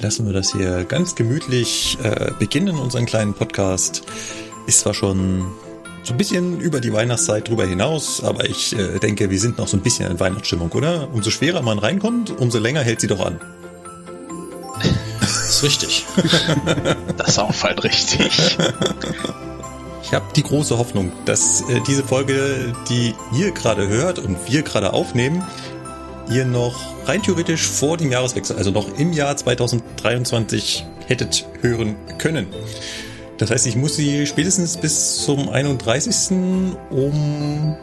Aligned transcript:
lassen 0.00 0.26
wir 0.26 0.32
das 0.32 0.52
hier 0.52 0.84
ganz 0.84 1.14
gemütlich 1.14 1.98
äh, 2.02 2.30
beginnen, 2.38 2.78
unseren 2.78 3.06
kleinen 3.06 3.34
Podcast. 3.34 4.02
Ist 4.66 4.80
zwar 4.80 4.94
schon 4.94 5.46
so 6.02 6.14
ein 6.14 6.16
bisschen 6.16 6.60
über 6.60 6.80
die 6.80 6.92
Weihnachtszeit 6.92 7.48
drüber 7.48 7.66
hinaus, 7.66 8.22
aber 8.22 8.48
ich 8.48 8.76
äh, 8.78 8.98
denke, 8.98 9.30
wir 9.30 9.40
sind 9.40 9.58
noch 9.58 9.68
so 9.68 9.76
ein 9.76 9.82
bisschen 9.82 10.10
in 10.10 10.20
Weihnachtsstimmung, 10.20 10.70
oder? 10.70 11.08
Umso 11.12 11.30
schwerer 11.30 11.62
man 11.62 11.78
reinkommt, 11.78 12.30
umso 12.30 12.58
länger 12.58 12.82
hält 12.82 13.00
sie 13.00 13.08
doch 13.08 13.24
an. 13.24 13.40
Das 15.20 15.50
ist 15.50 15.62
richtig. 15.62 16.06
das 17.16 17.28
ist 17.28 17.38
auch 17.38 17.62
halt 17.62 17.82
richtig. 17.82 18.56
Ich 20.02 20.14
habe 20.14 20.24
die 20.34 20.42
große 20.42 20.78
Hoffnung, 20.78 21.12
dass 21.26 21.60
äh, 21.68 21.80
diese 21.86 22.02
Folge, 22.02 22.72
die 22.88 23.14
ihr 23.36 23.50
gerade 23.50 23.88
hört 23.88 24.18
und 24.18 24.38
wir 24.46 24.62
gerade 24.62 24.92
aufnehmen, 24.92 25.44
ihr 26.30 26.44
noch 26.44 27.08
rein 27.08 27.22
theoretisch 27.22 27.66
vor 27.66 27.96
dem 27.96 28.10
Jahreswechsel, 28.10 28.56
also 28.56 28.70
noch 28.70 28.98
im 28.98 29.12
Jahr 29.12 29.36
2023 29.36 30.86
hättet 31.06 31.46
hören 31.60 31.96
können. 32.18 32.48
Das 33.38 33.50
heißt, 33.50 33.66
ich 33.66 33.76
muss 33.76 33.96
sie 33.96 34.26
spätestens 34.26 34.76
bis 34.76 35.22
zum 35.24 35.48
31. 35.48 36.32
um 36.90 37.76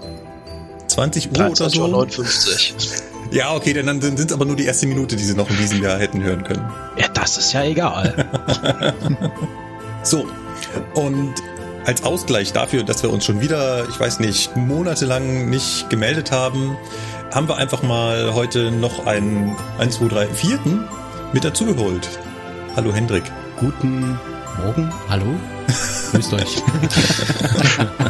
20 0.88 1.32
Uhr 1.32 1.48
oder 1.48 1.70
so. 1.70 1.88
59. 1.88 2.76
Ja, 3.32 3.54
okay, 3.54 3.74
dann, 3.74 4.02
sind 4.02 4.20
es 4.20 4.34
aber 4.34 4.46
nur 4.46 4.56
die 4.56 4.66
erste 4.66 4.86
Minute, 4.86 5.16
die 5.16 5.24
sie 5.24 5.34
noch 5.34 5.50
in 5.50 5.58
diesem 5.58 5.82
Jahr 5.82 5.98
hätten 5.98 6.22
hören 6.22 6.44
können. 6.44 6.70
Ja, 6.98 7.08
das 7.14 7.38
ist 7.38 7.54
ja 7.54 7.64
egal. 7.64 8.30
so, 10.04 10.28
und 10.94 11.34
als 11.86 12.04
Ausgleich 12.04 12.54
dafür, 12.54 12.84
dass 12.84 13.04
wir 13.04 13.12
uns 13.12 13.26
schon 13.26 13.42
wieder, 13.42 13.88
ich 13.90 14.00
weiß 14.00 14.20
nicht, 14.20 14.56
monatelang 14.56 15.50
nicht 15.50 15.90
gemeldet 15.90 16.32
haben, 16.32 16.78
haben 17.36 17.50
wir 17.50 17.58
einfach 17.58 17.84
mal 17.84 18.34
heute 18.34 18.72
noch 18.72 19.06
einen 19.06 19.58
1, 19.78 19.96
2, 19.98 20.08
3, 20.08 20.28
vierten 20.28 20.88
mit 21.34 21.44
dazugeholt. 21.44 22.08
Hallo 22.78 22.94
Hendrik. 22.94 23.30
Guten 23.60 24.18
Morgen. 24.58 24.90
Hallo. 25.10 25.26
Grüßt 26.12 26.32
euch. 26.32 26.56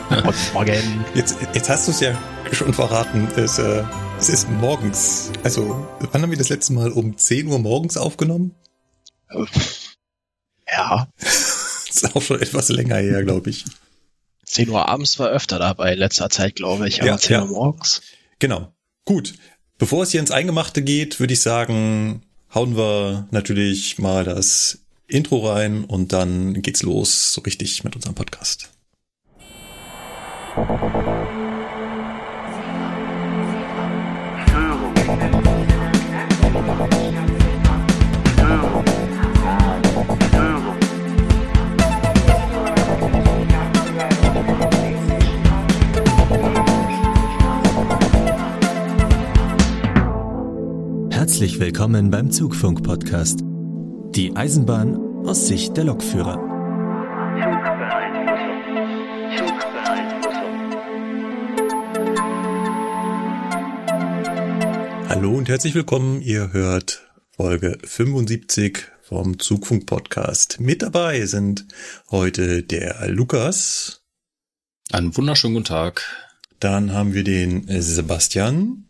Guten 0.09 0.53
Morgen. 0.53 1.05
Jetzt, 1.15 1.37
jetzt 1.55 1.69
hast 1.71 1.87
du 1.87 1.91
es 1.91 2.01
ja 2.01 2.15
schon 2.51 2.71
verraten. 2.71 3.27
Es, 3.35 3.57
äh, 3.57 3.83
es 4.19 4.29
ist 4.29 4.47
morgens. 4.47 5.31
Also, 5.43 5.87
wann 6.11 6.21
haben 6.21 6.29
wir 6.29 6.37
das 6.37 6.49
letzte 6.49 6.73
Mal 6.73 6.91
um 6.91 7.17
10 7.17 7.47
Uhr 7.47 7.57
morgens 7.57 7.97
aufgenommen? 7.97 8.53
Ja. 10.71 11.07
das 11.17 11.89
ist 11.89 12.15
auch 12.15 12.21
schon 12.21 12.39
etwas 12.39 12.69
länger 12.69 12.97
her, 12.97 13.23
glaube 13.23 13.49
ich. 13.49 13.65
10 14.45 14.69
Uhr 14.69 14.87
abends 14.87 15.17
war 15.17 15.29
öfter 15.29 15.57
dabei, 15.57 15.93
in 15.93 15.99
letzter 15.99 16.29
Zeit, 16.29 16.55
glaube 16.55 16.87
ich. 16.87 17.01
Aber 17.01 17.09
ja, 17.09 17.17
10 17.17 17.33
ja. 17.33 17.41
Uhr 17.41 17.47
morgens. 17.47 18.03
Genau. 18.37 18.74
Gut, 19.05 19.35
bevor 19.77 20.01
es 20.01 20.09
hier 20.09 20.19
ins 20.19 20.31
Eingemachte 20.31 20.81
geht, 20.81 21.19
würde 21.19 21.33
ich 21.33 21.41
sagen, 21.41 22.23
hauen 22.55 22.75
wir 22.75 23.27
natürlich 23.29 23.99
mal 23.99 24.23
das 24.23 24.79
Intro 25.07 25.47
rein 25.47 25.83
und 25.83 26.11
dann 26.11 26.63
geht's 26.63 26.81
los 26.81 27.31
so 27.31 27.41
richtig 27.41 27.83
mit 27.83 27.95
unserem 27.95 28.15
Podcast. 28.15 28.71
Herzlich 51.35 51.59
willkommen 51.59 52.11
beim 52.11 52.31
Zugfunk-Podcast. 52.31 53.41
Die 54.15 54.33
Eisenbahn 54.37 54.95
aus 55.27 55.47
Sicht 55.47 55.75
der 55.75 55.83
Lokführer. 55.83 56.37
Hallo 65.09 65.35
und 65.35 65.49
herzlich 65.49 65.75
willkommen. 65.75 66.21
Ihr 66.21 66.53
hört 66.53 67.05
Folge 67.31 67.79
75 67.83 68.87
vom 69.01 69.37
Zugfunk-Podcast. 69.37 70.61
Mit 70.61 70.83
dabei 70.83 71.25
sind 71.25 71.67
heute 72.11 72.63
der 72.63 73.09
Lukas. 73.09 74.05
Einen 74.89 75.17
wunderschönen 75.17 75.55
guten 75.55 75.65
Tag. 75.65 76.01
Dann 76.61 76.93
haben 76.93 77.13
wir 77.13 77.25
den 77.25 77.65
Sebastian. 77.81 78.85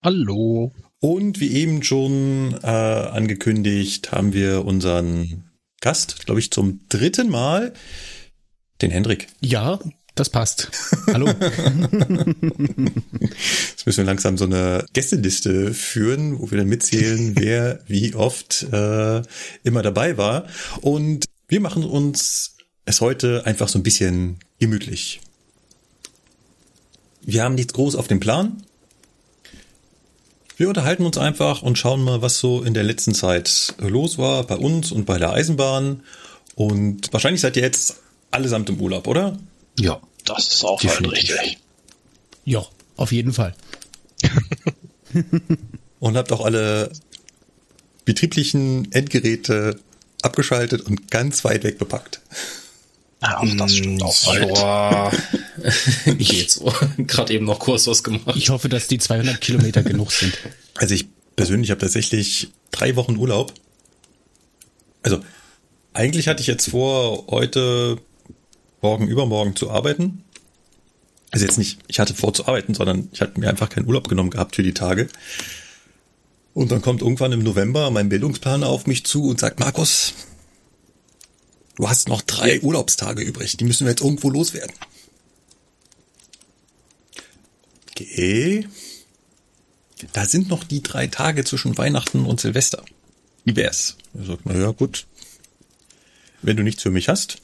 Hallo. 0.00 0.72
Und 1.04 1.38
wie 1.38 1.52
eben 1.52 1.82
schon 1.82 2.58
äh, 2.62 2.66
angekündigt, 2.66 4.10
haben 4.12 4.32
wir 4.32 4.64
unseren 4.64 5.44
Gast, 5.82 6.24
glaube 6.24 6.40
ich, 6.40 6.50
zum 6.50 6.80
dritten 6.88 7.28
Mal, 7.28 7.74
den 8.80 8.90
Hendrik. 8.90 9.26
Ja, 9.42 9.78
das 10.14 10.30
passt. 10.30 10.70
Hallo. 11.08 11.26
Jetzt 13.68 13.84
müssen 13.84 13.98
wir 13.98 14.04
langsam 14.04 14.38
so 14.38 14.46
eine 14.46 14.86
Gästeliste 14.94 15.74
führen, 15.74 16.40
wo 16.40 16.50
wir 16.50 16.56
dann 16.56 16.68
mitzählen, 16.68 17.34
wer 17.38 17.80
wie 17.86 18.14
oft 18.14 18.62
äh, 18.72 19.20
immer 19.62 19.82
dabei 19.82 20.16
war. 20.16 20.46
Und 20.80 21.26
wir 21.48 21.60
machen 21.60 21.84
uns 21.84 22.56
es 22.86 23.02
heute 23.02 23.44
einfach 23.44 23.68
so 23.68 23.78
ein 23.78 23.82
bisschen 23.82 24.38
gemütlich. 24.58 25.20
Wir 27.20 27.44
haben 27.44 27.56
nichts 27.56 27.74
groß 27.74 27.94
auf 27.94 28.08
dem 28.08 28.20
Plan. 28.20 28.62
Wir 30.56 30.68
unterhalten 30.68 31.04
uns 31.04 31.18
einfach 31.18 31.62
und 31.62 31.78
schauen 31.78 32.04
mal, 32.04 32.22
was 32.22 32.38
so 32.38 32.62
in 32.62 32.74
der 32.74 32.84
letzten 32.84 33.14
Zeit 33.14 33.74
los 33.78 34.18
war 34.18 34.44
bei 34.44 34.56
uns 34.56 34.92
und 34.92 35.04
bei 35.04 35.18
der 35.18 35.32
Eisenbahn. 35.32 36.02
Und 36.54 37.12
wahrscheinlich 37.12 37.40
seid 37.40 37.56
ihr 37.56 37.62
jetzt 37.62 37.96
allesamt 38.30 38.68
im 38.68 38.80
Urlaub, 38.80 39.08
oder? 39.08 39.36
Ja, 39.78 40.00
das 40.24 40.48
ist 40.48 40.64
auch 40.64 40.82
halt 40.82 41.10
richtig. 41.10 41.58
Ja, 42.44 42.64
auf 42.96 43.10
jeden 43.10 43.32
Fall. 43.32 43.54
und 45.98 46.16
habt 46.16 46.30
auch 46.30 46.44
alle 46.44 46.92
betrieblichen 48.04 48.92
Endgeräte 48.92 49.80
abgeschaltet 50.22 50.82
und 50.82 51.10
ganz 51.10 51.44
weit 51.44 51.64
weg 51.64 51.78
bepackt. 51.78 52.20
Ja, 53.24 53.38
auch 53.38 53.56
das 53.56 53.74
stimmt 53.74 54.02
auch 54.02 54.26
halt. 54.26 55.18
Geht 56.18 56.50
so. 56.50 56.70
Gerade 56.98 57.32
eben 57.32 57.46
noch 57.46 57.58
Kurs 57.58 57.86
was 57.86 58.04
gemacht. 58.04 58.36
Ich 58.36 58.50
hoffe, 58.50 58.68
dass 58.68 58.86
die 58.86 58.98
200 58.98 59.40
Kilometer 59.40 59.82
genug 59.82 60.12
sind. 60.12 60.36
Also 60.76 60.94
ich 60.94 61.06
persönlich 61.34 61.70
habe 61.70 61.80
tatsächlich 61.80 62.50
drei 62.70 62.96
Wochen 62.96 63.16
Urlaub. 63.16 63.54
Also 65.02 65.20
eigentlich 65.94 66.28
hatte 66.28 66.42
ich 66.42 66.48
jetzt 66.48 66.68
vor, 66.70 67.26
heute, 67.28 67.96
morgen, 68.82 69.08
übermorgen 69.08 69.56
zu 69.56 69.70
arbeiten. 69.70 70.22
Also 71.30 71.46
jetzt 71.46 71.56
nicht, 71.56 71.78
ich 71.88 72.00
hatte 72.00 72.14
vor 72.14 72.34
zu 72.34 72.46
arbeiten, 72.46 72.74
sondern 72.74 73.08
ich 73.12 73.22
hatte 73.22 73.40
mir 73.40 73.48
einfach 73.48 73.70
keinen 73.70 73.86
Urlaub 73.86 74.08
genommen 74.08 74.30
gehabt 74.30 74.54
für 74.56 74.62
die 74.62 74.74
Tage. 74.74 75.08
Und 76.52 76.70
dann 76.70 76.82
kommt 76.82 77.00
irgendwann 77.00 77.32
im 77.32 77.42
November 77.42 77.90
mein 77.90 78.08
Bildungsplaner 78.08 78.68
auf 78.68 78.86
mich 78.86 79.04
zu 79.04 79.28
und 79.28 79.40
sagt, 79.40 79.60
Markus, 79.60 80.12
Du 81.76 81.88
hast 81.88 82.08
noch 82.08 82.22
drei 82.22 82.60
Urlaubstage 82.60 83.22
übrig. 83.22 83.56
Die 83.56 83.64
müssen 83.64 83.86
wir 83.86 83.90
jetzt 83.90 84.02
irgendwo 84.02 84.30
loswerden. 84.30 84.74
Okay. 87.90 88.68
Da 90.12 90.24
sind 90.26 90.48
noch 90.48 90.64
die 90.64 90.82
drei 90.82 91.06
Tage 91.06 91.44
zwischen 91.44 91.76
Weihnachten 91.78 92.26
und 92.26 92.40
Silvester. 92.40 92.84
Wie 93.44 93.56
wär's? 93.56 93.96
Er 94.14 94.24
sagt, 94.24 94.42
na 94.44 94.54
ja, 94.56 94.70
gut. 94.70 95.06
Wenn 96.42 96.56
du 96.56 96.62
nichts 96.62 96.82
für 96.82 96.90
mich 96.90 97.08
hast, 97.08 97.38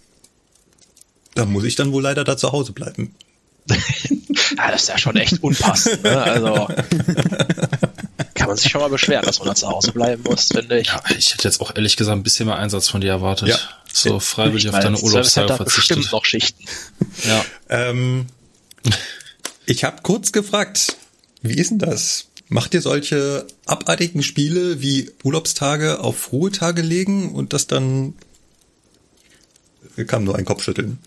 dann 1.35 1.51
muss 1.51 1.65
ich 1.65 1.75
dann 1.75 1.93
wohl 1.93 2.03
leider 2.03 2.25
da 2.25 2.37
zu 2.37 2.53
Hause 2.53 2.73
bleiben. 2.73 3.15
ja, 3.69 4.71
das 4.71 4.83
ist 4.83 4.89
ja 4.89 4.99
schon 4.99 5.17
echt 5.17 5.43
unpassend. 5.43 6.03
Ne? 6.03 6.23
Also 6.23 6.69
kann 8.35 8.49
man 8.49 8.57
sich 8.57 8.71
schon 8.71 8.81
mal 8.81 8.89
beschweren, 8.89 9.25
dass 9.25 9.39
man 9.39 9.49
da 9.49 9.55
zu 9.55 9.69
Hause 9.69 9.93
bleiben 9.93 10.23
muss, 10.23 10.49
finde 10.49 10.81
ich. 10.81 10.89
Ja, 10.89 11.03
ich 11.17 11.35
hätte 11.35 11.47
jetzt 11.47 11.61
auch 11.61 11.75
ehrlich 11.75 11.97
gesagt 11.97 12.19
ein 12.19 12.23
bisschen 12.23 12.47
mehr 12.47 12.57
Einsatz 12.57 12.89
von 12.89 13.01
dir 13.01 13.11
erwartet. 13.11 13.49
Ja. 13.49 13.59
So 13.93 14.21
freiwillig 14.21 14.69
auf 14.69 14.79
deine 14.79 14.99
Urlaubstage 14.99 15.49
verzichtet. 15.49 15.75
Bestimmt 15.75 16.13
noch 16.13 16.25
Schichten. 16.25 16.65
Ja. 17.27 17.45
Ähm, 17.69 18.27
ich 19.67 19.85
habe 19.85 20.03
kurz 20.03 20.33
gefragt, 20.33 20.97
wie 21.43 21.55
ist 21.55 21.71
denn 21.71 21.79
das? 21.79 22.27
Macht 22.49 22.75
ihr 22.75 22.83
solche 22.83 23.47
abartigen 23.67 24.23
Spiele 24.23 24.81
wie 24.81 25.11
Urlaubstage 25.23 26.01
auf 26.01 26.33
Ruhetage 26.33 26.83
legen 26.83 27.33
und 27.33 27.53
das 27.53 27.67
dann 27.67 28.15
kam 30.07 30.25
nur 30.25 30.37
ein 30.37 30.45
Kopfschütteln. 30.45 30.99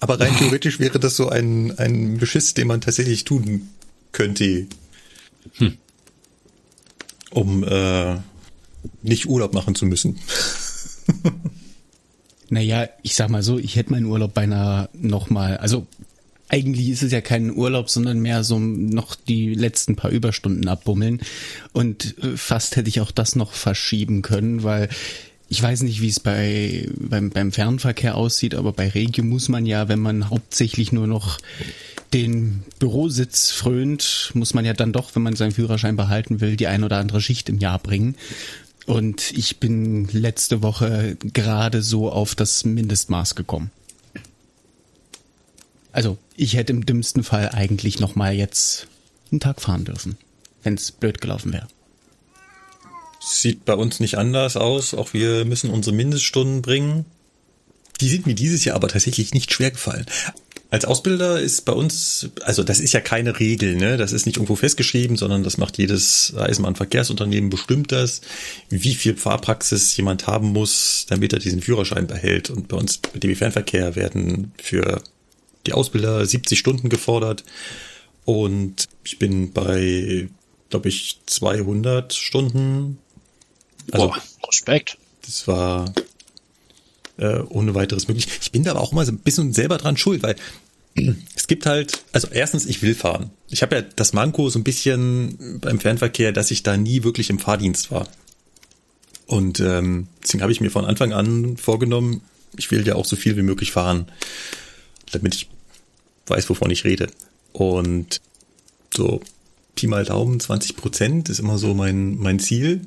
Aber 0.00 0.20
rein 0.20 0.36
theoretisch 0.38 0.78
wäre 0.78 0.98
das 0.98 1.16
so 1.16 1.28
ein, 1.28 1.78
ein 1.78 2.18
Beschiss, 2.18 2.54
den 2.54 2.68
man 2.68 2.80
tatsächlich 2.80 3.24
tun 3.24 3.68
könnte. 4.12 4.66
Hm 5.54 5.76
um 7.30 7.64
äh, 7.64 8.16
nicht 9.02 9.26
Urlaub 9.26 9.54
machen 9.54 9.74
zu 9.74 9.86
müssen. 9.86 10.18
naja, 12.50 12.88
ich 13.02 13.14
sag 13.14 13.30
mal 13.30 13.42
so, 13.42 13.58
ich 13.58 13.76
hätte 13.76 13.92
meinen 13.92 14.06
Urlaub 14.06 14.34
beinahe 14.34 14.88
nochmal, 14.92 15.58
also 15.58 15.86
eigentlich 16.48 16.88
ist 16.88 17.02
es 17.02 17.12
ja 17.12 17.20
kein 17.20 17.54
Urlaub, 17.54 17.90
sondern 17.90 18.20
mehr 18.20 18.42
so 18.42 18.58
noch 18.58 19.14
die 19.14 19.54
letzten 19.54 19.96
paar 19.96 20.10
Überstunden 20.10 20.66
abbummeln. 20.68 21.20
Und 21.72 22.16
äh, 22.22 22.36
fast 22.36 22.76
hätte 22.76 22.88
ich 22.88 23.00
auch 23.00 23.10
das 23.10 23.36
noch 23.36 23.52
verschieben 23.52 24.22
können, 24.22 24.62
weil 24.62 24.88
ich 25.50 25.62
weiß 25.62 25.82
nicht, 25.82 26.00
wie 26.00 26.08
es 26.08 26.20
bei 26.20 26.88
beim, 26.96 27.30
beim 27.30 27.52
Fernverkehr 27.52 28.16
aussieht, 28.16 28.54
aber 28.54 28.72
bei 28.72 28.88
Regio 28.88 29.24
muss 29.24 29.48
man 29.48 29.66
ja, 29.66 29.88
wenn 29.88 30.00
man 30.00 30.30
hauptsächlich 30.30 30.92
nur 30.92 31.06
noch 31.06 31.38
den 32.12 32.62
Bürositz 32.78 33.50
frönt, 33.50 34.30
muss 34.34 34.54
man 34.54 34.64
ja 34.64 34.72
dann 34.72 34.92
doch, 34.92 35.14
wenn 35.14 35.22
man 35.22 35.36
seinen 35.36 35.52
Führerschein 35.52 35.96
behalten 35.96 36.40
will, 36.40 36.56
die 36.56 36.66
ein 36.66 36.84
oder 36.84 36.98
andere 36.98 37.20
Schicht 37.20 37.48
im 37.48 37.58
Jahr 37.58 37.78
bringen. 37.78 38.14
Und 38.88 39.32
ich 39.32 39.60
bin 39.60 40.08
letzte 40.12 40.62
Woche 40.62 41.18
gerade 41.20 41.82
so 41.82 42.10
auf 42.10 42.34
das 42.34 42.64
Mindestmaß 42.64 43.34
gekommen. 43.34 43.70
Also 45.92 46.16
ich 46.36 46.54
hätte 46.54 46.72
im 46.72 46.86
dümmsten 46.86 47.22
Fall 47.22 47.50
eigentlich 47.50 48.00
noch 48.00 48.16
mal 48.16 48.32
jetzt 48.32 48.86
einen 49.30 49.40
Tag 49.40 49.60
fahren 49.60 49.84
dürfen, 49.84 50.16
wenn 50.62 50.72
es 50.72 50.90
blöd 50.90 51.20
gelaufen 51.20 51.52
wäre. 51.52 51.68
Sieht 53.20 53.66
bei 53.66 53.74
uns 53.74 54.00
nicht 54.00 54.16
anders 54.16 54.56
aus. 54.56 54.94
Auch 54.94 55.12
wir 55.12 55.44
müssen 55.44 55.68
unsere 55.68 55.94
Mindeststunden 55.94 56.62
bringen. 56.62 57.04
Die 58.00 58.08
sind 58.08 58.24
mir 58.24 58.34
dieses 58.34 58.64
Jahr 58.64 58.76
aber 58.76 58.88
tatsächlich 58.88 59.34
nicht 59.34 59.52
schwer 59.52 59.70
gefallen. 59.70 60.06
Als 60.70 60.84
Ausbilder 60.84 61.40
ist 61.40 61.64
bei 61.64 61.72
uns, 61.72 62.28
also 62.42 62.62
das 62.62 62.78
ist 62.78 62.92
ja 62.92 63.00
keine 63.00 63.40
Regel, 63.40 63.76
ne? 63.76 63.96
Das 63.96 64.12
ist 64.12 64.26
nicht 64.26 64.36
irgendwo 64.36 64.54
festgeschrieben, 64.54 65.16
sondern 65.16 65.42
das 65.42 65.56
macht 65.56 65.78
jedes 65.78 66.34
Eisenbahnverkehrsunternehmen 66.36 67.48
bestimmt 67.48 67.90
das, 67.90 68.20
wie 68.68 68.94
viel 68.94 69.16
Fahrpraxis 69.16 69.96
jemand 69.96 70.26
haben 70.26 70.48
muss, 70.48 71.06
damit 71.08 71.32
er 71.32 71.38
diesen 71.38 71.62
Führerschein 71.62 72.06
behält. 72.06 72.50
Und 72.50 72.68
bei 72.68 72.76
uns 72.76 73.00
mit 73.14 73.22
dem 73.22 73.34
Fernverkehr 73.34 73.96
werden 73.96 74.52
für 74.62 75.02
die 75.66 75.72
Ausbilder 75.72 76.24
70 76.26 76.58
Stunden 76.58 76.90
gefordert. 76.90 77.44
Und 78.26 78.84
ich 79.04 79.18
bin 79.18 79.54
bei, 79.54 80.28
glaube 80.68 80.90
ich, 80.90 81.18
200 81.24 82.12
Stunden. 82.12 82.98
Also, 83.90 84.08
Boah, 84.08 84.22
Respekt. 84.46 84.98
Das 85.24 85.48
war 85.48 85.94
äh, 87.18 87.40
ohne 87.48 87.74
weiteres 87.74 88.08
möglich. 88.08 88.28
Ich 88.40 88.52
bin 88.52 88.64
da 88.64 88.72
aber 88.72 88.80
auch 88.80 88.92
immer 88.92 89.04
so 89.04 89.12
ein 89.12 89.18
bisschen 89.18 89.52
selber 89.52 89.78
dran 89.78 89.96
schuld, 89.96 90.22
weil 90.22 90.36
es 91.36 91.46
gibt 91.46 91.66
halt, 91.66 92.02
also 92.12 92.28
erstens, 92.30 92.66
ich 92.66 92.82
will 92.82 92.94
fahren. 92.94 93.30
Ich 93.48 93.62
habe 93.62 93.76
ja 93.76 93.82
das 93.82 94.12
Manko 94.12 94.48
so 94.50 94.58
ein 94.58 94.64
bisschen 94.64 95.60
beim 95.60 95.80
Fernverkehr, 95.80 96.32
dass 96.32 96.50
ich 96.50 96.62
da 96.62 96.76
nie 96.76 97.04
wirklich 97.04 97.30
im 97.30 97.38
Fahrdienst 97.38 97.90
war. 97.90 98.08
Und 99.26 99.60
ähm, 99.60 100.08
deswegen 100.22 100.42
habe 100.42 100.52
ich 100.52 100.60
mir 100.60 100.70
von 100.70 100.86
Anfang 100.86 101.12
an 101.12 101.56
vorgenommen, 101.58 102.22
ich 102.56 102.70
will 102.70 102.86
ja 102.86 102.94
auch 102.94 103.04
so 103.04 103.14
viel 103.14 103.36
wie 103.36 103.42
möglich 103.42 103.72
fahren, 103.72 104.06
damit 105.12 105.34
ich 105.34 105.48
weiß, 106.26 106.48
wovon 106.48 106.70
ich 106.70 106.84
rede. 106.84 107.08
Und 107.52 108.20
so 108.94 109.20
Pi 109.74 109.86
mal 109.86 110.04
Daumen, 110.04 110.40
20 110.40 110.76
Prozent 110.76 111.28
ist 111.28 111.40
immer 111.40 111.58
so 111.58 111.74
mein, 111.74 112.16
mein 112.16 112.38
Ziel. 112.38 112.80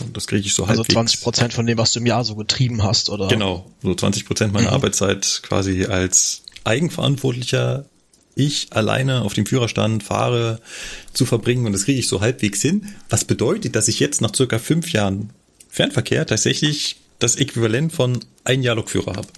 Und 0.00 0.16
das 0.16 0.26
kriege 0.26 0.46
ich 0.46 0.54
so 0.54 0.64
also 0.64 0.80
halbwegs. 0.80 0.88
Also 0.88 0.94
20 0.94 1.20
Prozent 1.22 1.52
von 1.52 1.66
dem, 1.66 1.78
was 1.78 1.92
du 1.92 2.00
im 2.00 2.06
Jahr 2.06 2.24
so 2.24 2.34
getrieben 2.34 2.82
hast, 2.82 3.10
oder? 3.10 3.28
Genau, 3.28 3.70
so 3.82 3.94
20 3.94 4.26
Prozent 4.26 4.52
meiner 4.52 4.68
mhm. 4.68 4.74
Arbeitszeit 4.74 5.40
quasi 5.42 5.84
als 5.84 6.42
eigenverantwortlicher 6.64 7.86
ich 8.36 8.68
alleine 8.72 9.22
auf 9.22 9.34
dem 9.34 9.46
Führerstand 9.46 10.02
fahre 10.02 10.60
zu 11.12 11.24
verbringen 11.24 11.66
und 11.66 11.72
das 11.72 11.84
kriege 11.84 12.00
ich 12.00 12.08
so 12.08 12.20
halbwegs 12.20 12.60
hin. 12.62 12.88
Was 13.08 13.24
bedeutet, 13.24 13.76
dass 13.76 13.86
ich 13.86 14.00
jetzt 14.00 14.20
nach 14.20 14.34
circa 14.34 14.58
fünf 14.58 14.92
Jahren 14.92 15.30
Fernverkehr 15.68 16.26
tatsächlich 16.26 16.96
das 17.18 17.36
Äquivalent 17.36 17.92
von 17.92 18.20
ein 18.44 18.62
Jahr 18.62 18.76
Lokführer 18.76 19.14
habe. 19.14 19.28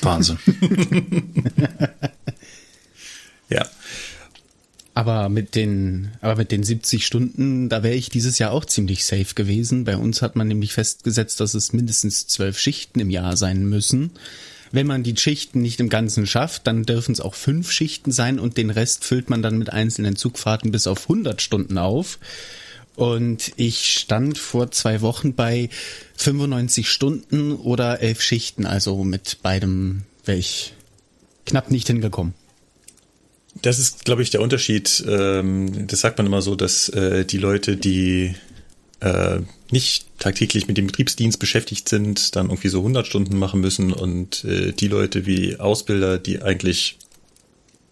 Wahnsinn. 0.00 0.38
Aber 4.96 5.28
mit 5.28 5.56
den, 5.56 6.12
aber 6.20 6.36
mit 6.36 6.52
den 6.52 6.62
70 6.62 7.04
Stunden, 7.04 7.68
da 7.68 7.82
wäre 7.82 7.96
ich 7.96 8.10
dieses 8.10 8.38
Jahr 8.38 8.52
auch 8.52 8.64
ziemlich 8.64 9.04
safe 9.04 9.34
gewesen. 9.34 9.84
Bei 9.84 9.96
uns 9.96 10.22
hat 10.22 10.36
man 10.36 10.46
nämlich 10.46 10.72
festgesetzt, 10.72 11.40
dass 11.40 11.54
es 11.54 11.72
mindestens 11.72 12.28
zwölf 12.28 12.58
Schichten 12.58 13.00
im 13.00 13.10
Jahr 13.10 13.36
sein 13.36 13.68
müssen. 13.68 14.12
Wenn 14.70 14.86
man 14.86 15.02
die 15.02 15.16
Schichten 15.16 15.62
nicht 15.62 15.80
im 15.80 15.88
Ganzen 15.88 16.26
schafft, 16.26 16.68
dann 16.68 16.84
dürfen 16.84 17.12
es 17.12 17.20
auch 17.20 17.34
fünf 17.34 17.72
Schichten 17.72 18.12
sein 18.12 18.38
und 18.38 18.56
den 18.56 18.70
Rest 18.70 19.04
füllt 19.04 19.30
man 19.30 19.42
dann 19.42 19.58
mit 19.58 19.72
einzelnen 19.72 20.14
Zugfahrten 20.14 20.70
bis 20.70 20.86
auf 20.86 21.02
100 21.02 21.42
Stunden 21.42 21.76
auf. 21.76 22.18
Und 22.96 23.52
ich 23.56 23.98
stand 23.98 24.38
vor 24.38 24.70
zwei 24.70 25.00
Wochen 25.00 25.34
bei 25.34 25.70
95 26.16 26.88
Stunden 26.88 27.52
oder 27.52 28.00
elf 28.00 28.22
Schichten, 28.22 28.66
also 28.66 29.02
mit 29.02 29.38
beidem 29.42 30.02
wäre 30.24 30.38
ich 30.38 30.72
knapp 31.46 31.72
nicht 31.72 31.88
hingekommen. 31.88 32.34
Das 33.62 33.78
ist, 33.78 34.04
glaube 34.04 34.22
ich, 34.22 34.30
der 34.30 34.40
Unterschied. 34.40 35.04
Ähm, 35.08 35.86
das 35.86 36.00
sagt 36.00 36.18
man 36.18 36.26
immer 36.26 36.42
so, 36.42 36.54
dass 36.54 36.88
äh, 36.88 37.24
die 37.24 37.38
Leute, 37.38 37.76
die 37.76 38.34
äh, 39.00 39.40
nicht 39.70 40.06
tagtäglich 40.18 40.66
mit 40.68 40.76
dem 40.76 40.86
Betriebsdienst 40.86 41.38
beschäftigt 41.38 41.88
sind, 41.88 42.36
dann 42.36 42.46
irgendwie 42.46 42.68
so 42.68 42.78
100 42.78 43.06
Stunden 43.06 43.38
machen 43.38 43.60
müssen 43.60 43.92
und 43.92 44.44
äh, 44.44 44.72
die 44.72 44.88
Leute 44.88 45.26
wie 45.26 45.58
Ausbilder, 45.58 46.18
die 46.18 46.42
eigentlich, 46.42 46.98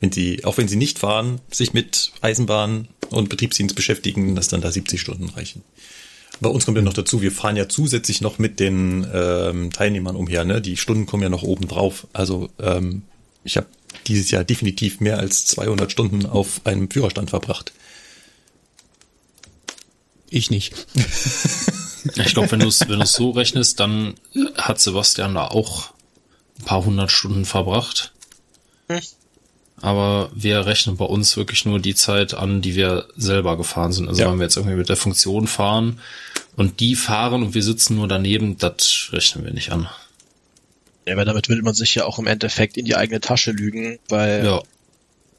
wenn 0.00 0.12
sie, 0.12 0.44
auch 0.44 0.58
wenn 0.58 0.68
sie 0.68 0.76
nicht 0.76 0.98
fahren, 0.98 1.40
sich 1.50 1.72
mit 1.72 2.12
Eisenbahn 2.20 2.88
und 3.10 3.28
Betriebsdienst 3.28 3.74
beschäftigen, 3.74 4.34
dass 4.34 4.48
dann 4.48 4.60
da 4.60 4.70
70 4.70 5.00
Stunden 5.00 5.28
reichen. 5.30 5.62
Bei 6.40 6.48
uns 6.48 6.64
kommt 6.64 6.76
ja 6.76 6.82
noch 6.82 6.94
dazu, 6.94 7.22
wir 7.22 7.30
fahren 7.30 7.56
ja 7.56 7.68
zusätzlich 7.68 8.20
noch 8.20 8.38
mit 8.38 8.58
den 8.58 9.06
ähm, 9.12 9.70
Teilnehmern 9.70 10.16
umher, 10.16 10.44
ne? 10.44 10.60
Die 10.60 10.76
Stunden 10.76 11.06
kommen 11.06 11.22
ja 11.22 11.28
noch 11.28 11.42
oben 11.42 11.68
drauf. 11.68 12.06
Also 12.12 12.48
ähm, 12.58 13.02
ich 13.44 13.56
habe 13.56 13.66
dieses 14.06 14.30
Jahr 14.30 14.44
definitiv 14.44 15.00
mehr 15.00 15.18
als 15.18 15.46
200 15.46 15.90
Stunden 15.90 16.26
auf 16.26 16.60
einem 16.64 16.90
Führerstand 16.90 17.30
verbracht. 17.30 17.72
Ich 20.28 20.50
nicht. 20.50 20.74
ich 22.16 22.32
glaube, 22.32 22.50
wenn 22.52 22.60
du 22.60 22.68
es 22.68 22.80
wenn 22.88 23.00
du's 23.00 23.12
so 23.12 23.30
rechnest, 23.30 23.80
dann 23.80 24.14
hat 24.56 24.80
Sebastian 24.80 25.34
da 25.34 25.48
auch 25.48 25.90
ein 26.58 26.64
paar 26.64 26.84
hundert 26.84 27.12
Stunden 27.12 27.44
verbracht. 27.44 28.12
Hm. 28.88 29.00
Aber 29.82 30.30
wir 30.34 30.64
rechnen 30.64 30.96
bei 30.96 31.04
uns 31.04 31.36
wirklich 31.36 31.64
nur 31.64 31.80
die 31.80 31.94
Zeit 31.94 32.34
an, 32.34 32.62
die 32.62 32.76
wir 32.76 33.08
selber 33.16 33.56
gefahren 33.56 33.92
sind. 33.92 34.08
Also 34.08 34.22
ja. 34.22 34.30
wenn 34.30 34.38
wir 34.38 34.44
jetzt 34.44 34.56
irgendwie 34.56 34.76
mit 34.76 34.88
der 34.88 34.96
Funktion 34.96 35.46
fahren 35.48 36.00
und 36.56 36.80
die 36.80 36.94
fahren 36.94 37.42
und 37.42 37.54
wir 37.54 37.62
sitzen 37.62 37.96
nur 37.96 38.06
daneben, 38.06 38.56
das 38.58 39.08
rechnen 39.12 39.44
wir 39.44 39.52
nicht 39.52 39.72
an. 39.72 39.88
Ja, 41.06 41.14
aber 41.14 41.24
damit 41.24 41.48
will 41.48 41.62
man 41.62 41.74
sich 41.74 41.94
ja 41.94 42.04
auch 42.04 42.18
im 42.18 42.26
Endeffekt 42.26 42.76
in 42.76 42.84
die 42.84 42.96
eigene 42.96 43.20
Tasche 43.20 43.50
lügen, 43.50 43.98
weil 44.08 44.44
ja. 44.44 44.62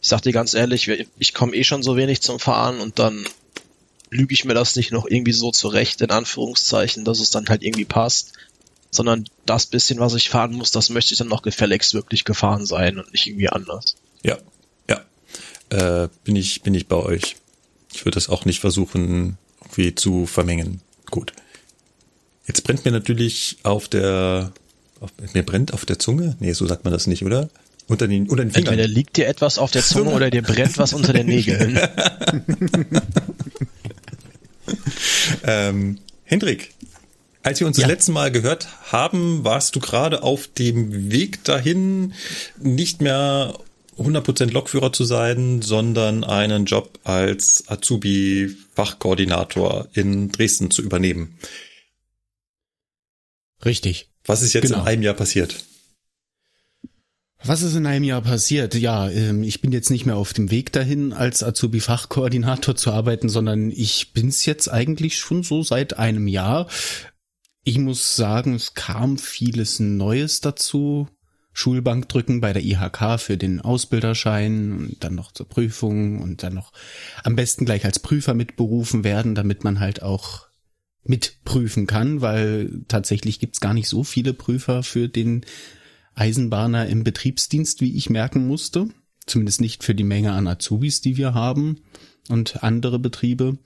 ich 0.01 0.09
sag 0.09 0.21
dir 0.21 0.33
ganz 0.33 0.53
ehrlich, 0.53 0.89
ich 1.17 1.33
komme 1.33 1.55
eh 1.55 1.63
schon 1.63 1.83
so 1.83 1.95
wenig 1.95 2.21
zum 2.21 2.39
Fahren 2.39 2.79
und 2.81 2.99
dann 2.99 3.25
lüge 4.09 4.33
ich 4.33 4.45
mir 4.45 4.53
das 4.53 4.75
nicht 4.75 4.91
noch 4.91 5.05
irgendwie 5.07 5.31
so 5.31 5.51
zurecht, 5.51 6.01
in 6.01 6.11
Anführungszeichen, 6.11 7.05
dass 7.05 7.19
es 7.19 7.31
dann 7.31 7.47
halt 7.47 7.63
irgendwie 7.63 7.85
passt, 7.85 8.33
sondern 8.91 9.25
das 9.45 9.65
bisschen, 9.65 9.99
was 9.99 10.13
ich 10.13 10.29
fahren 10.29 10.53
muss, 10.53 10.71
das 10.71 10.89
möchte 10.89 11.13
ich 11.13 11.17
dann 11.17 11.27
noch 11.27 11.41
gefälligst 11.41 11.93
wirklich 11.93 12.25
gefahren 12.25 12.65
sein 12.65 12.99
und 12.99 13.11
nicht 13.11 13.25
irgendwie 13.27 13.49
anders. 13.49 13.95
Ja, 14.21 14.37
ja. 14.89 15.03
Äh, 15.69 16.09
bin 16.23 16.35
ich, 16.35 16.61
bin 16.61 16.75
ich 16.75 16.87
bei 16.87 16.97
euch. 16.97 17.37
Ich 17.91 18.05
würde 18.05 18.15
das 18.15 18.29
auch 18.29 18.45
nicht 18.45 18.59
versuchen, 18.59 19.37
irgendwie 19.61 19.95
zu 19.95 20.25
vermengen. 20.25 20.81
Gut. 21.09 21.33
Jetzt 22.47 22.63
brennt 22.63 22.85
mir 22.85 22.91
natürlich 22.91 23.57
auf 23.63 23.87
der 23.87 24.51
auf, 25.03 25.11
mir 25.33 25.43
brennt 25.43 25.73
auf 25.73 25.85
der 25.85 25.99
Zunge? 25.99 26.35
Nee, 26.39 26.53
so 26.53 26.65
sagt 26.65 26.83
man 26.83 26.93
das 26.93 27.07
nicht, 27.07 27.23
oder? 27.23 27.49
Unter 27.87 28.07
den, 28.07 28.29
unter 28.29 28.43
den 28.43 28.51
Fingern. 28.51 28.73
Entweder 28.73 28.87
liegt 28.87 29.17
dir 29.17 29.27
etwas 29.27 29.57
auf 29.57 29.71
der 29.71 29.83
Zunge 29.83 30.11
oder 30.11 30.29
dir 30.29 30.41
brennt 30.41 30.77
was 30.77 30.93
unter 30.93 31.11
den 31.11 31.27
Nägeln. 31.27 31.77
ähm, 35.43 35.99
Hendrik, 36.23 36.73
als 37.43 37.59
wir 37.59 37.67
uns 37.67 37.77
ja. 37.77 37.83
das 37.83 37.89
letzte 37.89 38.13
Mal 38.13 38.31
gehört 38.31 38.69
haben, 38.91 39.43
warst 39.43 39.75
du 39.75 39.81
gerade 39.81 40.23
auf 40.23 40.47
dem 40.47 41.11
Weg 41.11 41.43
dahin, 41.43 42.13
nicht 42.57 43.01
mehr 43.01 43.53
100% 43.97 44.51
Lokführer 44.51 44.93
zu 44.93 45.03
sein, 45.03 45.61
sondern 45.61 46.23
einen 46.23 46.63
Job 46.65 46.97
als 47.03 47.65
Azubi-Fachkoordinator 47.67 49.89
in 49.93 50.31
Dresden 50.31 50.71
zu 50.71 50.81
übernehmen. 50.81 51.37
Richtig. 53.65 54.07
Was 54.25 54.41
ist 54.41 54.53
jetzt 54.53 54.67
genau. 54.67 54.81
in 54.81 54.87
einem 54.87 55.01
Jahr 55.01 55.13
passiert? 55.15 55.65
Was 57.45 57.61
ist 57.61 57.75
in 57.75 57.85
einem 57.85 58.05
Jahr 58.05 58.21
passiert? 58.21 58.73
Ja, 58.75 59.09
ähm, 59.09 59.43
ich 59.43 59.61
bin 59.61 59.73
jetzt 59.73 59.89
nicht 59.89 60.05
mehr 60.05 60.15
auf 60.15 60.31
dem 60.31 60.49
Weg 60.49 60.71
dahin, 60.71 61.11
als 61.11 61.43
Azubi-Fachkoordinator 61.43 62.75
zu 62.75 62.91
arbeiten, 62.91 63.27
sondern 63.27 63.69
ich 63.69 64.13
bin's 64.13 64.45
jetzt 64.45 64.69
eigentlich 64.69 65.17
schon 65.17 65.43
so 65.43 65.61
seit 65.61 65.99
einem 65.99 66.27
Jahr. 66.27 66.67
Ich 67.65 67.77
muss 67.79 68.15
sagen, 68.15 68.55
es 68.55 68.75
kam 68.75 69.17
vieles 69.17 69.81
Neues 69.81 70.39
dazu. 70.39 71.09
Schulbank 71.51 72.07
drücken 72.07 72.39
bei 72.39 72.53
der 72.53 72.63
IHK 72.63 73.19
für 73.19 73.37
den 73.37 73.59
Ausbilderschein 73.59 74.71
und 74.71 75.03
dann 75.03 75.13
noch 75.13 75.33
zur 75.33 75.47
Prüfung 75.47 76.21
und 76.21 76.43
dann 76.43 76.53
noch 76.53 76.71
am 77.23 77.35
besten 77.35 77.65
gleich 77.65 77.83
als 77.83 77.99
Prüfer 77.99 78.33
mitberufen 78.33 79.03
werden, 79.03 79.35
damit 79.35 79.63
man 79.65 79.81
halt 79.81 80.01
auch 80.01 80.47
mitprüfen 81.03 81.87
kann, 81.87 82.21
weil 82.21 82.83
tatsächlich 82.87 83.39
gibt's 83.39 83.59
gar 83.59 83.73
nicht 83.73 83.89
so 83.89 84.03
viele 84.03 84.33
Prüfer 84.33 84.83
für 84.83 85.09
den 85.09 85.45
Eisenbahner 86.15 86.87
im 86.87 87.03
Betriebsdienst, 87.03 87.81
wie 87.81 87.95
ich 87.95 88.09
merken 88.09 88.47
musste. 88.47 88.87
Zumindest 89.25 89.61
nicht 89.61 89.83
für 89.83 89.95
die 89.95 90.03
Menge 90.03 90.33
an 90.33 90.47
Azubis, 90.47 91.01
die 91.01 91.17
wir 91.17 91.33
haben 91.33 91.81
und 92.29 92.63
andere 92.63 92.99
Betriebe. 92.99 93.57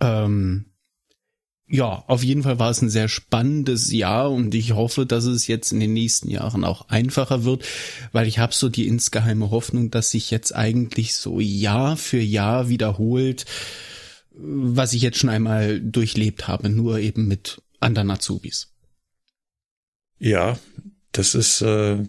Ähm, 0.00 0.66
ja, 1.70 2.02
auf 2.06 2.24
jeden 2.24 2.44
Fall 2.44 2.58
war 2.58 2.70
es 2.70 2.80
ein 2.80 2.88
sehr 2.88 3.08
spannendes 3.08 3.92
Jahr 3.92 4.30
und 4.30 4.54
ich 4.54 4.72
hoffe, 4.72 5.04
dass 5.04 5.24
es 5.24 5.46
jetzt 5.46 5.70
in 5.70 5.80
den 5.80 5.92
nächsten 5.92 6.30
Jahren 6.30 6.64
auch 6.64 6.88
einfacher 6.88 7.44
wird, 7.44 7.64
weil 8.12 8.26
ich 8.26 8.38
habe 8.38 8.54
so 8.54 8.70
die 8.70 8.88
insgeheime 8.88 9.50
Hoffnung, 9.50 9.90
dass 9.90 10.10
sich 10.10 10.30
jetzt 10.30 10.54
eigentlich 10.54 11.14
so 11.14 11.40
Jahr 11.40 11.98
für 11.98 12.20
Jahr 12.20 12.70
wiederholt, 12.70 13.44
was 14.40 14.92
ich 14.92 15.02
jetzt 15.02 15.18
schon 15.18 15.30
einmal 15.30 15.80
durchlebt 15.80 16.48
habe, 16.48 16.68
nur 16.68 16.98
eben 16.98 17.26
mit 17.26 17.60
anderen 17.80 18.10
Azubis. 18.10 18.68
Ja, 20.18 20.58
das 21.12 21.34
ist 21.34 21.60
äh, 21.60 22.04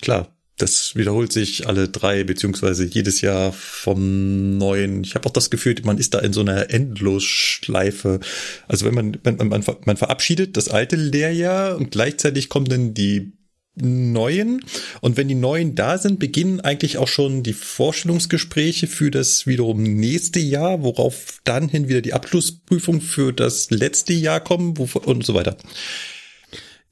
klar 0.00 0.36
das 0.58 0.96
wiederholt 0.96 1.32
sich 1.32 1.66
alle 1.66 1.88
drei, 1.88 2.24
beziehungsweise 2.24 2.84
jedes 2.86 3.20
Jahr 3.20 3.52
vom 3.52 4.56
neuen. 4.56 5.04
Ich 5.04 5.14
habe 5.14 5.28
auch 5.28 5.32
das 5.32 5.50
Gefühl, 5.50 5.74
man 5.84 5.98
ist 5.98 6.14
da 6.14 6.18
in 6.20 6.32
so 6.32 6.40
einer 6.40 6.70
Endlosschleife. 6.70 8.20
Also 8.66 8.86
wenn 8.86 8.94
man, 8.94 9.18
wenn 9.22 9.36
man, 9.36 9.64
man 9.84 9.96
verabschiedet 9.96 10.56
das 10.56 10.68
alte 10.68 10.96
Lehrjahr 10.96 11.76
und 11.76 11.90
gleichzeitig 11.90 12.48
kommen 12.48 12.66
dann 12.66 12.94
die 12.94 13.32
neuen. 13.76 14.64
Und 15.00 15.16
wenn 15.16 15.28
die 15.28 15.34
neuen 15.34 15.74
da 15.74 15.98
sind, 15.98 16.18
beginnen 16.18 16.60
eigentlich 16.60 16.98
auch 16.98 17.08
schon 17.08 17.42
die 17.42 17.52
Vorstellungsgespräche 17.52 18.86
für 18.86 19.10
das 19.10 19.46
wiederum 19.46 19.82
nächste 19.82 20.40
Jahr, 20.40 20.82
worauf 20.82 21.40
dann 21.44 21.68
hin 21.68 21.88
wieder 21.88 22.00
die 22.00 22.14
Abschlussprüfung 22.14 23.00
für 23.00 23.32
das 23.32 23.70
letzte 23.70 24.12
Jahr 24.12 24.40
kommen 24.40 24.76
und 24.76 25.24
so 25.24 25.34
weiter. 25.34 25.56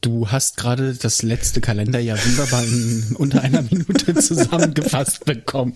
Du 0.00 0.28
hast 0.28 0.58
gerade 0.58 0.94
das 0.94 1.22
letzte 1.22 1.62
Kalenderjahr 1.62 2.18
wunderbar 2.18 2.62
in 2.62 3.16
unter 3.16 3.40
einer 3.40 3.62
Minute 3.62 4.14
zusammengefasst 4.20 5.24
bekommen. 5.24 5.74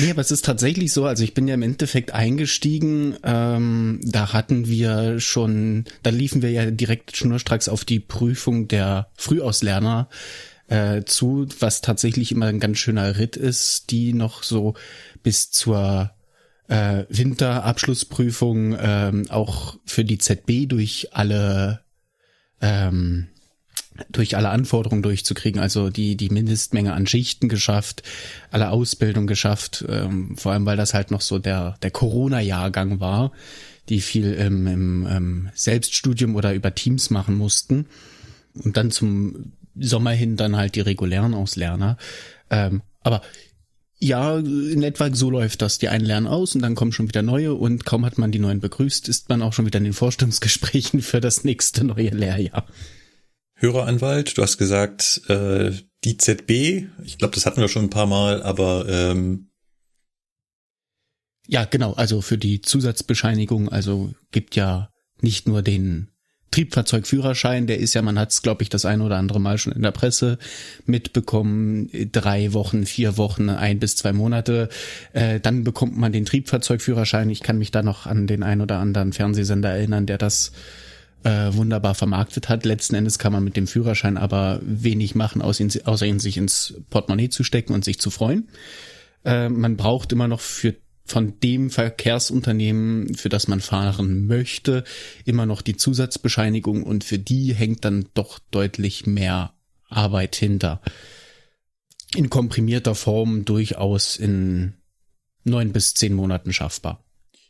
Nee, 0.00 0.10
aber 0.10 0.20
es 0.20 0.30
ist 0.30 0.44
tatsächlich 0.44 0.92
so, 0.92 1.06
also 1.06 1.24
ich 1.24 1.34
bin 1.34 1.48
ja 1.48 1.54
im 1.54 1.62
Endeffekt 1.62 2.12
eingestiegen, 2.12 3.16
ähm, 3.22 4.00
da 4.02 4.32
hatten 4.32 4.66
wir 4.66 5.20
schon, 5.20 5.84
da 6.02 6.10
liefen 6.10 6.42
wir 6.42 6.50
ja 6.50 6.70
direkt 6.70 7.16
schnurstracks 7.16 7.68
auf 7.68 7.84
die 7.84 8.00
Prüfung 8.00 8.68
der 8.68 9.08
Frühauslerner 9.16 10.08
äh, 10.68 11.02
zu, 11.04 11.46
was 11.60 11.80
tatsächlich 11.80 12.32
immer 12.32 12.46
ein 12.46 12.60
ganz 12.60 12.78
schöner 12.78 13.18
Ritt 13.18 13.36
ist, 13.36 13.90
die 13.90 14.12
noch 14.14 14.42
so 14.42 14.74
bis 15.22 15.50
zur 15.50 16.12
äh, 16.68 17.04
Winterabschlussprüfung 17.08 18.76
ähm, 18.80 19.30
auch 19.30 19.76
für 19.84 20.04
die 20.04 20.18
ZB 20.18 20.66
durch 20.68 21.08
alle 21.12 21.80
ähm, 22.60 23.28
durch 24.10 24.36
alle 24.36 24.50
Anforderungen 24.50 25.02
durchzukriegen, 25.02 25.60
also 25.60 25.90
die 25.90 26.16
die 26.16 26.30
Mindestmenge 26.30 26.92
an 26.92 27.06
Schichten 27.06 27.48
geschafft, 27.48 28.02
alle 28.50 28.70
Ausbildung 28.70 29.26
geschafft, 29.26 29.84
ähm, 29.88 30.36
vor 30.36 30.52
allem 30.52 30.66
weil 30.66 30.76
das 30.76 30.94
halt 30.94 31.10
noch 31.10 31.20
so 31.20 31.38
der 31.38 31.76
der 31.82 31.90
Corona-Jahrgang 31.90 33.00
war, 33.00 33.32
die 33.88 34.00
viel 34.00 34.32
im, 34.32 34.66
im 34.66 35.06
ähm, 35.10 35.50
Selbststudium 35.54 36.36
oder 36.36 36.54
über 36.54 36.74
Teams 36.74 37.10
machen 37.10 37.36
mussten 37.36 37.86
und 38.54 38.76
dann 38.76 38.90
zum 38.90 39.52
Sommer 39.78 40.10
hin 40.10 40.36
dann 40.36 40.56
halt 40.56 40.74
die 40.74 40.80
regulären 40.80 41.34
Auslerner. 41.34 41.96
Ähm, 42.50 42.82
aber 43.02 43.22
ja, 43.98 44.36
in 44.38 44.82
etwa 44.82 45.14
so 45.14 45.30
läuft 45.30 45.62
das. 45.62 45.78
Die 45.78 45.88
einen 45.88 46.04
lernen 46.04 46.26
aus 46.26 46.56
und 46.56 46.62
dann 46.62 46.74
kommen 46.74 46.90
schon 46.90 47.06
wieder 47.06 47.22
neue 47.22 47.54
und 47.54 47.84
kaum 47.84 48.04
hat 48.04 48.18
man 48.18 48.32
die 48.32 48.40
neuen 48.40 48.58
begrüßt, 48.58 49.08
ist 49.08 49.28
man 49.28 49.42
auch 49.42 49.52
schon 49.52 49.64
wieder 49.64 49.78
in 49.78 49.84
den 49.84 49.92
Vorstellungsgesprächen 49.92 51.02
für 51.02 51.20
das 51.20 51.44
nächste 51.44 51.84
neue 51.84 52.10
Lehrjahr. 52.10 52.66
Höreranwalt, 53.62 54.36
du 54.36 54.42
hast 54.42 54.58
gesagt, 54.58 55.22
äh, 55.28 55.70
die 56.02 56.16
ZB, 56.16 56.88
ich 57.04 57.18
glaube, 57.18 57.34
das 57.34 57.46
hatten 57.46 57.60
wir 57.60 57.68
schon 57.68 57.84
ein 57.84 57.90
paar 57.90 58.06
Mal, 58.06 58.42
aber 58.42 58.86
ähm 58.88 59.48
ja, 61.46 61.64
genau, 61.64 61.92
also 61.92 62.22
für 62.22 62.38
die 62.38 62.60
Zusatzbescheinigung, 62.60 63.68
also 63.68 64.12
gibt 64.32 64.56
ja 64.56 64.90
nicht 65.20 65.46
nur 65.46 65.62
den 65.62 66.08
Triebfahrzeugführerschein, 66.50 67.66
der 67.66 67.78
ist 67.78 67.94
ja, 67.94 68.02
man 68.02 68.18
hat 68.18 68.30
es, 68.30 68.42
glaube 68.42 68.62
ich, 68.62 68.68
das 68.68 68.84
ein 68.84 69.00
oder 69.00 69.16
andere 69.16 69.40
Mal 69.40 69.58
schon 69.58 69.72
in 69.72 69.82
der 69.82 69.90
Presse 69.90 70.38
mitbekommen, 70.84 71.88
drei 72.12 72.52
Wochen, 72.52 72.84
vier 72.84 73.16
Wochen, 73.16 73.48
ein 73.48 73.78
bis 73.78 73.96
zwei 73.96 74.12
Monate. 74.12 74.68
Äh, 75.12 75.40
dann 75.40 75.64
bekommt 75.64 75.96
man 75.96 76.12
den 76.12 76.26
Triebfahrzeugführerschein. 76.26 77.30
Ich 77.30 77.40
kann 77.40 77.58
mich 77.58 77.70
da 77.70 77.82
noch 77.82 78.06
an 78.06 78.26
den 78.26 78.42
ein 78.42 78.60
oder 78.60 78.78
anderen 78.78 79.12
Fernsehsender 79.12 79.70
erinnern, 79.70 80.06
der 80.06 80.18
das 80.18 80.52
äh, 81.24 81.54
wunderbar 81.54 81.94
vermarktet 81.94 82.48
hat. 82.48 82.64
Letzten 82.64 82.94
Endes 82.94 83.18
kann 83.18 83.32
man 83.32 83.44
mit 83.44 83.56
dem 83.56 83.66
Führerschein 83.66 84.16
aber 84.16 84.60
wenig 84.62 85.14
machen, 85.14 85.42
außer 85.42 86.06
ihn 86.06 86.20
sich 86.20 86.36
ins 86.36 86.74
Portemonnaie 86.90 87.28
zu 87.28 87.44
stecken 87.44 87.74
und 87.74 87.84
sich 87.84 87.98
zu 87.98 88.10
freuen. 88.10 88.48
Äh, 89.24 89.48
man 89.48 89.76
braucht 89.76 90.12
immer 90.12 90.28
noch 90.28 90.40
für 90.40 90.74
von 91.04 91.38
dem 91.40 91.70
Verkehrsunternehmen, 91.70 93.14
für 93.14 93.28
das 93.28 93.48
man 93.48 93.60
fahren 93.60 94.26
möchte, 94.26 94.84
immer 95.24 95.46
noch 95.46 95.60
die 95.60 95.76
Zusatzbescheinigung 95.76 96.84
und 96.84 97.04
für 97.04 97.18
die 97.18 97.54
hängt 97.54 97.84
dann 97.84 98.08
doch 98.14 98.38
deutlich 98.50 99.04
mehr 99.04 99.52
Arbeit 99.88 100.36
hinter. 100.36 100.80
In 102.14 102.30
komprimierter 102.30 102.94
Form 102.94 103.44
durchaus 103.44 104.16
in 104.16 104.74
neun 105.44 105.72
bis 105.72 105.94
zehn 105.94 106.14
Monaten 106.14 106.52
schaffbar. 106.52 107.04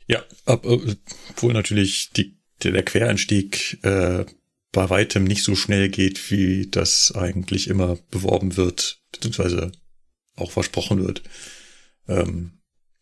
Ja, 0.08 0.22
obwohl 0.46 1.52
natürlich 1.52 2.10
die, 2.10 2.38
der 2.70 2.84
Quereinstieg 2.84 3.78
äh, 3.82 4.24
bei 4.72 4.90
weitem 4.90 5.24
nicht 5.24 5.42
so 5.42 5.54
schnell 5.54 5.88
geht, 5.88 6.30
wie 6.30 6.68
das 6.70 7.12
eigentlich 7.14 7.68
immer 7.68 7.98
beworben 8.10 8.56
wird, 8.56 9.00
beziehungsweise 9.12 9.72
auch 10.36 10.50
versprochen 10.50 11.04
wird. 11.04 11.22
Ähm, 12.08 12.52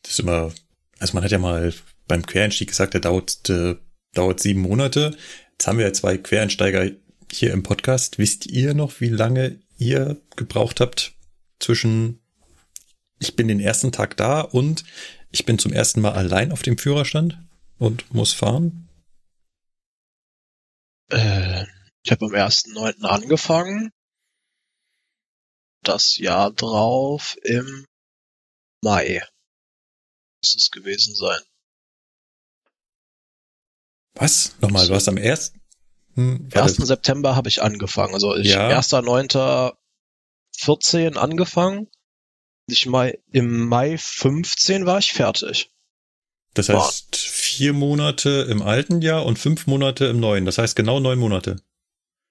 das 0.03 0.13
ist 0.13 0.21
immer, 0.21 0.53
also 0.99 1.15
man 1.15 1.25
hat 1.25 1.31
ja 1.31 1.39
mal 1.39 1.73
beim 2.09 2.27
Quereinstieg 2.27 2.69
gesagt, 2.69 2.95
der 2.95 3.01
dauert, 3.01 3.49
äh, 3.51 3.77
dauert 4.15 4.41
sieben 4.41 4.63
Monate. 4.63 5.17
Jetzt 5.53 5.67
haben 5.67 5.79
wir 5.79 5.87
ja 5.87 5.93
zwei 5.93 6.17
Quereinsteiger 6.17 6.91
hier 7.31 7.53
im 7.53 7.63
Podcast. 7.63 8.19
Wisst 8.19 8.47
ihr 8.47 8.75
noch, 8.75 9.01
wie 9.01 9.09
lange 9.09 9.61
ihr 9.79 10.21
gebraucht 10.37 10.81
habt 10.81 11.13
zwischen 11.61 12.19
ich 13.21 13.37
bin 13.37 13.49
den 13.49 13.61
ersten 13.61 13.93
Tag 13.93 14.17
da 14.17 14.41
und 14.41 14.85
ich 15.31 15.45
bin 15.45 15.59
zum 15.59 15.73
ersten 15.73 16.01
Mal 16.01 16.13
allein 16.13 16.53
auf 16.53 16.63
dem 16.63 16.79
Führerstand 16.79 17.39
und 17.79 18.13
muss 18.13 18.33
fahren? 18.33 18.89
Äh, 21.11 21.67
ich 22.03 22.11
habe 22.11 22.25
am 22.27 22.33
1.9. 22.33 23.05
angefangen. 23.05 23.93
Das 25.83 26.17
Jahr 26.17 26.51
drauf 26.53 27.37
im 27.43 27.87
Mai 28.83 29.23
muss 30.43 30.55
es 30.55 30.71
gewesen 30.71 31.15
sein. 31.15 31.41
Was? 34.15 34.57
Nochmal, 34.61 34.87
du 34.87 34.95
hast 34.95 35.09
am 35.09 35.19
1. 35.19 35.53
Hm, 36.15 36.49
1. 36.53 36.77
September 36.77 37.37
habe 37.37 37.49
ich 37.49 37.63
angefangen. 37.63 38.13
Also 38.15 38.37
ich 38.37 38.49
ja. 38.49 38.69
1.9.14 38.79 41.17
angefangen. 41.17 41.89
Ich 42.67 42.85
Mai, 42.87 43.19
Im 43.33 43.69
Mai 43.69 43.97
15 43.99 44.87
war 44.87 44.99
ich 44.99 45.13
fertig. 45.13 45.71
Das 46.55 46.69
heißt. 46.69 47.17
Vier 47.61 47.75
Monate 47.75 48.47
im 48.49 48.63
alten 48.63 49.03
Jahr 49.03 49.27
und 49.27 49.39
fünf 49.39 49.67
Monate 49.67 50.07
im 50.07 50.19
neuen. 50.19 50.47
Das 50.47 50.57
heißt 50.57 50.75
genau 50.75 50.99
neun 50.99 51.19
Monate. 51.19 51.57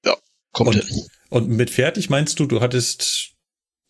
Ja, 0.03 0.17
kommt 0.53 0.73
und, 0.73 0.83
hin. 0.83 1.07
Und 1.29 1.49
mit 1.49 1.69
fertig 1.69 2.09
meinst 2.09 2.39
du, 2.39 2.47
du 2.47 2.61
hattest 2.61 3.33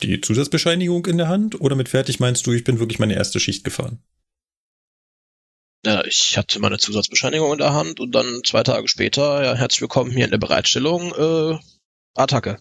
die 0.01 0.19
Zusatzbescheinigung 0.19 1.05
in 1.05 1.17
der 1.17 1.29
Hand 1.29 1.61
oder 1.61 1.77
mit 1.77 1.87
fertig 1.87 2.19
meinst 2.19 2.45
du, 2.45 2.51
ich 2.51 2.65
bin 2.65 2.79
wirklich 2.79 2.99
meine 2.99 3.15
erste 3.15 3.39
Schicht 3.39 3.63
gefahren? 3.63 4.03
Ja, 5.85 6.03
ich 6.03 6.37
hatte 6.37 6.59
meine 6.59 6.77
Zusatzbescheinigung 6.77 7.53
in 7.53 7.59
der 7.59 7.71
Hand 7.71 8.01
und 8.01 8.13
dann 8.13 8.41
zwei 8.43 8.63
Tage 8.63 8.89
später, 8.89 9.41
ja, 9.41 9.55
herzlich 9.55 9.79
willkommen 9.79 10.11
hier 10.11 10.25
in 10.25 10.31
der 10.31 10.39
Bereitstellung, 10.39 11.13
äh, 11.15 11.57
Attacke. 12.15 12.59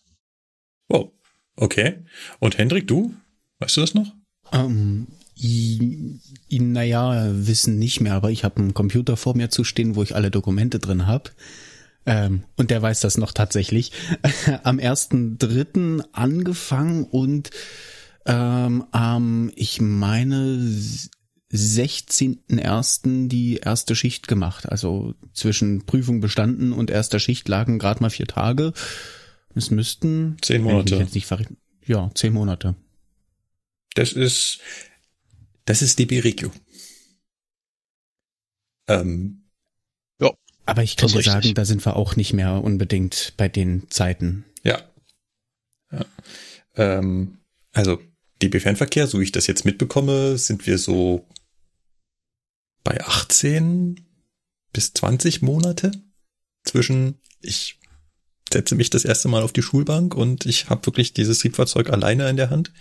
Wow, 0.86 1.10
okay. 1.56 2.04
Und 2.38 2.58
Hendrik, 2.58 2.86
du? 2.86 3.12
Weißt 3.58 3.76
du 3.76 3.80
das 3.80 3.94
noch? 3.94 4.14
Ähm, 4.52 5.08
naja, 6.50 7.28
wissen 7.32 7.78
nicht 7.78 8.00
mehr, 8.00 8.14
aber 8.14 8.30
ich 8.30 8.44
habe 8.44 8.56
einen 8.56 8.74
Computer 8.74 9.16
vor 9.16 9.36
mir 9.36 9.50
zu 9.50 9.64
stehen, 9.64 9.96
wo 9.96 10.02
ich 10.02 10.14
alle 10.14 10.30
Dokumente 10.30 10.78
drin 10.78 11.06
habe. 11.06 11.30
Ähm, 12.06 12.44
und 12.56 12.70
der 12.70 12.80
weiß 12.80 13.00
das 13.00 13.18
noch 13.18 13.32
tatsächlich. 13.32 13.92
Am 14.62 14.78
ersten 14.78 15.38
Dritten 15.38 16.02
angefangen 16.12 17.04
und 17.04 17.50
ähm, 18.26 18.84
am, 18.90 19.50
ich 19.54 19.80
meine, 19.80 20.58
16.01. 21.52 23.28
die 23.28 23.56
erste 23.56 23.94
Schicht 23.96 24.28
gemacht. 24.28 24.68
Also 24.68 25.14
zwischen 25.32 25.86
Prüfung 25.86 26.20
bestanden 26.20 26.72
und 26.72 26.90
erster 26.90 27.20
Schicht 27.20 27.48
lagen 27.48 27.78
gerade 27.78 28.02
mal 28.02 28.10
vier 28.10 28.26
Tage. 28.26 28.74
Es 29.54 29.70
müssten 29.70 30.36
zehn 30.42 30.62
Monate. 30.62 30.96
Jetzt 30.96 31.14
nicht 31.14 31.26
ja, 31.86 32.10
zehn 32.14 32.34
Monate. 32.34 32.74
Das 33.94 34.12
ist 34.12 34.60
das 35.68 35.82
ist 35.82 35.98
DB 35.98 36.20
Regio. 36.20 36.50
Ähm, 38.88 39.48
aber 40.68 40.82
ich 40.82 40.96
kann 40.96 41.08
dir 41.08 41.22
sagen, 41.22 41.54
da 41.54 41.64
sind 41.64 41.86
wir 41.86 41.96
auch 41.96 42.14
nicht 42.14 42.34
mehr 42.34 42.62
unbedingt 42.62 43.32
bei 43.38 43.48
den 43.48 43.88
Zeiten. 43.88 44.44
Ja. 44.62 44.82
ja. 45.90 46.04
Ähm, 46.76 47.38
also 47.72 48.02
DB-Fernverkehr, 48.42 49.06
so 49.06 49.18
wie 49.18 49.24
ich 49.24 49.32
das 49.32 49.46
jetzt 49.46 49.64
mitbekomme, 49.64 50.36
sind 50.36 50.66
wir 50.66 50.76
so 50.76 51.26
bei 52.84 53.00
18 53.00 54.06
bis 54.74 54.92
20 54.92 55.40
Monate 55.40 55.90
zwischen 56.64 57.18
ich 57.40 57.80
setze 58.52 58.74
mich 58.74 58.90
das 58.90 59.06
erste 59.06 59.28
Mal 59.28 59.42
auf 59.42 59.54
die 59.54 59.62
Schulbank 59.62 60.14
und 60.14 60.44
ich 60.44 60.68
habe 60.68 60.84
wirklich 60.84 61.14
dieses 61.14 61.38
Triebfahrzeug 61.38 61.88
alleine 61.88 62.28
in 62.28 62.36
der 62.36 62.50
Hand. 62.50 62.74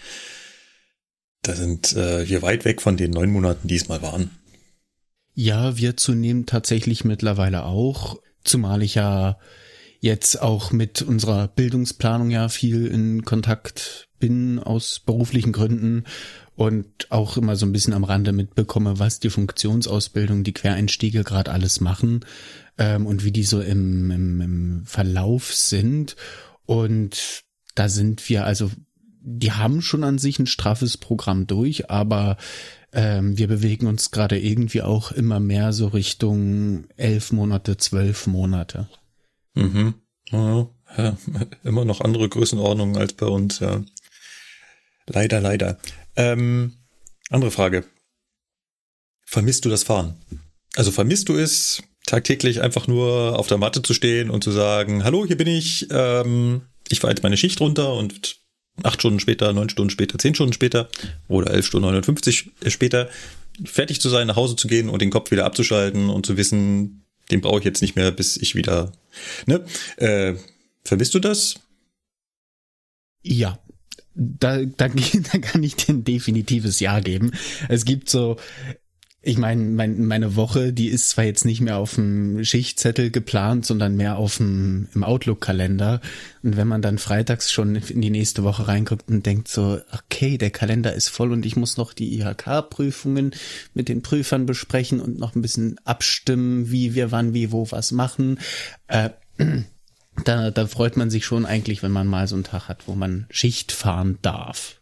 Da 1.48 1.56
sind 1.56 1.96
äh, 1.96 2.28
wir 2.28 2.42
weit 2.42 2.66
weg 2.66 2.82
von 2.82 2.98
den 2.98 3.12
neun 3.12 3.32
Monaten, 3.32 3.70
die 3.70 3.78
es 3.78 3.88
mal 3.88 4.02
waren. 4.02 4.32
Ja, 5.34 5.78
wir 5.78 5.96
zunehmend 5.96 6.50
tatsächlich 6.50 7.06
mittlerweile 7.06 7.64
auch, 7.64 8.20
zumal 8.44 8.84
ich 8.84 8.96
ja 8.96 9.38
jetzt 10.00 10.42
auch 10.42 10.72
mit 10.72 11.02
unserer 11.02 11.48
Bildungsplanung 11.48 12.32
ja 12.32 12.50
viel 12.50 12.88
in 12.88 13.24
Kontakt 13.24 14.10
bin 14.20 14.60
aus 14.60 15.00
beruflichen 15.00 15.54
Gründen 15.54 16.04
und 16.56 17.12
auch 17.12 17.38
immer 17.38 17.56
so 17.56 17.66
ein 17.66 17.72
bisschen 17.72 17.94
am 17.94 18.04
Rande 18.04 18.34
mitbekomme, 18.34 19.00
was 19.00 19.20
die 19.20 19.30
Funktionsausbildung, 19.30 20.44
die 20.44 20.54
Quereinstiege 20.54 21.24
gerade 21.24 21.52
alles 21.52 21.80
machen 21.80 22.26
ähm, 22.78 23.06
und 23.06 23.24
wie 23.24 23.32
die 23.32 23.44
so 23.44 23.62
im, 23.62 24.12
im, 24.12 24.42
im 24.42 24.86
Verlauf 24.86 25.54
sind. 25.54 26.16
Und 26.66 27.44
da 27.76 27.88
sind 27.90 28.28
wir 28.28 28.44
also, 28.46 28.72
die 29.30 29.52
haben 29.52 29.82
schon 29.82 30.06
an 30.06 30.18
sich 30.20 30.40
ein 30.40 30.48
straffes 30.48 30.96
Programm 30.96 31.48
durch, 31.48 31.92
aber 31.92 32.38
ähm, 32.94 33.38
wir 33.38 33.50
bewegen 33.50 33.86
uns 33.86 34.12
gerade 34.12 34.40
irgendwie 34.40 34.82
auch 34.82 35.12
immer 35.12 35.42
mehr 35.42 35.74
so 35.74 35.88
Richtung 35.88 36.86
elf 36.96 37.34
Monate, 37.34 37.76
zwölf 37.76 38.26
Monate. 38.26 38.88
Mhm. 39.54 39.96
Ja, 40.32 40.70
ja, 40.98 41.18
immer 41.66 41.84
noch 41.84 42.00
andere 42.00 42.30
Größenordnungen 42.30 42.96
als 42.96 43.14
bei 43.14 43.26
uns, 43.26 43.60
ja. 43.60 43.84
Leider, 45.08 45.42
leider. 45.42 45.78
Ähm, 46.16 46.78
andere 47.30 47.52
Frage. 47.52 47.84
Vermisst 49.26 49.66
du 49.66 49.70
das 49.70 49.84
Fahren? 49.84 50.16
Also 50.76 50.92
vermisst 50.92 51.28
du 51.28 51.36
es, 51.36 51.84
tagtäglich 52.06 52.62
einfach 52.62 52.88
nur 52.88 53.38
auf 53.38 53.48
der 53.48 53.58
Matte 53.58 53.82
zu 53.82 53.94
stehen 53.94 54.30
und 54.30 54.46
zu 54.46 54.52
sagen, 54.52 55.04
hallo, 55.04 55.26
hier 55.26 55.36
bin 55.38 55.48
ich, 55.48 55.88
ähm, 55.92 56.62
ich 56.88 57.02
fahre 57.02 57.12
jetzt 57.12 57.24
meine 57.24 57.36
Schicht 57.36 57.60
runter 57.60 57.94
und 57.94 58.47
acht 58.84 59.00
Stunden 59.00 59.20
später, 59.20 59.52
neun 59.54 59.70
Stunden 59.70 59.90
später, 59.90 60.18
zehn 60.18 60.36
Stunden 60.36 60.54
später 60.54 60.90
oder 61.28 61.52
elf 61.52 61.66
Stunden 61.66 61.88
59 61.88 62.52
später 62.68 63.10
fertig 63.66 64.02
zu 64.02 64.10
sein, 64.10 64.28
nach 64.28 64.36
Hause 64.36 64.56
zu 64.56 64.68
gehen 64.68 64.90
und 64.90 65.02
den 65.02 65.10
Kopf 65.10 65.32
wieder 65.32 65.46
abzuschalten 65.46 66.10
und 66.10 66.26
zu 66.26 66.38
wissen, 66.38 67.04
den 67.32 67.42
brauche 67.42 67.60
ich 67.60 67.66
jetzt 67.66 67.82
nicht 67.82 67.96
mehr, 67.96 68.12
bis 68.12 68.38
ich 68.38 68.56
wieder. 68.56 68.92
Ne? 69.46 69.66
Äh, 69.98 70.36
vermisst 70.84 71.14
du 71.14 71.20
das? 71.20 71.56
Ja, 73.24 73.60
da, 74.14 74.64
da, 74.64 74.88
da 75.32 75.38
kann 75.40 75.64
ich 75.64 75.76
dir 75.76 75.94
ein 75.94 76.04
definitives 76.04 76.80
Ja 76.80 77.00
geben. 77.00 77.32
Es 77.68 77.86
gibt 77.86 78.10
so, 78.10 78.38
ich 79.24 79.38
meine, 79.38 79.64
mein, 79.64 80.06
meine 80.06 80.36
Woche, 80.36 80.72
die 80.72 80.90
ist 80.90 81.10
zwar 81.10 81.26
jetzt 81.26 81.44
nicht 81.44 81.60
mehr 81.60 81.78
auf 81.78 81.96
dem 81.96 82.44
Schichtzettel 82.46 83.10
geplant, 83.10 83.66
sondern 83.66 83.98
mehr 83.98 84.18
auf 84.18 84.38
dem 84.38 84.88
im 84.94 85.04
Outlook-Kalender. 85.04 86.02
Und 86.44 86.56
wenn 86.56 86.68
man 86.68 86.84
dann 86.84 87.00
freitags 87.00 87.52
schon 87.52 87.76
in 87.76 88.02
die 88.02 88.12
nächste 88.12 88.44
Woche 88.44 88.68
reinguckt 88.68 89.10
und 89.10 89.26
denkt 89.26 89.48
so, 89.48 89.82
okay, 89.92 90.38
der 90.38 90.52
Kalender 90.52 90.94
ist 90.94 91.10
voll 91.10 91.32
und 91.32 91.46
ich 91.46 91.56
muss 91.56 91.78
noch 91.78 91.94
die 91.94 92.20
IHK-Prüfungen 92.20 93.32
mit 93.74 93.90
den 93.90 94.04
Prüfern 94.04 94.46
besprechen 94.46 95.02
und 95.02 95.18
noch 95.18 95.36
ein 95.36 95.42
bisschen 95.42 95.80
abstimmen, 95.84 96.70
wie 96.70 96.94
wir 96.94 97.12
wann, 97.12 97.34
wie, 97.34 97.52
wo 97.52 97.70
was 97.72 97.92
machen. 97.92 98.40
Äh, 98.88 99.10
da, 100.24 100.52
da 100.52 100.68
freut 100.68 100.96
man 100.96 101.10
sich 101.10 101.26
schon 101.26 101.46
eigentlich, 101.46 101.82
wenn 101.82 101.92
man 101.92 102.08
mal 102.08 102.28
so 102.28 102.36
einen 102.36 102.44
Tag 102.44 102.68
hat, 102.70 102.88
wo 102.88 102.94
man 102.94 103.26
Schicht 103.32 103.72
fahren 103.72 104.20
darf. 104.22 104.80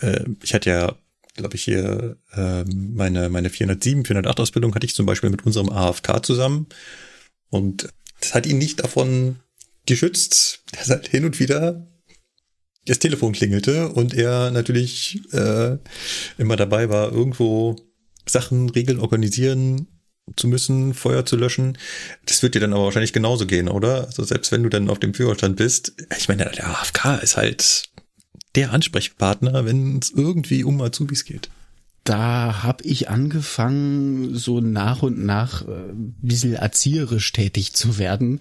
Äh, 0.00 0.24
ich 0.42 0.52
hatte 0.52 0.70
ja, 0.70 0.94
glaube 1.38 1.56
ich, 1.56 1.64
hier 1.64 2.16
äh, 2.32 2.64
meine, 2.64 3.28
meine 3.30 3.50
407, 3.50 4.04
408 4.04 4.40
Ausbildung 4.40 4.74
hatte 4.74 4.86
ich 4.86 4.94
zum 4.94 5.06
Beispiel 5.06 5.30
mit 5.30 5.46
unserem 5.46 5.70
AFK 5.70 6.24
zusammen. 6.24 6.66
Und 7.48 7.88
das 8.20 8.34
hat 8.34 8.46
ihn 8.46 8.58
nicht 8.58 8.80
davon 8.80 9.36
geschützt, 9.86 10.64
dass 10.72 10.90
halt 10.90 11.08
hin 11.08 11.24
und 11.24 11.40
wieder 11.40 11.86
das 12.86 12.98
Telefon 12.98 13.32
klingelte 13.32 13.88
und 13.88 14.14
er 14.14 14.50
natürlich 14.50 15.20
äh, 15.32 15.76
immer 16.38 16.56
dabei 16.56 16.88
war, 16.88 17.12
irgendwo 17.12 17.76
Sachen, 18.26 18.70
Regeln 18.70 18.98
organisieren, 18.98 19.88
zu 20.36 20.48
müssen, 20.48 20.94
Feuer 20.94 21.24
zu 21.24 21.36
löschen. 21.36 21.78
Das 22.26 22.42
wird 22.42 22.54
dir 22.54 22.60
dann 22.60 22.72
aber 22.72 22.84
wahrscheinlich 22.84 23.12
genauso 23.12 23.46
gehen, 23.46 23.68
oder? 23.68 24.06
Also 24.06 24.24
selbst 24.24 24.52
wenn 24.52 24.62
du 24.62 24.68
dann 24.68 24.90
auf 24.90 25.00
dem 25.00 25.14
Führerstand 25.14 25.56
bist, 25.56 25.94
ich 26.16 26.28
meine, 26.28 26.44
der 26.44 26.66
AFK 26.66 27.22
ist 27.22 27.36
halt 27.36 27.90
der 28.54 28.72
Ansprechpartner, 28.72 29.64
wenn 29.64 29.98
es 29.98 30.10
irgendwie 30.10 30.64
um 30.64 30.80
Azubis 30.80 31.24
geht. 31.24 31.50
Da 32.04 32.62
habe 32.62 32.84
ich 32.84 33.10
angefangen, 33.10 34.34
so 34.34 34.60
nach 34.60 35.02
und 35.02 35.24
nach 35.24 35.66
äh, 35.68 35.90
ein 35.90 36.16
bisschen 36.22 36.54
erzieherisch 36.54 37.32
tätig 37.32 37.74
zu 37.74 37.98
werden 37.98 38.40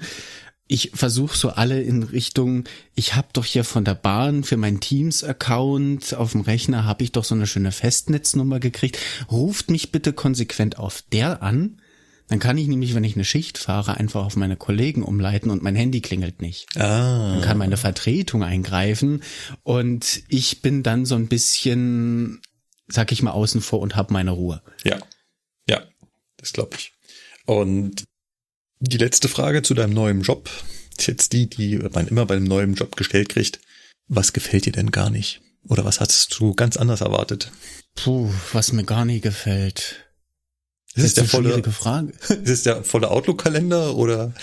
ich 0.68 0.92
versuche 0.94 1.38
so 1.38 1.50
alle 1.50 1.82
in 1.82 2.04
Richtung, 2.04 2.66
ich 2.94 3.16
habe 3.16 3.28
doch 3.34 3.46
hier 3.46 3.64
von 3.64 3.86
der 3.86 3.96
Bahn 3.96 4.44
für 4.44 4.58
meinen 4.58 4.80
Teams-Account 4.80 6.14
auf 6.16 6.34
dem 6.34 6.42
Rechner 6.42 6.84
habe 6.86 7.04
ich 7.04 7.14
doch 7.14 7.24
so 7.24 7.36
eine 7.36 7.48
schöne 7.48 7.72
Festnetznummer 7.72 8.60
gekriegt. 8.60 8.98
Ruft 9.32 9.72
mich 9.72 9.92
bitte 9.92 10.14
konsequent 10.14 10.78
auf 10.78 11.04
der 11.14 11.42
an. 11.42 11.82
Dann 12.28 12.40
kann 12.40 12.58
ich 12.58 12.68
nämlich, 12.68 12.94
wenn 12.94 13.06
ich 13.06 13.16
eine 13.16 13.24
Schicht 13.24 13.58
fahre, 13.58 13.96
einfach 13.96 14.26
auf 14.26 14.36
meine 14.36 14.58
Kollegen 14.58 15.04
umleiten 15.04 15.50
und 15.50 15.64
mein 15.64 15.76
Handy 15.76 16.02
klingelt 16.02 16.42
nicht. 16.42 16.76
Ah. 16.76 17.34
Dann 17.34 17.42
kann 17.42 17.58
meine 17.58 17.78
Vertretung 17.78 18.44
eingreifen 18.44 19.24
und 19.64 20.24
ich 20.28 20.62
bin 20.62 20.84
dann 20.84 21.06
so 21.06 21.16
ein 21.16 21.28
bisschen, 21.28 22.42
sag 22.88 23.12
ich 23.12 23.22
mal, 23.22 23.32
außen 23.32 23.62
vor 23.62 23.80
und 23.80 23.96
habe 23.96 24.12
meine 24.12 24.32
Ruhe. 24.32 24.62
Ja, 24.84 25.00
ja, 25.70 25.82
das 26.36 26.52
glaube 26.52 26.76
ich. 26.78 26.94
Und 27.46 28.04
die 28.80 28.98
letzte 28.98 29.30
Frage 29.30 29.62
zu 29.62 29.74
deinem 29.74 29.94
neuen 29.94 30.22
Job 30.22 30.50
ist 30.98 31.08
jetzt 31.08 31.32
die, 31.32 31.50
die 31.50 31.78
man 31.78 32.08
immer 32.08 32.26
bei 32.26 32.36
einem 32.36 32.46
neuen 32.46 32.76
Job 32.76 32.98
gestellt 32.98 33.30
kriegt. 33.30 33.60
Was 34.10 34.34
gefällt 34.34 34.66
dir 34.66 34.74
denn 34.74 34.92
gar 34.92 35.10
nicht? 35.10 35.42
Oder 35.68 35.86
was 35.86 36.00
hast 36.00 36.38
du 36.40 36.54
ganz 36.54 36.78
anders 36.78 37.02
erwartet? 37.02 37.52
Puh, 37.96 38.32
was 38.54 38.72
mir 38.74 38.84
gar 38.84 39.06
nicht 39.06 39.24
gefällt. 39.24 40.07
Ist 40.98 41.06
es 41.06 41.14
der 41.14 41.26
volle, 41.26 41.64
Frage. 41.64 42.12
Ist 42.44 42.50
es 42.50 42.64
der 42.64 42.84
volle 42.84 43.12
Outlook-Kalender 43.12 43.96
oder? 43.96 44.34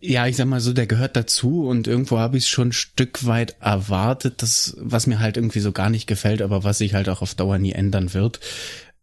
Ja, 0.00 0.26
ich 0.26 0.36
sag 0.36 0.46
mal 0.46 0.60
so, 0.60 0.72
der 0.72 0.86
gehört 0.86 1.16
dazu 1.16 1.66
und 1.66 1.86
irgendwo 1.86 2.18
habe 2.18 2.36
ich 2.36 2.44
es 2.44 2.48
schon 2.48 2.68
ein 2.68 2.72
Stück 2.72 3.24
weit 3.26 3.56
erwartet, 3.60 4.42
das, 4.42 4.76
was 4.78 5.06
mir 5.06 5.20
halt 5.20 5.36
irgendwie 5.36 5.60
so 5.60 5.72
gar 5.72 5.90
nicht 5.90 6.06
gefällt, 6.06 6.42
aber 6.42 6.64
was 6.64 6.78
sich 6.78 6.94
halt 6.94 7.08
auch 7.08 7.22
auf 7.22 7.34
Dauer 7.34 7.58
nie 7.58 7.72
ändern 7.72 8.12
wird, 8.14 8.40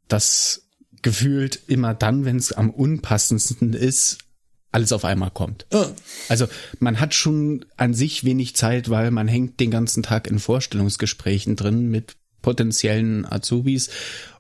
dass 0.08 0.64
gefühlt 1.02 1.60
immer 1.68 1.94
dann, 1.94 2.26
wenn 2.26 2.36
es 2.36 2.52
am 2.52 2.70
unpassendsten 2.70 3.74
ist, 3.74 4.18
alles 4.72 4.92
auf 4.92 5.06
einmal 5.06 5.32
kommt. 5.32 5.66
Oh. 5.72 5.86
Also 6.28 6.48
man 6.80 7.00
hat 7.00 7.14
schon 7.14 7.66
an 7.78 7.94
sich 7.94 8.24
wenig 8.24 8.56
Zeit, 8.56 8.90
weil 8.90 9.10
man 9.10 9.28
hängt 9.28 9.60
den 9.60 9.72
ganzen 9.72 10.04
Tag 10.04 10.28
in 10.28 10.40
Vorstellungsgesprächen 10.40 11.56
drin 11.56 11.90
mit 11.90 12.18
potenziellen 12.42 13.26
Azubis 13.26 13.90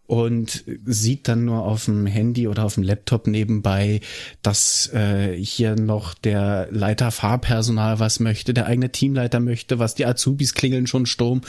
und 0.10 0.64
sieht 0.86 1.28
dann 1.28 1.46
nur 1.46 1.66
auf 1.66 1.86
dem 1.86 2.08
Handy 2.08 2.48
oder 2.48 2.66
auf 2.66 2.74
dem 2.74 2.84
Laptop 2.84 3.28
nebenbei, 3.28 4.02
dass 4.42 4.92
äh, 4.92 5.38
hier 5.38 5.76
noch 5.76 6.16
der 6.16 6.68
Leiter 6.72 7.12
Fahrpersonal 7.12 8.00
was 8.00 8.20
möchte, 8.20 8.56
der 8.56 8.66
eigene 8.66 8.92
Teamleiter 8.92 9.40
möchte, 9.40 9.78
was 9.78 9.94
die 9.94 10.08
Azubis 10.08 10.56
klingeln 10.56 10.88
schon 10.88 11.06
Sturm 11.06 11.42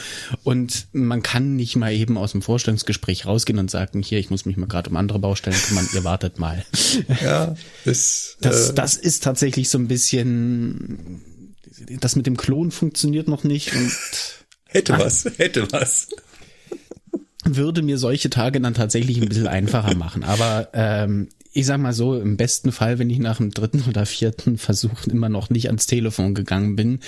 und 0.43 0.85
man 0.91 1.23
kann 1.23 1.55
nicht 1.55 1.75
mal 1.75 1.91
eben 1.91 2.19
aus 2.19 2.33
dem 2.33 2.43
Vorstellungsgespräch 2.43 3.25
rausgehen 3.25 3.57
und 3.57 3.71
sagen, 3.71 4.03
hier, 4.03 4.19
ich 4.19 4.29
muss 4.29 4.45
mich 4.45 4.57
mal 4.57 4.67
gerade 4.67 4.91
um 4.91 4.95
andere 4.95 5.17
Baustellen 5.17 5.57
kümmern, 5.57 5.89
ihr 5.95 6.03
wartet 6.03 6.37
mal. 6.37 6.63
Ja, 7.21 7.55
das, 7.83 8.37
das, 8.41 8.69
äh, 8.69 8.73
das 8.75 8.95
ist 8.95 9.23
tatsächlich 9.23 9.69
so 9.69 9.79
ein 9.79 9.87
bisschen, 9.87 11.23
das 11.99 12.15
mit 12.15 12.27
dem 12.27 12.37
Klon 12.37 12.69
funktioniert 12.69 13.27
noch 13.27 13.43
nicht 13.43 13.75
und 13.75 13.91
hätte 14.67 14.99
was, 14.99 15.25
hätte 15.37 15.71
was 15.71 16.09
würde 17.45 17.81
mir 17.81 17.97
solche 17.97 18.29
Tage 18.29 18.61
dann 18.61 18.73
tatsächlich 18.73 19.21
ein 19.21 19.27
bisschen 19.27 19.47
einfacher 19.47 19.95
machen. 19.95 20.23
Aber 20.23 20.69
ähm, 20.73 21.29
ich 21.53 21.65
sag 21.65 21.79
mal 21.79 21.93
so, 21.93 22.15
im 22.15 22.37
besten 22.37 22.71
Fall, 22.71 22.97
wenn 22.99 23.09
ich 23.09 23.19
nach 23.19 23.37
dem 23.37 23.51
dritten 23.51 23.83
oder 23.89 24.05
vierten 24.05 24.57
Versuch 24.57 25.05
immer 25.07 25.29
noch 25.29 25.49
nicht 25.49 25.67
ans 25.67 25.87
Telefon 25.87 26.33
gegangen 26.33 26.75
bin, 26.75 26.99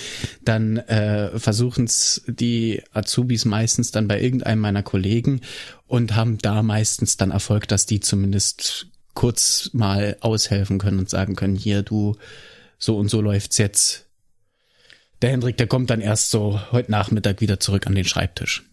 dann 0.44 0.76
äh, 0.76 1.38
versuchen 1.38 1.84
es 1.84 2.22
die 2.26 2.82
Azubis 2.92 3.44
meistens 3.44 3.90
dann 3.90 4.08
bei 4.08 4.20
irgendeinem 4.20 4.60
meiner 4.60 4.82
Kollegen 4.82 5.40
und 5.86 6.14
haben 6.14 6.38
da 6.38 6.62
meistens 6.62 7.16
dann 7.16 7.30
Erfolg, 7.30 7.68
dass 7.68 7.86
die 7.86 8.00
zumindest 8.00 8.88
kurz 9.14 9.70
mal 9.72 10.16
aushelfen 10.20 10.78
können 10.78 10.98
und 10.98 11.08
sagen 11.08 11.36
können, 11.36 11.56
hier 11.56 11.82
du, 11.82 12.16
so 12.78 12.98
und 12.98 13.08
so 13.08 13.20
läuft's 13.20 13.58
jetzt. 13.58 14.06
Der 15.22 15.30
Hendrik, 15.30 15.56
der 15.56 15.68
kommt 15.68 15.90
dann 15.90 16.00
erst 16.00 16.30
so 16.30 16.60
heute 16.72 16.90
Nachmittag 16.90 17.40
wieder 17.40 17.60
zurück 17.60 17.86
an 17.86 17.94
den 17.94 18.04
Schreibtisch. 18.04 18.64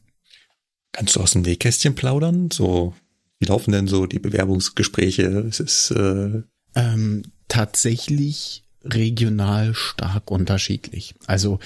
Kannst 0.92 1.16
du 1.16 1.22
aus 1.22 1.32
dem 1.32 1.42
Nähkästchen 1.42 1.96
plaudern? 1.96 2.52
So, 2.52 2.94
wie 3.40 3.46
laufen 3.46 3.72
denn 3.72 3.88
so 3.88 4.06
die 4.06 4.20
Bewerbungsgespräche? 4.20 5.24
Es 5.24 5.60
ist 5.60 5.92
äh 5.92 6.44
ähm, 6.76 7.24
tatsächlich 7.48 8.64
regional 8.84 9.74
stark 9.74 10.32
unterschiedlich. 10.32 11.16
Also 11.28 11.60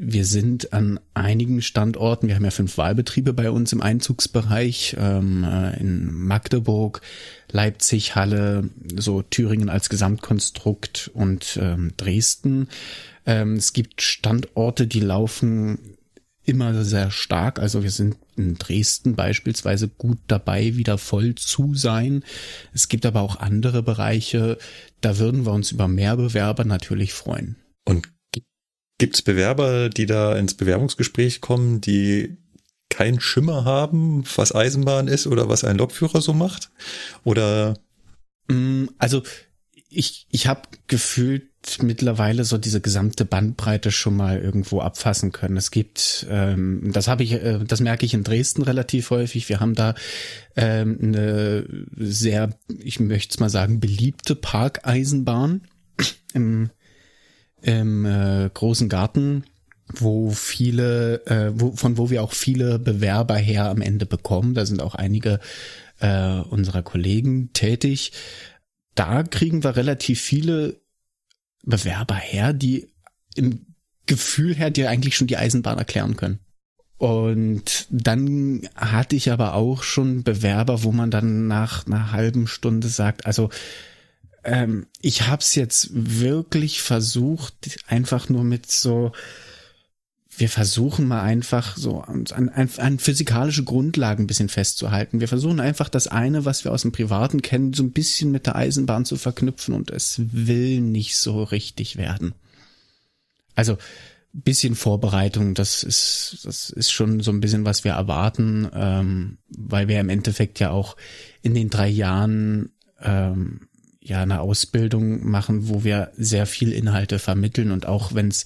wir 0.00 0.24
sind 0.24 0.72
an 0.72 1.00
einigen 1.12 1.60
Standorten, 1.60 2.28
wir 2.28 2.36
haben 2.36 2.44
ja 2.44 2.52
fünf 2.52 2.78
Wahlbetriebe 2.78 3.32
bei 3.32 3.50
uns 3.50 3.72
im 3.72 3.82
Einzugsbereich, 3.82 4.96
ähm, 4.98 5.42
äh, 5.42 5.78
in 5.80 6.12
Magdeburg, 6.12 7.00
Leipzig, 7.50 8.14
Halle, 8.14 8.70
so 8.96 9.22
Thüringen 9.22 9.68
als 9.68 9.88
Gesamtkonstrukt 9.88 11.10
und 11.14 11.58
ähm, 11.60 11.94
Dresden. 11.96 12.68
Ähm, 13.26 13.54
es 13.54 13.72
gibt 13.72 14.00
Standorte, 14.00 14.86
die 14.86 15.00
laufen 15.00 15.96
immer 16.44 16.84
sehr 16.84 17.10
stark. 17.10 17.58
Also 17.58 17.82
wir 17.82 17.90
sind 17.90 18.16
in 18.38 18.54
Dresden 18.56 19.14
beispielsweise 19.14 19.88
gut 19.88 20.18
dabei, 20.26 20.76
wieder 20.76 20.98
voll 20.98 21.34
zu 21.34 21.74
sein. 21.74 22.24
Es 22.72 22.88
gibt 22.88 23.06
aber 23.06 23.20
auch 23.20 23.36
andere 23.36 23.82
Bereiche, 23.82 24.58
da 25.00 25.18
würden 25.18 25.44
wir 25.44 25.52
uns 25.52 25.72
über 25.72 25.88
mehr 25.88 26.16
Bewerber 26.16 26.64
natürlich 26.64 27.12
freuen. 27.12 27.56
Und 27.84 28.08
Gibt 28.98 29.14
es 29.14 29.22
Bewerber, 29.22 29.88
die 29.90 30.06
da 30.06 30.36
ins 30.36 30.54
Bewerbungsgespräch 30.54 31.40
kommen, 31.40 31.80
die 31.80 32.36
keinen 32.90 33.20
Schimmer 33.20 33.64
haben, 33.64 34.24
was 34.34 34.52
Eisenbahn 34.52 35.06
ist 35.06 35.28
oder 35.28 35.48
was 35.48 35.62
ein 35.62 35.78
Lokführer 35.78 36.20
so 36.20 36.32
macht? 36.32 36.70
Oder? 37.22 37.78
Mm, 38.48 38.86
also 38.98 39.22
ich, 39.88 40.26
ich 40.30 40.48
habe 40.48 40.62
gefühlt 40.88 41.47
mittlerweile 41.82 42.44
so 42.44 42.56
diese 42.56 42.80
gesamte 42.80 43.24
Bandbreite 43.24 43.90
schon 43.90 44.16
mal 44.16 44.38
irgendwo 44.38 44.80
abfassen 44.80 45.32
können. 45.32 45.56
Es 45.56 45.70
gibt, 45.70 46.26
ähm, 46.30 46.90
das 46.92 47.08
habe 47.08 47.22
ich, 47.22 47.32
äh, 47.32 47.58
das 47.66 47.80
merke 47.80 48.06
ich 48.06 48.14
in 48.14 48.24
Dresden 48.24 48.62
relativ 48.62 49.10
häufig. 49.10 49.48
Wir 49.48 49.60
haben 49.60 49.74
da 49.74 49.94
ähm, 50.56 50.98
eine 51.02 51.66
sehr, 51.96 52.50
ich 52.68 53.00
möchte 53.00 53.34
es 53.34 53.40
mal 53.40 53.50
sagen, 53.50 53.80
beliebte 53.80 54.34
Parkeisenbahn 54.34 55.62
im 56.32 56.70
im 57.62 58.04
äh, 58.06 58.48
großen 58.52 58.88
Garten, 58.88 59.44
wo 59.92 60.30
viele, 60.30 61.26
äh, 61.26 61.50
wo, 61.54 61.72
von 61.72 61.98
wo 61.98 62.10
wir 62.10 62.22
auch 62.22 62.32
viele 62.32 62.78
Bewerber 62.78 63.36
her 63.36 63.68
am 63.68 63.80
Ende 63.80 64.06
bekommen. 64.06 64.54
Da 64.54 64.66
sind 64.66 64.82
auch 64.82 64.94
einige 64.94 65.40
äh, 66.00 66.40
unserer 66.40 66.82
Kollegen 66.82 67.52
tätig. 67.52 68.12
Da 68.94 69.22
kriegen 69.22 69.64
wir 69.64 69.76
relativ 69.76 70.20
viele 70.20 70.80
Bewerber 71.64 72.14
her, 72.14 72.52
die 72.52 72.88
im 73.34 73.66
Gefühl 74.06 74.54
her 74.54 74.70
dir 74.70 74.88
eigentlich 74.88 75.16
schon 75.16 75.26
die 75.26 75.36
Eisenbahn 75.36 75.78
erklären 75.78 76.16
können. 76.16 76.40
Und 76.96 77.86
dann 77.90 78.68
hatte 78.74 79.14
ich 79.14 79.30
aber 79.30 79.54
auch 79.54 79.84
schon 79.84 80.24
Bewerber, 80.24 80.82
wo 80.82 80.90
man 80.90 81.12
dann 81.12 81.46
nach 81.46 81.86
einer 81.86 82.10
halben 82.10 82.48
Stunde 82.48 82.88
sagt, 82.88 83.24
also 83.24 83.50
ähm, 84.42 84.86
ich 85.00 85.28
habe 85.28 85.40
es 85.40 85.54
jetzt 85.54 85.90
wirklich 85.92 86.82
versucht, 86.82 87.78
einfach 87.86 88.28
nur 88.28 88.42
mit 88.42 88.70
so, 88.70 89.12
wir 90.38 90.48
versuchen 90.48 91.06
mal 91.06 91.22
einfach 91.22 91.76
so 91.76 92.00
an, 92.00 92.24
an, 92.32 92.70
an 92.76 92.98
physikalische 92.98 93.64
Grundlagen 93.64 94.24
ein 94.24 94.26
bisschen 94.28 94.48
festzuhalten. 94.48 95.20
Wir 95.20 95.28
versuchen 95.28 95.58
einfach 95.58 95.88
das 95.88 96.06
eine, 96.06 96.44
was 96.44 96.64
wir 96.64 96.72
aus 96.72 96.82
dem 96.82 96.92
Privaten 96.92 97.42
kennen, 97.42 97.72
so 97.72 97.82
ein 97.82 97.92
bisschen 97.92 98.30
mit 98.30 98.46
der 98.46 98.54
Eisenbahn 98.56 99.04
zu 99.04 99.16
verknüpfen 99.16 99.74
und 99.74 99.90
es 99.90 100.20
will 100.32 100.80
nicht 100.80 101.16
so 101.16 101.42
richtig 101.42 101.96
werden. 101.96 102.34
Also 103.54 103.78
bisschen 104.32 104.74
Vorbereitung, 104.74 105.54
das 105.54 105.82
ist, 105.82 106.40
das 106.44 106.70
ist 106.70 106.92
schon 106.92 107.20
so 107.20 107.32
ein 107.32 107.40
bisschen, 107.40 107.64
was 107.64 107.82
wir 107.82 107.92
erwarten, 107.92 108.68
ähm, 108.72 109.38
weil 109.48 109.88
wir 109.88 109.98
im 109.98 110.10
Endeffekt 110.10 110.60
ja 110.60 110.70
auch 110.70 110.96
in 111.42 111.54
den 111.54 111.70
drei 111.70 111.88
Jahren 111.88 112.70
ähm, 113.00 113.68
ja 114.00 114.22
eine 114.22 114.40
Ausbildung 114.40 115.28
machen, 115.28 115.68
wo 115.68 115.82
wir 115.82 116.12
sehr 116.16 116.46
viel 116.46 116.72
Inhalte 116.72 117.18
vermitteln 117.18 117.72
und 117.72 117.86
auch 117.86 118.14
wenn 118.14 118.28
es 118.28 118.44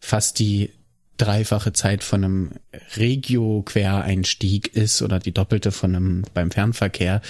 fast 0.00 0.38
die 0.38 0.70
dreifache 1.16 1.72
Zeit 1.72 2.04
von 2.04 2.24
einem 2.24 2.50
Regio-Quereinstieg 2.96 4.74
ist 4.74 5.02
oder 5.02 5.18
die 5.18 5.32
doppelte 5.32 5.72
von 5.72 5.94
einem 5.94 6.22
beim 6.34 6.50
Fernverkehr, 6.50 7.20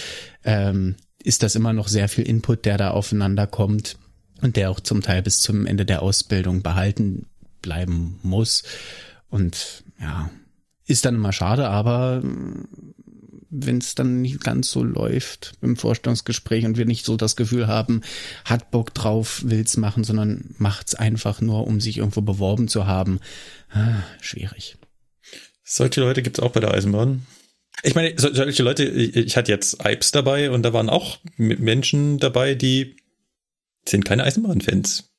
ähm, 0.45 0.97
ist 1.23 1.43
das 1.43 1.55
immer 1.55 1.73
noch 1.73 1.89
sehr 1.89 2.09
viel 2.09 2.25
Input, 2.25 2.65
der 2.65 2.79
da 2.79 2.91
aufeinander 2.91 3.47
kommt 3.47 3.99
und 4.43 4.57
der 4.57 4.71
auch 4.71 4.81
zum 4.81 5.03
Teil 5.03 5.23
bis 5.23 5.41
zum 5.41 5.67
Ende 5.67 5.85
der 5.85 6.03
Ausbildung 6.03 6.63
behalten 6.63 7.27
bleiben 7.63 8.19
muss. 8.23 8.63
Und 9.29 9.85
ja, 10.01 10.31
ist 10.87 11.05
dann 11.05 11.17
immer 11.17 11.33
schade, 11.33 11.69
aber 11.69 12.23
wenn 13.65 13.79
es 13.79 13.95
dann 13.95 14.23
nicht 14.23 14.43
ganz 14.43 14.71
so 14.71 14.83
läuft 14.83 15.55
im 15.63 15.77
Vorstellungsgespräch 15.77 16.65
und 16.65 16.77
wir 16.77 16.87
nicht 16.87 17.05
so 17.05 17.17
das 17.17 17.37
Gefühl 17.37 17.67
haben, 17.67 18.03
hat 18.45 18.71
Bock 18.71 18.95
drauf, 18.95 19.43
will's 19.45 19.77
machen, 19.77 20.05
sondern 20.05 20.55
macht's 20.59 20.95
einfach 20.95 21.41
nur, 21.41 21.67
um 21.67 21.81
sich 21.81 21.99
irgendwo 21.99 22.21
beworben 22.21 22.69
zu 22.69 22.87
haben. 22.87 23.21
Ah, 23.71 24.03
schwierig. 24.21 24.77
Solche 25.65 26.01
Leute 26.01 26.23
gibt's 26.23 26.41
auch 26.41 26.53
bei 26.53 26.61
der 26.61 26.73
Eisenbahn. 26.73 27.27
Ich 27.83 27.95
meine, 27.95 28.15
solche 28.17 28.63
Leute, 28.63 28.85
ich 28.85 29.37
hatte 29.37 29.53
jetzt 29.53 29.79
Ipes 29.85 30.11
dabei 30.11 30.51
und 30.51 30.63
da 30.63 30.73
waren 30.73 30.89
auch 30.89 31.19
Menschen 31.37 32.19
dabei, 32.19 32.55
die 32.55 32.97
sind 33.87 34.05
keine 34.05 34.25
Eisenbahnfans. 34.25 35.11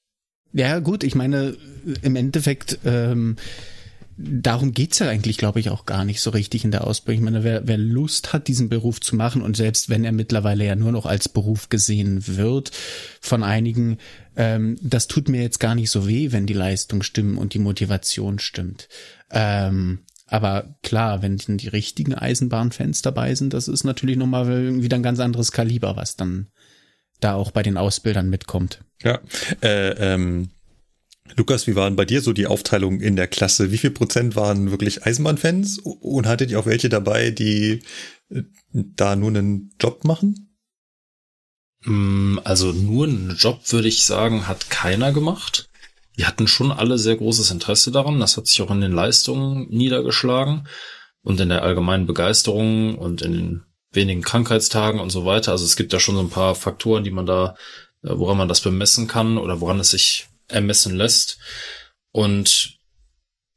Ja, 0.53 0.79
gut, 0.79 1.03
ich 1.03 1.13
meine, 1.13 1.55
im 2.01 2.15
Endeffekt, 2.15 2.79
ähm, 2.85 3.35
darum 4.17 4.71
geht's 4.71 4.99
ja 4.99 5.07
eigentlich, 5.07 5.37
glaube 5.37 5.59
ich, 5.59 5.69
auch 5.69 5.85
gar 5.85 6.03
nicht 6.03 6.21
so 6.21 6.31
richtig 6.31 6.65
in 6.65 6.71
der 6.71 6.85
Ausbildung. 6.85 7.23
Ich 7.23 7.31
meine, 7.31 7.43
wer, 7.43 7.67
wer 7.67 7.77
Lust 7.77 8.33
hat, 8.33 8.47
diesen 8.47 8.69
Beruf 8.69 8.99
zu 8.99 9.15
machen 9.15 9.41
und 9.41 9.55
selbst 9.55 9.89
wenn 9.89 10.03
er 10.03 10.11
mittlerweile 10.11 10.65
ja 10.65 10.75
nur 10.75 10.91
noch 10.91 11.05
als 11.05 11.29
Beruf 11.29 11.69
gesehen 11.69 12.25
wird 12.25 12.71
von 13.21 13.43
einigen, 13.43 13.97
ähm, 14.35 14.77
das 14.81 15.07
tut 15.07 15.29
mir 15.29 15.41
jetzt 15.41 15.59
gar 15.59 15.75
nicht 15.75 15.91
so 15.91 16.07
weh, 16.07 16.31
wenn 16.31 16.47
die 16.47 16.53
Leistung 16.53 17.03
stimmt 17.03 17.37
und 17.37 17.53
die 17.53 17.59
Motivation 17.59 18.39
stimmt. 18.39 18.89
Ähm, 19.31 19.99
aber 20.25 20.75
klar, 20.83 21.21
wenn 21.21 21.37
die 21.37 21.69
richtigen 21.69 22.13
Eisenbahnfans 22.13 23.01
dabei 23.01 23.33
sind, 23.35 23.53
das 23.53 23.67
ist 23.67 23.85
natürlich 23.85 24.17
nochmal 24.17 24.81
wieder 24.81 24.97
ein 24.97 25.03
ganz 25.03 25.19
anderes 25.19 25.51
Kaliber, 25.51 25.95
was 25.95 26.17
dann 26.17 26.47
da 27.21 27.35
auch 27.35 27.51
bei 27.51 27.63
den 27.63 27.77
Ausbildern 27.77 28.29
mitkommt. 28.29 28.83
Ja, 29.01 29.19
äh, 29.61 29.91
ähm, 30.13 30.49
Lukas, 31.35 31.67
wie 31.67 31.75
waren 31.75 31.95
bei 31.95 32.05
dir 32.05 32.21
so 32.21 32.33
die 32.33 32.47
Aufteilung 32.47 32.99
in 33.01 33.15
der 33.15 33.27
Klasse? 33.27 33.71
Wie 33.71 33.77
viel 33.77 33.91
Prozent 33.91 34.35
waren 34.35 34.71
wirklich 34.71 35.05
Eisenbahnfans 35.05 35.79
und 35.79 36.27
hattet 36.27 36.51
ihr 36.51 36.59
auch 36.59 36.65
welche 36.65 36.89
dabei, 36.89 37.31
die 37.31 37.83
äh, 38.29 38.43
da 38.71 39.15
nur 39.15 39.29
einen 39.29 39.73
Job 39.79 40.03
machen? 40.03 40.55
Mm, 41.83 42.39
also 42.43 42.71
nur 42.71 43.05
einen 43.05 43.35
Job 43.37 43.61
würde 43.71 43.87
ich 43.87 44.03
sagen, 44.03 44.47
hat 44.47 44.69
keiner 44.69 45.11
gemacht. 45.11 45.69
Die 46.17 46.25
hatten 46.25 46.47
schon 46.47 46.71
alle 46.71 46.97
sehr 46.97 47.15
großes 47.15 47.51
Interesse 47.51 47.91
daran. 47.91 48.19
Das 48.19 48.37
hat 48.37 48.47
sich 48.47 48.61
auch 48.61 48.71
in 48.71 48.81
den 48.81 48.91
Leistungen 48.91 49.67
niedergeschlagen 49.69 50.67
und 51.21 51.39
in 51.39 51.49
der 51.49 51.63
allgemeinen 51.63 52.07
Begeisterung 52.07 52.97
und 52.97 53.21
in 53.21 53.33
den 53.33 53.63
wenigen 53.91 54.21
Krankheitstagen 54.21 54.99
und 54.99 55.11
so 55.11 55.25
weiter. 55.25 55.51
Also 55.51 55.65
es 55.65 55.75
gibt 55.75 55.93
da 55.93 55.99
schon 55.99 56.15
so 56.15 56.21
ein 56.21 56.29
paar 56.29 56.55
Faktoren, 56.55 57.03
die 57.03 57.11
man 57.11 57.25
da, 57.25 57.55
äh, 58.03 58.09
woran 58.11 58.37
man 58.37 58.47
das 58.47 58.61
bemessen 58.61 59.07
kann 59.07 59.37
oder 59.37 59.61
woran 59.61 59.79
es 59.79 59.91
sich 59.91 60.27
ermessen 60.47 60.95
lässt. 60.95 61.39
Und 62.11 62.77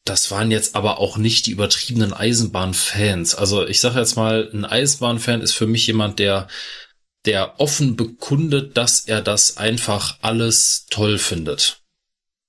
das 0.05 0.31
waren 0.31 0.51
jetzt 0.51 0.75
aber 0.75 0.99
auch 0.99 1.19
nicht 1.19 1.47
die 1.47 1.53
übertriebenen 1.53 2.13
Eisenbahnfans. 2.13 3.35
Also 3.35 3.67
ich 3.67 3.81
sage 3.81 3.99
jetzt 3.99 4.17
mal, 4.17 4.51
ein 4.53 4.65
Eisenbahnfan 4.65 5.41
ist 5.41 5.53
für 5.53 5.67
mich 5.67 5.87
jemand, 5.87 6.19
der 6.19 6.49
der 7.27 7.61
offen 7.61 7.97
bekundet, 7.97 8.77
dass 8.77 9.01
er 9.01 9.21
das 9.21 9.57
einfach 9.57 10.19
alles 10.23 10.87
toll 10.91 11.19
findet. 11.19 11.83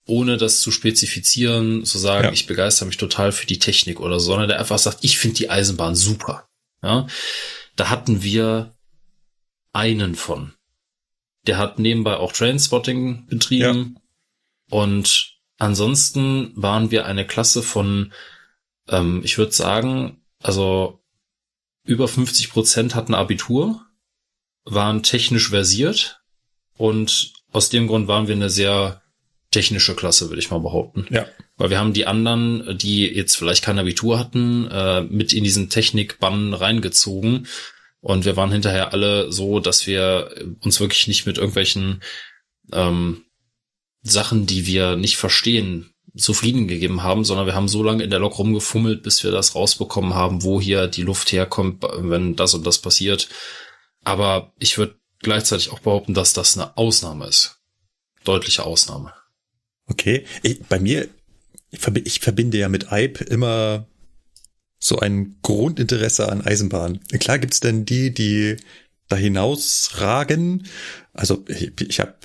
Ohne 0.05 0.37
das 0.37 0.61
zu 0.61 0.71
spezifizieren, 0.71 1.85
zu 1.85 1.97
sagen, 1.97 2.27
ja. 2.27 2.31
ich 2.31 2.47
begeister 2.47 2.85
mich 2.85 2.97
total 2.97 3.31
für 3.31 3.45
die 3.45 3.59
Technik 3.59 3.99
oder 3.99 4.19
so, 4.19 4.27
sondern 4.31 4.49
der 4.49 4.59
einfach 4.59 4.79
sagt, 4.79 4.99
ich 5.01 5.17
finde 5.17 5.37
die 5.37 5.49
Eisenbahn 5.49 5.95
super. 5.95 6.47
Ja, 6.81 7.07
da 7.75 7.89
hatten 7.89 8.23
wir 8.23 8.75
einen 9.73 10.15
von. 10.15 10.53
Der 11.47 11.57
hat 11.57 11.79
nebenbei 11.79 12.17
auch 12.17 12.33
Trainspotting 12.33 13.27
betrieben. 13.27 13.97
Und 14.71 15.35
ansonsten 15.57 16.53
waren 16.55 16.91
wir 16.91 17.05
eine 17.05 17.27
Klasse 17.27 17.61
von, 17.61 18.13
ähm, 18.87 19.21
ich 19.23 19.37
würde 19.37 19.51
sagen, 19.51 20.21
also 20.41 21.03
über 21.83 22.07
50 22.07 22.51
Prozent 22.51 22.95
hatten 22.95 23.13
Abitur, 23.13 23.85
waren 24.63 25.03
technisch 25.03 25.49
versiert 25.49 26.21
und 26.77 27.33
aus 27.51 27.69
dem 27.69 27.87
Grund 27.87 28.07
waren 28.07 28.27
wir 28.27 28.35
eine 28.35 28.49
sehr 28.49 29.01
technische 29.51 29.93
Klasse, 29.93 30.29
würde 30.29 30.39
ich 30.39 30.51
mal 30.51 30.61
behaupten. 30.61 31.05
Ja. 31.09 31.25
Weil 31.57 31.69
wir 31.69 31.79
haben 31.79 31.93
die 31.93 32.07
anderen, 32.07 32.77
die 32.77 33.05
jetzt 33.05 33.35
vielleicht 33.35 33.63
kein 33.63 33.77
Abitur 33.77 34.17
hatten, 34.17 34.67
äh, 34.71 35.01
mit 35.01 35.33
in 35.33 35.43
diesen 35.43 35.69
Technikbann 35.69 36.53
reingezogen. 36.53 37.47
Und 37.99 38.23
wir 38.23 38.37
waren 38.37 38.53
hinterher 38.53 38.93
alle 38.93 39.31
so, 39.33 39.59
dass 39.59 39.85
wir 39.85 40.33
uns 40.61 40.79
wirklich 40.79 41.07
nicht 41.09 41.25
mit 41.25 41.37
irgendwelchen 41.37 42.01
ähm, 42.71 43.25
Sachen, 44.01 44.45
die 44.45 44.65
wir 44.65 44.95
nicht 44.95 45.17
verstehen, 45.17 45.93
zufrieden 46.15 46.67
gegeben 46.67 47.03
haben, 47.03 47.23
sondern 47.23 47.45
wir 47.45 47.55
haben 47.55 47.67
so 47.67 47.83
lange 47.83 48.03
in 48.03 48.09
der 48.09 48.19
Lok 48.19 48.37
rumgefummelt, 48.37 49.01
bis 49.03 49.23
wir 49.23 49.31
das 49.31 49.55
rausbekommen 49.55 50.13
haben, 50.13 50.43
wo 50.43 50.59
hier 50.59 50.87
die 50.87 51.03
Luft 51.03 51.31
herkommt, 51.31 51.83
wenn 51.97 52.35
das 52.35 52.53
und 52.53 52.65
das 52.65 52.79
passiert. 52.79 53.29
Aber 54.03 54.53
ich 54.59 54.77
würde 54.77 54.99
gleichzeitig 55.19 55.71
auch 55.71 55.79
behaupten, 55.79 56.13
dass 56.13 56.33
das 56.33 56.57
eine 56.57 56.75
Ausnahme 56.77 57.27
ist. 57.27 57.61
Deutliche 58.23 58.65
Ausnahme. 58.65 59.13
Okay. 59.87 60.25
Ich, 60.43 60.61
bei 60.63 60.79
mir 60.79 61.07
ich 62.03 62.19
verbinde 62.19 62.57
ja 62.57 62.69
mit 62.69 62.91
Eib 62.91 63.21
immer 63.21 63.87
so 64.77 64.99
ein 64.99 65.37
Grundinteresse 65.41 66.29
an 66.29 66.41
Eisenbahn. 66.41 66.99
Klar 67.19 67.39
gibt's 67.39 67.59
denn 67.59 67.85
die, 67.85 68.13
die 68.13 68.57
da 69.07 69.15
hinausragen. 69.15 70.67
Also 71.13 71.45
ich, 71.47 71.71
ich 71.79 71.99
habe 71.99 72.15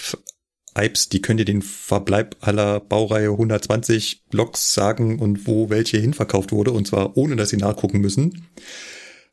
Eibs, 0.77 1.09
die 1.09 1.23
können 1.23 1.39
dir 1.39 1.45
den 1.45 1.63
Verbleib 1.63 2.37
aller 2.41 2.81
Baureihe 2.81 3.31
120 3.31 4.23
Loks 4.33 4.75
sagen 4.75 5.19
und 5.19 5.47
wo 5.47 5.71
welche 5.71 5.99
hinverkauft 5.99 6.53
wurde 6.53 6.73
und 6.73 6.87
zwar 6.87 7.17
ohne, 7.17 7.37
dass 7.37 7.51
sie 7.51 7.57
nachgucken 7.57 8.01
müssen. 8.01 8.47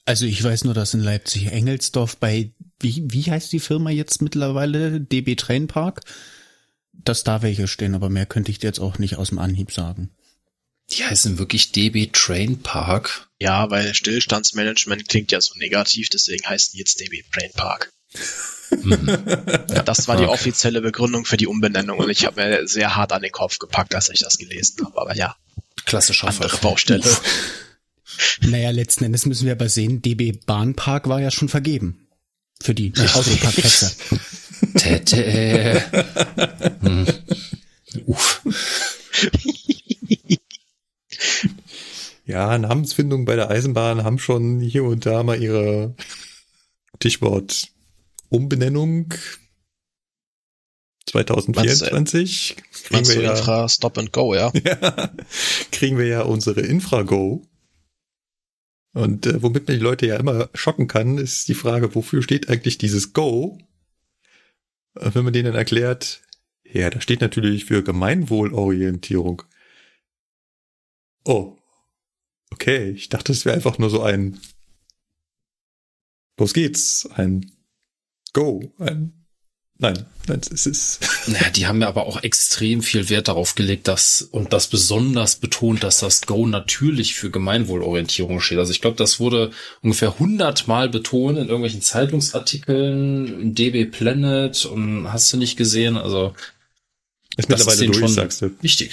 Also 0.06 0.26
ich 0.26 0.44
weiß 0.44 0.66
nur, 0.66 0.74
dass 0.74 0.94
in 0.94 1.00
Leipzig 1.00 1.48
Engelsdorf 1.48 2.18
bei, 2.18 2.52
wie, 2.80 3.04
wie 3.08 3.24
heißt 3.24 3.52
die 3.54 3.60
Firma 3.60 3.90
jetzt 3.90 4.22
mittlerweile? 4.22 5.00
DB 5.00 5.36
Train 5.36 5.68
Park? 5.68 6.02
Dass 6.92 7.24
da 7.24 7.42
welche 7.42 7.68
stehen, 7.68 7.96
aber 7.96 8.10
mehr 8.10 8.26
könnte 8.26 8.52
ich 8.52 8.60
dir 8.60 8.68
jetzt 8.68 8.80
auch 8.80 9.00
nicht 9.00 9.16
aus 9.16 9.30
dem 9.30 9.40
Anhieb 9.40 9.72
sagen. 9.72 10.12
Die 10.92 11.04
heißen 11.04 11.40
wirklich 11.40 11.72
DB 11.72 12.10
Train 12.12 12.62
Park? 12.62 13.30
Ja, 13.40 13.70
weil 13.72 13.94
Stillstandsmanagement 13.94 15.08
klingt 15.08 15.32
ja 15.32 15.42
so 15.42 15.58
negativ, 15.58 16.10
deswegen 16.10 16.46
heißen 16.46 16.74
die 16.74 16.80
jetzt 16.80 17.00
DB 17.00 17.24
Train 17.32 17.52
Park. 17.54 17.92
Mhm. 18.82 19.08
ja, 19.70 19.84
das 19.84 20.08
war 20.08 20.18
die 20.18 20.26
offizielle 20.26 20.82
Begründung 20.82 21.26
für 21.26 21.38
die 21.38 21.48
Umbenennung 21.48 22.00
und 22.00 22.10
ich 22.10 22.26
habe 22.26 22.42
mir 22.42 22.68
sehr 22.68 22.96
hart 22.96 23.12
an 23.12 23.22
den 23.22 23.32
Kopf 23.32 23.60
gepackt, 23.60 23.96
als 23.96 24.10
ich 24.10 24.20
das 24.20 24.38
gelesen 24.38 24.86
habe. 24.86 25.02
Aber 25.02 25.16
ja, 25.16 25.36
klassischer 25.86 26.28
andere 26.28 26.50
Fall. 26.50 26.60
Baustelle. 26.62 27.04
naja, 28.42 28.72
letzten 28.72 29.06
Endes 29.06 29.26
müssen 29.26 29.46
wir 29.46 29.54
aber 29.54 29.70
sehen, 29.70 30.02
DB 30.02 30.34
Bahnpark 30.46 31.08
war 31.08 31.22
ja 31.22 31.32
schon 31.32 31.50
vergeben. 31.50 32.08
Für 32.62 32.74
die 32.74 32.94
Autoparkplätze. 32.94 33.92
Tete. 34.76 35.84
hm. 36.82 37.06
Uff. 38.06 38.42
Ja, 42.26 42.58
Namensfindungen 42.58 43.26
bei 43.26 43.36
der 43.36 43.50
Eisenbahn 43.50 44.04
haben 44.04 44.18
schon 44.18 44.62
hier 44.62 44.86
und 44.86 45.06
da 45.06 45.24
mal 45.24 45.42
ihre 45.42 45.94
Stichwort 46.96 47.68
Umbenennung 48.34 49.14
2024 51.06 52.56
kriegen 52.86 53.08
wir 53.08 53.22
ja 53.22 53.32
Infra 53.32 53.70
Stop 53.70 54.00
and 54.00 54.12
Go, 54.12 54.34
ja. 54.34 54.52
ja 54.64 55.14
kriegen 55.72 56.00
wir 56.00 56.08
ja 56.08 56.22
unsere 56.24 56.62
Infra 56.62 57.04
Go. 57.04 57.46
Und 58.94 59.28
äh, 59.28 59.44
womit 59.44 59.68
man 59.68 59.78
die 59.78 59.84
Leute 59.84 60.08
ja 60.08 60.18
immer 60.18 60.50
schocken 60.56 60.88
kann, 60.88 61.20
ist 61.20 61.48
die 61.48 61.54
Frage, 61.54 61.94
wofür 61.94 62.24
steht 62.24 62.50
eigentlich 62.50 62.80
dieses 62.80 63.14
Go? 63.14 63.60
Und 64.96 65.14
wenn 65.14 65.24
man 65.24 65.34
denen 65.34 65.54
erklärt, 65.54 66.24
ja, 66.64 66.90
da 66.90 67.02
steht 67.02 67.22
natürlich 67.22 67.66
für 67.66 67.84
Gemeinwohlorientierung. 67.84 69.44
Oh. 71.24 71.56
Okay, 72.52 72.90
ich 72.90 73.10
dachte, 73.10 73.32
es 73.32 73.46
wäre 73.46 73.56
einfach 73.56 73.78
nur 73.78 73.92
so 73.92 74.02
ein 74.02 74.40
Los 76.40 76.54
geht's, 76.56 77.08
ein 77.16 77.53
Go, 78.34 78.74
ein 78.80 79.24
Nein, 79.80 80.06
nein, 80.28 80.40
es 80.50 80.66
ist. 80.66 81.00
Naja, 81.28 81.50
die 81.50 81.68
haben 81.68 81.82
ja 81.82 81.88
aber 81.88 82.06
auch 82.06 82.24
extrem 82.24 82.82
viel 82.82 83.10
Wert 83.10 83.28
darauf 83.28 83.56
gelegt, 83.56 83.88
dass 83.88 84.22
und 84.22 84.54
das 84.54 84.68
besonders 84.68 85.36
betont, 85.36 85.84
dass 85.84 86.00
das 86.00 86.22
Go 86.22 86.48
natürlich 86.48 87.16
für 87.16 87.32
Gemeinwohlorientierung 87.32 88.40
steht. 88.40 88.60
Also 88.60 88.72
ich 88.72 88.82
glaube, 88.82 88.98
das 88.98 89.20
wurde 89.20 89.52
ungefähr 89.82 90.20
hundertmal 90.20 90.90
betont 90.90 91.38
in 91.38 91.48
irgendwelchen 91.48 91.82
Zeitungsartikeln, 91.82 93.42
in 93.42 93.56
DB 93.56 93.86
Planet 93.86 94.66
und 94.66 95.12
hast 95.12 95.34
du 95.34 95.38
nicht 95.38 95.58
gesehen. 95.58 95.98
Also 95.98 96.34
ist 97.36 97.50
mittlerweile 97.50 97.86
ist 97.86 97.96
durch, 98.00 98.14
sagst 98.14 98.42
du. 98.42 98.52
Wichtig. 98.62 98.92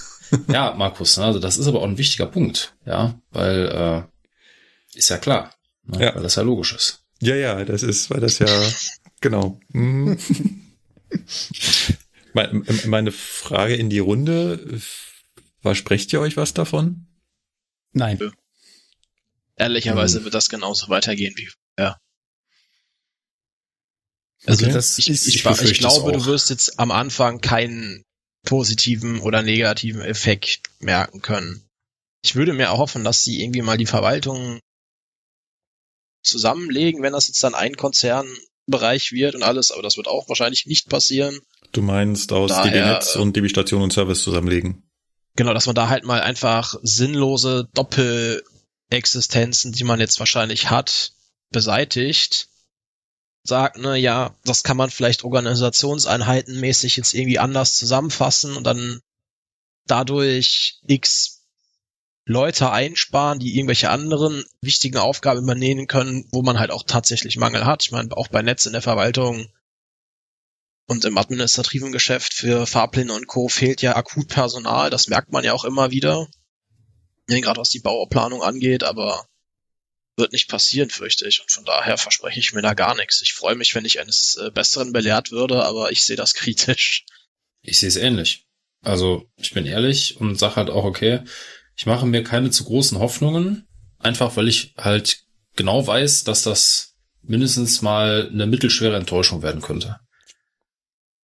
ja, 0.52 0.74
Markus, 0.74 1.16
ne, 1.16 1.24
also 1.24 1.38
das 1.38 1.56
ist 1.56 1.68
aber 1.68 1.80
auch 1.80 1.86
ein 1.86 1.98
wichtiger 1.98 2.26
Punkt, 2.26 2.74
ja, 2.84 3.18
weil 3.30 4.06
äh, 4.94 4.98
ist 4.98 5.08
ja 5.08 5.16
klar, 5.16 5.54
ne, 5.84 6.04
ja. 6.04 6.14
weil 6.14 6.22
das 6.22 6.34
ja 6.34 6.42
logisch 6.42 6.74
ist. 6.74 7.02
Ja, 7.20 7.34
ja, 7.34 7.64
das 7.64 7.82
ist, 7.82 8.10
weil 8.10 8.20
das 8.20 8.38
ja 8.38 8.46
Genau. 9.20 9.60
Mhm. 9.68 10.18
Meine 12.86 13.12
Frage 13.12 13.74
in 13.74 13.90
die 13.90 13.98
Runde. 13.98 14.80
Versprecht 15.60 16.12
ihr 16.12 16.20
euch 16.20 16.36
was 16.36 16.54
davon? 16.54 17.06
Nein. 17.92 18.18
Ehrlicherweise 19.56 20.18
hm. 20.18 20.24
wird 20.24 20.34
das 20.34 20.48
genauso 20.48 20.88
weitergehen 20.88 21.34
wie 21.36 21.48
ja. 21.78 21.98
Also 24.46 24.66
okay. 24.66 24.74
das 24.74 24.98
ich, 24.98 25.10
ist, 25.10 25.26
ich, 25.26 25.44
ich, 25.44 25.62
ich 25.62 25.78
glaube, 25.78 26.12
du 26.12 26.24
wirst 26.26 26.50
jetzt 26.50 26.78
am 26.78 26.92
Anfang 26.92 27.40
keinen 27.40 28.04
positiven 28.44 29.18
oder 29.20 29.42
negativen 29.42 30.00
Effekt 30.00 30.60
merken 30.78 31.22
können. 31.22 31.68
Ich 32.22 32.36
würde 32.36 32.52
mir 32.52 32.70
auch 32.70 32.78
hoffen, 32.78 33.02
dass 33.02 33.24
sie 33.24 33.42
irgendwie 33.42 33.62
mal 33.62 33.76
die 33.76 33.86
Verwaltung 33.86 34.60
zusammenlegen, 36.28 37.02
wenn 37.02 37.12
das 37.12 37.28
jetzt 37.28 37.42
dann 37.42 37.54
ein 37.54 37.76
Konzern 37.76 38.28
Bereich 38.68 39.12
wird 39.12 39.34
und 39.34 39.42
alles, 39.42 39.72
aber 39.72 39.82
das 39.82 39.96
wird 39.96 40.08
auch 40.08 40.28
wahrscheinlich 40.28 40.66
nicht 40.66 40.90
passieren. 40.90 41.40
Du 41.72 41.82
meinst 41.82 42.32
aus 42.32 42.50
Daher, 42.50 42.70
DB 42.70 42.84
Netz 42.84 43.16
und 43.16 43.34
DB 43.34 43.48
Station 43.48 43.82
und 43.82 43.92
Service 43.92 44.22
zusammenlegen? 44.22 44.84
Genau, 45.36 45.54
dass 45.54 45.66
man 45.66 45.74
da 45.74 45.88
halt 45.88 46.04
mal 46.04 46.20
einfach 46.20 46.74
sinnlose 46.82 47.68
Doppelexistenzen, 47.72 49.72
die 49.72 49.84
man 49.84 50.00
jetzt 50.00 50.18
wahrscheinlich 50.18 50.70
hat, 50.70 51.12
beseitigt. 51.50 52.48
Sagt, 53.42 53.78
ne, 53.78 53.96
ja, 53.96 54.36
das 54.44 54.62
kann 54.62 54.76
man 54.76 54.90
vielleicht 54.90 55.24
organisationseinheitenmäßig 55.24 56.96
jetzt 56.96 57.14
irgendwie 57.14 57.38
anders 57.38 57.76
zusammenfassen 57.76 58.54
und 58.56 58.64
dann 58.64 59.00
dadurch 59.86 60.80
x 60.86 61.37
Leute 62.28 62.70
einsparen, 62.70 63.38
die 63.38 63.56
irgendwelche 63.56 63.88
anderen 63.88 64.44
wichtigen 64.60 64.98
Aufgaben 64.98 65.40
übernehmen 65.40 65.86
können, 65.86 66.28
wo 66.30 66.42
man 66.42 66.58
halt 66.58 66.70
auch 66.70 66.82
tatsächlich 66.86 67.38
Mangel 67.38 67.64
hat. 67.64 67.84
Ich 67.84 67.90
meine, 67.90 68.14
auch 68.14 68.28
bei 68.28 68.42
Netz 68.42 68.66
in 68.66 68.74
der 68.74 68.82
Verwaltung 68.82 69.50
und 70.86 71.06
im 71.06 71.16
administrativen 71.16 71.90
Geschäft 71.90 72.34
für 72.34 72.66
Fahrpläne 72.66 73.14
und 73.14 73.28
Co. 73.28 73.48
fehlt 73.48 73.80
ja 73.80 73.96
akut 73.96 74.28
Personal. 74.28 74.90
Das 74.90 75.08
merkt 75.08 75.32
man 75.32 75.42
ja 75.42 75.54
auch 75.54 75.64
immer 75.64 75.90
wieder. 75.90 76.28
Gerade 77.28 77.60
was 77.60 77.70
die 77.70 77.80
Bauplanung 77.80 78.42
angeht, 78.42 78.84
aber 78.84 79.26
wird 80.16 80.32
nicht 80.32 80.50
passieren, 80.50 80.90
fürchte 80.90 81.26
ich. 81.26 81.40
Und 81.40 81.50
von 81.50 81.64
daher 81.64 81.96
verspreche 81.96 82.40
ich 82.40 82.52
mir 82.52 82.60
da 82.60 82.74
gar 82.74 82.94
nichts. 82.94 83.22
Ich 83.22 83.32
freue 83.32 83.54
mich, 83.54 83.74
wenn 83.74 83.86
ich 83.86 84.00
eines 84.00 84.36
äh, 84.36 84.50
Besseren 84.50 84.92
belehrt 84.92 85.30
würde, 85.30 85.64
aber 85.64 85.92
ich 85.92 86.04
sehe 86.04 86.16
das 86.16 86.34
kritisch. 86.34 87.06
Ich 87.62 87.78
sehe 87.78 87.88
es 87.88 87.96
ähnlich. 87.96 88.44
Also 88.82 89.30
ich 89.36 89.54
bin 89.54 89.64
ehrlich 89.64 90.20
und 90.20 90.38
sage 90.38 90.56
halt 90.56 90.68
auch, 90.68 90.84
okay, 90.84 91.22
ich 91.78 91.86
mache 91.86 92.06
mir 92.06 92.24
keine 92.24 92.50
zu 92.50 92.64
großen 92.64 92.98
Hoffnungen, 92.98 93.68
einfach 93.98 94.36
weil 94.36 94.48
ich 94.48 94.74
halt 94.76 95.22
genau 95.54 95.86
weiß, 95.86 96.24
dass 96.24 96.42
das 96.42 96.96
mindestens 97.22 97.82
mal 97.82 98.28
eine 98.32 98.46
mittelschwere 98.46 98.96
Enttäuschung 98.96 99.42
werden 99.42 99.62
könnte. 99.62 100.00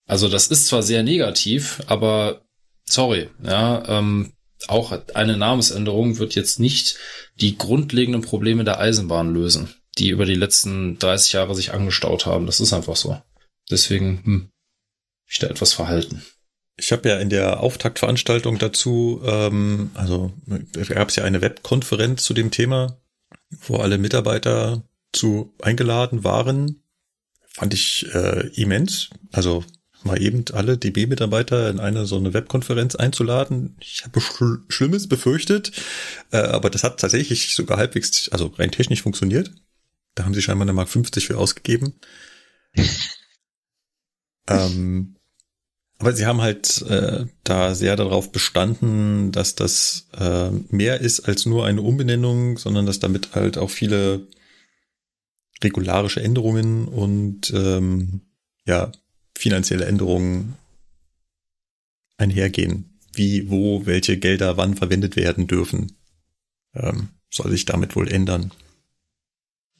Also 0.06 0.28
das 0.28 0.46
ist 0.46 0.66
zwar 0.66 0.82
sehr 0.82 1.02
negativ, 1.02 1.82
aber 1.86 2.46
sorry, 2.86 3.28
ja, 3.44 3.86
ähm, 3.88 4.32
auch 4.68 4.98
eine 5.14 5.36
Namensänderung 5.36 6.18
wird 6.18 6.34
jetzt 6.34 6.58
nicht 6.58 6.96
die 7.36 7.58
grundlegenden 7.58 8.22
Probleme 8.22 8.64
der 8.64 8.80
Eisenbahn 8.80 9.34
lösen, 9.34 9.74
die 9.98 10.08
über 10.08 10.24
die 10.24 10.34
letzten 10.34 10.98
30 10.98 11.34
Jahre 11.34 11.54
sich 11.54 11.72
angestaut 11.74 12.24
haben. 12.24 12.46
Das 12.46 12.60
ist 12.60 12.72
einfach 12.72 12.96
so. 12.96 13.20
Deswegen, 13.70 14.24
hm, 14.24 14.50
ich 15.28 15.38
da 15.38 15.46
etwas 15.48 15.74
verhalten. 15.74 16.24
Ich 16.78 16.92
habe 16.92 17.08
ja 17.08 17.18
in 17.18 17.28
der 17.28 17.60
Auftaktveranstaltung 17.60 18.58
dazu, 18.58 19.20
ähm, 19.24 19.90
also 19.94 20.32
gab 20.88 21.08
es 21.08 21.16
ja 21.16 21.24
eine 21.24 21.40
Webkonferenz 21.40 22.22
zu 22.22 22.34
dem 22.34 22.50
Thema, 22.50 22.98
wo 23.66 23.76
alle 23.76 23.98
Mitarbeiter 23.98 24.84
zu 25.12 25.54
eingeladen 25.60 26.22
waren. 26.22 26.82
Fand 27.48 27.74
ich 27.74 28.06
äh, 28.14 28.46
immens. 28.54 29.10
Also 29.32 29.64
mal 30.04 30.22
eben 30.22 30.44
alle 30.52 30.78
DB-Mitarbeiter 30.78 31.68
in 31.68 31.80
eine 31.80 32.06
so 32.06 32.16
eine 32.16 32.32
Webkonferenz 32.32 32.94
einzuladen. 32.94 33.76
Ich 33.80 34.04
habe 34.04 34.20
Schl 34.20 34.64
Schlimmes 34.68 35.08
befürchtet, 35.08 35.72
äh, 36.30 36.38
aber 36.38 36.70
das 36.70 36.84
hat 36.84 37.00
tatsächlich 37.00 37.54
sogar 37.54 37.78
halbwegs, 37.78 38.28
also 38.28 38.46
rein 38.56 38.70
technisch 38.70 39.02
funktioniert. 39.02 39.50
Da 40.14 40.24
haben 40.24 40.34
sie 40.34 40.42
scheinbar 40.42 40.64
eine 40.64 40.72
Mark 40.72 40.88
50 40.88 41.26
für 41.26 41.38
ausgegeben. 41.38 41.94
ähm, 44.48 45.17
aber 45.98 46.12
sie 46.12 46.26
haben 46.26 46.40
halt 46.40 46.82
äh, 46.82 47.26
da 47.42 47.74
sehr 47.74 47.96
darauf 47.96 48.30
bestanden, 48.30 49.32
dass 49.32 49.56
das 49.56 50.06
äh, 50.16 50.50
mehr 50.70 51.00
ist 51.00 51.20
als 51.20 51.44
nur 51.44 51.66
eine 51.66 51.82
Umbenennung, 51.82 52.56
sondern 52.56 52.86
dass 52.86 53.00
damit 53.00 53.34
halt 53.34 53.58
auch 53.58 53.70
viele 53.70 54.28
regularische 55.62 56.22
Änderungen 56.22 56.86
und 56.86 57.50
ähm, 57.52 58.20
ja 58.64 58.92
finanzielle 59.36 59.86
Änderungen 59.86 60.56
einhergehen. 62.16 62.98
Wie, 63.12 63.50
wo, 63.50 63.84
welche 63.84 64.18
Gelder 64.18 64.56
wann 64.56 64.76
verwendet 64.76 65.16
werden 65.16 65.48
dürfen, 65.48 65.96
ähm, 66.74 67.08
soll 67.30 67.50
sich 67.50 67.64
damit 67.64 67.96
wohl 67.96 68.08
ändern. 68.08 68.52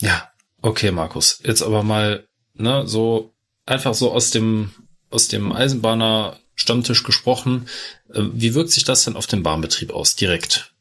Ja, 0.00 0.33
okay, 0.62 0.90
Markus. 0.90 1.40
Jetzt 1.44 1.62
aber 1.62 1.85
mal, 1.85 2.26
ne, 2.54 2.87
so 2.87 3.33
einfach 3.66 3.94
so 3.94 4.11
aus 4.11 4.31
dem 4.31 4.72
aus 5.11 5.29
dem 5.29 5.53
Eisenbahner 5.53 6.38
Stammtisch 6.55 7.05
gesprochen. 7.05 7.68
Äh, 8.12 8.23
wie 8.33 8.55
wirkt 8.55 8.73
sich 8.73 8.85
das 8.85 9.05
denn 9.05 9.14
auf 9.14 9.29
den 9.29 9.44
Bahnbetrieb 9.44 9.92
aus? 9.92 10.16
Direkt? 10.16 10.75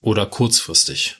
Oder 0.00 0.26
kurzfristig? 0.26 1.18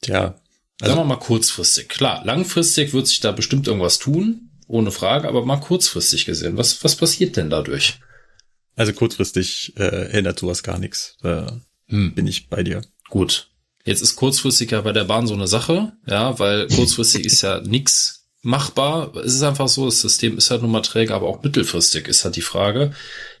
Tja. 0.00 0.40
Also, 0.80 0.94
Sagen 0.94 1.00
wir 1.08 1.14
mal 1.14 1.20
kurzfristig. 1.20 1.88
Klar, 1.88 2.24
langfristig 2.24 2.92
wird 2.92 3.06
sich 3.06 3.20
da 3.20 3.30
bestimmt 3.30 3.68
irgendwas 3.68 4.00
tun, 4.00 4.50
ohne 4.66 4.90
Frage, 4.90 5.28
aber 5.28 5.44
mal 5.44 5.60
kurzfristig 5.60 6.24
gesehen. 6.24 6.56
Was, 6.56 6.82
was 6.82 6.96
passiert 6.96 7.36
denn 7.36 7.48
dadurch? 7.48 8.00
Also 8.74 8.92
kurzfristig 8.92 9.74
äh, 9.76 10.10
ändert 10.10 10.40
sowas 10.40 10.64
gar 10.64 10.78
nichts. 10.78 11.16
Da 11.22 11.60
hm. 11.86 12.14
bin 12.14 12.26
ich 12.26 12.48
bei 12.48 12.64
dir. 12.64 12.82
Gut. 13.08 13.50
Jetzt 13.84 14.02
ist 14.02 14.16
kurzfristig 14.16 14.72
ja 14.72 14.80
bei 14.80 14.92
der 14.92 15.04
Bahn 15.04 15.28
so 15.28 15.34
eine 15.34 15.46
Sache, 15.46 15.92
ja, 16.06 16.38
weil 16.38 16.66
kurzfristig 16.68 17.24
ist 17.24 17.42
ja 17.42 17.60
nix 17.60 18.21
machbar. 18.42 19.14
Es 19.16 19.34
ist 19.34 19.42
einfach 19.42 19.68
so, 19.68 19.86
das 19.86 20.00
System 20.00 20.36
ist 20.36 20.50
halt 20.50 20.62
nun 20.62 20.70
mal 20.70 20.82
träge, 20.82 21.14
aber 21.14 21.28
auch 21.28 21.42
mittelfristig 21.42 22.08
ist 22.08 22.24
halt 22.24 22.36
die 22.36 22.42
Frage, 22.42 22.92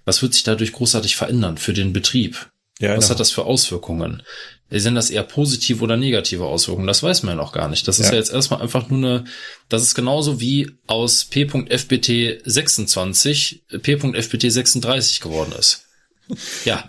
was 0.04 0.22
wird 0.22 0.34
sich 0.34 0.44
dadurch 0.44 0.72
großartig 0.72 1.16
verändern 1.16 1.58
für 1.58 1.72
den 1.72 1.92
Betrieb? 1.92 2.50
Ja, 2.78 2.96
was 2.96 3.04
genau. 3.04 3.10
hat 3.10 3.20
das 3.20 3.30
für 3.30 3.44
Auswirkungen? 3.44 4.22
Sind 4.70 4.94
das 4.94 5.10
eher 5.10 5.22
positive 5.22 5.84
oder 5.84 5.98
negative 5.98 6.46
Auswirkungen? 6.46 6.86
Das 6.86 7.02
weiß 7.02 7.22
man 7.24 7.36
ja 7.36 7.42
noch 7.42 7.52
gar 7.52 7.68
nicht. 7.68 7.86
Das 7.86 7.98
ist 7.98 8.06
ja, 8.06 8.12
ja 8.12 8.18
jetzt 8.18 8.32
erstmal 8.32 8.62
einfach 8.62 8.88
nur 8.88 8.98
eine, 8.98 9.24
das 9.68 9.82
ist 9.82 9.94
genauso 9.94 10.40
wie 10.40 10.78
aus 10.86 11.26
P.FBT 11.26 12.40
26 12.44 13.64
P.FBT 13.82 14.50
36 14.50 15.20
geworden 15.20 15.52
ist. 15.58 15.86
Ja, 16.64 16.88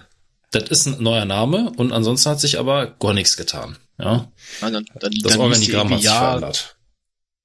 das 0.52 0.70
ist 0.70 0.86
ein 0.86 1.04
neuer 1.04 1.26
Name 1.26 1.72
und 1.76 1.92
ansonsten 1.92 2.30
hat 2.30 2.40
sich 2.40 2.60
aber 2.60 2.96
gar 3.00 3.14
nichts 3.14 3.36
getan. 3.36 3.78
Ja, 3.98 4.32
dann, 4.62 4.72
dann, 4.72 4.86
das 5.22 5.34
dann 5.34 5.42
Organigramm 5.42 5.90
hat 5.90 5.98
sich 5.98 6.06
ja, 6.06 6.20
verändert. 6.20 6.78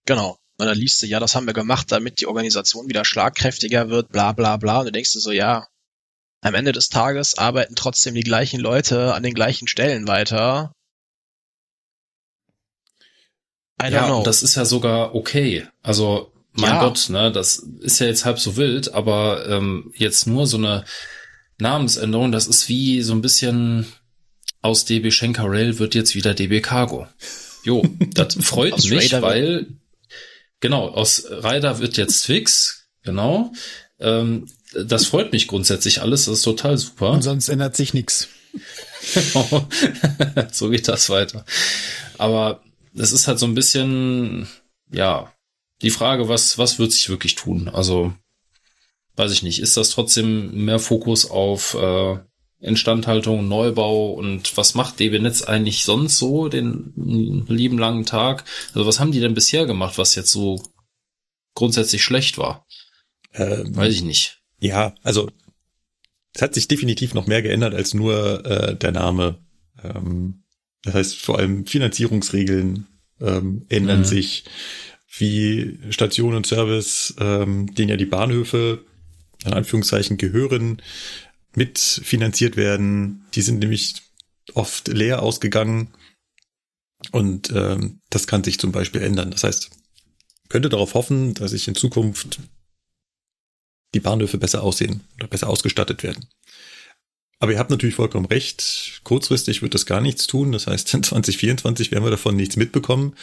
Genau. 0.04 0.38
Und 0.58 0.66
dann 0.66 0.76
liest 0.76 1.00
du, 1.02 1.06
ja, 1.06 1.20
das 1.20 1.34
haben 1.34 1.46
wir 1.46 1.54
gemacht, 1.54 1.92
damit 1.92 2.20
die 2.20 2.26
Organisation 2.26 2.88
wieder 2.88 3.04
schlagkräftiger 3.04 3.90
wird, 3.90 4.10
bla 4.10 4.32
bla 4.32 4.56
bla. 4.56 4.80
Und 4.80 4.86
du 4.86 4.92
denkst 4.92 5.12
du 5.12 5.20
so, 5.20 5.30
ja, 5.30 5.66
am 6.40 6.54
Ende 6.54 6.72
des 6.72 6.88
Tages 6.88 7.38
arbeiten 7.38 7.76
trotzdem 7.76 8.14
die 8.14 8.22
gleichen 8.22 8.60
Leute 8.60 9.14
an 9.14 9.22
den 9.22 9.34
gleichen 9.34 9.68
Stellen 9.68 10.08
weiter. 10.08 10.72
I 13.80 13.86
don't 13.86 13.92
ja, 13.92 14.06
know. 14.06 14.22
das 14.24 14.42
ist 14.42 14.56
ja 14.56 14.64
sogar 14.64 15.14
okay. 15.14 15.68
Also, 15.82 16.32
mein 16.52 16.74
ja. 16.74 16.80
Gott, 16.80 17.08
ne, 17.08 17.30
das 17.30 17.58
ist 17.58 18.00
ja 18.00 18.08
jetzt 18.08 18.24
halb 18.24 18.40
so 18.40 18.56
wild, 18.56 18.92
aber 18.92 19.46
ähm, 19.48 19.92
jetzt 19.94 20.26
nur 20.26 20.48
so 20.48 20.56
eine 20.56 20.84
Namensänderung, 21.58 22.32
das 22.32 22.48
ist 22.48 22.68
wie 22.68 23.02
so 23.02 23.12
ein 23.12 23.22
bisschen 23.22 23.86
aus 24.60 24.84
DB 24.84 25.12
Schenker 25.12 25.44
Rail 25.46 25.78
wird 25.78 25.94
jetzt 25.94 26.16
wieder 26.16 26.34
DB 26.34 26.60
Cargo. 26.60 27.06
Jo, 27.62 27.84
das 28.14 28.34
freut 28.40 28.82
mich, 28.88 29.12
weil 29.22 29.68
genau, 30.60 30.88
aus 30.88 31.24
Rider 31.30 31.78
wird 31.78 31.96
jetzt 31.96 32.24
Twix, 32.24 32.88
genau. 33.02 33.52
Ähm, 34.00 34.48
das 34.74 35.06
freut 35.06 35.32
mich 35.32 35.48
grundsätzlich 35.48 36.02
alles, 36.02 36.26
das 36.26 36.38
ist 36.38 36.42
total 36.42 36.76
super. 36.76 37.10
Und 37.10 37.22
sonst 37.22 37.48
ändert 37.48 37.76
sich 37.76 37.94
nichts. 37.94 38.28
so 40.52 40.68
geht 40.68 40.88
das 40.88 41.10
weiter. 41.10 41.44
Aber 42.18 42.62
es 42.94 43.12
ist 43.12 43.28
halt 43.28 43.38
so 43.38 43.46
ein 43.46 43.54
bisschen, 43.54 44.48
ja, 44.90 45.32
die 45.82 45.90
Frage, 45.90 46.28
was, 46.28 46.58
was 46.58 46.78
wird 46.78 46.92
sich 46.92 47.08
wirklich 47.08 47.34
tun? 47.34 47.68
Also, 47.68 48.12
weiß 49.16 49.32
ich 49.32 49.42
nicht, 49.42 49.60
ist 49.60 49.76
das 49.76 49.90
trotzdem 49.90 50.64
mehr 50.64 50.78
Fokus 50.78 51.30
auf 51.30 51.74
äh, 51.74 52.18
Instandhaltung, 52.60 53.46
Neubau 53.46 54.12
und 54.12 54.56
was 54.56 54.74
macht 54.74 54.98
DB 54.98 55.18
Netz 55.18 55.42
eigentlich 55.42 55.84
sonst 55.84 56.18
so 56.18 56.48
den 56.48 57.44
lieben 57.48 57.78
langen 57.78 58.04
Tag? 58.04 58.44
Also 58.74 58.86
was 58.86 58.98
haben 58.98 59.12
die 59.12 59.20
denn 59.20 59.34
bisher 59.34 59.66
gemacht, 59.66 59.98
was 59.98 60.14
jetzt 60.16 60.32
so 60.32 60.60
grundsätzlich 61.54 62.02
schlecht 62.02 62.38
war? 62.38 62.66
Ähm, 63.34 63.76
weiß 63.76 63.94
ich 63.94 64.02
nicht. 64.02 64.40
Ja, 64.60 64.94
also 65.02 65.30
es 66.34 66.42
hat 66.42 66.54
sich 66.54 66.68
definitiv 66.68 67.14
noch 67.14 67.26
mehr 67.26 67.42
geändert 67.42 67.74
als 67.74 67.94
nur 67.94 68.44
äh, 68.44 68.76
der 68.76 68.92
Name. 68.92 69.38
Ähm, 69.82 70.42
das 70.82 70.94
heißt, 70.94 71.16
vor 71.16 71.38
allem 71.38 71.66
Finanzierungsregeln 71.66 72.86
ähm, 73.20 73.66
ändern 73.68 74.00
mhm. 74.00 74.04
sich, 74.04 74.44
wie 75.16 75.78
Station 75.90 76.34
und 76.34 76.46
Service, 76.46 77.14
ähm, 77.18 77.74
denen 77.74 77.88
ja 77.88 77.96
die 77.96 78.04
Bahnhöfe 78.04 78.84
in 79.44 79.52
Anführungszeichen 79.52 80.16
gehören, 80.16 80.82
mitfinanziert 81.58 82.56
werden. 82.56 83.26
Die 83.34 83.42
sind 83.42 83.58
nämlich 83.58 84.02
oft 84.54 84.88
leer 84.88 85.22
ausgegangen. 85.22 85.92
Und 87.12 87.50
ähm, 87.50 88.00
das 88.10 88.26
kann 88.26 88.42
sich 88.42 88.58
zum 88.58 88.72
Beispiel 88.72 89.02
ändern. 89.02 89.30
Das 89.30 89.44
heißt, 89.44 89.70
könnte 90.48 90.68
darauf 90.68 90.94
hoffen, 90.94 91.34
dass 91.34 91.50
sich 91.50 91.68
in 91.68 91.74
Zukunft 91.74 92.40
die 93.94 94.00
Bahnhöfe 94.00 94.38
besser 94.38 94.62
aussehen 94.62 95.02
oder 95.16 95.28
besser 95.28 95.48
ausgestattet 95.48 96.02
werden. 96.02 96.26
Aber 97.40 97.52
ihr 97.52 97.58
habt 97.58 97.70
natürlich 97.70 97.94
vollkommen 97.94 98.26
recht. 98.26 99.00
Kurzfristig 99.04 99.62
wird 99.62 99.74
das 99.74 99.86
gar 99.86 100.00
nichts 100.00 100.26
tun. 100.26 100.52
Das 100.52 100.66
heißt, 100.66 100.92
in 100.94 101.02
2024 101.02 101.90
werden 101.92 102.04
wir 102.04 102.10
davon 102.10 102.36
nichts 102.36 102.56
mitbekommen. 102.56 103.14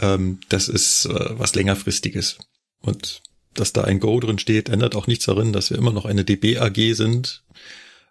Ähm, 0.00 0.40
das 0.48 0.68
ist 0.68 1.06
äh, 1.06 1.38
was 1.38 1.54
längerfristiges. 1.54 2.38
Und 2.80 3.22
dass 3.54 3.72
da 3.72 3.84
ein 3.84 4.00
Go 4.00 4.18
drin 4.20 4.38
steht, 4.38 4.68
ändert 4.68 4.94
auch 4.96 5.06
nichts 5.06 5.26
darin, 5.26 5.52
dass 5.52 5.70
wir 5.70 5.78
immer 5.78 5.92
noch 5.92 6.04
eine 6.04 6.24
DB 6.24 6.58
AG 6.58 6.94
sind 6.94 7.44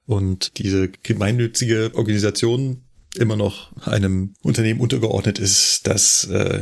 und 0.05 0.57
diese 0.57 0.89
gemeinnützige 0.89 1.91
Organisation 1.93 2.83
immer 3.15 3.35
noch 3.35 3.71
einem 3.85 4.33
Unternehmen 4.41 4.79
untergeordnet 4.79 5.39
ist, 5.39 5.85
das 5.85 6.25
äh, 6.25 6.61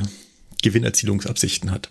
Gewinnerzielungsabsichten 0.61 1.71
hat. 1.71 1.89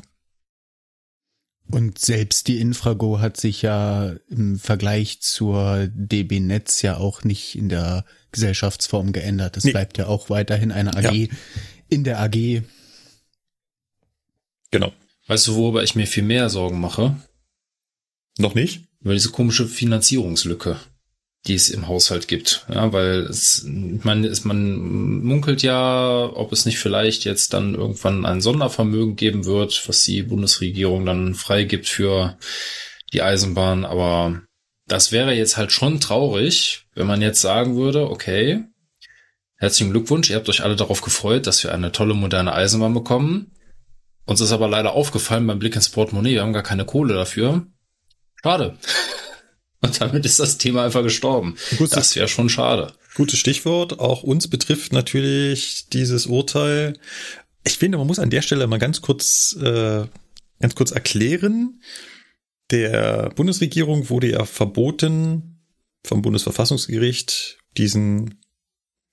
Und 1.71 1.99
selbst 1.99 2.49
die 2.49 2.59
Infrago 2.59 3.21
hat 3.21 3.37
sich 3.37 3.63
ja 3.63 4.15
im 4.29 4.59
Vergleich 4.59 5.21
zur 5.21 5.89
DB 5.93 6.41
Netz 6.41 6.83
ja 6.83 6.97
auch 6.97 7.23
nicht 7.23 7.57
in 7.57 7.69
der 7.69 8.05
Gesellschaftsform 8.33 9.13
geändert. 9.13 9.57
Es 9.57 9.65
nee. 9.65 9.71
bleibt 9.71 9.97
ja 9.97 10.07
auch 10.07 10.31
weiterhin 10.31 10.73
eine 10.73 10.97
AG 10.97 11.13
ja. 11.13 11.29
in 11.89 12.03
der 12.03 12.21
AG. 12.21 12.63
Genau. 14.73 14.93
Weißt 15.31 15.47
du, 15.47 15.55
worüber 15.55 15.85
ich 15.85 15.95
mir 15.95 16.09
viel 16.09 16.25
mehr 16.25 16.51
Sorgen 16.51 16.81
mache? 16.81 17.15
Noch 18.39 18.57
nicht? 18.57 18.81
Über 19.01 19.13
diese 19.13 19.31
komische 19.31 19.69
Finanzierungslücke, 19.69 20.81
die 21.47 21.55
es 21.55 21.71
im 21.71 21.87
Haushalt 21.87 22.27
gibt. 22.27 22.67
Ja, 22.69 22.93
weil 22.93 23.21
es, 23.27 23.65
ich 23.65 24.03
meine, 24.03 24.27
es, 24.27 24.45
man 24.45 25.23
munkelt 25.23 25.63
ja, 25.63 26.29
ob 26.35 26.51
es 26.51 26.67
nicht 26.67 26.81
vielleicht 26.81 27.25
jetzt 27.25 27.53
dann 27.55 27.77
irgendwann 27.77 28.27
ein 28.27 28.41
Sondervermögen 28.41 29.15
geben 29.15 29.45
wird, 29.45 29.85
was 29.87 30.03
die 30.03 30.25
Bundesregierung 30.25 31.07
dann 31.07 31.35
freigibt 31.35 31.87
für 31.87 32.37
die 33.13 33.23
Eisenbahn. 33.23 33.85
Aber 33.85 34.43
das 34.89 35.13
wäre 35.13 35.33
jetzt 35.33 35.57
halt 35.57 35.71
schon 35.71 36.01
traurig, 36.01 36.89
wenn 36.97 37.07
man 37.07 37.23
jetzt 37.23 37.41
sagen 37.41 37.77
würde, 37.77 38.11
okay, 38.11 38.65
herzlichen 39.59 39.93
Glückwunsch, 39.93 40.29
ihr 40.29 40.35
habt 40.35 40.49
euch 40.49 40.65
alle 40.65 40.75
darauf 40.75 41.03
gefreut, 41.03 41.47
dass 41.47 41.63
wir 41.63 41.73
eine 41.73 41.93
tolle 41.93 42.15
moderne 42.15 42.53
Eisenbahn 42.53 42.95
bekommen. 42.95 43.53
Uns 44.31 44.41
ist 44.41 44.53
aber 44.53 44.69
leider 44.69 44.93
aufgefallen 44.93 45.45
beim 45.49 45.59
Blick 45.59 45.75
ins 45.75 45.89
Portemonnaie, 45.89 46.35
wir 46.35 46.43
haben 46.43 46.53
gar 46.53 46.63
keine 46.63 46.85
Kohle 46.85 47.15
dafür. 47.15 47.67
Schade. 48.41 48.79
Und 49.81 50.01
damit 50.01 50.25
ist 50.25 50.39
das 50.39 50.57
Thema 50.57 50.85
einfach 50.85 51.03
gestorben. 51.03 51.57
Gutes, 51.79 51.91
das 51.91 52.15
wäre 52.15 52.29
schon 52.29 52.49
schade. 52.49 52.93
Gutes 53.17 53.41
Stichwort. 53.41 53.99
Auch 53.99 54.23
uns 54.23 54.47
betrifft 54.47 54.93
natürlich 54.93 55.89
dieses 55.89 56.27
Urteil. 56.27 56.97
Ich 57.65 57.77
finde, 57.77 57.99
man 57.99 58.07
muss 58.07 58.21
an 58.21 58.31
der 58.31 58.43
Stelle 58.43 58.69
mal 58.69 58.79
ganz 58.79 59.01
kurz, 59.01 59.57
äh, 59.61 60.05
ganz 60.61 60.77
kurz 60.77 60.93
erklären. 60.93 61.83
Der 62.71 63.31
Bundesregierung 63.31 64.11
wurde 64.11 64.31
ja 64.31 64.45
verboten 64.45 65.61
vom 66.05 66.23
Bundesverfassungsgericht, 66.23 67.59
diesen 67.77 68.39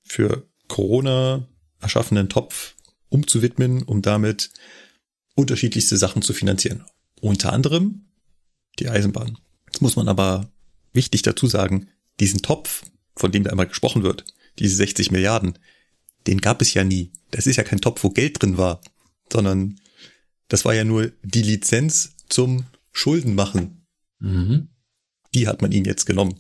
für 0.03 0.47
Corona 0.67 1.47
erschaffenen 1.81 2.29
Topf 2.29 2.75
umzuwidmen, 3.09 3.81
um 3.81 4.03
damit 4.03 4.51
unterschiedlichste 5.37 5.97
Sachen 5.97 6.21
zu 6.21 6.33
finanzieren. 6.33 6.83
Unter 7.21 7.53
anderem 7.53 8.07
die 8.79 8.89
Eisenbahn. 8.89 9.37
Jetzt 9.67 9.81
muss 9.81 9.95
man 9.95 10.07
aber 10.07 10.51
wichtig 10.93 11.21
dazu 11.21 11.47
sagen, 11.47 11.87
diesen 12.19 12.41
Topf, 12.41 12.83
von 13.15 13.31
dem 13.31 13.43
da 13.43 13.51
einmal 13.51 13.67
gesprochen 13.67 14.03
wird, 14.03 14.25
diese 14.59 14.75
60 14.75 15.11
Milliarden, 15.11 15.57
den 16.25 16.41
gab 16.41 16.61
es 16.61 16.73
ja 16.73 16.83
nie. 16.83 17.11
Das 17.31 17.45
ist 17.47 17.55
ja 17.55 17.63
kein 17.63 17.81
Topf, 17.81 18.03
wo 18.03 18.09
Geld 18.09 18.41
drin 18.41 18.57
war, 18.57 18.81
sondern 19.31 19.79
das 20.47 20.65
war 20.65 20.73
ja 20.73 20.83
nur 20.83 21.11
die 21.23 21.43
Lizenz 21.43 22.15
zum 22.29 22.65
Schuldenmachen. 22.91 23.85
Mhm. 24.19 24.69
Die 25.33 25.47
hat 25.47 25.61
man 25.61 25.71
ihnen 25.71 25.85
jetzt 25.85 26.05
genommen. 26.05 26.39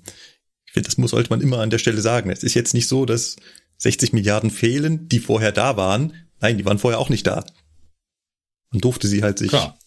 Ich 0.65 0.73
finde, 0.73 0.87
das 0.87 0.97
muss, 0.97 1.11
sollte 1.11 1.29
man 1.29 1.41
immer 1.41 1.59
an 1.59 1.69
der 1.69 1.77
Stelle 1.77 2.01
sagen. 2.01 2.31
Es 2.31 2.43
ist 2.43 2.55
jetzt 2.55 2.73
nicht 2.73 2.87
so, 2.87 3.05
dass 3.05 3.35
60 3.77 4.13
Milliarden 4.13 4.49
fehlen, 4.49 5.07
die 5.07 5.19
vorher 5.19 5.51
da 5.51 5.77
waren. 5.77 6.13
Nein, 6.39 6.57
die 6.57 6.65
waren 6.65 6.79
vorher 6.79 6.99
auch 6.99 7.09
nicht 7.09 7.27
da. 7.27 7.45
Man 8.71 8.81
durfte 8.81 9.07
sie 9.07 9.23
halt 9.23 9.39
sich 9.39 9.49
Klar. 9.49 9.77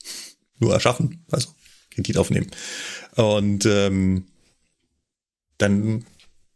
nur 0.59 0.73
erschaffen, 0.73 1.25
also 1.31 1.49
Kredit 1.91 2.17
aufnehmen. 2.17 2.51
Und 3.17 3.67
ähm, 3.67 4.27
dann 5.59 6.05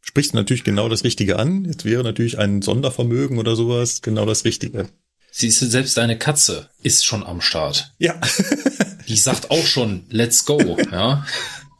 sprichst 0.00 0.32
du 0.32 0.36
natürlich 0.36 0.64
genau 0.64 0.88
das 0.88 1.04
Richtige 1.04 1.38
an. 1.38 1.64
Jetzt 1.64 1.84
wäre 1.84 2.02
natürlich 2.02 2.38
ein 2.38 2.62
Sondervermögen 2.62 3.38
oder 3.38 3.56
sowas 3.56 4.02
genau 4.02 4.26
das 4.26 4.44
Richtige. 4.44 4.88
Siehst 5.30 5.60
du, 5.62 5.66
selbst 5.66 5.96
deine 5.96 6.16
Katze 6.16 6.70
ist 6.82 7.04
schon 7.04 7.24
am 7.24 7.40
Start. 7.40 7.92
Ja. 7.98 8.20
Die 9.08 9.16
sagt 9.16 9.50
auch 9.50 9.66
schon, 9.66 10.04
let's 10.08 10.44
go, 10.44 10.78
ja. 10.90 11.26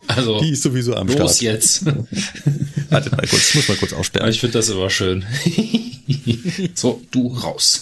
Also 0.07 0.39
die 0.41 0.51
ist 0.51 0.63
sowieso 0.63 0.95
am 0.95 1.09
los 1.09 1.17
Start. 1.17 1.41
jetzt. 1.41 1.87
Wartet 2.91 3.13
mal 3.13 3.27
kurz, 3.27 3.49
ich 3.49 3.55
muss 3.55 3.69
mal 3.69 3.77
kurz 3.79 3.95
aussperren. 3.95 4.29
Ich 4.29 4.41
finde 4.41 4.59
das 4.59 4.69
immer 4.69 4.91
schön. 4.91 5.25
so, 6.75 7.01
du 7.11 7.29
raus. 7.29 7.81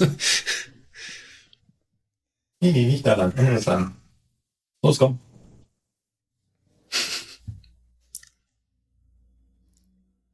Nee, 2.63 2.71
nee, 2.71 2.87
nicht 2.87 3.05
da 3.05 3.15
lang. 3.15 3.37
Anders 3.37 3.67
lang. 3.67 3.97
Los, 4.83 5.01
komm. 5.01 5.19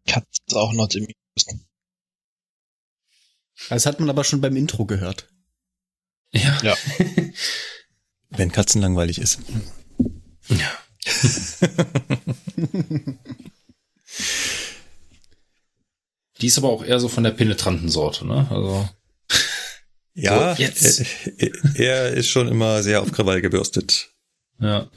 Katze 0.07 0.27
auch 0.55 0.75
not 0.75 0.95
amused. 0.95 1.15
Das 3.71 3.87
hat 3.87 3.99
man 3.99 4.11
aber 4.11 4.25
schon 4.25 4.43
beim 4.43 4.57
Intro 4.57 4.85
gehört. 4.85 5.33
Ja. 6.33 6.61
Ja. 6.63 6.77
Wenn 8.29 8.53
Katzen 8.53 8.83
langweilig 8.83 9.19
ist. 9.19 9.39
ja. 10.49 10.71
Die 16.43 16.47
ist 16.47 16.59
aber 16.59 16.69
auch 16.69 16.85
eher 16.85 17.01
so 17.01 17.09
von 17.09 17.25
der 17.25 17.31
penetranten 17.31 17.89
Sorte, 17.89 18.27
ne? 18.27 18.47
Also. 18.51 18.87
Ja, 20.21 20.57
So, 20.57 20.63
jetzt. 20.63 21.05
Er, 21.37 21.51
er 21.77 22.11
ist 22.13 22.29
schon 22.29 22.49
immer 22.49 22.83
sehr 22.83 23.03
auf 23.03 23.13
Krawall 23.13 23.41
gebürstet. 23.41 24.11
Ja. 24.61 24.91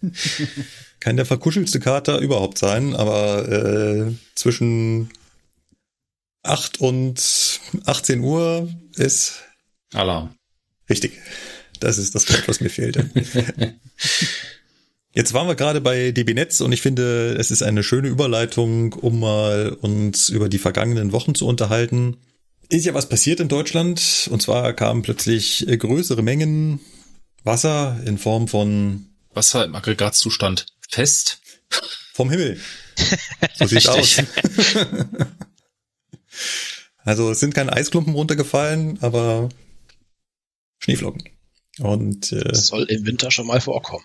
Kann 1.00 1.16
der 1.16 1.26
verkuschelste 1.26 1.80
Kater 1.80 2.18
überhaupt 2.18 2.58
sein, 2.58 2.94
aber 2.94 3.48
äh, 3.48 4.12
zwischen 4.34 5.10
8 6.44 6.80
und 6.80 7.60
18 7.86 8.20
Uhr 8.20 8.72
ist 8.96 9.42
Alarm. 9.92 10.34
richtig. 10.88 11.12
Das 11.80 11.98
ist 11.98 12.14
das 12.14 12.28
Wort, 12.28 12.48
was 12.48 12.60
mir 12.60 12.70
fehlte. 12.70 13.08
Jetzt 15.14 15.32
waren 15.32 15.48
wir 15.48 15.54
gerade 15.54 15.80
bei 15.80 16.10
DB 16.12 16.34
Netz 16.34 16.60
und 16.60 16.70
ich 16.72 16.82
finde, 16.82 17.34
es 17.38 17.50
ist 17.50 17.62
eine 17.62 17.82
schöne 17.82 18.08
Überleitung, 18.08 18.92
um 18.92 19.20
mal 19.20 19.70
uns 19.80 20.28
über 20.28 20.48
die 20.48 20.58
vergangenen 20.58 21.12
Wochen 21.12 21.34
zu 21.34 21.46
unterhalten. 21.46 22.18
Ist 22.70 22.84
ja 22.84 22.92
was 22.94 23.08
passiert 23.08 23.40
in 23.40 23.48
Deutschland 23.48 24.28
und 24.30 24.42
zwar 24.42 24.72
kamen 24.74 25.02
plötzlich 25.02 25.66
äh, 25.68 25.76
größere 25.78 26.22
Mengen 26.22 26.80
Wasser 27.44 27.98
in 28.04 28.18
Form 28.18 28.46
von 28.48 29.06
Wasser 29.32 29.64
im 29.64 29.74
Aggregatzustand 29.74 30.66
fest. 30.88 31.40
vom 32.12 32.30
Himmel. 32.30 32.60
So 33.54 33.66
sieht's 33.66 33.86
aus. 33.86 34.22
Also 37.04 37.30
es 37.30 37.40
sind 37.40 37.54
keine 37.54 37.72
Eisklumpen 37.72 38.12
runtergefallen, 38.14 38.98
aber 39.02 39.48
Schneeflocken. 40.78 41.24
Und 41.78 42.32
äh, 42.32 42.44
Das 42.44 42.66
soll 42.66 42.84
im 42.84 43.06
Winter 43.06 43.30
schon 43.30 43.46
mal 43.46 43.60
vorkommen. 43.60 44.04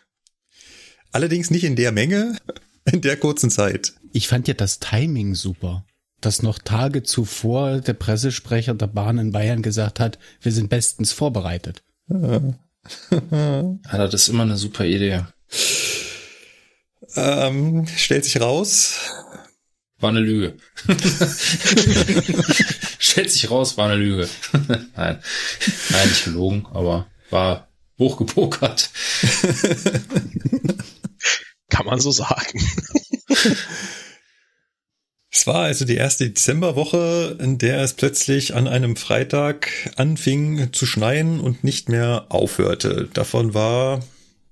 allerdings 1.12 1.52
nicht 1.52 1.64
in 1.66 1.76
der 1.76 1.92
Menge, 1.92 2.38
in 2.86 3.02
der 3.02 3.18
kurzen 3.18 3.50
Zeit. 3.50 3.94
Ich 4.14 4.28
fand 4.28 4.48
ja 4.48 4.54
das 4.54 4.80
Timing 4.80 5.36
super. 5.36 5.86
Dass 6.24 6.42
noch 6.42 6.58
Tage 6.58 7.04
zuvor 7.04 7.82
der 7.82 7.94
Pressesprecher 7.94 8.74
der 8.74 8.88
Bahn 8.88 9.18
in 9.18 9.34
Bayern 9.34 9.62
gesagt 9.62 10.00
hat, 10.00 10.18
wir 10.40 10.54
sind 10.54 10.70
bestens 10.70 11.12
vorbereitet. 11.12 11.84
Ja, 13.32 13.78
das 14.08 14.14
ist 14.24 14.28
immer 14.28 14.44
eine 14.44 14.58
super 14.58 14.84
Idee. 14.84 15.22
Ähm, 17.16 17.88
stellt 17.96 18.26
sich 18.26 18.42
raus, 18.42 18.98
War 20.00 20.10
eine 20.10 20.20
Lüge. 20.20 20.58
Stellt 23.00 23.32
sich 23.32 23.50
raus, 23.50 23.78
war 23.78 23.86
eine 23.86 23.96
Lüge. 23.96 24.28
Nein. 24.98 25.24
Nein, 25.90 26.10
nicht 26.10 26.26
gelogen, 26.26 26.66
aber 26.74 27.08
war 27.30 27.70
hochgepokert. 27.98 28.90
Kann 31.70 31.86
man 31.86 32.02
so 32.02 32.12
sagen. 32.12 32.60
Es 35.36 35.48
war 35.48 35.64
also 35.64 35.84
die 35.84 35.96
erste 35.96 36.30
Dezemberwoche, 36.30 37.38
in 37.40 37.58
der 37.58 37.82
es 37.82 37.94
plötzlich 37.94 38.54
an 38.54 38.68
einem 38.68 38.96
Freitag 38.96 39.92
anfing 39.96 40.72
zu 40.74 40.86
schneien 40.86 41.40
und 41.40 41.64
nicht 41.64 41.90
mehr 41.90 42.28
aufhörte. 42.30 43.10
Davon 43.14 43.56
war 43.56 44.04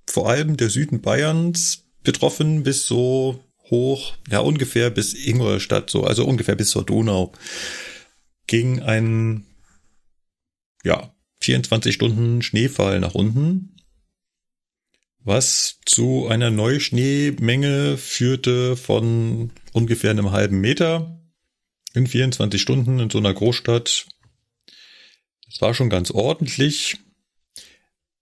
vor 0.08 0.28
allem 0.28 0.58
der 0.58 0.72
Süden 0.72 1.00
Bayerns 1.02 1.84
betroffen 2.04 2.64
bis 2.64 2.88
so 2.88 3.44
hoch, 3.70 4.16
ja 4.30 4.40
ungefähr 4.40 4.90
bis 4.90 5.14
Ingolstadt, 5.14 5.92
so, 5.92 6.04
also 6.04 6.26
ungefähr 6.26 6.56
bis 6.56 6.72
zur 6.72 6.84
Donau, 6.84 7.32
ging 8.48 8.82
ein, 8.82 9.46
ja, 10.84 11.14
24 11.42 11.94
Stunden 11.94 12.42
Schneefall 12.42 13.00
nach 13.00 13.14
unten, 13.14 13.71
was 15.24 15.80
zu 15.86 16.28
einer 16.28 16.50
Neuschneemenge 16.50 17.98
führte 17.98 18.76
von 18.76 19.52
ungefähr 19.74 20.12
einem 20.12 20.32
halben 20.32 20.60
Meter 20.60 21.20
in 21.94 22.08
24 22.08 22.62
Stunden 22.62 23.00
in 23.00 23.10
so 23.10 23.20
einer 23.20 23.34
Großstadt. 23.34 24.08
Das 25.46 25.62
war 25.62 25.74
schon 25.74 25.90
ganz 25.90 26.12
ordentlich. 26.12 26.98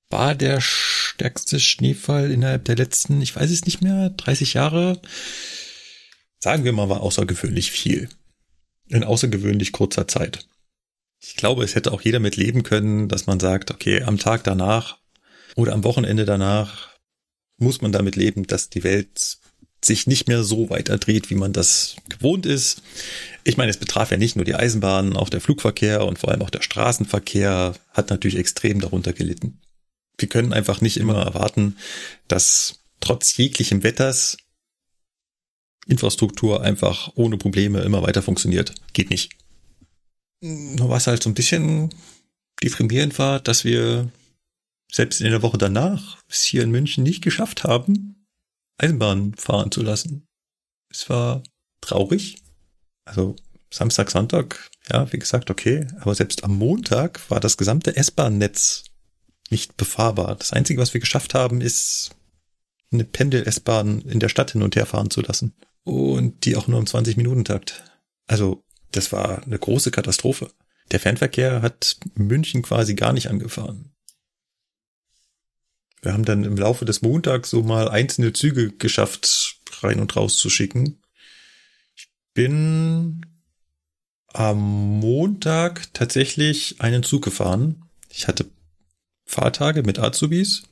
War 0.09 0.33
der 0.33 0.59
stärkste 0.59 1.59
Schneefall 1.59 2.31
innerhalb 2.31 2.65
der 2.65 2.75
letzten, 2.75 3.21
ich 3.21 3.35
weiß 3.35 3.51
es 3.51 3.65
nicht 3.65 3.81
mehr, 3.81 4.09
30 4.09 4.55
Jahre? 4.55 4.99
Sagen 6.39 6.63
wir 6.63 6.71
mal, 6.71 6.89
war 6.89 7.01
außergewöhnlich 7.01 7.71
viel. 7.71 8.09
In 8.87 9.03
außergewöhnlich 9.03 9.71
kurzer 9.71 10.07
Zeit. 10.07 10.47
Ich 11.21 11.35
glaube, 11.35 11.63
es 11.63 11.75
hätte 11.75 11.91
auch 11.91 12.01
jeder 12.01 12.19
mit 12.19 12.37
leben 12.37 12.63
können, 12.63 13.07
dass 13.07 13.27
man 13.27 13.39
sagt, 13.39 13.71
okay, 13.71 14.01
am 14.01 14.17
Tag 14.17 14.43
danach 14.45 14.98
oder 15.59 15.73
am 15.73 15.83
Wochenende 15.83 16.23
danach 16.23 16.89
muss 17.57 17.81
man 17.81 17.91
damit 17.91 18.15
leben, 18.15 18.47
dass 18.47 18.69
die 18.69 18.85
Welt 18.85 19.37
sich 19.83 20.07
nicht 20.07 20.27
mehr 20.27 20.43
so 20.43 20.69
weiter 20.69 20.97
dreht, 20.97 21.29
wie 21.29 21.35
man 21.35 21.53
das 21.53 21.97
gewohnt 22.07 22.45
ist. 22.45 22.81
Ich 23.43 23.57
meine, 23.57 23.69
es 23.69 23.77
betraf 23.77 24.11
ja 24.11 24.17
nicht 24.17 24.35
nur 24.35 24.45
die 24.45 24.55
Eisenbahn, 24.55 25.15
auch 25.15 25.29
der 25.29 25.41
Flugverkehr 25.41 26.05
und 26.05 26.17
vor 26.17 26.29
allem 26.31 26.41
auch 26.41 26.49
der 26.49 26.61
Straßenverkehr 26.61 27.75
hat 27.91 28.09
natürlich 28.09 28.37
extrem 28.37 28.79
darunter 28.79 29.13
gelitten. 29.13 29.59
Wir 30.17 30.29
können 30.29 30.53
einfach 30.53 30.81
nicht 30.81 30.97
immer 30.97 31.21
erwarten, 31.21 31.77
dass 32.27 32.79
trotz 33.01 33.35
jeglichem 33.37 33.83
Wetters 33.83 34.37
Infrastruktur 35.87 36.61
einfach 36.61 37.11
ohne 37.15 37.37
Probleme 37.37 37.81
immer 37.81 38.03
weiter 38.03 38.21
funktioniert. 38.21 38.73
Geht 38.93 39.09
nicht. 39.09 39.31
Nur 40.41 40.89
was 40.89 41.07
halt 41.07 41.23
so 41.23 41.29
ein 41.29 41.35
bisschen 41.35 41.93
deprimierend 42.61 43.17
war, 43.17 43.39
dass 43.39 43.63
wir 43.63 44.09
selbst 44.91 45.21
in 45.21 45.31
der 45.31 45.41
Woche 45.41 45.57
danach 45.57 46.17
es 46.27 46.43
hier 46.43 46.63
in 46.63 46.71
München 46.71 47.03
nicht 47.03 47.21
geschafft 47.21 47.63
haben, 47.63 48.25
Eisenbahn 48.77 49.33
fahren 49.35 49.71
zu 49.71 49.81
lassen. 49.81 50.27
Es 50.89 51.09
war 51.09 51.43
traurig. 51.81 52.41
Also 53.05 53.35
Samstag, 53.71 54.09
Sonntag, 54.09 54.69
ja, 54.91 55.11
wie 55.13 55.19
gesagt, 55.19 55.51
okay. 55.51 55.87
Aber 55.99 56.15
selbst 56.15 56.43
am 56.43 56.57
Montag 56.57 57.29
war 57.29 57.39
das 57.39 57.57
gesamte 57.57 57.95
S-Bahn-Netz 57.95 58.85
nicht 59.49 59.77
befahrbar. 59.77 60.35
Das 60.35 60.53
Einzige, 60.53 60.81
was 60.81 60.93
wir 60.93 61.01
geschafft 61.01 61.33
haben, 61.33 61.61
ist 61.61 62.11
eine 62.91 63.03
Pendel-S-Bahn 63.03 64.01
in 64.01 64.19
der 64.19 64.29
Stadt 64.29 64.51
hin 64.51 64.63
und 64.63 64.75
her 64.75 64.85
fahren 64.85 65.11
zu 65.11 65.21
lassen. 65.21 65.53
Und 65.83 66.45
die 66.45 66.55
auch 66.55 66.67
nur 66.67 66.79
im 66.79 66.85
20-Minuten-Takt. 66.85 67.83
Also, 68.27 68.63
das 68.91 69.11
war 69.11 69.43
eine 69.43 69.57
große 69.57 69.91
Katastrophe. 69.91 70.51
Der 70.91 70.99
Fernverkehr 70.99 71.61
hat 71.61 71.97
München 72.15 72.63
quasi 72.63 72.95
gar 72.95 73.13
nicht 73.13 73.29
angefahren. 73.29 73.91
Wir 76.01 76.13
haben 76.13 76.25
dann 76.25 76.43
im 76.43 76.55
Laufe 76.55 76.85
des 76.85 77.01
Montags 77.01 77.49
so 77.49 77.63
mal 77.63 77.89
einzelne 77.89 78.33
Züge 78.33 78.71
geschafft, 78.71 79.57
rein 79.81 79.99
und 79.99 80.15
raus 80.15 80.37
zu 80.37 80.49
schicken. 80.49 81.01
Ich 81.95 82.09
bin 82.33 83.25
am 84.27 84.59
Montag 84.99 85.93
tatsächlich 85.93 86.79
einen 86.79 87.03
Zug 87.03 87.23
gefahren. 87.23 87.83
Ich 88.09 88.27
hatte 88.27 88.49
Fahrtage 89.25 89.83
mit 89.83 89.99
Azubis. 89.99 90.63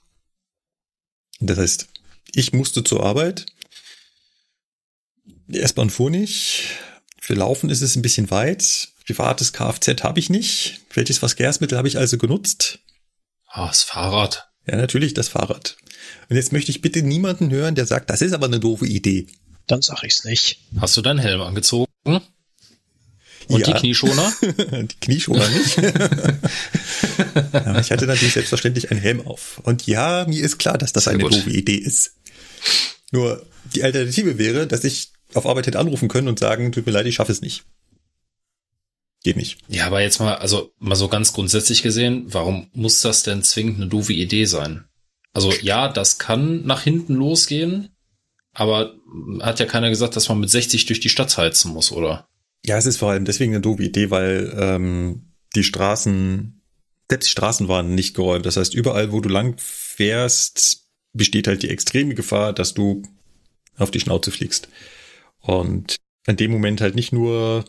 Das 1.40 1.58
heißt, 1.58 1.88
ich 2.34 2.54
musste 2.54 2.84
zur 2.84 3.04
Arbeit. 3.04 3.46
S-Bahn 5.50 5.90
fuhr 5.90 6.10
nicht. 6.10 6.70
Für 7.20 7.34
Laufen 7.34 7.70
ist 7.70 7.82
es 7.82 7.96
ein 7.96 8.02
bisschen 8.02 8.32
weit. 8.32 8.90
Privates 9.06 9.54
Kfz 9.54 10.04
habe 10.04 10.20
ich 10.20 10.30
nicht. 10.30 10.82
Welches 10.94 11.18
Verkehrsmittel 11.18 11.78
habe 11.78 11.88
ich 11.88 11.98
also 11.98 12.18
genutzt? 12.18 12.80
Ah, 13.48 13.68
das 13.68 13.84
Fahrrad. 13.84 14.47
Ja, 14.70 14.76
natürlich 14.78 15.14
das 15.14 15.30
Fahrrad. 15.30 15.78
Und 16.30 16.36
jetzt 16.36 16.52
möchte 16.52 16.72
ich 16.72 16.82
bitte 16.82 17.02
niemanden 17.04 17.50
hören, 17.52 17.76
der 17.76 17.86
sagt, 17.86 18.10
das 18.10 18.22
ist 18.22 18.34
aber 18.34 18.48
eine 18.48 18.60
doofe 18.60 18.86
Idee. 18.86 19.28
Dann 19.68 19.82
sag 19.82 20.04
ich's 20.04 20.24
nicht. 20.26 20.60
Hast 20.80 20.96
du 20.98 21.02
deinen 21.02 21.20
Helm 21.20 21.42
angezogen? 21.42 21.88
Und 22.04 22.22
Ja. 23.50 23.68
die 23.68 23.74
Knieschoner? 23.80 24.34
Die 24.42 25.00
Knieschoner 25.00 25.48
nicht. 25.50 25.78
ja, 27.54 27.80
ich 27.80 27.92
hatte 27.92 28.06
natürlich 28.08 28.34
selbstverständlich 28.34 28.92
einen 28.92 29.00
Helm 29.00 29.26
auf. 29.26 29.60
Und 29.64 29.88
ja, 29.88 30.26
mir 30.28 30.42
ist 30.44 30.58
klar, 30.58 30.78
dass 30.78 30.92
das 30.94 31.06
Sehr 31.06 31.14
eine 31.14 31.24
gut. 31.24 31.34
doofe 31.34 31.50
Idee 31.50 31.76
ist. 31.76 32.14
Nur 33.12 33.46
die 33.74 33.84
Alternative 33.84 34.38
wäre, 34.38 34.68
dass 34.68 34.84
ich 34.84 35.12
auf 35.34 35.46
Arbeit 35.46 35.68
hätte 35.68 35.80
anrufen 35.80 36.08
können 36.10 36.28
und 36.28 36.40
sagen, 36.40 36.72
tut 36.74 36.86
mir 36.86 36.92
leid, 36.92 37.06
ich 37.06 37.16
schaffe 37.16 37.32
es 37.32 37.42
nicht. 37.42 37.64
Geht 39.28 39.36
nicht. 39.36 39.58
Ja, 39.68 39.88
aber 39.88 40.00
jetzt 40.00 40.22
mal, 40.22 40.36
also 40.36 40.72
mal 40.80 40.96
so 40.96 41.10
ganz 41.10 41.34
grundsätzlich 41.34 41.84
gesehen, 41.84 42.28
warum 42.30 42.70
muss 42.72 43.02
das 43.02 43.24
denn 43.24 43.44
zwingend 43.44 43.76
eine 43.76 43.88
doofe 43.88 44.14
Idee 44.14 44.46
sein? 44.46 44.86
Also 45.34 45.52
ja, 45.52 45.90
das 45.90 46.18
kann 46.18 46.66
nach 46.66 46.84
hinten 46.84 47.14
losgehen, 47.16 47.90
Aber 48.54 48.96
hat 49.42 49.60
ja 49.60 49.66
keiner 49.66 49.90
gesagt, 49.90 50.16
dass 50.16 50.30
man 50.30 50.40
mit 50.40 50.50
60 50.50 50.86
durch 50.86 51.02
die 51.02 51.10
Stadt 51.10 51.38
heizen 51.38 51.74
muss, 51.74 51.92
oder? 51.92 52.30
Ja, 52.66 52.78
es 52.78 52.86
ist 52.86 53.00
vor 53.00 53.12
allem 53.12 53.26
deswegen 53.26 53.52
eine 53.52 53.60
doofe 53.60 53.84
Idee, 53.84 54.12
weil 54.12 54.56
ähm, 54.58 55.34
die 55.58 55.66
Straßen, 55.66 56.62
selbst 57.10 57.28
die 57.28 57.32
Straßen 57.32 57.68
waren 57.68 57.96
nicht 57.96 58.16
geräumt. 58.16 58.46
Das 58.46 58.56
heißt, 58.56 58.74
überall, 58.74 59.12
wo 59.12 59.20
du 59.20 59.28
lang 59.28 59.56
fährst, 59.58 60.88
besteht 61.12 61.48
halt 61.50 61.64
die 61.64 61.70
extreme 61.70 62.16
Gefahr, 62.16 62.54
dass 62.54 62.74
du 62.74 63.04
auf 63.76 63.92
die 63.92 64.00
Schnauze 64.00 64.32
fliegst. 64.32 64.70
Und 65.42 65.98
in 66.26 66.38
dem 66.38 66.50
Moment 66.52 66.80
halt 66.80 66.96
nicht 66.96 67.12
nur 67.12 67.66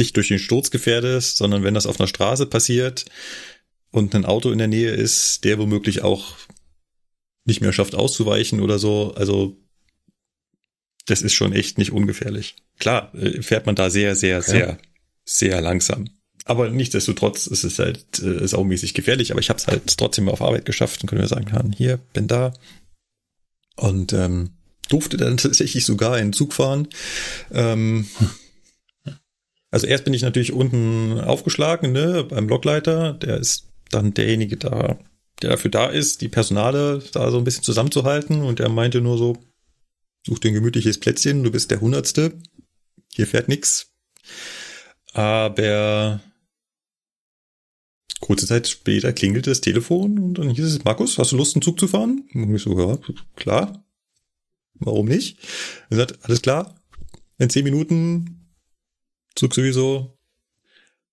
dich 0.00 0.12
durch 0.12 0.28
den 0.28 0.38
Sturz 0.38 0.70
gefährdest, 0.70 1.36
sondern 1.36 1.62
wenn 1.62 1.74
das 1.74 1.86
auf 1.86 2.00
einer 2.00 2.08
Straße 2.08 2.46
passiert 2.46 3.04
und 3.90 4.14
ein 4.14 4.24
Auto 4.24 4.50
in 4.50 4.58
der 4.58 4.68
Nähe 4.68 4.90
ist, 4.90 5.44
der 5.44 5.58
womöglich 5.58 6.02
auch 6.02 6.34
nicht 7.44 7.60
mehr 7.60 7.72
schafft 7.72 7.94
auszuweichen 7.94 8.60
oder 8.60 8.78
so, 8.78 9.14
also 9.14 9.56
das 11.06 11.22
ist 11.22 11.32
schon 11.32 11.52
echt 11.52 11.78
nicht 11.78 11.92
ungefährlich. 11.92 12.56
Klar, 12.78 13.14
äh, 13.14 13.42
fährt 13.42 13.66
man 13.66 13.74
da 13.74 13.90
sehr, 13.90 14.14
sehr, 14.16 14.42
sehr, 14.42 14.68
ja. 14.68 14.78
sehr 15.24 15.60
langsam. 15.60 16.08
Aber 16.44 16.70
nichtsdestotrotz 16.70 17.46
ist 17.46 17.64
es 17.64 17.78
halt 17.78 18.20
äh, 18.20 18.46
saumäßig 18.46 18.94
gefährlich, 18.94 19.30
aber 19.30 19.40
ich 19.40 19.50
habe 19.50 19.58
es 19.58 19.66
halt 19.66 19.96
trotzdem 19.96 20.28
auf 20.28 20.42
Arbeit 20.42 20.64
geschafft 20.64 21.02
und 21.02 21.08
können 21.08 21.20
wir 21.20 21.28
sagen, 21.28 21.72
hier, 21.76 21.98
bin 22.12 22.26
da. 22.26 22.52
Und 23.76 24.12
ähm, 24.12 24.50
durfte 24.88 25.16
dann 25.16 25.36
tatsächlich 25.36 25.84
sogar 25.84 26.14
einen 26.14 26.32
Zug 26.32 26.52
fahren. 26.52 26.88
Ähm, 27.52 28.08
also 29.70 29.86
erst 29.86 30.04
bin 30.04 30.14
ich 30.14 30.22
natürlich 30.22 30.52
unten 30.52 31.20
aufgeschlagen, 31.20 31.92
ne, 31.92 32.24
beim 32.24 32.48
Lokleiter. 32.48 33.14
Der 33.14 33.38
ist 33.38 33.68
dann 33.90 34.14
derjenige 34.14 34.56
da, 34.56 34.98
der 35.42 35.50
dafür 35.50 35.70
da 35.70 35.86
ist, 35.86 36.20
die 36.20 36.28
Personale 36.28 37.02
da 37.12 37.30
so 37.30 37.38
ein 37.38 37.44
bisschen 37.44 37.62
zusammenzuhalten. 37.62 38.42
Und 38.42 38.58
der 38.58 38.68
meinte 38.68 39.00
nur 39.00 39.16
so, 39.16 39.38
such 40.26 40.40
dir 40.40 40.48
ein 40.50 40.54
gemütliches 40.54 40.98
Plätzchen, 40.98 41.44
du 41.44 41.50
bist 41.50 41.70
der 41.70 41.80
Hundertste. 41.80 42.32
Hier 43.12 43.26
fährt 43.26 43.48
nix. 43.48 43.92
Aber 45.12 46.20
kurze 48.20 48.46
Zeit 48.46 48.68
später 48.68 49.12
klingelte 49.12 49.50
das 49.50 49.60
Telefon 49.60 50.18
und 50.18 50.38
dann 50.38 50.50
hieß 50.50 50.64
es, 50.64 50.84
Markus, 50.84 51.18
hast 51.18 51.32
du 51.32 51.36
Lust, 51.36 51.56
einen 51.56 51.62
Zug 51.62 51.80
zu 51.80 51.88
fahren? 51.88 52.28
Und 52.34 52.54
ich 52.54 52.62
so, 52.62 52.78
ja, 52.78 52.98
klar. 53.34 53.84
Warum 54.74 55.06
nicht? 55.06 55.38
Er 55.90 55.96
sagt, 55.98 56.24
alles 56.24 56.42
klar. 56.42 56.80
In 57.38 57.50
zehn 57.50 57.64
Minuten 57.64 58.39
Zug 59.34 59.54
sowieso. 59.54 60.16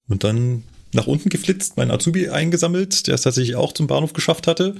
Und 0.08 0.24
dann 0.24 0.64
nach 0.94 1.08
unten 1.08 1.30
geflitzt, 1.30 1.78
mein 1.78 1.92
Azubi 1.92 2.30
eingesammelt, 2.30 3.08
der 3.08 3.16
es 3.16 3.22
tatsächlich 3.22 3.56
auch 3.56 3.74
zum 3.74 3.88
Bahnhof 3.88 4.14
geschafft 4.14 4.48
hatte. 4.48 4.76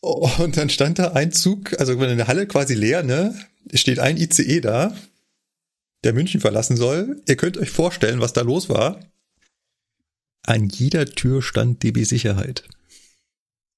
Und 0.00 0.56
dann 0.56 0.68
stand 0.68 0.98
da 0.98 1.12
ein 1.12 1.32
Zug, 1.32 1.78
also 1.80 1.92
in 1.92 2.16
der 2.18 2.28
Halle 2.28 2.46
quasi 2.46 2.74
leer, 2.74 3.02
ne? 3.02 3.34
Es 3.70 3.80
steht 3.80 3.98
ein 3.98 4.18
ICE 4.18 4.60
da, 4.60 4.94
der 6.02 6.12
München 6.12 6.40
verlassen 6.40 6.76
soll. 6.76 7.22
Ihr 7.26 7.36
könnt 7.36 7.56
euch 7.56 7.70
vorstellen, 7.70 8.20
was 8.20 8.34
da 8.34 8.42
los 8.42 8.68
war. 8.68 9.00
An 10.42 10.68
jeder 10.68 11.06
Tür 11.06 11.40
stand 11.40 11.82
DB 11.82 12.04
Sicherheit. 12.04 12.64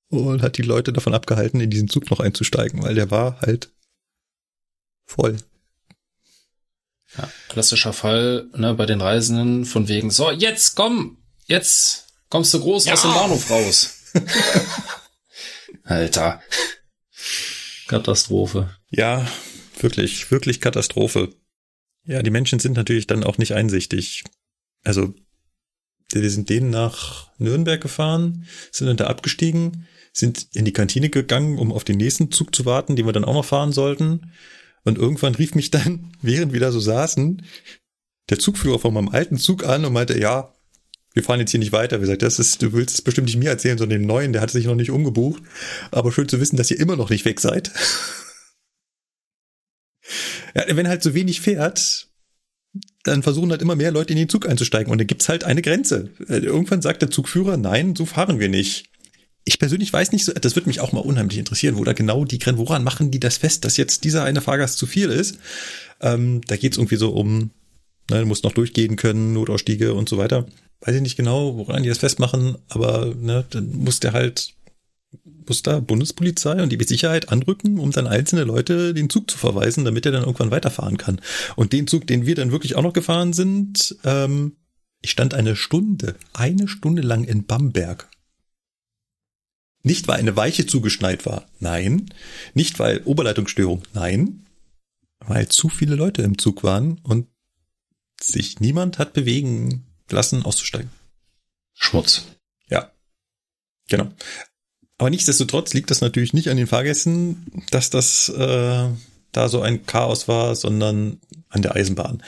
Und 0.08 0.42
hat 0.42 0.56
die 0.56 0.62
Leute 0.62 0.92
davon 0.92 1.14
abgehalten, 1.14 1.60
in 1.60 1.70
diesen 1.70 1.88
Zug 1.88 2.10
noch 2.10 2.20
einzusteigen, 2.20 2.82
weil 2.82 2.94
der 2.94 3.10
war 3.10 3.40
halt 3.40 3.72
voll. 5.04 5.36
Ja, 7.18 7.30
klassischer 7.48 7.92
Fall 7.92 8.48
ne, 8.54 8.74
bei 8.74 8.86
den 8.86 9.00
Reisenden 9.00 9.64
von 9.64 9.88
wegen, 9.88 10.10
so, 10.10 10.30
jetzt 10.30 10.74
komm, 10.74 11.18
jetzt 11.46 12.06
kommst 12.28 12.52
du 12.54 12.60
groß 12.60 12.86
ja. 12.86 12.92
aus 12.94 13.02
dem 13.02 13.14
Bahnhof 13.14 13.50
raus. 13.50 13.94
Alter. 15.84 16.42
Katastrophe. 17.86 18.76
Ja, 18.90 19.26
wirklich, 19.78 20.30
wirklich 20.30 20.60
Katastrophe. 20.60 21.34
Ja, 22.04 22.22
die 22.22 22.30
Menschen 22.30 22.58
sind 22.58 22.76
natürlich 22.76 23.06
dann 23.06 23.24
auch 23.24 23.38
nicht 23.38 23.54
einsichtig. 23.54 24.24
Also, 24.84 25.14
wir 26.12 26.30
sind 26.30 26.50
denen 26.50 26.70
nach 26.70 27.30
Nürnberg 27.38 27.80
gefahren, 27.80 28.46
sind 28.70 28.86
dann 28.86 28.96
da 28.96 29.08
abgestiegen, 29.08 29.88
sind 30.12 30.48
in 30.54 30.64
die 30.64 30.72
Kantine 30.72 31.10
gegangen, 31.10 31.58
um 31.58 31.72
auf 31.72 31.84
den 31.84 31.96
nächsten 31.96 32.30
Zug 32.30 32.54
zu 32.54 32.64
warten, 32.64 32.96
den 32.96 33.06
wir 33.06 33.12
dann 33.12 33.24
auch 33.24 33.34
noch 33.34 33.44
fahren 33.44 33.72
sollten. 33.72 34.32
Und 34.86 34.98
irgendwann 34.98 35.34
rief 35.34 35.54
mich 35.54 35.70
dann, 35.70 36.12
während 36.22 36.52
wir 36.54 36.60
da 36.60 36.72
so 36.72 36.80
saßen, 36.80 37.42
der 38.30 38.38
Zugführer 38.38 38.78
von 38.78 38.94
meinem 38.94 39.08
alten 39.08 39.36
Zug 39.36 39.64
an 39.64 39.84
und 39.84 39.92
meinte, 39.92 40.18
ja, 40.18 40.54
wir 41.12 41.22
fahren 41.22 41.40
jetzt 41.40 41.50
hier 41.50 41.60
nicht 41.60 41.72
weiter. 41.72 42.00
Wir 42.00 42.06
sagt, 42.06 42.22
das 42.22 42.38
ist, 42.38 42.62
du 42.62 42.72
willst 42.72 42.94
es 42.94 43.02
bestimmt 43.02 43.26
nicht 43.26 43.38
mir 43.38 43.50
erzählen, 43.50 43.78
sondern 43.78 44.00
den 44.00 44.06
neuen, 44.06 44.32
der 44.32 44.42
hat 44.42 44.50
sich 44.50 44.66
noch 44.66 44.74
nicht 44.74 44.90
umgebucht. 44.90 45.42
Aber 45.90 46.12
schön 46.12 46.28
zu 46.28 46.40
wissen, 46.40 46.56
dass 46.56 46.70
ihr 46.70 46.78
immer 46.78 46.96
noch 46.96 47.10
nicht 47.10 47.24
weg 47.24 47.40
seid. 47.40 47.72
ja, 50.54 50.64
wenn 50.76 50.88
halt 50.88 51.02
so 51.02 51.14
wenig 51.14 51.40
fährt, 51.40 52.08
dann 53.04 53.22
versuchen 53.22 53.50
halt 53.50 53.62
immer 53.62 53.76
mehr 53.76 53.92
Leute 53.92 54.12
in 54.12 54.18
den 54.18 54.28
Zug 54.28 54.48
einzusteigen. 54.48 54.92
Und 54.92 54.98
da 54.98 55.04
gibt's 55.04 55.28
halt 55.28 55.42
eine 55.44 55.62
Grenze. 55.62 56.10
Äh, 56.28 56.38
irgendwann 56.38 56.82
sagt 56.82 57.02
der 57.02 57.10
Zugführer, 57.10 57.56
nein, 57.56 57.96
so 57.96 58.04
fahren 58.04 58.38
wir 58.38 58.48
nicht 58.48 58.90
ich 59.46 59.60
persönlich 59.60 59.92
weiß 59.92 60.10
nicht 60.10 60.24
so, 60.24 60.32
das 60.32 60.56
würde 60.56 60.68
mich 60.68 60.80
auch 60.80 60.90
mal 60.90 61.00
unheimlich 61.00 61.38
interessieren, 61.38 61.78
wo 61.78 61.84
da 61.84 61.92
genau 61.92 62.24
die 62.24 62.40
Grenzen, 62.40 62.58
woran 62.58 62.82
machen 62.82 63.12
die 63.12 63.20
das 63.20 63.36
fest, 63.36 63.64
dass 63.64 63.76
jetzt 63.76 64.02
dieser 64.02 64.24
eine 64.24 64.40
Fahrgast 64.40 64.76
zu 64.76 64.86
viel 64.86 65.08
ist? 65.08 65.38
Ähm, 66.00 66.40
da 66.48 66.56
geht's 66.56 66.76
irgendwie 66.76 66.96
so 66.96 67.10
um, 67.10 67.52
ne, 68.10 68.20
du 68.20 68.26
musst 68.26 68.42
noch 68.42 68.52
durchgehen 68.52 68.96
können, 68.96 69.32
Notausstiege 69.32 69.94
und 69.94 70.08
so 70.08 70.18
weiter. 70.18 70.46
Weiß 70.80 70.96
ich 70.96 71.00
nicht 71.00 71.16
genau, 71.16 71.56
woran 71.56 71.84
die 71.84 71.88
das 71.88 71.98
festmachen, 71.98 72.58
aber 72.68 73.14
ne, 73.14 73.44
dann 73.50 73.70
muss 73.70 74.00
der 74.00 74.12
halt, 74.12 74.52
muss 75.46 75.62
da 75.62 75.78
Bundespolizei 75.78 76.60
und 76.60 76.70
die 76.70 76.84
Sicherheit 76.84 77.28
anrücken, 77.28 77.78
um 77.78 77.92
dann 77.92 78.08
einzelne 78.08 78.42
Leute 78.42 78.94
den 78.94 79.08
Zug 79.08 79.30
zu 79.30 79.38
verweisen, 79.38 79.84
damit 79.84 80.04
er 80.06 80.12
dann 80.12 80.24
irgendwann 80.24 80.50
weiterfahren 80.50 80.98
kann. 80.98 81.20
Und 81.54 81.72
den 81.72 81.86
Zug, 81.86 82.08
den 82.08 82.26
wir 82.26 82.34
dann 82.34 82.50
wirklich 82.50 82.74
auch 82.74 82.82
noch 82.82 82.92
gefahren 82.92 83.32
sind, 83.32 83.96
ähm, 84.02 84.56
ich 85.02 85.12
stand 85.12 85.34
eine 85.34 85.54
Stunde, 85.54 86.16
eine 86.32 86.66
Stunde 86.66 87.02
lang 87.02 87.22
in 87.22 87.46
Bamberg 87.46 88.08
nicht, 89.86 90.08
weil 90.08 90.18
eine 90.18 90.34
Weiche 90.34 90.66
zugeschneit 90.66 91.26
war. 91.26 91.46
Nein. 91.60 92.10
Nicht, 92.54 92.80
weil 92.80 93.02
Oberleitungsstörung. 93.04 93.84
Nein. 93.94 94.44
Weil 95.20 95.46
zu 95.46 95.68
viele 95.68 95.94
Leute 95.94 96.22
im 96.22 96.38
Zug 96.38 96.64
waren 96.64 96.98
und 97.04 97.28
sich 98.20 98.58
niemand 98.58 98.98
hat 98.98 99.12
bewegen 99.12 99.86
lassen, 100.10 100.42
auszusteigen. 100.42 100.90
Schmutz. 101.72 102.26
Ja. 102.68 102.90
Genau. 103.88 104.10
Aber 104.98 105.08
nichtsdestotrotz 105.08 105.72
liegt 105.72 105.92
das 105.92 106.00
natürlich 106.00 106.32
nicht 106.32 106.48
an 106.48 106.56
den 106.56 106.66
Fahrgästen, 106.66 107.46
dass 107.70 107.88
das 107.88 108.28
äh, 108.28 108.88
da 109.30 109.48
so 109.48 109.60
ein 109.60 109.86
Chaos 109.86 110.26
war, 110.26 110.56
sondern 110.56 111.20
an 111.48 111.62
der 111.62 111.76
Eisenbahn. 111.76 112.24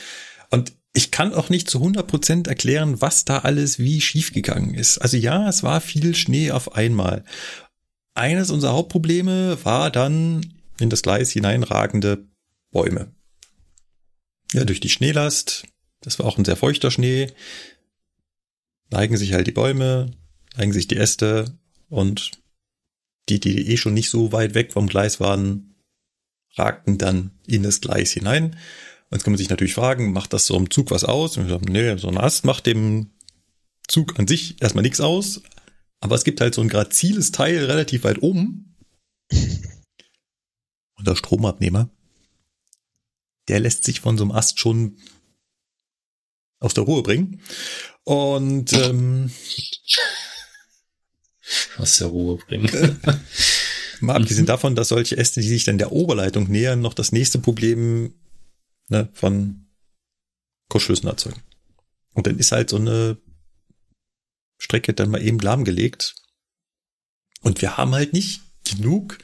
Und 0.49 0.71
ich 0.99 1.11
kann 1.11 1.33
auch 1.33 1.49
nicht 1.49 1.69
zu 1.69 1.77
100 1.77 2.05
Prozent 2.05 2.47
erklären, 2.49 2.99
was 2.99 3.23
da 3.23 3.37
alles 3.39 3.79
wie 3.79 4.01
schiefgegangen 4.01 4.73
ist. 4.73 4.97
Also 4.97 5.15
ja, 5.15 5.47
es 5.47 5.63
war 5.63 5.79
viel 5.79 6.13
Schnee 6.13 6.51
auf 6.51 6.75
einmal. 6.75 7.23
Eines 8.15 8.51
unserer 8.51 8.73
Hauptprobleme 8.73 9.57
war 9.63 9.91
dann 9.91 10.45
in 10.77 10.89
das 10.89 11.01
Gleis 11.01 11.31
hineinragende 11.31 12.27
Bäume. 12.71 13.15
Ja, 14.51 14.65
durch 14.65 14.81
die 14.81 14.89
Schneelast, 14.89 15.63
das 16.01 16.19
war 16.19 16.25
auch 16.25 16.37
ein 16.37 16.43
sehr 16.43 16.57
feuchter 16.57 16.91
Schnee, 16.91 17.31
neigen 18.89 19.15
sich 19.15 19.31
halt 19.31 19.47
die 19.47 19.53
Bäume, 19.53 20.11
neigen 20.57 20.73
sich 20.73 20.89
die 20.89 20.97
Äste 20.97 21.57
und 21.87 22.31
die, 23.29 23.39
die 23.39 23.69
eh 23.69 23.77
schon 23.77 23.93
nicht 23.93 24.09
so 24.09 24.33
weit 24.33 24.53
weg 24.53 24.73
vom 24.73 24.87
Gleis 24.87 25.21
waren, 25.21 25.75
ragten 26.55 26.97
dann 26.97 27.31
in 27.47 27.63
das 27.63 27.79
Gleis 27.79 28.11
hinein 28.11 28.57
Jetzt 29.11 29.23
kann 29.23 29.33
man 29.33 29.39
sich 29.39 29.49
natürlich 29.49 29.73
fragen, 29.73 30.13
macht 30.13 30.33
das 30.33 30.45
so 30.45 30.55
im 30.55 30.69
Zug 30.69 30.91
was 30.91 31.03
aus? 31.03 31.37
Und 31.37 31.45
wir 31.45 31.49
sagen, 31.49 31.71
nee, 31.71 31.97
so 31.97 32.09
ein 32.09 32.17
Ast 32.17 32.45
macht 32.45 32.67
dem 32.67 33.09
Zug 33.87 34.19
an 34.19 34.27
sich 34.27 34.61
erstmal 34.61 34.83
nichts 34.83 35.01
aus. 35.01 35.41
Aber 35.99 36.15
es 36.15 36.23
gibt 36.23 36.41
halt 36.41 36.53
so 36.53 36.61
ein 36.61 36.69
graziles 36.69 37.31
Teil 37.31 37.65
relativ 37.65 38.03
weit 38.03 38.21
oben. 38.21 38.75
Und 39.31 41.07
der 41.07 41.15
Stromabnehmer, 41.15 41.89
der 43.47 43.61
lässt 43.61 43.85
sich 43.85 44.01
von 44.01 44.17
so 44.17 44.23
einem 44.23 44.31
Ast 44.31 44.59
schon 44.59 44.97
aus 46.59 46.73
der 46.73 46.83
Ruhe 46.83 47.01
bringen. 47.01 47.41
Und 48.03 48.73
ähm, 48.73 49.31
aus 51.77 51.97
der 51.97 52.07
Ruhe 52.07 52.37
bringen. 52.37 52.99
mal 54.01 54.17
abgesehen 54.17 54.45
davon, 54.45 54.75
dass 54.75 54.89
solche 54.89 55.17
Äste, 55.17 55.41
die 55.41 55.47
sich 55.47 55.63
dann 55.63 55.77
der 55.77 55.93
Oberleitung 55.93 56.49
nähern, 56.49 56.81
noch 56.81 56.93
das 56.93 57.11
nächste 57.11 57.39
Problem 57.39 58.13
ne, 58.89 59.09
von 59.13 59.67
Kurzschlüssen 60.69 61.07
erzeugen. 61.07 61.41
Und 62.13 62.27
dann 62.27 62.37
ist 62.37 62.51
halt 62.51 62.69
so 62.69 62.77
eine 62.77 63.17
Strecke 64.57 64.93
dann 64.93 65.09
mal 65.09 65.21
eben 65.21 65.39
lahmgelegt. 65.39 66.15
Und 67.41 67.61
wir 67.61 67.77
haben 67.77 67.93
halt 67.93 68.13
nicht 68.13 68.41
genug 68.65 69.17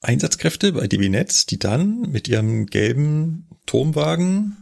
Einsatzkräfte 0.00 0.72
bei 0.72 0.86
DB 0.86 1.08
Netz, 1.08 1.46
die 1.46 1.58
dann 1.58 2.02
mit 2.10 2.28
ihrem 2.28 2.66
gelben 2.66 3.48
Turmwagen 3.66 4.56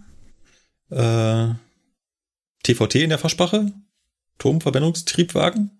äh, 0.90 1.48
TVT 2.62 2.96
in 2.96 3.10
der 3.10 3.18
Fachsprache, 3.18 3.72
Turmverbrennungstriebwagen, 4.38 5.70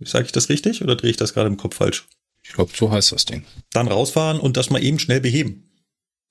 sage 0.00 0.26
ich 0.26 0.32
das 0.32 0.48
richtig 0.48 0.82
oder 0.82 0.96
drehe 0.96 1.10
ich 1.10 1.16
das 1.16 1.34
gerade 1.34 1.48
im 1.48 1.56
Kopf 1.56 1.76
falsch? 1.76 2.06
Ich 2.42 2.52
glaube, 2.52 2.72
so 2.74 2.90
heißt 2.90 3.12
das 3.12 3.24
Ding. 3.24 3.44
Dann 3.72 3.88
rausfahren 3.88 4.40
und 4.40 4.56
das 4.56 4.70
mal 4.70 4.82
eben 4.82 4.98
schnell 4.98 5.20
beheben. 5.20 5.67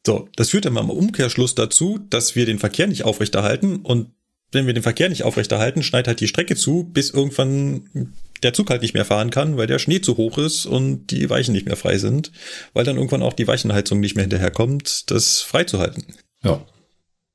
So, 0.08 0.30
das 0.38 0.52
führt 0.52 0.64
dann 0.64 0.72
mal 0.72 0.86
im 0.86 0.90
Umkehrschluss 0.90 1.54
dazu, 1.54 2.00
dass 2.10 2.34
wir 2.34 2.46
den 2.46 2.60
Verkehr 2.60 2.88
nicht 2.88 3.04
aufrechterhalten 3.04 3.82
und 3.82 4.12
wenn 4.54 4.66
wir 4.66 4.74
den 4.74 4.82
Verkehr 4.82 5.10
nicht 5.10 5.24
aufrechterhalten, 5.24 5.84
schneit 5.84 6.08
halt 6.08 6.22
die 6.22 6.30
Strecke 6.30 6.56
zu, 6.56 6.86
bis 6.86 7.10
irgendwann 7.10 8.14
der 8.42 8.54
Zug 8.54 8.70
halt 8.70 8.84
nicht 8.84 8.94
mehr 8.94 9.04
fahren 9.04 9.32
kann, 9.32 9.58
weil 9.58 9.68
der 9.68 9.80
Schnee 9.80 10.00
zu 10.00 10.16
hoch 10.16 10.38
ist 10.38 10.66
und 10.66 11.08
die 11.08 11.30
Weichen 11.30 11.52
nicht 11.52 11.66
mehr 11.66 11.76
frei 11.76 11.98
sind, 11.98 12.32
weil 12.72 12.86
dann 12.86 12.96
irgendwann 12.96 13.22
auch 13.22 13.34
die 13.34 13.50
Weichenheizung 13.50 14.00
nicht 14.00 14.16
mehr 14.16 14.24
hinterherkommt, 14.24 15.12
das 15.12 15.42
freizuhalten. 15.42 16.06
Ja, 16.42 16.66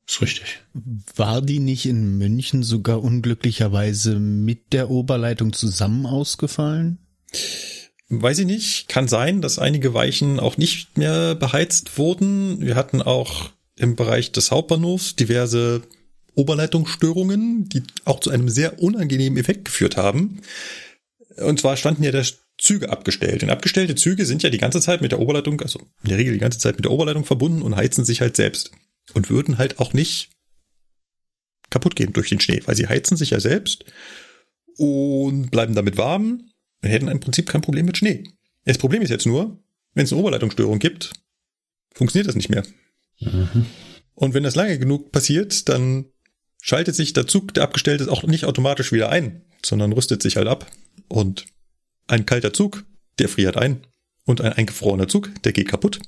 ist 0.08 0.22
richtig. 0.22 0.62
War 1.14 1.42
die 1.42 1.58
nicht 1.58 1.84
in 1.84 2.16
München 2.16 2.62
sogar 2.62 3.02
unglücklicherweise 3.02 4.18
mit 4.18 4.72
der 4.72 4.88
Oberleitung 4.88 5.52
zusammen 5.52 6.06
ausgefallen? 6.06 7.00
Weiß 8.14 8.40
ich 8.40 8.46
nicht. 8.46 8.88
Kann 8.88 9.08
sein, 9.08 9.40
dass 9.40 9.58
einige 9.58 9.94
Weichen 9.94 10.38
auch 10.38 10.58
nicht 10.58 10.98
mehr 10.98 11.34
beheizt 11.34 11.96
wurden. 11.96 12.60
Wir 12.60 12.74
hatten 12.74 13.00
auch 13.00 13.50
im 13.78 13.96
Bereich 13.96 14.32
des 14.32 14.50
Hauptbahnhofs 14.50 15.16
diverse 15.16 15.80
Oberleitungsstörungen, 16.34 17.70
die 17.70 17.82
auch 18.04 18.20
zu 18.20 18.28
einem 18.28 18.50
sehr 18.50 18.82
unangenehmen 18.82 19.38
Effekt 19.38 19.64
geführt 19.64 19.96
haben. 19.96 20.42
Und 21.38 21.60
zwar 21.60 21.78
standen 21.78 22.02
ja 22.02 22.10
der 22.10 22.26
Züge 22.58 22.90
abgestellt. 22.90 23.42
Und 23.44 23.48
abgestellte 23.50 23.94
Züge 23.94 24.26
sind 24.26 24.42
ja 24.42 24.50
die 24.50 24.58
ganze 24.58 24.82
Zeit 24.82 25.00
mit 25.00 25.12
der 25.12 25.18
Oberleitung, 25.18 25.62
also 25.62 25.80
in 26.02 26.10
der 26.10 26.18
Regel 26.18 26.34
die 26.34 26.38
ganze 26.38 26.58
Zeit 26.58 26.76
mit 26.76 26.84
der 26.84 26.92
Oberleitung 26.92 27.24
verbunden 27.24 27.62
und 27.62 27.76
heizen 27.76 28.04
sich 28.04 28.20
halt 28.20 28.36
selbst. 28.36 28.72
Und 29.14 29.30
würden 29.30 29.56
halt 29.56 29.80
auch 29.80 29.94
nicht 29.94 30.28
kaputt 31.70 31.96
gehen 31.96 32.12
durch 32.12 32.28
den 32.28 32.40
Schnee, 32.40 32.60
weil 32.66 32.76
sie 32.76 32.88
heizen 32.88 33.16
sich 33.16 33.30
ja 33.30 33.40
selbst 33.40 33.86
und 34.76 35.50
bleiben 35.50 35.74
damit 35.74 35.96
warm 35.96 36.51
wir 36.82 36.90
hätten 36.90 37.08
im 37.08 37.20
Prinzip 37.20 37.48
kein 37.48 37.62
Problem 37.62 37.86
mit 37.86 37.96
Schnee. 37.96 38.24
Das 38.64 38.78
Problem 38.78 39.02
ist 39.02 39.10
jetzt 39.10 39.26
nur, 39.26 39.58
wenn 39.94 40.04
es 40.04 40.12
eine 40.12 40.20
Oberleitungsstörung 40.20 40.78
gibt, 40.78 41.12
funktioniert 41.94 42.28
das 42.28 42.36
nicht 42.36 42.50
mehr. 42.50 42.64
Mhm. 43.20 43.66
Und 44.14 44.34
wenn 44.34 44.42
das 44.42 44.56
lange 44.56 44.78
genug 44.78 45.12
passiert, 45.12 45.68
dann 45.68 46.06
schaltet 46.60 46.94
sich 46.94 47.12
der 47.12 47.26
Zug, 47.26 47.54
der 47.54 47.64
abgestellt 47.64 48.00
ist, 48.00 48.08
auch 48.08 48.22
nicht 48.24 48.44
automatisch 48.44 48.92
wieder 48.92 49.10
ein, 49.10 49.42
sondern 49.64 49.92
rüstet 49.92 50.22
sich 50.22 50.36
halt 50.36 50.48
ab. 50.48 50.66
Und 51.08 51.46
ein 52.06 52.26
kalter 52.26 52.52
Zug, 52.52 52.84
der 53.18 53.28
friert 53.28 53.56
ein. 53.56 53.86
Und 54.24 54.40
ein 54.40 54.52
eingefrorener 54.52 55.08
Zug, 55.08 55.30
der 55.42 55.52
geht 55.52 55.68
kaputt. 55.68 55.98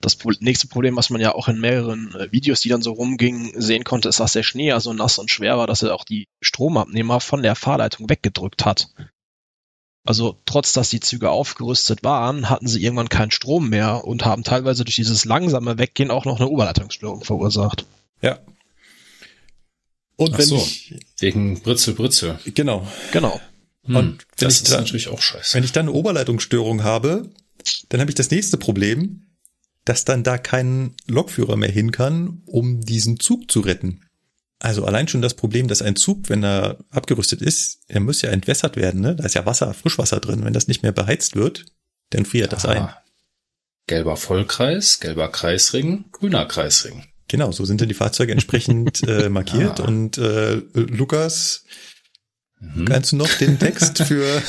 Das 0.00 0.18
nächste 0.40 0.68
Problem, 0.68 0.96
was 0.96 1.10
man 1.10 1.20
ja 1.20 1.34
auch 1.34 1.48
in 1.48 1.58
mehreren 1.58 2.14
äh, 2.14 2.30
Videos, 2.30 2.60
die 2.60 2.68
dann 2.68 2.82
so 2.82 2.92
rumgingen, 2.92 3.60
sehen 3.60 3.82
konnte, 3.82 4.08
ist, 4.08 4.20
dass 4.20 4.34
der 4.34 4.42
Schnee 4.42 4.68
ja 4.68 4.78
so 4.78 4.92
nass 4.92 5.18
und 5.18 5.30
schwer 5.30 5.56
war, 5.58 5.66
dass 5.66 5.82
er 5.82 5.94
auch 5.94 6.04
die 6.04 6.28
Stromabnehmer 6.40 7.18
von 7.20 7.42
der 7.42 7.54
Fahrleitung 7.54 8.08
weggedrückt 8.08 8.64
hat. 8.64 8.90
Also 10.06 10.38
trotz 10.46 10.72
dass 10.72 10.88
die 10.88 11.00
Züge 11.00 11.30
aufgerüstet 11.30 12.04
waren, 12.04 12.48
hatten 12.48 12.68
sie 12.68 12.82
irgendwann 12.82 13.08
keinen 13.08 13.30
Strom 13.30 13.68
mehr 13.68 14.04
und 14.04 14.24
haben 14.24 14.44
teilweise 14.44 14.84
durch 14.84 14.96
dieses 14.96 15.24
langsame 15.24 15.78
Weggehen 15.78 16.10
auch 16.10 16.24
noch 16.24 16.40
eine 16.40 16.48
Oberleitungsstörung 16.48 17.24
verursacht. 17.24 17.86
Ja. 18.22 18.38
Und 20.16 20.34
Ach 20.34 20.38
wenn 20.38 20.46
so, 20.46 20.56
ich, 20.56 20.94
wegen 21.18 21.60
Britzel 21.60 21.94
Britzel. 21.94 22.38
Genau. 22.54 22.86
Genau. 23.12 23.40
Hm, 23.84 23.96
und 23.96 24.26
das 24.38 24.54
ist 24.54 24.72
dann, 24.72 24.80
natürlich 24.80 25.08
auch 25.08 25.20
scheiße. 25.20 25.54
Wenn 25.54 25.64
ich 25.64 25.72
dann 25.72 25.86
eine 25.86 25.92
Oberleitungsstörung 25.92 26.84
habe, 26.84 27.30
dann 27.88 28.00
habe 28.00 28.10
ich 28.10 28.14
das 28.14 28.30
nächste 28.30 28.56
Problem, 28.56 29.26
dass 29.84 30.04
dann 30.04 30.24
da 30.24 30.38
kein 30.38 30.94
Lokführer 31.06 31.56
mehr 31.56 31.70
hin 31.70 31.92
kann, 31.92 32.42
um 32.46 32.80
diesen 32.80 33.20
Zug 33.20 33.50
zu 33.50 33.60
retten. 33.60 34.00
Also 34.58 34.84
allein 34.86 35.06
schon 35.06 35.22
das 35.22 35.34
Problem, 35.34 35.68
dass 35.68 35.82
ein 35.82 35.96
Zug, 35.96 36.30
wenn 36.30 36.42
er 36.42 36.78
abgerüstet 36.90 37.42
ist, 37.42 37.80
er 37.88 38.00
muss 38.00 38.22
ja 38.22 38.30
entwässert 38.30 38.76
werden, 38.76 39.00
ne? 39.00 39.14
Da 39.14 39.24
ist 39.24 39.34
ja 39.34 39.44
Wasser, 39.44 39.74
Frischwasser 39.74 40.18
drin. 40.18 40.44
Wenn 40.44 40.54
das 40.54 40.66
nicht 40.66 40.82
mehr 40.82 40.92
beheizt 40.92 41.36
wird, 41.36 41.66
dann 42.10 42.24
friert 42.24 42.52
das 42.52 42.64
ein. 42.64 42.88
Gelber 43.86 44.16
Vollkreis, 44.16 44.98
gelber 45.00 45.28
Kreisring, 45.28 46.06
grüner 46.10 46.46
Kreisring. 46.46 47.04
Genau, 47.28 47.52
so 47.52 47.64
sind 47.64 47.80
dann 47.80 47.88
die 47.88 47.94
Fahrzeuge 47.94 48.32
entsprechend 48.32 49.02
äh, 49.08 49.28
markiert. 49.28 49.80
Ah. 49.80 49.84
Und 49.84 50.16
äh, 50.18 50.62
Lukas, 50.72 51.64
mhm. 52.58 52.86
kannst 52.86 53.12
du 53.12 53.16
noch 53.16 53.32
den 53.34 53.58
Text 53.58 54.02
für 54.04 54.42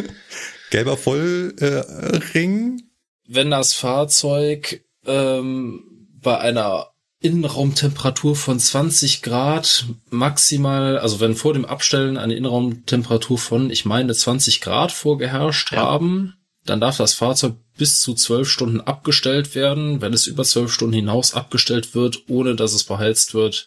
gelber 0.70 0.96
Vollring? 0.96 2.78
Äh, 2.78 2.82
Wenn 3.26 3.50
das 3.50 3.72
Fahrzeug 3.72 4.84
ähm, 5.06 6.08
bei 6.20 6.38
einer 6.38 6.90
Innenraumtemperatur 7.20 8.36
von 8.36 8.60
20 8.60 9.22
Grad 9.22 9.86
maximal, 10.08 10.98
also 10.98 11.18
wenn 11.18 11.34
vor 11.34 11.52
dem 11.52 11.64
Abstellen 11.64 12.16
eine 12.16 12.34
Innenraumtemperatur 12.34 13.38
von, 13.38 13.70
ich 13.70 13.84
meine, 13.84 14.14
20 14.14 14.60
Grad 14.60 14.92
vorgeherrscht 14.92 15.72
ja. 15.72 15.78
haben, 15.78 16.34
dann 16.64 16.80
darf 16.80 16.96
das 16.96 17.14
Fahrzeug 17.14 17.56
bis 17.76 18.00
zu 18.00 18.14
12 18.14 18.48
Stunden 18.48 18.80
abgestellt 18.80 19.54
werden. 19.54 20.00
Wenn 20.00 20.12
es 20.12 20.26
über 20.26 20.44
12 20.44 20.72
Stunden 20.72 20.94
hinaus 20.94 21.34
abgestellt 21.34 21.94
wird, 21.94 22.28
ohne 22.28 22.54
dass 22.54 22.72
es 22.72 22.84
beheizt 22.84 23.34
wird, 23.34 23.66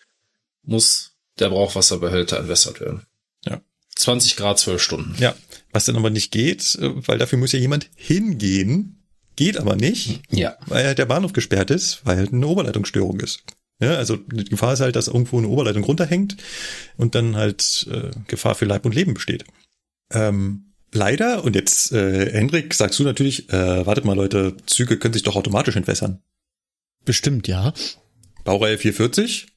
muss 0.64 1.14
der 1.40 1.50
Brauchwasserbehälter 1.50 2.38
entwässert 2.38 2.80
werden. 2.80 3.06
Ja. 3.46 3.62
20 3.96 4.36
Grad, 4.38 4.60
12 4.60 4.82
Stunden. 4.82 5.16
Ja. 5.20 5.36
Was 5.72 5.86
dann 5.86 5.98
aber 5.98 6.10
nicht 6.10 6.32
geht, 6.32 6.76
äh, 6.76 7.08
weil 7.08 7.18
dafür 7.18 7.40
muss 7.40 7.52
ja 7.52 7.60
jemand 7.60 7.90
hingehen 7.96 9.01
Geht 9.36 9.58
aber 9.58 9.76
nicht, 9.76 10.22
ja. 10.30 10.58
weil 10.68 10.86
halt 10.86 10.98
der 10.98 11.06
Bahnhof 11.06 11.34
gesperrt 11.34 11.72
ist, 11.72 12.06
weil 12.06 12.18
halt 12.18 12.34
eine 12.34 12.48
Oberleitungsstörung 12.48 13.20
ist. 13.22 13.44
Ja, 13.80 13.96
also 13.96 14.18
die 14.18 14.46
Gefahr 14.46 14.74
ist 14.74 14.82
halt, 14.82 14.96
dass 14.96 15.08
irgendwo 15.08 15.40
eine 15.40 15.48
Oberleitung 15.48 15.84
runterhängt 15.84 16.38
und 16.98 17.16
dann 17.16 17.36
halt 17.36 17.88
äh, 17.92 18.12
Gefahr 18.28 18.54
für 18.54 18.66
Leib 18.66 18.86
und 18.86 18.94
Leben 18.94 19.16
besteht. 19.16 19.46
Ähm, 20.12 20.74
leider, 20.92 21.44
und 21.44 21.56
jetzt, 21.56 21.92
äh, 21.92 22.32
Hendrik, 22.32 22.76
sagst 22.76 23.00
du 23.00 23.04
natürlich, 23.04 23.50
äh, 23.52 23.86
wartet 23.86 24.06
mal 24.06 24.16
Leute, 24.16 24.56
Züge 24.68 25.00
können 25.00 25.14
sich 25.14 25.24
doch 25.24 25.36
automatisch 25.36 25.76
entwässern. 25.76 26.22
Bestimmt, 27.06 27.48
ja. 27.48 27.74
Baureihe 28.44 28.78
440? 28.78 29.48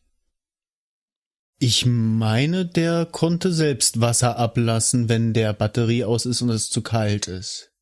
Ich 1.59 1.85
meine, 1.87 2.65
der 2.65 3.07
konnte 3.07 3.53
selbst 3.53 4.01
Wasser 4.01 4.39
ablassen, 4.39 5.11
wenn 5.11 5.35
der 5.35 5.53
Batterie 5.53 6.05
aus 6.05 6.25
ist 6.25 6.41
und 6.41 6.49
es 6.49 6.71
zu 6.71 6.81
kalt 6.83 7.29
ist. 7.29 7.74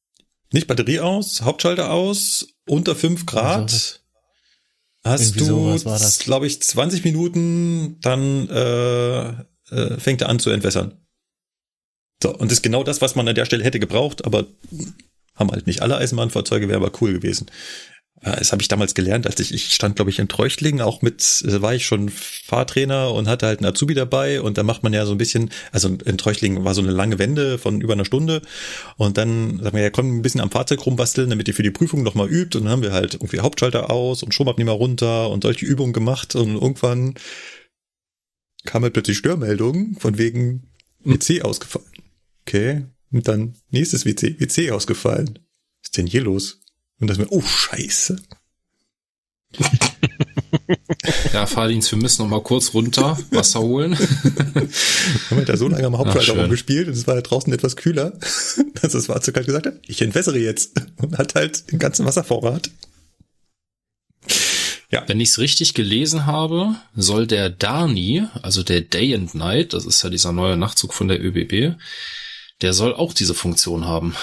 Nicht 0.52 0.66
Batterie 0.66 1.00
aus, 1.00 1.42
Hauptschalter 1.42 1.90
aus, 1.90 2.48
unter 2.66 2.94
5 2.94 3.26
Grad. 3.26 4.00
Hast 5.04 6.20
du, 6.20 6.24
glaube 6.24 6.46
ich, 6.46 6.62
20 6.62 7.04
Minuten, 7.04 7.98
dann 8.00 8.48
äh, 8.48 9.28
äh, 9.70 9.98
fängt 9.98 10.20
er 10.20 10.28
an 10.28 10.38
zu 10.38 10.50
entwässern. 10.50 10.98
So, 12.22 12.30
und 12.30 12.50
das 12.50 12.58
ist 12.58 12.62
genau 12.62 12.84
das, 12.84 13.00
was 13.00 13.16
man 13.16 13.26
an 13.26 13.34
der 13.34 13.46
Stelle 13.46 13.64
hätte 13.64 13.80
gebraucht, 13.80 14.24
aber 14.24 14.46
haben 15.34 15.50
halt 15.50 15.66
nicht 15.66 15.82
alle 15.82 15.96
Eisenbahnfahrzeuge, 15.96 16.68
wäre 16.68 16.78
aber 16.84 16.92
cool 17.00 17.14
gewesen. 17.14 17.50
Das 18.20 18.52
habe 18.52 18.62
ich 18.62 18.68
damals 18.68 18.94
gelernt, 18.94 19.26
als 19.26 19.40
ich, 19.40 19.52
ich 19.52 19.74
stand, 19.74 19.96
glaube 19.96 20.10
ich, 20.12 20.20
in 20.20 20.28
Treuchtlingen, 20.28 20.80
auch 20.80 21.02
mit, 21.02 21.42
äh, 21.44 21.60
war 21.60 21.74
ich 21.74 21.84
schon 21.84 22.08
Fahrtrainer 22.08 23.12
und 23.12 23.26
hatte 23.26 23.46
halt 23.46 23.58
einen 23.58 23.70
Azubi 23.70 23.94
dabei 23.94 24.40
und 24.40 24.58
da 24.58 24.62
macht 24.62 24.84
man 24.84 24.92
ja 24.92 25.04
so 25.06 25.12
ein 25.12 25.18
bisschen, 25.18 25.50
also 25.72 25.88
in 25.88 26.18
Treuchtlingen 26.18 26.62
war 26.64 26.74
so 26.74 26.82
eine 26.82 26.92
lange 26.92 27.18
Wende 27.18 27.58
von 27.58 27.80
über 27.80 27.94
einer 27.94 28.04
Stunde 28.04 28.40
und 28.96 29.18
dann 29.18 29.58
sagen 29.60 29.76
wir, 29.76 29.82
ja, 29.82 29.90
komm 29.90 30.18
ein 30.18 30.22
bisschen 30.22 30.40
am 30.40 30.52
Fahrzeug 30.52 30.86
rumbasteln, 30.86 31.30
damit 31.30 31.48
ihr 31.48 31.54
für 31.54 31.64
die 31.64 31.72
Prüfung 31.72 32.04
nochmal 32.04 32.28
übt 32.28 32.56
und 32.56 32.64
dann 32.64 32.72
haben 32.72 32.82
wir 32.82 32.92
halt 32.92 33.14
irgendwie 33.14 33.40
Hauptschalter 33.40 33.90
aus 33.90 34.22
und 34.22 34.32
Stromabnehmer 34.32 34.72
runter 34.72 35.28
und 35.28 35.42
solche 35.42 35.66
Übungen 35.66 35.92
gemacht 35.92 36.36
und 36.36 36.54
irgendwann 36.54 37.14
kam 38.64 38.84
halt 38.84 38.92
plötzlich 38.92 39.18
Störmeldung 39.18 39.96
von 39.98 40.16
wegen 40.16 40.70
WC 41.00 41.42
ausgefallen. 41.42 41.88
Okay, 42.42 42.84
und 43.10 43.26
dann 43.26 43.56
nächstes 43.70 44.04
WC, 44.04 44.38
WC 44.38 44.70
ausgefallen. 44.70 45.40
Was 45.82 45.88
ist 45.88 45.96
denn 45.96 46.06
hier 46.06 46.22
los? 46.22 46.61
Und 47.02 47.08
das 47.08 47.18
mir, 47.18 47.26
oh 47.30 47.42
Scheiße. 47.42 48.16
Ja, 51.32 51.46
Fahrdienst, 51.46 51.90
wir 51.90 51.98
müssen 51.98 52.22
noch 52.22 52.28
mal 52.28 52.42
kurz 52.42 52.74
runter, 52.74 53.18
Wasser 53.30 53.60
holen. 53.60 53.98
haben 55.30 55.38
wir 55.38 55.44
da 55.44 55.56
so 55.56 55.66
lange 55.66 55.86
am 55.86 55.98
Hauptschalter 55.98 56.40
rumgespielt 56.40 56.86
und 56.86 56.94
es 56.94 57.06
war 57.06 57.20
draußen 57.20 57.52
etwas 57.52 57.76
kühler, 57.76 58.12
dass 58.80 58.92
das 58.92 59.06
Fahrzeug 59.06 59.36
halt 59.36 59.46
gesagt 59.46 59.66
hat, 59.66 59.80
ich 59.86 60.00
entwässere 60.00 60.38
jetzt 60.38 60.80
und 60.96 61.18
hat 61.18 61.34
halt 61.34 61.72
den 61.72 61.78
ganzen 61.78 62.06
Wasservorrat. 62.06 62.70
Ja. 64.90 65.02
Wenn 65.06 65.20
ich 65.20 65.30
es 65.30 65.38
richtig 65.38 65.74
gelesen 65.74 66.26
habe, 66.26 66.76
soll 66.94 67.26
der 67.26 67.50
Dani, 67.50 68.26
also 68.42 68.62
der 68.62 68.82
Day 68.82 69.14
and 69.14 69.34
Night, 69.34 69.72
das 69.72 69.86
ist 69.86 70.02
ja 70.02 70.10
dieser 70.10 70.32
neue 70.32 70.56
Nachtzug 70.56 70.94
von 70.94 71.08
der 71.08 71.22
ÖBB, 71.22 71.76
der 72.60 72.72
soll 72.72 72.94
auch 72.94 73.12
diese 73.12 73.34
Funktion 73.34 73.86
haben. 73.86 74.14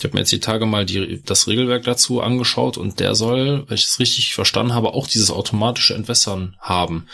Ich 0.00 0.04
habe 0.04 0.14
mir 0.14 0.20
jetzt 0.20 0.32
die 0.32 0.40
Tage 0.40 0.64
mal 0.64 0.86
die, 0.86 1.22
das 1.22 1.46
Regelwerk 1.46 1.84
dazu 1.84 2.22
angeschaut 2.22 2.78
und 2.78 3.00
der 3.00 3.14
soll, 3.14 3.64
wenn 3.68 3.74
ich 3.74 3.84
es 3.84 3.98
richtig 3.98 4.34
verstanden 4.34 4.72
habe, 4.72 4.94
auch 4.94 5.06
dieses 5.06 5.30
automatische 5.30 5.94
Entwässern 5.94 6.56
haben. 6.58 7.06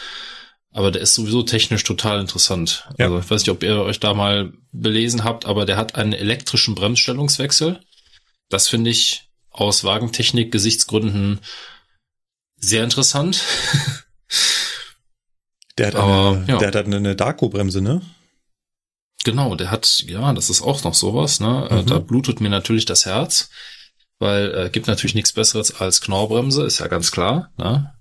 Aber 0.73 0.93
der 0.93 1.03
ist 1.03 1.15
sowieso 1.15 1.43
technisch 1.43 1.83
total 1.83 2.21
interessant. 2.21 2.87
Ja. 2.97 3.07
Also 3.07 3.19
ich 3.19 3.31
weiß 3.31 3.43
nicht, 3.43 3.51
ob 3.51 3.65
ihr 3.65 3.81
euch 3.81 3.99
da 3.99 4.15
mal 4.15 4.53
belesen 4.71 5.25
habt, 5.25 5.47
aber 5.47 5.67
der 5.67 5.77
hat 5.77 5.97
einen 5.97 6.13
elektrischen 6.13 6.77
Bremsstellungswechsel. 6.77 7.81
Das 8.51 8.69
finde 8.69 8.91
ich 8.91 9.31
aus 9.51 9.83
Wagentechnik-Gesichtsgründen 9.83 11.41
sehr 12.57 12.85
interessant. 12.85 13.43
Der 15.79 15.89
hat, 15.89 15.95
aber, 15.97 16.37
eine, 16.37 16.45
ja. 16.49 16.59
der 16.59 16.69
hat 16.69 16.87
eine 16.87 17.17
Darko-Bremse, 17.17 17.83
ne? 17.83 18.01
Genau, 19.27 19.57
der 19.57 19.71
hat, 19.71 20.05
ja, 20.07 20.33
das 20.33 20.49
ist 20.49 20.63
auch 20.63 20.83
noch 20.85 20.95
sowas, 20.95 21.41
ne? 21.41 21.69
Äh, 21.71 21.83
mhm. 21.83 21.87
Da 21.87 21.99
blutet 21.99 22.41
mir 22.41 22.49
natürlich 22.49 22.87
das 22.87 23.05
Herz, 23.05 23.51
weil 24.19 24.55
äh, 24.55 24.71
gibt 24.71 24.87
natürlich 24.87 25.15
nichts 25.15 25.33
Besseres 25.33 25.79
als 25.79 26.01
Knorrbremse, 26.01 26.65
ist 26.65 26.79
ja 26.79 26.87
ganz 26.87 27.11
klar, 27.11 27.51
ne? 27.59 27.93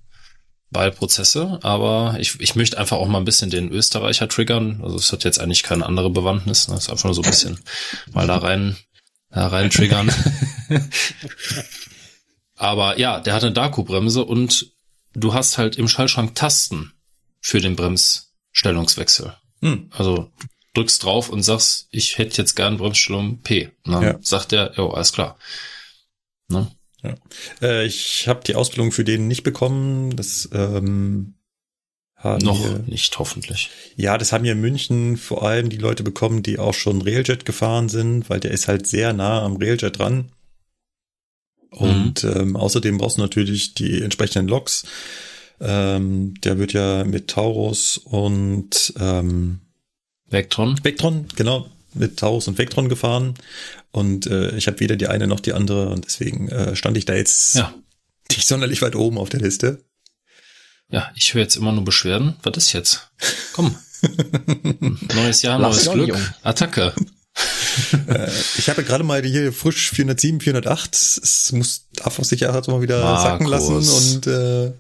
Wahlprozesse, 0.70 1.60
aber 1.64 2.18
ich, 2.20 2.40
ich 2.40 2.56
möchte 2.56 2.78
einfach 2.78 2.98
auch 2.98 3.08
mal 3.08 3.18
ein 3.18 3.26
bisschen 3.26 3.50
den 3.50 3.72
Österreicher 3.72 4.28
triggern. 4.28 4.82
Also 4.84 4.98
es 4.98 5.12
hat 5.12 5.24
jetzt 5.24 5.40
eigentlich 5.40 5.64
keine 5.64 5.86
andere 5.86 6.10
Bewandtnis, 6.10 6.68
ne? 6.68 6.76
Es 6.76 6.84
ist 6.84 6.90
einfach 6.90 7.06
nur 7.06 7.14
so 7.14 7.22
ein 7.22 7.30
bisschen 7.30 7.60
mal 8.14 8.28
da 8.28 8.38
rein, 8.38 8.78
da 9.32 9.48
rein 9.48 9.70
triggern. 9.70 10.12
aber 12.56 13.00
ja, 13.00 13.20
der 13.20 13.34
hat 13.34 13.44
eine 13.44 13.54
Daku-Bremse 13.54 14.24
und 14.24 14.74
du 15.14 15.34
hast 15.34 15.58
halt 15.58 15.76
im 15.78 15.88
Schallschrank 15.88 16.36
Tasten 16.36 16.94
für 17.42 17.60
den 17.62 17.76
Bremsstellungswechsel. 17.76 19.36
Hm. 19.62 19.90
Also 19.92 20.32
drückst 20.76 21.04
drauf 21.04 21.30
und 21.30 21.44
sagst, 21.44 21.88
ich 21.92 22.18
hätte 22.18 22.38
jetzt 22.42 22.56
gern 22.56 22.78
Bremsstellung 22.78 23.40
P. 23.40 23.72
Und 23.86 23.94
dann 23.94 24.04
ja. 24.04 24.18
sagt 24.22 24.52
der, 24.52 24.74
jo, 24.76 24.90
alles 24.90 25.14
klar. 25.14 25.38
Ne? 26.48 26.72
Ja. 27.04 27.16
Äh, 27.62 27.86
ich 27.86 28.28
habe 28.28 28.42
die 28.46 28.56
Ausbildung 28.56 28.92
für 28.92 29.04
den 29.04 29.28
nicht 29.28 29.44
bekommen. 29.44 30.16
Das 30.16 30.50
ähm, 30.54 31.36
haben 32.16 32.44
noch 32.44 32.64
wir, 32.64 32.80
nicht 32.88 33.18
hoffentlich. 33.20 33.70
Ja, 33.96 34.18
das 34.18 34.32
haben 34.32 34.46
ja 34.46 34.54
in 34.54 34.62
München 34.62 35.18
vor 35.18 35.44
allem 35.44 35.70
die 35.70 35.78
Leute 35.78 36.04
bekommen, 36.04 36.44
die 36.44 36.60
auch 36.60 36.74
schon 36.74 37.02
Railjet 37.02 37.46
gefahren 37.46 37.90
sind, 37.90 38.30
weil 38.30 38.40
der 38.40 38.52
ist 38.52 38.68
halt 38.68 38.88
sehr 38.88 39.14
nah 39.14 39.44
am 39.44 39.58
Railjet 39.58 40.00
dran. 40.00 40.32
Und 41.70 42.24
mhm. 42.24 42.34
ähm, 42.36 42.56
außerdem 42.56 42.98
brauchst 42.98 43.18
du 43.18 43.22
natürlich 43.22 43.74
die 43.74 44.02
entsprechenden 44.02 44.48
Loks. 44.48 44.86
Ähm, 45.60 46.34
der 46.42 46.58
wird 46.58 46.74
ja 46.74 47.04
mit 47.04 47.30
Taurus 47.30 47.98
und 47.98 48.94
ähm, 49.00 49.62
Vectron. 50.36 50.80
Vectron, 50.84 51.28
genau, 51.36 51.70
mit 51.94 52.18
Taurus 52.18 52.48
und 52.48 52.58
Vectron 52.58 52.90
gefahren. 52.90 53.36
Und 53.92 54.28
äh, 54.28 54.56
ich 54.58 54.68
habe 54.68 54.80
weder 54.82 54.98
die 54.98 55.08
eine 55.08 55.28
noch 55.28 55.40
die 55.40 55.54
andere 55.54 55.90
und 55.90 56.06
deswegen 56.06 56.50
äh, 56.50 56.76
stand 56.76 56.98
ich 56.98 57.06
da 57.06 57.16
jetzt 57.16 57.56
ja. 57.56 57.74
nicht 58.30 58.48
sonderlich 58.48 58.82
weit 58.82 58.96
oben 58.96 59.18
auf 59.18 59.30
der 59.30 59.40
Liste. 59.40 59.80
Ja, 60.90 61.10
ich 61.16 61.34
höre 61.34 61.42
jetzt 61.42 61.56
immer 61.56 61.72
nur 61.72 61.86
Beschwerden. 61.86 62.36
Was 62.44 62.58
ist 62.58 62.74
jetzt? 62.74 63.10
Komm. 63.54 63.76
neues 65.16 65.42
Jahr, 65.42 65.58
neues 65.58 65.90
Glück. 65.90 66.10
Jung. 66.10 66.22
Attacke. 66.44 66.94
äh, 68.08 68.30
ich 68.58 68.70
habe 68.70 68.84
gerade 68.84 69.04
mal 69.04 69.24
hier 69.24 69.52
frisch 69.52 69.92
407, 69.92 70.42
408. 70.42 70.96
Es 70.96 71.52
muss 71.54 71.88
darf 71.94 72.20
auf 72.20 72.26
Sicherheit 72.26 72.68
mal 72.68 72.82
wieder 72.82 73.02
Markus. 73.02 73.24
sacken 73.24 73.48
lassen 73.48 73.76
und 73.76 74.28
äh, 74.28 74.74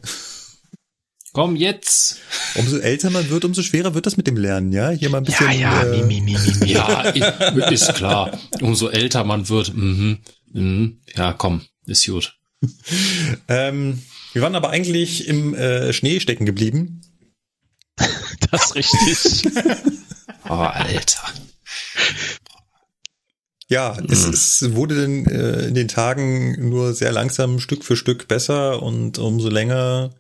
Komm 1.36 1.57
jetzt. 1.57 2.21
Umso 2.55 2.77
älter 2.77 3.09
man 3.09 3.29
wird, 3.29 3.43
umso 3.43 3.61
schwerer 3.61 3.93
wird 3.93 4.05
das 4.05 4.15
mit 4.15 4.25
dem 4.25 4.38
Lernen, 4.38 4.71
ja? 4.71 4.91
Hier 4.91 5.09
mal 5.09 5.17
ein 5.17 5.25
bisschen. 5.25 5.47
Ja, 5.47 5.51
ja, 5.51 5.83
äh, 5.83 6.01
mi, 6.01 6.21
mi, 6.21 6.31
mi, 6.31 6.53
mi, 6.61 6.71
ja, 6.71 7.01
ist 7.71 7.93
klar. 7.93 8.39
Umso 8.61 8.88
älter 8.88 9.25
man 9.25 9.49
wird, 9.49 9.75
mhm, 9.75 10.19
mhm, 10.53 11.01
ja, 11.13 11.33
komm, 11.33 11.59
ist 11.88 12.05
gut. 12.05 12.38
ähm, 13.49 14.01
wir 14.31 14.43
waren 14.43 14.55
aber 14.55 14.69
eigentlich 14.69 15.27
im 15.27 15.53
äh, 15.53 15.91
Schnee 15.91 16.21
stecken 16.21 16.45
geblieben. 16.45 17.01
das 18.51 18.73
ist 18.73 19.03
richtig. 19.03 19.53
oh, 20.49 20.53
Alter. 20.53 21.33
Ja, 23.67 23.97
mhm. 23.99 24.07
es, 24.09 24.25
es 24.25 24.73
wurde 24.73 25.01
dann 25.01 25.25
äh, 25.25 25.67
in 25.67 25.75
den 25.75 25.89
Tagen 25.89 26.69
nur 26.69 26.93
sehr 26.93 27.11
langsam 27.11 27.59
Stück 27.59 27.83
für 27.83 27.97
Stück 27.97 28.29
besser 28.29 28.81
und 28.81 29.17
umso 29.17 29.49
länger 29.49 30.11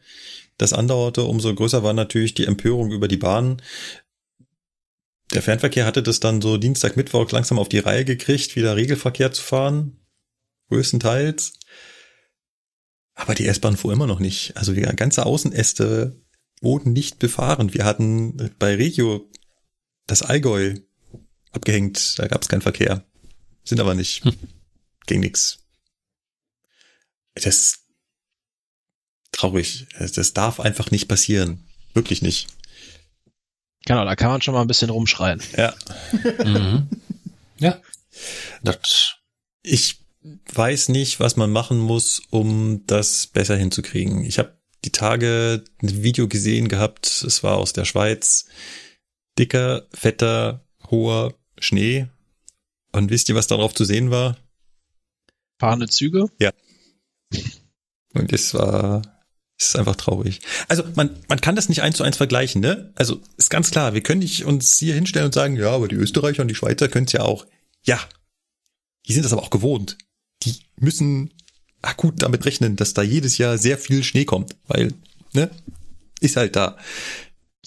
das 0.57 0.73
andauerte, 0.73 1.23
umso 1.23 1.53
größer 1.53 1.83
war 1.83 1.93
natürlich 1.93 2.33
die 2.33 2.45
Empörung 2.45 2.91
über 2.91 3.07
die 3.07 3.17
Bahn. 3.17 3.61
Der 5.33 5.41
Fernverkehr 5.41 5.85
hatte 5.85 6.03
das 6.03 6.19
dann 6.19 6.41
so 6.41 6.57
Dienstag, 6.57 6.95
Mittwoch 6.95 7.31
langsam 7.31 7.59
auf 7.59 7.69
die 7.69 7.79
Reihe 7.79 8.05
gekriegt, 8.05 8.55
wieder 8.55 8.75
Regelverkehr 8.75 9.31
zu 9.31 9.41
fahren. 9.41 9.99
Größtenteils. 10.69 11.53
Aber 13.15 13.33
die 13.33 13.47
S-Bahn 13.47 13.77
fuhr 13.77 13.93
immer 13.93 14.07
noch 14.07 14.19
nicht. 14.19 14.55
Also 14.55 14.73
die 14.73 14.81
ganze 14.81 15.25
Außenäste 15.25 16.21
wurden 16.61 16.93
nicht 16.93 17.19
befahren. 17.19 17.73
Wir 17.73 17.85
hatten 17.85 18.51
bei 18.59 18.75
Regio 18.75 19.29
das 20.07 20.21
Allgäu 20.21 20.75
abgehängt. 21.51 22.19
Da 22.19 22.27
gab 22.27 22.41
es 22.41 22.47
keinen 22.47 22.61
Verkehr. 22.61 23.05
Sind 23.63 23.79
aber 23.79 23.95
nicht. 23.95 24.23
Hm. 24.25 24.33
Ging 25.07 25.21
nix. 25.21 25.59
Das, 27.35 27.84
traurig. 29.35 29.87
Das 29.97 30.33
darf 30.33 30.59
einfach 30.59 30.91
nicht 30.91 31.07
passieren. 31.07 31.63
Wirklich 31.93 32.21
nicht. 32.21 32.47
Genau, 33.85 34.03
da 34.03 34.15
kann 34.15 34.29
man 34.29 34.41
schon 34.41 34.53
mal 34.53 34.61
ein 34.61 34.67
bisschen 34.67 34.89
rumschreien. 34.89 35.41
Ja. 35.55 35.73
mhm. 36.43 36.89
Ja. 37.59 37.79
Das. 38.63 39.15
Ich 39.61 39.99
weiß 40.53 40.89
nicht, 40.89 41.19
was 41.19 41.35
man 41.35 41.51
machen 41.51 41.77
muss, 41.77 42.21
um 42.31 42.85
das 42.87 43.27
besser 43.27 43.55
hinzukriegen. 43.55 44.23
Ich 44.23 44.39
habe 44.39 44.57
die 44.83 44.91
Tage 44.91 45.63
ein 45.81 46.03
Video 46.03 46.27
gesehen 46.27 46.67
gehabt, 46.67 47.07
es 47.07 47.43
war 47.43 47.57
aus 47.57 47.73
der 47.73 47.85
Schweiz. 47.85 48.47
Dicker, 49.37 49.87
fetter, 49.93 50.65
hoher 50.89 51.33
Schnee. 51.59 52.07
Und 52.91 53.09
wisst 53.09 53.29
ihr, 53.29 53.35
was 53.35 53.47
darauf 53.47 53.73
zu 53.73 53.83
sehen 53.85 54.09
war? 54.11 54.37
Fahrende 55.59 55.87
Züge? 55.87 56.29
Ja. 56.39 56.51
Und 58.13 58.31
es 58.31 58.53
war 58.53 59.14
das 59.57 59.69
ist 59.69 59.77
einfach 59.77 59.95
traurig. 59.95 60.41
Also 60.67 60.83
man, 60.95 61.17
man 61.29 61.39
kann 61.39 61.55
das 61.55 61.69
nicht 61.69 61.81
eins 61.81 61.95
zu 61.97 62.03
eins 62.03 62.17
vergleichen, 62.17 62.59
ne? 62.61 62.91
Also 62.95 63.21
ist 63.37 63.49
ganz 63.49 63.71
klar, 63.71 63.93
wir 63.93 64.01
können 64.01 64.19
nicht 64.19 64.43
uns 64.43 64.77
hier 64.77 64.93
hinstellen 64.93 65.27
und 65.27 65.33
sagen, 65.33 65.55
ja, 65.55 65.71
aber 65.71 65.87
die 65.87 65.95
Österreicher 65.95 66.41
und 66.41 66.49
die 66.49 66.55
Schweizer 66.55 66.89
können 66.89 67.05
es 67.05 67.13
ja 67.13 67.21
auch. 67.21 67.45
Ja, 67.83 67.97
die 69.07 69.13
sind 69.13 69.23
das 69.23 69.31
aber 69.31 69.43
auch 69.43 69.51
gewohnt. 69.51 69.97
Die 70.43 70.55
müssen 70.77 71.33
akut 71.81 72.21
damit 72.21 72.43
rechnen, 72.45 72.75
dass 72.75 72.93
da 72.93 73.01
jedes 73.01 73.37
Jahr 73.37 73.57
sehr 73.57 73.77
viel 73.77 74.03
Schnee 74.03 74.25
kommt, 74.25 74.57
weil, 74.67 74.93
ne, 75.33 75.49
ist 76.19 76.35
halt 76.35 76.57
da. 76.57 76.77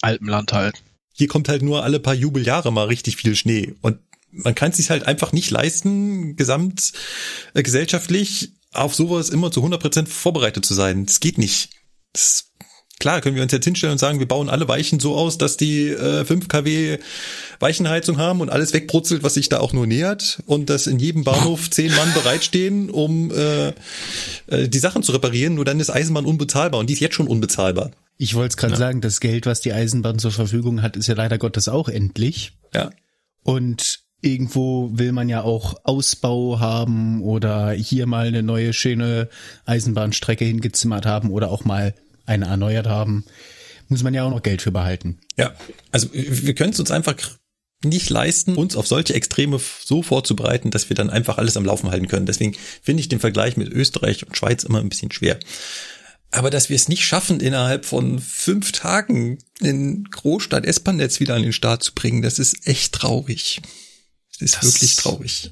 Alpenland 0.01 0.53
halt. 0.53 0.75
Hier 1.11 1.27
kommt 1.27 1.49
halt 1.49 1.63
nur 1.63 1.83
alle 1.83 1.99
paar 1.99 2.13
Jubeljahre 2.13 2.71
mal 2.71 2.85
richtig 2.85 3.15
viel 3.15 3.35
Schnee 3.35 3.73
und 3.81 3.97
man 4.31 4.55
kann 4.55 4.71
es 4.71 4.77
sich 4.77 4.89
halt 4.91 5.07
einfach 5.07 5.31
nicht 5.31 5.49
leisten, 5.49 6.35
gesamtgesellschaftlich 6.35 8.43
äh, 8.43 8.49
auf 8.73 8.93
sowas 8.93 9.29
immer 9.29 9.49
zu 9.51 9.65
100% 9.65 10.05
vorbereitet 10.05 10.63
zu 10.65 10.75
sein. 10.75 11.07
Das 11.07 11.19
geht 11.19 11.39
nicht. 11.39 11.78
Das, 12.13 12.51
klar, 12.99 13.21
können 13.21 13.35
wir 13.35 13.43
uns 13.43 13.51
jetzt 13.51 13.65
hinstellen 13.65 13.93
und 13.93 13.97
sagen, 13.97 14.19
wir 14.19 14.27
bauen 14.27 14.49
alle 14.49 14.67
Weichen 14.67 14.99
so 14.99 15.15
aus, 15.15 15.37
dass 15.37 15.57
die 15.57 15.89
äh, 15.89 16.25
5 16.25 16.47
kW 16.47 16.99
Weichenheizung 17.59 18.17
haben 18.17 18.41
und 18.41 18.49
alles 18.49 18.73
wegbrutzelt, 18.73 19.23
was 19.23 19.33
sich 19.33 19.49
da 19.49 19.59
auch 19.59 19.73
nur 19.73 19.87
nähert 19.87 20.41
und 20.45 20.69
dass 20.69 20.87
in 20.87 20.99
jedem 20.99 21.23
Bahnhof 21.23 21.69
zehn 21.71 21.93
Mann 21.95 22.13
bereitstehen, 22.13 22.89
um 22.89 23.31
äh, 23.31 23.69
äh, 24.47 24.67
die 24.67 24.79
Sachen 24.79 25.03
zu 25.03 25.11
reparieren. 25.11 25.55
Nur 25.55 25.65
dann 25.65 25.79
ist 25.79 25.89
Eisenbahn 25.89 26.25
unbezahlbar 26.25 26.79
und 26.79 26.89
die 26.89 26.93
ist 26.93 26.99
jetzt 26.99 27.15
schon 27.15 27.27
unbezahlbar. 27.27 27.91
Ich 28.17 28.35
wollte 28.35 28.49
es 28.49 28.57
gerade 28.57 28.73
ja. 28.73 28.79
sagen, 28.79 29.01
das 29.01 29.21
Geld, 29.21 29.45
was 29.45 29.61
die 29.61 29.71
Eisenbahn 29.71 30.19
zur 30.19 30.31
Verfügung 30.31 30.81
hat, 30.81 30.97
ist 30.97 31.07
ja 31.07 31.15
leider 31.15 31.37
Gottes 31.37 31.69
auch 31.69 31.87
endlich. 31.87 32.51
Ja. 32.73 32.89
Und 33.43 34.01
irgendwo 34.21 34.89
will 34.93 35.11
man 35.11 35.29
ja 35.29 35.41
auch 35.41 35.79
Ausbau 35.83 36.59
haben 36.59 37.21
oder 37.21 37.71
hier 37.71 38.05
mal 38.05 38.27
eine 38.27 38.43
neue 38.43 38.73
schöne 38.73 39.29
Eisenbahnstrecke 39.65 40.45
hingezimmert 40.45 41.05
haben 41.05 41.31
oder 41.31 41.49
auch 41.49 41.65
mal 41.65 41.93
eine 42.25 42.45
erneuert 42.45 42.87
haben, 42.87 43.25
muss 43.87 44.03
man 44.03 44.13
ja 44.13 44.23
auch 44.23 44.29
noch 44.29 44.43
Geld 44.43 44.61
für 44.61 44.71
behalten. 44.71 45.19
Ja, 45.37 45.53
also 45.91 46.09
wir 46.13 46.53
können 46.53 46.73
es 46.73 46.79
uns 46.79 46.91
einfach 46.91 47.17
nicht 47.83 48.09
leisten, 48.09 48.55
uns 48.55 48.75
auf 48.75 48.87
solche 48.87 49.13
Extreme 49.13 49.59
so 49.83 50.03
vorzubereiten, 50.03 50.69
dass 50.69 50.89
wir 50.89 50.95
dann 50.95 51.09
einfach 51.09 51.37
alles 51.37 51.55
am 51.55 51.65
Laufen 51.65 51.89
halten 51.89 52.07
können. 52.07 52.25
Deswegen 52.25 52.55
finde 52.81 53.01
ich 53.01 53.07
den 53.07 53.21
Vergleich 53.21 53.55
mit 53.55 53.71
Österreich 53.71 54.27
und 54.27 54.35
Schweiz 54.35 54.63
immer 54.63 54.79
ein 54.79 54.89
bisschen 54.89 55.11
schwer. 55.11 55.39
Aber 56.31 56.49
dass 56.49 56.69
wir 56.69 56.75
es 56.75 56.89
nicht 56.89 57.05
schaffen, 57.05 57.39
innerhalb 57.39 57.85
von 57.85 58.19
fünf 58.19 58.71
Tagen 58.73 59.39
den 59.61 60.03
Großstadt 60.11 60.65
S-Bahn-Netz 60.65 61.19
wieder 61.19 61.35
an 61.35 61.41
den 61.41 61.53
Start 61.53 61.81
zu 61.81 61.95
bringen, 61.95 62.21
das 62.21 62.37
ist 62.37 62.67
echt 62.67 62.93
traurig. 62.93 63.61
Das 64.39 64.53
ist 64.53 64.55
das 64.55 64.73
wirklich 64.73 64.95
traurig. 64.95 65.51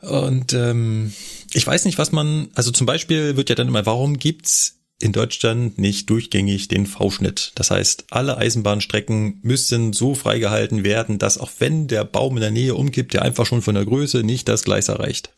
Und 0.00 0.52
ähm, 0.52 1.12
ich 1.52 1.66
weiß 1.66 1.84
nicht, 1.84 1.98
was 1.98 2.12
man, 2.12 2.48
also 2.54 2.70
zum 2.70 2.86
Beispiel 2.86 3.36
wird 3.36 3.48
ja 3.48 3.54
dann 3.54 3.68
immer, 3.68 3.86
warum 3.86 4.18
gibt's 4.18 4.78
in 5.00 5.12
Deutschland 5.12 5.78
nicht 5.78 6.10
durchgängig 6.10 6.68
den 6.68 6.86
V-Schnitt. 6.86 7.52
Das 7.54 7.70
heißt, 7.70 8.06
alle 8.10 8.36
Eisenbahnstrecken 8.36 9.38
müssen 9.42 9.92
so 9.92 10.14
freigehalten 10.14 10.82
werden, 10.82 11.18
dass 11.18 11.38
auch 11.38 11.50
wenn 11.58 11.86
der 11.86 12.04
Baum 12.04 12.36
in 12.36 12.40
der 12.40 12.50
Nähe 12.50 12.74
umkippt, 12.74 13.14
der 13.14 13.22
einfach 13.22 13.46
schon 13.46 13.62
von 13.62 13.76
der 13.76 13.84
Größe 13.84 14.24
nicht 14.24 14.48
das 14.48 14.64
Gleis 14.64 14.88
erreicht. 14.88 15.32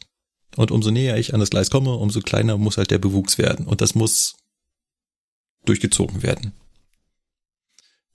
Und 0.57 0.71
umso 0.71 0.91
näher 0.91 1.19
ich 1.19 1.35
an 1.35 1.41
das 1.41 1.51
Gleis 1.51 1.71
komme, 1.71 1.95
umso 1.95 2.21
kleiner 2.21 2.57
muss 2.57 2.79
halt 2.79 2.91
der 2.91 2.99
Bewuchs 2.99 3.39
werden. 3.39 3.67
Und 3.67 3.83
das 3.83 3.95
muss 3.95 4.37
durchgezogen 5.67 6.23
werden. 6.23 6.53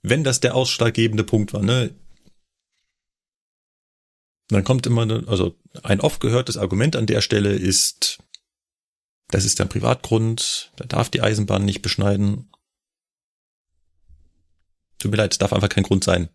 Wenn 0.02 0.24
das 0.24 0.40
der 0.40 0.54
ausschlaggebende 0.54 1.24
Punkt 1.24 1.52
war, 1.52 1.62
ne? 1.62 1.94
Dann 4.48 4.64
kommt 4.64 4.86
immer, 4.86 5.28
also 5.28 5.58
ein 5.82 6.00
oft 6.00 6.20
gehörtes 6.20 6.56
Argument 6.56 6.96
an 6.96 7.06
der 7.06 7.20
Stelle 7.20 7.52
ist, 7.52 8.18
das 9.28 9.44
ist 9.44 9.60
ein 9.60 9.68
Privatgrund, 9.68 10.72
da 10.76 10.84
darf 10.84 11.10
die 11.10 11.20
Eisenbahn 11.20 11.64
nicht 11.64 11.82
beschneiden. 11.82 12.48
Tut 14.98 15.10
mir 15.10 15.16
leid, 15.16 15.32
es 15.32 15.38
darf 15.38 15.52
einfach 15.52 15.68
kein 15.68 15.84
Grund 15.84 16.04
sein. 16.04 16.28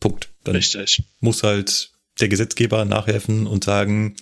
Punkt. 0.00 0.32
Dann 0.44 0.56
Richtig. 0.56 1.02
muss 1.20 1.42
halt 1.42 1.92
der 2.20 2.28
Gesetzgeber 2.28 2.84
nachhelfen 2.84 3.46
und 3.46 3.64
sagen, 3.64 4.16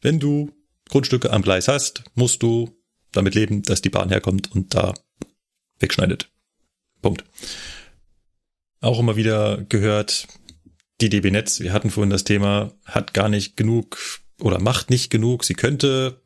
wenn 0.00 0.18
du 0.18 0.52
Grundstücke 0.88 1.30
am 1.32 1.42
Gleis 1.42 1.68
hast, 1.68 2.04
musst 2.14 2.42
du 2.42 2.76
damit 3.12 3.34
leben, 3.34 3.62
dass 3.62 3.82
die 3.82 3.90
Bahn 3.90 4.08
herkommt 4.08 4.52
und 4.52 4.74
da 4.74 4.94
wegschneidet. 5.78 6.30
Punkt. 7.02 7.24
Auch 8.80 8.98
immer 8.98 9.16
wieder 9.16 9.62
gehört, 9.68 10.26
die 11.00 11.08
DB 11.08 11.30
Netz, 11.30 11.60
wir 11.60 11.72
hatten 11.72 11.90
vorhin 11.90 12.10
das 12.10 12.24
Thema, 12.24 12.72
hat 12.84 13.14
gar 13.14 13.28
nicht 13.28 13.56
genug 13.56 13.98
oder 14.40 14.60
macht 14.60 14.90
nicht 14.90 15.10
genug. 15.10 15.44
Sie 15.44 15.54
könnte, 15.54 16.22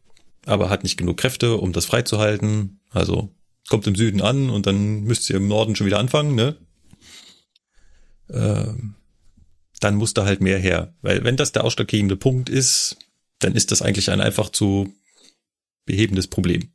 aber 0.46 0.70
hat 0.70 0.82
nicht 0.82 0.96
genug 0.96 1.16
Kräfte, 1.16 1.56
um 1.56 1.72
das 1.72 1.86
freizuhalten. 1.86 2.80
Also 2.90 3.34
kommt 3.68 3.86
im 3.86 3.94
Süden 3.94 4.20
an 4.20 4.50
und 4.50 4.66
dann 4.66 5.02
müsst 5.02 5.28
ihr 5.30 5.36
im 5.36 5.48
Norden 5.48 5.76
schon 5.76 5.86
wieder 5.86 5.98
anfangen, 5.98 6.34
ne? 6.34 6.56
Ähm, 8.30 8.94
dann 9.80 9.96
muss 9.96 10.14
da 10.14 10.24
halt 10.24 10.40
mehr 10.40 10.58
her. 10.58 10.94
Weil 11.02 11.24
wenn 11.24 11.36
das 11.36 11.52
der 11.52 11.64
ausschlaggebende 11.64 12.16
Punkt 12.16 12.48
ist, 12.48 12.96
dann 13.38 13.54
ist 13.54 13.70
das 13.70 13.82
eigentlich 13.82 14.10
ein 14.10 14.20
einfach 14.20 14.50
zu 14.50 14.92
behebendes 15.86 16.26
Problem. 16.26 16.72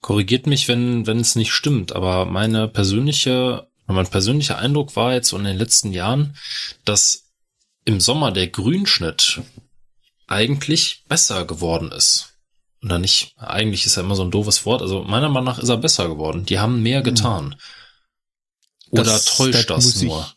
Korrigiert 0.00 0.46
mich, 0.46 0.68
wenn 0.68 1.06
wenn 1.06 1.18
es 1.18 1.34
nicht 1.34 1.52
stimmt, 1.52 1.92
aber 1.92 2.26
meine 2.26 2.68
persönliche, 2.68 3.66
mein 3.86 4.06
persönlicher 4.06 4.58
Eindruck 4.58 4.96
war 4.96 5.14
jetzt 5.14 5.32
in 5.32 5.44
den 5.44 5.56
letzten 5.56 5.92
Jahren, 5.92 6.36
dass 6.84 7.23
im 7.84 8.00
Sommer 8.00 8.32
der 8.32 8.48
Grünschnitt 8.48 9.42
eigentlich 10.26 11.04
besser 11.08 11.44
geworden 11.44 11.92
ist. 11.92 12.34
Oder 12.82 12.98
nicht, 12.98 13.34
eigentlich 13.38 13.86
ist 13.86 13.96
ja 13.96 14.02
immer 14.02 14.14
so 14.14 14.24
ein 14.24 14.30
doofes 14.30 14.66
Wort, 14.66 14.82
also 14.82 15.02
meiner 15.02 15.28
Meinung 15.28 15.46
nach 15.46 15.58
ist 15.58 15.68
er 15.68 15.78
besser 15.78 16.08
geworden. 16.08 16.44
Die 16.44 16.58
haben 16.58 16.82
mehr 16.82 17.02
getan. 17.02 17.56
Oder 18.90 19.04
das, 19.04 19.36
täuscht 19.36 19.70
das, 19.70 19.92
das 19.92 20.02
nur? 20.02 20.34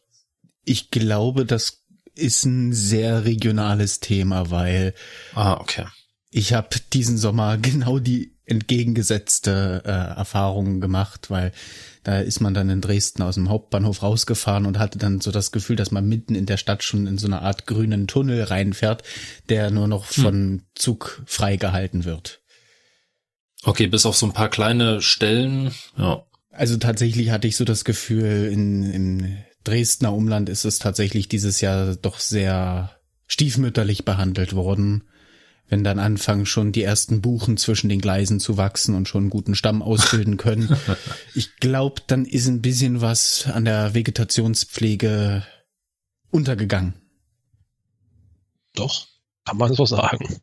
Ich, 0.63 0.83
ich 0.83 0.91
glaube, 0.91 1.45
das 1.45 1.83
ist 2.15 2.45
ein 2.45 2.73
sehr 2.73 3.25
regionales 3.25 3.99
Thema, 3.99 4.49
weil 4.49 4.93
ah, 5.35 5.53
okay. 5.59 5.85
ich 6.29 6.53
habe 6.53 6.69
diesen 6.93 7.17
Sommer 7.17 7.57
genau 7.57 7.99
die 7.99 8.36
entgegengesetzte 8.47 9.83
äh, 9.85 10.17
Erfahrung 10.17 10.81
gemacht, 10.81 11.29
weil 11.29 11.51
da 12.03 12.19
ist 12.19 12.39
man 12.39 12.53
dann 12.53 12.69
in 12.69 12.81
Dresden 12.81 13.21
aus 13.21 13.35
dem 13.35 13.49
Hauptbahnhof 13.49 14.01
rausgefahren 14.01 14.65
und 14.65 14.79
hatte 14.79 14.97
dann 14.97 15.19
so 15.19 15.31
das 15.31 15.51
Gefühl, 15.51 15.75
dass 15.75 15.91
man 15.91 16.07
mitten 16.07 16.33
in 16.33 16.45
der 16.45 16.57
Stadt 16.57 16.81
schon 16.83 17.05
in 17.05 17.17
so 17.17 17.27
eine 17.27 17.41
Art 17.41 17.67
grünen 17.67 18.07
Tunnel 18.07 18.43
reinfährt, 18.43 19.03
der 19.49 19.69
nur 19.69 19.87
noch 19.87 20.09
hm. 20.09 20.23
von 20.23 20.33
hm. 20.33 20.61
Zug 20.73 21.21
freigehalten 21.25 22.05
wird. 22.05 22.41
Okay, 23.63 23.87
bis 23.87 24.05
auf 24.05 24.15
so 24.15 24.25
ein 24.25 24.33
paar 24.33 24.49
kleine 24.49 25.01
Stellen, 25.01 25.71
ja. 25.97 26.23
Also 26.51 26.77
tatsächlich 26.77 27.29
hatte 27.29 27.47
ich 27.47 27.55
so 27.55 27.65
das 27.65 27.85
Gefühl, 27.85 28.49
in, 28.51 28.83
in 28.83 29.37
Dresdner 29.63 30.13
Umland 30.13 30.49
ist 30.49 30.65
es 30.65 30.79
tatsächlich 30.79 31.27
dieses 31.27 31.61
Jahr 31.61 31.95
doch 31.95 32.19
sehr 32.19 32.97
stiefmütterlich 33.27 34.05
behandelt 34.05 34.53
worden. 34.53 35.03
Wenn 35.70 35.84
dann 35.84 35.99
anfangen 35.99 36.45
schon 36.45 36.72
die 36.72 36.84
ersten 36.84 37.22
Buchen 37.22 37.57
zwischen 37.57 37.89
den 37.89 37.99
Gleisen 37.99 38.39
zu 38.39 38.55
wachsen 38.55 38.95
und 38.95 39.07
schon 39.07 39.24
einen 39.24 39.30
guten 39.30 39.53
Stamm 39.53 39.82
ausbilden 39.82 40.38
können. 40.38 40.78
ich 41.36 41.57
glaube, 41.57 42.01
dann 42.07 42.26
ist 42.26 42.47
ein 42.47 42.61
bisschen 42.61 43.01
was 43.01 43.47
an 43.47 43.65
der 43.65 43.93
Vegetationspflege 43.93 45.45
untergegangen. 46.32 46.93
Doch, 48.76 49.07
kann 49.43 49.57
man 49.57 49.74
so 49.74 49.86
sagen. 49.86 50.39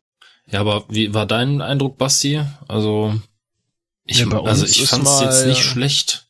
Ja, 0.47 0.59
aber 0.59 0.85
wie 0.89 1.13
war 1.13 1.25
dein 1.25 1.61
Eindruck, 1.61 1.97
Basti? 1.97 2.41
Also 2.67 3.19
ich, 4.03 4.19
ja, 4.19 4.27
also 4.27 4.65
ich 4.65 4.85
fand 4.85 5.07
es 5.07 5.21
jetzt 5.21 5.45
nicht 5.47 5.63
schlecht. 5.63 6.27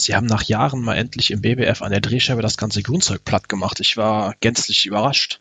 Sie 0.00 0.14
haben 0.14 0.26
nach 0.26 0.42
Jahren 0.42 0.80
mal 0.80 0.96
endlich 0.96 1.30
im 1.30 1.42
BBF 1.42 1.82
an 1.82 1.92
der 1.92 2.00
Drehscheibe 2.00 2.42
das 2.42 2.56
ganze 2.56 2.82
Grünzeug 2.82 3.24
platt 3.24 3.48
gemacht. 3.48 3.78
Ich 3.80 3.96
war 3.96 4.34
gänzlich 4.40 4.86
überrascht. 4.86 5.40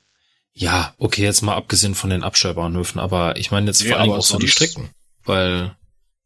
Ja, 0.53 0.93
okay, 0.97 1.23
jetzt 1.23 1.41
mal 1.41 1.55
abgesehen 1.55 1.95
von 1.95 2.09
den 2.09 2.23
Abstellbahnhöfen, 2.23 2.99
aber 2.99 3.37
ich 3.37 3.51
meine 3.51 3.67
jetzt 3.67 3.83
vor 3.83 3.97
allem 3.97 4.11
auch 4.11 4.23
so 4.23 4.37
die 4.37 4.49
Strecken, 4.49 4.89
weil 5.23 5.75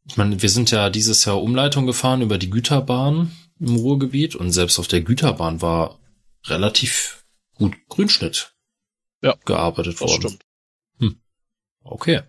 ich 0.08 0.16
meine, 0.16 0.40
wir 0.40 0.48
sind 0.48 0.70
ja 0.70 0.90
dieses 0.90 1.24
Jahr 1.24 1.42
Umleitung 1.42 1.86
gefahren 1.86 2.22
über 2.22 2.38
die 2.38 2.50
Güterbahn 2.50 3.32
im 3.60 3.76
Ruhrgebiet 3.76 4.34
und 4.34 4.52
selbst 4.52 4.78
auf 4.78 4.88
der 4.88 5.00
Güterbahn 5.00 5.62
war 5.62 5.98
relativ 6.46 7.24
gut 7.54 7.74
Grünschnitt 7.88 8.54
ja, 9.22 9.34
gearbeitet 9.44 10.00
worden. 10.00 10.20
Stimmt. 10.20 10.46
Hm. 10.98 11.20
Okay. 11.82 12.22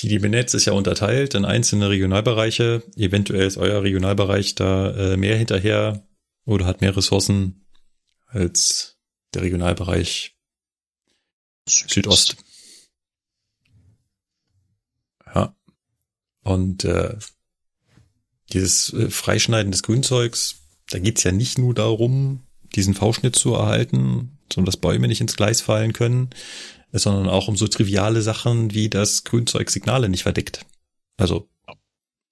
Die 0.00 0.08
DB 0.08 0.28
Netz 0.28 0.54
ist 0.54 0.66
ja 0.66 0.72
unterteilt 0.72 1.34
in 1.34 1.44
einzelne 1.44 1.88
Regionalbereiche. 1.88 2.82
Eventuell 2.96 3.46
ist 3.46 3.56
euer 3.56 3.82
Regionalbereich 3.82 4.54
da 4.54 4.90
äh, 4.90 5.16
mehr 5.16 5.36
hinterher 5.36 6.06
oder 6.44 6.66
hat 6.66 6.80
mehr 6.80 6.96
Ressourcen 6.96 7.66
als 8.26 8.93
der 9.34 9.42
Regionalbereich 9.42 10.36
Südost. 11.66 12.36
Ja. 15.34 15.54
Und 16.42 16.84
äh, 16.84 17.16
dieses 18.52 18.92
äh, 18.92 19.10
Freischneiden 19.10 19.72
des 19.72 19.82
Grünzeugs, 19.82 20.60
da 20.90 20.98
geht's 20.98 21.22
ja 21.22 21.32
nicht 21.32 21.58
nur 21.58 21.74
darum, 21.74 22.46
diesen 22.74 22.94
V-Schnitt 22.94 23.36
zu 23.36 23.54
erhalten, 23.54 24.38
sondern 24.52 24.66
dass 24.66 24.76
Bäume 24.76 25.08
nicht 25.08 25.20
ins 25.20 25.36
Gleis 25.36 25.60
fallen 25.60 25.92
können, 25.92 26.30
sondern 26.92 27.28
auch 27.28 27.48
um 27.48 27.56
so 27.56 27.66
triviale 27.66 28.22
Sachen 28.22 28.72
wie 28.74 28.90
das 28.90 29.24
Grünzeug 29.24 29.70
Signale 29.70 30.08
nicht 30.08 30.22
verdeckt. 30.22 30.66
Also 31.16 31.48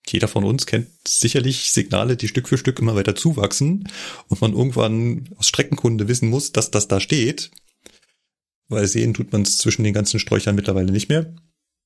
jeder 0.08 0.28
von 0.28 0.44
uns 0.44 0.66
kennt 0.66 0.88
sicherlich 1.06 1.70
Signale, 1.70 2.16
die 2.16 2.28
Stück 2.28 2.48
für 2.48 2.58
Stück 2.58 2.78
immer 2.78 2.94
weiter 2.94 3.14
zuwachsen 3.14 3.88
und 4.28 4.40
man 4.40 4.52
irgendwann 4.52 5.28
aus 5.36 5.48
Streckenkunde 5.48 6.08
wissen 6.08 6.28
muss, 6.28 6.52
dass 6.52 6.70
das 6.70 6.88
da 6.88 7.00
steht. 7.00 7.50
Weil 8.68 8.86
sehen 8.86 9.14
tut 9.14 9.32
man 9.32 9.42
es 9.42 9.58
zwischen 9.58 9.84
den 9.84 9.94
ganzen 9.94 10.18
Sträuchern 10.18 10.54
mittlerweile 10.54 10.90
nicht 10.90 11.08
mehr. 11.08 11.34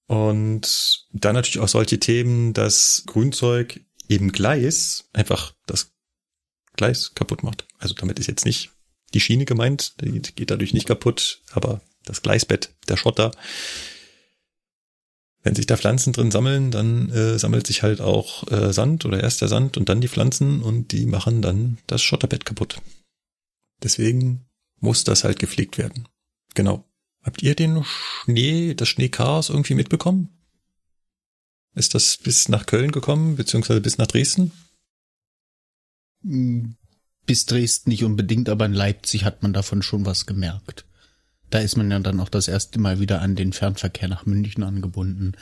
Und 0.06 1.06
dann 1.12 1.34
natürlich 1.34 1.58
auch 1.58 1.68
solche 1.68 1.98
Themen, 1.98 2.52
dass 2.52 3.02
Grünzeug 3.06 3.80
eben 4.08 4.32
Gleis 4.32 5.08
einfach 5.12 5.54
das 5.66 5.92
Gleis 6.76 7.12
kaputt 7.14 7.42
macht. 7.42 7.66
Also 7.78 7.94
damit 7.94 8.18
ist 8.18 8.28
jetzt 8.28 8.44
nicht 8.44 8.70
die 9.14 9.20
Schiene 9.20 9.44
gemeint, 9.44 10.00
die 10.00 10.20
geht 10.20 10.50
dadurch 10.50 10.74
nicht 10.74 10.86
kaputt, 10.86 11.40
aber 11.50 11.80
das 12.04 12.22
Gleisbett, 12.22 12.70
der 12.88 12.96
Schotter. 12.96 13.32
Wenn 15.46 15.54
sich 15.54 15.66
da 15.66 15.76
Pflanzen 15.76 16.12
drin 16.12 16.32
sammeln, 16.32 16.72
dann 16.72 17.08
äh, 17.12 17.38
sammelt 17.38 17.68
sich 17.68 17.84
halt 17.84 18.00
auch 18.00 18.50
äh, 18.50 18.72
Sand 18.72 19.04
oder 19.04 19.22
erst 19.22 19.42
der 19.42 19.46
Sand 19.46 19.76
und 19.76 19.88
dann 19.88 20.00
die 20.00 20.08
Pflanzen 20.08 20.60
und 20.60 20.90
die 20.90 21.06
machen 21.06 21.40
dann 21.40 21.78
das 21.86 22.02
Schotterbett 22.02 22.44
kaputt. 22.44 22.82
Deswegen 23.80 24.48
muss 24.80 25.04
das 25.04 25.22
halt 25.22 25.38
gepflegt 25.38 25.78
werden. 25.78 26.08
Genau. 26.56 26.84
Habt 27.22 27.44
ihr 27.44 27.54
den 27.54 27.84
Schnee, 27.84 28.74
das 28.74 28.88
Schneechaos 28.88 29.48
irgendwie 29.48 29.74
mitbekommen? 29.74 30.36
Ist 31.76 31.94
das 31.94 32.16
bis 32.16 32.48
nach 32.48 32.66
Köln 32.66 32.90
gekommen, 32.90 33.36
beziehungsweise 33.36 33.80
bis 33.80 33.98
nach 33.98 34.08
Dresden? 34.08 34.50
Bis 36.24 37.46
Dresden 37.46 37.90
nicht 37.90 38.02
unbedingt, 38.02 38.48
aber 38.48 38.66
in 38.66 38.72
Leipzig 38.72 39.22
hat 39.22 39.44
man 39.44 39.52
davon 39.52 39.82
schon 39.82 40.06
was 40.06 40.26
gemerkt. 40.26 40.86
Da 41.56 41.62
ist 41.62 41.78
man 41.78 41.90
ja 41.90 41.98
dann 41.98 42.20
auch 42.20 42.28
das 42.28 42.48
erste 42.48 42.78
Mal 42.78 43.00
wieder 43.00 43.22
an 43.22 43.34
den 43.34 43.54
Fernverkehr 43.54 44.08
nach 44.08 44.26
München 44.26 44.62
angebunden. 44.62 45.32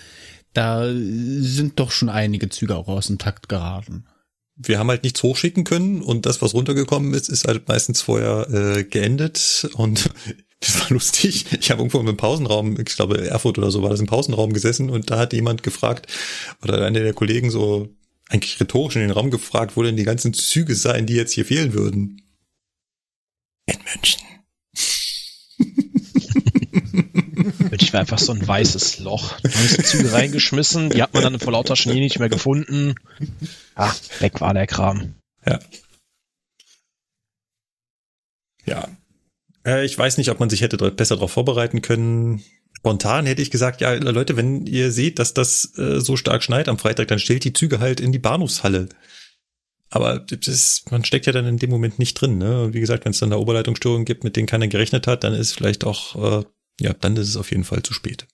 Da 0.52 0.88
sind 0.88 1.80
doch 1.80 1.90
schon 1.90 2.08
einige 2.08 2.48
Züge 2.50 2.76
auch 2.76 2.86
aus 2.86 3.08
dem 3.08 3.18
Takt 3.18 3.48
geraten. 3.48 4.06
Wir 4.54 4.78
haben 4.78 4.90
halt 4.90 5.02
nichts 5.02 5.24
hochschicken 5.24 5.64
können 5.64 6.02
und 6.02 6.24
das, 6.24 6.40
was 6.40 6.54
runtergekommen 6.54 7.14
ist, 7.14 7.28
ist 7.28 7.48
halt 7.48 7.66
meistens 7.66 8.00
vorher 8.00 8.46
äh, 8.48 8.84
geendet 8.84 9.68
und 9.74 10.08
das 10.60 10.82
war 10.82 10.90
lustig. 10.90 11.46
Ich 11.58 11.72
habe 11.72 11.80
irgendwo 11.80 11.98
im 11.98 12.16
Pausenraum, 12.16 12.78
ich 12.78 12.94
glaube 12.94 13.26
Erfurt 13.26 13.58
oder 13.58 13.72
so 13.72 13.82
war 13.82 13.90
das 13.90 13.98
im 13.98 14.06
Pausenraum 14.06 14.52
gesessen 14.52 14.90
und 14.90 15.10
da 15.10 15.18
hat 15.18 15.32
jemand 15.32 15.64
gefragt 15.64 16.06
oder 16.62 16.86
einer 16.86 17.00
der 17.00 17.14
Kollegen 17.14 17.50
so 17.50 17.88
eigentlich 18.28 18.60
rhetorisch 18.60 18.94
in 18.94 19.02
den 19.02 19.10
Raum 19.10 19.32
gefragt, 19.32 19.76
wo 19.76 19.82
denn 19.82 19.96
die 19.96 20.04
ganzen 20.04 20.32
Züge 20.32 20.76
seien, 20.76 21.06
die 21.06 21.14
jetzt 21.14 21.32
hier 21.32 21.44
fehlen 21.44 21.72
würden. 21.72 22.22
In 23.66 23.78
München. 23.92 24.33
Ich 27.82 27.92
war 27.92 28.00
einfach 28.00 28.18
so 28.18 28.32
ein 28.32 28.46
weißes 28.46 29.00
Loch. 29.00 29.40
90 29.42 29.84
Züge 29.86 30.12
reingeschmissen, 30.12 30.90
die 30.90 31.02
hat 31.02 31.14
man 31.14 31.22
dann 31.22 31.38
vor 31.38 31.52
lauter 31.52 31.76
Schnee 31.76 32.00
nicht 32.00 32.18
mehr 32.18 32.28
gefunden. 32.28 32.94
Ah, 33.74 33.92
weg 34.20 34.40
war 34.40 34.54
der 34.54 34.66
Kram. 34.66 35.14
Ja. 35.46 35.58
Ja. 38.66 38.88
Äh, 39.66 39.84
ich 39.84 39.98
weiß 39.98 40.18
nicht, 40.18 40.30
ob 40.30 40.40
man 40.40 40.50
sich 40.50 40.60
hätte 40.60 40.76
besser 40.90 41.16
darauf 41.16 41.32
vorbereiten 41.32 41.82
können. 41.82 42.42
Spontan 42.76 43.26
hätte 43.26 43.42
ich 43.42 43.50
gesagt, 43.50 43.80
ja, 43.80 43.94
Leute, 43.94 44.36
wenn 44.36 44.66
ihr 44.66 44.92
seht, 44.92 45.18
dass 45.18 45.34
das 45.34 45.76
äh, 45.78 46.00
so 46.00 46.16
stark 46.16 46.42
schneit 46.42 46.68
am 46.68 46.78
Freitag, 46.78 47.08
dann 47.08 47.18
stellt 47.18 47.44
die 47.44 47.52
Züge 47.52 47.80
halt 47.80 48.00
in 48.00 48.12
die 48.12 48.18
Bahnhofshalle. 48.18 48.88
Aber 49.90 50.18
das 50.18 50.84
man 50.90 51.04
steckt 51.04 51.26
ja 51.26 51.32
dann 51.32 51.46
in 51.46 51.58
dem 51.58 51.70
Moment 51.70 51.98
nicht 51.98 52.14
drin. 52.14 52.36
Ne? 52.36 52.70
Wie 52.72 52.80
gesagt, 52.80 53.04
wenn 53.04 53.12
es 53.12 53.20
dann 53.20 53.30
da 53.30 53.36
Oberleitungsstörungen 53.36 54.04
gibt, 54.04 54.24
mit 54.24 54.36
denen 54.36 54.46
keiner 54.46 54.66
gerechnet 54.66 55.06
hat, 55.06 55.24
dann 55.24 55.34
ist 55.34 55.52
vielleicht 55.52 55.84
auch, 55.84 56.40
äh, 56.40 56.44
ja, 56.80 56.92
dann 56.92 57.16
ist 57.16 57.28
es 57.28 57.36
auf 57.36 57.50
jeden 57.50 57.64
Fall 57.64 57.82
zu 57.82 57.92
spät. 57.94 58.26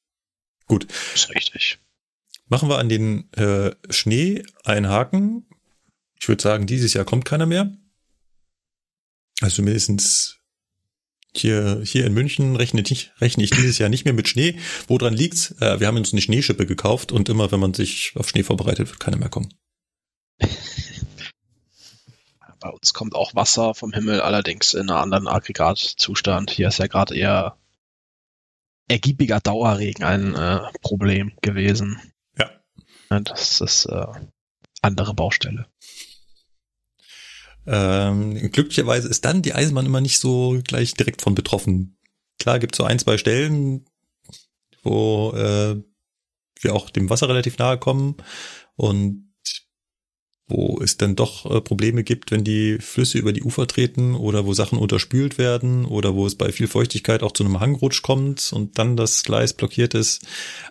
Gut. 0.66 0.86
Das 1.12 1.24
ist 1.24 1.34
richtig. 1.34 1.78
Machen 2.46 2.68
wir 2.68 2.78
an 2.78 2.88
den 2.88 3.32
äh, 3.34 3.74
Schnee 3.90 4.44
einen 4.64 4.88
Haken. 4.88 5.46
Ich 6.18 6.28
würde 6.28 6.42
sagen, 6.42 6.66
dieses 6.66 6.94
Jahr 6.94 7.04
kommt 7.04 7.24
keiner 7.24 7.46
mehr. 7.46 7.72
Also 9.40 9.62
mindestens 9.62 10.36
Hier, 11.32 11.80
hier 11.84 12.06
in 12.06 12.12
München 12.12 12.56
rechne 12.56 12.82
ich, 12.82 13.12
rechne 13.20 13.44
ich 13.44 13.50
dieses 13.50 13.78
Jahr 13.78 13.88
nicht 13.88 14.04
mehr 14.04 14.14
mit 14.14 14.26
Schnee. 14.26 14.58
Woran 14.88 15.14
liegt's? 15.14 15.52
Äh, 15.60 15.78
wir 15.78 15.86
haben 15.86 15.96
uns 15.96 16.12
eine 16.12 16.20
Schneeschippe 16.20 16.66
gekauft 16.66 17.12
und 17.12 17.28
immer, 17.28 17.52
wenn 17.52 17.60
man 17.60 17.72
sich 17.72 18.14
auf 18.16 18.28
Schnee 18.28 18.42
vorbereitet, 18.42 18.88
wird 18.88 18.98
keiner 18.98 19.16
mehr 19.16 19.28
kommen. 19.28 19.54
Bei 22.58 22.68
uns 22.68 22.92
kommt 22.92 23.14
auch 23.14 23.34
Wasser 23.36 23.74
vom 23.74 23.92
Himmel, 23.92 24.20
allerdings 24.20 24.74
in 24.74 24.90
einem 24.90 24.98
anderen 24.98 25.28
Aggregatzustand. 25.28 26.50
Hier 26.50 26.66
ist 26.66 26.78
ja 26.78 26.88
gerade 26.88 27.16
eher 27.16 27.56
ergiebiger 28.90 29.40
Dauerregen 29.40 30.04
ein 30.04 30.34
äh, 30.34 30.60
Problem 30.82 31.32
gewesen. 31.42 32.00
Ja. 32.38 32.50
Das 33.20 33.60
ist 33.60 33.86
äh, 33.86 34.06
andere 34.82 35.14
Baustelle. 35.14 35.66
Ähm, 37.66 38.50
glücklicherweise 38.50 39.08
ist 39.08 39.24
dann 39.24 39.42
die 39.42 39.54
Eisenbahn 39.54 39.86
immer 39.86 40.00
nicht 40.00 40.18
so 40.18 40.60
gleich 40.64 40.94
direkt 40.94 41.22
von 41.22 41.34
betroffen. 41.34 41.96
Klar 42.38 42.58
gibt 42.58 42.74
so 42.74 42.84
ein, 42.84 42.98
zwei 42.98 43.16
Stellen, 43.18 43.86
wo 44.82 45.32
äh, 45.36 45.76
wir 46.60 46.74
auch 46.74 46.90
dem 46.90 47.10
Wasser 47.10 47.28
relativ 47.28 47.58
nahe 47.58 47.78
kommen 47.78 48.16
und 48.76 49.29
wo 50.50 50.80
es 50.82 50.96
dann 50.96 51.16
doch 51.16 51.50
äh, 51.50 51.60
Probleme 51.60 52.04
gibt, 52.04 52.30
wenn 52.30 52.44
die 52.44 52.78
Flüsse 52.78 53.18
über 53.18 53.32
die 53.32 53.42
Ufer 53.42 53.66
treten 53.66 54.14
oder 54.14 54.44
wo 54.44 54.52
Sachen 54.52 54.78
unterspült 54.78 55.38
werden 55.38 55.84
oder 55.84 56.14
wo 56.14 56.26
es 56.26 56.34
bei 56.34 56.52
viel 56.52 56.66
Feuchtigkeit 56.66 57.22
auch 57.22 57.32
zu 57.32 57.44
einem 57.44 57.60
Hangrutsch 57.60 58.02
kommt 58.02 58.52
und 58.52 58.78
dann 58.78 58.96
das 58.96 59.22
Gleis 59.22 59.52
blockiert 59.52 59.94
ist. 59.94 60.26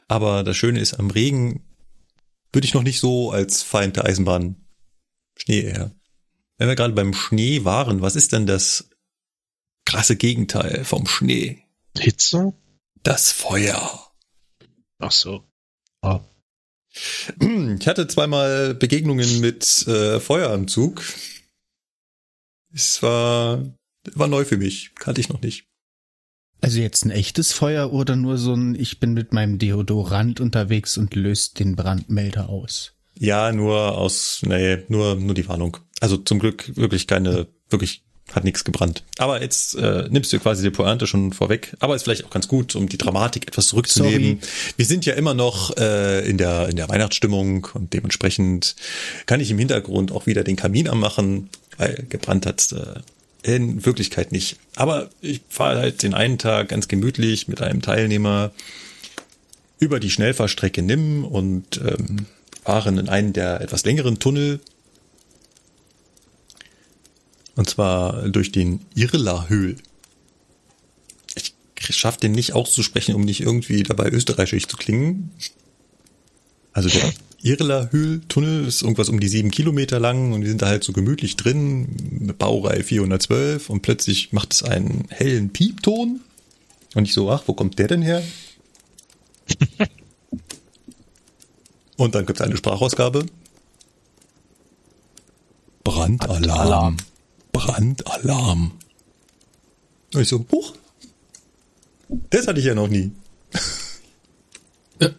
Aber 0.08 0.44
das 0.44 0.58
Schöne 0.58 0.80
ist, 0.80 0.94
am 0.94 1.10
Regen 1.10 1.64
würde 2.52 2.66
ich 2.66 2.74
noch 2.74 2.84
nicht 2.84 3.00
so 3.00 3.32
als 3.32 3.64
Feind 3.64 3.96
der 3.96 4.06
Eisenbahn 4.06 4.56
Schnee 5.38 5.62
eher. 5.62 5.92
Wenn 6.58 6.68
wir 6.68 6.76
gerade 6.76 6.94
beim 6.94 7.14
Schnee 7.14 7.64
waren, 7.64 8.02
was 8.02 8.16
ist 8.16 8.34
denn 8.34 8.46
das 8.46 8.90
krasse 9.86 10.18
Gegenteil 10.18 10.84
vom 10.84 11.08
Schnee? 11.08 11.64
Hitze? 11.98 12.54
Das 13.02 13.32
Feuer. 13.32 14.12
Ach 15.00 15.12
so. 15.12 15.46
Oh. 16.02 16.20
Ich 17.80 17.88
hatte 17.88 18.08
zweimal 18.08 18.74
Begegnungen 18.74 19.40
mit 19.40 19.88
äh, 19.88 20.20
Feuer 20.20 20.52
am 20.52 20.68
Zug. 20.68 21.04
Es 22.74 23.02
war, 23.02 23.64
war 24.14 24.28
neu 24.28 24.46
für 24.46 24.58
mich, 24.58 24.94
kannte 24.96 25.22
ich 25.22 25.30
noch 25.30 25.42
nicht. 25.42 25.66
Also 26.62 26.82
jetzt 26.82 27.06
ein 27.06 27.12
echtes 27.12 27.54
Feuer 27.54 27.94
oder 27.94 28.16
nur 28.16 28.38
so 28.38 28.54
ein, 28.54 28.76
ich 28.76 29.00
bin 29.00 29.14
mit 29.14 29.32
meinem 29.34 29.60
Deodorant 29.60 30.42
unterwegs 30.42 30.98
und 30.98 31.16
löst 31.16 31.60
den 31.60 31.76
Brandmelder 31.76 32.50
aus? 32.50 32.96
Ja, 33.18 33.52
nur 33.52 33.98
aus, 33.98 34.42
nee, 34.46 34.84
nur, 34.90 35.16
nur 35.16 35.34
die 35.34 35.48
Warnung. 35.48 35.78
Also 36.02 36.18
zum 36.18 36.40
Glück 36.40 36.76
wirklich 36.76 37.08
keine, 37.08 37.48
wirklich 37.70 38.04
hat 38.34 38.44
nichts 38.44 38.64
gebrannt. 38.64 39.04
Aber 39.18 39.42
jetzt 39.42 39.76
äh, 39.76 40.08
nimmst 40.10 40.32
du 40.32 40.40
quasi 40.40 40.64
die 40.64 40.70
Pointe 40.70 41.08
schon 41.08 41.34
vorweg. 41.34 41.76
Aber 41.80 41.96
ist 41.96 42.04
vielleicht 42.04 42.26
auch 42.26 42.30
ganz 42.30 42.48
gut, 42.48 42.76
um 42.76 42.88
die 42.88 42.98
Dramatik 42.98 43.48
etwas 43.48 43.68
zurückzunehmen. 43.68 44.40
Sorry. 44.40 44.74
Wir 44.78 44.86
sind 44.86 45.06
ja 45.06 45.14
immer 45.14 45.34
noch 45.34 45.76
äh, 45.78 46.28
in 46.30 46.38
der 46.38 46.70
in 46.70 46.76
der 46.76 46.90
Weihnachtsstimmung 46.90 47.68
und 47.74 47.94
dementsprechend 47.94 48.76
kann 49.26 49.40
ich 49.40 49.52
im 49.52 49.58
Hintergrund 49.58 50.12
auch 50.12 50.26
wieder 50.26 50.44
den 50.44 50.56
Kamin 50.56 50.88
anmachen, 50.88 51.50
weil 51.78 52.06
gebrannt 52.10 52.46
hat 52.46 52.72
äh, 52.72 53.00
in 53.42 53.86
Wirklichkeit 53.86 54.32
nicht. 54.32 54.58
Aber 54.76 55.10
ich 55.22 55.42
fahre 55.50 55.80
halt 55.80 56.04
den 56.04 56.14
einen 56.14 56.38
Tag 56.38 56.70
ganz 56.70 56.88
gemütlich 56.88 57.48
mit 57.48 57.62
einem 57.62 57.82
Teilnehmer 57.82 58.52
über 59.80 60.00
die 60.00 60.10
Schnellfahrstrecke 60.10 60.82
Nimm 60.82 61.24
und 61.24 61.78
ähm, 61.78 62.26
fahren 62.64 62.98
in 62.98 63.10
einen 63.10 63.34
der 63.34 63.62
etwas 63.62 63.86
längeren 63.86 64.20
Tunnel 64.20 64.60
und 67.60 67.70
zwar 67.70 68.30
durch 68.30 68.54
den 68.54 68.80
Irla-Höhl. 68.96 69.76
Ich 71.36 71.54
schaffe 71.90 72.22
den 72.22 72.32
nicht 72.32 72.54
auszusprechen, 72.54 73.16
um 73.16 73.24
nicht 73.24 73.42
irgendwie 73.42 73.84
dabei 73.84 74.10
österreichisch 74.10 74.66
zu 74.66 74.78
klingen. 74.78 75.32
Also 76.72 76.88
der 76.88 77.12
Irla-Höhl-Tunnel 77.42 78.66
ist 78.66 78.82
irgendwas 78.82 79.10
um 79.10 79.20
die 79.20 79.28
sieben 79.28 79.52
Kilometer 79.52 80.00
lang 80.00 80.32
und 80.32 80.44
wir 80.44 80.48
sind 80.48 80.62
da 80.62 80.68
halt 80.68 80.86
so 80.86 80.94
gemütlich 80.94 81.36
drin, 81.36 82.34
Baureihe 82.38 82.82
412 82.82 83.70
und 83.70 83.82
plötzlich 83.82 84.32
macht 84.32 84.54
es 84.54 84.64
einen 84.64 85.10
hellen 85.10 85.50
Piepton. 85.50 86.22
Und 86.96 87.04
ich 87.04 87.14
so, 87.14 87.30
ach, 87.30 87.44
wo 87.48 87.54
kommt 87.54 87.78
der 87.78 87.90
denn 87.90 88.02
her? 88.02 88.24
und 91.98 92.16
dann 92.16 92.26
gibt 92.26 92.40
es 92.40 92.46
eine 92.46 92.56
Sprachausgabe. 92.56 93.26
Brandalarm. 95.84 96.42
Brandalarm. 96.42 96.98
Brandalarm. 97.52 98.72
Und 100.14 100.22
ich 100.22 100.28
so, 100.28 100.46
huch, 100.52 100.74
das 102.30 102.48
hatte 102.48 102.60
ich 102.60 102.66
ja 102.66 102.76
noch 102.76 102.88
nie. 102.88 103.12
Ja. 105.00 105.10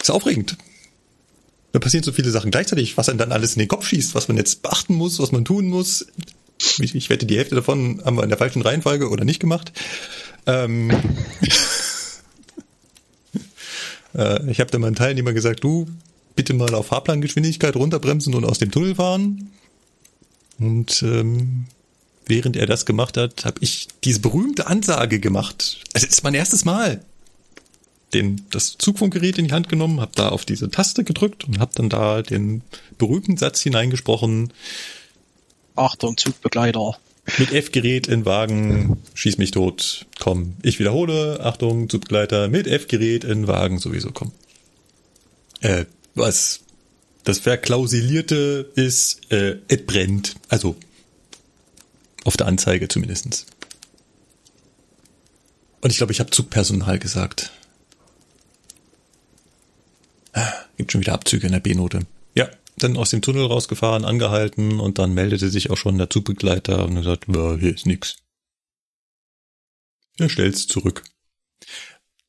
Ist 0.00 0.10
aufregend. 0.10 0.56
Da 1.72 1.78
passieren 1.78 2.04
so 2.04 2.12
viele 2.12 2.30
Sachen 2.30 2.50
gleichzeitig, 2.50 2.96
was 2.96 3.08
einem 3.08 3.18
dann 3.18 3.32
alles 3.32 3.54
in 3.54 3.60
den 3.60 3.68
Kopf 3.68 3.86
schießt, 3.86 4.14
was 4.14 4.28
man 4.28 4.36
jetzt 4.36 4.62
beachten 4.62 4.94
muss, 4.94 5.18
was 5.18 5.32
man 5.32 5.44
tun 5.44 5.66
muss. 5.68 6.06
Ich, 6.78 6.94
ich 6.94 7.10
wette, 7.10 7.26
die 7.26 7.36
Hälfte 7.36 7.56
davon 7.56 8.00
haben 8.04 8.16
wir 8.16 8.22
in 8.22 8.28
der 8.28 8.38
falschen 8.38 8.62
Reihenfolge 8.62 9.08
oder 9.08 9.24
nicht 9.24 9.40
gemacht. 9.40 9.72
Ähm, 10.46 10.90
äh, 14.14 14.50
ich 14.50 14.60
habe 14.60 14.70
dann 14.70 14.82
meinem 14.82 14.94
Teilnehmer 14.94 15.32
gesagt, 15.32 15.64
du 15.64 15.86
bitte 16.36 16.54
mal 16.54 16.74
auf 16.74 16.86
Fahrplangeschwindigkeit 16.86 17.74
runterbremsen 17.76 18.34
und 18.34 18.44
aus 18.44 18.58
dem 18.58 18.70
Tunnel 18.70 18.94
fahren. 18.94 19.50
Und 20.58 21.02
ähm, 21.02 21.66
während 22.26 22.56
er 22.56 22.66
das 22.66 22.86
gemacht 22.86 23.16
hat, 23.16 23.44
habe 23.44 23.58
ich 23.60 23.88
diese 24.04 24.20
berühmte 24.20 24.66
Ansage 24.66 25.20
gemacht. 25.20 25.80
Es 25.92 26.04
ist 26.04 26.24
mein 26.24 26.34
erstes 26.34 26.64
Mal. 26.64 27.04
Den, 28.12 28.42
das 28.50 28.76
Zugfunkgerät 28.78 29.38
in 29.38 29.48
die 29.48 29.52
Hand 29.52 29.68
genommen, 29.68 30.00
habe 30.00 30.12
da 30.14 30.28
auf 30.28 30.44
diese 30.44 30.70
Taste 30.70 31.02
gedrückt 31.02 31.44
und 31.44 31.58
habe 31.58 31.72
dann 31.74 31.88
da 31.88 32.22
den 32.22 32.62
berühmten 32.96 33.36
Satz 33.36 33.60
hineingesprochen. 33.60 34.52
Achtung, 35.74 36.16
Zugbegleiter. 36.16 36.96
Mit 37.38 37.52
F-Gerät 37.52 38.06
in 38.06 38.26
Wagen, 38.26 38.98
schieß 39.14 39.38
mich 39.38 39.50
tot, 39.50 40.06
komm. 40.20 40.54
Ich 40.62 40.78
wiederhole, 40.78 41.40
Achtung, 41.40 41.88
Zugbegleiter, 41.88 42.48
mit 42.48 42.66
F-Gerät 42.66 43.24
in 43.24 43.48
Wagen 43.48 43.78
sowieso, 43.78 44.10
komm. 44.12 44.30
Äh, 45.60 45.86
was 46.14 46.60
das 47.24 47.40
Verklausilierte 47.40 48.70
ist, 48.74 49.32
äh, 49.32 49.58
es 49.68 49.84
brennt. 49.84 50.34
Also 50.48 50.76
auf 52.24 52.36
der 52.36 52.46
Anzeige 52.46 52.88
zumindestens. 52.88 53.46
Und 55.80 55.90
ich 55.90 55.98
glaube, 55.98 56.12
ich 56.12 56.20
habe 56.20 56.30
Zugpersonal 56.30 56.98
gesagt. 56.98 57.50
Ah, 60.32 60.52
gibt 60.76 60.92
schon 60.92 61.00
wieder 61.00 61.12
Abzüge 61.12 61.46
in 61.46 61.52
der 61.52 61.60
B-Note. 61.60 62.06
Ja, 62.34 62.48
dann 62.76 62.96
aus 62.96 63.10
dem 63.10 63.22
Tunnel 63.22 63.46
rausgefahren, 63.46 64.04
angehalten 64.04 64.80
und 64.80 64.98
dann 64.98 65.14
meldete 65.14 65.50
sich 65.50 65.70
auch 65.70 65.76
schon 65.76 65.98
der 65.98 66.10
Zugbegleiter 66.10 66.84
und 66.86 66.96
gesagt, 66.96 67.26
hier 67.26 67.74
ist 67.74 67.86
nix. 67.86 68.16
Er 70.18 70.28
stellt's 70.28 70.66
zurück. 70.66 71.04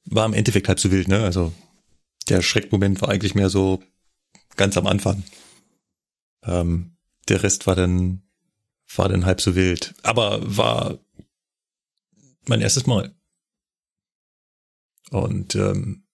War 0.05 0.25
im 0.25 0.33
Endeffekt 0.33 0.67
halb 0.67 0.79
so 0.79 0.91
wild, 0.91 1.07
ne? 1.07 1.23
Also 1.23 1.53
der 2.29 2.41
Schreckmoment 2.41 3.01
war 3.01 3.09
eigentlich 3.09 3.35
mehr 3.35 3.49
so, 3.49 3.81
ganz 4.55 4.77
am 4.77 4.87
Anfang. 4.87 5.23
Ähm, 6.43 6.97
der 7.27 7.43
Rest 7.43 7.67
war 7.67 7.75
dann, 7.75 8.23
war 8.95 9.09
dann 9.09 9.25
halb 9.25 9.41
so 9.41 9.55
wild. 9.55 9.93
Aber 10.03 10.39
war 10.43 10.99
mein 12.47 12.61
erstes 12.61 12.85
Mal. 12.85 13.15
Und 15.09 15.55
ähm, 15.55 16.05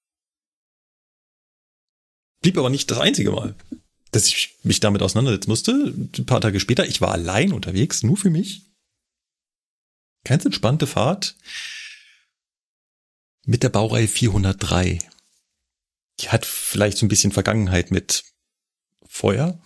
blieb 2.42 2.58
aber 2.58 2.70
nicht 2.70 2.90
das 2.92 3.00
einzige 3.00 3.32
Mal, 3.32 3.56
dass 4.12 4.28
ich 4.28 4.58
mich 4.64 4.80
damit 4.80 5.02
auseinandersetzen 5.02 5.50
musste. 5.50 5.72
Ein 5.72 6.26
paar 6.26 6.42
Tage 6.42 6.60
später, 6.60 6.86
ich 6.86 7.02
war 7.02 7.12
allein 7.12 7.54
unterwegs, 7.54 8.04
nur 8.04 8.18
für 8.18 8.30
mich. 8.30 8.66
Ganz 10.24 10.46
entspannte 10.46 10.88
Fahrt 10.88 11.36
mit 13.46 13.64
der 13.64 13.70
Baureihe 13.70 14.08
403 14.08 15.00
die 16.22 16.30
hat 16.30 16.46
vielleicht 16.46 16.98
so 16.98 17.06
ein 17.06 17.10
bisschen 17.10 17.32
Vergangenheit 17.32 17.92
mit 17.92 18.24
Feuer. 19.22 19.60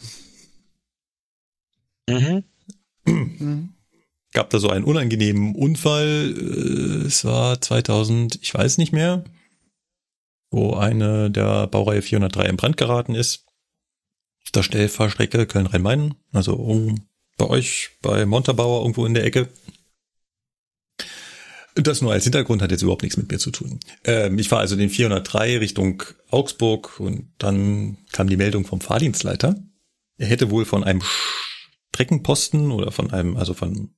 Mhm. 2.10 2.44
Gab 4.34 4.50
da 4.50 4.60
so 4.60 4.70
einen 4.70 4.84
unangenehmen 4.84 5.56
Unfall, 5.56 6.36
äh, 6.38 7.08
es 7.08 7.24
war 7.24 7.62
2000, 7.62 8.38
ich 8.42 8.54
weiß 8.54 8.78
nicht 8.78 8.92
mehr, 8.92 9.24
wo 10.52 10.74
eine 10.74 11.32
der 11.32 11.68
Baureihe 11.68 12.02
403 12.02 12.46
in 12.48 12.58
Brand 12.58 12.76
geraten 12.76 13.16
ist. 13.16 13.46
Auf 14.44 14.52
der 14.52 14.64
Stellfahrstrecke 14.64 15.46
Köln-Rhein-Main, 15.46 16.16
also 16.34 16.94
bei 17.38 17.48
euch, 17.48 17.92
bei 18.02 18.26
Montabaur 18.26 18.82
irgendwo 18.82 19.06
in 19.06 19.14
der 19.14 19.24
Ecke. 19.24 19.48
Das 21.76 22.02
nur 22.02 22.14
als 22.14 22.24
Hintergrund 22.24 22.62
hat 22.62 22.72
jetzt 22.72 22.84
überhaupt 22.84 23.04
nichts 23.04 23.18
mit 23.18 23.30
mir 23.30 23.38
zu 23.38 23.52
tun. 23.52 23.82
Ähm, 24.06 24.40
ich 24.40 24.48
fahre 24.48 24.62
also 24.62 24.78
den 24.78 24.90
403 24.90 25.58
Richtung 25.58 26.04
Augsburg 26.30 27.00
und 27.02 27.34
dann 27.38 27.98
kam 28.14 28.30
die 28.30 28.38
Meldung 28.38 28.66
vom 28.66 28.80
Fahrdienstleiter. 28.80 29.62
Er 30.18 30.28
hätte 30.28 30.52
wohl 30.52 30.64
von 30.64 30.86
einem 30.86 31.02
Streckenposten 31.94 32.72
oder 32.72 32.92
von 32.92 33.12
einem, 33.12 33.36
also 33.36 33.54
von 33.54 33.94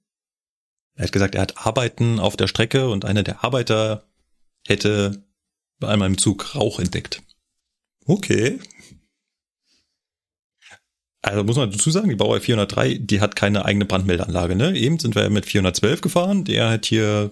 Er 0.96 1.06
hat 1.06 1.12
gesagt, 1.12 1.36
er 1.36 1.42
hat 1.42 1.66
Arbeiten 1.68 2.20
auf 2.20 2.36
der 2.36 2.48
Strecke 2.48 2.90
und 2.90 3.06
einer 3.06 3.22
der 3.22 3.44
Arbeiter 3.44 4.08
hätte 4.66 5.24
bei 5.80 5.88
einmal 5.88 6.10
im 6.10 6.18
Zug 6.18 6.56
Rauch 6.56 6.80
entdeckt. 6.80 7.22
Okay. 8.06 8.60
Also 11.22 11.44
muss 11.44 11.58
man 11.58 11.70
dazu 11.70 11.92
sagen, 11.92 12.10
die 12.10 12.16
Bauer 12.16 12.40
403, 12.40 12.96
die 12.96 13.22
hat 13.22 13.36
keine 13.36 13.66
eigene 13.66 13.86
Brandmeldeanlage. 13.86 14.56
Ne? 14.56 14.76
Eben 14.76 14.98
sind 14.98 15.14
wir 15.14 15.30
mit 15.30 15.46
412 15.46 16.02
gefahren. 16.02 16.44
Der 16.46 16.70
hat 16.70 16.86
hier 16.86 17.32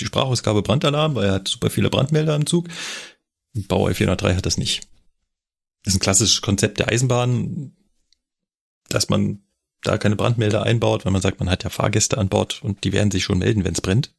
die 0.00 0.06
Sprachausgabe 0.06 0.62
Brandalarm, 0.62 1.14
weil 1.14 1.26
er 1.26 1.34
hat 1.34 1.48
super 1.48 1.70
viele 1.70 1.90
Brandmelder 1.90 2.34
im 2.34 2.46
Zug. 2.46 2.68
Bauer 3.52 3.92
403 3.94 4.36
hat 4.36 4.46
das 4.46 4.58
nicht. 4.58 4.82
Das 5.82 5.94
ist 5.94 6.00
ein 6.00 6.02
klassisches 6.02 6.42
Konzept 6.42 6.78
der 6.78 6.88
Eisenbahn, 6.88 7.72
dass 8.88 9.08
man 9.08 9.42
da 9.82 9.98
keine 9.98 10.16
Brandmelder 10.16 10.62
einbaut, 10.62 11.04
weil 11.04 11.12
man 11.12 11.22
sagt, 11.22 11.40
man 11.40 11.48
hat 11.48 11.64
ja 11.64 11.70
Fahrgäste 11.70 12.18
an 12.18 12.28
Bord 12.28 12.62
und 12.62 12.84
die 12.84 12.92
werden 12.92 13.10
sich 13.10 13.24
schon 13.24 13.38
melden, 13.38 13.64
wenn 13.64 13.72
es 13.72 13.80
brennt. 13.80 14.14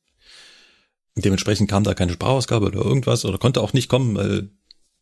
Dementsprechend 1.15 1.69
kam 1.69 1.83
da 1.83 1.93
keine 1.93 2.13
Sprachausgabe 2.13 2.67
oder 2.67 2.79
irgendwas 2.79 3.25
oder 3.25 3.37
konnte 3.37 3.61
auch 3.61 3.73
nicht 3.73 3.89
kommen, 3.89 4.15
weil 4.15 4.49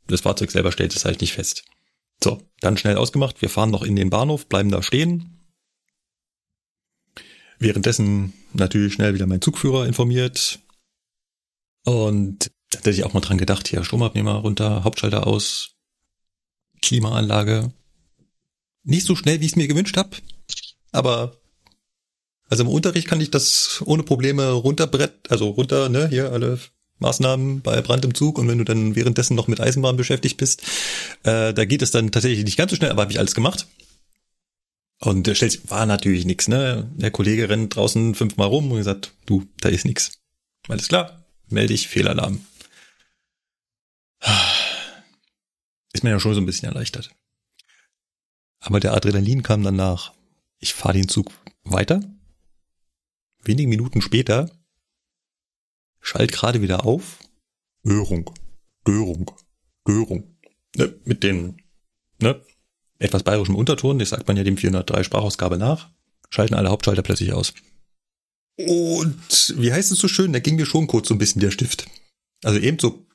das 0.08 0.22
Fahrzeug 0.22 0.52
selber 0.52 0.72
stellt 0.72 0.96
es 0.96 1.06
halt 1.06 1.22
nicht 1.22 1.34
fest. 1.34 1.64
So, 2.22 2.42
dann 2.60 2.78
schnell 2.78 2.98
ausgemacht. 2.98 3.42
Wir 3.42 3.50
fahren 3.50 3.70
noch 3.70 3.84
in 3.84 3.96
den 3.96 4.10
Bahnhof, 4.10 4.48
bleiben 4.48 4.72
da 4.72 4.82
stehen. 4.82 5.40
Währenddessen 7.60 8.34
natürlich 8.54 8.94
schnell 8.94 9.14
wieder 9.14 9.28
mein 9.28 9.42
Zugführer 9.42 9.86
informiert. 9.86 10.60
Und 11.86 12.52
da 12.72 12.80
hätte 12.80 12.92
ich 12.92 13.04
auch 13.04 13.14
mal 13.14 13.22
dran 13.22 13.38
gedacht, 13.38 13.68
hier 13.68 13.84
Stromabnehmer 13.84 14.36
runter, 14.36 14.84
Hauptschalter 14.84 15.26
aus, 15.26 15.72
Klimaanlage. 16.82 17.72
Nicht 18.84 19.06
so 19.06 19.16
schnell, 19.16 19.40
wie 19.42 19.46
ich 19.46 19.52
es 19.52 19.56
mir 19.56 19.68
gewünscht 19.68 19.98
habe, 19.98 20.18
aber 20.92 21.40
also 22.50 22.64
im 22.64 22.70
Unterricht 22.70 23.08
kann 23.08 23.22
ich 23.22 23.30
das 23.30 23.82
ohne 23.86 24.04
Probleme 24.04 24.52
runterbrett, 24.52 25.30
also 25.30 25.50
runter, 25.50 25.90
ne, 25.90 26.08
hier 26.08 26.32
alle 26.32 26.60
Maßnahmen 26.98 27.62
bei 27.62 27.82
Brand 27.82 28.04
im 28.06 28.16
Zug 28.16 28.38
und 28.38 28.48
wenn 28.48 28.58
du 28.58 28.64
dann 28.64 28.96
währenddessen 28.96 29.36
noch 29.36 29.48
mit 29.48 29.62
Eisenbahn 29.62 29.98
beschäftigt 29.98 30.38
bist, 30.38 30.64
äh, 31.24 31.54
da 31.54 31.66
geht 31.66 31.82
es 31.82 31.92
dann 31.92 32.12
tatsächlich 32.12 32.44
nicht 32.44 32.58
ganz 32.58 32.72
so 32.72 32.76
schnell, 32.76 32.92
aber 32.92 33.04
habe 33.04 33.12
ich 33.12 33.20
alles 33.20 33.36
gemacht. 33.36 33.68
Und 35.00 35.28
der 35.28 35.36
stellt 35.36 35.70
war 35.70 35.86
natürlich 35.86 36.26
nix, 36.26 36.50
ne? 36.50 36.92
Der 36.96 37.12
Kollege 37.12 37.48
rennt 37.48 37.76
draußen 37.76 38.16
fünfmal 38.16 38.48
rum 38.48 38.70
und 38.70 38.80
gesagt, 38.80 39.14
du, 39.26 39.46
da 39.62 39.70
ist 39.70 39.86
nix. 39.86 40.20
Alles 40.68 40.90
klar, 40.90 41.19
melde 41.50 41.74
ich 41.74 41.88
Fehlalarm. 41.88 42.46
Ist 45.94 46.04
mir 46.04 46.12
ja 46.12 46.20
schon 46.20 46.34
so 46.34 46.42
ein 46.42 46.46
bisschen 46.46 46.70
erleichtert. 46.70 47.12
Aber 48.60 48.80
der 48.80 48.94
Adrenalin 48.94 49.44
kam 49.44 49.64
dann 49.64 49.76
nach. 49.76 50.14
Ich 50.60 50.74
fahre 50.74 50.94
den 50.94 51.08
Zug 51.08 51.32
weiter. 51.64 52.02
Wenige 53.44 53.70
Minuten 53.70 54.02
später 54.02 54.52
schalt 56.02 56.32
gerade 56.32 56.62
wieder 56.62 56.86
auf. 56.86 57.20
Störung, 57.86 58.30
Störung, 58.82 59.32
Störung. 59.82 60.36
Ne, 60.76 61.00
mit 61.06 61.24
den 61.24 61.62
ne, 62.22 62.42
etwas 63.00 63.24
bayerischem 63.24 63.56
Unterton, 63.56 63.98
das 63.98 64.10
sagt 64.10 64.28
man 64.28 64.38
ja 64.38 64.44
dem 64.44 64.58
403 64.58 65.04
Sprachausgabe 65.04 65.58
nach, 65.58 65.90
schalten 66.30 66.54
alle 66.54 66.70
Hauptschalter 66.70 67.02
plötzlich 67.02 67.34
aus. 67.34 67.54
Und 68.68 69.56
wie 69.58 69.72
heißt 69.72 69.92
es 69.92 70.00
so 70.00 70.10
schön, 70.10 70.34
da 70.34 70.40
ging 70.40 70.58
mir 70.58 70.66
schon 70.66 70.88
kurz 70.88 71.08
so 71.08 71.16
ein 71.16 71.18
bisschen 71.18 71.40
der 71.40 71.52
Stift. 71.52 71.88
Also 72.44 72.60
eben 72.60 72.78
so 72.78 73.06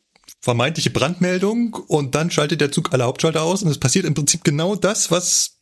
vermeintliche 0.40 0.90
Brandmeldung 0.90 1.74
und 1.74 2.14
dann 2.14 2.30
schaltet 2.30 2.60
der 2.60 2.72
Zug 2.72 2.92
alle 2.92 3.04
Hauptschalter 3.04 3.42
aus 3.42 3.62
und 3.62 3.70
es 3.70 3.78
passiert 3.78 4.06
im 4.06 4.14
Prinzip 4.14 4.42
genau 4.44 4.74
das, 4.74 5.10
was 5.10 5.60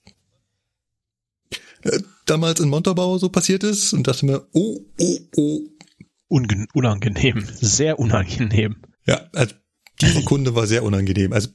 äh, 1.83 2.01
damals 2.27 2.61
in 2.61 2.69
Montabaur 2.69 3.19
so 3.19 3.29
passiert 3.29 3.65
ist 3.65 3.93
und 3.93 4.07
dachte 4.07 4.27
mir, 4.27 4.47
oh, 4.53 4.79
oh, 5.01 5.19
oh. 5.37 5.61
Unge 6.29 6.67
unangenehm, 6.73 7.47
sehr 7.61 7.99
unangenehm. 7.99 8.77
Ja, 9.07 9.29
also 9.35 9.55
die 10.01 10.07
Sekunde 10.07 10.55
war 10.55 10.67
sehr 10.67 10.83
unangenehm. 10.83 11.33
Also 11.33 11.51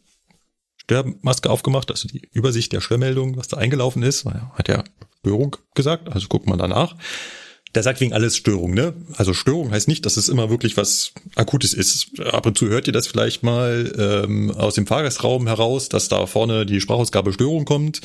Störmaske 0.77 1.49
aufgemacht, 1.49 1.89
also 1.89 2.07
die 2.07 2.29
Übersicht 2.31 2.73
der 2.73 2.81
Störmeldung, 2.81 3.37
was 3.37 3.47
da 3.47 3.57
eingelaufen 3.57 4.03
ist, 4.03 4.25
hat 4.25 4.67
ja 4.67 4.83
Störung 5.19 5.57
gesagt, 5.73 6.09
also 6.09 6.27
guckt 6.27 6.45
man 6.47 6.59
danach. 6.59 6.95
Der 7.77 7.83
sagt 7.83 8.01
wegen 8.01 8.13
alles 8.13 8.35
Störung, 8.35 8.73
ne? 8.73 8.95
Also 9.17 9.35
Störung 9.35 9.69
heißt 9.69 9.87
nicht, 9.87 10.03
dass 10.07 10.17
es 10.17 10.29
immer 10.29 10.49
wirklich 10.49 10.77
was 10.77 11.13
Akutes 11.35 11.75
ist. 11.75 12.19
Ab 12.21 12.47
und 12.47 12.57
zu 12.57 12.69
hört 12.69 12.87
ihr 12.87 12.91
das 12.91 13.05
vielleicht 13.05 13.43
mal 13.43 13.93
ähm, 14.25 14.49
aus 14.49 14.73
dem 14.73 14.87
Fahrgastraum 14.87 15.45
heraus, 15.45 15.87
dass 15.87 16.09
da 16.09 16.25
vorne 16.25 16.65
die 16.65 16.81
Sprachausgabe 16.81 17.33
Störung 17.33 17.65
kommt. 17.65 18.01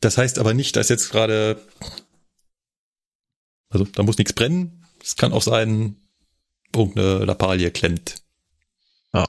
Das 0.00 0.16
heißt 0.16 0.38
aber 0.38 0.54
nicht, 0.54 0.74
dass 0.76 0.88
jetzt 0.88 1.10
gerade, 1.10 1.60
also 3.68 3.84
da 3.84 4.02
muss 4.02 4.16
nichts 4.16 4.32
brennen. 4.32 4.86
Es 5.02 5.16
kann 5.16 5.34
auch 5.34 5.42
sein, 5.42 5.96
irgendeine 6.74 7.26
Lappalie 7.26 7.70
klemmt. 7.70 8.22
Ja. 9.12 9.26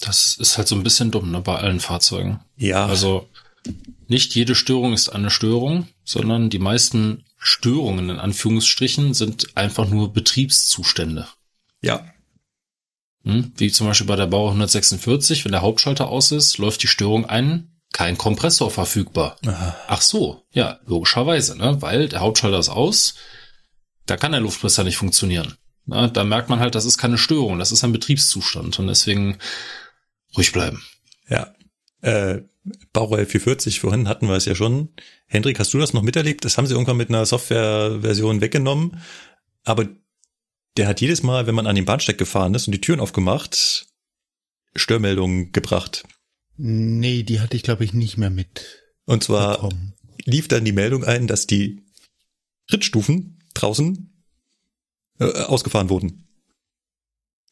Das 0.00 0.36
ist 0.38 0.58
halt 0.58 0.68
so 0.68 0.74
ein 0.74 0.82
bisschen 0.82 1.10
dumm, 1.10 1.30
ne, 1.30 1.40
bei 1.40 1.56
allen 1.56 1.80
Fahrzeugen. 1.80 2.40
Ja. 2.58 2.84
Also 2.84 3.26
nicht 4.06 4.34
jede 4.34 4.54
Störung 4.54 4.92
ist 4.92 5.08
eine 5.08 5.30
Störung, 5.30 5.88
sondern 6.04 6.50
die 6.50 6.58
meisten 6.58 7.24
Störungen 7.42 8.10
in 8.10 8.18
Anführungsstrichen 8.18 9.14
sind 9.14 9.56
einfach 9.56 9.88
nur 9.88 10.12
Betriebszustände. 10.12 11.26
Ja. 11.80 12.06
Hm? 13.24 13.52
Wie 13.56 13.72
zum 13.72 13.86
Beispiel 13.86 14.06
bei 14.06 14.16
der 14.16 14.26
Bauer 14.26 14.50
146, 14.50 15.44
wenn 15.44 15.52
der 15.52 15.62
Hauptschalter 15.62 16.08
aus 16.08 16.32
ist, 16.32 16.58
läuft 16.58 16.82
die 16.82 16.86
Störung 16.86 17.24
ein, 17.24 17.80
kein 17.92 18.18
Kompressor 18.18 18.70
verfügbar. 18.70 19.36
Aha. 19.46 19.76
Ach 19.88 20.02
so, 20.02 20.44
ja, 20.52 20.80
logischerweise, 20.84 21.56
ne? 21.56 21.80
Weil 21.80 22.08
der 22.08 22.20
Hauptschalter 22.20 22.58
ist 22.58 22.68
aus, 22.68 23.14
da 24.04 24.18
kann 24.18 24.32
der 24.32 24.42
Luftpresser 24.42 24.84
nicht 24.84 24.98
funktionieren. 24.98 25.54
Na, 25.86 26.08
da 26.08 26.24
merkt 26.24 26.50
man 26.50 26.60
halt, 26.60 26.74
das 26.74 26.84
ist 26.84 26.98
keine 26.98 27.18
Störung, 27.18 27.58
das 27.58 27.72
ist 27.72 27.82
ein 27.84 27.92
Betriebszustand 27.92 28.78
und 28.78 28.86
deswegen 28.86 29.38
ruhig 30.36 30.52
bleiben. 30.52 30.82
Ja. 31.28 31.54
Äh, 32.00 32.42
Baureihe 32.92 33.26
440, 33.26 33.80
vorhin 33.80 34.08
hatten 34.08 34.26
wir 34.26 34.36
es 34.36 34.44
ja 34.44 34.54
schon. 34.54 34.90
Hendrik, 35.26 35.58
hast 35.58 35.72
du 35.72 35.78
das 35.78 35.92
noch 35.92 36.02
miterlebt? 36.02 36.44
Das 36.44 36.58
haben 36.58 36.66
sie 36.66 36.74
irgendwann 36.74 36.96
mit 36.96 37.08
einer 37.08 37.24
Softwareversion 37.24 38.40
weggenommen. 38.40 39.00
Aber 39.64 39.88
der 40.76 40.86
hat 40.86 41.00
jedes 41.00 41.22
Mal, 41.22 41.46
wenn 41.46 41.54
man 41.54 41.66
an 41.66 41.76
den 41.76 41.84
Bahnsteig 41.84 42.18
gefahren 42.18 42.54
ist 42.54 42.66
und 42.66 42.72
die 42.72 42.80
Türen 42.80 43.00
aufgemacht, 43.00 43.86
Störmeldungen 44.74 45.52
gebracht. 45.52 46.04
Nee, 46.56 47.22
die 47.22 47.40
hatte 47.40 47.56
ich, 47.56 47.62
glaube 47.62 47.84
ich, 47.84 47.94
nicht 47.94 48.18
mehr 48.18 48.30
mit. 48.30 48.84
Und 49.06 49.24
zwar 49.24 49.54
bekommen. 49.54 49.94
lief 50.24 50.48
dann 50.48 50.64
die 50.64 50.72
Meldung 50.72 51.04
ein, 51.04 51.26
dass 51.26 51.46
die 51.46 51.82
Trittstufen 52.68 53.42
draußen 53.54 54.24
äh, 55.18 55.24
ausgefahren 55.24 55.88
wurden 55.88 56.28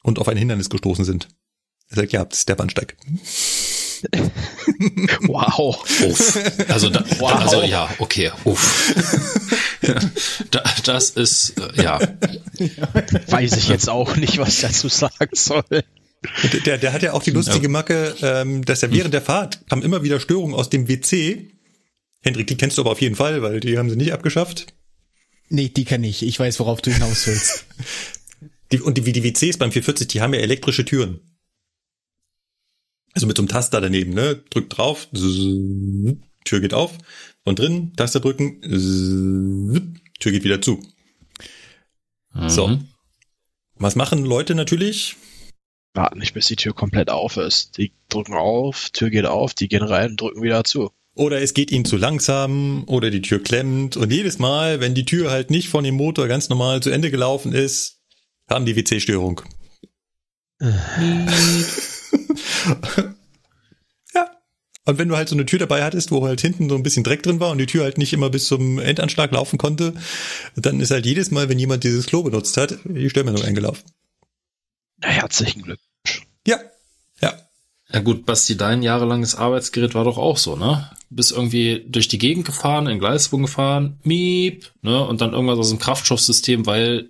und 0.03 0.19
auf 0.19 0.29
ein 0.29 0.37
Hindernis 0.37 0.71
gestoßen 0.71 1.05
sind. 1.05 1.29
Er 1.89 1.97
sagt, 1.97 2.13
ja, 2.13 2.25
das 2.25 2.41
ist 2.41 2.49
der 2.49 2.57
Bahnsteig. 2.57 2.97
wow. 5.23 5.77
Uff. 6.03 6.39
Also, 6.69 6.91
da, 6.91 7.05
wow. 7.19 7.35
also 7.35 7.63
ja, 7.63 7.89
okay. 7.99 8.31
Uff. 8.45 8.95
da, 10.51 10.65
das 10.85 11.11
ist, 11.11 11.55
äh, 11.59 11.83
ja. 11.83 12.01
Weiß 13.29 13.57
ich 13.57 13.69
jetzt 13.69 13.89
auch 13.89 14.17
nicht, 14.17 14.39
was 14.39 14.55
ich 14.55 14.61
dazu 14.61 14.89
sagen 14.89 15.31
soll. 15.33 15.65
Der, 16.67 16.79
der 16.79 16.93
hat 16.93 17.03
ja 17.03 17.13
auch 17.13 17.23
die 17.23 17.31
lustige 17.31 17.69
Macke, 17.69 18.15
ähm, 18.23 18.65
dass 18.65 18.83
er 18.83 18.93
während 18.93 19.15
der 19.15 19.23
Fahrt 19.23 19.61
kam 19.69 19.83
immer 19.83 20.03
wieder 20.03 20.19
Störungen 20.19 20.55
aus 20.55 20.69
dem 20.69 20.89
WC. 20.89 21.51
Hendrik, 22.23 22.49
die 22.49 22.57
kennst 22.57 22.77
du 22.77 22.83
aber 22.83 22.91
auf 22.91 23.01
jeden 23.01 23.15
Fall, 23.15 23.43
weil 23.43 23.61
die 23.61 23.79
haben 23.79 23.89
sie 23.89 23.97
nicht 23.97 24.13
abgeschafft. 24.13 24.75
Nee, 25.49 25.69
die 25.69 25.85
kenne 25.85 26.09
ich. 26.09 26.23
Ich 26.23 26.39
weiß, 26.39 26.59
worauf 26.61 26.83
du 26.83 26.91
hinaus 26.91 27.27
willst. 27.27 27.67
die, 28.73 28.81
und 28.81 28.99
die, 28.99 29.13
die 29.13 29.25
WCs 29.25 29.59
beim 29.59 29.71
440, 29.71 30.09
die 30.09 30.21
haben 30.21 30.35
ja 30.35 30.41
elektrische 30.41 30.85
Türen. 30.85 31.21
Also 33.15 33.27
mit 33.27 33.37
so 33.37 33.43
einem 33.43 33.49
Taster 33.49 33.81
daneben, 33.81 34.13
ne? 34.15 34.43
Drückt 34.51 34.77
drauf, 34.77 35.09
Tür 36.45 36.61
geht 36.61 36.75
auf, 36.75 36.97
von 37.45 37.57
drin, 37.57 37.93
Taster 37.97 38.21
drücken, 38.21 38.61
Tür 40.21 40.33
geht 40.33 40.45
wieder 40.45 40.61
zu. 40.63 40.83
Mhm. 42.35 42.49
So. 42.49 42.79
Was 43.77 43.97
machen 43.97 44.25
Leute 44.25 44.55
natürlich? 44.55 45.17
warten 45.99 46.19
nicht, 46.21 46.33
bis 46.33 46.47
die 46.47 46.57
Tür 46.57 46.73
komplett 46.75 47.11
auf 47.11 47.37
ist. 47.37 47.77
Die 47.77 47.93
drücken 48.09 48.35
auf, 48.35 48.89
Tür 48.91 49.11
geht 49.11 49.27
auf, 49.27 49.53
die 49.53 49.69
gehen 49.69 49.83
rein, 49.83 50.17
drücken 50.17 50.43
wieder 50.43 50.65
zu. 50.65 50.91
Oder 51.15 51.43
es 51.43 51.53
geht 51.53 51.73
ihnen 51.73 51.85
zu 51.85 51.97
langsam 51.97 52.85
oder 52.87 53.11
die 53.11 53.21
Tür 53.21 53.43
klemmt. 53.43 53.97
Und 53.97 54.13
jedes 54.13 54.39
Mal, 54.39 54.81
wenn 54.81 54.95
die 54.95 55.05
Tür 55.05 55.31
halt 55.31 55.51
nicht 55.51 55.69
von 55.69 55.85
dem 55.85 55.97
Motor 55.97 56.29
ganz 56.29 56.49
normal 56.49 56.81
zu 56.81 56.91
Ende 56.91 57.11
gelaufen 57.11 57.53
ist, 57.53 58.01
haben 58.49 58.65
die 58.65 58.77
WC-Störung. 58.77 59.43
ja. 64.15 64.31
Und 64.85 64.99
wenn 64.99 65.09
du 65.09 65.17
halt 65.17 65.29
so 65.29 65.35
eine 65.35 65.47
Tür 65.47 65.59
dabei 65.59 65.85
hattest, 65.85 66.11
wo 66.11 66.27
halt 66.27 66.41
hinten 66.41 66.69
so 66.69 66.75
ein 66.75 66.83
bisschen 66.83 67.05
Dreck 67.05 67.23
drin 67.23 67.41
war 67.41 67.51
und 67.51 67.59
die 67.59 67.67
Tür 67.67 67.85
halt 67.85 67.99
nicht 67.99 68.13
immer 68.13 68.31
bis 68.31 68.47
zum 68.47 68.79
Endanschlag 68.79 69.33
laufen 69.33 69.59
konnte, 69.59 69.95
dann 70.57 70.81
ist 70.81 70.91
halt 70.91 71.07
jedes 71.07 71.31
Mal, 71.31 71.49
wenn 71.49 71.59
jemand 71.59 71.85
dieses 71.85 72.07
Klo 72.07 72.23
benutzt 72.23 72.57
hat, 72.57 72.79
die 72.85 73.11
Störmeldung 73.11 73.45
eingelaufen. 73.45 73.85
Herzlichen 75.01 75.63
Glückwunsch. 75.63 76.27
Ja, 76.47 76.59
ja. 77.21 77.35
Ja 77.91 78.01
gut, 78.01 78.27
Basti, 78.27 78.57
dein 78.57 78.83
jahrelanges 78.83 79.35
Arbeitsgerät 79.35 79.95
war 79.95 80.05
doch 80.05 80.19
auch 80.19 80.37
so, 80.37 80.57
ne? 80.57 80.91
Du 81.09 81.17
bist 81.17 81.33
irgendwie 81.33 81.87
durch 81.89 82.09
die 82.09 82.19
Gegend 82.19 82.45
gefahren, 82.45 82.87
in 82.87 82.99
Gleisbogen 82.99 83.47
gefahren, 83.47 83.99
miep, 84.03 84.71
ne? 84.83 85.07
Und 85.07 85.21
dann 85.21 85.33
irgendwas 85.33 85.59
aus 85.59 85.71
dem 85.71 85.79
Kraftstoffsystem, 85.79 86.67
weil, 86.67 87.09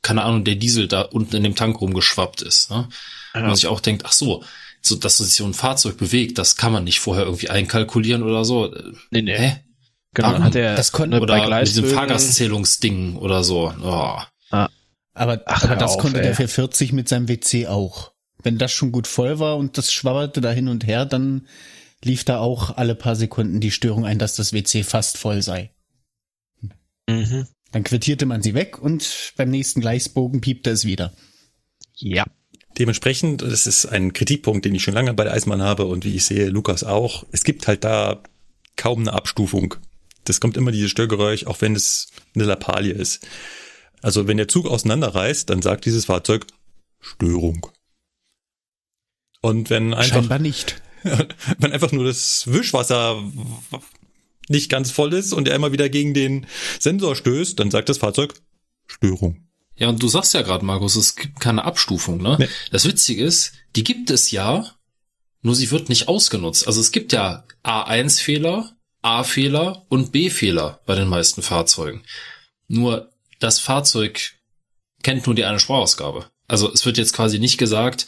keine 0.00 0.22
Ahnung, 0.22 0.44
der 0.44 0.54
Diesel 0.54 0.88
da 0.88 1.02
unten 1.02 1.36
in 1.36 1.42
dem 1.42 1.56
Tank 1.56 1.80
rumgeschwappt 1.80 2.40
ist, 2.40 2.70
ne? 2.70 2.88
Ja. 3.34 3.40
Und 3.40 3.46
man 3.48 3.56
sich 3.56 3.66
auch 3.66 3.80
denkt, 3.80 4.04
ach 4.06 4.12
so, 4.12 4.42
so, 4.80 4.96
dass 4.96 5.18
sich 5.18 5.34
so 5.34 5.44
ein 5.44 5.54
Fahrzeug 5.54 5.96
bewegt, 5.96 6.38
das 6.38 6.56
kann 6.56 6.72
man 6.72 6.84
nicht 6.84 7.00
vorher 7.00 7.24
irgendwie 7.24 7.50
einkalkulieren 7.50 8.22
oder 8.22 8.44
so. 8.44 8.74
Nee, 9.10 9.22
nee. 9.22 9.36
Hä? 9.36 9.56
Genau, 10.14 10.28
Warum? 10.28 10.44
hat 10.44 10.54
er 10.54 10.74
das 10.74 10.92
konnte 10.92 11.20
oder 11.20 11.38
bei 11.38 11.58
mit 11.58 11.68
diesem 11.68 11.86
Fahrgastzählungsding 11.86 13.16
oder 13.16 13.44
so. 13.44 13.72
Oh. 13.82 14.18
Ah. 14.50 14.68
Aber, 15.14 15.42
Ach, 15.46 15.64
aber 15.64 15.76
das 15.76 15.92
auf, 15.92 15.98
konnte 15.98 16.18
ey. 16.18 16.24
der 16.24 16.34
440 16.34 16.92
mit 16.92 17.08
seinem 17.08 17.28
WC 17.28 17.66
auch. 17.66 18.12
Wenn 18.42 18.56
das 18.56 18.72
schon 18.72 18.92
gut 18.92 19.06
voll 19.06 19.38
war 19.38 19.56
und 19.56 19.76
das 19.76 19.92
schwabberte 19.92 20.40
da 20.40 20.50
hin 20.50 20.68
und 20.68 20.86
her, 20.86 21.04
dann 21.04 21.46
lief 22.02 22.24
da 22.24 22.38
auch 22.38 22.76
alle 22.76 22.94
paar 22.94 23.16
Sekunden 23.16 23.60
die 23.60 23.72
Störung 23.72 24.06
ein, 24.06 24.18
dass 24.18 24.36
das 24.36 24.52
WC 24.52 24.84
fast 24.84 25.18
voll 25.18 25.42
sei. 25.42 25.72
Mhm. 27.08 27.48
Dann 27.72 27.84
quittierte 27.84 28.26
man 28.26 28.42
sie 28.42 28.54
weg 28.54 28.78
und 28.78 29.32
beim 29.36 29.50
nächsten 29.50 29.80
Gleichsbogen 29.80 30.40
piepte 30.40 30.70
es 30.70 30.84
wieder. 30.84 31.12
Ja. 31.96 32.24
Dementsprechend, 32.78 33.42
das 33.42 33.66
ist 33.66 33.86
ein 33.86 34.12
Kritikpunkt, 34.12 34.64
den 34.64 34.74
ich 34.74 34.82
schon 34.82 34.94
lange 34.94 35.12
bei 35.14 35.24
der 35.24 35.32
Eisenbahn 35.32 35.62
habe 35.62 35.86
und 35.86 36.04
wie 36.04 36.14
ich 36.14 36.24
sehe, 36.24 36.48
Lukas 36.48 36.84
auch. 36.84 37.24
Es 37.32 37.42
gibt 37.42 37.66
halt 37.66 37.82
da 37.84 38.22
kaum 38.76 39.00
eine 39.00 39.12
Abstufung. 39.12 39.74
Das 40.24 40.40
kommt 40.40 40.56
immer 40.56 40.70
dieses 40.70 40.90
Störgeräusch, 40.90 41.46
auch 41.46 41.60
wenn 41.60 41.74
es 41.74 42.10
eine 42.34 42.44
Lappalie 42.44 42.92
ist. 42.92 43.26
Also 44.00 44.28
wenn 44.28 44.36
der 44.36 44.48
Zug 44.48 44.66
auseinanderreißt, 44.66 45.50
dann 45.50 45.62
sagt 45.62 45.86
dieses 45.86 46.04
Fahrzeug 46.04 46.46
Störung. 47.00 47.66
Und 49.40 49.70
wenn 49.70 49.94
einfach. 49.94 50.16
Scheinbar 50.16 50.38
nicht. 50.38 50.80
wenn 51.58 51.72
einfach 51.72 51.92
nur 51.92 52.04
das 52.04 52.44
Wischwasser 52.46 53.22
nicht 54.48 54.70
ganz 54.70 54.90
voll 54.90 55.14
ist 55.14 55.32
und 55.32 55.48
er 55.48 55.54
immer 55.54 55.72
wieder 55.72 55.88
gegen 55.88 56.14
den 56.14 56.46
Sensor 56.78 57.16
stößt, 57.16 57.58
dann 57.58 57.70
sagt 57.70 57.88
das 57.88 57.98
Fahrzeug 57.98 58.34
Störung. 58.86 59.47
Ja, 59.78 59.88
und 59.88 60.02
du 60.02 60.08
sagst 60.08 60.34
ja 60.34 60.42
gerade, 60.42 60.64
Markus, 60.64 60.96
es 60.96 61.16
gibt 61.16 61.40
keine 61.40 61.64
Abstufung, 61.64 62.20
ne? 62.20 62.36
Nee. 62.38 62.48
Das 62.70 62.84
Witzige 62.84 63.24
ist, 63.24 63.52
die 63.76 63.84
gibt 63.84 64.10
es 64.10 64.30
ja, 64.30 64.74
nur 65.42 65.54
sie 65.54 65.70
wird 65.70 65.88
nicht 65.88 66.08
ausgenutzt. 66.08 66.66
Also 66.66 66.80
es 66.80 66.90
gibt 66.90 67.12
ja 67.12 67.44
A1-Fehler, 67.64 68.76
A-Fehler 69.02 69.86
und 69.88 70.10
B-Fehler 70.10 70.80
bei 70.84 70.96
den 70.96 71.08
meisten 71.08 71.42
Fahrzeugen. 71.42 72.02
Nur 72.66 73.12
das 73.38 73.60
Fahrzeug 73.60 74.34
kennt 75.02 75.26
nur 75.26 75.36
die 75.36 75.44
eine 75.44 75.60
Sprachausgabe. 75.60 76.26
Also 76.48 76.72
es 76.72 76.84
wird 76.84 76.98
jetzt 76.98 77.12
quasi 77.12 77.38
nicht 77.38 77.58
gesagt, 77.58 78.06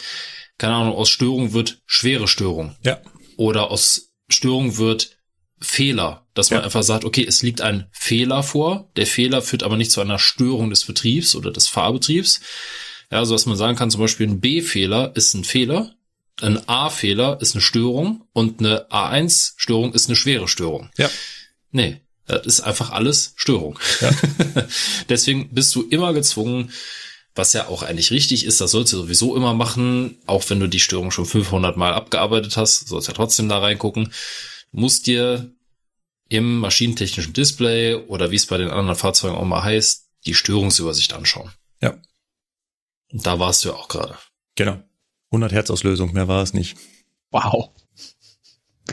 keine 0.58 0.74
Ahnung, 0.74 0.94
aus 0.94 1.08
Störung 1.08 1.52
wird 1.52 1.80
schwere 1.86 2.26
Störung. 2.26 2.76
Ja. 2.82 3.00
Oder 3.36 3.70
aus 3.70 4.10
Störung 4.28 4.76
wird 4.76 5.16
Fehler, 5.60 6.26
dass 6.40 6.50
man 6.50 6.60
ja. 6.60 6.64
einfach 6.64 6.82
sagt, 6.82 7.04
okay, 7.04 7.24
es 7.26 7.42
liegt 7.42 7.60
ein 7.60 7.86
Fehler 7.92 8.42
vor. 8.42 8.90
Der 8.96 9.06
Fehler 9.06 9.42
führt 9.42 9.62
aber 9.62 9.76
nicht 9.76 9.92
zu 9.92 10.00
einer 10.00 10.18
Störung 10.18 10.70
des 10.70 10.86
Betriebs 10.86 11.36
oder 11.36 11.50
des 11.50 11.68
Fahrbetriebs. 11.68 12.40
Ja, 13.12 13.22
so 13.26 13.34
dass 13.34 13.44
man 13.44 13.56
sagen 13.56 13.76
kann, 13.76 13.90
zum 13.90 14.00
Beispiel 14.00 14.26
ein 14.26 14.40
B-Fehler 14.40 15.12
ist 15.14 15.34
ein 15.34 15.44
Fehler, 15.44 15.94
ein 16.40 16.66
A-Fehler 16.66 17.38
ist 17.42 17.54
eine 17.54 17.60
Störung 17.60 18.24
und 18.32 18.60
eine 18.60 18.90
A1-Störung 18.90 19.92
ist 19.92 20.08
eine 20.08 20.16
schwere 20.16 20.48
Störung. 20.48 20.88
Ja. 20.96 21.10
Nee, 21.72 22.00
das 22.24 22.46
ist 22.46 22.60
einfach 22.62 22.90
alles 22.90 23.34
Störung. 23.36 23.78
Ja. 24.00 24.10
Deswegen 25.10 25.50
bist 25.50 25.74
du 25.74 25.82
immer 25.82 26.14
gezwungen, 26.14 26.72
was 27.34 27.52
ja 27.52 27.68
auch 27.68 27.82
eigentlich 27.82 28.12
richtig 28.12 28.46
ist, 28.46 28.62
das 28.62 28.70
sollst 28.70 28.94
du 28.94 28.96
sowieso 28.96 29.36
immer 29.36 29.52
machen, 29.52 30.16
auch 30.26 30.48
wenn 30.48 30.58
du 30.58 30.68
die 30.68 30.80
Störung 30.80 31.10
schon 31.10 31.26
500 31.26 31.76
Mal 31.76 31.92
abgearbeitet 31.92 32.56
hast, 32.56 32.88
sollst 32.88 33.08
ja 33.08 33.14
trotzdem 33.14 33.50
da 33.50 33.58
reingucken. 33.58 34.12
Musst 34.72 35.06
dir 35.06 35.52
im 36.30 36.60
maschinentechnischen 36.60 37.32
Display 37.32 37.94
oder 37.94 38.30
wie 38.30 38.36
es 38.36 38.46
bei 38.46 38.56
den 38.56 38.70
anderen 38.70 38.96
Fahrzeugen 38.96 39.36
auch 39.36 39.44
mal 39.44 39.62
heißt, 39.62 40.06
die 40.26 40.34
Störungsübersicht 40.34 41.12
anschauen. 41.12 41.50
Ja. 41.82 41.96
Und 43.12 43.26
da 43.26 43.38
warst 43.38 43.64
du 43.64 43.70
ja 43.70 43.74
auch 43.74 43.88
gerade. 43.88 44.16
Genau. 44.54 44.80
100 45.32 45.52
Hertz 45.52 45.70
Auslösung, 45.70 46.12
mehr 46.12 46.28
war 46.28 46.42
es 46.42 46.54
nicht. 46.54 46.76
Wow. 47.30 47.70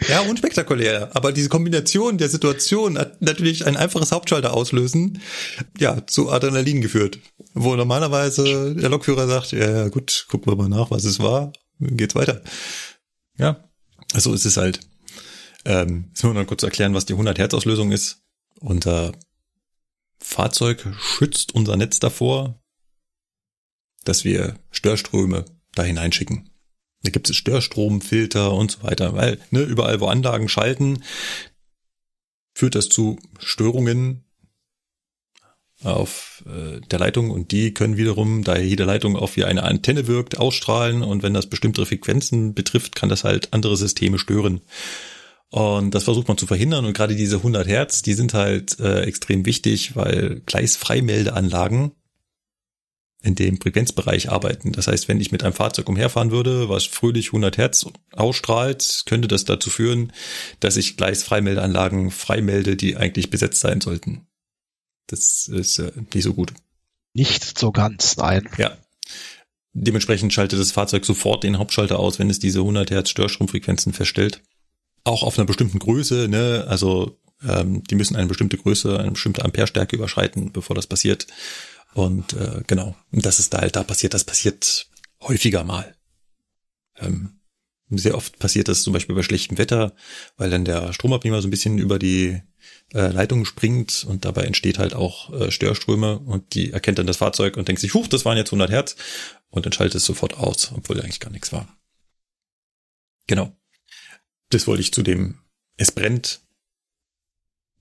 Ja, 0.07 0.21
unspektakulär. 0.21 1.15
Aber 1.15 1.31
diese 1.31 1.49
Kombination 1.49 2.17
der 2.17 2.29
Situation 2.29 2.97
hat 2.97 3.21
natürlich 3.21 3.65
ein 3.65 3.77
einfaches 3.77 4.11
Hauptschalter 4.11 4.53
auslösen, 4.53 5.21
ja, 5.77 6.05
zu 6.07 6.29
Adrenalin 6.29 6.81
geführt. 6.81 7.19
Wo 7.53 7.75
normalerweise 7.75 8.75
der 8.75 8.89
Lokführer 8.89 9.27
sagt, 9.27 9.51
ja, 9.51 9.69
ja, 9.69 9.87
gut, 9.89 10.25
gucken 10.29 10.51
wir 10.51 10.55
mal 10.55 10.69
nach, 10.69 10.91
was 10.91 11.03
es 11.03 11.19
war, 11.19 11.53
geht's 11.79 12.15
weiter. 12.15 12.41
Ja, 13.37 13.63
so 14.15 14.33
ist 14.33 14.45
es 14.45 14.57
halt. 14.57 14.79
Ähm, 15.67 16.05
jetzt 16.07 16.23
müssen 16.23 16.35
wir 16.35 16.41
noch 16.41 16.47
kurz 16.47 16.63
erklären, 16.63 16.93
was 16.93 17.05
die 17.05 17.13
100 17.13 17.37
Hertz 17.37 17.53
Auslösung 17.53 17.91
ist. 17.91 18.23
Unser 18.61 19.11
Fahrzeug 20.17 20.87
schützt 20.97 21.53
unser 21.53 21.75
Netz 21.75 21.99
davor, 21.99 22.57
dass 24.05 24.23
wir 24.23 24.57
Störströme 24.71 25.43
da 25.75 25.83
hineinschicken. 25.83 26.49
Da 27.03 27.11
gibt 27.11 27.29
es 27.29 27.35
Störstromfilter 27.35 28.53
und 28.53 28.71
so 28.71 28.83
weiter, 28.83 29.13
weil 29.13 29.39
ne, 29.51 29.61
überall, 29.61 29.99
wo 29.99 30.07
Anlagen 30.07 30.47
schalten, 30.47 31.03
führt 32.55 32.75
das 32.75 32.87
zu 32.87 33.19
Störungen 33.37 34.23
auf 35.83 36.45
äh, 36.47 36.79
der 36.79 36.99
Leitung 36.99 37.29
und 37.29 37.51
die 37.51 37.73
können 37.73 37.97
wiederum, 37.97 38.45
da 38.45 38.57
jede 38.57 38.85
Leitung 38.85 39.17
auf 39.17 39.35
wie 39.35 39.43
eine 39.43 39.63
Antenne 39.63 40.07
wirkt, 40.07 40.37
ausstrahlen 40.37 41.03
und 41.03 41.23
wenn 41.23 41.33
das 41.33 41.47
bestimmte 41.47 41.85
Frequenzen 41.85 42.53
betrifft, 42.55 42.95
kann 42.95 43.09
das 43.09 43.25
halt 43.25 43.53
andere 43.53 43.75
Systeme 43.75 44.17
stören. 44.17 44.61
Und 45.49 45.95
das 45.95 46.03
versucht 46.03 46.27
man 46.27 46.37
zu 46.37 46.45
verhindern 46.45 46.85
und 46.85 46.93
gerade 46.93 47.15
diese 47.15 47.37
100 47.37 47.67
Hertz, 47.67 48.01
die 48.01 48.13
sind 48.13 48.33
halt 48.33 48.79
äh, 48.79 49.03
extrem 49.03 49.45
wichtig, 49.45 49.95
weil 49.95 50.41
Gleisfreimeldeanlagen 50.45 51.91
in 53.23 53.35
dem 53.35 53.59
Frequenzbereich 53.59 54.29
arbeiten. 54.29 54.73
Das 54.73 54.87
heißt, 54.87 55.07
wenn 55.07 55.21
ich 55.21 55.31
mit 55.31 55.43
einem 55.43 55.53
Fahrzeug 55.53 55.89
umherfahren 55.89 56.31
würde, 56.31 56.69
was 56.69 56.85
fröhlich 56.85 57.27
100 57.27 57.57
Hertz 57.57 57.85
ausstrahlt, 58.11 59.03
könnte 59.05 59.27
das 59.27 59.45
dazu 59.45 59.69
führen, 59.69 60.11
dass 60.59 60.77
ich 60.77 60.97
Gleisfreimeldeanlagen 60.97 62.11
freimelde, 62.11 62.75
die 62.75 62.97
eigentlich 62.97 63.29
besetzt 63.29 63.61
sein 63.61 63.81
sollten. 63.81 64.27
Das 65.07 65.47
ist 65.47 65.79
äh, 65.79 65.91
nicht 66.13 66.23
so 66.23 66.33
gut. 66.33 66.53
Nicht 67.13 67.57
so 67.57 67.71
ganz, 67.71 68.17
nein. 68.17 68.47
Ja. 68.57 68.77
Dementsprechend 69.73 70.33
schaltet 70.33 70.59
das 70.59 70.71
Fahrzeug 70.71 71.05
sofort 71.05 71.43
den 71.43 71.57
Hauptschalter 71.57 71.99
aus, 71.99 72.19
wenn 72.19 72.29
es 72.29 72.39
diese 72.39 72.59
100 72.59 72.91
Hertz 72.91 73.09
Störstromfrequenzen 73.09 73.93
feststellt. 73.93 74.41
Auch 75.03 75.23
auf 75.23 75.37
einer 75.37 75.45
bestimmten 75.45 75.79
Größe, 75.79 76.27
ne? 76.27 76.65
Also 76.67 77.19
ähm, 77.47 77.83
die 77.83 77.95
müssen 77.95 78.15
eine 78.15 78.27
bestimmte 78.27 78.57
Größe, 78.57 78.99
eine 78.99 79.11
bestimmte 79.11 79.45
Amperestärke 79.45 79.95
überschreiten, 79.95 80.51
bevor 80.51 80.75
das 80.75 80.87
passiert. 80.87 81.27
Und 81.93 82.33
äh, 82.33 82.63
genau, 82.67 82.95
das 83.11 83.39
ist 83.39 83.53
da 83.53 83.59
halt 83.59 83.75
da 83.75 83.83
passiert, 83.83 84.13
das 84.13 84.23
passiert 84.23 84.89
häufiger 85.21 85.63
mal. 85.63 85.95
Ähm, 86.97 87.39
sehr 87.89 88.15
oft 88.15 88.37
passiert 88.39 88.67
das 88.67 88.83
zum 88.83 88.93
Beispiel 88.93 89.15
bei 89.15 89.23
schlechtem 89.23 89.57
Wetter, 89.57 89.93
weil 90.35 90.49
dann 90.49 90.65
der 90.65 90.91
Stromabnehmer 90.91 91.41
so 91.41 91.47
ein 91.47 91.51
bisschen 91.51 91.77
über 91.77 91.99
die 91.99 92.41
äh, 92.93 93.07
Leitung 93.07 93.45
springt 93.45 94.05
und 94.07 94.25
dabei 94.25 94.43
entsteht 94.43 94.77
halt 94.77 94.93
auch 94.93 95.31
äh, 95.33 95.51
Störströme 95.51 96.19
und 96.19 96.53
die 96.53 96.71
erkennt 96.73 96.99
dann 96.99 97.07
das 97.07 97.17
Fahrzeug 97.17 97.55
und 97.55 97.67
denkt 97.67 97.79
sich, 97.79 97.93
huch, 97.93 98.07
das 98.07 98.25
waren 98.25 98.37
jetzt 98.37 98.49
100 98.49 98.69
Hertz 98.69 98.95
und 99.49 99.65
dann 99.65 99.73
schaltet 99.73 99.95
es 99.95 100.05
sofort 100.05 100.37
aus, 100.37 100.71
obwohl 100.75 100.99
eigentlich 100.99 101.21
gar 101.21 101.31
nichts 101.31 101.53
war. 101.53 101.67
Genau. 103.27 103.55
Das 104.49 104.67
wollte 104.67 104.81
ich 104.81 104.93
zu 104.93 105.03
dem 105.03 105.39
es 105.77 105.91
brennt 105.91 106.41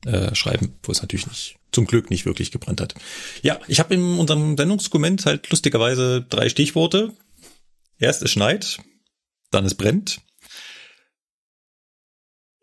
äh, 0.05 0.34
schreiben, 0.34 0.78
wo 0.82 0.93
es 0.93 1.01
natürlich 1.01 1.26
nicht 1.26 1.56
zum 1.72 1.86
Glück 1.86 2.10
nicht 2.10 2.26
wirklich 2.26 2.51
gebrannt 2.51 2.80
hat. 2.80 2.94
Ja, 3.43 3.60
ich 3.68 3.80
habe 3.80 3.94
in 3.94 4.18
unserem 4.18 4.56
Sendungsdokument 4.56 5.26
halt 5.26 5.51
lustigerweise 5.51 6.22
drei 6.22 6.48
Stichworte. 6.48 7.14
Erst 7.98 8.22
es 8.22 8.30
schneit, 8.30 8.78
dann 9.51 9.64
es 9.64 9.74
brennt 9.74 10.20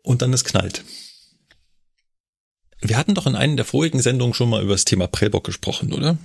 und 0.02 0.22
dann 0.22 0.32
es 0.32 0.44
knallt. 0.44 0.84
Wir 2.80 2.96
hatten 2.96 3.14
doch 3.14 3.26
in 3.26 3.36
einer 3.36 3.56
der 3.56 3.64
vorigen 3.64 4.00
Sendungen 4.00 4.34
schon 4.34 4.50
mal 4.50 4.62
über 4.62 4.74
das 4.74 4.84
Thema 4.84 5.06
Prellbock 5.06 5.44
gesprochen, 5.44 5.92
oder? 5.92 6.18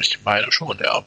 Ich 0.00 0.22
meine 0.24 0.50
schon, 0.52 0.78
ja. 0.78 1.04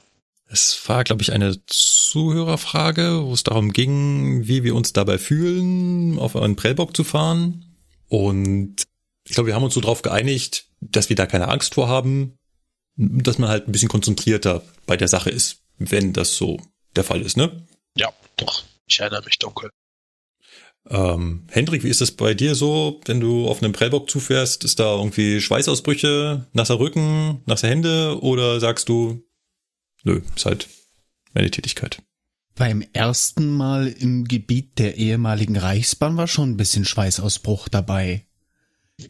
Es 0.53 0.87
war, 0.87 1.03
glaube 1.03 1.23
ich, 1.23 1.31
eine 1.31 1.65
Zuhörerfrage, 1.65 3.23
wo 3.25 3.33
es 3.33 3.41
darum 3.41 3.73
ging, 3.73 4.47
wie 4.47 4.63
wir 4.63 4.75
uns 4.75 4.93
dabei 4.93 5.17
fühlen, 5.17 6.19
auf 6.19 6.35
einen 6.35 6.55
Prellbock 6.55 6.95
zu 6.95 7.03
fahren. 7.03 7.65
Und 8.07 8.83
ich 9.23 9.33
glaube, 9.33 9.47
wir 9.47 9.55
haben 9.55 9.63
uns 9.63 9.73
so 9.73 9.81
darauf 9.81 10.03
geeinigt, 10.03 10.67
dass 10.79 11.09
wir 11.09 11.15
da 11.15 11.25
keine 11.25 11.47
Angst 11.47 11.73
vor 11.73 11.87
haben, 11.87 12.37
dass 12.95 13.39
man 13.39 13.49
halt 13.49 13.67
ein 13.67 13.71
bisschen 13.71 13.89
konzentrierter 13.89 14.61
bei 14.85 14.95
der 14.95 15.07
Sache 15.07 15.31
ist, 15.31 15.63
wenn 15.79 16.13
das 16.13 16.35
so 16.35 16.59
der 16.95 17.03
Fall 17.03 17.23
ist, 17.23 17.35
ne? 17.35 17.65
Ja, 17.97 18.13
doch. 18.37 18.63
Ich 18.85 18.99
erinnere 18.99 19.23
mich 19.23 19.39
dunkel. 19.39 19.71
Ähm, 20.87 21.47
Hendrik, 21.49 21.83
wie 21.83 21.89
ist 21.89 22.01
das 22.01 22.11
bei 22.11 22.35
dir 22.35 22.53
so, 22.53 23.01
wenn 23.05 23.19
du 23.19 23.47
auf 23.47 23.63
einem 23.63 23.73
Prellbock 23.73 24.07
zufährst? 24.07 24.63
Ist 24.65 24.79
da 24.79 24.97
irgendwie 24.97 25.41
Schweißausbrüche, 25.41 26.45
nasser 26.53 26.77
Rücken, 26.77 27.41
nasse 27.47 27.67
Hände 27.67 28.19
oder 28.21 28.59
sagst 28.59 28.87
du, 28.87 29.23
nö, 30.03 30.21
ist 30.35 30.45
halt 30.45 30.67
meine 31.33 31.51
Tätigkeit? 31.51 32.01
Beim 32.55 32.83
ersten 32.93 33.49
Mal 33.49 33.87
im 33.87 34.25
Gebiet 34.25 34.77
der 34.77 34.97
ehemaligen 34.97 35.57
Reichsbahn 35.57 36.17
war 36.17 36.27
schon 36.27 36.51
ein 36.51 36.57
bisschen 36.57 36.85
Schweißausbruch 36.85 37.67
dabei. 37.67 38.25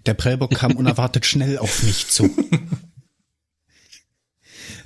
Der 0.05 0.13
Prellbock 0.13 0.55
kam 0.55 0.71
unerwartet 0.77 1.25
schnell 1.25 1.57
auf 1.57 1.83
mich 1.83 2.07
zu. 2.07 2.29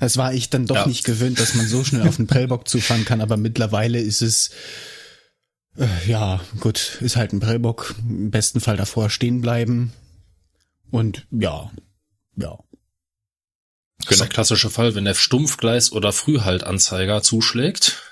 Das 0.00 0.16
war 0.16 0.32
ich 0.32 0.50
dann 0.50 0.66
doch 0.66 0.76
ja. 0.76 0.86
nicht 0.86 1.04
gewöhnt, 1.04 1.40
dass 1.40 1.54
man 1.54 1.66
so 1.66 1.84
schnell 1.84 2.06
auf 2.06 2.16
den 2.16 2.26
Prellbock 2.26 2.68
zufahren 2.68 3.04
kann, 3.04 3.20
aber 3.20 3.36
mittlerweile 3.36 4.00
ist 4.00 4.22
es, 4.22 4.50
äh, 5.76 5.86
ja, 6.06 6.40
gut, 6.60 6.98
ist 7.00 7.16
halt 7.16 7.32
ein 7.32 7.40
Prellbock, 7.40 7.94
im 7.98 8.30
besten 8.30 8.60
Fall 8.60 8.76
davor 8.76 9.10
stehen 9.10 9.40
bleiben 9.40 9.92
und 10.90 11.26
ja, 11.30 11.70
ja. 12.36 12.58
Das 14.08 14.16
ist 14.16 14.20
der 14.20 14.28
klassische 14.28 14.70
Fall, 14.70 14.94
wenn 14.94 15.04
der 15.04 15.14
Stumpfgleis- 15.14 15.92
oder 15.92 16.12
Frühhaltanzeiger 16.12 17.22
zuschlägt 17.22 18.02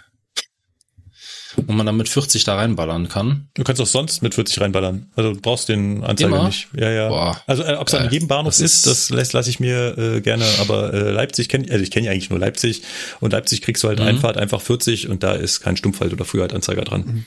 und 1.66 1.76
man 1.76 1.86
dann 1.86 1.96
mit 1.96 2.08
40 2.08 2.44
da 2.44 2.56
reinballern 2.56 3.08
kann. 3.08 3.48
Du 3.54 3.64
kannst 3.64 3.80
auch 3.80 3.86
sonst 3.86 4.22
mit 4.22 4.34
40 4.34 4.60
reinballern. 4.60 5.10
Also 5.16 5.32
du 5.32 5.40
brauchst 5.40 5.68
den 5.68 6.04
Anzeiger 6.04 6.36
Immer? 6.36 6.46
nicht. 6.46 6.68
Ja, 6.76 6.90
ja. 6.90 7.08
Boah. 7.08 7.40
Also 7.46 7.62
äh, 7.62 7.74
ob 7.74 7.88
es 7.88 7.94
an 7.94 8.10
jedem 8.10 8.28
Bahnhof 8.28 8.52
das 8.52 8.60
ist, 8.60 8.86
das 8.86 9.10
lässt 9.10 9.32
lasse 9.32 9.50
ich 9.50 9.60
mir 9.60 9.96
äh, 9.96 10.20
gerne, 10.20 10.44
aber 10.60 10.92
äh, 10.92 11.10
Leipzig 11.10 11.48
kenne 11.48 11.70
also 11.70 11.82
ich 11.82 11.90
kenne 11.90 12.06
ja 12.06 12.12
eigentlich 12.12 12.30
nur 12.30 12.38
Leipzig 12.38 12.82
und 13.20 13.32
Leipzig 13.32 13.62
kriegst 13.62 13.82
du 13.82 13.88
halt 13.88 13.98
mhm. 13.98 14.06
Einfahrt 14.06 14.36
einfach 14.36 14.60
40 14.60 15.08
und 15.08 15.22
da 15.22 15.32
ist 15.32 15.60
kein 15.60 15.76
Stumpfhalt 15.76 16.12
oder 16.12 16.24
Frühhaltanzeiger 16.24 16.82
dran. 16.82 17.04
Mhm. 17.06 17.26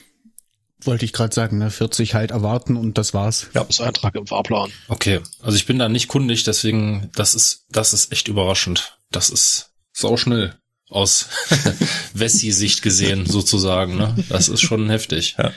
Wollte 0.84 1.04
ich 1.04 1.12
gerade 1.12 1.34
sagen, 1.34 1.58
ne? 1.58 1.70
40 1.70 2.14
halt 2.14 2.30
erwarten 2.30 2.76
und 2.76 2.96
das 2.96 3.12
war's. 3.14 3.48
Ja, 3.54 3.64
das 3.64 3.76
ist 3.76 3.80
Eintrag 3.80 4.14
im 4.14 4.26
Fahrplan. 4.26 4.70
Okay, 4.88 5.20
also 5.40 5.56
ich 5.56 5.66
bin 5.66 5.78
da 5.78 5.88
nicht 5.88 6.08
kundig, 6.08 6.44
deswegen 6.44 7.10
das 7.14 7.34
ist 7.34 7.66
das 7.70 7.92
ist 7.92 8.12
echt 8.12 8.28
überraschend. 8.28 8.98
Das 9.10 9.30
ist 9.30 9.70
sau 9.92 10.16
schnell 10.16 10.56
aus 10.88 11.28
Wessi-Sicht 12.14 12.82
gesehen 12.82 13.26
sozusagen. 13.26 13.96
Ne? 13.96 14.16
Das 14.28 14.48
ist 14.48 14.60
schon 14.60 14.90
heftig. 14.90 15.36
Ja. 15.38 15.52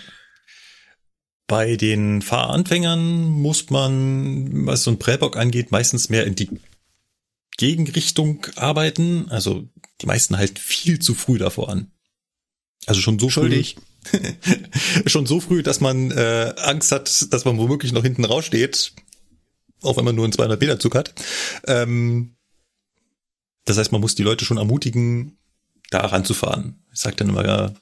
Bei 1.48 1.76
den 1.76 2.22
Fahranfängern 2.22 3.24
muss 3.26 3.70
man, 3.70 4.66
was 4.66 4.84
so 4.84 4.92
ein 4.92 5.00
Prellbock 5.00 5.36
angeht, 5.36 5.72
meistens 5.72 6.10
mehr 6.10 6.26
in 6.26 6.36
die 6.36 6.50
Gegenrichtung 7.58 8.46
arbeiten. 8.56 9.30
Also 9.30 9.68
die 10.02 10.06
meisten 10.06 10.38
halt 10.38 10.60
viel 10.60 11.00
zu 11.00 11.14
früh 11.16 11.38
davor 11.38 11.70
an. 11.70 11.92
Also 12.86 13.02
schon 13.02 13.20
so 13.20 13.30
Schuldig. 13.30 13.76
früh. 13.76 13.84
schon 15.06 15.26
so 15.26 15.40
früh, 15.40 15.64
dass 15.64 15.80
man 15.80 16.12
äh, 16.12 16.54
Angst 16.58 16.92
hat, 16.92 17.34
dass 17.34 17.46
man 17.46 17.58
womöglich 17.58 17.92
noch 17.92 18.04
hinten 18.04 18.26
raussteht. 18.26 18.94
Auch 19.82 19.98
wenn 19.98 20.06
man 20.06 20.16
nur 20.16 20.26
einen 20.26 20.34
200 20.34 20.60
Meter 20.60 20.80
Zug 20.80 20.96
hat. 20.96 21.14
Ähm, 21.68 22.36
das 23.66 23.78
heißt, 23.78 23.92
man 23.92 24.02
muss 24.02 24.16
die 24.16 24.24
Leute 24.24 24.46
schon 24.46 24.58
ermutigen, 24.58 25.38
da 25.90 26.00
ranzufahren. 26.00 26.84
Ich 26.94 27.00
sage 27.00 27.18
dann 27.18 27.30
immer, 27.30 27.46
ja, 27.46 27.74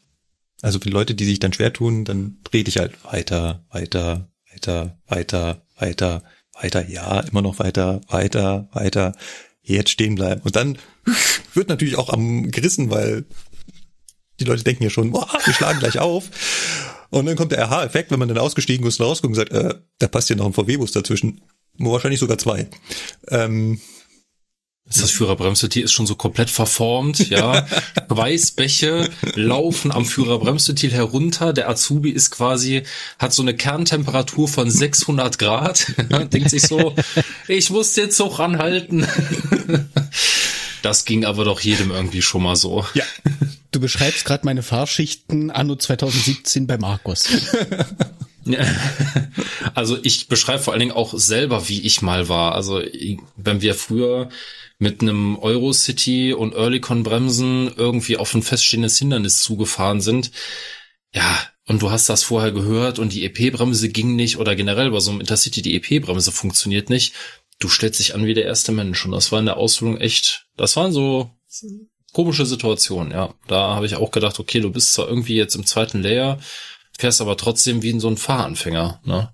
also 0.62 0.80
für 0.80 0.90
Leute, 0.90 1.16
die 1.16 1.26
sich 1.26 1.40
dann 1.40 1.54
schwer 1.54 1.74
tun, 1.74 2.06
dann 2.06 2.38
rede 2.54 2.70
ich 2.70 2.78
halt 2.78 3.04
weiter, 3.06 3.66
weiter, 3.72 4.30
weiter, 4.52 5.00
weiter, 5.08 5.66
weiter, 5.78 6.24
weiter, 6.54 6.88
ja, 6.88 7.22
immer 7.22 7.42
noch 7.42 7.60
weiter, 7.60 8.02
weiter, 8.08 8.70
weiter, 8.74 9.14
jetzt 9.64 9.90
stehen 9.90 10.16
bleiben. 10.16 10.42
Und 10.42 10.56
dann 10.56 10.78
wird 11.54 11.70
natürlich 11.70 11.98
auch 11.98 12.10
am 12.10 12.52
gerissen, 12.52 12.90
weil 12.90 13.26
die 14.42 14.50
Leute 14.50 14.64
denken 14.64 14.84
ja 14.84 14.90
schon, 14.90 15.12
boah, 15.12 15.28
wir 15.46 15.54
schlagen 15.54 15.80
gleich 15.80 16.00
auf. 16.00 16.30
Und 17.10 17.26
dann 17.26 17.36
kommt 17.36 17.52
der 17.52 17.60
RH-Effekt, 17.60 18.12
wenn 18.12 18.20
man 18.20 18.28
dann 18.28 18.38
ausgestiegen 18.38 18.86
ist 18.88 19.00
und 19.00 19.06
rausguckt 19.06 19.32
und 19.32 19.36
sagt, 19.36 19.52
äh, 19.52 19.76
da 20.00 20.08
passt 20.08 20.30
ja 20.30 20.36
noch 20.36 20.46
ein 20.46 20.54
VW-Bus 20.54 20.92
dazwischen. 20.92 21.42
Wahrscheinlich 21.78 22.20
sogar 22.20 22.38
zwei. 22.38 22.70
Ähm, 23.30 23.80
das 24.86 25.12
Führerbremsventil 25.12 25.84
ist 25.84 25.94
schon 25.94 26.08
so 26.08 26.16
komplett 26.16 26.50
verformt, 26.50 27.30
ja. 27.30 27.66
Weißbäche 28.10 29.10
laufen 29.36 29.92
am 29.92 30.06
Führerbremsventil 30.06 30.92
herunter. 30.92 31.54
Der 31.54 31.70
Azubi 31.70 32.10
ist 32.10 32.32
quasi, 32.32 32.84
hat 33.18 33.34
so 33.34 33.42
eine 33.42 33.56
Kerntemperatur 33.56 34.48
von 34.48 34.70
600 34.70 35.40
Grad. 35.40 35.88
Denkt 36.34 36.50
sich 36.50 36.64
so, 36.64 36.96
ich 37.48 37.70
muss 37.70 37.94
den 37.94 38.12
Zug 38.12 38.40
anhalten. 38.40 39.08
Das 40.82 41.06
ging 41.06 41.26
aber 41.26 41.46
doch 41.46 41.60
jedem 41.60 41.92
irgendwie 41.92 42.24
schon 42.24 42.42
mal 42.42 42.56
so. 42.56 42.84
Ja. 42.96 43.04
Du 43.72 43.80
beschreibst 43.80 44.26
gerade 44.26 44.46
meine 44.46 44.64
Fahrschichten 44.64 45.50
anno 45.50 45.76
2017 45.76 46.68
bei 46.68 46.78
Markus. 46.78 47.30
Also 49.76 50.00
ich 50.02 50.28
beschreibe 50.28 50.64
vor 50.64 50.74
allen 50.74 50.80
Dingen 50.80 50.92
auch 50.92 51.14
selber, 51.14 51.70
wie 51.70 51.82
ich 51.82 52.02
mal 52.02 52.28
war. 52.28 52.56
Also 52.56 52.82
wenn 53.38 53.62
wir 53.62 53.76
früher 53.76 54.30
mit 54.80 55.02
einem 55.02 55.38
Eurocity 55.38 56.34
und 56.34 56.56
Earlycon 56.56 57.04
Bremsen 57.04 57.72
irgendwie 57.76 58.18
auf 58.18 58.34
ein 58.34 58.42
feststehendes 58.42 58.98
Hindernis 58.98 59.42
zugefahren 59.42 60.02
sind. 60.02 60.32
Ja, 61.14 61.40
und 61.68 61.84
du 61.84 61.92
hast 61.92 62.10
das 62.10 62.24
vorher 62.24 62.52
gehört 62.52 62.98
und 62.98 63.14
die 63.14 63.24
EP-Bremse 63.26 63.90
ging 63.90 64.16
nicht 64.16 64.38
oder 64.38 64.56
generell 64.56 64.90
bei 64.90 65.00
so 65.00 65.12
einem 65.12 65.22
Intercity 65.22 65.62
die 65.62 65.76
EP-Bremse 65.76 66.32
funktioniert 66.32 66.90
nicht. 66.90 67.14
Du 67.60 67.70
stellst 67.70 68.00
dich 68.00 68.16
an 68.16 68.26
wie 68.26 68.34
der 68.34 68.46
erste 68.46 68.72
Mensch 68.72 69.06
und 69.06 69.12
das 69.12 69.32
war 69.32 69.40
in 69.40 69.46
der 69.46 69.58
Ausbildung 69.58 70.00
echt, 70.00 70.48
das 70.58 70.76
waren 70.76 70.92
so 70.92 71.30
komische 72.14 72.46
Situationen, 72.46 73.12
ja. 73.12 73.34
Da 73.48 73.76
habe 73.76 73.86
ich 73.86 73.96
auch 73.96 74.12
gedacht, 74.12 74.40
okay, 74.40 74.60
du 74.60 74.72
bist 74.72 74.94
zwar 74.94 75.08
irgendwie 75.08 75.36
jetzt 75.36 75.56
im 75.56 75.66
zweiten 75.66 76.02
Layer, 76.02 76.40
fährst 76.98 77.22
aber 77.22 77.38
trotzdem 77.38 77.82
wie 77.82 77.90
in 77.90 78.00
so 78.00 78.10
ein 78.10 78.18
Fahranfänger, 78.18 79.02
ne? 79.04 79.34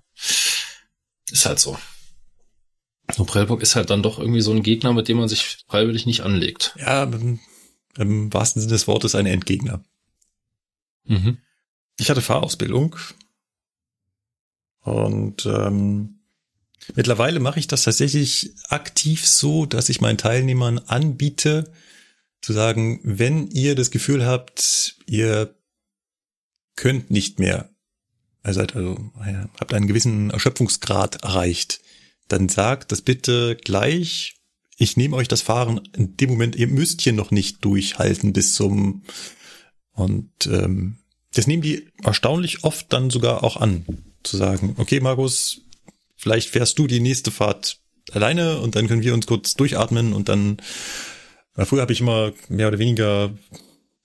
Ist 1.30 1.46
halt 1.46 1.58
so. 1.58 1.78
Und 3.16 3.26
Prellbock 3.26 3.62
ist 3.62 3.74
halt 3.74 3.90
dann 3.90 4.02
doch 4.02 4.18
irgendwie 4.18 4.40
so 4.40 4.52
ein 4.52 4.62
Gegner, 4.62 4.92
mit 4.92 5.08
dem 5.08 5.18
man 5.18 5.28
sich 5.28 5.58
freiwillig 5.66 6.06
nicht 6.06 6.22
anlegt. 6.22 6.74
Ja, 6.78 7.04
im, 7.04 7.40
im 7.96 8.32
wahrsten 8.32 8.60
Sinne 8.60 8.72
des 8.72 8.86
Wortes 8.86 9.14
ein 9.14 9.26
Endgegner. 9.26 9.82
Mhm. 11.04 11.38
Ich 11.98 12.10
hatte 12.10 12.22
Fahrausbildung 12.22 12.96
und 14.82 15.46
ähm, 15.46 16.20
mittlerweile 16.94 17.40
mache 17.40 17.58
ich 17.58 17.66
das 17.66 17.82
tatsächlich 17.82 18.52
aktiv 18.68 19.26
so, 19.26 19.66
dass 19.66 19.88
ich 19.88 20.00
meinen 20.00 20.18
Teilnehmern 20.18 20.78
anbiete, 20.78 21.72
zu 22.40 22.52
sagen, 22.52 23.00
wenn 23.02 23.48
ihr 23.48 23.74
das 23.74 23.90
Gefühl 23.90 24.26
habt, 24.26 24.96
ihr 25.06 25.54
könnt 26.76 27.10
nicht 27.10 27.38
mehr, 27.38 27.70
also, 28.42 28.60
also 28.60 28.96
habt 29.58 29.74
einen 29.74 29.88
gewissen 29.88 30.30
Erschöpfungsgrad 30.30 31.22
erreicht, 31.22 31.80
dann 32.28 32.48
sagt 32.48 32.92
das 32.92 33.02
bitte 33.02 33.56
gleich. 33.56 34.36
Ich 34.76 34.96
nehme 34.96 35.16
euch 35.16 35.28
das 35.28 35.42
Fahren 35.42 35.80
in 35.96 36.16
dem 36.16 36.30
Moment, 36.30 36.54
ihr 36.54 36.68
müsst 36.68 37.00
hier 37.00 37.12
noch 37.12 37.30
nicht 37.30 37.64
durchhalten 37.64 38.32
bis 38.32 38.54
zum 38.54 39.02
und 39.92 40.46
ähm, 40.46 40.98
das 41.34 41.46
nehmen 41.48 41.62
die 41.62 41.88
erstaunlich 42.04 42.64
oft 42.64 42.92
dann 42.92 43.10
sogar 43.10 43.42
auch 43.42 43.56
an, 43.56 43.84
zu 44.22 44.36
sagen, 44.36 44.76
okay, 44.78 45.00
Markus, 45.00 45.62
vielleicht 46.16 46.50
fährst 46.50 46.78
du 46.78 46.86
die 46.86 47.00
nächste 47.00 47.30
Fahrt 47.30 47.80
alleine 48.12 48.60
und 48.60 48.76
dann 48.76 48.86
können 48.86 49.02
wir 49.02 49.14
uns 49.14 49.26
kurz 49.26 49.54
durchatmen 49.54 50.12
und 50.12 50.28
dann, 50.28 50.58
weil 51.58 51.66
früher 51.66 51.80
habe 51.80 51.92
ich 51.92 52.00
immer 52.00 52.32
mehr 52.48 52.68
oder 52.68 52.78
weniger, 52.78 53.36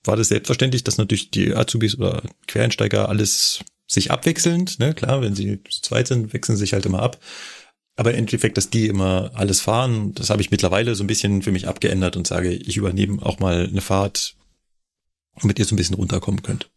war 0.02 0.16
das 0.16 0.26
selbstverständlich, 0.26 0.82
dass 0.82 0.98
natürlich 0.98 1.30
die 1.30 1.54
Azubis 1.54 1.96
oder 1.96 2.24
Quereinsteiger 2.48 3.08
alles 3.08 3.60
sich 3.86 4.10
abwechselnd, 4.10 4.80
ne, 4.80 4.92
klar, 4.92 5.22
wenn 5.22 5.36
sie 5.36 5.62
zu 5.62 5.82
zweit 5.82 6.08
sind, 6.08 6.32
wechseln 6.32 6.56
sie 6.56 6.62
sich 6.62 6.72
halt 6.72 6.84
immer 6.84 7.00
ab. 7.00 7.20
Aber 7.94 8.10
im 8.10 8.18
Endeffekt, 8.18 8.56
dass 8.56 8.70
die 8.70 8.88
immer 8.88 9.30
alles 9.34 9.60
fahren, 9.60 10.14
das 10.14 10.30
habe 10.30 10.42
ich 10.42 10.50
mittlerweile 10.50 10.96
so 10.96 11.04
ein 11.04 11.06
bisschen 11.06 11.42
für 11.42 11.52
mich 11.52 11.68
abgeändert 11.68 12.16
und 12.16 12.26
sage, 12.26 12.52
ich 12.52 12.76
übernehme 12.76 13.24
auch 13.24 13.38
mal 13.38 13.68
eine 13.68 13.80
Fahrt, 13.80 14.34
damit 15.40 15.60
ihr 15.60 15.64
so 15.64 15.76
ein 15.76 15.78
bisschen 15.78 15.94
runterkommen 15.94 16.42
könnt. 16.42 16.70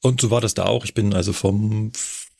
Und 0.00 0.20
so 0.20 0.30
war 0.30 0.40
das 0.40 0.54
da 0.54 0.66
auch. 0.66 0.84
Ich 0.84 0.94
bin 0.94 1.12
also 1.12 1.32
vom 1.32 1.90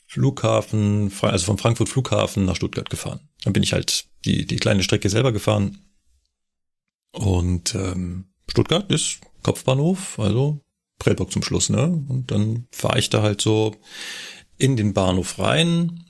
Flughafen, 0.06 1.10
also 1.22 1.46
vom 1.46 1.58
Frankfurt 1.58 1.88
Flughafen 1.88 2.44
nach 2.44 2.54
Stuttgart 2.54 2.88
gefahren. 2.88 3.28
Dann 3.42 3.52
bin 3.52 3.64
ich 3.64 3.72
halt 3.72 4.04
die, 4.24 4.46
die 4.46 4.56
kleine 4.56 4.84
Strecke 4.84 5.10
selber 5.10 5.32
gefahren. 5.32 5.83
Und 7.14 7.74
ähm, 7.74 8.26
Stuttgart 8.50 8.90
ist 8.90 9.20
Kopfbahnhof, 9.42 10.18
also 10.18 10.60
Prellbock 10.98 11.32
zum 11.32 11.42
Schluss, 11.42 11.70
ne? 11.70 12.04
Und 12.08 12.30
dann 12.30 12.66
fahre 12.70 12.98
ich 12.98 13.10
da 13.10 13.22
halt 13.22 13.40
so 13.40 13.76
in 14.58 14.76
den 14.76 14.94
Bahnhof 14.94 15.38
rein, 15.38 16.04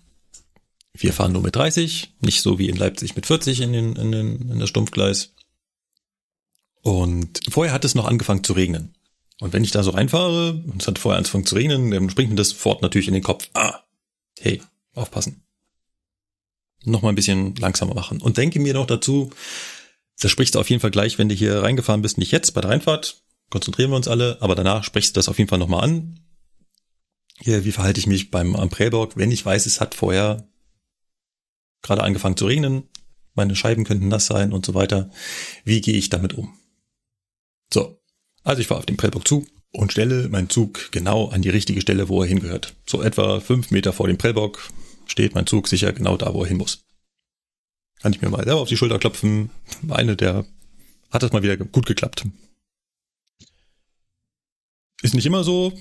wir 0.97 1.13
fahren 1.13 1.33
nur 1.33 1.43
mit 1.43 1.57
30, 1.57 2.15
nicht 2.21 2.41
so 2.41 2.59
wie 2.59 2.69
in 2.69 2.77
Leipzig 2.77 3.17
mit 3.17 3.27
40 3.27 3.61
in, 3.61 3.73
den, 3.73 3.97
in, 3.97 4.13
den, 4.13 4.51
in 4.51 4.59
das 4.61 4.69
Stumpfgleis. 4.69 5.35
Und 6.83 7.41
vorher 7.49 7.73
hat 7.73 7.85
es 7.85 7.95
noch 7.95 8.07
angefangen 8.07 8.45
zu 8.45 8.53
regnen. 8.53 8.95
Und 9.41 9.53
wenn 9.53 9.65
ich 9.65 9.73
da 9.73 9.83
so 9.83 9.91
reinfahre 9.91 10.53
und 10.53 10.81
es 10.81 10.87
hat 10.87 10.99
vorher 10.99 11.19
angefangen 11.19 11.47
zu 11.47 11.57
regnen, 11.57 11.91
dann 11.91 12.11
springt 12.11 12.31
mir 12.31 12.37
das 12.37 12.51
sofort 12.51 12.83
natürlich 12.83 13.09
in 13.09 13.15
den 13.15 13.23
Kopf. 13.25 13.49
Ah, 13.55 13.81
hey, 14.39 14.63
aufpassen. 14.95 15.43
Nochmal 16.85 17.13
ein 17.13 17.17
bisschen 17.17 17.57
langsamer 17.57 17.95
machen. 17.95 18.21
Und 18.21 18.37
denke 18.37 18.61
mir 18.61 18.75
noch 18.75 18.87
dazu, 18.87 19.31
das 20.21 20.31
sprichst 20.31 20.55
du 20.55 20.61
auf 20.61 20.71
jeden 20.71 20.81
Fall 20.81 20.91
gleich, 20.91 21.19
wenn 21.19 21.29
du 21.29 21.35
hier 21.35 21.63
reingefahren 21.63 22.03
bist, 22.03 22.19
nicht 22.19 22.33
jetzt 22.33 22.53
bei 22.53 22.61
der 22.61 22.71
Reinfahrt, 22.71 23.23
konzentrieren 23.51 23.91
wir 23.91 23.97
uns 23.97 24.09
alle, 24.09 24.39
aber 24.41 24.55
danach 24.55 24.85
sprichst 24.85 25.15
du 25.15 25.19
das 25.19 25.29
auf 25.29 25.39
jeden 25.39 25.49
Fall 25.49 25.59
nochmal 25.59 25.85
an. 25.85 26.21
Hier, 27.41 27.65
wie 27.65 27.73
verhalte 27.73 28.01
ich 28.01 28.07
mich 28.07 28.31
beim 28.31 28.55
am 28.57 28.71
Prellborg, 28.71 29.17
wenn 29.17 29.31
ich 29.31 29.45
weiß, 29.45 29.67
es 29.67 29.81
hat 29.81 29.95
vorher 29.95 30.49
gerade 31.83 32.03
angefangen 32.03 32.37
zu 32.37 32.47
regnen, 32.47 32.89
meine 33.35 33.57
Scheiben 33.57 33.85
könnten 33.85 34.09
nass 34.09 34.27
sein 34.27 34.53
und 34.53 34.65
so 34.65 34.75
weiter. 34.75 35.11
Wie 35.65 35.81
gehe 35.81 35.95
ich 35.95 36.09
damit 36.09 36.35
um? 36.35 36.57
So, 37.73 38.01
also 38.45 38.61
ich 38.61 38.71
war 38.71 38.79
auf 38.79 38.87
den 38.87 38.97
Prellbock 38.97 39.27
zu 39.27 39.47
und 39.73 39.93
stelle 39.93 40.29
meinen 40.29 40.49
Zug 40.49 40.93
genau 40.93 41.29
an 41.29 41.43
die 41.43 41.51
richtige 41.51 41.81
Stelle, 41.81 42.09
wo 42.09 42.23
er 42.23 42.29
hingehört. 42.29 42.75
So 42.87 43.03
etwa 43.03 43.41
fünf 43.41 43.71
Meter 43.71 43.93
vor 43.93 44.07
dem 44.07 44.19
Prellbock 44.19 44.71
steht 45.07 45.35
mein 45.35 45.47
Zug 45.47 45.69
sicher 45.69 45.93
genau 45.93 46.17
da, 46.17 46.33
wo 46.33 46.43
er 46.43 46.49
hin 46.49 46.59
muss. 46.59 46.85
Kann 48.05 48.13
ich 48.13 48.21
mir 48.21 48.29
mal 48.29 48.45
selber 48.45 48.61
auf 48.61 48.69
die 48.69 48.77
Schulter 48.77 48.99
klopfen. 48.99 49.49
Eine 49.89 50.15
der 50.15 50.45
hat 51.11 51.23
das 51.23 51.33
mal 51.33 51.43
wieder 51.43 51.57
gut 51.57 51.87
geklappt. 51.87 52.27
Ist 55.01 55.15
nicht 55.15 55.25
immer 55.25 55.43
so. 55.43 55.73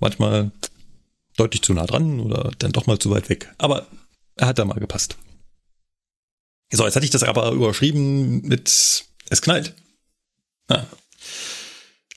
Manchmal 0.00 0.50
deutlich 1.36 1.62
zu 1.62 1.72
nah 1.72 1.86
dran 1.86 2.18
oder 2.18 2.50
dann 2.58 2.72
doch 2.72 2.88
mal 2.88 2.98
zu 2.98 3.12
weit 3.12 3.28
weg. 3.28 3.54
Aber 3.58 3.86
er 4.34 4.48
hat 4.48 4.58
da 4.58 4.64
mal 4.64 4.80
gepasst. 4.80 5.16
So, 6.72 6.84
jetzt 6.84 6.96
hatte 6.96 7.04
ich 7.04 7.12
das 7.12 7.22
aber 7.22 7.52
überschrieben 7.52 8.42
mit 8.42 8.66
es 9.28 9.40
knallt. 9.40 9.76
Ah. 10.66 10.86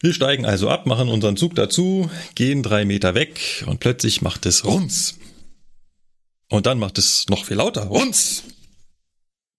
Wir 0.01 0.15
steigen 0.15 0.47
also 0.47 0.67
ab, 0.67 0.87
machen 0.87 1.09
unseren 1.09 1.37
Zug 1.37 1.53
dazu, 1.53 2.09
gehen 2.33 2.63
drei 2.63 2.85
Meter 2.85 3.13
weg 3.13 3.63
und 3.67 3.79
plötzlich 3.79 4.23
macht 4.23 4.47
es 4.47 4.65
Rums. 4.65 5.19
Und 6.49 6.65
dann 6.65 6.79
macht 6.79 6.97
es 6.97 7.27
noch 7.29 7.45
viel 7.45 7.57
lauter. 7.57 7.83
Rums. 7.83 8.45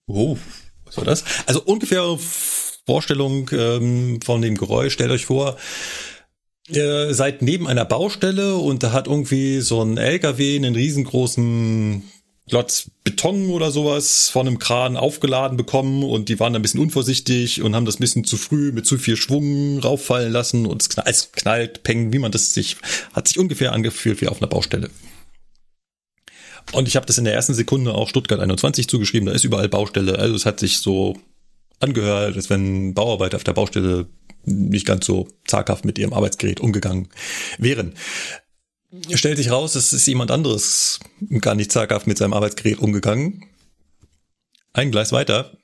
Oh, 0.06 0.36
was 0.84 0.96
war 0.96 1.04
das? 1.04 1.24
Also 1.46 1.62
ungefähr 1.62 2.18
Vorstellung 2.86 3.50
ähm, 3.52 4.20
von 4.22 4.42
dem 4.42 4.56
Geräusch. 4.56 4.92
Stellt 4.92 5.10
euch 5.10 5.24
vor, 5.24 5.56
ihr 6.68 7.14
seid 7.14 7.42
neben 7.42 7.66
einer 7.66 7.84
Baustelle 7.84 8.56
und 8.56 8.82
da 8.82 8.92
hat 8.92 9.06
irgendwie 9.06 9.60
so 9.60 9.82
ein 9.82 9.96
LKW 9.96 10.56
einen 10.56 10.74
riesengroßen 10.74 12.02
Klotz 12.46 12.90
Beton 13.04 13.48
oder 13.48 13.70
sowas 13.70 14.28
von 14.28 14.46
einem 14.46 14.58
Kran 14.58 14.98
aufgeladen 14.98 15.56
bekommen 15.56 16.04
und 16.04 16.28
die 16.28 16.38
waren 16.38 16.54
ein 16.54 16.60
bisschen 16.60 16.80
unvorsichtig 16.80 17.62
und 17.62 17.74
haben 17.74 17.86
das 17.86 17.96
ein 17.96 18.00
bisschen 18.00 18.24
zu 18.24 18.36
früh 18.36 18.70
mit 18.70 18.84
zu 18.84 18.98
viel 18.98 19.16
Schwung 19.16 19.78
rauffallen 19.78 20.30
lassen 20.30 20.66
und 20.66 20.82
es 20.82 20.90
knallt, 20.90 21.08
es 21.08 21.32
knallt 21.32 21.82
peng, 21.84 22.12
wie 22.12 22.18
man 22.18 22.32
das 22.32 22.52
sich, 22.52 22.76
hat 23.14 23.28
sich 23.28 23.38
ungefähr 23.38 23.72
angefühlt 23.72 24.20
wie 24.20 24.28
auf 24.28 24.42
einer 24.42 24.48
Baustelle. 24.48 24.90
Und 26.72 26.88
ich 26.88 26.96
habe 26.96 27.06
das 27.06 27.18
in 27.18 27.24
der 27.24 27.34
ersten 27.34 27.54
Sekunde 27.54 27.94
auch 27.94 28.08
Stuttgart 28.08 28.40
21 28.40 28.88
zugeschrieben, 28.88 29.26
da 29.26 29.32
ist 29.32 29.44
überall 29.44 29.68
Baustelle, 29.68 30.18
also 30.18 30.34
es 30.34 30.46
hat 30.46 30.60
sich 30.60 30.78
so 30.78 31.16
angehört, 31.80 32.36
als 32.36 32.50
wenn 32.50 32.94
Bauarbeiter 32.94 33.36
auf 33.36 33.44
der 33.44 33.52
Baustelle 33.52 34.06
nicht 34.44 34.86
ganz 34.86 35.06
so 35.06 35.28
zaghaft 35.46 35.84
mit 35.84 35.98
ihrem 35.98 36.12
Arbeitsgerät 36.12 36.60
umgegangen 36.60 37.08
wären 37.58 37.94
stellt 39.12 39.38
sich 39.38 39.50
raus, 39.50 39.74
es 39.74 39.92
ist 39.92 40.06
jemand 40.06 40.30
anderes 40.30 41.00
gar 41.40 41.54
nicht 41.54 41.72
zaghaft 41.72 42.06
mit 42.06 42.18
seinem 42.18 42.32
Arbeitsgerät 42.32 42.78
umgegangen. 42.78 43.44
Ein 44.72 44.90
Gleis 44.90 45.12
weiter, 45.12 45.56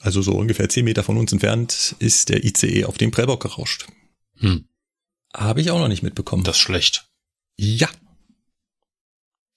also 0.00 0.22
so 0.22 0.32
ungefähr 0.32 0.68
zehn 0.68 0.84
Meter 0.84 1.02
von 1.02 1.16
uns 1.16 1.32
entfernt, 1.32 1.96
ist 1.98 2.28
der 2.28 2.44
ICE 2.44 2.84
auf 2.84 2.98
dem 2.98 3.10
Prellbock 3.10 3.42
gerauscht. 3.42 3.86
Hm. 4.38 4.68
Habe 5.34 5.60
ich 5.60 5.70
auch 5.70 5.78
noch 5.78 5.88
nicht 5.88 6.02
mitbekommen. 6.02 6.44
Das 6.44 6.56
ist 6.56 6.62
schlecht. 6.62 7.08
Ja. 7.56 7.88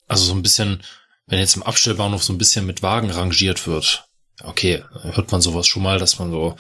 Also 0.10 0.26
so 0.26 0.34
ein 0.34 0.42
bisschen, 0.42 0.84
wenn 1.28 1.40
jetzt 1.40 1.56
im 1.56 1.64
Abstellbahnhof 1.64 2.24
so 2.24 2.34
ein 2.34 2.38
bisschen 2.38 2.66
mit 2.66 2.84
Wagen 2.84 3.10
rangiert 3.10 3.66
wird, 3.68 4.10
okay, 4.44 4.84
hört 5.04 5.32
man 5.32 5.42
sowas 5.42 5.68
schon 5.68 5.84
mal, 5.84 6.00
dass 6.00 6.20
man 6.20 6.32
so 6.32 6.58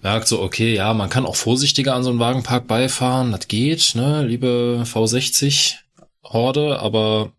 merkt, 0.00 0.28
so, 0.28 0.40
okay, 0.40 0.74
ja, 0.74 0.94
man 0.94 1.10
kann 1.10 1.26
auch 1.26 1.36
vorsichtiger 1.36 1.94
an 1.94 2.04
so 2.04 2.10
einen 2.10 2.18
Wagenpark 2.20 2.68
beifahren, 2.68 3.32
das 3.32 3.48
geht, 3.48 3.96
ne, 3.96 4.24
liebe 4.24 4.84
V60 4.86 5.74
Horde, 6.22 6.78
aber 6.78 7.32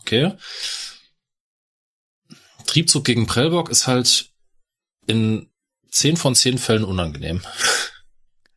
okay. 0.00 0.32
Triebzug 2.66 3.04
gegen 3.04 3.26
Prellbock 3.26 3.70
ist 3.70 3.86
halt 3.86 4.30
in 5.06 5.48
zehn 5.90 6.16
von 6.16 6.34
zehn 6.34 6.58
Fällen 6.58 6.84
unangenehm. 6.84 7.42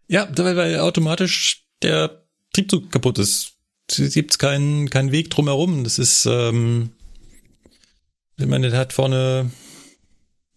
Ja, 0.07 0.27
weil, 0.37 0.57
weil 0.57 0.79
automatisch 0.79 1.65
der 1.81 2.25
Triebzug 2.53 2.91
kaputt 2.91 3.17
ist. 3.19 3.53
Es 3.89 4.13
gibt 4.13 4.39
keinen 4.39 4.89
keinen 4.89 5.11
Weg 5.11 5.29
drumherum. 5.29 5.83
Das 5.83 5.99
ist, 5.99 6.25
ähm, 6.25 6.91
ich 8.37 8.45
meine, 8.45 8.69
der 8.69 8.79
hat 8.79 8.93
vorne 8.93 9.51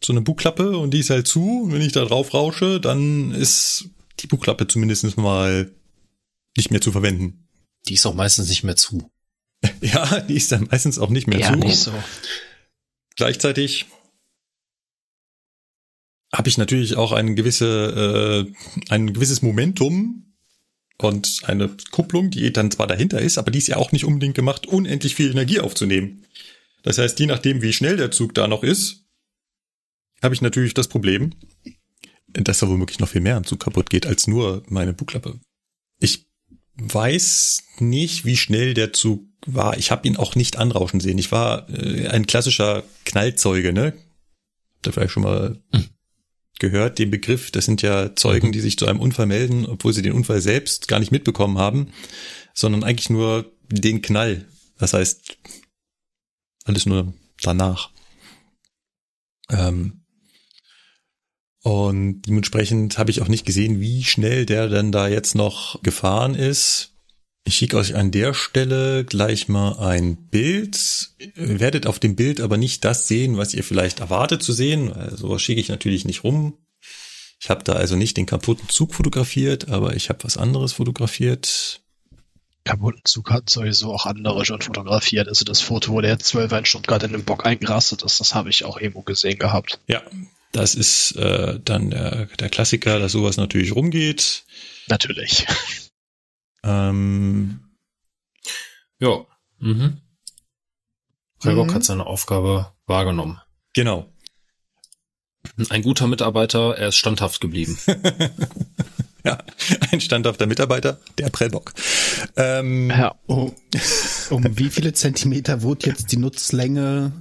so 0.02 0.12
eine 0.12 0.20
Bugklappe 0.20 0.76
und 0.78 0.92
die 0.92 1.00
ist 1.00 1.10
halt 1.10 1.26
zu. 1.26 1.62
Und 1.62 1.72
wenn 1.72 1.82
ich 1.82 1.92
da 1.92 2.04
drauf 2.04 2.34
rausche, 2.34 2.80
dann 2.80 3.32
ist 3.32 3.88
die 4.20 4.26
Bugklappe 4.26 4.66
zumindest 4.66 5.16
mal 5.16 5.72
nicht 6.56 6.70
mehr 6.70 6.80
zu 6.80 6.92
verwenden. 6.92 7.48
Die 7.88 7.94
ist 7.94 8.06
auch 8.06 8.14
meistens 8.14 8.48
nicht 8.48 8.64
mehr 8.64 8.76
zu. 8.76 9.10
ja, 9.80 10.20
die 10.20 10.34
ist 10.34 10.52
dann 10.52 10.68
meistens 10.70 10.98
auch 10.98 11.10
nicht 11.10 11.26
mehr 11.26 11.40
ja, 11.40 11.52
zu. 11.52 11.58
Nicht 11.58 11.78
so. 11.78 11.92
Gleichzeitig 13.16 13.86
habe 16.34 16.48
ich 16.48 16.58
natürlich 16.58 16.96
auch 16.96 17.12
ein 17.12 17.36
gewisse, 17.36 18.46
äh, 18.48 18.92
ein 18.92 19.12
gewisses 19.12 19.42
Momentum 19.42 20.33
und 20.98 21.40
eine 21.44 21.70
Kupplung, 21.90 22.30
die 22.30 22.52
dann 22.52 22.70
zwar 22.70 22.86
dahinter 22.86 23.20
ist, 23.20 23.38
aber 23.38 23.50
die 23.50 23.58
ist 23.58 23.68
ja 23.68 23.76
auch 23.76 23.92
nicht 23.92 24.04
unbedingt 24.04 24.34
gemacht, 24.34 24.66
unendlich 24.66 25.14
viel 25.14 25.30
Energie 25.30 25.60
aufzunehmen. 25.60 26.24
Das 26.82 26.98
heißt, 26.98 27.18
je 27.18 27.26
nachdem, 27.26 27.62
wie 27.62 27.72
schnell 27.72 27.96
der 27.96 28.10
Zug 28.10 28.34
da 28.34 28.46
noch 28.46 28.62
ist, 28.62 29.04
habe 30.22 30.34
ich 30.34 30.42
natürlich 30.42 30.74
das 30.74 30.88
Problem, 30.88 31.32
dass 32.28 32.58
da 32.58 32.68
womöglich 32.68 32.98
noch 32.98 33.08
viel 33.08 33.20
mehr 33.20 33.36
am 33.36 33.44
Zug 33.44 33.60
kaputt 33.60 33.90
geht 33.90 34.06
als 34.06 34.26
nur 34.26 34.62
meine 34.68 34.92
Bugklappe. 34.92 35.40
Ich 35.98 36.26
weiß 36.76 37.62
nicht, 37.78 38.24
wie 38.24 38.36
schnell 38.36 38.74
der 38.74 38.92
Zug 38.92 39.24
war. 39.46 39.78
Ich 39.78 39.90
habe 39.90 40.06
ihn 40.08 40.16
auch 40.16 40.34
nicht 40.34 40.56
anrauschen 40.56 41.00
sehen. 41.00 41.18
Ich 41.18 41.30
war 41.32 41.68
äh, 41.70 42.08
ein 42.08 42.26
klassischer 42.26 42.82
Knallzeuge, 43.04 43.72
ne? 43.72 43.94
Habt 44.74 44.86
ihr 44.86 44.92
vielleicht 44.92 45.12
schon 45.12 45.22
mal 45.22 45.58
hm. 45.72 45.88
Gehört, 46.58 46.98
den 46.98 47.10
Begriff. 47.10 47.50
Das 47.50 47.64
sind 47.64 47.82
ja 47.82 48.14
Zeugen, 48.14 48.48
mhm. 48.48 48.52
die 48.52 48.60
sich 48.60 48.78
zu 48.78 48.86
einem 48.86 49.00
Unfall 49.00 49.26
melden, 49.26 49.66
obwohl 49.66 49.92
sie 49.92 50.02
den 50.02 50.12
Unfall 50.12 50.40
selbst 50.40 50.88
gar 50.88 51.00
nicht 51.00 51.12
mitbekommen 51.12 51.58
haben, 51.58 51.92
sondern 52.54 52.84
eigentlich 52.84 53.10
nur 53.10 53.52
den 53.68 54.02
Knall. 54.02 54.46
Das 54.78 54.92
heißt, 54.92 55.38
alles 56.64 56.86
nur 56.86 57.12
danach. 57.42 57.90
Ähm, 59.50 60.04
und 61.62 62.22
dementsprechend 62.22 62.98
habe 62.98 63.10
ich 63.10 63.22
auch 63.22 63.28
nicht 63.28 63.46
gesehen, 63.46 63.80
wie 63.80 64.04
schnell 64.04 64.44
der 64.44 64.68
denn 64.68 64.92
da 64.92 65.08
jetzt 65.08 65.34
noch 65.34 65.82
gefahren 65.82 66.34
ist. 66.34 66.93
Ich 67.46 67.56
schicke 67.56 67.76
euch 67.76 67.94
an 67.94 68.10
der 68.10 68.32
Stelle 68.32 69.04
gleich 69.04 69.48
mal 69.48 69.78
ein 69.78 70.16
Bild. 70.16 71.10
Ihr 71.18 71.60
werdet 71.60 71.86
auf 71.86 71.98
dem 71.98 72.16
Bild 72.16 72.40
aber 72.40 72.56
nicht 72.56 72.84
das 72.84 73.06
sehen, 73.06 73.36
was 73.36 73.52
ihr 73.52 73.62
vielleicht 73.62 74.00
erwartet 74.00 74.42
zu 74.42 74.54
sehen. 74.54 74.92
Also 74.92 75.38
schicke 75.38 75.60
ich 75.60 75.68
natürlich 75.68 76.06
nicht 76.06 76.24
rum. 76.24 76.56
Ich 77.40 77.50
habe 77.50 77.62
da 77.62 77.74
also 77.74 77.96
nicht 77.96 78.16
den 78.16 78.24
kaputten 78.24 78.70
Zug 78.70 78.94
fotografiert, 78.94 79.68
aber 79.68 79.94
ich 79.94 80.08
habe 80.08 80.24
was 80.24 80.38
anderes 80.38 80.72
fotografiert. 80.72 81.82
Kaputten 82.64 83.02
Zug 83.04 83.30
hat 83.30 83.50
sowieso 83.50 83.92
auch 83.92 84.06
andere 84.06 84.46
schon 84.46 84.62
fotografiert. 84.62 85.28
Also 85.28 85.44
das 85.44 85.60
Foto, 85.60 85.92
wo 85.92 86.00
der 86.00 86.18
12 86.18 86.52
in 86.52 86.64
Stuttgart 86.64 87.02
in 87.02 87.12
den 87.12 87.24
Bock 87.24 87.44
eingerastet 87.44 88.02
ist, 88.02 88.20
das 88.20 88.34
habe 88.34 88.48
ich 88.48 88.64
auch 88.64 88.78
irgendwo 88.78 89.02
gesehen 89.02 89.38
gehabt. 89.38 89.78
Ja, 89.86 90.00
das 90.52 90.74
ist 90.74 91.12
äh, 91.16 91.60
dann 91.62 91.90
der, 91.90 92.26
der 92.38 92.48
Klassiker, 92.48 92.98
dass 92.98 93.12
sowas 93.12 93.36
natürlich 93.36 93.74
rumgeht. 93.74 94.44
Natürlich. 94.88 95.44
Ähm, 96.64 97.60
ja. 98.98 99.24
Mhm. 99.58 99.98
Prellbock 101.38 101.68
mhm. 101.68 101.74
hat 101.74 101.84
seine 101.84 102.06
Aufgabe 102.06 102.72
wahrgenommen. 102.86 103.40
Genau. 103.74 104.10
Ein 105.68 105.82
guter 105.82 106.06
Mitarbeiter, 106.06 106.76
er 106.76 106.88
ist 106.88 106.96
standhaft 106.96 107.40
geblieben. 107.40 107.78
ja, 109.24 109.38
ein 109.90 110.00
standhafter 110.00 110.46
Mitarbeiter, 110.46 111.00
der 111.18 111.28
Prellbock. 111.28 111.74
Ähm, 112.36 112.90
ja. 112.90 113.14
um, 113.26 113.54
um 114.30 114.58
wie 114.58 114.70
viele 114.70 114.94
Zentimeter 114.94 115.62
wurde 115.62 115.90
jetzt 115.90 116.10
die 116.12 116.16
Nutzlänge 116.16 117.12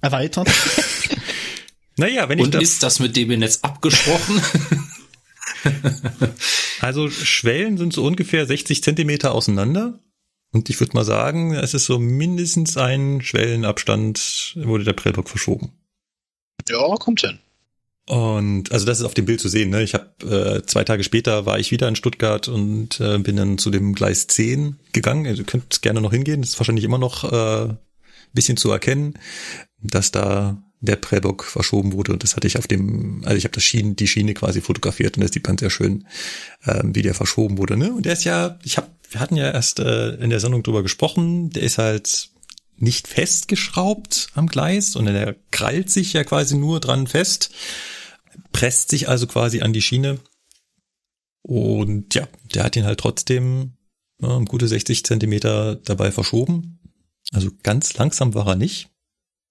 erweitert? 0.00 0.48
Naja, 1.98 2.28
wenn 2.28 2.38
ich 2.38 2.44
Und 2.44 2.54
das 2.54 2.62
ist 2.62 2.82
das 2.84 3.00
mit 3.00 3.16
dem 3.16 3.36
Netz 3.40 3.58
abgesprochen? 3.62 4.40
also 6.80 7.08
Schwellen 7.10 7.78
sind 7.78 7.92
so 7.92 8.04
ungefähr 8.04 8.46
60 8.46 8.82
Zentimeter 8.82 9.32
auseinander. 9.32 9.98
Und 10.50 10.70
ich 10.70 10.80
würde 10.80 10.94
mal 10.94 11.04
sagen, 11.04 11.54
es 11.54 11.74
ist 11.74 11.84
so 11.84 11.98
mindestens 11.98 12.76
ein 12.76 13.20
Schwellenabstand, 13.20 14.56
wurde 14.56 14.84
der 14.84 14.94
Prellbock 14.94 15.28
verschoben. 15.28 15.72
Ja, 16.68 16.94
kommt 16.96 17.20
hin. 17.20 17.38
Und 18.08 18.72
also 18.72 18.86
das 18.86 19.00
ist 19.00 19.04
auf 19.04 19.12
dem 19.12 19.26
Bild 19.26 19.40
zu 19.40 19.50
sehen. 19.50 19.68
Ne? 19.68 19.82
Ich 19.82 19.92
habe 19.92 20.06
äh, 20.24 20.66
zwei 20.66 20.82
Tage 20.84 21.04
später 21.04 21.44
war 21.44 21.58
ich 21.58 21.70
wieder 21.70 21.88
in 21.88 21.96
Stuttgart 21.96 22.48
und 22.48 22.98
äh, 23.00 23.18
bin 23.18 23.36
dann 23.36 23.58
zu 23.58 23.70
dem 23.70 23.94
Gleis 23.94 24.26
10 24.26 24.78
gegangen. 24.94 25.26
Also, 25.26 25.42
ihr 25.42 25.46
könnt 25.46 25.82
gerne 25.82 26.00
noch 26.00 26.12
hingehen. 26.12 26.40
Das 26.40 26.50
ist 26.50 26.58
wahrscheinlich 26.58 26.86
immer 26.86 26.96
noch 26.96 27.30
äh, 27.30 27.74
bisschen 28.32 28.56
zu 28.56 28.70
erkennen, 28.70 29.14
dass 29.82 30.10
da 30.10 30.62
der 30.80 30.96
Prellbock 30.96 31.44
verschoben 31.44 31.92
wurde. 31.92 32.12
Und 32.12 32.22
das 32.22 32.36
hatte 32.36 32.46
ich 32.46 32.58
auf 32.58 32.66
dem, 32.66 33.22
also 33.24 33.36
ich 33.36 33.44
habe 33.44 33.54
das 33.54 33.64
Schienen, 33.64 33.96
die 33.96 34.06
Schiene 34.06 34.34
quasi 34.34 34.60
fotografiert 34.60 35.16
und 35.16 35.22
das 35.22 35.32
sieht 35.32 35.46
man 35.46 35.58
sehr 35.58 35.70
schön, 35.70 36.06
ähm, 36.66 36.94
wie 36.94 37.02
der 37.02 37.14
verschoben 37.14 37.58
wurde. 37.58 37.76
Ne? 37.76 37.92
Und 37.92 38.06
der 38.06 38.12
ist 38.12 38.24
ja, 38.24 38.58
ich 38.62 38.76
habe, 38.76 38.88
wir 39.10 39.20
hatten 39.20 39.36
ja 39.36 39.50
erst 39.50 39.80
äh, 39.80 40.14
in 40.14 40.30
der 40.30 40.40
Sendung 40.40 40.62
drüber 40.62 40.82
gesprochen, 40.82 41.50
der 41.50 41.62
ist 41.62 41.78
halt 41.78 42.30
nicht 42.76 43.08
festgeschraubt 43.08 44.28
am 44.34 44.46
Gleis, 44.46 44.92
sondern 44.92 45.14
der 45.14 45.36
krallt 45.50 45.90
sich 45.90 46.12
ja 46.12 46.22
quasi 46.22 46.56
nur 46.56 46.78
dran 46.78 47.08
fest, 47.08 47.50
presst 48.52 48.90
sich 48.90 49.08
also 49.08 49.26
quasi 49.26 49.62
an 49.62 49.72
die 49.72 49.82
Schiene. 49.82 50.20
Und 51.42 52.14
ja, 52.14 52.28
der 52.54 52.64
hat 52.64 52.76
ihn 52.76 52.84
halt 52.84 53.00
trotzdem 53.00 53.72
ja, 54.20 54.38
gute 54.40 54.68
60 54.68 55.04
Zentimeter 55.04 55.76
dabei 55.76 56.12
verschoben. 56.12 56.78
Also 57.32 57.50
ganz 57.62 57.94
langsam 57.94 58.34
war 58.34 58.46
er 58.46 58.56
nicht. 58.56 58.90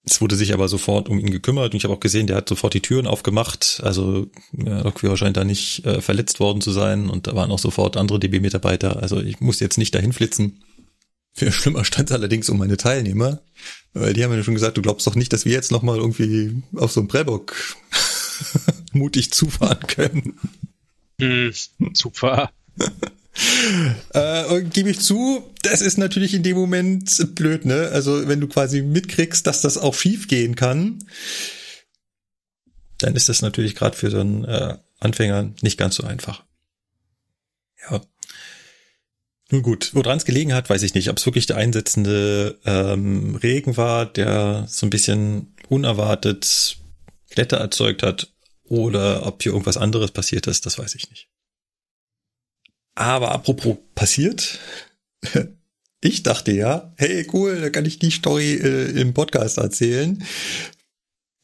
Es 0.04 0.20
wurde 0.20 0.36
sich 0.36 0.54
aber 0.54 0.68
sofort 0.68 1.08
um 1.08 1.18
ihn 1.18 1.30
gekümmert 1.30 1.72
und 1.72 1.76
ich 1.76 1.84
habe 1.84 1.94
auch 1.94 2.00
gesehen, 2.00 2.26
der 2.26 2.36
hat 2.36 2.48
sofort 2.48 2.74
die 2.74 2.80
Türen 2.80 3.06
aufgemacht. 3.06 3.80
Also 3.84 4.26
ja, 4.52 4.80
Lokführer 4.80 5.16
scheint 5.16 5.36
da 5.36 5.44
nicht 5.44 5.84
äh, 5.84 6.00
verletzt 6.00 6.40
worden 6.40 6.60
zu 6.60 6.70
sein 6.70 7.10
und 7.10 7.26
da 7.26 7.34
waren 7.34 7.50
auch 7.50 7.58
sofort 7.58 7.96
andere 7.96 8.18
DB-Mitarbeiter. 8.18 9.02
Also 9.02 9.20
ich 9.20 9.40
musste 9.40 9.64
jetzt 9.64 9.78
nicht 9.78 9.94
dahin 9.94 10.12
flitzen. 10.12 10.62
Viel 11.34 11.52
schlimmer 11.52 11.84
stand 11.84 12.10
es 12.10 12.16
allerdings 12.16 12.48
um 12.48 12.58
meine 12.58 12.76
Teilnehmer, 12.76 13.40
weil 13.92 14.12
die 14.12 14.24
haben 14.24 14.30
mir 14.30 14.42
schon 14.42 14.54
gesagt, 14.54 14.76
du 14.76 14.82
glaubst 14.82 15.06
doch 15.06 15.14
nicht, 15.14 15.32
dass 15.32 15.44
wir 15.44 15.52
jetzt 15.52 15.70
nochmal 15.70 15.98
irgendwie 15.98 16.62
auf 16.74 16.90
so 16.90 17.00
einem 17.00 17.08
Prellbock 17.08 17.54
mutig 18.92 19.30
zufahren 19.32 19.86
können. 19.86 20.38
Hm, 21.20 21.52
super. 21.92 22.50
äh, 24.12 24.44
und 24.46 24.72
gebe 24.72 24.90
ich 24.90 25.00
zu, 25.00 25.44
das 25.62 25.80
ist 25.80 25.98
natürlich 25.98 26.34
in 26.34 26.42
dem 26.42 26.56
Moment 26.56 27.34
blöd, 27.34 27.64
ne? 27.64 27.90
Also 27.92 28.28
wenn 28.28 28.40
du 28.40 28.48
quasi 28.48 28.82
mitkriegst, 28.82 29.46
dass 29.46 29.62
das 29.62 29.78
auch 29.78 29.94
schief 29.94 30.28
gehen 30.28 30.54
kann, 30.54 30.98
dann 32.98 33.14
ist 33.14 33.28
das 33.28 33.42
natürlich 33.42 33.74
gerade 33.74 33.96
für 33.96 34.10
so 34.10 34.20
einen 34.20 34.44
äh, 34.44 34.76
Anfänger 34.98 35.52
nicht 35.62 35.78
ganz 35.78 35.96
so 35.96 36.04
einfach. 36.04 36.44
Ja. 37.90 38.00
Nun 39.50 39.62
gut, 39.62 39.94
woran 39.94 40.18
es 40.18 40.24
gelegen 40.24 40.52
hat, 40.52 40.68
weiß 40.68 40.82
ich 40.82 40.94
nicht. 40.94 41.08
Ob 41.08 41.16
es 41.16 41.24
wirklich 41.24 41.46
der 41.46 41.56
einsetzende 41.56 42.58
ähm, 42.66 43.36
Regen 43.36 43.76
war, 43.76 44.04
der 44.04 44.66
so 44.68 44.84
ein 44.84 44.90
bisschen 44.90 45.54
unerwartet 45.68 46.76
Glätte 47.30 47.56
erzeugt 47.56 48.02
hat, 48.02 48.32
oder 48.68 49.26
ob 49.26 49.42
hier 49.42 49.52
irgendwas 49.52 49.76
anderes 49.76 50.10
passiert 50.10 50.46
ist, 50.46 50.66
das 50.66 50.78
weiß 50.78 50.94
ich 50.94 51.08
nicht. 51.10 51.28
Aber 52.98 53.30
apropos 53.30 53.76
passiert, 53.94 54.58
ich 56.00 56.24
dachte 56.24 56.50
ja, 56.50 56.92
hey 56.96 57.28
cool, 57.32 57.60
da 57.60 57.70
kann 57.70 57.84
ich 57.84 58.00
die 58.00 58.10
Story 58.10 58.54
äh, 58.54 58.90
im 59.00 59.14
Podcast 59.14 59.58
erzählen. 59.58 60.24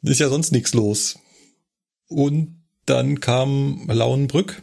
Ist 0.03 0.19
ja 0.19 0.29
sonst 0.31 0.51
nichts 0.51 0.75
los. 0.75 1.17
Und 2.09 2.61
dann 2.87 3.21
kam 3.21 3.87
Lauenbrück. 3.87 4.63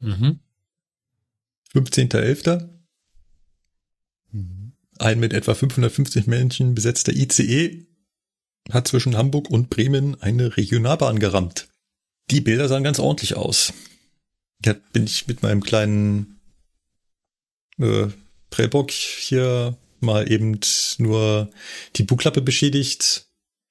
Mhm. 0.00 0.40
15.11. 1.74 2.70
Mhm. 4.30 4.72
Ein 4.98 5.20
mit 5.20 5.34
etwa 5.34 5.52
550 5.52 6.26
Menschen 6.26 6.74
besetzter 6.74 7.12
ICE 7.12 7.86
hat 8.70 8.88
zwischen 8.88 9.18
Hamburg 9.18 9.50
und 9.50 9.68
Bremen 9.68 10.18
eine 10.22 10.56
Regionalbahn 10.56 11.18
gerammt. 11.18 11.68
Die 12.30 12.40
Bilder 12.40 12.68
sahen 12.68 12.84
ganz 12.84 12.98
ordentlich 12.98 13.36
aus. 13.36 13.74
Da 14.60 14.74
bin 14.92 15.04
ich 15.04 15.26
mit 15.26 15.42
meinem 15.42 15.62
kleinen 15.62 16.40
äh, 17.78 18.08
Prellbock 18.50 18.90
hier 18.90 19.76
mal 20.00 20.30
eben 20.30 20.58
nur 20.98 21.50
die 21.96 22.02
Bugklappe 22.02 22.40
beschädigt. 22.40 23.26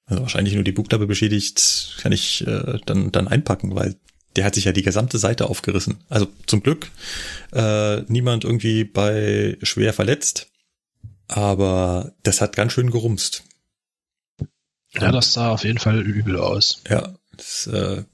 Also 0.06 0.22
wahrscheinlich 0.22 0.54
nur 0.54 0.64
die 0.64 0.72
Bugklappe 0.72 1.06
beschädigt, 1.06 1.96
kann 2.00 2.12
ich 2.12 2.46
äh, 2.46 2.78
dann, 2.86 3.12
dann 3.12 3.28
einpacken, 3.28 3.74
weil 3.74 3.96
der 4.36 4.44
hat 4.44 4.54
sich 4.54 4.64
ja 4.64 4.72
die 4.72 4.82
gesamte 4.82 5.18
Seite 5.18 5.48
aufgerissen. 5.50 5.98
Also 6.08 6.28
zum 6.46 6.62
Glück 6.62 6.90
äh, 7.52 8.02
niemand 8.02 8.44
irgendwie 8.44 8.84
bei 8.84 9.58
schwer 9.62 9.92
verletzt, 9.92 10.50
aber 11.26 12.14
das 12.22 12.40
hat 12.40 12.56
ganz 12.56 12.72
schön 12.72 12.90
gerumst. 12.90 13.44
Ja, 14.92 15.12
das 15.12 15.34
sah 15.34 15.50
auf 15.50 15.64
jeden 15.64 15.78
Fall 15.78 16.00
übel 16.00 16.38
aus. 16.38 16.82
Ja, 16.88 17.14
das, 17.36 17.66
äh, 17.66 18.04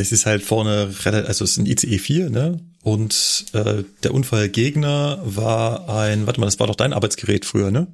das 0.00 0.12
ist 0.12 0.24
halt 0.24 0.42
vorne, 0.42 0.94
also 1.04 1.44
es 1.44 1.52
ist 1.52 1.58
ein 1.58 1.66
ICE 1.66 1.98
4, 1.98 2.30
ne? 2.30 2.58
Und 2.82 3.44
äh, 3.52 3.84
der 4.02 4.14
Unfallgegner 4.14 5.20
war 5.22 5.90
ein, 5.90 6.26
warte 6.26 6.40
mal, 6.40 6.46
das 6.46 6.58
war 6.58 6.66
doch 6.66 6.74
dein 6.74 6.94
Arbeitsgerät 6.94 7.44
früher, 7.44 7.70
ne? 7.70 7.86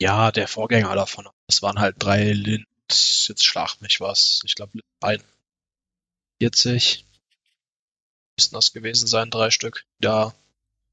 Ja, 0.00 0.30
der 0.30 0.46
Vorgänger 0.46 0.94
davon. 0.94 1.26
Das 1.48 1.60
waren 1.60 1.80
halt 1.80 1.96
drei 1.98 2.32
Lind, 2.32 2.66
jetzt 2.88 3.44
schlag 3.44 3.80
mich 3.80 4.00
was. 4.00 4.40
Ich 4.44 4.54
glaube, 4.54 4.78
41 5.00 7.04
müssten 8.38 8.54
das 8.54 8.72
gewesen 8.72 9.08
sein, 9.08 9.30
drei 9.30 9.50
Stück, 9.50 9.84
da 9.98 10.32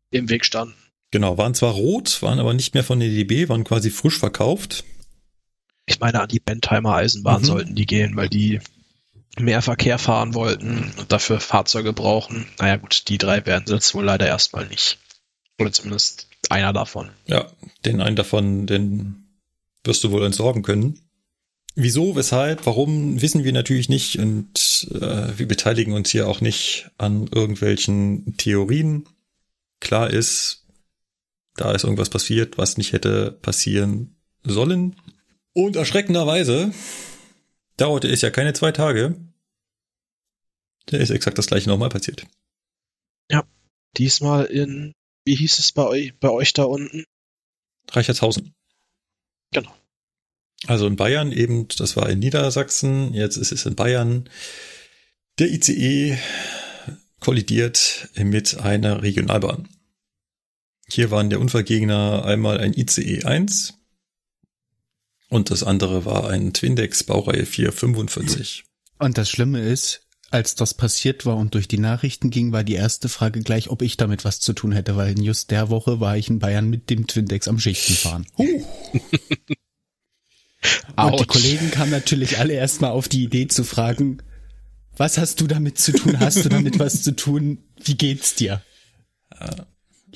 im 0.09 0.29
Weg 0.29 0.45
standen. 0.45 0.73
Genau, 1.11 1.37
waren 1.37 1.53
zwar 1.53 1.73
rot, 1.73 2.23
waren 2.23 2.39
aber 2.39 2.55
nicht 2.55 2.73
mehr 2.73 2.83
von 2.83 2.99
der 2.99 3.09
DB, 3.09 3.49
waren 3.49 3.65
quasi 3.65 3.91
frisch 3.91 4.17
verkauft. 4.17 4.83
Ich 5.85 5.99
meine, 5.99 6.21
an 6.21 6.29
die 6.29 6.39
Bentheimer 6.39 6.95
Eisenbahn 6.95 7.43
mhm. 7.43 7.45
sollten 7.45 7.75
die 7.75 7.85
gehen, 7.85 8.15
weil 8.15 8.29
die 8.29 8.59
mehr 9.37 9.61
Verkehr 9.61 9.97
fahren 9.97 10.33
wollten 10.33 10.91
und 10.97 11.11
dafür 11.11 11.39
Fahrzeuge 11.39 11.93
brauchen. 11.93 12.45
Naja 12.59 12.77
gut, 12.77 13.03
die 13.07 13.17
drei 13.17 13.45
werden 13.45 13.65
jetzt 13.67 13.93
wohl 13.93 14.03
leider 14.03 14.27
erstmal 14.27 14.67
nicht. 14.67 14.97
Oder 15.59 15.71
zumindest 15.71 16.27
einer 16.49 16.73
davon. 16.73 17.09
Ja, 17.25 17.51
den 17.85 18.01
einen 18.01 18.15
davon, 18.15 18.65
den 18.65 19.27
wirst 19.83 20.03
du 20.03 20.11
wohl 20.11 20.25
entsorgen 20.25 20.63
können. 20.63 20.99
Wieso, 21.75 22.15
weshalb, 22.15 22.65
warum, 22.65 23.21
wissen 23.21 23.43
wir 23.43 23.53
natürlich 23.53 23.89
nicht 23.89 24.19
und 24.19 24.87
äh, 24.93 25.37
wir 25.37 25.47
beteiligen 25.47 25.93
uns 25.93 26.09
hier 26.09 26.27
auch 26.27 26.41
nicht 26.41 26.89
an 26.97 27.29
irgendwelchen 27.33 28.35
Theorien. 28.37 29.05
Klar 29.79 30.09
ist, 30.09 30.65
da 31.55 31.71
ist 31.71 31.83
irgendwas 31.83 32.09
passiert, 32.09 32.57
was 32.57 32.77
nicht 32.77 32.91
hätte 32.91 33.31
passieren 33.31 34.15
sollen. 34.43 34.95
Und 35.53 35.75
erschreckenderweise 35.75 36.71
dauerte 37.79 38.07
es 38.07 38.21
ja 38.21 38.29
keine 38.29 38.53
zwei 38.53 38.71
Tage. 38.71 39.15
Da 40.85 40.97
ist 40.97 41.09
exakt 41.09 41.37
das 41.37 41.47
gleiche 41.47 41.69
nochmal 41.69 41.89
passiert. 41.89 42.25
Ja, 43.29 43.45
diesmal 43.97 44.45
in, 44.45 44.93
wie 45.25 45.35
hieß 45.35 45.59
es 45.59 45.71
bei 45.71 45.85
euch, 45.85 46.17
bei 46.19 46.29
euch 46.29 46.53
da 46.53 46.63
unten? 46.63 47.05
Reichertshausen. 47.91 48.53
Genau. 49.51 49.73
Also 50.67 50.87
in 50.87 50.95
Bayern 50.95 51.31
eben, 51.31 51.67
das 51.77 51.95
war 51.95 52.09
in 52.09 52.19
Niedersachsen, 52.19 53.13
jetzt 53.13 53.37
ist 53.37 53.51
es 53.51 53.65
in 53.65 53.75
Bayern. 53.75 54.29
Der 55.37 55.49
ICE 55.49 56.17
kollidiert 57.19 58.09
mit 58.15 58.57
einer 58.57 59.01
Regionalbahn. 59.01 59.69
Hier 60.89 61.11
waren 61.11 61.29
der 61.29 61.39
Unfallgegner 61.39 62.25
einmal 62.25 62.59
ein 62.59 62.73
ICE 62.73 63.23
1 63.23 63.78
und 65.29 65.51
das 65.51 65.63
andere 65.63 66.05
war 66.05 66.29
ein 66.29 66.53
Twindex 66.53 67.03
Baureihe 67.03 67.45
445. 67.45 68.65
Und 68.97 69.17
das 69.17 69.29
Schlimme 69.29 69.61
ist, 69.61 70.01
als 70.31 70.55
das 70.55 70.73
passiert 70.73 71.25
war 71.25 71.37
und 71.37 71.53
durch 71.55 71.67
die 71.67 71.77
Nachrichten 71.77 72.29
ging, 72.29 72.51
war 72.51 72.63
die 72.63 72.73
erste 72.73 73.09
Frage 73.09 73.41
gleich, 73.41 73.69
ob 73.69 73.81
ich 73.81 73.97
damit 73.97 74.25
was 74.25 74.39
zu 74.39 74.53
tun 74.53 74.71
hätte, 74.71 74.95
weil 74.95 75.11
in 75.11 75.23
just 75.23 75.51
der 75.51 75.69
Woche 75.69 75.99
war 75.99 76.17
ich 76.17 76.29
in 76.29 76.39
Bayern 76.39 76.69
mit 76.69 76.89
dem 76.89 77.07
Twindex 77.07 77.47
am 77.47 77.59
Schichtenfahren. 77.59 78.27
Uh. 78.37 78.63
und 80.97 81.19
die 81.19 81.25
Kollegen 81.25 81.71
kamen 81.71 81.91
natürlich 81.91 82.37
alle 82.37 82.53
erstmal 82.53 82.91
auf 82.91 83.07
die 83.07 83.23
Idee 83.23 83.47
zu 83.47 83.63
fragen, 83.63 84.21
was 84.97 85.17
hast 85.17 85.39
du 85.41 85.47
damit 85.47 85.79
zu 85.79 85.93
tun? 85.93 86.19
Hast 86.19 86.43
du 86.43 86.49
damit 86.49 86.77
was 86.77 87.03
zu 87.03 87.15
tun? 87.15 87.59
Wie 87.83 87.95
geht's 87.95 88.35
dir? 88.35 88.61
Uh. 89.33 89.63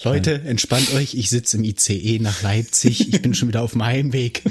Leute, 0.02 0.42
entspannt 0.42 0.92
euch. 0.94 1.14
Ich 1.14 1.30
sitze 1.30 1.58
im 1.58 1.64
ICE 1.64 2.20
nach 2.20 2.42
Leipzig. 2.42 3.14
Ich 3.14 3.22
bin 3.22 3.34
schon 3.36 3.48
wieder 3.48 3.62
auf 3.62 3.74
dem 3.74 3.86
Heimweg. 3.86 4.42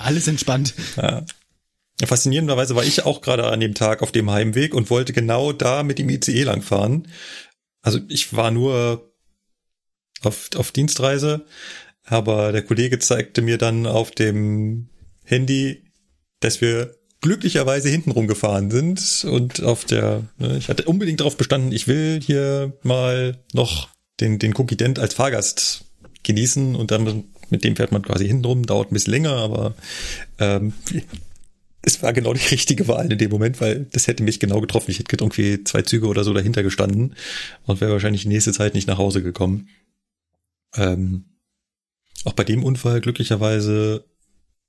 Alles 0.00 0.26
entspannt. 0.28 0.74
Ja. 0.96 1.24
Faszinierenderweise 2.02 2.74
war 2.76 2.84
ich 2.84 3.04
auch 3.04 3.20
gerade 3.20 3.46
an 3.46 3.60
dem 3.60 3.74
Tag 3.74 4.02
auf 4.02 4.12
dem 4.12 4.30
Heimweg 4.30 4.74
und 4.74 4.90
wollte 4.90 5.12
genau 5.12 5.52
da 5.52 5.82
mit 5.82 5.98
dem 5.98 6.08
ICE 6.08 6.44
langfahren. 6.44 7.08
Also 7.82 8.00
ich 8.08 8.34
war 8.34 8.50
nur 8.50 9.12
auf, 10.22 10.50
auf 10.56 10.72
Dienstreise, 10.72 11.44
aber 12.04 12.52
der 12.52 12.62
Kollege 12.62 12.98
zeigte 12.98 13.42
mir 13.42 13.58
dann 13.58 13.86
auf 13.86 14.10
dem 14.10 14.88
Handy, 15.24 15.84
dass 16.40 16.60
wir 16.60 16.94
glücklicherweise 17.20 17.88
hinten 17.88 18.12
rumgefahren 18.12 18.70
sind 18.70 19.26
und 19.30 19.62
auf 19.62 19.84
der, 19.84 20.24
ne, 20.38 20.56
ich 20.56 20.68
hatte 20.68 20.84
unbedingt 20.84 21.20
darauf 21.20 21.36
bestanden, 21.36 21.72
ich 21.72 21.86
will 21.86 22.20
hier 22.22 22.72
mal 22.82 23.38
noch 23.52 23.90
den, 24.20 24.38
den 24.38 24.54
Cookie-Dent 24.56 24.98
als 24.98 25.14
Fahrgast 25.14 25.84
genießen 26.22 26.74
und 26.76 26.90
dann 26.90 27.24
mit 27.50 27.64
dem 27.64 27.76
fährt 27.76 27.92
man 27.92 28.02
quasi 28.02 28.26
hinten 28.26 28.44
rum, 28.44 28.66
dauert 28.66 28.90
ein 28.90 28.94
bisschen 28.94 29.12
länger, 29.12 29.32
aber 29.32 29.74
ähm, 30.38 30.72
es 31.82 32.02
war 32.02 32.12
genau 32.12 32.34
die 32.34 32.46
richtige 32.50 32.88
Wahl 32.88 33.10
in 33.10 33.18
dem 33.18 33.30
Moment, 33.30 33.60
weil 33.60 33.86
das 33.92 34.06
hätte 34.06 34.22
mich 34.22 34.40
genau 34.40 34.60
getroffen. 34.60 34.90
Ich 34.90 34.98
hätte 34.98 35.16
irgendwie 35.16 35.64
zwei 35.64 35.82
Züge 35.82 36.06
oder 36.06 36.24
so 36.24 36.34
dahinter 36.34 36.62
gestanden 36.62 37.14
und 37.64 37.80
wäre 37.80 37.92
wahrscheinlich 37.92 38.22
die 38.22 38.28
nächste 38.28 38.52
Zeit 38.52 38.74
nicht 38.74 38.86
nach 38.86 38.98
Hause 38.98 39.22
gekommen. 39.22 39.68
Ähm, 40.76 41.24
auch 42.24 42.34
bei 42.34 42.44
dem 42.44 42.64
Unfall 42.64 43.00
glücklicherweise 43.00 44.04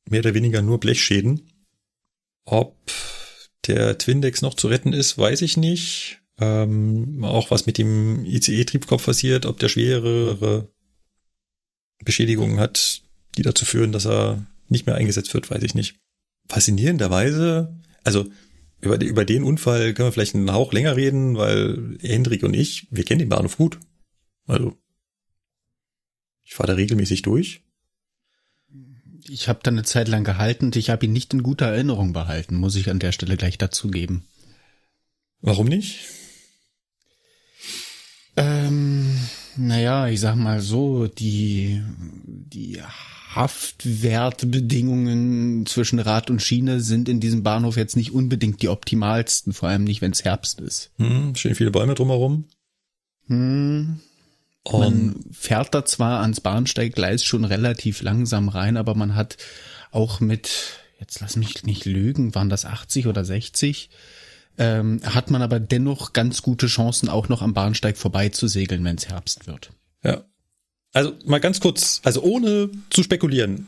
mehr 0.09 0.21
oder 0.21 0.33
weniger 0.33 0.61
nur 0.61 0.79
Blechschäden. 0.79 1.51
Ob 2.45 2.77
der 3.67 3.97
Twindex 3.97 4.41
noch 4.41 4.55
zu 4.55 4.67
retten 4.67 4.93
ist, 4.93 5.17
weiß 5.17 5.41
ich 5.41 5.57
nicht. 5.57 6.21
Ähm, 6.39 7.23
auch 7.23 7.51
was 7.51 7.65
mit 7.65 7.77
dem 7.77 8.25
ICE-Triebkopf 8.25 9.05
passiert, 9.05 9.45
ob 9.45 9.59
der 9.59 9.69
schwerere 9.69 10.69
Beschädigungen 12.03 12.59
hat, 12.59 13.01
die 13.37 13.41
dazu 13.41 13.65
führen, 13.65 13.91
dass 13.91 14.05
er 14.05 14.45
nicht 14.67 14.85
mehr 14.85 14.95
eingesetzt 14.95 15.33
wird, 15.33 15.49
weiß 15.49 15.63
ich 15.63 15.75
nicht. 15.75 15.99
Faszinierenderweise, 16.47 17.79
also 18.03 18.27
über, 18.81 18.99
über 19.01 19.25
den 19.25 19.43
Unfall 19.43 19.93
können 19.93 20.07
wir 20.07 20.11
vielleicht 20.11 20.35
einen 20.35 20.51
Hauch 20.51 20.73
länger 20.73 20.95
reden, 20.95 21.37
weil 21.37 21.97
Hendrik 22.01 22.43
und 22.43 22.55
ich, 22.55 22.87
wir 22.89 23.03
kennen 23.03 23.19
den 23.19 23.29
Bahnhof 23.29 23.57
gut. 23.57 23.79
Also, 24.47 24.75
ich 26.43 26.55
fahre 26.55 26.67
da 26.67 26.73
regelmäßig 26.73 27.21
durch. 27.21 27.61
Ich 29.29 29.47
habe 29.47 29.59
da 29.61 29.69
eine 29.69 29.83
Zeit 29.83 30.07
lang 30.07 30.23
gehalten 30.23 30.65
und 30.65 30.75
ich 30.75 30.89
habe 30.89 31.05
ihn 31.05 31.13
nicht 31.13 31.33
in 31.33 31.43
guter 31.43 31.67
Erinnerung 31.67 32.11
behalten, 32.11 32.55
muss 32.55 32.75
ich 32.75 32.89
an 32.89 32.99
der 32.99 33.11
Stelle 33.11 33.37
gleich 33.37 33.57
dazugeben. 33.57 34.27
Warum 35.41 35.67
nicht? 35.67 36.05
Ähm, 38.35 39.19
naja, 39.57 40.07
ich 40.07 40.19
sag 40.19 40.35
mal 40.35 40.61
so, 40.61 41.07
die, 41.07 41.81
die 42.25 42.81
Haftwertbedingungen 43.35 45.65
zwischen 45.65 45.99
Rad 45.99 46.29
und 46.29 46.41
Schiene 46.41 46.81
sind 46.81 47.09
in 47.09 47.19
diesem 47.19 47.43
Bahnhof 47.43 47.75
jetzt 47.77 47.95
nicht 47.95 48.11
unbedingt 48.11 48.61
die 48.61 48.69
optimalsten, 48.69 49.53
vor 49.53 49.69
allem 49.69 49.83
nicht, 49.83 50.01
wenn 50.01 50.11
es 50.11 50.25
Herbst 50.25 50.59
ist. 50.59 50.91
Hm, 50.97 51.35
stehen 51.35 51.55
viele 51.55 51.71
Bäume 51.71 51.95
drumherum. 51.95 52.45
Hm. 53.27 53.99
Man 54.71 55.15
fährt 55.31 55.73
da 55.73 55.85
zwar 55.85 56.21
ans 56.21 56.41
Bahnsteiggleis 56.41 57.23
schon 57.23 57.45
relativ 57.45 58.03
langsam 58.03 58.47
rein, 58.47 58.77
aber 58.77 58.93
man 58.93 59.15
hat 59.15 59.37
auch 59.91 60.19
mit, 60.19 60.77
jetzt 60.99 61.19
lass 61.19 61.35
mich 61.35 61.63
nicht 61.63 61.85
lügen, 61.85 62.35
waren 62.35 62.49
das 62.49 62.65
80 62.65 63.07
oder 63.07 63.25
60, 63.25 63.89
ähm, 64.57 65.01
hat 65.03 65.31
man 65.31 65.41
aber 65.41 65.59
dennoch 65.59 66.13
ganz 66.13 66.41
gute 66.41 66.67
Chancen, 66.67 67.09
auch 67.09 67.29
noch 67.29 67.41
am 67.41 67.53
Bahnsteig 67.53 67.97
vorbei 67.97 68.29
zu 68.29 68.47
segeln, 68.47 68.83
wenn 68.83 68.97
es 68.97 69.07
Herbst 69.07 69.47
wird. 69.47 69.71
Ja. 70.03 70.23
Also 70.93 71.13
mal 71.25 71.39
ganz 71.39 71.59
kurz, 71.59 72.01
also 72.03 72.21
ohne 72.21 72.69
zu 72.89 73.03
spekulieren. 73.03 73.67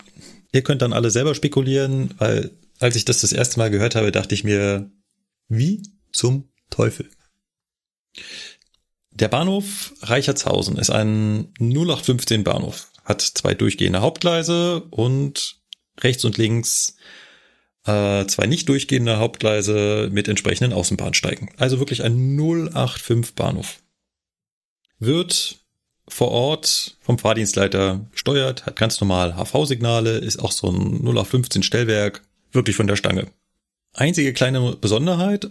Ihr 0.51 0.61
könnt 0.61 0.81
dann 0.81 0.93
alle 0.93 1.09
selber 1.09 1.35
spekulieren, 1.35 2.13
weil 2.17 2.51
als 2.79 2.95
ich 2.95 3.05
das 3.05 3.21
das 3.21 3.31
erste 3.31 3.59
Mal 3.59 3.71
gehört 3.71 3.95
habe, 3.95 4.11
dachte 4.11 4.35
ich 4.35 4.43
mir, 4.43 4.91
wie 5.47 5.83
zum 6.11 6.49
Teufel. 6.69 7.09
Der 9.11 9.27
Bahnhof 9.29 9.93
Reichertshausen 10.01 10.77
ist 10.77 10.89
ein 10.89 11.53
0815 11.59 12.43
Bahnhof, 12.43 12.91
hat 13.05 13.21
zwei 13.21 13.53
durchgehende 13.53 14.01
Hauptgleise 14.01 14.81
und 14.89 15.61
rechts 15.99 16.25
und 16.25 16.37
links 16.37 16.97
äh, 17.85 18.25
zwei 18.27 18.45
nicht 18.45 18.69
durchgehende 18.69 19.17
Hauptgleise 19.17 20.09
mit 20.11 20.27
entsprechenden 20.27 20.73
Außenbahnsteigen. 20.73 21.49
Also 21.57 21.79
wirklich 21.79 22.03
ein 22.03 22.37
085 22.37 23.35
Bahnhof. 23.35 23.79
Wird 24.99 25.59
vor 26.07 26.31
Ort 26.31 26.97
vom 27.01 27.17
Fahrdienstleiter 27.17 28.05
gesteuert, 28.11 28.65
hat 28.65 28.75
ganz 28.75 28.99
normal 28.99 29.35
HV-Signale, 29.35 30.17
ist 30.17 30.39
auch 30.39 30.51
so 30.51 30.69
ein 30.69 31.01
0815 31.01 31.63
Stellwerk, 31.63 32.23
wirklich 32.51 32.75
von 32.75 32.87
der 32.87 32.95
Stange. 32.95 33.27
Einzige 33.93 34.33
kleine 34.33 34.75
Besonderheit, 34.75 35.49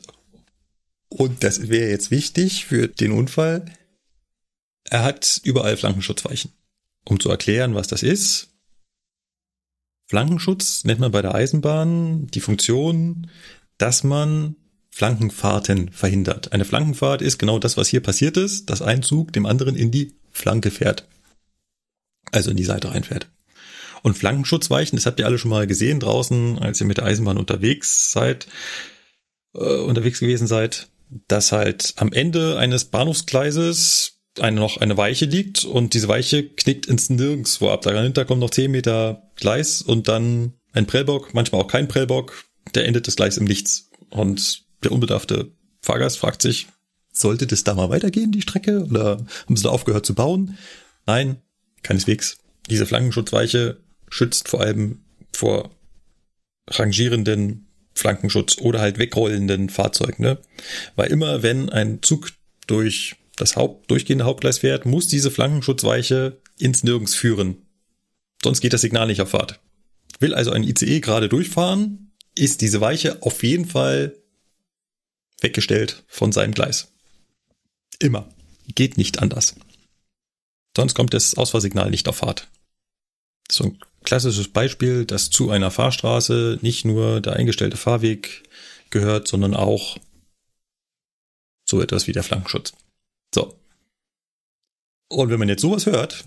und 1.08 1.44
das 1.44 1.68
wäre 1.68 1.90
jetzt 1.90 2.10
wichtig 2.10 2.64
für 2.64 2.88
den 2.88 3.12
Unfall, 3.12 3.66
er 4.84 5.04
hat 5.04 5.40
überall 5.44 5.76
Flankenschutzweichen. 5.76 6.52
Um 7.04 7.18
zu 7.18 7.30
erklären, 7.30 7.74
was 7.74 7.88
das 7.88 8.02
ist, 8.02 8.51
Flankenschutz 10.12 10.84
nennt 10.84 11.00
man 11.00 11.10
bei 11.10 11.22
der 11.22 11.34
Eisenbahn 11.34 12.26
die 12.26 12.40
Funktion, 12.40 13.30
dass 13.78 14.04
man 14.04 14.56
Flankenfahrten 14.90 15.90
verhindert. 15.90 16.52
Eine 16.52 16.66
Flankenfahrt 16.66 17.22
ist 17.22 17.38
genau 17.38 17.58
das, 17.58 17.78
was 17.78 17.88
hier 17.88 18.02
passiert 18.02 18.36
ist, 18.36 18.68
dass 18.68 18.82
ein 18.82 19.02
Zug 19.02 19.32
dem 19.32 19.46
anderen 19.46 19.74
in 19.74 19.90
die 19.90 20.12
Flanke 20.30 20.70
fährt. 20.70 21.08
Also 22.30 22.50
in 22.50 22.58
die 22.58 22.64
Seite 22.64 22.90
reinfährt. 22.90 23.30
Und 24.02 24.18
Flankenschutzweichen, 24.18 24.98
das 24.98 25.06
habt 25.06 25.18
ihr 25.18 25.24
alle 25.24 25.38
schon 25.38 25.50
mal 25.50 25.66
gesehen 25.66 25.98
draußen, 25.98 26.58
als 26.58 26.78
ihr 26.78 26.86
mit 26.86 26.98
der 26.98 27.06
Eisenbahn 27.06 27.38
unterwegs 27.38 28.12
seid, 28.12 28.48
äh, 29.54 29.78
unterwegs 29.78 30.20
gewesen 30.20 30.46
seid, 30.46 30.88
dass 31.26 31.52
halt 31.52 31.94
am 31.96 32.12
Ende 32.12 32.58
eines 32.58 32.84
Bahnhofsgleises 32.84 34.20
eine, 34.40 34.60
noch 34.60 34.78
eine 34.78 34.96
Weiche 34.96 35.26
liegt 35.26 35.64
und 35.64 35.94
diese 35.94 36.08
Weiche 36.08 36.48
knickt 36.48 36.86
ins 36.86 37.10
Nirgendwo 37.10 37.70
ab. 37.70 37.82
Dahinter 37.82 38.24
kommt 38.24 38.40
noch 38.40 38.50
10 38.50 38.70
Meter 38.70 39.30
Gleis 39.36 39.82
und 39.82 40.08
dann 40.08 40.54
ein 40.72 40.86
Prellbock, 40.86 41.34
manchmal 41.34 41.60
auch 41.60 41.68
kein 41.68 41.88
Prellbock, 41.88 42.44
der 42.74 42.86
endet 42.86 43.06
das 43.06 43.16
Gleis 43.16 43.36
im 43.36 43.44
Nichts. 43.44 43.90
Und 44.10 44.64
der 44.84 44.92
unbedarfte 44.92 45.52
Fahrgast 45.80 46.18
fragt 46.18 46.42
sich, 46.42 46.68
sollte 47.12 47.46
das 47.46 47.64
da 47.64 47.74
mal 47.74 47.90
weitergehen, 47.90 48.32
die 48.32 48.42
Strecke? 48.42 48.84
Oder 48.84 49.18
haben 49.46 49.56
sie 49.56 49.62
da 49.62 49.68
aufgehört 49.68 50.06
zu 50.06 50.14
bauen? 50.14 50.56
Nein, 51.06 51.36
keineswegs. 51.82 52.38
Diese 52.70 52.86
Flankenschutzweiche 52.86 53.80
schützt 54.08 54.48
vor 54.48 54.60
allem 54.60 55.00
vor 55.32 55.70
rangierenden 56.68 57.66
Flankenschutz 57.94 58.58
oder 58.58 58.80
halt 58.80 58.98
wegrollenden 58.98 59.68
Fahrzeugen, 59.68 60.22
ne? 60.22 60.38
Weil 60.96 61.10
immer 61.10 61.42
wenn 61.42 61.68
ein 61.68 62.02
Zug 62.02 62.30
durch 62.66 63.16
das 63.36 63.56
Haupt, 63.56 63.90
durchgehende 63.90 64.24
Hauptgleis 64.24 64.58
fährt, 64.58 64.86
muss 64.86 65.08
diese 65.08 65.30
Flankenschutzweiche 65.30 66.40
ins 66.58 66.84
Nirgends 66.84 67.14
führen. 67.14 67.66
Sonst 68.42 68.60
geht 68.60 68.72
das 68.72 68.80
Signal 68.80 69.06
nicht 69.06 69.20
auf 69.20 69.30
Fahrt. 69.30 69.60
Will 70.20 70.34
also 70.34 70.50
ein 70.50 70.64
ICE 70.64 71.00
gerade 71.00 71.28
durchfahren, 71.28 72.12
ist 72.34 72.60
diese 72.60 72.80
Weiche 72.80 73.22
auf 73.22 73.42
jeden 73.42 73.66
Fall 73.66 74.16
weggestellt 75.40 76.04
von 76.06 76.32
seinem 76.32 76.54
Gleis. 76.54 76.92
Immer. 77.98 78.28
Geht 78.74 78.96
nicht 78.96 79.20
anders. 79.20 79.56
Sonst 80.76 80.94
kommt 80.94 81.14
das 81.14 81.34
Ausfahrsignal 81.34 81.90
nicht 81.90 82.08
auf 82.08 82.16
Fahrt. 82.16 82.48
So 83.50 83.64
ein 83.64 83.78
klassisches 84.04 84.48
Beispiel, 84.48 85.04
dass 85.04 85.30
zu 85.30 85.50
einer 85.50 85.70
Fahrstraße 85.70 86.58
nicht 86.62 86.84
nur 86.84 87.20
der 87.20 87.34
eingestellte 87.34 87.76
Fahrweg 87.76 88.44
gehört, 88.90 89.28
sondern 89.28 89.54
auch 89.54 89.98
so 91.68 91.80
etwas 91.80 92.06
wie 92.06 92.12
der 92.12 92.22
Flankenschutz. 92.22 92.72
So. 93.34 93.58
Und 95.08 95.30
wenn 95.30 95.38
man 95.38 95.48
jetzt 95.48 95.62
sowas 95.62 95.86
hört, 95.86 96.24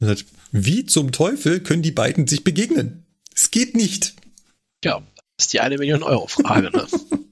sagt, 0.00 0.26
wie 0.52 0.86
zum 0.86 1.12
Teufel 1.12 1.60
können 1.60 1.82
die 1.82 1.92
beiden 1.92 2.26
sich 2.26 2.44
begegnen? 2.44 3.06
Es 3.34 3.50
geht 3.50 3.74
nicht. 3.74 4.14
Ja, 4.84 5.02
das 5.36 5.46
ist 5.46 5.52
die 5.52 5.60
eine 5.60 5.78
Million 5.78 6.02
Euro 6.02 6.26
Frage, 6.26 6.70
ne? 6.70 6.86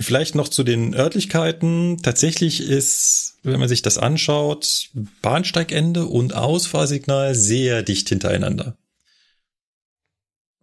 Vielleicht 0.00 0.34
noch 0.34 0.48
zu 0.48 0.64
den 0.64 0.94
Örtlichkeiten. 0.94 1.98
Tatsächlich 2.02 2.60
ist, 2.60 3.38
wenn 3.42 3.60
man 3.60 3.68
sich 3.68 3.82
das 3.82 3.98
anschaut, 3.98 4.90
Bahnsteigende 5.22 6.06
und 6.06 6.34
Ausfahrsignal 6.34 7.34
sehr 7.34 7.82
dicht 7.82 8.08
hintereinander. 8.08 8.76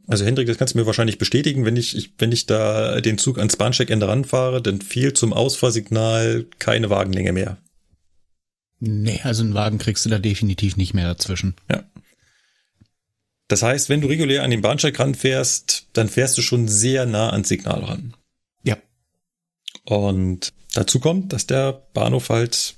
Also 0.10 0.26
Hendrik, 0.26 0.48
das 0.48 0.58
kannst 0.58 0.74
du 0.74 0.80
mir 0.80 0.88
wahrscheinlich 0.88 1.20
bestätigen, 1.20 1.66
wenn 1.66 1.78
ich, 1.78 1.96
ich 1.96 2.14
wenn 2.18 2.32
ich 2.32 2.48
da 2.48 3.00
den 3.00 3.20
Zug 3.20 3.38
ans 3.38 3.58
Bahnsteigende 3.58 4.08
ranfahre, 4.08 4.60
dann 4.60 4.82
fehlt 4.82 5.18
zum 5.18 5.34
Ausfahrsignal 5.34 6.48
keine 6.58 6.90
Wagenlänge 6.90 7.32
mehr. 7.32 7.60
Nee, 8.80 9.20
also 9.24 9.44
einen 9.44 9.54
Wagen 9.54 9.78
kriegst 9.78 10.06
du 10.06 10.10
da 10.10 10.18
definitiv 10.18 10.78
nicht 10.78 10.96
mehr 10.96 11.06
dazwischen. 11.06 11.54
Ja. 11.70 11.84
Das 13.50 13.62
heißt, 13.62 13.90
wenn 13.90 14.02
du 14.02 14.08
regulär 14.08 14.42
an 14.42 14.50
den 14.50 14.64
Bahnsteig 14.64 15.00
ranfährst, 15.00 15.90
dann 15.94 16.10
fährst 16.10 16.36
du 16.40 16.42
schon 16.42 16.68
sehr 16.68 17.06
nah 17.06 17.30
ans 17.30 17.48
Signal 17.48 17.84
ran. 17.84 18.16
Ja. 18.64 18.78
Und 19.86 20.54
dazu 20.74 21.00
kommt, 21.00 21.34
dass 21.34 21.46
der 21.46 21.88
Bahnhof 21.94 22.30
halt 22.30 22.74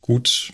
gut 0.00 0.52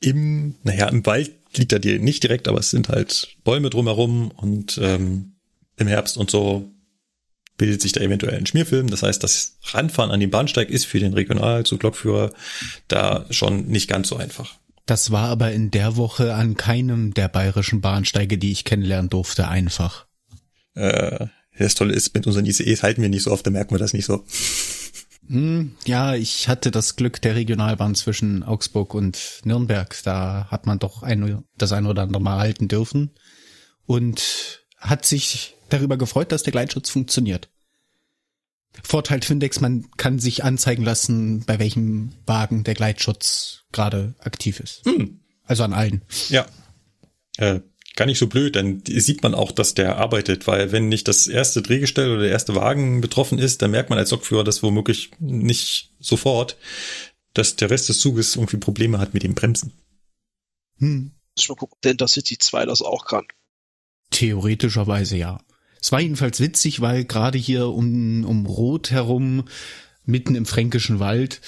im, 0.00 0.56
naja, 0.64 0.88
im 0.88 1.06
Wald 1.06 1.35
liegt 1.58 1.72
da 1.72 1.78
dir 1.78 1.98
nicht 1.98 2.22
direkt, 2.22 2.48
aber 2.48 2.58
es 2.58 2.70
sind 2.70 2.88
halt 2.88 3.36
Bäume 3.44 3.70
drumherum 3.70 4.30
und 4.30 4.78
ähm, 4.82 5.32
im 5.76 5.86
Herbst 5.86 6.16
und 6.16 6.30
so 6.30 6.70
bildet 7.56 7.80
sich 7.80 7.92
da 7.92 8.00
eventuell 8.00 8.36
ein 8.36 8.46
Schmierfilm. 8.46 8.88
Das 8.88 9.02
heißt, 9.02 9.22
das 9.22 9.56
Ranfahren 9.62 10.10
an 10.10 10.20
dem 10.20 10.30
Bahnsteig 10.30 10.68
ist 10.68 10.84
für 10.84 11.00
den 11.00 11.14
Regionalzuglokführer 11.14 12.32
da 12.88 13.26
schon 13.30 13.66
nicht 13.66 13.88
ganz 13.88 14.08
so 14.08 14.16
einfach. 14.16 14.54
Das 14.84 15.10
war 15.10 15.28
aber 15.28 15.52
in 15.52 15.70
der 15.70 15.96
Woche 15.96 16.34
an 16.34 16.56
keinem 16.56 17.12
der 17.12 17.28
bayerischen 17.28 17.80
Bahnsteige, 17.80 18.38
die 18.38 18.52
ich 18.52 18.64
kennenlernen 18.64 19.10
durfte, 19.10 19.48
einfach. 19.48 20.06
Äh, 20.74 21.26
das 21.58 21.74
Tolle 21.74 21.94
ist, 21.94 22.14
mit 22.14 22.26
unseren 22.26 22.46
ICEs 22.46 22.82
halten 22.82 23.02
wir 23.02 23.08
nicht 23.08 23.22
so 23.22 23.32
oft, 23.32 23.46
da 23.46 23.50
merken 23.50 23.74
wir 23.74 23.78
das 23.78 23.94
nicht 23.94 24.04
so. 24.04 24.24
Hm, 25.28 25.76
ja, 25.86 26.14
ich 26.14 26.48
hatte 26.48 26.70
das 26.70 26.96
Glück 26.96 27.20
der 27.20 27.34
Regionalbahn 27.34 27.94
zwischen 27.94 28.42
Augsburg 28.42 28.94
und 28.94 29.40
Nürnberg. 29.44 29.96
Da 30.04 30.46
hat 30.50 30.66
man 30.66 30.78
doch 30.78 31.02
ein, 31.02 31.44
das 31.56 31.72
ein 31.72 31.86
oder 31.86 32.02
andere 32.02 32.22
Mal 32.22 32.38
halten 32.38 32.68
dürfen 32.68 33.10
und 33.86 34.64
hat 34.78 35.04
sich 35.04 35.56
darüber 35.68 35.96
gefreut, 35.96 36.32
dass 36.32 36.42
der 36.42 36.52
Gleitschutz 36.52 36.90
funktioniert. 36.90 37.48
Vorteil 38.82 39.22
Findex, 39.22 39.60
man 39.60 39.90
kann 39.96 40.18
sich 40.18 40.44
anzeigen 40.44 40.84
lassen, 40.84 41.44
bei 41.44 41.58
welchem 41.58 42.12
Wagen 42.26 42.62
der 42.62 42.74
Gleitschutz 42.74 43.64
gerade 43.72 44.14
aktiv 44.20 44.60
ist. 44.60 44.84
Hm. 44.84 45.20
Also 45.44 45.64
an 45.64 45.72
allen. 45.72 46.02
Ja. 46.28 46.46
Äh, 47.38 47.60
gar 47.96 48.06
nicht 48.06 48.18
so 48.18 48.26
blöd, 48.26 48.56
dann 48.56 48.82
sieht 48.86 49.22
man 49.22 49.34
auch, 49.34 49.52
dass 49.52 49.74
der 49.74 49.96
arbeitet, 49.96 50.46
weil 50.46 50.70
wenn 50.70 50.88
nicht 50.88 51.08
das 51.08 51.26
erste 51.26 51.62
Drehgestell 51.62 52.10
oder 52.10 52.22
der 52.22 52.30
erste 52.30 52.54
Wagen 52.54 53.00
betroffen 53.00 53.38
ist, 53.38 53.62
dann 53.62 53.70
merkt 53.70 53.90
man 53.90 53.98
als 53.98 54.10
Lokführer 54.10 54.44
das 54.44 54.62
womöglich 54.62 55.10
nicht 55.18 55.90
sofort, 55.98 56.56
dass 57.34 57.56
der 57.56 57.70
Rest 57.70 57.88
des 57.88 57.98
Zuges 57.98 58.36
irgendwie 58.36 58.58
Probleme 58.58 58.98
hat 58.98 59.14
mit 59.14 59.22
dem 59.22 59.34
Bremsen. 59.34 59.72
Hm. 60.78 61.12
Muss 61.36 61.48
mal 61.48 61.54
gucken, 61.54 61.74
ob 61.74 61.82
der 61.82 61.92
Intercity 61.92 62.38
2 62.38 62.66
das 62.66 62.82
auch 62.82 63.06
kann. 63.06 63.26
Theoretischerweise 64.10 65.16
ja. 65.16 65.40
Es 65.80 65.92
war 65.92 66.00
jedenfalls 66.00 66.40
witzig, 66.40 66.80
weil 66.80 67.04
gerade 67.04 67.38
hier 67.38 67.68
um, 67.68 68.24
um 68.24 68.46
Rot 68.46 68.90
herum, 68.90 69.44
mitten 70.04 70.34
im 70.34 70.46
fränkischen 70.46 71.00
Wald, 71.00 71.40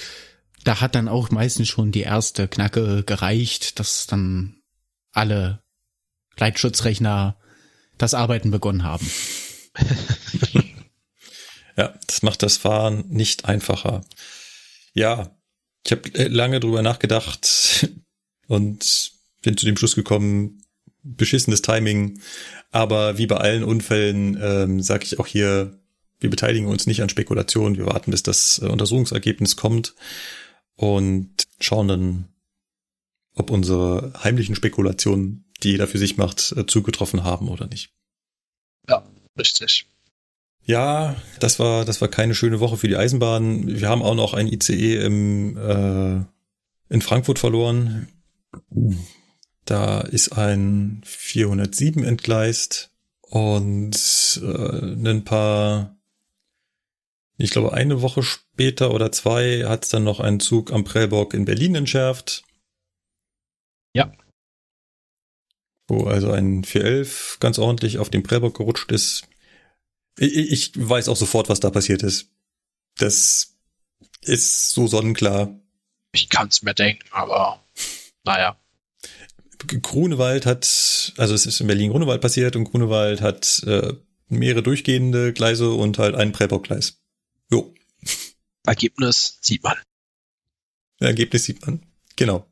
da 0.63 0.81
hat 0.81 0.95
dann 0.95 1.07
auch 1.07 1.31
meistens 1.31 1.67
schon 1.67 1.91
die 1.91 2.01
erste 2.01 2.47
Knacke 2.47 3.03
gereicht, 3.03 3.79
dass 3.79 4.07
dann 4.07 4.61
alle 5.11 5.63
Gleitschutzrechner 6.39 7.35
das 7.97 8.13
Arbeiten 8.13 8.49
begonnen 8.49 8.83
haben. 8.83 9.05
ja, 11.77 11.93
das 12.07 12.21
macht 12.21 12.43
das 12.43 12.55
Fahren 12.55 13.03
nicht 13.09 13.43
einfacher. 13.43 14.05
Ja, 14.93 15.35
ich 15.85 15.91
habe 15.91 16.09
lange 16.29 16.61
drüber 16.61 16.81
nachgedacht 16.81 17.89
und 18.47 19.11
bin 19.41 19.57
zu 19.57 19.65
dem 19.65 19.75
Schluss 19.75 19.95
gekommen, 19.95 20.63
beschissenes 21.03 21.61
Timing. 21.61 22.21
Aber 22.71 23.17
wie 23.17 23.27
bei 23.27 23.35
allen 23.35 23.65
Unfällen 23.65 24.39
ähm, 24.41 24.81
sage 24.81 25.03
ich 25.03 25.19
auch 25.19 25.27
hier, 25.27 25.77
wir 26.21 26.29
beteiligen 26.29 26.67
uns 26.67 26.87
nicht 26.87 27.01
an 27.01 27.09
Spekulationen. 27.09 27.77
Wir 27.77 27.85
warten, 27.85 28.11
bis 28.11 28.23
das 28.23 28.61
äh, 28.63 28.67
Untersuchungsergebnis 28.67 29.57
kommt 29.57 29.93
und 30.75 31.47
schauen 31.59 31.89
dann, 31.89 32.29
ob 33.35 33.49
unsere 33.49 34.13
heimlichen 34.23 34.55
Spekulationen, 34.55 35.48
die 35.63 35.71
jeder 35.71 35.87
für 35.87 35.97
sich 35.97 36.17
macht, 36.17 36.53
äh, 36.57 36.65
zugetroffen 36.65 37.23
haben 37.23 37.49
oder 37.49 37.67
nicht. 37.67 37.91
Ja, 38.87 39.05
richtig. 39.37 39.87
Ja, 40.63 41.15
das 41.39 41.59
war 41.59 41.85
das 41.85 42.01
war 42.01 42.09
keine 42.09 42.35
schöne 42.35 42.59
Woche 42.59 42.77
für 42.77 42.87
die 42.87 42.97
Eisenbahn. 42.97 43.67
Wir 43.67 43.89
haben 43.89 44.03
auch 44.03 44.15
noch 44.15 44.33
ein 44.33 44.47
ICE 44.47 44.97
im 45.03 45.57
äh, 45.57 46.23
in 46.93 47.01
Frankfurt 47.01 47.39
verloren. 47.39 48.07
Da 49.65 50.01
ist 50.01 50.29
ein 50.29 51.01
407 51.05 52.03
entgleist 52.03 52.91
und 53.21 54.41
äh, 54.43 55.09
ein 55.09 55.23
paar, 55.23 55.97
ich 57.37 57.51
glaube 57.51 57.73
eine 57.73 58.01
Woche 58.01 58.23
später 58.23 58.91
oder 58.91 59.11
zwei 59.11 59.65
hat 59.65 59.83
es 59.83 59.89
dann 59.89 60.03
noch 60.03 60.19
einen 60.19 60.39
Zug 60.39 60.73
am 60.73 60.83
Prellbock 60.83 61.35
in 61.35 61.45
Berlin 61.45 61.75
entschärft. 61.75 62.43
Ja. 63.93 64.11
Wo 65.89 66.05
also 66.05 66.31
ein 66.31 66.63
411 66.63 67.37
ganz 67.39 67.57
ordentlich 67.57 67.97
auf 67.97 68.09
den 68.09 68.23
Prellbock 68.23 68.55
gerutscht 68.55 68.91
ist. 68.91 69.23
Ich, 70.17 70.35
ich 70.35 70.71
weiß 70.75 71.09
auch 71.09 71.15
sofort, 71.15 71.49
was 71.49 71.59
da 71.59 71.71
passiert 71.71 72.03
ist. 72.03 72.29
Das 72.97 73.57
ist 74.21 74.69
so 74.69 74.87
sonnenklar. 74.87 75.59
Ich 76.11 76.29
kann's 76.29 76.61
mir 76.61 76.73
denken, 76.73 77.05
aber 77.11 77.63
naja. 78.23 78.57
Grunewald 79.81 80.45
hat, 80.45 81.13
also 81.17 81.33
es 81.33 81.45
ist 81.45 81.59
in 81.59 81.67
Berlin-Grunewald 81.67 82.21
passiert 82.21 82.55
und 82.55 82.65
Grunewald 82.65 83.21
hat 83.21 83.63
äh, 83.65 83.93
mehrere 84.27 84.63
durchgehende 84.63 85.33
Gleise 85.33 85.71
und 85.71 85.97
halt 85.97 86.15
ein 86.15 86.31
Prellbockgleis. 86.31 87.01
Jo. 87.51 87.73
Ergebnis 88.65 89.39
sieht 89.41 89.63
man. 89.63 89.75
Ergebnis 90.99 91.45
sieht 91.45 91.65
man. 91.65 91.81
Genau. 92.15 92.48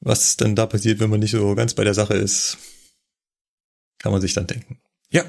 Was 0.00 0.36
dann 0.36 0.54
da 0.54 0.66
passiert, 0.66 1.00
wenn 1.00 1.10
man 1.10 1.20
nicht 1.20 1.32
so 1.32 1.54
ganz 1.54 1.74
bei 1.74 1.84
der 1.84 1.94
Sache 1.94 2.14
ist, 2.14 2.58
kann 3.98 4.12
man 4.12 4.20
sich 4.20 4.32
dann 4.32 4.46
denken. 4.46 4.78
Ja. 5.10 5.24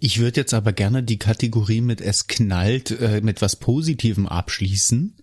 Ich 0.00 0.18
würde 0.18 0.40
jetzt 0.40 0.54
aber 0.54 0.72
gerne 0.72 1.02
die 1.02 1.18
Kategorie 1.18 1.80
mit 1.80 2.00
es 2.00 2.26
knallt 2.26 2.92
äh, 2.92 3.20
mit 3.20 3.42
was 3.42 3.56
Positivem 3.56 4.26
abschließen, 4.26 5.16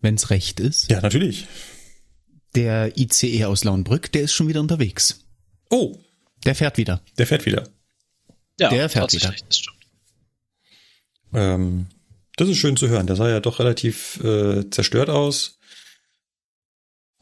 wenn's 0.00 0.30
recht 0.30 0.60
ist. 0.60 0.90
Ja, 0.90 1.00
natürlich. 1.00 1.46
Der 2.54 2.98
ICE 2.98 3.44
aus 3.46 3.64
Lauenbrück, 3.64 4.12
der 4.12 4.22
ist 4.22 4.32
schon 4.32 4.48
wieder 4.48 4.60
unterwegs. 4.60 5.24
Oh. 5.70 5.96
Der 6.44 6.54
fährt 6.54 6.76
wieder. 6.76 7.02
Der 7.16 7.26
fährt 7.26 7.46
wieder. 7.46 7.68
Ja, 8.58 8.68
der 8.68 8.88
fährt 8.88 9.12
wieder. 9.12 9.32
Das, 9.48 9.62
ähm, 11.32 11.86
das 12.36 12.48
ist 12.48 12.58
schön 12.58 12.76
zu 12.76 12.88
hören. 12.88 13.06
Der 13.06 13.16
sah 13.16 13.28
ja 13.28 13.40
doch 13.40 13.58
relativ 13.58 14.22
äh, 14.22 14.68
zerstört 14.70 15.08
aus. 15.08 15.58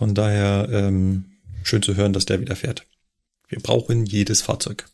Von 0.01 0.15
daher 0.15 0.67
ähm, 0.73 1.27
schön 1.63 1.83
zu 1.83 1.95
hören, 1.95 2.15
dass 2.15 2.25
der 2.25 2.41
wieder 2.41 2.57
fährt. 2.57 2.87
Wir 3.49 3.61
brauchen 3.61 4.07
jedes 4.07 4.41
Fahrzeug. 4.41 4.87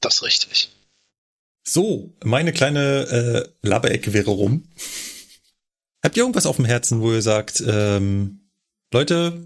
Das 0.00 0.14
ist 0.14 0.22
richtig. 0.22 0.70
So, 1.66 2.14
meine 2.22 2.52
kleine 2.52 3.50
äh, 3.62 3.66
Laberecke 3.66 4.12
wäre 4.12 4.30
rum. 4.30 4.62
Habt 6.04 6.16
ihr 6.16 6.22
irgendwas 6.22 6.46
auf 6.46 6.54
dem 6.54 6.66
Herzen, 6.66 7.00
wo 7.00 7.12
ihr 7.12 7.20
sagt, 7.20 7.60
ähm, 7.66 8.48
Leute, 8.92 9.44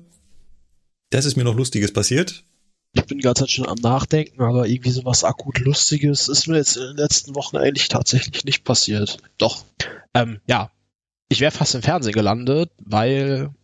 das 1.08 1.24
ist 1.24 1.36
mir 1.36 1.44
noch 1.44 1.56
Lustiges 1.56 1.90
passiert? 1.90 2.44
Ich 2.92 3.06
bin 3.06 3.16
die 3.16 3.24
ganze 3.24 3.44
Zeit 3.44 3.50
schon 3.50 3.66
am 3.66 3.78
Nachdenken, 3.78 4.42
aber 4.42 4.66
irgendwie 4.66 4.90
so 4.90 5.06
was 5.06 5.24
akut 5.24 5.58
Lustiges 5.60 6.28
ist 6.28 6.48
mir 6.48 6.58
jetzt 6.58 6.76
in 6.76 6.82
den 6.82 6.96
letzten 6.98 7.34
Wochen 7.34 7.56
eigentlich 7.56 7.88
tatsächlich 7.88 8.44
nicht 8.44 8.62
passiert. 8.64 9.16
Doch. 9.38 9.64
Ähm, 10.12 10.42
ja. 10.46 10.70
Ich 11.28 11.40
wäre 11.40 11.50
fast 11.50 11.74
im 11.74 11.82
Fernsehen 11.82 12.12
gelandet, 12.12 12.72
weil 12.78 13.54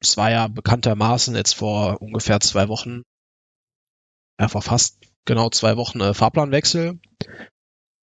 es 0.00 0.16
war 0.16 0.30
ja 0.30 0.48
bekanntermaßen 0.48 1.34
jetzt 1.34 1.54
vor 1.54 2.00
ungefähr 2.00 2.40
zwei 2.40 2.68
Wochen, 2.68 3.02
ja, 4.40 4.48
vor 4.48 4.62
fast 4.62 4.98
genau 5.26 5.50
zwei 5.50 5.76
Wochen 5.76 6.00
äh, 6.00 6.14
Fahrplanwechsel. 6.14 6.98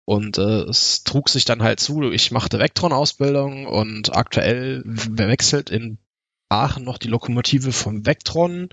Und 0.06 0.38
äh, 0.38 0.62
es 0.64 1.04
trug 1.04 1.30
sich 1.30 1.46
dann 1.46 1.64
halt 1.64 1.80
zu, 1.80 2.02
ich 2.12 2.32
machte 2.32 2.60
Vectron-Ausbildung 2.60 3.66
und 3.66 4.16
aktuell 4.16 4.82
wechselt 4.86 5.70
in 5.70 5.98
Aachen 6.50 6.86
noch 6.86 6.98
die 6.98 7.10
Lokomotive 7.10 7.74
vom 7.74 8.06
Vectron 8.06 8.70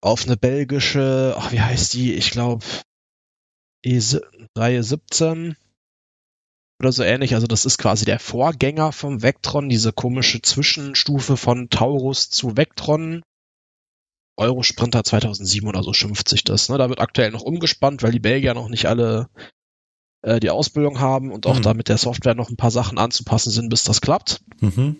auf 0.00 0.26
eine 0.26 0.36
belgische, 0.36 1.34
ach, 1.36 1.50
wie 1.50 1.60
heißt 1.60 1.94
die? 1.94 2.14
Ich 2.14 2.30
glaube, 2.30 2.64
Reihe 4.56 4.82
17 4.82 5.56
oder 6.80 6.92
so 6.92 7.02
ähnlich. 7.02 7.34
Also 7.34 7.46
das 7.46 7.64
ist 7.64 7.78
quasi 7.78 8.04
der 8.04 8.18
Vorgänger 8.18 8.92
vom 8.92 9.22
Vectron, 9.22 9.68
diese 9.68 9.92
komische 9.92 10.42
Zwischenstufe 10.42 11.36
von 11.36 11.70
Taurus 11.70 12.30
zu 12.30 12.56
Vectron. 12.56 13.22
Eurosprinter 14.36 15.02
2007 15.02 15.68
oder 15.68 15.82
so 15.82 15.92
schimpft 15.92 16.28
sich 16.28 16.44
das. 16.44 16.68
Ne? 16.68 16.78
Da 16.78 16.88
wird 16.88 17.00
aktuell 17.00 17.32
noch 17.32 17.42
umgespannt, 17.42 18.02
weil 18.04 18.12
die 18.12 18.20
Belgier 18.20 18.54
noch 18.54 18.68
nicht 18.68 18.86
alle 18.86 19.28
äh, 20.22 20.38
die 20.38 20.50
Ausbildung 20.50 21.00
haben 21.00 21.32
und 21.32 21.46
auch 21.46 21.58
mhm. 21.58 21.62
da 21.62 21.74
mit 21.74 21.88
der 21.88 21.98
Software 21.98 22.36
noch 22.36 22.48
ein 22.48 22.56
paar 22.56 22.70
Sachen 22.70 22.98
anzupassen 22.98 23.50
sind, 23.50 23.68
bis 23.68 23.82
das 23.82 24.00
klappt. 24.00 24.40
Mhm. 24.60 24.96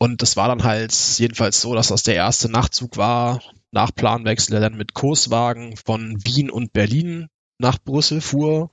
Und 0.00 0.22
das 0.22 0.36
war 0.36 0.48
dann 0.48 0.64
halt 0.64 0.92
jedenfalls 1.18 1.60
so, 1.60 1.74
dass 1.74 1.88
das 1.88 2.02
der 2.02 2.14
erste 2.14 2.48
Nachtzug 2.48 2.96
war, 2.96 3.40
nach 3.72 3.94
Planwechsel, 3.94 4.52
der 4.52 4.60
dann 4.60 4.78
mit 4.78 4.94
Kurswagen 4.94 5.76
von 5.76 6.16
Wien 6.24 6.50
und 6.50 6.72
Berlin 6.72 7.28
nach 7.58 7.78
Brüssel 7.78 8.20
fuhr. 8.20 8.70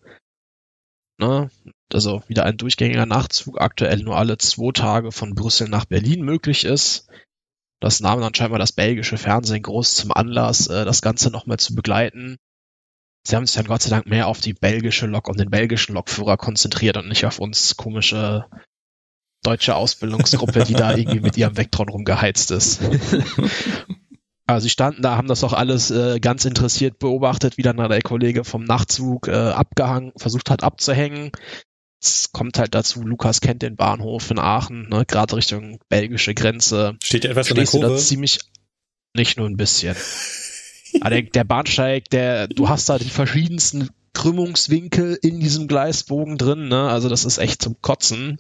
Ne? 1.18 1.50
Also 1.94 2.24
wieder 2.28 2.46
ein 2.46 2.58
durchgängiger 2.58 3.06
Nachtzug, 3.06 3.62
aktuell 3.62 4.00
nur 4.00 4.18
alle 4.18 4.38
zwei 4.38 4.72
Tage 4.72 5.12
von 5.12 5.36
Brüssel 5.36 5.70
nach 5.70 5.86
Berlin 5.86 6.24
möglich 6.24 6.66
ist. 6.66 7.08
Das 7.80 8.00
nahm 8.00 8.22
dann 8.22 8.34
scheinbar 8.34 8.60
das 8.60 8.72
belgische 8.72 9.18
Fernsehen 9.18 9.62
groß 9.62 9.96
zum 9.96 10.12
Anlass, 10.12 10.68
äh, 10.68 10.86
das 10.86 11.02
Ganze 11.02 11.30
nochmal 11.30 11.58
zu 11.58 11.76
begleiten. 11.76 12.38
Sie 13.28 13.36
haben 13.36 13.46
sich 13.46 13.56
dann 13.56 13.66
Gott 13.66 13.82
sei 13.82 13.90
Dank 13.90 14.08
mehr 14.08 14.28
auf 14.28 14.40
die 14.40 14.54
belgische 14.54 15.08
Lok 15.08 15.28
und 15.28 15.40
den 15.40 15.50
belgischen 15.50 15.96
Lokführer 15.96 16.38
konzentriert 16.38 16.98
und 16.98 17.08
nicht 17.08 17.26
auf 17.26 17.40
uns 17.40 17.76
komische 17.76 18.46
deutsche 19.44 19.76
Ausbildungsgruppe, 19.76 20.64
die 20.64 20.74
da 20.74 20.94
irgendwie 20.96 21.20
mit 21.20 21.38
ihrem 21.38 21.58
Vectron 21.58 21.90
rumgeheizt 21.90 22.52
ist. 22.52 22.82
Also 24.48 24.66
sie 24.66 24.70
standen 24.70 25.02
da, 25.02 25.18
haben 25.18 25.28
das 25.28 25.44
auch 25.44 25.54
alles 25.54 25.90
äh, 25.90 26.20
ganz 26.20 26.46
interessiert 26.46 27.00
beobachtet, 27.00 27.58
wie 27.58 27.64
dann 27.64 27.78
der 27.78 28.02
Kollege 28.02 28.44
vom 28.44 28.64
Nachtzug 28.64 29.28
äh, 29.28 29.32
abgehangen, 29.32 30.12
versucht 30.18 30.52
hat 30.52 30.64
abzuhängen. 30.64 31.32
Es 32.02 32.32
kommt 32.32 32.60
halt 32.60 32.76
dazu, 32.76 33.02
Lukas 33.02 33.42
kennt 33.42 33.64
den 33.64 33.76
Bahnhof 33.76 34.30
in 34.30 34.38
Aachen, 34.38 34.90
ne, 34.90 35.06
gerade 35.08 35.36
Richtung 35.36 35.80
belgische 35.90 36.36
Grenze. 36.36 36.96
Steht 37.04 37.24
ja 37.24 37.32
etwas 37.32 37.50
in 37.50 37.56
der 37.56 37.66
Kurve? 37.66 37.88
Da 37.88 37.98
ziemlich, 37.98 38.40
nicht 39.16 39.38
nur 39.38 39.48
ein 39.48 39.58
bisschen. 39.58 39.96
Aber 41.02 41.10
der, 41.10 41.24
der 41.24 41.44
Bahnsteig, 41.44 42.10
der, 42.12 42.48
du 42.48 42.70
hast 42.70 42.88
da 42.88 43.00
die 43.00 43.10
verschiedensten 43.10 43.90
Krümmungswinkel 44.14 45.18
in 45.22 45.40
diesem 45.40 45.68
Gleisbogen 45.68 46.38
drin, 46.38 46.68
ne? 46.68 46.88
Also 46.90 47.10
das 47.10 47.26
ist 47.26 47.40
echt 47.40 47.64
zum 47.64 47.82
Kotzen. 47.82 48.40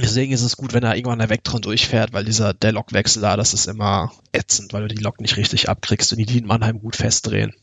Deswegen 0.00 0.32
ist 0.32 0.42
es 0.42 0.56
gut, 0.56 0.72
wenn 0.72 0.82
da 0.82 0.94
irgendwann 0.94 1.20
der 1.20 1.30
Vectron 1.30 1.62
durchfährt, 1.62 2.12
weil 2.12 2.24
dieser, 2.24 2.52
der 2.52 2.72
Lokwechsel 2.72 3.22
da, 3.22 3.36
das 3.36 3.54
ist 3.54 3.66
immer 3.66 4.12
ätzend, 4.32 4.72
weil 4.72 4.88
du 4.88 4.94
die 4.94 5.02
Lok 5.02 5.20
nicht 5.20 5.36
richtig 5.36 5.68
abkriegst 5.68 6.12
und 6.12 6.18
die, 6.18 6.26
die 6.26 6.38
in 6.38 6.46
Mannheim 6.46 6.80
gut 6.80 6.96
festdrehen. 6.96 7.54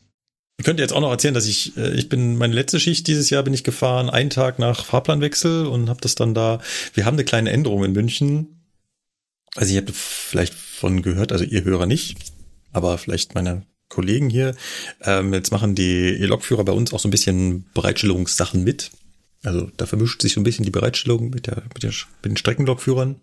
Ich 0.58 0.64
könnte 0.64 0.82
jetzt 0.82 0.92
auch 0.92 1.00
noch 1.00 1.10
erzählen, 1.10 1.34
dass 1.34 1.46
ich, 1.46 1.76
äh, 1.76 1.92
ich 1.92 2.08
bin, 2.08 2.38
meine 2.38 2.54
letzte 2.54 2.80
Schicht 2.80 3.06
dieses 3.06 3.30
Jahr 3.30 3.42
bin 3.42 3.52
ich 3.52 3.64
gefahren, 3.64 4.08
einen 4.08 4.30
Tag 4.30 4.58
nach 4.58 4.84
Fahrplanwechsel 4.84 5.66
und 5.66 5.90
habe 5.90 6.00
das 6.00 6.14
dann 6.14 6.34
da, 6.34 6.60
wir 6.94 7.04
haben 7.04 7.16
eine 7.16 7.24
kleine 7.24 7.50
Änderung 7.50 7.84
in 7.84 7.92
München. 7.92 8.64
Also 9.54 9.72
ich 9.72 9.76
habe 9.76 9.92
vielleicht 9.92 10.54
von 10.54 11.02
gehört, 11.02 11.32
also 11.32 11.44
ihr 11.44 11.64
Hörer 11.64 11.86
nicht, 11.86 12.16
aber 12.72 12.96
vielleicht 12.96 13.34
meine 13.34 13.66
Kollegen 13.88 14.30
hier. 14.30 14.54
Ähm, 15.02 15.34
jetzt 15.34 15.52
machen 15.52 15.74
die 15.74 16.08
E-Lokführer 16.08 16.64
bei 16.64 16.72
uns 16.72 16.94
auch 16.94 17.00
so 17.00 17.08
ein 17.08 17.10
bisschen 17.10 17.66
Bereitstellungssachen 17.74 18.64
mit. 18.64 18.90
Also 19.44 19.70
da 19.76 19.86
vermischt 19.86 20.22
sich 20.22 20.34
so 20.34 20.40
ein 20.40 20.44
bisschen 20.44 20.64
die 20.64 20.70
Bereitstellung 20.70 21.30
mit, 21.30 21.46
der, 21.46 21.62
mit, 21.74 21.82
der, 21.82 21.90
mit 21.90 22.24
den 22.24 22.36
Streckenlokführern. 22.36 23.20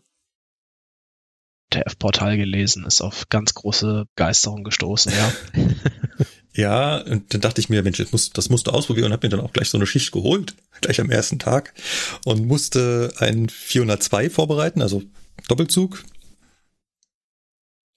TF-Portal 1.72 2.38
gelesen, 2.38 2.84
ist 2.86 3.02
auf 3.02 3.30
ganz 3.30 3.54
große 3.54 4.06
Begeisterung 4.16 4.64
gestoßen, 4.64 5.14
ja. 5.14 5.34
ja, 6.54 6.98
und 6.98 7.34
dann 7.34 7.41
dachte 7.41 7.62
ich 7.62 7.70
mir, 7.70 7.84
Mensch, 7.84 8.00
das 8.00 8.12
musst, 8.12 8.38
das 8.38 8.50
musst 8.50 8.68
du 8.68 8.72
ausprobieren 8.72 9.08
und 9.08 9.14
habe 9.14 9.28
mir 9.28 9.30
dann 9.30 9.46
auch 9.46 9.54
gleich 9.54 9.70
so 9.70 9.78
eine 9.78 9.86
Schicht 9.86 10.12
geholt, 10.12 10.56
gleich 10.82 11.00
am 11.00 11.12
ersten 11.12 11.38
Tag 11.38 11.74
und 12.26 12.46
musste 12.46 13.14
einen 13.18 13.50
402 13.50 14.30
vorbereiten, 14.32 14.82
also 14.82 15.04
Doppelzug 15.48 16.04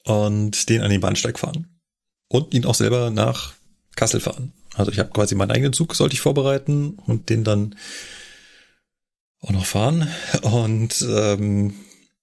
und 0.05 0.69
den 0.69 0.83
an 0.83 0.91
den 0.91 1.01
Bahnsteig 1.01 1.39
fahren 1.39 1.81
und 2.29 2.53
ihn 2.55 2.67
auch 2.67 2.75
selber 2.75 3.11
nach 3.11 3.55
Kassel 3.97 4.21
fahren. 4.21 4.53
Also 4.75 4.91
ich 4.91 4.99
habe 4.99 5.11
quasi 5.11 5.35
meinen 5.35 5.51
eigenen 5.51 5.73
Zug, 5.73 5.95
sollte 5.95 6.15
ich 6.15 6.21
vorbereiten 6.21 6.99
und 7.07 7.29
den 7.29 7.45
dann 7.45 7.75
auch 9.41 9.51
noch 9.51 9.67
fahren. 9.67 10.09
Und 10.43 11.05
ähm, 11.09 11.75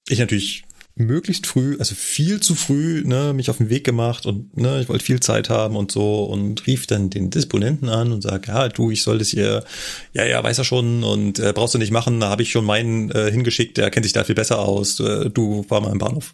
ich 0.07 0.19
natürlich 0.19 0.63
möglichst 0.99 1.47
früh, 1.47 1.77
also 1.79 1.95
viel 1.95 2.41
zu 2.41 2.55
früh, 2.55 3.03
ne, 3.05 3.33
mich 3.33 3.49
auf 3.49 3.57
den 3.57 3.69
Weg 3.69 3.85
gemacht 3.85 4.25
und 4.25 4.57
ne, 4.57 4.81
ich 4.81 4.89
wollte 4.89 5.05
viel 5.05 5.21
Zeit 5.21 5.49
haben 5.49 5.77
und 5.77 5.91
so 5.91 6.25
und 6.25 6.67
rief 6.67 6.87
dann 6.87 7.09
den 7.09 7.29
Disponenten 7.29 7.87
an 7.87 8.11
und 8.11 8.21
sag, 8.21 8.47
ja, 8.47 8.67
du, 8.67 8.91
ich 8.91 9.01
soll 9.01 9.17
das 9.17 9.29
hier, 9.29 9.63
ja, 10.11 10.25
ja, 10.25 10.43
weiß 10.43 10.57
er 10.57 10.65
schon 10.65 11.03
und 11.05 11.39
äh, 11.39 11.53
brauchst 11.55 11.73
du 11.73 11.77
nicht 11.77 11.91
machen, 11.91 12.19
da 12.19 12.29
habe 12.29 12.41
ich 12.41 12.51
schon 12.51 12.65
meinen 12.65 13.11
äh, 13.11 13.31
hingeschickt, 13.31 13.77
der 13.77 13.91
kennt 13.91 14.05
sich 14.05 14.13
da 14.13 14.25
viel 14.25 14.35
besser 14.35 14.59
aus, 14.59 14.99
äh, 14.99 15.29
du 15.29 15.63
fahr 15.63 15.79
mal 15.79 15.93
im 15.93 15.99
Bahnhof. 15.99 16.33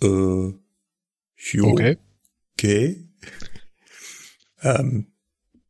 Äh, 0.00 0.06
jo, 0.06 1.64
okay. 1.64 1.98
Okay. 2.56 3.08
Ähm, 4.62 5.06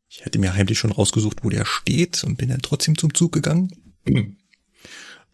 ich 0.09 0.25
hätte 0.25 0.39
mir 0.39 0.55
heimlich 0.55 0.79
schon 0.79 0.93
rausgesucht, 0.93 1.45
wo 1.45 1.51
der 1.51 1.65
steht 1.65 2.25
und 2.25 2.37
bin 2.37 2.49
dann 2.49 2.63
trotzdem 2.63 2.99
zum 2.99 3.15
Zug 3.15 3.33
gegangen. 3.33 3.71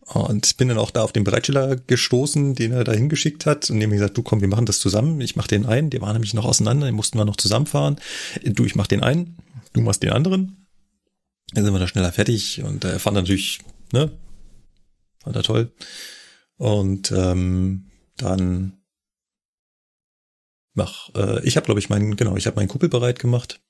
Und 0.01 0.57
bin 0.57 0.69
dann 0.69 0.79
auch 0.79 0.91
da 0.91 1.03
auf 1.03 1.13
den 1.13 1.25
Bereitsteller 1.25 1.77
gestoßen, 1.77 2.55
den 2.55 2.73
er 2.73 2.85
da 2.85 2.93
hingeschickt 2.93 3.45
hat 3.47 3.71
und 3.71 3.81
dem 3.81 3.91
gesagt, 3.91 4.17
du 4.17 4.23
komm, 4.23 4.41
wir 4.41 4.49
machen 4.49 4.67
das 4.67 4.79
zusammen. 4.79 5.21
Ich 5.21 5.35
mach 5.35 5.47
den 5.49 5.67
einen, 5.67 5.91
der 5.91 6.01
war 6.01 6.13
nämlich 6.13 6.35
noch 6.35 6.45
auseinander, 6.45 6.87
den 6.87 6.95
mussten 6.95 7.19
wir 7.19 7.25
noch 7.25 7.37
zusammenfahren. 7.37 7.97
Du, 8.45 8.65
ich 8.65 8.77
mach 8.77 8.87
den 8.87 9.03
einen, 9.03 9.37
du 9.73 9.81
machst 9.81 10.03
den 10.03 10.13
anderen. 10.13 10.67
Dann 11.53 11.65
sind 11.65 11.73
wir 11.73 11.81
da 11.81 11.89
schneller 11.89 12.13
fertig 12.13 12.63
und 12.63 12.85
er 12.85 12.95
äh, 12.95 12.99
fand 12.99 13.17
natürlich, 13.17 13.61
ne, 13.93 14.13
fand 15.23 15.37
er 15.37 15.43
toll. 15.43 15.73
Und 16.57 17.13
ähm, 17.13 17.87
dann 18.17 18.79
mach, 20.77 21.11
äh, 21.15 21.45
ich 21.45 21.57
habe 21.57 21.65
glaube 21.65 21.81
ich 21.81 21.89
meinen, 21.89 22.17
genau, 22.17 22.37
ich 22.37 22.47
habe 22.47 22.57
meinen 22.57 22.69
Kuppel 22.69 22.89
bereit 22.89 23.19
gemacht 23.19 23.61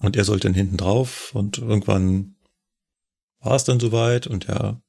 und 0.00 0.16
er 0.16 0.24
sollte 0.24 0.48
dann 0.48 0.54
hinten 0.54 0.76
drauf 0.76 1.34
und 1.34 1.58
irgendwann 1.58 2.36
war 3.40 3.56
es 3.56 3.64
dann 3.64 3.80
soweit 3.80 4.26
und 4.26 4.48
er 4.48 4.80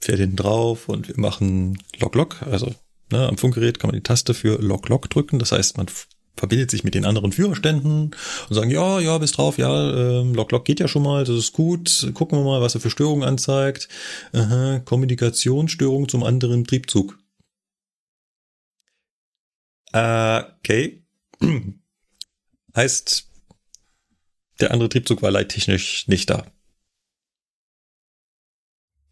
fährt 0.00 0.18
hinten 0.18 0.36
drauf 0.36 0.88
und 0.88 1.08
wir 1.08 1.18
machen 1.18 1.82
Log-Log, 1.98 2.42
also 2.42 2.74
ne, 3.10 3.28
am 3.28 3.38
Funkgerät 3.38 3.78
kann 3.78 3.88
man 3.88 3.96
die 3.96 4.02
Taste 4.02 4.34
für 4.34 4.60
Log-Log 4.60 5.08
drücken, 5.08 5.38
das 5.38 5.52
heißt 5.52 5.76
man 5.76 5.86
verbindet 6.36 6.70
sich 6.70 6.82
mit 6.82 6.94
den 6.94 7.04
anderen 7.04 7.30
Führerständen 7.30 8.16
und 8.48 8.54
sagen, 8.54 8.70
ja, 8.70 9.00
ja, 9.00 9.18
bis 9.18 9.32
drauf, 9.32 9.58
ja, 9.58 10.20
ähm, 10.20 10.34
Log-Log 10.34 10.64
geht 10.64 10.80
ja 10.80 10.88
schon 10.88 11.02
mal, 11.02 11.24
das 11.24 11.36
ist 11.36 11.52
gut, 11.52 12.10
gucken 12.14 12.38
wir 12.38 12.44
mal, 12.44 12.60
was 12.60 12.74
er 12.74 12.80
für 12.80 12.90
Störungen 12.90 13.28
anzeigt. 13.28 13.88
Aha, 14.32 14.80
Kommunikationsstörung 14.84 16.08
zum 16.08 16.22
anderen 16.24 16.64
Triebzug. 16.64 17.18
Äh, 19.92 20.42
okay. 20.58 21.04
heißt, 22.76 23.28
der 24.60 24.70
andere 24.70 24.88
Triebzug 24.88 25.22
war 25.22 25.30
leittechnisch 25.30 26.08
nicht 26.08 26.30
da. 26.30 26.50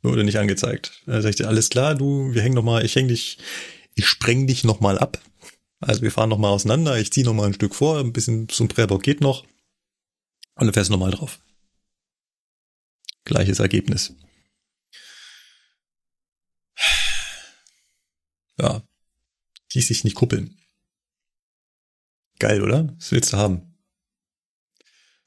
Wurde 0.03 0.25
nicht 0.25 0.39
angezeigt. 0.39 1.03
Da 1.07 1.21
sag 1.21 1.31
ich 1.31 1.37
dir, 1.37 1.49
alles 1.49 1.69
klar, 1.69 1.95
du, 1.95 2.33
wir 2.33 2.43
hängen 2.43 2.55
noch 2.55 2.63
mal, 2.65 2.85
ich 2.85 2.97
häng 2.97 3.09
dich, 3.09 3.39
ich 3.95 4.07
spreng 4.07 4.47
dich 4.47 4.65
noch 4.65 4.81
mal 4.81 4.99
ab. 4.99 5.21
Also 5.81 6.03
wir 6.03 6.13
fahren 6.13 6.31
noch 6.31 6.39
mal 6.39 6.51
auseinander, 6.51 6.99
ich 6.99 7.13
ziehe 7.13 7.27
noch 7.27 7.35
mal 7.35 7.47
ein 7.47 7.55
Stück 7.55 7.75
vor, 7.75 7.99
ein 7.99 8.13
bisschen 8.13 8.49
zum 8.49 8.69
Präbock 8.69 9.03
geht 9.03 9.21
noch. 9.21 9.45
Und 10.55 10.73
fährst 10.73 10.89
du 10.89 10.93
noch 10.93 11.01
mal 11.01 11.11
drauf. 11.11 11.41
Gleiches 13.25 13.61
Ergebnis. 13.61 14.15
Ja. 18.59 18.83
Ließ 19.73 19.89
sich 19.89 20.05
nicht 20.05 20.17
kuppeln. 20.17 20.60
Geil, 22.41 22.63
oder? 22.63 22.89
Was 22.99 23.13
willst 23.13 23.33
du 23.33 23.37
haben? 23.37 23.63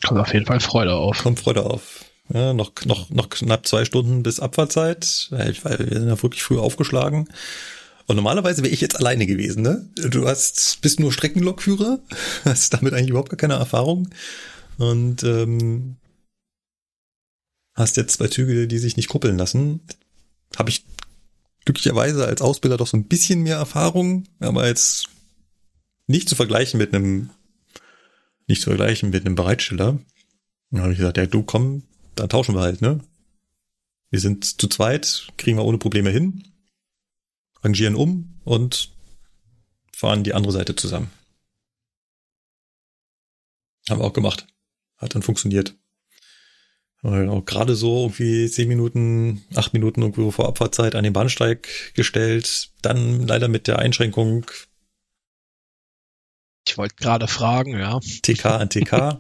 Kommt 0.04 0.20
auf 0.20 0.34
jeden 0.34 0.46
Fall 0.46 0.60
Freude 0.60 0.96
auf. 0.96 1.24
Kommt 1.24 1.40
Freude 1.40 1.66
auf. 1.66 2.04
Ja, 2.34 2.54
noch, 2.54 2.74
noch, 2.86 3.10
noch 3.10 3.30
knapp 3.30 3.68
zwei 3.68 3.86
Stunden 3.86 4.24
bis 4.24 4.40
Abfahrtzeit, 4.40 5.28
weil 5.30 5.54
wir 5.80 6.00
sind 6.00 6.08
ja 6.10 6.22
wirklich 6.22 6.44
früh 6.44 6.58
aufgeschlagen. 6.58 7.30
Und 8.08 8.16
normalerweise 8.16 8.64
wäre 8.64 8.74
ich 8.74 8.82
jetzt 8.82 8.98
alleine 8.98 9.28
gewesen, 9.28 9.62
ne? 9.62 9.88
Du 9.96 10.28
hast, 10.28 10.82
bist 10.82 11.00
nur 11.00 11.14
Streckenlokführer, 11.14 12.00
hast 12.46 12.74
damit 12.74 12.94
eigentlich 12.94 13.12
überhaupt 13.12 13.30
gar 13.30 13.38
keine 13.38 13.54
Erfahrung 13.54 14.10
und 14.78 15.24
ähm, 15.24 15.98
hast 17.76 17.96
jetzt 17.96 18.14
zwei 18.16 18.28
Züge, 18.28 18.68
die 18.68 18.80
sich 18.80 18.98
nicht 18.98 19.08
kuppeln 19.08 19.38
lassen. 19.38 19.82
Habe 20.58 20.70
ich 20.70 20.84
glücklicherweise 21.66 22.26
als 22.26 22.42
Ausbilder 22.42 22.78
doch 22.78 22.88
so 22.88 22.98
ein 22.98 23.08
bisschen 23.08 23.44
mehr 23.44 23.58
Erfahrung, 23.58 24.26
aber 24.40 24.68
jetzt 24.68 25.08
nicht 26.08 26.30
zu 26.30 26.36
vergleichen 26.36 26.78
mit 26.78 26.94
einem, 26.94 27.30
nicht 28.48 28.62
zu 28.62 28.70
vergleichen 28.70 29.10
mit 29.10 29.26
einem 29.26 29.36
Bereitsteller. 29.36 30.00
Dann 30.72 30.82
habe 30.82 30.92
ich 30.92 30.98
gesagt, 30.98 31.18
ja, 31.18 31.26
du 31.26 31.44
komm, 31.44 31.84
dann 32.16 32.30
tauschen 32.30 32.56
wir 32.56 32.62
halt, 32.62 32.82
ne? 32.82 33.00
Wir 34.10 34.20
sind 34.20 34.62
zu 34.62 34.68
zweit, 34.68 35.28
kriegen 35.38 35.58
wir 35.58 35.66
ohne 35.66 35.80
Probleme 35.80 36.12
hin, 36.12 36.44
rangieren 37.62 37.96
um 37.96 38.40
und 38.44 38.92
fahren 39.92 40.24
die 40.24 40.34
andere 40.34 40.52
Seite 40.52 40.76
zusammen. 40.76 41.10
Haben 43.90 44.00
wir 44.00 44.06
auch 44.06 44.14
gemacht. 44.14 44.48
Hat 44.98 45.16
dann 45.16 45.24
funktioniert. 45.24 45.76
Auch 47.02 47.44
gerade 47.46 47.76
so 47.76 48.04
irgendwie 48.04 48.50
zehn 48.50 48.70
Minuten, 48.70 49.44
acht 49.56 49.74
Minuten 49.74 50.02
irgendwo 50.02 50.32
vor 50.32 50.48
Abfahrtzeit 50.48 50.96
an 50.96 51.04
den 51.04 51.12
Bahnsteig 51.12 51.68
gestellt. 51.94 52.70
Dann 52.82 53.28
leider 53.28 53.50
mit 53.50 53.68
der 53.68 53.80
Einschränkung. 53.80 54.46
Ich 56.68 56.78
wollte 56.78 56.96
gerade 56.96 57.28
fragen, 57.28 57.78
ja. 57.78 58.00
TK 58.00 58.46
an 58.46 58.70
TK. 58.70 59.20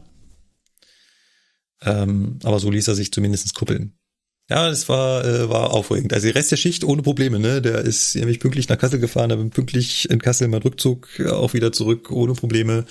Ähm, 1.85 2.39
aber 2.43 2.59
so 2.59 2.69
ließ 2.69 2.87
er 2.87 2.95
sich 2.95 3.11
zumindest 3.11 3.53
kuppeln. 3.53 3.97
Ja, 4.49 4.69
das 4.69 4.89
war, 4.89 5.23
äh, 5.25 5.49
war 5.49 5.71
aufregend. 5.71 6.13
Also 6.13 6.27
der 6.27 6.35
Rest 6.35 6.51
der 6.51 6.57
Schicht 6.57 6.83
ohne 6.83 7.01
Probleme, 7.01 7.39
ne? 7.39 7.61
Der 7.61 7.79
ist 7.79 8.15
nämlich 8.15 8.39
pünktlich 8.39 8.67
nach 8.67 8.77
Kassel 8.77 8.99
gefahren, 8.99 9.31
aber 9.31 9.43
pünktlich 9.45 10.09
in 10.09 10.19
Kassel 10.19 10.47
mein 10.49 10.61
Rückzug 10.61 11.07
auch 11.29 11.53
wieder 11.53 11.71
zurück, 11.71 12.11
ohne 12.11 12.33
Probleme. 12.33 12.85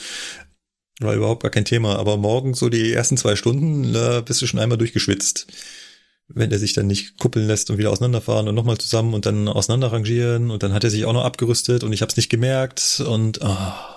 War 1.00 1.14
überhaupt 1.14 1.42
gar 1.42 1.50
kein 1.50 1.64
Thema. 1.64 1.96
Aber 1.96 2.16
morgen 2.16 2.54
so 2.54 2.68
die 2.68 2.92
ersten 2.92 3.16
zwei 3.16 3.36
Stunden, 3.36 3.92
da 3.92 4.20
bist 4.22 4.40
du 4.40 4.46
schon 4.46 4.60
einmal 4.60 4.78
durchgeschwitzt. 4.78 5.46
Wenn 6.28 6.50
er 6.50 6.58
sich 6.58 6.72
dann 6.72 6.86
nicht 6.86 7.18
kuppeln 7.18 7.46
lässt 7.46 7.70
und 7.70 7.76
wieder 7.78 7.90
auseinanderfahren 7.90 8.48
und 8.48 8.54
nochmal 8.54 8.78
zusammen 8.78 9.12
und 9.12 9.26
dann 9.26 9.48
auseinander 9.48 9.92
rangieren 9.92 10.50
und 10.50 10.62
dann 10.62 10.72
hat 10.72 10.84
er 10.84 10.90
sich 10.90 11.04
auch 11.04 11.12
noch 11.12 11.24
abgerüstet 11.24 11.84
und 11.84 11.92
ich 11.92 12.00
hab's 12.00 12.16
nicht 12.16 12.30
gemerkt 12.30 13.02
und 13.06 13.40
oh. 13.42 13.91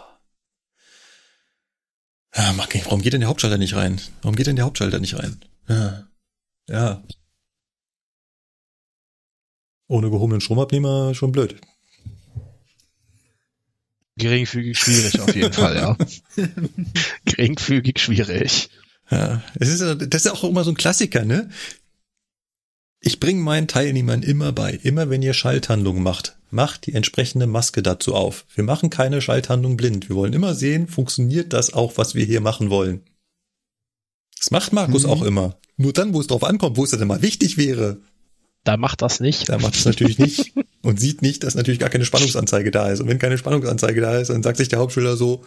Ja, 2.35 2.53
warum 2.57 3.01
geht 3.01 3.13
denn 3.13 3.21
der 3.21 3.29
Hauptschalter 3.29 3.57
nicht 3.57 3.75
rein? 3.75 4.01
Warum 4.21 4.35
geht 4.35 4.47
denn 4.47 4.57
der 4.57 4.65
Hauptschalter 4.65 4.99
nicht 4.99 5.17
rein? 5.17 5.39
Ja. 5.69 6.07
ja. 6.67 7.03
Ohne 9.87 10.09
gehobenen 10.09 10.41
Stromabnehmer 10.41 11.13
schon 11.15 11.31
blöd. 11.31 11.55
Geringfügig 14.17 14.77
schwierig 14.77 15.19
auf 15.19 15.35
jeden 15.35 15.53
Fall, 15.53 15.75
ja. 15.75 15.97
Geringfügig 17.25 17.99
schwierig. 17.99 18.69
Ja, 19.11 19.43
es 19.55 19.69
ist, 19.69 19.81
das 19.81 20.25
ist 20.25 20.31
auch 20.31 20.43
immer 20.43 20.63
so 20.63 20.71
ein 20.71 20.77
Klassiker, 20.77 21.25
ne? 21.25 21.49
Ich 23.01 23.19
bringe 23.19 23.41
meinen 23.41 23.67
Teilnehmern 23.67 24.23
immer 24.23 24.51
bei, 24.51 24.71
immer 24.71 25.09
wenn 25.09 25.21
ihr 25.21 25.33
Schalthandlungen 25.33 26.01
macht, 26.01 26.37
macht 26.55 26.87
die 26.87 26.93
entsprechende 26.93 27.45
Maske 27.45 27.83
dazu 27.83 28.15
auf. 28.15 28.45
Wir 28.55 28.63
machen 28.63 28.89
keine 28.89 29.21
Schalthandlung 29.21 29.77
blind. 29.77 30.09
Wir 30.09 30.15
wollen 30.15 30.33
immer 30.33 30.55
sehen, 30.55 30.87
funktioniert 30.87 31.53
das 31.53 31.73
auch, 31.73 31.97
was 31.97 32.15
wir 32.15 32.25
hier 32.25 32.41
machen 32.41 32.71
wollen. 32.71 33.03
Das 34.39 34.49
macht 34.49 34.73
Markus 34.73 35.03
mhm. 35.03 35.09
auch 35.09 35.21
immer. 35.21 35.57
Nur 35.77 35.93
dann, 35.93 36.13
wo 36.13 36.21
es 36.21 36.27
drauf 36.27 36.43
ankommt, 36.43 36.77
wo 36.77 36.83
es 36.83 36.91
dann 36.91 37.07
mal 37.07 37.21
wichtig 37.21 37.57
wäre. 37.57 38.01
Da 38.63 38.77
macht 38.77 39.01
das 39.01 39.19
nicht. 39.19 39.49
Da 39.49 39.59
macht 39.59 39.75
es 39.75 39.85
natürlich 39.85 40.17
nicht. 40.17 40.53
Und 40.81 40.99
sieht 40.99 41.21
nicht, 41.21 41.43
dass 41.43 41.55
natürlich 41.55 41.79
gar 41.79 41.89
keine 41.89 42.05
Spannungsanzeige 42.05 42.71
da 42.71 42.89
ist. 42.89 43.01
Und 43.01 43.07
wenn 43.07 43.19
keine 43.19 43.37
Spannungsanzeige 43.37 44.01
da 44.01 44.17
ist, 44.17 44.29
dann 44.29 44.43
sagt 44.43 44.57
sich 44.57 44.69
der 44.69 44.79
Hauptschüler 44.79 45.17
so, 45.17 45.43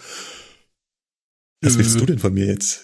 was 1.61 1.79
willst 1.79 1.97
äh. 1.97 1.99
du 1.99 2.07
denn 2.07 2.19
von 2.19 2.35
mir 2.35 2.47
jetzt? 2.47 2.83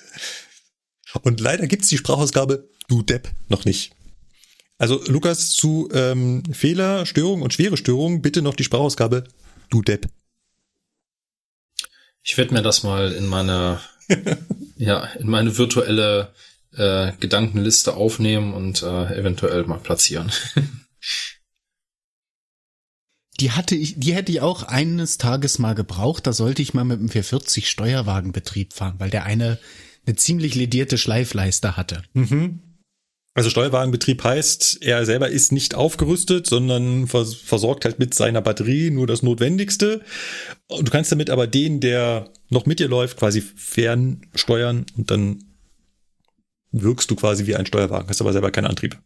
Und 1.22 1.40
leider 1.40 1.66
gibt's 1.66 1.88
die 1.88 1.98
Sprachausgabe, 1.98 2.68
du 2.88 3.02
Depp, 3.02 3.28
noch 3.48 3.64
nicht. 3.64 3.93
Also 4.84 5.02
Lukas 5.06 5.52
zu 5.52 5.88
ähm, 5.94 6.42
Fehler, 6.52 7.06
Störung 7.06 7.40
und 7.40 7.54
schwere 7.54 7.78
Störungen 7.78 8.20
bitte 8.20 8.42
noch 8.42 8.54
die 8.54 8.64
Sprachausgabe 8.64 9.24
Du 9.70 9.80
Depp. 9.80 10.10
Ich 12.22 12.36
werde 12.36 12.52
mir 12.52 12.60
das 12.60 12.82
mal 12.82 13.10
in 13.12 13.24
meine 13.24 13.80
ja 14.76 15.04
in 15.18 15.30
meine 15.30 15.56
virtuelle 15.56 16.34
äh, 16.76 17.12
Gedankenliste 17.18 17.94
aufnehmen 17.94 18.52
und 18.52 18.82
äh, 18.82 19.18
eventuell 19.18 19.64
mal 19.64 19.78
platzieren. 19.78 20.30
Die 23.40 23.52
hatte 23.52 23.74
ich, 23.74 23.98
die 23.98 24.14
hätte 24.14 24.30
ich 24.30 24.42
auch 24.42 24.62
eines 24.64 25.18
Tages 25.18 25.58
mal 25.58 25.74
gebraucht. 25.74 26.26
Da 26.26 26.32
sollte 26.32 26.60
ich 26.62 26.72
mal 26.72 26.84
mit 26.84 27.00
dem 27.00 27.08
440 27.08 27.68
Steuerwagenbetrieb 27.68 28.72
fahren, 28.72 28.94
weil 28.98 29.10
der 29.10 29.24
eine 29.24 29.58
eine 30.06 30.16
ziemlich 30.16 30.54
ledierte 30.54 30.98
Schleifleiste 30.98 31.76
hatte. 31.76 32.02
Mhm. 32.12 32.60
Also 33.36 33.50
Steuerwagenbetrieb 33.50 34.22
heißt, 34.22 34.78
er 34.82 35.04
selber 35.04 35.28
ist 35.28 35.50
nicht 35.50 35.74
aufgerüstet, 35.74 36.46
sondern 36.46 37.08
vers 37.08 37.34
versorgt 37.34 37.84
halt 37.84 37.98
mit 37.98 38.14
seiner 38.14 38.40
Batterie 38.40 38.90
nur 38.90 39.08
das 39.08 39.24
Notwendigste. 39.24 40.02
Du 40.68 40.90
kannst 40.90 41.10
damit 41.10 41.30
aber 41.30 41.48
den, 41.48 41.80
der 41.80 42.30
noch 42.48 42.64
mit 42.64 42.78
dir 42.78 42.86
läuft, 42.86 43.18
quasi 43.18 43.40
fernsteuern 43.40 44.86
und 44.96 45.10
dann 45.10 45.42
wirkst 46.70 47.10
du 47.10 47.16
quasi 47.16 47.46
wie 47.46 47.56
ein 47.56 47.66
Steuerwagen, 47.66 48.08
hast 48.08 48.20
aber 48.20 48.32
selber 48.32 48.52
keinen 48.52 48.66
Antrieb. 48.66 49.00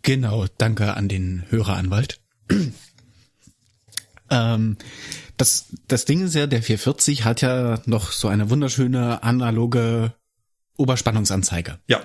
Genau, 0.00 0.46
danke 0.56 0.94
an 0.94 1.08
den 1.08 1.44
Höreranwalt. 1.50 2.18
ähm, 4.30 4.76
das, 5.36 5.66
das 5.86 6.06
Ding 6.06 6.24
ist 6.24 6.34
ja, 6.34 6.46
der 6.46 6.62
440 6.62 7.24
hat 7.24 7.42
ja 7.42 7.80
noch 7.84 8.10
so 8.10 8.28
eine 8.28 8.48
wunderschöne 8.48 9.22
analoge 9.22 10.14
Oberspannungsanzeige. 10.78 11.78
Ja. 11.86 12.04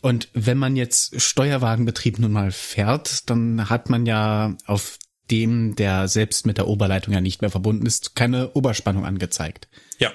Und 0.00 0.28
wenn 0.34 0.58
man 0.58 0.76
jetzt 0.76 1.20
Steuerwagenbetrieb 1.20 2.18
nun 2.18 2.32
mal 2.32 2.52
fährt, 2.52 3.28
dann 3.30 3.68
hat 3.68 3.90
man 3.90 4.06
ja 4.06 4.56
auf 4.66 4.98
dem, 5.30 5.74
der 5.74 6.08
selbst 6.08 6.46
mit 6.46 6.58
der 6.58 6.68
Oberleitung 6.68 7.12
ja 7.12 7.20
nicht 7.20 7.40
mehr 7.40 7.50
verbunden 7.50 7.86
ist, 7.86 8.14
keine 8.14 8.52
Oberspannung 8.52 9.04
angezeigt. 9.04 9.68
Ja. 9.98 10.12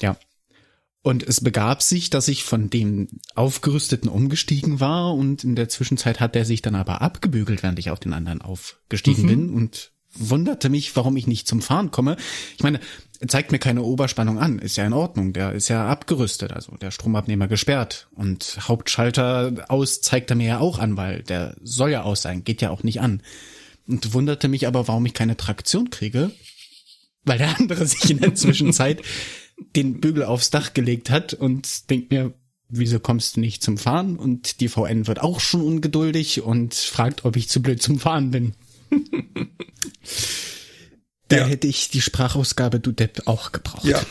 Ja. 0.00 0.16
Und 1.02 1.22
es 1.22 1.40
begab 1.40 1.82
sich, 1.82 2.10
dass 2.10 2.28
ich 2.28 2.44
von 2.44 2.68
dem 2.68 3.08
Aufgerüsteten 3.34 4.10
umgestiegen 4.10 4.80
war 4.80 5.14
und 5.14 5.44
in 5.44 5.56
der 5.56 5.68
Zwischenzeit 5.68 6.20
hat 6.20 6.36
er 6.36 6.44
sich 6.44 6.60
dann 6.60 6.74
aber 6.74 7.00
abgebügelt, 7.00 7.62
während 7.62 7.78
ich 7.78 7.90
auf 7.90 8.00
den 8.00 8.12
anderen 8.12 8.42
aufgestiegen 8.42 9.22
mhm. 9.22 9.28
bin 9.28 9.50
und 9.50 9.92
wunderte 10.12 10.68
mich, 10.68 10.94
warum 10.96 11.16
ich 11.16 11.26
nicht 11.26 11.46
zum 11.46 11.62
Fahren 11.62 11.90
komme. 11.90 12.16
Ich 12.56 12.62
meine, 12.62 12.80
zeigt 13.28 13.52
mir 13.52 13.58
keine 13.58 13.82
Oberspannung 13.82 14.38
an, 14.38 14.58
ist 14.58 14.76
ja 14.76 14.86
in 14.86 14.94
Ordnung, 14.94 15.32
der 15.32 15.52
ist 15.52 15.68
ja 15.68 15.86
abgerüstet, 15.86 16.52
also 16.52 16.76
der 16.76 16.90
Stromabnehmer 16.90 17.48
gesperrt 17.48 18.08
und 18.14 18.58
Hauptschalter 18.60 19.66
aus 19.68 20.00
zeigt 20.00 20.30
er 20.30 20.36
mir 20.36 20.48
ja 20.48 20.58
auch 20.58 20.78
an, 20.78 20.96
weil 20.96 21.22
der 21.22 21.54
soll 21.62 21.90
ja 21.90 22.02
aus 22.02 22.22
sein, 22.22 22.44
geht 22.44 22.62
ja 22.62 22.70
auch 22.70 22.82
nicht 22.82 23.00
an. 23.00 23.22
Und 23.86 24.14
wunderte 24.14 24.48
mich 24.48 24.66
aber, 24.66 24.88
warum 24.88 25.04
ich 25.04 25.14
keine 25.14 25.36
Traktion 25.36 25.90
kriege, 25.90 26.30
weil 27.24 27.38
der 27.38 27.56
andere 27.58 27.86
sich 27.86 28.10
in 28.10 28.20
der 28.20 28.34
Zwischenzeit 28.34 29.02
den 29.76 30.00
Bügel 30.00 30.24
aufs 30.24 30.50
Dach 30.50 30.72
gelegt 30.72 31.10
hat 31.10 31.34
und 31.34 31.90
denkt 31.90 32.10
mir, 32.10 32.32
wieso 32.70 33.00
kommst 33.00 33.36
du 33.36 33.40
nicht 33.40 33.62
zum 33.62 33.76
Fahren? 33.76 34.16
Und 34.16 34.60
die 34.60 34.68
VN 34.68 35.06
wird 35.06 35.20
auch 35.20 35.40
schon 35.40 35.60
ungeduldig 35.60 36.40
und 36.40 36.74
fragt, 36.74 37.24
ob 37.24 37.36
ich 37.36 37.48
zu 37.48 37.60
blöd 37.60 37.82
zum 37.82 37.98
Fahren 37.98 38.30
bin. 38.30 38.54
da 41.30 41.38
ja. 41.38 41.44
hätte 41.44 41.66
ich 41.68 41.88
die 41.88 42.00
Sprachausgabe 42.00 42.80
Du 42.80 42.92
Depp 42.92 43.22
auch 43.26 43.52
gebraucht. 43.52 43.84
Ja. 43.84 44.02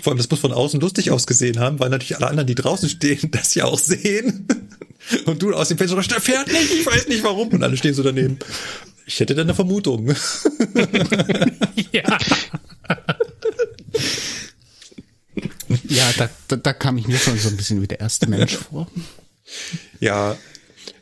Vor 0.00 0.12
allem, 0.12 0.18
das 0.18 0.30
muss 0.30 0.40
von 0.40 0.52
außen 0.52 0.80
lustig 0.80 1.10
ausgesehen 1.10 1.58
haben, 1.60 1.78
weil 1.78 1.90
natürlich 1.90 2.16
alle 2.16 2.28
anderen, 2.28 2.46
die 2.46 2.54
draußen 2.54 2.88
stehen, 2.88 3.30
das 3.30 3.54
ja 3.54 3.66
auch 3.66 3.78
sehen. 3.78 4.48
Und 5.26 5.42
du 5.42 5.52
aus 5.52 5.68
dem 5.68 5.78
Fenster, 5.78 6.00
der 6.00 6.20
fährt 6.20 6.48
nicht, 6.48 6.72
ich 6.72 6.86
weiß 6.86 7.08
nicht 7.08 7.22
warum. 7.22 7.48
Und 7.48 7.62
alle 7.62 7.76
stehen 7.76 7.92
so 7.92 8.02
daneben. 8.02 8.38
Ich 9.04 9.20
hätte 9.20 9.34
da 9.34 9.42
eine 9.42 9.54
Vermutung. 9.54 10.08
ja. 11.92 12.18
Ja, 15.88 16.12
da, 16.16 16.30
da, 16.48 16.56
da 16.56 16.72
kam 16.72 16.98
ich 16.98 17.08
mir 17.08 17.18
schon 17.18 17.36
so 17.36 17.48
ein 17.48 17.56
bisschen 17.56 17.82
wie 17.82 17.88
der 17.88 18.00
erste 18.00 18.28
Mensch 18.28 18.56
vor. 18.56 18.86
Ja, 19.98 20.36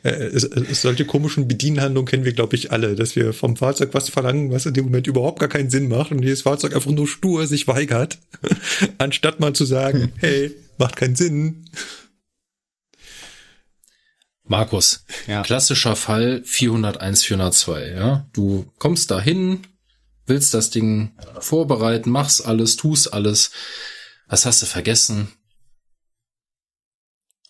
äh, 0.03 0.39
solche 0.73 1.05
komischen 1.05 1.47
Bedienhandlungen 1.47 2.07
kennen 2.07 2.25
wir, 2.25 2.33
glaube 2.33 2.55
ich, 2.55 2.71
alle, 2.71 2.95
dass 2.95 3.15
wir 3.15 3.33
vom 3.33 3.55
Fahrzeug 3.55 3.93
was 3.93 4.09
verlangen, 4.09 4.51
was 4.51 4.65
in 4.65 4.73
dem 4.73 4.85
Moment 4.85 5.07
überhaupt 5.07 5.39
gar 5.39 5.49
keinen 5.49 5.69
Sinn 5.69 5.87
macht 5.87 6.11
und 6.11 6.21
dieses 6.21 6.41
Fahrzeug 6.41 6.75
einfach 6.75 6.91
nur 6.91 7.07
stur 7.07 7.45
sich 7.45 7.67
weigert, 7.67 8.17
anstatt 8.97 9.39
mal 9.39 9.53
zu 9.53 9.65
sagen, 9.65 10.11
hey, 10.17 10.55
macht 10.77 10.95
keinen 10.95 11.15
Sinn. 11.15 11.65
Markus, 14.43 15.05
ja. 15.27 15.43
klassischer 15.43 15.95
Fall 15.95 16.41
401, 16.43 17.23
402, 17.23 17.91
ja. 17.91 18.27
Du 18.33 18.65
kommst 18.79 19.11
dahin, 19.11 19.61
willst 20.25 20.53
das 20.53 20.71
Ding 20.71 21.11
vorbereiten, 21.39 22.09
machst 22.09 22.45
alles, 22.45 22.75
tust 22.75 23.13
alles. 23.13 23.51
Was 24.27 24.45
hast 24.45 24.61
du 24.61 24.65
vergessen? 24.65 25.27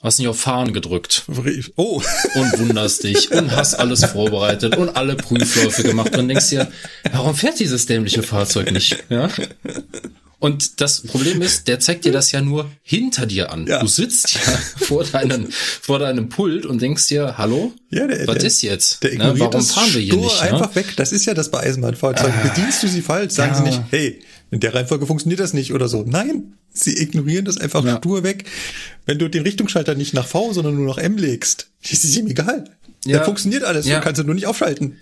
Hast 0.02 0.18
nicht 0.18 0.28
auf 0.28 0.40
Fahren 0.40 0.74
gedrückt. 0.74 1.26
Oh. 1.76 2.02
Und 2.34 2.60
wunderst 2.60 3.04
dich 3.04 3.32
und 3.32 3.56
hast 3.56 3.76
alles 3.76 4.04
vorbereitet 4.06 4.76
und 4.76 4.90
alle 4.96 5.16
Prüfläufe 5.16 5.84
gemacht 5.84 6.18
und 6.18 6.28
denkst 6.28 6.50
dir, 6.50 6.72
warum 7.12 7.36
fährt 7.36 7.60
dieses 7.60 7.86
dämliche 7.86 8.24
Fahrzeug 8.24 8.72
nicht? 8.72 9.04
Ja? 9.10 9.30
Und 10.42 10.82
das 10.82 11.02
Problem 11.02 11.44
ist, 11.44 11.68
der 11.68 11.80
zeigt 11.80 12.04
dir 12.04 12.12
das 12.12 12.32
ja 12.32 12.42
nur 12.42 12.72
hinter 12.82 13.28
dir 13.28 13.52
an. 13.52 13.68
Ja. 13.68 13.80
Du 13.80 13.86
sitzt 13.86 14.34
ja 14.34 14.42
vor, 14.88 15.04
deinem 15.04 15.50
vor 15.52 16.00
deinem 16.00 16.30
Pult 16.30 16.66
und 16.66 16.82
denkst 16.82 17.10
dir, 17.10 17.38
hallo? 17.38 17.74
Ja, 17.92 18.08
der, 18.08 18.28
was 18.28 18.40
der, 18.40 18.46
ist 18.46 18.64
jetzt? 18.64 19.04
Der 19.04 19.14
ignoriert 19.14 19.38
ne? 19.38 19.54
Warum 19.54 19.64
fahren 19.64 19.94
wir 19.94 20.02
hier 20.02 20.16
nicht? 20.16 20.42
Ne? 20.42 20.52
einfach 20.52 20.70
ne? 20.70 20.76
weg. 20.78 20.96
Das 20.96 21.12
ist 21.12 21.28
ja 21.28 21.36
das 21.36 21.52
bei 21.52 21.60
Eisenbahnfahrzeugen. 21.60 22.34
Ah, 22.42 22.48
Bedienst 22.48 22.82
du 22.82 22.88
sie 22.88 23.04
falsch, 23.04 23.34
sagen 23.34 23.52
ja. 23.54 23.58
sie 23.58 23.64
nicht, 23.70 23.82
hey, 23.92 24.20
in 24.52 24.60
der 24.60 24.74
Reihenfolge 24.74 25.08
funktioniert 25.08 25.40
das 25.40 25.54
nicht 25.54 25.74
oder 25.74 25.88
so. 25.88 26.04
Nein, 26.06 26.58
sie 26.74 26.98
ignorieren 26.98 27.46
das 27.46 27.58
einfach 27.58 27.84
ja. 27.86 27.98
stur 27.98 28.24
weg. 28.24 28.46
Wenn 29.06 29.18
du 29.18 29.30
den 29.30 29.44
Richtungsschalter 29.44 29.96
nicht 29.96 30.14
nach 30.14 30.28
V, 30.28 30.52
sondern 30.54 30.76
nur 30.76 30.88
nach 30.88 30.98
M 30.98 31.18
legst, 31.18 31.70
ist 31.82 32.04
es 32.04 32.16
ihm 32.18 32.28
egal. 32.28 32.66
Ja. 33.06 33.20
Da 33.20 33.24
funktioniert 33.24 33.64
alles, 33.64 33.88
ja. 33.88 33.98
du 33.98 34.04
kannst 34.04 34.20
ihn 34.20 34.26
nur 34.26 34.36
nicht 34.36 34.48
aufschalten. 34.48 35.00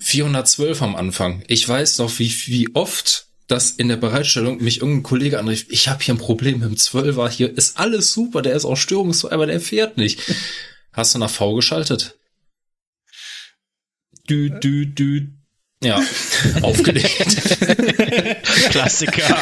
412 0.00 0.82
am 0.82 0.96
Anfang. 0.96 1.42
Ich 1.46 1.68
weiß 1.68 1.98
noch, 1.98 2.18
wie, 2.18 2.32
wie 2.46 2.74
oft 2.74 3.26
das 3.46 3.70
in 3.70 3.88
der 3.88 3.96
Bereitstellung 3.96 4.62
mich 4.62 4.80
irgendein 4.80 5.02
Kollege 5.04 5.38
anrief, 5.38 5.66
ich 5.68 5.88
habe 5.88 6.02
hier 6.02 6.14
ein 6.14 6.18
Problem 6.18 6.60
mit 6.60 6.68
dem 6.68 6.76
12er, 6.76 7.28
hier 7.28 7.56
ist 7.56 7.78
alles 7.78 8.12
super, 8.12 8.42
der 8.42 8.56
ist 8.56 8.64
auch 8.64 8.76
störungsfrei, 8.76 9.30
aber 9.30 9.46
der 9.46 9.60
fährt 9.60 9.98
nicht. 9.98 10.20
Hast 10.92 11.14
du 11.14 11.18
nach 11.18 11.30
V 11.30 11.54
geschaltet? 11.54 12.16
Dü, 14.28 14.50
dü, 14.50 14.86
dü, 14.86 15.28
ja, 15.82 16.02
aufgelegt. 16.62 17.26
Klassiker. 18.70 19.36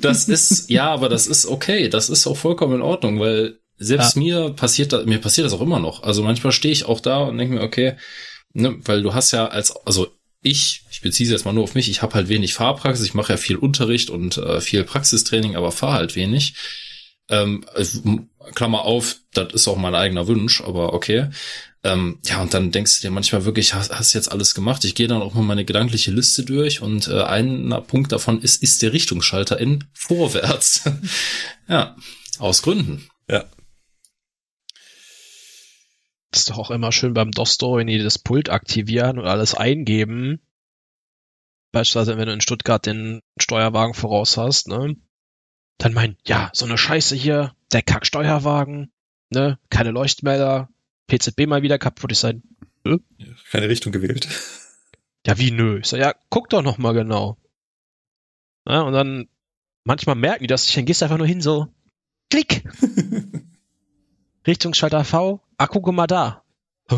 Das 0.00 0.28
ist, 0.28 0.70
ja, 0.70 0.90
aber 0.90 1.08
das 1.08 1.26
ist 1.26 1.46
okay. 1.46 1.88
Das 1.88 2.08
ist 2.08 2.26
auch 2.26 2.36
vollkommen 2.36 2.76
in 2.76 2.82
Ordnung, 2.82 3.20
weil 3.20 3.58
selbst 3.78 4.16
ja. 4.16 4.22
mir 4.22 4.50
passiert 4.50 4.92
das, 4.92 5.06
mir 5.06 5.18
passiert 5.18 5.46
das 5.46 5.52
auch 5.52 5.60
immer 5.60 5.80
noch. 5.80 6.02
Also 6.02 6.22
manchmal 6.22 6.52
stehe 6.52 6.72
ich 6.72 6.86
auch 6.86 7.00
da 7.00 7.18
und 7.18 7.38
denke 7.38 7.54
mir, 7.54 7.62
okay, 7.62 7.96
ne, 8.52 8.76
weil 8.84 9.02
du 9.02 9.14
hast 9.14 9.32
ja 9.32 9.46
als, 9.46 9.74
also 9.86 10.08
ich, 10.42 10.82
ich 10.90 11.00
beziehe 11.00 11.26
es 11.26 11.32
jetzt 11.32 11.44
mal 11.44 11.52
nur 11.52 11.64
auf 11.64 11.74
mich, 11.74 11.90
ich 11.90 12.02
habe 12.02 12.14
halt 12.14 12.28
wenig 12.28 12.54
Fahrpraxis, 12.54 13.06
ich 13.06 13.14
mache 13.14 13.32
ja 13.32 13.36
viel 13.36 13.56
Unterricht 13.56 14.10
und 14.10 14.38
äh, 14.38 14.60
viel 14.60 14.84
Praxistraining, 14.84 15.56
aber 15.56 15.72
fahre 15.72 15.94
halt 15.94 16.16
wenig. 16.16 16.54
Ähm, 17.28 17.64
Klammer 18.54 18.82
auf, 18.82 19.16
das 19.34 19.52
ist 19.52 19.68
auch 19.68 19.76
mein 19.76 19.94
eigener 19.94 20.28
Wunsch, 20.28 20.60
aber 20.60 20.92
okay. 20.92 21.30
Ähm, 21.86 22.18
ja, 22.24 22.42
und 22.42 22.52
dann 22.52 22.72
denkst 22.72 22.96
du 22.96 23.06
dir 23.06 23.12
manchmal 23.12 23.44
wirklich, 23.44 23.72
hast, 23.72 23.96
hast 23.96 24.12
jetzt 24.12 24.32
alles 24.32 24.56
gemacht. 24.56 24.84
Ich 24.84 24.96
gehe 24.96 25.06
dann 25.06 25.22
auch 25.22 25.34
mal 25.34 25.42
meine 25.42 25.64
gedankliche 25.64 26.10
Liste 26.10 26.44
durch 26.44 26.82
und 26.82 27.06
äh, 27.06 27.22
ein 27.22 27.72
Punkt 27.86 28.10
davon 28.10 28.42
ist, 28.42 28.60
ist 28.60 28.82
der 28.82 28.92
Richtungsschalter 28.92 29.60
in 29.60 29.84
vorwärts. 29.92 30.82
ja, 31.68 31.96
aus 32.40 32.62
Gründen. 32.62 33.08
Ja. 33.30 33.44
Das 36.32 36.40
ist 36.40 36.50
doch 36.50 36.58
auch 36.58 36.70
immer 36.72 36.90
schön 36.90 37.14
beim 37.14 37.30
DOS-Store, 37.30 37.78
wenn 37.78 37.86
die 37.86 37.98
das 37.98 38.18
Pult 38.18 38.50
aktivieren 38.50 39.20
und 39.20 39.26
alles 39.26 39.54
eingeben. 39.54 40.40
Beispielsweise, 41.70 42.18
wenn 42.18 42.26
du 42.26 42.32
in 42.32 42.40
Stuttgart 42.40 42.84
den 42.84 43.20
Steuerwagen 43.40 43.94
voraus 43.94 44.36
hast, 44.36 44.66
ne? 44.66 44.96
Dann 45.78 45.92
mein, 45.92 46.16
ja, 46.26 46.50
so 46.52 46.64
eine 46.64 46.78
Scheiße 46.78 47.14
hier, 47.14 47.54
der 47.72 47.82
Kacksteuerwagen, 47.82 48.92
ne? 49.30 49.58
Keine 49.70 49.92
Leuchtmelder, 49.92 50.68
PZB 51.06 51.46
mal 51.46 51.62
wieder 51.62 51.78
kaputt. 51.78 52.12
Ich 52.12 52.18
sage, 52.18 52.42
nö. 52.84 52.98
Keine 53.50 53.68
Richtung 53.68 53.92
gewählt. 53.92 54.28
Ja, 55.26 55.38
wie 55.38 55.50
nö? 55.50 55.80
Ich 55.80 55.86
sage, 55.86 56.02
ja, 56.02 56.14
guck 56.30 56.48
doch 56.50 56.62
noch 56.62 56.78
mal 56.78 56.92
genau. 56.92 57.36
Ja, 58.68 58.82
und 58.82 58.92
dann 58.92 59.28
manchmal 59.84 60.16
merken 60.16 60.44
die 60.44 60.48
das, 60.48 60.72
dann 60.72 60.84
gehst 60.84 61.00
du 61.00 61.04
einfach 61.04 61.18
nur 61.18 61.26
hin 61.26 61.40
so, 61.40 61.68
klick. 62.30 62.64
Richtungsschalter 64.46 65.04
V, 65.04 65.40
Akku 65.56 65.80
guck 65.80 65.94
mal 65.94 66.06
da. 66.06 66.44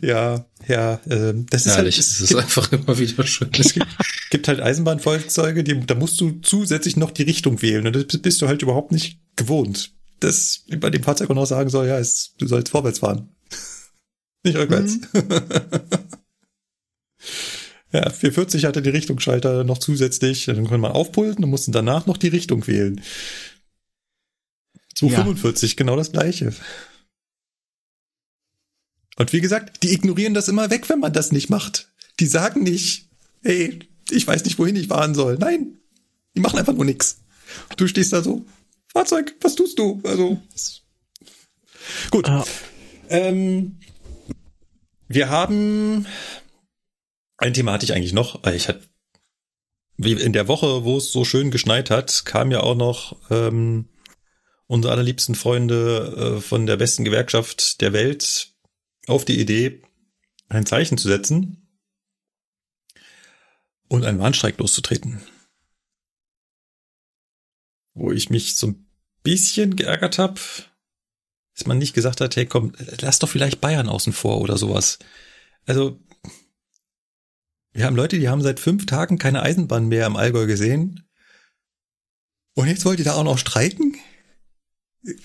ja, 0.00 0.46
ja, 0.68 0.94
äh, 1.06 1.34
das 1.50 1.66
ist 1.66 1.76
Herrlich, 1.76 1.96
halt, 1.96 2.06
es 2.06 2.20
ist 2.20 2.34
einfach 2.34 2.70
immer 2.72 2.98
wieder 2.98 3.26
schön. 3.26 3.50
Es 3.58 3.72
gibt, 3.72 3.88
gibt 4.30 4.46
halt 4.46 4.60
Eisenbahnfahrzeuge, 4.60 5.64
die, 5.64 5.80
da 5.80 5.96
musst 5.96 6.20
du 6.20 6.40
zusätzlich 6.42 6.96
noch 6.96 7.10
die 7.10 7.24
Richtung 7.24 7.62
wählen 7.62 7.86
und 7.86 7.96
das 7.96 8.18
bist 8.18 8.40
du 8.42 8.46
halt 8.46 8.62
überhaupt 8.62 8.92
nicht 8.92 9.20
gewohnt 9.34 9.92
das 10.22 10.64
bei 10.78 10.90
dem 10.90 11.02
Fahrzeug 11.02 11.30
auch 11.30 11.34
noch 11.34 11.46
sagen 11.46 11.70
soll, 11.70 11.86
ja, 11.86 11.98
es, 11.98 12.34
du 12.38 12.46
sollst 12.46 12.70
vorwärts 12.70 13.00
fahren. 13.00 13.28
Nicht 14.44 14.56
rückwärts. 14.56 14.98
Mhm. 15.12 15.22
ja, 17.92 18.10
440 18.10 18.64
hatte 18.64 18.82
die 18.82 18.90
Richtungsschalter 18.90 19.64
noch 19.64 19.78
zusätzlich, 19.78 20.46
dann 20.46 20.64
konnte 20.64 20.78
man 20.78 20.92
aufpulten 20.92 21.44
und 21.44 21.50
mussten 21.50 21.72
danach 21.72 22.06
noch 22.06 22.16
die 22.16 22.28
Richtung 22.28 22.66
wählen. 22.66 23.00
245, 24.94 25.72
ja. 25.72 25.76
genau 25.76 25.96
das 25.96 26.12
gleiche. 26.12 26.52
Und 29.16 29.32
wie 29.32 29.40
gesagt, 29.40 29.82
die 29.82 29.92
ignorieren 29.92 30.34
das 30.34 30.48
immer 30.48 30.70
weg, 30.70 30.88
wenn 30.88 31.00
man 31.00 31.12
das 31.12 31.32
nicht 31.32 31.50
macht. 31.50 31.92
Die 32.20 32.26
sagen 32.26 32.62
nicht, 32.62 33.08
hey, 33.42 33.78
ich 34.10 34.26
weiß 34.26 34.44
nicht, 34.44 34.58
wohin 34.58 34.76
ich 34.76 34.88
fahren 34.88 35.14
soll. 35.14 35.36
Nein, 35.38 35.78
die 36.34 36.40
machen 36.40 36.58
einfach 36.58 36.74
nur 36.74 36.84
nix. 36.84 37.20
Du 37.76 37.86
stehst 37.86 38.12
da 38.12 38.22
so, 38.22 38.46
Fahrzeug, 38.92 39.34
was 39.40 39.54
tust 39.54 39.78
du? 39.78 40.00
Also, 40.04 40.40
gut. 42.10 42.28
Ah. 42.28 42.44
Ähm, 43.08 43.80
wir 45.08 45.28
haben 45.28 46.06
ein 47.42 47.54
Thema 47.54 47.72
hatte 47.72 47.84
ich 47.84 47.92
eigentlich 47.92 48.12
noch. 48.12 48.46
Ich 48.46 48.68
hatte 48.68 48.88
wie 49.96 50.12
in 50.12 50.32
der 50.32 50.48
Woche, 50.48 50.84
wo 50.84 50.96
es 50.96 51.12
so 51.12 51.24
schön 51.24 51.50
geschneit 51.50 51.90
hat, 51.90 52.24
kam 52.24 52.50
ja 52.50 52.60
auch 52.60 52.76
noch 52.76 53.16
ähm, 53.30 53.88
unsere 54.66 54.92
allerliebsten 54.92 55.34
Freunde 55.34 56.36
äh, 56.36 56.40
von 56.40 56.66
der 56.66 56.76
besten 56.76 57.04
Gewerkschaft 57.04 57.80
der 57.80 57.92
Welt 57.92 58.52
auf 59.06 59.24
die 59.24 59.40
Idee, 59.40 59.82
ein 60.48 60.66
Zeichen 60.66 60.98
zu 60.98 61.08
setzen 61.08 61.68
und 63.88 64.04
einen 64.04 64.18
Warnstreik 64.18 64.58
loszutreten. 64.58 65.20
Wo 67.94 68.10
ich 68.12 68.30
mich 68.30 68.56
so 68.56 68.68
ein 68.68 68.86
bisschen 69.22 69.76
geärgert 69.76 70.18
habe, 70.18 70.40
dass 71.54 71.66
man 71.66 71.78
nicht 71.78 71.94
gesagt 71.94 72.20
hat, 72.20 72.36
hey 72.36 72.46
komm, 72.46 72.72
lass 73.00 73.18
doch 73.18 73.28
vielleicht 73.28 73.60
Bayern 73.60 73.88
außen 73.88 74.12
vor 74.12 74.40
oder 74.40 74.56
sowas. 74.56 74.98
Also 75.66 76.00
wir 77.72 77.86
haben 77.86 77.96
Leute, 77.96 78.18
die 78.18 78.28
haben 78.28 78.42
seit 78.42 78.60
fünf 78.60 78.86
Tagen 78.86 79.18
keine 79.18 79.42
Eisenbahn 79.42 79.88
mehr 79.88 80.06
im 80.06 80.16
Allgäu 80.16 80.46
gesehen. 80.46 81.06
Und 82.54 82.68
jetzt 82.68 82.84
wollt 82.84 82.98
ihr 82.98 83.04
da 83.04 83.14
auch 83.14 83.24
noch 83.24 83.38
streiken? 83.38 83.96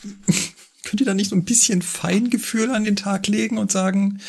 Könnt 0.84 1.02
ihr 1.02 1.06
da 1.06 1.14
nicht 1.14 1.30
so 1.30 1.36
ein 1.36 1.44
bisschen 1.44 1.82
Feingefühl 1.82 2.72
an 2.72 2.86
den 2.86 2.96
Tag 2.96 3.28
legen 3.28 3.58
und 3.58 3.72
sagen, 3.72 4.22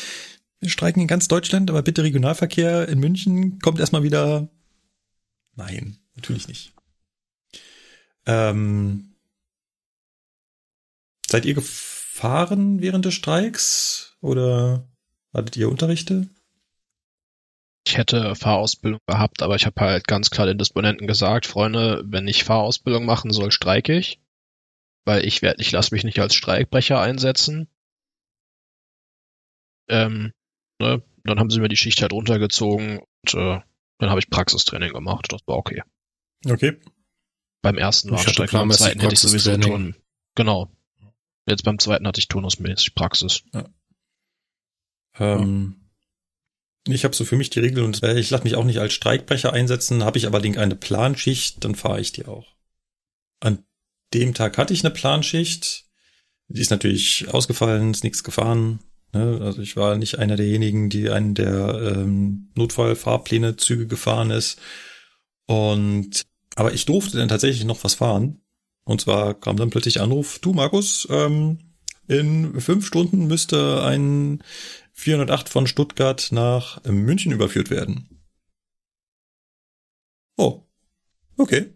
wir 0.59 0.69
streiken 0.69 1.01
in 1.01 1.07
ganz 1.07 1.29
Deutschland, 1.29 1.69
aber 1.69 1.81
bitte 1.81 2.03
Regionalverkehr 2.03 2.89
in 2.89 2.99
München 2.99 3.59
kommt 3.59 3.79
erstmal 3.79 4.03
wieder. 4.03 4.49
Nein, 5.55 5.97
natürlich 6.15 6.49
nicht. 6.49 6.73
Ähm, 8.29 9.15
seid 11.27 11.45
ihr 11.45 11.55
gefahren 11.55 12.79
während 12.81 13.05
des 13.05 13.15
Streiks 13.15 14.17
oder 14.21 14.87
hattet 15.33 15.57
ihr 15.57 15.69
Unterrichte? 15.69 16.27
ich 17.89 17.97
hätte 17.97 18.35
Fahrausbildung 18.35 18.99
gehabt, 19.07 19.41
aber 19.41 19.55
ich 19.55 19.65
habe 19.65 19.81
halt 19.81 20.07
ganz 20.07 20.29
klar 20.29 20.45
den 20.45 20.59
Disponenten 20.59 21.07
gesagt, 21.07 21.47
Freunde, 21.47 22.03
wenn 22.05 22.27
ich 22.27 22.43
Fahrausbildung 22.43 23.05
machen 23.05 23.31
soll, 23.31 23.51
streike 23.51 23.97
ich. 23.97 24.19
Weil 25.05 25.25
ich 25.25 25.41
werde, 25.41 25.61
ich 25.61 25.71
lasse 25.71 25.93
mich 25.95 26.03
nicht 26.03 26.19
als 26.19 26.35
Streikbrecher 26.35 26.99
einsetzen. 26.99 27.67
Ähm, 29.89 30.33
ne, 30.79 31.01
dann 31.23 31.39
haben 31.39 31.49
sie 31.49 31.59
mir 31.59 31.69
die 31.69 31.77
Schicht 31.77 32.01
halt 32.01 32.13
runtergezogen 32.13 32.99
und 32.99 33.33
äh, 33.33 33.59
dann 33.97 34.09
habe 34.09 34.19
ich 34.19 34.29
Praxistraining 34.29 34.93
gemacht. 34.93 35.25
Das 35.29 35.41
war 35.47 35.57
okay. 35.57 35.81
Okay. 36.45 36.79
Beim 37.61 37.77
ersten 37.77 38.11
Warnstreik, 38.11 38.51
beim 38.51 38.71
zweiten 38.71 38.99
hätte 39.01 39.13
ich 39.13 39.19
sowieso 39.19 39.57
tun. 39.57 39.95
Genau. 40.35 40.71
Jetzt 41.47 41.63
beim 41.63 41.79
zweiten 41.79 42.07
hatte 42.07 42.19
ich 42.19 42.27
turnusmäßig 42.27 42.95
Praxis. 42.95 43.43
Ja. 43.53 43.69
Ähm, 45.17 45.89
ich 46.87 47.03
habe 47.03 47.15
so 47.15 47.25
für 47.25 47.35
mich 47.35 47.49
die 47.49 47.59
Regel 47.59 47.83
und 47.83 48.01
äh, 48.03 48.17
ich 48.19 48.29
lasse 48.29 48.43
mich 48.43 48.55
auch 48.55 48.63
nicht 48.63 48.79
als 48.79 48.93
Streikbrecher 48.93 49.51
einsetzen. 49.51 50.03
Habe 50.03 50.17
ich 50.17 50.27
aber 50.27 50.41
eine 50.41 50.75
Planschicht, 50.75 51.63
dann 51.63 51.75
fahre 51.75 51.99
ich 51.99 52.11
die 52.11 52.25
auch. 52.25 52.55
An 53.41 53.63
dem 54.13 54.33
Tag 54.33 54.57
hatte 54.57 54.73
ich 54.73 54.83
eine 54.83 54.93
Planschicht. 54.93 55.85
Die 56.47 56.61
ist 56.61 56.71
natürlich 56.71 57.27
ausgefallen, 57.31 57.91
ist 57.91 58.03
nichts 58.03 58.23
gefahren. 58.23 58.79
Ne? 59.13 59.39
Also 59.41 59.61
ich 59.61 59.75
war 59.75 59.97
nicht 59.97 60.17
einer 60.17 60.35
derjenigen, 60.35 60.89
die 60.89 61.09
einen 61.09 61.35
der 61.35 61.95
ähm, 61.95 62.51
Notfallfahrpläne 62.55 63.57
Züge 63.57 63.87
gefahren 63.87 64.31
ist. 64.31 64.59
Und 65.45 66.25
aber 66.55 66.73
ich 66.73 66.85
durfte 66.85 67.17
dann 67.17 67.29
tatsächlich 67.29 67.65
noch 67.65 67.83
was 67.83 67.95
fahren. 67.95 68.41
Und 68.83 69.01
zwar 69.01 69.33
kam 69.33 69.57
dann 69.57 69.69
plötzlich 69.69 70.01
Anruf, 70.01 70.39
du 70.39 70.53
Markus, 70.53 71.07
ähm, 71.11 71.59
in 72.07 72.59
fünf 72.59 72.87
Stunden 72.87 73.27
müsste 73.27 73.83
ein 73.83 74.43
408 74.93 75.47
von 75.47 75.67
Stuttgart 75.67 76.29
nach 76.31 76.83
München 76.83 77.31
überführt 77.31 77.69
werden. 77.69 78.19
Oh, 80.37 80.63
okay. 81.37 81.73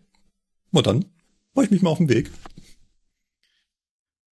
Na 0.72 0.82
dann, 0.82 1.06
mache 1.54 1.66
ich 1.66 1.72
mich 1.72 1.82
mal 1.84 1.92
auf 1.92 2.00
den 2.00 2.10
Weg. 2.10 2.32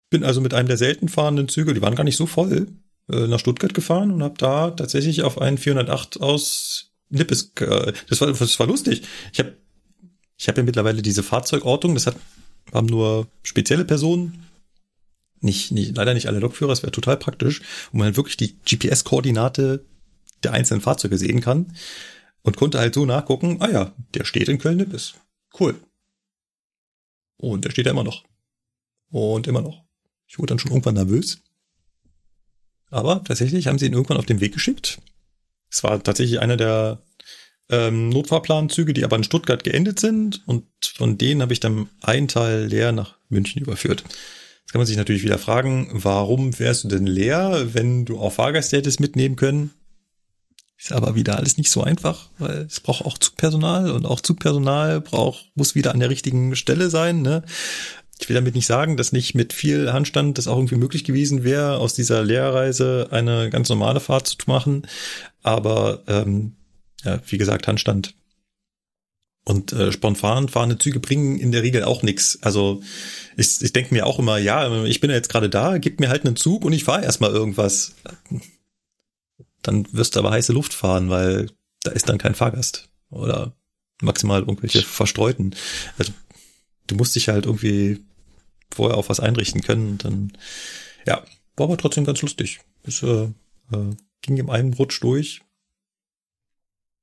Bin 0.10 0.24
also 0.24 0.42
mit 0.42 0.54
einem 0.54 0.68
der 0.68 0.78
selten 0.78 1.08
fahrenden 1.08 1.48
Züge, 1.48 1.74
die 1.74 1.82
waren 1.82 1.96
gar 1.96 2.04
nicht 2.04 2.18
so 2.18 2.26
voll, 2.26 2.68
äh, 3.10 3.28
nach 3.28 3.40
Stuttgart 3.40 3.74
gefahren 3.74 4.12
und 4.12 4.24
habe 4.24 4.38
da 4.38 4.72
tatsächlich 4.72 5.22
auf 5.22 5.40
einen 5.40 5.58
408 5.58 6.20
aus 6.20 6.94
Nippes. 7.10 7.54
Äh, 7.60 7.94
das 8.10 8.22
war 8.22 8.32
das 8.32 8.60
war 8.60 8.68
lustig. 8.68 9.04
Ich 9.32 9.40
habe 9.40 9.56
ich 10.42 10.48
habe 10.48 10.62
ja 10.62 10.66
mittlerweile 10.66 11.04
diese 11.04 11.22
Fahrzeugortung. 11.22 11.94
Das 11.94 12.08
hat 12.08 12.16
haben 12.74 12.88
nur 12.88 13.28
spezielle 13.44 13.86
Personen 13.86 14.48
nicht, 15.40 15.72
nicht, 15.72 15.96
leider 15.96 16.14
nicht 16.14 16.28
alle 16.28 16.40
Lokführer, 16.40 16.72
es 16.72 16.84
wäre 16.84 16.92
total 16.92 17.18
praktisch, 17.18 17.62
wo 17.92 17.98
man 17.98 18.06
halt 18.06 18.18
wirklich 18.18 18.38
die 18.38 18.56
GPS-Koordinate 18.60 19.86
der 20.44 20.54
einzelnen 20.54 20.82
Fahrzeuge 20.82 21.18
sehen 21.18 21.42
kann 21.42 21.76
und 22.44 22.58
konnte 22.58 22.80
halt 22.80 22.94
so 22.94 23.06
nachgucken, 23.06 23.58
ah 23.60 23.70
ja, 23.70 23.94
der 24.14 24.26
steht 24.26 24.50
in 24.50 24.60
Köln-Nippes. 24.60 25.16
Cool. 25.60 25.76
Und 27.38 27.66
der 27.66 27.72
steht 27.72 27.86
ja 27.86 27.92
immer 27.92 28.04
noch. 28.04 28.24
Und 29.10 29.48
immer 29.48 29.62
noch. 29.62 29.84
Ich 30.28 30.38
wurde 30.38 30.52
dann 30.52 30.60
schon 30.60 30.72
irgendwann 30.72 30.94
nervös. 30.94 31.42
Aber 32.90 33.24
tatsächlich 33.24 33.68
haben 33.68 33.80
sie 33.80 33.88
ihn 33.88 33.94
irgendwann 33.94 34.18
auf 34.18 34.26
den 34.26 34.42
Weg 34.42 34.54
geschickt. 34.54 35.02
Es 35.70 35.84
war 35.84 36.02
tatsächlich 36.04 36.40
einer 36.40 36.58
der 36.58 37.02
ähm, 37.72 38.10
Notfahrplanzüge, 38.10 38.94
die 38.94 39.04
aber 39.04 39.16
in 39.16 39.24
Stuttgart 39.24 39.64
geendet 39.64 40.00
sind. 40.00 40.44
Und 40.46 40.66
von 40.96 41.18
denen 41.18 41.42
habe 41.42 41.54
ich 41.54 41.60
dann 41.60 41.90
einen 42.02 42.28
Teil 42.28 42.66
leer 42.66 42.92
nach 42.92 43.16
München 43.30 43.62
überführt. 43.62 44.04
Jetzt 44.62 44.72
kann 44.72 44.80
man 44.80 44.88
sich 44.88 44.98
natürlich 44.98 45.24
wieder 45.24 45.38
fragen, 45.38 45.90
warum 45.94 46.60
wärst 46.60 46.84
du 46.84 46.90
denn 46.90 47.08
leer, 47.08 47.74
wenn 47.74 48.06
du 48.06 48.20
auch 48.20 48.34
Fahrgäste 48.34 48.78
hättest 48.78 49.00
mitnehmen 49.00 49.36
können? 49.36 49.72
Ist 50.78 50.92
aber 50.92 51.16
wieder 51.16 51.38
alles 51.38 51.58
nicht 51.58 51.70
so 51.70 51.84
einfach, 51.84 52.30
weil 52.40 52.60
es 52.60 52.80
braucht 52.80 53.06
auch 53.06 53.18
Zugpersonal 53.18 53.92
und 53.92 54.06
auch 54.06 54.20
Zugpersonal 54.20 55.00
braucht, 55.00 55.52
muss 55.56 55.76
wieder 55.76 55.94
an 55.94 56.00
der 56.00 56.10
richtigen 56.10 56.56
Stelle 56.56 56.90
sein, 56.90 57.22
ne? 57.22 57.44
Ich 58.20 58.30
will 58.30 58.36
damit 58.36 58.54
nicht 58.54 58.68
sagen, 58.68 58.98
dass 58.98 59.12
nicht 59.12 59.34
mit 59.34 59.52
viel 59.52 59.92
Handstand 59.94 60.38
das 60.38 60.48
auch 60.48 60.56
irgendwie 60.56 60.76
möglich 60.76 61.04
gewesen 61.04 61.44
wäre, 61.44 61.78
aus 61.78 61.96
dieser 61.96 62.24
Lehrreise 62.24 63.08
eine 63.10 63.50
ganz 63.50 63.68
normale 63.70 64.00
Fahrt 64.00 64.28
zu 64.28 64.38
machen. 64.46 64.88
Aber 65.42 66.04
ähm, 66.08 66.56
ja, 67.04 67.22
wie 67.28 67.38
gesagt, 67.38 67.68
Handstand 67.68 68.14
und 69.44 69.74
äh, 69.74 69.92
spontan 69.92 70.50
fahrende 70.50 70.78
Züge 70.78 71.00
bringen 71.00 71.40
in 71.40 71.52
der 71.52 71.64
Regel 71.64 71.84
auch 71.84 72.04
nichts. 72.04 72.42
Also 72.42 72.82
ich, 73.38 73.62
ich 73.62 73.74
denke 73.74 73.94
mir 73.94 74.06
auch 74.06 74.20
immer, 74.20 74.38
ja, 74.38 74.84
ich 74.84 75.00
bin 75.00 75.10
ja 75.10 75.16
jetzt 75.16 75.30
gerade 75.30 75.50
da, 75.50 75.78
gib 75.78 76.00
mir 76.00 76.10
halt 76.10 76.26
einen 76.26 76.36
Zug 76.36 76.64
und 76.64 76.74
ich 76.74 76.84
fahre 76.84 77.04
erstmal 77.04 77.32
irgendwas. 77.32 77.96
Dann 79.64 79.88
wirst 79.92 80.16
du 80.16 80.20
aber 80.20 80.32
heiße 80.32 80.54
Luft 80.54 80.74
fahren, 80.74 81.10
weil 81.10 81.50
da 81.84 81.92
ist 81.92 82.10
dann 82.10 82.18
kein 82.18 82.36
Fahrgast. 82.36 82.90
Oder 83.10 83.54
maximal 84.02 84.42
irgendwelche 84.42 84.82
Verstreuten. 84.84 85.56
Also 85.98 86.14
du 86.88 86.96
musst 86.96 87.16
dich 87.16 87.30
halt 87.30 87.46
irgendwie 87.46 88.00
vorher 88.74 88.98
auf 88.98 89.10
was 89.10 89.20
einrichten 89.20 89.62
können. 89.62 89.92
Und 89.92 90.06
dann, 90.06 90.34
ja, 91.06 91.24
war 91.56 91.66
aber 91.66 91.78
trotzdem 91.78 92.06
ganz 92.06 92.22
lustig. 92.22 92.62
Es 92.84 93.04
äh, 93.04 93.24
äh, 93.72 93.96
ging 94.22 94.38
im 94.38 94.50
einen 94.50 94.74
Rutsch 94.74 95.02
durch. 95.02 95.42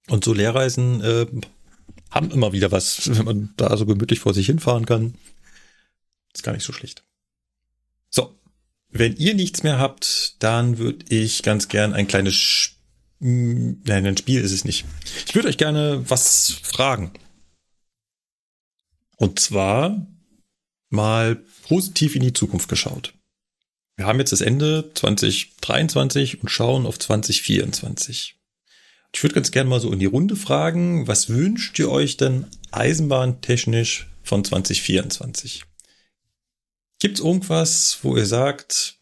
Und 0.09 0.25
so 0.25 0.33
Lehrreisen 0.33 1.01
äh, 1.03 1.27
haben 2.11 2.31
immer 2.31 2.53
wieder 2.53 2.73
was, 2.73 3.17
wenn 3.17 3.25
man 3.25 3.55
da 3.57 3.77
so 3.77 3.87
gemütlich 3.87 4.21
vor 4.21 4.35
sich 4.35 4.47
hinfahren 4.47 4.87
kann. 4.87 5.15
Ist 6.35 6.43
gar 6.43 6.53
nicht 6.53 6.65
so 6.65 6.73
schlecht. 6.73 7.05
So. 8.11 8.35
Wenn 8.91 9.17
ihr 9.17 9.35
nichts 9.35 9.63
mehr 9.63 9.79
habt, 9.79 10.43
dann 10.43 10.79
würde 10.79 11.05
ich 11.15 11.43
ganz 11.43 11.69
gern 11.69 11.93
ein 11.93 12.09
kleines 12.09 12.79
hm, 13.21 13.83
Nein, 13.85 14.07
ein 14.07 14.17
Spiel 14.17 14.41
ist 14.41 14.53
es 14.53 14.65
nicht. 14.65 14.85
Ich 15.27 15.35
würde 15.35 15.49
euch 15.49 15.59
gerne 15.59 16.09
was 16.09 16.61
fragen. 16.63 17.13
Und 19.17 19.41
zwar 19.41 20.07
mal 20.91 21.37
positiv 21.65 22.15
in 22.15 22.23
die 22.23 22.33
Zukunft 22.33 22.69
geschaut. 22.69 23.15
Wir 23.97 24.07
haben 24.07 24.21
jetzt 24.21 24.33
das 24.33 24.41
Ende 24.41 24.93
2023 24.95 26.41
und 26.41 26.49
schauen 26.49 26.87
auf 26.87 26.99
2024. 26.99 28.38
Ich 29.13 29.23
würde 29.23 29.35
ganz 29.35 29.51
gerne 29.51 29.71
mal 29.71 29.81
so 29.81 29.93
in 29.93 29.99
die 29.99 30.07
Runde 30.07 30.37
fragen, 30.37 31.07
was 31.07 31.29
wünscht 31.29 31.79
ihr 31.79 31.91
euch 31.91 32.17
denn 32.17 32.47
eisenbahntechnisch 32.71 34.09
von 34.23 34.45
2024? 34.45 35.65
Gibt 37.01 37.19
es 37.19 37.25
irgendwas, 37.25 37.99
wo 38.03 38.17
ihr 38.17 38.27
sagt, 38.27 38.99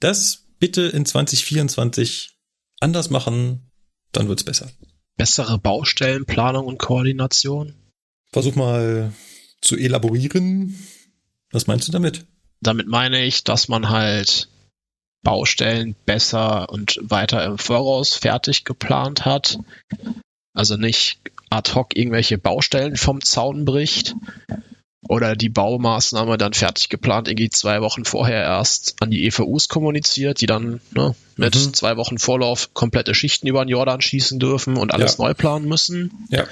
das 0.00 0.46
bitte 0.58 0.82
in 0.82 1.06
2024 1.06 2.36
anders 2.80 3.10
machen, 3.10 3.70
dann 4.12 4.28
wird's 4.28 4.44
besser? 4.44 4.70
Bessere 5.16 5.58
Baustellenplanung 5.58 6.66
und 6.66 6.78
Koordination? 6.78 7.74
Versuch 8.32 8.54
mal 8.54 9.12
zu 9.60 9.76
elaborieren. 9.76 10.78
Was 11.52 11.66
meinst 11.66 11.88
du 11.88 11.92
damit? 11.92 12.26
Damit 12.60 12.86
meine 12.86 13.24
ich, 13.24 13.44
dass 13.44 13.68
man 13.68 13.88
halt 13.88 14.49
Baustellen 15.22 15.96
besser 16.06 16.68
und 16.70 16.98
weiter 17.02 17.44
im 17.44 17.58
Voraus 17.58 18.14
fertig 18.14 18.64
geplant 18.64 19.24
hat. 19.24 19.58
Also 20.54 20.76
nicht 20.76 21.20
ad 21.50 21.74
hoc 21.74 21.96
irgendwelche 21.96 22.38
Baustellen 22.38 22.96
vom 22.96 23.20
Zaun 23.20 23.64
bricht 23.64 24.14
oder 25.08 25.34
die 25.34 25.48
Baumaßnahme 25.48 26.38
dann 26.38 26.52
fertig 26.52 26.88
geplant, 26.88 27.28
irgendwie 27.28 27.50
zwei 27.50 27.80
Wochen 27.80 28.04
vorher 28.04 28.42
erst 28.42 29.02
an 29.02 29.10
die 29.10 29.24
EVUs 29.26 29.68
kommuniziert, 29.68 30.40
die 30.40 30.46
dann 30.46 30.80
ne, 30.92 31.14
mit 31.36 31.54
mhm. 31.54 31.74
zwei 31.74 31.96
Wochen 31.96 32.18
Vorlauf 32.18 32.74
komplette 32.74 33.14
Schichten 33.14 33.46
über 33.46 33.64
den 33.64 33.70
Jordan 33.70 34.00
schießen 34.00 34.38
dürfen 34.38 34.76
und 34.76 34.92
alles 34.92 35.16
ja. 35.18 35.24
neu 35.24 35.34
planen 35.34 35.66
müssen. 35.66 36.26
Ja. 36.28 36.46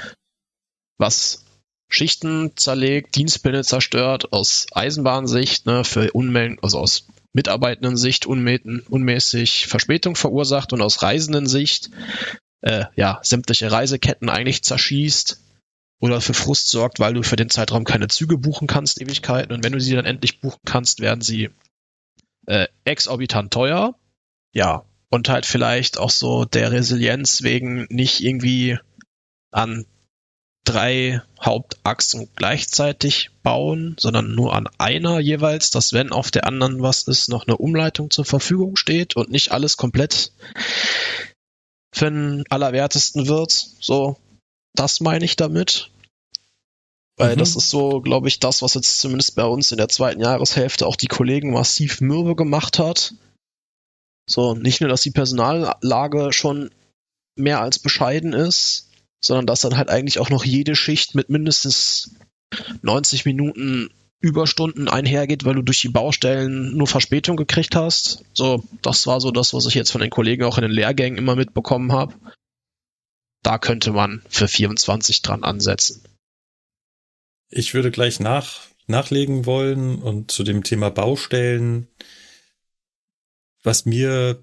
Was 0.99 1.45
Schichten 1.91 2.53
zerlegt, 2.57 3.17
Dienstpläne 3.17 3.63
zerstört, 3.65 4.33
aus 4.33 4.67
Eisenbahnsicht, 4.73 5.67
ne, 5.67 5.85
für 5.85 6.11
Unmengen, 6.13 6.59
also 6.63 6.79
aus 6.79 7.07
Mitarbeitendensicht 7.39 8.27
unmäßig 8.27 9.69
Verspätung 9.69 10.17
verursacht 10.17 10.73
und 10.73 10.83
aus 10.83 11.03
Reisendensicht 11.03 11.89
äh, 12.63 12.87
ja, 12.97 13.21
sämtliche 13.23 13.71
Reiseketten 13.71 14.29
eigentlich 14.29 14.65
zerschießt 14.65 15.41
oder 16.01 16.21
für 16.21 16.35
Frust 16.35 16.69
sorgt, 16.69 16.99
weil 16.99 17.15
du 17.15 17.23
für 17.23 17.37
den 17.37 17.49
Zeitraum 17.49 17.85
keine 17.85 18.09
Züge 18.09 18.39
buchen 18.39 18.67
kannst, 18.67 19.01
Ewigkeiten. 19.01 19.53
Und 19.53 19.63
wenn 19.63 19.73
du 19.73 19.81
sie 19.81 19.95
dann 19.95 20.05
endlich 20.05 20.41
buchen 20.41 20.59
kannst, 20.67 20.99
werden 20.99 21.21
sie 21.21 21.51
äh, 22.47 22.67
exorbitant 22.83 23.53
teuer. 23.53 23.95
Ja, 24.53 24.85
und 25.09 25.29
halt 25.29 25.47
vielleicht 25.47 25.97
auch 25.97 26.11
so 26.11 26.45
der 26.45 26.73
Resilienz 26.73 27.45
wegen 27.45 27.87
nicht 27.89 28.21
irgendwie 28.21 28.79
an 29.53 29.87
drei 30.69 31.23
Hauptachsen 31.41 32.29
gleichzeitig 32.37 33.31
bauen, 33.43 33.97
sondern 33.99 34.35
nur 34.35 34.55
an 34.55 34.69
einer 34.77 35.19
jeweils, 35.19 35.71
dass 35.71 35.93
wenn 35.93 36.13
auf 36.13 36.31
der 36.31 36.47
anderen 36.47 36.83
was 36.83 37.09
ist, 37.09 37.29
noch 37.29 37.47
eine 37.47 37.57
Umleitung 37.57 38.11
zur 38.11 38.27
Verfügung 38.27 38.77
steht 38.77 39.17
und 39.17 39.31
nicht 39.31 39.51
alles 39.51 39.77
komplett 39.77 40.33
für 41.93 42.11
den 42.11 42.45
Allerwertesten 42.51 43.29
wird. 43.29 43.51
So, 43.81 44.19
das 44.75 45.01
meine 45.01 45.25
ich 45.25 45.37
damit. 45.37 45.91
Weil 47.17 47.35
mhm. 47.35 47.39
das 47.39 47.57
ist 47.57 47.71
so, 47.71 48.01
glaube 48.03 48.29
ich, 48.29 48.39
das, 48.39 48.61
was 48.61 48.75
jetzt 48.75 48.99
zumindest 48.99 49.37
bei 49.37 49.45
uns 49.45 49.73
in 49.73 49.79
der 49.79 49.89
zweiten 49.89 50.21
Jahreshälfte 50.21 50.87
auch 50.87 50.97
die 50.97 51.09
Kollegen 51.09 51.53
massiv 51.53 52.01
mürbe 52.01 52.37
gemacht 52.37 52.79
hat. 52.79 53.15
So, 54.29 54.55
nicht 54.55 54.83
nur, 54.83 54.91
dass 54.91 55.01
die 55.01 55.11
Personallage 55.11 56.33
schon 56.33 56.71
mehr 57.37 57.63
als 57.63 57.79
bescheiden 57.79 58.35
ist, 58.35 58.88
sondern 59.21 59.47
dass 59.47 59.61
dann 59.61 59.77
halt 59.77 59.91
eigentlich 59.91 60.19
auch 60.19 60.31
noch 60.31 60.45
jede 60.45 60.77
Schicht 60.77 61.15
mit 61.15 61.29
mindestens 61.29 62.15
90 62.83 63.25
Minuten 63.25 63.91
Überstunden 64.21 64.89
einhergeht, 64.89 65.45
weil 65.45 65.55
du 65.55 65.63
durch 65.63 65.81
die 65.81 65.89
Baustellen 65.89 66.77
nur 66.77 66.89
Verspätung 66.89 67.37
gekriegt 67.37 67.77
hast. 67.77 68.25
So, 68.33 68.65
das 68.83 69.07
war 69.07 69.21
so 69.21 69.31
das, 69.31 69.55
was 69.55 69.67
ich 69.67 69.75
jetzt 69.75 69.93
von 69.93 70.01
den 70.01 70.11
Kollegen 70.11 70.45
auch 70.45 70.59
in 70.59 70.63
den 70.63 70.73
Lehrgängen 70.73 71.19
immer 71.19 71.37
mitbekommen 71.37 71.93
habe. 71.93 72.15
Da 73.43 73.59
könnte 73.59 73.93
man 73.93 74.23
für 74.29 74.49
24 74.49 75.23
dran 75.23 75.45
ansetzen. 75.45 76.03
Ich 77.49 77.75
würde 77.75 77.93
gleich 77.93 78.19
nach, 78.19 78.63
nachlegen 78.89 79.47
wollen 79.47 80.03
und 80.03 80.33
zu 80.33 80.43
dem 80.43 80.65
Thema 80.65 80.91
Baustellen, 80.91 81.87
was 83.63 83.87
mir 83.87 84.43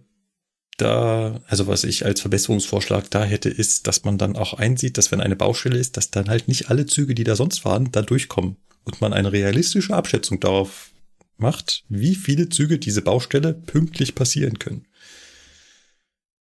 da, 0.78 1.42
also 1.48 1.68
was 1.68 1.84
ich 1.84 2.06
als 2.06 2.22
Verbesserungsvorschlag 2.22 3.10
da 3.10 3.24
hätte, 3.24 3.50
ist, 3.50 3.88
dass 3.88 4.04
man 4.04 4.18
dann 4.18 4.36
auch 4.36 4.54
einsieht, 4.54 4.98
dass 4.98 5.12
wenn 5.12 5.22
eine 5.22 5.36
Baustelle 5.36 5.78
ist, 5.78 5.98
dass 5.98 6.12
dann 6.12 6.30
halt 6.30 6.48
nicht 6.48 6.70
alle 6.70 6.86
Züge, 6.86 7.16
die 7.16 7.24
da 7.24 7.36
sonst 7.36 7.60
fahren, 7.60 7.90
da 7.92 8.02
durchkommen 8.02 8.58
und 8.84 9.02
man 9.02 9.14
eine 9.14 9.32
realistische 9.32 9.94
Abschätzung 9.94 10.40
darauf 10.40 10.92
macht, 11.38 11.84
wie 11.90 12.16
viele 12.16 12.50
Züge 12.50 12.78
diese 12.78 13.02
Baustelle 13.02 13.54
pünktlich 13.54 14.16
passieren 14.16 14.60
können. 14.60 14.86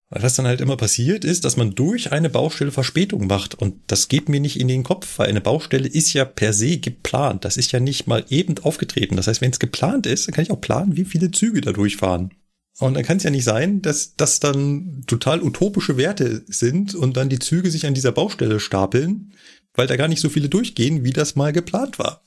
Weil 0.10 0.24
was 0.24 0.36
dann 0.36 0.46
halt 0.46 0.62
immer 0.62 0.78
passiert 0.78 1.26
ist, 1.26 1.44
dass 1.44 1.58
man 1.58 1.74
durch 1.74 2.12
eine 2.12 2.30
Baustelle 2.30 2.72
Verspätung 2.72 3.26
macht 3.28 3.56
und 3.56 3.82
das 3.88 4.10
geht 4.10 4.30
mir 4.30 4.40
nicht 4.40 4.60
in 4.60 4.68
den 4.68 4.84
Kopf, 4.84 5.18
weil 5.18 5.30
eine 5.30 5.42
Baustelle 5.42 5.88
ist 5.88 6.14
ja 6.14 6.26
per 6.26 6.54
se 6.54 6.78
geplant. 6.78 7.46
Das 7.46 7.58
ist 7.58 7.72
ja 7.72 7.80
nicht 7.80 8.06
mal 8.06 8.24
eben 8.30 8.56
aufgetreten. 8.60 9.16
Das 9.16 9.28
heißt, 9.28 9.42
wenn 9.42 9.52
es 9.52 9.60
geplant 9.60 10.06
ist, 10.06 10.28
dann 10.28 10.36
kann 10.36 10.44
ich 10.44 10.52
auch 10.52 10.62
planen, 10.62 10.98
wie 10.98 11.06
viele 11.06 11.32
Züge 11.32 11.62
da 11.62 11.72
durchfahren. 11.72 12.32
Und 12.80 12.96
dann 12.96 13.04
kann 13.04 13.18
es 13.18 13.24
ja 13.24 13.30
nicht 13.30 13.44
sein, 13.44 13.82
dass 13.82 14.16
das 14.16 14.40
dann 14.40 15.04
total 15.06 15.44
utopische 15.44 15.96
Werte 15.98 16.44
sind 16.48 16.96
und 16.96 17.18
dann 17.18 17.30
die 17.30 17.40
Züge 17.40 17.70
sich 17.70 17.86
an 17.86 17.94
dieser 17.94 18.12
Baustelle 18.12 18.60
stapeln, 18.60 19.34
weil 19.76 19.88
da 19.88 19.96
gar 19.96 20.08
nicht 20.08 20.22
so 20.22 20.30
viele 20.30 20.50
durchgehen, 20.50 21.04
wie 21.04 21.14
das 21.14 21.36
mal 21.36 21.54
geplant 21.54 22.00
war. 22.00 22.24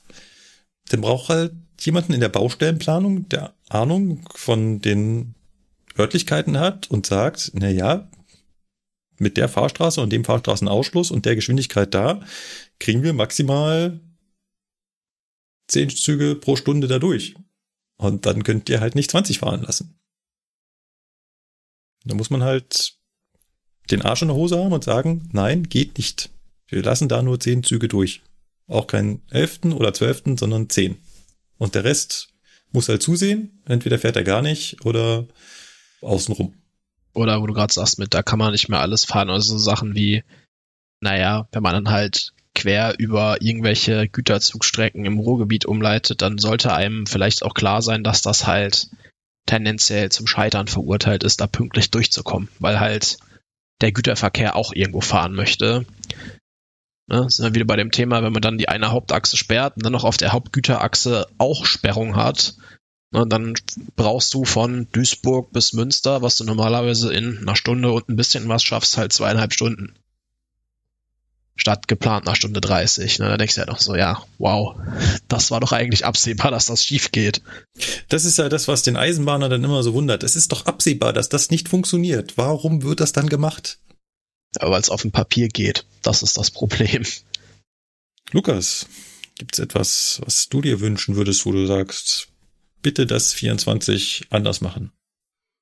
Dann 0.89 1.01
braucht 1.01 1.29
halt 1.29 1.53
jemanden 1.81 2.13
in 2.13 2.21
der 2.21 2.29
Baustellenplanung, 2.29 3.27
der 3.29 3.53
Ahnung 3.67 4.27
von 4.33 4.81
den 4.81 5.35
Örtlichkeiten 5.99 6.59
hat 6.59 6.89
und 6.89 7.05
sagt, 7.05 7.51
na 7.53 7.69
ja, 7.69 8.09
mit 9.19 9.35
der 9.35 9.49
Fahrstraße 9.49 9.99
und 9.99 10.11
dem 10.11 10.23
Fahrstraßenausschluss 10.23 11.11
und 11.11 11.25
der 11.25 11.35
Geschwindigkeit 11.35 11.93
da 11.93 12.21
kriegen 12.79 13.03
wir 13.03 13.13
maximal 13.13 13.99
zehn 15.67 15.89
Züge 15.89 16.35
pro 16.35 16.55
Stunde 16.55 16.87
da 16.87 16.99
durch. 16.99 17.35
Und 17.97 18.25
dann 18.25 18.43
könnt 18.43 18.69
ihr 18.69 18.79
halt 18.79 18.95
nicht 18.95 19.11
20 19.11 19.39
fahren 19.39 19.63
lassen. 19.63 19.99
Da 22.07 22.15
muss 22.15 22.29
man 22.29 22.43
halt 22.43 22.93
den 23.91 24.01
Arsch 24.01 24.21
in 24.21 24.27
der 24.27 24.37
Hose 24.37 24.57
haben 24.57 24.73
und 24.73 24.83
sagen, 24.83 25.29
nein, 25.31 25.63
geht 25.63 25.97
nicht. 25.97 26.29
Wir 26.67 26.83
lassen 26.83 27.07
da 27.07 27.21
nur 27.21 27.39
zehn 27.39 27.63
Züge 27.63 27.87
durch. 27.87 28.21
Auch 28.67 28.87
keinen 28.87 29.21
elften 29.29 29.71
oder 29.71 29.93
zwölften, 29.93 30.37
sondern 30.37 30.69
zehn. 30.69 30.97
Und 31.57 31.75
der 31.75 31.85
Rest 31.85 32.29
muss 32.71 32.89
halt 32.89 33.01
zusehen. 33.01 33.61
Entweder 33.65 33.97
fährt 33.97 34.17
er 34.17 34.23
gar 34.23 34.41
nicht 34.41 34.85
oder 34.85 35.25
außenrum. 36.01 36.53
Oder 37.13 37.41
wo 37.41 37.47
du 37.47 37.53
gerade 37.53 37.73
sagst, 37.73 37.97
mit 37.97 38.13
da 38.13 38.21
kann 38.21 38.39
man 38.39 38.51
nicht 38.51 38.69
mehr 38.69 38.81
alles 38.81 39.05
fahren. 39.05 39.29
Also 39.29 39.53
so 39.53 39.57
Sachen 39.57 39.95
wie, 39.95 40.23
naja, 40.99 41.47
wenn 41.51 41.63
man 41.63 41.73
dann 41.73 41.89
halt 41.89 42.33
quer 42.53 42.95
über 42.97 43.41
irgendwelche 43.41 44.07
Güterzugstrecken 44.07 45.05
im 45.05 45.19
Ruhrgebiet 45.19 45.65
umleitet, 45.65 46.21
dann 46.21 46.37
sollte 46.37 46.73
einem 46.73 47.05
vielleicht 47.05 47.43
auch 47.43 47.53
klar 47.53 47.81
sein, 47.81 48.03
dass 48.03 48.21
das 48.21 48.47
halt 48.47 48.89
tendenziell 49.47 50.11
zum 50.11 50.27
Scheitern 50.27 50.67
verurteilt 50.67 51.23
ist, 51.23 51.41
da 51.41 51.47
pünktlich 51.47 51.89
durchzukommen, 51.89 52.49
weil 52.59 52.79
halt 52.79 53.17
der 53.81 53.91
Güterverkehr 53.91 54.55
auch 54.55 54.73
irgendwo 54.73 55.01
fahren 55.01 55.33
möchte. 55.33 55.85
Ne, 57.09 57.29
sind 57.29 57.45
wir 57.45 57.55
wieder 57.55 57.65
bei 57.65 57.77
dem 57.77 57.91
Thema, 57.91 58.21
wenn 58.21 58.33
man 58.33 58.41
dann 58.41 58.57
die 58.57 58.69
eine 58.69 58.91
Hauptachse 58.91 59.37
sperrt 59.37 59.77
und 59.77 59.85
dann 59.85 59.93
noch 59.93 60.03
auf 60.03 60.17
der 60.17 60.33
Hauptgüterachse 60.33 61.27
auch 61.37 61.65
Sperrung 61.65 62.15
hat, 62.15 62.55
ne, 63.11 63.25
dann 63.25 63.53
brauchst 63.95 64.33
du 64.33 64.43
von 64.43 64.87
Duisburg 64.91 65.51
bis 65.53 65.73
Münster, 65.73 66.21
was 66.21 66.35
du 66.35 66.43
normalerweise 66.43 67.13
in 67.13 67.37
einer 67.39 67.55
Stunde 67.55 67.91
und 67.91 68.09
ein 68.09 68.17
bisschen 68.17 68.49
was 68.49 68.63
schaffst, 68.63 68.97
halt 68.97 69.13
zweieinhalb 69.13 69.53
Stunden 69.53 69.95
statt 71.57 71.87
geplant 71.87 72.25
nach 72.25 72.35
Stunde 72.35 72.61
30. 72.61 73.19
Ne? 73.19 73.29
Da 73.29 73.37
denkst 73.37 73.55
du 73.55 73.61
ja 73.61 73.65
doch 73.65 73.79
so, 73.79 73.95
ja, 73.95 74.23
wow, 74.37 74.75
das 75.27 75.51
war 75.51 75.59
doch 75.59 75.71
eigentlich 75.71 76.05
absehbar, 76.05 76.51
dass 76.51 76.67
das 76.67 76.83
schief 76.83 77.11
geht. 77.11 77.41
Das 78.09 78.25
ist 78.25 78.37
ja 78.37 78.47
das, 78.47 78.67
was 78.67 78.83
den 78.83 78.95
Eisenbahner 78.95 79.49
dann 79.49 79.63
immer 79.63 79.83
so 79.83 79.93
wundert. 79.93 80.23
Es 80.23 80.35
ist 80.35 80.51
doch 80.51 80.65
absehbar, 80.65 81.13
dass 81.13 81.29
das 81.29 81.49
nicht 81.49 81.67
funktioniert. 81.67 82.37
Warum 82.37 82.83
wird 82.83 82.99
das 82.99 83.11
dann 83.11 83.27
gemacht? 83.27 83.79
Aber 84.59 84.71
weil 84.71 84.81
es 84.81 84.89
auf 84.89 85.01
dem 85.01 85.11
Papier 85.11 85.49
geht. 85.49 85.85
Das 86.03 86.23
ist 86.23 86.37
das 86.37 86.51
Problem. 86.51 87.03
Lukas, 88.31 88.87
gibt 89.37 89.53
es 89.53 89.59
etwas, 89.59 90.21
was 90.23 90.47
du 90.49 90.61
dir 90.61 90.79
wünschen 90.79 91.15
würdest, 91.15 91.45
wo 91.45 91.51
du 91.51 91.65
sagst, 91.65 92.29
bitte 92.81 93.05
das 93.05 93.33
24 93.33 94.27
anders 94.29 94.61
machen? 94.61 94.91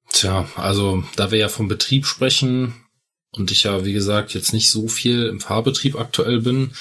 Tja, 0.10 0.48
also 0.56 1.04
da 1.16 1.32
wir 1.32 1.40
ja 1.40 1.50
vom 1.50 1.68
Betrieb 1.68 2.06
sprechen, 2.06 2.85
und 3.36 3.52
ich 3.52 3.64
ja, 3.64 3.86
wie 3.86 3.94
gesagt, 3.94 4.34
jetzt 4.34 4.54
nicht 4.54 4.72
so 4.72 4.88
viel 4.88 5.26
im 5.26 5.40
Fahrbetrieb 5.40 5.96
aktuell 5.96 6.42
bin, 6.42 6.76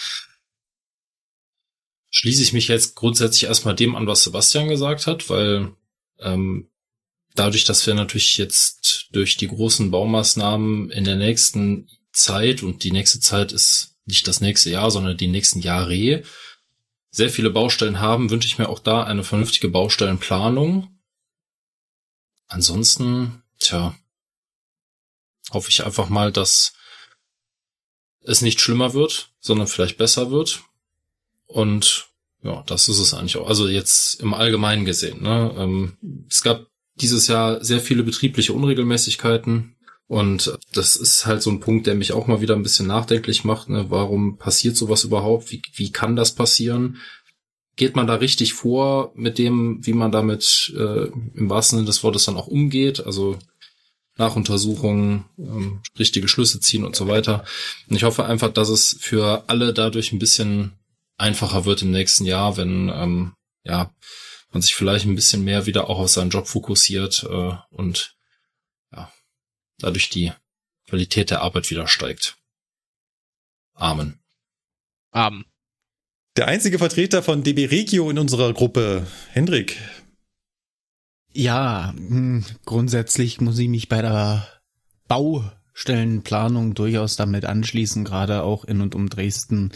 schließe 2.10 2.43
ich 2.43 2.52
mich 2.52 2.68
jetzt 2.68 2.94
grundsätzlich 2.94 3.44
erstmal 3.44 3.74
dem 3.74 3.97
an, 3.97 4.06
was 4.06 4.22
Sebastian 4.22 4.68
gesagt 4.68 5.06
hat, 5.06 5.28
weil 5.28 5.72
ähm, 6.20 6.70
dadurch, 7.35 7.64
dass 7.64 7.86
wir 7.86 7.94
natürlich 7.94 8.39
jetzt 8.39 9.09
durch 9.12 9.36
die 9.36 9.48
großen 9.48 9.90
Baumaßnahmen 9.90 10.90
in 10.90 11.05
der 11.05 11.16
nächsten 11.16 11.89
Zeit, 12.12 12.62
und 12.62 12.85
die 12.85 12.93
nächste 12.93 13.18
Zeit 13.18 13.52
ist 13.52 13.97
nicht 14.05 14.28
das 14.28 14.40
nächste 14.40 14.70
Jahr, 14.70 14.90
sondern 14.90 15.16
die 15.16 15.26
nächsten 15.26 15.60
Jahre, 15.60 16.22
sehr 17.10 17.31
viele 17.31 17.51
Baustellen 17.51 18.01
haben, 18.01 18.31
wünsche 18.31 18.47
ich 18.47 18.59
mir 18.59 18.68
auch 18.68 18.78
da 18.78 19.05
eine 19.05 19.24
vernünftige 19.24 19.68
Baustellenplanung. 19.68 21.01
Ansonsten, 22.47 23.43
tja, 23.59 23.97
hoffe 25.53 25.71
ich 25.71 25.85
einfach 25.85 26.09
mal, 26.09 26.33
dass 26.33 26.75
es 28.23 28.41
nicht 28.41 28.61
schlimmer 28.61 28.95
wird, 28.95 29.31
sondern 29.41 29.66
vielleicht 29.66 29.99
besser 29.99 30.31
wird. 30.31 30.62
Und 31.47 32.09
ja, 32.43 32.62
das 32.66 32.89
ist 32.89 32.99
es 32.99 33.15
eigentlich 33.15 33.37
auch. 33.37 33.49
Also 33.49 33.69
jetzt 33.69 34.21
im 34.21 34.35
Allgemeinen 34.35 34.85
gesehen. 34.85 35.23
Ne? 35.23 35.55
Ähm, 35.57 36.27
es 36.31 36.43
gab 36.43 36.66
dieses 36.97 37.27
Jahr 37.27 37.62
sehr 37.65 37.81
viele 37.81 38.03
betriebliche 38.03 38.53
Unregelmäßigkeiten. 38.53 39.77
Und 40.07 40.59
das 40.73 40.97
ist 40.97 41.27
halt 41.27 41.43
so 41.43 41.51
ein 41.51 41.61
Punkt, 41.61 41.87
der 41.87 41.95
mich 41.95 42.12
auch 42.12 42.27
mal 42.27 42.41
wieder 42.41 42.55
ein 42.55 42.62
bisschen 42.62 42.87
nachdenklich 42.87 43.45
macht. 43.45 43.69
Ne? 43.69 43.87
Warum 43.89 44.37
passiert 44.37 44.77
sowas 44.77 45.05
überhaupt? 45.05 45.51
Wie, 45.51 45.62
wie 45.75 45.93
kann 45.93 46.16
das 46.16 46.35
passieren? 46.35 46.99
geht 47.77 47.97
man 47.97 48.07
da 48.07 48.15
richtig 48.15 48.55
vor 48.55 49.12
mit 49.15 49.39
dem, 49.39 49.85
wie 49.85 49.93
man 49.93 50.12
damit 50.12 50.73
äh, 50.77 51.07
im 51.35 51.51
wahrsten 51.51 51.79
Sinne 51.79 51.87
des 51.87 52.05
Wortes 52.05 52.25
dann 52.25 52.37
auch 52.37 52.47
umgeht? 52.47 53.05
Also 53.05 53.37
Nachuntersuchungen, 54.16 55.24
ähm, 55.39 55.82
richtige 55.99 56.28
Schlüsse 56.28 56.61
ziehen 56.61 56.85
und 56.85 56.95
so 56.95 57.09
weiter. 57.09 57.45
Und 57.89 57.97
ich 57.97 58.05
hoffe 58.05 58.24
einfach, 58.24 58.53
dass 58.53 58.69
es 58.69 58.97
für 59.01 59.45
alle 59.49 59.74
dadurch 59.74 60.12
ein 60.12 60.19
bisschen 60.19 60.73
einfacher 61.16 61.65
wird 61.65 61.82
im 61.82 61.91
nächsten 61.91 62.24
Jahr, 62.24 62.57
wenn 62.57 62.89
ähm, 62.89 63.35
ja 63.65 63.93
man 64.51 64.62
sich 64.62 64.74
vielleicht 64.74 65.05
ein 65.05 65.16
bisschen 65.16 65.43
mehr 65.43 65.66
wieder 65.66 65.91
auch 65.91 65.99
auf 65.99 66.11
seinen 66.11 66.31
Job 66.31 66.47
fokussiert 66.47 67.27
äh, 67.28 67.53
und 67.70 68.16
ja 68.93 69.12
dadurch 69.78 70.11
die 70.11 70.32
Qualität 70.89 71.31
der 71.31 71.41
Arbeit 71.41 71.70
wieder 71.70 71.89
steigt. 71.89 72.36
Amen. 73.74 74.20
Amen. 75.11 75.45
Der 76.36 76.49
einzige 76.49 76.78
Vertreter 76.78 77.23
von 77.23 77.45
DB 77.45 77.66
Regio 77.66 78.11
in 78.11 78.19
unserer 78.19 78.53
Gruppe, 78.53 79.07
Hendrik. 79.31 79.78
Ja, 81.36 81.93
hm, 81.97 82.44
grundsätzlich 82.65 83.40
muss 83.40 83.59
ich 83.59 83.69
mich 83.69 83.89
bei 83.89 84.01
der 84.01 84.47
Baustellenplanung 85.09 86.74
durchaus 86.74 87.16
damit 87.16 87.44
anschließen, 87.44 88.05
gerade 88.05 88.44
auch 88.44 88.65
in 88.65 88.81
und 88.81 88.94
um 88.94 89.11
Dresden 89.11 89.73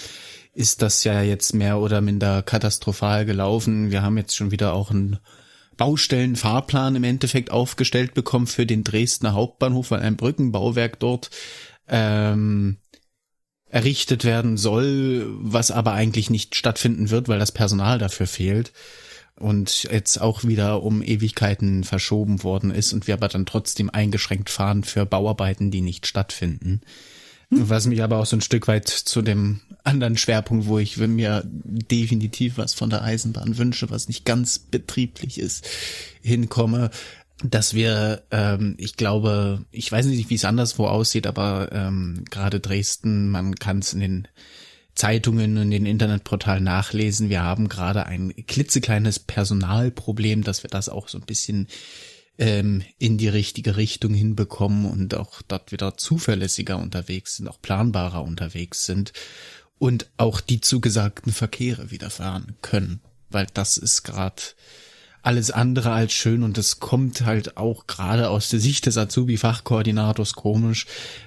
ist 0.54 0.82
das 0.82 1.02
ja 1.02 1.20
jetzt 1.20 1.54
mehr 1.54 1.78
oder 1.78 2.00
minder 2.00 2.42
katastrophal 2.42 3.26
gelaufen. 3.26 3.90
Wir 3.90 4.02
haben 4.02 4.16
jetzt 4.16 4.36
schon 4.36 4.52
wieder 4.52 4.72
auch 4.72 4.92
einen 4.92 5.18
Baustellenfahrplan 5.76 6.94
im 6.94 7.04
Endeffekt 7.04 7.50
aufgestellt 7.50 8.14
bekommen 8.14 8.46
für 8.46 8.64
den 8.64 8.84
Dresdner 8.84 9.32
Hauptbahnhof, 9.32 9.90
weil 9.90 10.00
ein 10.00 10.16
Brückenbauwerk 10.16 11.00
dort 11.00 11.30
ähm, 11.88 12.78
errichtet 13.68 14.24
werden 14.24 14.56
soll, 14.56 15.26
was 15.40 15.72
aber 15.72 15.92
eigentlich 15.92 16.30
nicht 16.30 16.54
stattfinden 16.54 17.10
wird, 17.10 17.26
weil 17.26 17.40
das 17.40 17.50
Personal 17.50 17.98
dafür 17.98 18.28
fehlt 18.28 18.72
und 19.38 19.84
jetzt 19.84 20.20
auch 20.20 20.44
wieder 20.44 20.82
um 20.82 21.02
Ewigkeiten 21.02 21.84
verschoben 21.84 22.42
worden 22.42 22.70
ist 22.70 22.92
und 22.92 23.06
wir 23.06 23.14
aber 23.14 23.28
dann 23.28 23.46
trotzdem 23.46 23.90
eingeschränkt 23.90 24.50
fahren 24.50 24.84
für 24.84 25.06
Bauarbeiten, 25.06 25.70
die 25.70 25.80
nicht 25.80 26.06
stattfinden. 26.06 26.80
Hm. 27.50 27.68
Was 27.68 27.86
mich 27.86 28.02
aber 28.02 28.18
auch 28.18 28.26
so 28.26 28.36
ein 28.36 28.42
Stück 28.42 28.68
weit 28.68 28.88
zu 28.88 29.22
dem 29.22 29.60
anderen 29.84 30.16
Schwerpunkt, 30.16 30.66
wo 30.66 30.78
ich 30.78 30.98
mir 30.98 31.42
definitiv 31.44 32.58
was 32.58 32.74
von 32.74 32.90
der 32.90 33.02
Eisenbahn 33.02 33.56
wünsche, 33.56 33.90
was 33.90 34.08
nicht 34.08 34.24
ganz 34.24 34.58
betrieblich 34.58 35.38
ist, 35.38 35.66
hinkomme, 36.20 36.90
dass 37.42 37.72
wir, 37.72 38.22
ähm, 38.30 38.74
ich 38.78 38.96
glaube, 38.96 39.64
ich 39.70 39.90
weiß 39.90 40.06
nicht, 40.06 40.28
wie 40.28 40.34
es 40.34 40.44
anderswo 40.44 40.86
aussieht, 40.86 41.26
aber 41.26 41.70
ähm, 41.72 42.24
gerade 42.30 42.60
Dresden, 42.60 43.30
man 43.30 43.54
kann 43.54 43.78
es 43.78 43.92
in 43.92 44.00
den 44.00 44.28
Zeitungen 44.98 45.58
und 45.58 45.70
den 45.70 45.86
Internetportalen 45.86 46.64
nachlesen. 46.64 47.28
Wir 47.28 47.44
haben 47.44 47.68
gerade 47.68 48.06
ein 48.06 48.34
klitzekleines 48.48 49.20
Personalproblem, 49.20 50.42
dass 50.42 50.64
wir 50.64 50.70
das 50.70 50.88
auch 50.88 51.06
so 51.06 51.18
ein 51.18 51.24
bisschen 51.24 51.68
ähm, 52.36 52.82
in 52.98 53.16
die 53.16 53.28
richtige 53.28 53.76
Richtung 53.76 54.12
hinbekommen 54.12 54.86
und 54.86 55.14
auch 55.14 55.40
dort 55.46 55.70
wieder 55.70 55.96
zuverlässiger 55.96 56.78
unterwegs 56.78 57.36
sind, 57.36 57.46
auch 57.46 57.62
planbarer 57.62 58.24
unterwegs 58.24 58.86
sind 58.86 59.12
und 59.78 60.10
auch 60.16 60.40
die 60.40 60.60
zugesagten 60.60 61.32
Verkehre 61.32 61.92
wieder 61.92 62.10
fahren 62.10 62.56
können, 62.60 63.00
weil 63.30 63.46
das 63.54 63.76
ist 63.76 64.02
gerade 64.02 64.42
alles 65.22 65.50
andere 65.50 65.92
als 65.92 66.12
schön 66.12 66.42
und 66.42 66.58
es 66.58 66.80
kommt 66.80 67.22
halt 67.22 67.56
auch 67.56 67.86
gerade 67.86 68.30
aus 68.30 68.48
der 68.48 68.60
Sicht 68.60 68.86
des 68.86 68.96
Azubi-Fachkoordinators 68.96 70.34
komisch, 70.34 70.86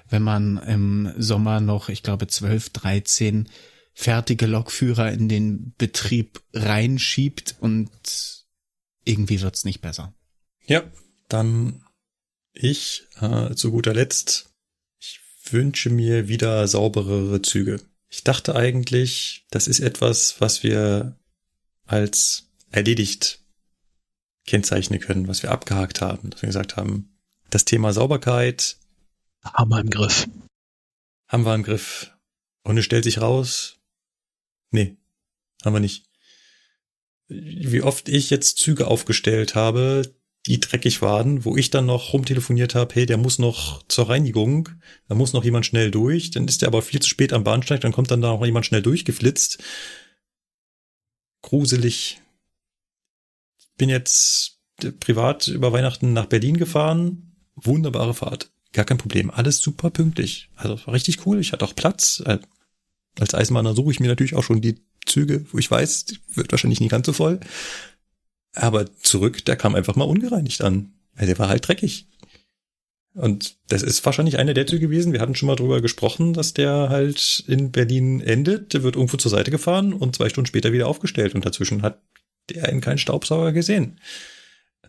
wenn 0.10 0.24
man 0.24 0.58
im 0.58 1.14
Sommer 1.18 1.60
noch, 1.60 1.90
ich 1.90 2.04
glaube, 2.04 2.28
12, 2.28 2.70
13 2.70 3.50
fertige 3.94 4.46
Lokführer 4.46 5.12
in 5.12 5.30
den 5.30 5.74
Betrieb 5.78 6.42
reinschiebt 6.54 7.56
und 7.60 7.90
irgendwie 9.04 9.42
wird's 9.42 9.66
nicht 9.66 9.82
besser. 9.82 10.14
Ja, 10.66 10.84
dann 11.28 11.84
ich 12.54 13.08
äh, 13.20 13.54
zu 13.56 13.72
guter 13.72 13.94
Letzt. 13.94 14.54
Ich 15.00 15.20
wünsche 15.52 15.90
mir 15.90 16.28
wieder 16.28 16.68
sauberere 16.68 17.42
Züge. 17.42 17.82
Ich 18.10 18.24
dachte 18.24 18.56
eigentlich, 18.56 19.46
das 19.52 19.68
ist 19.68 19.80
etwas, 19.80 20.40
was 20.40 20.64
wir 20.64 21.18
als 21.86 22.50
erledigt 22.72 23.41
kennzeichnen 24.46 25.00
können, 25.00 25.28
was 25.28 25.44
wir 25.44 25.52
abgehakt 25.52 26.02
haben, 26.02 26.30
dass 26.30 26.42
wir 26.42 26.48
gesagt 26.48 26.78
haben, 26.78 27.18
das 27.50 27.66
Thema 27.66 27.94
Sauberkeit 27.94 28.78
haben 29.44 29.70
wir 29.70 29.80
im 29.80 29.90
Griff. 29.90 30.28
Haben 31.28 31.46
wir 31.46 31.56
im 31.56 31.64
Griff. 31.64 32.12
Und 32.64 32.78
es 32.78 32.86
stellt 32.86 33.04
sich 33.04 33.22
raus, 33.22 33.80
nee, 34.72 34.98
haben 35.64 35.74
wir 35.74 35.80
nicht. 35.80 36.06
Wie 37.28 37.82
oft 37.82 38.10
ich 38.10 38.30
jetzt 38.30 38.58
Züge 38.58 38.88
aufgestellt 38.88 39.56
habe, 39.56 40.04
die 40.48 40.60
dreckig 40.60 41.02
waren, 41.02 41.46
wo 41.46 41.56
ich 41.56 41.70
dann 41.70 41.86
noch 41.86 42.14
rumtelefoniert 42.14 42.76
habe, 42.76 42.96
hey, 42.96 43.06
der 43.06 43.18
muss 43.18 43.40
noch 43.40 43.84
zur 43.88 44.10
Reinigung, 44.10 44.70
da 45.08 45.16
muss 45.16 45.34
noch 45.34 45.44
jemand 45.44 45.66
schnell 45.66 45.92
durch, 45.92 46.32
dann 46.32 46.48
ist 46.48 46.62
der 46.62 46.68
aber 46.68 46.82
viel 46.82 47.00
zu 47.00 47.10
spät 47.10 47.32
am 47.32 47.44
Bahnsteig, 47.44 47.82
dann 47.82 47.92
kommt 47.92 48.12
dann 48.12 48.22
da 48.22 48.30
noch 48.30 48.46
jemand 48.46 48.66
schnell 48.66 48.82
durchgeflitzt. 48.82 49.60
Gruselig, 51.44 52.21
bin 53.78 53.90
jetzt 53.90 54.60
privat 55.00 55.48
über 55.48 55.74
Weihnachten 55.74 56.14
nach 56.14 56.26
Berlin 56.26 56.58
gefahren. 56.58 57.36
Wunderbare 57.56 58.14
Fahrt. 58.14 58.52
Gar 58.74 58.86
kein 58.86 58.98
Problem. 58.98 59.30
Alles 59.30 59.60
super 59.60 59.90
pünktlich. 59.90 60.50
Also 60.56 60.80
war 60.86 60.94
richtig 60.94 61.26
cool. 61.26 61.40
Ich 61.40 61.52
hatte 61.52 61.66
auch 61.66 61.76
Platz. 61.76 62.24
Äh, 62.26 62.40
als 63.20 63.34
Eisenbahner 63.34 63.74
suche 63.74 63.92
ich 63.92 64.00
mir 64.00 64.08
natürlich 64.08 64.36
auch 64.36 64.44
schon 64.44 64.62
die 64.62 64.82
Züge, 65.06 65.46
wo 65.52 65.58
ich 65.58 65.70
weiß, 65.70 66.06
wird 66.34 66.52
wahrscheinlich 66.52 66.80
nicht 66.80 66.92
ganz 66.92 67.06
so 67.06 67.14
voll. 67.14 67.40
Aber 68.54 68.86
zurück, 68.98 69.44
der 69.46 69.56
kam 69.56 69.76
einfach 69.76 69.96
mal 69.96 70.06
ungereinigt 70.06 70.62
an. 70.62 70.94
Also 71.16 71.28
der 71.28 71.40
war 71.40 71.50
halt 71.50 71.68
dreckig. 71.68 72.08
Und 73.14 73.58
das 73.68 73.84
ist 73.84 74.06
wahrscheinlich 74.06 74.38
einer 74.38 74.54
der 74.54 74.68
Züge 74.68 74.88
gewesen. 74.88 75.12
Wir 75.12 75.20
hatten 75.20 75.36
schon 75.36 75.48
mal 75.48 75.58
drüber 75.58 75.82
gesprochen, 75.82 76.34
dass 76.34 76.54
der 76.54 76.88
halt 76.90 77.44
in 77.48 77.72
Berlin 77.72 78.22
endet. 78.22 78.74
Der 78.74 78.84
wird 78.84 78.96
irgendwo 78.96 79.18
zur 79.18 79.32
Seite 79.32 79.52
gefahren 79.52 79.92
und 79.92 80.16
zwei 80.16 80.30
Stunden 80.30 80.48
später 80.48 80.72
wieder 80.72 80.88
aufgestellt. 80.88 81.36
Und 81.36 81.46
dazwischen 81.46 81.82
hat 81.82 82.02
der 82.54 82.70
in 82.70 82.82
keinen 82.82 82.98
Staubsauger 82.98 83.52
gesehen. 83.52 84.00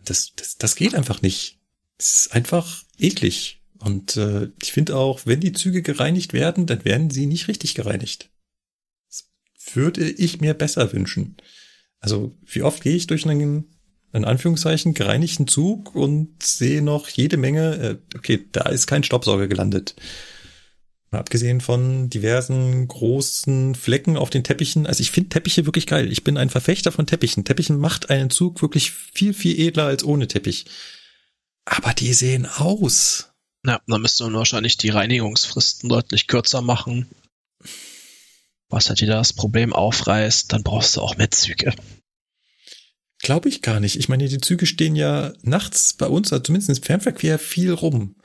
Das, 0.05 0.33
das, 0.35 0.57
das 0.57 0.75
geht 0.75 0.95
einfach 0.95 1.21
nicht. 1.21 1.59
Das 1.97 2.21
ist 2.21 2.33
einfach 2.33 2.83
eklig. 2.97 3.61
Und 3.79 4.17
äh, 4.17 4.49
ich 4.61 4.71
finde 4.71 4.95
auch, 4.95 5.25
wenn 5.25 5.41
die 5.41 5.51
Züge 5.51 5.81
gereinigt 5.81 6.33
werden, 6.33 6.65
dann 6.65 6.85
werden 6.85 7.09
sie 7.09 7.25
nicht 7.25 7.47
richtig 7.47 7.75
gereinigt. 7.75 8.29
Das 9.09 9.25
würde 9.73 10.09
ich 10.09 10.39
mir 10.39 10.53
besser 10.53 10.93
wünschen. 10.93 11.37
Also 11.99 12.35
wie 12.45 12.63
oft 12.63 12.83
gehe 12.83 12.95
ich 12.95 13.07
durch 13.07 13.25
einen, 13.25 13.65
in 14.13 14.25
Anführungszeichen, 14.25 14.93
gereinigten 14.93 15.47
Zug 15.47 15.95
und 15.95 16.43
sehe 16.43 16.81
noch 16.81 17.09
jede 17.09 17.37
Menge, 17.37 17.75
äh, 17.75 18.17
okay, 18.17 18.45
da 18.51 18.69
ist 18.69 18.87
kein 18.87 19.03
Staubsauger 19.03 19.47
gelandet. 19.47 19.95
Mal 21.13 21.19
abgesehen 21.19 21.61
von 21.61 22.09
diversen 22.09 22.87
großen 22.87 23.75
Flecken 23.75 24.17
auf 24.17 24.31
den 24.31 24.43
Teppichen. 24.43 24.87
Also 24.87 25.01
ich 25.01 25.11
finde 25.11 25.29
Teppiche 25.29 25.67
wirklich 25.67 25.85
geil. 25.85 26.11
Ich 26.11 26.23
bin 26.23 26.37
ein 26.39 26.49
Verfechter 26.49 26.91
von 26.91 27.05
Teppichen. 27.05 27.45
Teppichen 27.45 27.77
macht 27.77 28.09
einen 28.09 28.31
Zug 28.31 28.63
wirklich 28.63 28.91
viel, 28.91 29.35
viel 29.35 29.59
edler 29.59 29.85
als 29.85 30.03
ohne 30.03 30.27
Teppich. 30.27 30.65
Aber 31.65 31.93
die 31.93 32.13
sehen 32.13 32.47
aus. 32.47 33.31
Ja, 33.63 33.79
dann 33.85 34.01
müsste 34.01 34.23
man 34.23 34.33
wahrscheinlich 34.33 34.77
die 34.77 34.89
Reinigungsfristen 34.89 35.87
deutlich 35.87 36.25
kürzer 36.25 36.63
machen. 36.63 37.07
Was 38.69 38.89
halt 38.89 39.01
wieder 39.01 39.17
das 39.17 39.33
Problem 39.33 39.71
aufreißt, 39.71 40.51
dann 40.51 40.63
brauchst 40.63 40.95
du 40.95 41.01
auch 41.01 41.15
mehr 41.15 41.29
Züge. 41.29 41.75
Glaube 43.19 43.49
ich 43.49 43.61
gar 43.61 43.79
nicht. 43.79 43.97
Ich 43.99 44.09
meine, 44.09 44.27
die 44.27 44.39
Züge 44.39 44.65
stehen 44.65 44.95
ja 44.95 45.31
nachts 45.43 45.93
bei 45.93 46.07
uns, 46.07 46.33
also 46.33 46.41
zumindest 46.41 46.75
im 46.75 46.83
Fernverkehr, 46.83 47.37
viel 47.37 47.71
rum. 47.71 48.15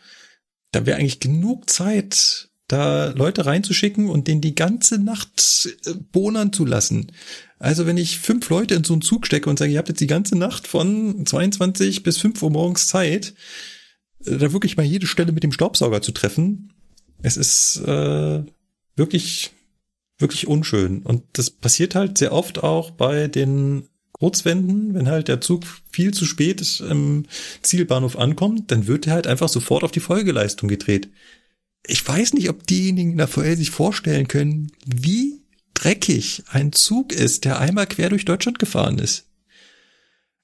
Da 0.73 0.87
wäre 0.87 0.99
eigentlich 0.99 1.21
genug 1.21 1.69
Zeit, 1.69 2.48
da 2.69 3.09
Leute 3.17 3.47
reinzuschicken 3.47 4.09
und 4.09 4.29
denen 4.29 4.43
die 4.43 4.55
ganze 4.55 4.99
Nacht 4.99 5.69
äh, 5.87 5.95
bohnern 6.13 6.53
zu 6.53 6.65
lassen. 6.65 7.11
Also 7.59 7.87
wenn 7.87 7.97
ich 7.97 8.19
fünf 8.19 8.49
Leute 8.51 8.75
in 8.75 8.85
so 8.85 8.93
einen 8.93 9.03
Zug 9.03 9.27
stecke 9.27 9.51
und 9.51 9.59
sage, 9.59 9.73
ihr 9.73 9.79
habt 9.79 9.89
jetzt 9.89 10.01
die 10.01 10.07
ganze 10.07 10.37
Nacht 10.37 10.67
von 10.69 11.27
22 11.27 12.03
bis 12.03 12.19
5 12.19 12.41
Uhr 12.43 12.51
morgens 12.51 12.87
Zeit, 12.87 13.35
äh, 14.25 14.37
da 14.37 14.53
wirklich 14.53 14.77
mal 14.77 14.87
jede 14.87 15.07
Stelle 15.07 15.33
mit 15.33 15.43
dem 15.43 15.53
Staubsauger 15.53 16.03
zu 16.03 16.13
treffen, 16.13 16.73
es 17.23 17.37
ist 17.37 17.79
äh, 17.87 18.45
wirklich, 18.95 19.51
wirklich 20.19 20.47
unschön. 20.47 21.03
Und 21.03 21.25
das 21.33 21.51
passiert 21.51 21.95
halt 21.95 22.19
sehr 22.19 22.33
oft 22.33 22.63
auch 22.63 22.91
bei 22.91 23.29
den 23.29 23.89
Kurzwänden, 24.13 24.95
wenn 24.95 25.09
halt 25.09 25.29
der 25.29 25.41
Zug 25.41 25.65
viel 25.91 26.13
zu 26.13 26.27
spät 26.27 26.81
im 26.81 27.27
Zielbahnhof 27.63 28.19
ankommt, 28.19 28.71
dann 28.71 28.87
wird 28.87 29.07
er 29.07 29.15
halt 29.15 29.27
einfach 29.27 29.49
sofort 29.49 29.85
auf 29.85 29.93
die 29.93 30.01
Folgeleistung 30.01 30.69
gedreht 30.69 31.09
ich 31.87 32.07
weiß 32.07 32.35
nicht, 32.35 32.49
ob 32.49 32.67
diejenigen 32.67 33.13
in 33.13 33.19
der 33.19 33.29
VL 33.29 33.57
sich 33.57 33.71
vorstellen 33.71 34.29
können, 34.29 34.73
wie 34.85 35.43
dreckig 35.75 36.43
ein 36.49 36.73
Zug 36.73 37.13
ist, 37.13 37.45
der 37.45 37.59
einmal 37.59 37.87
quer 37.87 38.11
durch 38.11 38.25
Deutschland 38.25 38.59
gefahren 38.59 38.99
ist. 38.99 39.27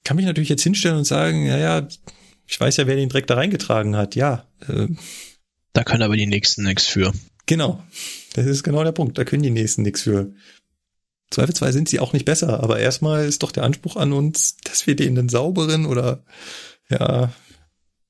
Kann 0.03 0.17
mich 0.17 0.25
natürlich 0.25 0.49
jetzt 0.49 0.63
hinstellen 0.63 0.97
und 0.97 1.05
sagen, 1.05 1.45
ja, 1.45 1.57
ja, 1.57 1.87
ich 2.47 2.59
weiß 2.59 2.77
ja, 2.77 2.87
wer 2.87 2.95
den 2.95 3.09
Dreck 3.09 3.27
da 3.27 3.35
reingetragen 3.35 3.95
hat, 3.95 4.15
ja. 4.15 4.47
Äh, 4.67 4.87
da 5.73 5.83
können 5.83 6.03
aber 6.03 6.15
die 6.15 6.27
Nächsten 6.27 6.63
nichts 6.63 6.85
für. 6.85 7.11
Genau. 7.45 7.83
Das 8.33 8.45
ist 8.45 8.63
genau 8.63 8.83
der 8.83 8.91
Punkt. 8.91 9.17
Da 9.17 9.23
können 9.23 9.43
die 9.43 9.49
Nächsten 9.49 9.81
nichts 9.81 10.03
für. 10.03 10.33
Zweifelsfall 11.31 11.73
sind 11.73 11.89
sie 11.89 11.99
auch 11.99 12.13
nicht 12.13 12.25
besser, 12.25 12.63
aber 12.63 12.79
erstmal 12.79 13.25
ist 13.25 13.43
doch 13.43 13.51
der 13.51 13.63
Anspruch 13.63 13.95
an 13.95 14.13
uns, 14.13 14.57
dass 14.63 14.87
wir 14.87 14.95
denen 14.95 15.17
einen 15.17 15.29
sauberen 15.29 15.85
oder 15.85 16.23
ja, 16.89 17.33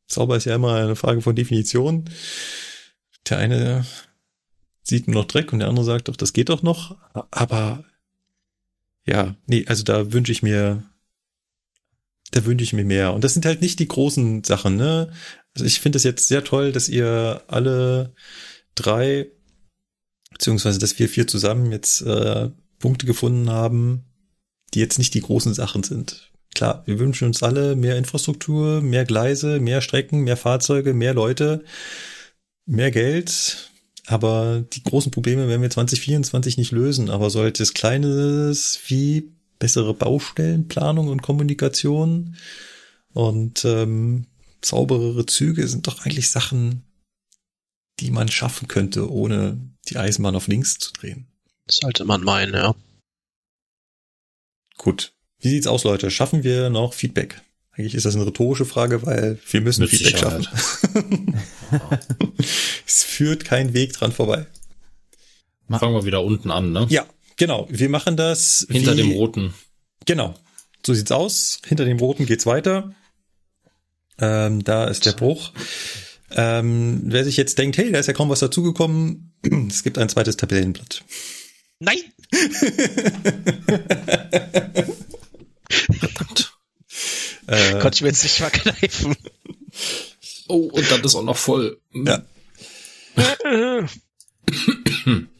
sauber 0.08 0.38
ist 0.38 0.46
ja 0.46 0.56
immer 0.56 0.76
eine 0.76 0.96
Frage 0.96 1.22
von 1.22 1.36
Definition. 1.36 2.10
Der 3.30 3.38
eine 3.38 3.86
sieht 4.84 5.08
nur 5.08 5.22
noch 5.22 5.28
Dreck 5.28 5.52
und 5.52 5.60
der 5.60 5.68
andere 5.68 5.86
sagt 5.86 6.08
doch, 6.08 6.16
das 6.16 6.34
geht 6.34 6.50
doch 6.50 6.62
noch, 6.62 6.98
aber 7.32 7.84
ja, 9.08 9.36
nee, 9.48 9.66
also 9.68 9.84
da 9.84 10.14
wünsche 10.14 10.32
ich 10.32 10.44
mir, 10.44 10.84
da 12.32 12.46
wünsche 12.46 12.64
ich 12.64 12.74
mir 12.74 12.86
mehr. 12.86 13.14
Und 13.14 13.24
das 13.24 13.34
sind 13.34 13.46
halt 13.46 13.62
nicht 13.62 13.80
die 13.80 13.88
großen 13.88 14.44
Sachen, 14.44 14.78
ne? 14.78 15.12
Also 15.54 15.66
ich 15.66 15.80
finde 15.80 15.98
es 15.98 16.04
jetzt 16.04 16.28
sehr 16.28 16.44
toll, 16.44 16.72
dass 16.72 16.90
ihr 16.90 17.44
alle 17.48 18.14
drei, 18.74 19.28
beziehungsweise 20.32 20.80
dass 20.80 20.98
wir 21.00 21.08
vier 21.08 21.28
zusammen 21.28 21.72
jetzt 21.72 22.02
äh, 22.02 22.50
Punkte 22.80 23.06
gefunden 23.06 23.50
haben, 23.50 24.06
die 24.74 24.80
jetzt 24.80 24.98
nicht 24.98 25.14
die 25.14 25.22
großen 25.22 25.54
Sachen 25.54 25.84
sind. 25.84 26.32
Klar, 26.54 26.84
wir 26.86 27.00
wünschen 27.00 27.28
uns 27.28 27.44
alle 27.44 27.76
mehr 27.76 27.98
Infrastruktur, 27.98 28.82
mehr 28.82 29.06
Gleise, 29.06 29.60
mehr 29.60 29.82
Strecken, 29.82 30.22
mehr 30.22 30.38
Fahrzeuge, 30.38 30.94
mehr 30.94 31.14
Leute, 31.14 31.64
mehr 32.66 32.92
Geld. 32.92 33.72
Aber 34.08 34.64
die 34.74 34.84
großen 34.84 35.12
Probleme 35.12 35.48
werden 35.48 35.62
wir 35.62 35.70
2024 35.70 36.58
nicht 36.58 36.72
lösen. 36.72 37.10
Aber 37.10 37.30
sollte 37.30 37.64
es 37.64 37.74
Kleines 37.74 38.80
wie 38.88 39.32
bessere 39.60 39.94
Baustellenplanung 39.94 41.08
und 41.08 41.22
Kommunikation 41.22 42.36
und 43.14 43.64
ähm, 43.64 44.28
sauberere 44.64 45.26
Züge 45.26 45.68
sind 45.68 45.88
doch 45.88 46.06
eigentlich 46.06 46.30
Sachen, 46.30 46.84
die 48.00 48.12
man 48.12 48.30
schaffen 48.30 48.68
könnte, 48.68 49.10
ohne 49.10 49.58
die 49.88 49.98
Eisenbahn 49.98 50.36
auf 50.36 50.48
links 50.48 50.78
zu 50.78 50.92
drehen. 50.92 51.28
Sollte 51.68 52.04
man 52.04 52.24
meinen, 52.24 52.54
ja. 52.54 52.76
Gut. 54.78 55.14
Wie 55.40 55.50
sieht's 55.50 55.68
aus, 55.68 55.84
Leute? 55.84 56.12
Schaffen 56.12 56.44
wir 56.44 56.70
noch 56.70 56.94
Feedback? 56.94 57.42
Eigentlich 57.78 57.96
ist 57.96 58.06
das 58.06 58.16
eine 58.16 58.26
rhetorische 58.26 58.64
Frage, 58.66 59.06
weil 59.06 59.38
wir 59.50 59.62
müssen 59.62 59.82
Mit 59.82 59.90
Feedback 59.90 60.16
Sicherheit. 60.16 60.46
schaffen. 60.46 61.38
es 62.88 63.04
führt 63.04 63.44
kein 63.44 63.74
Weg 63.74 63.92
dran 63.94 64.14
vorbei. 64.14 64.46
Fangen 65.70 65.94
wir 65.94 66.06
wieder 66.06 66.24
unten 66.24 66.52
an, 66.52 66.72
ne? 66.72 66.88
Ja, 66.90 67.06
genau. 67.36 67.68
Wir 67.70 67.90
machen 67.90 68.16
das 68.16 68.66
hinter 68.70 68.94
wie, 68.94 69.02
dem 69.02 69.12
roten. 69.12 69.54
Genau. 70.06 70.36
So 70.86 70.94
sieht's 70.94 71.12
aus. 71.12 71.60
Hinter 71.66 71.84
dem 71.84 72.00
roten 72.00 72.26
geht's 72.26 72.46
weiter. 72.46 72.96
Ähm, 74.20 74.64
da 74.64 74.86
ist 74.86 75.06
der 75.06 75.12
Bruch. 75.12 75.52
Ähm, 76.32 77.02
wer 77.06 77.26
sich 77.26 77.36
jetzt 77.36 77.58
denkt, 77.58 77.78
hey, 77.78 77.92
da 77.92 78.00
ist 78.00 78.08
ja 78.08 78.14
kaum 78.14 78.30
was 78.30 78.40
dazugekommen, 78.40 79.34
es 79.70 79.84
gibt 79.84 79.98
ein 79.98 80.08
zweites 80.08 80.38
Tabellenblatt. 80.38 81.04
Nein! 81.80 81.98
Verdammt. 86.00 86.55
Äh, 87.48 87.80
Konnte 87.80 87.96
ich 87.96 88.02
mir 88.02 88.10
jetzt 88.10 88.24
nicht 88.24 88.38
verkneifen. 88.38 89.16
Oh, 90.48 90.70
und 90.72 90.92
dann 90.92 91.04
ist 91.04 91.16
auch 91.16 91.24
noch 91.24 91.38
voll. 91.38 91.80
Ja. 91.94 92.24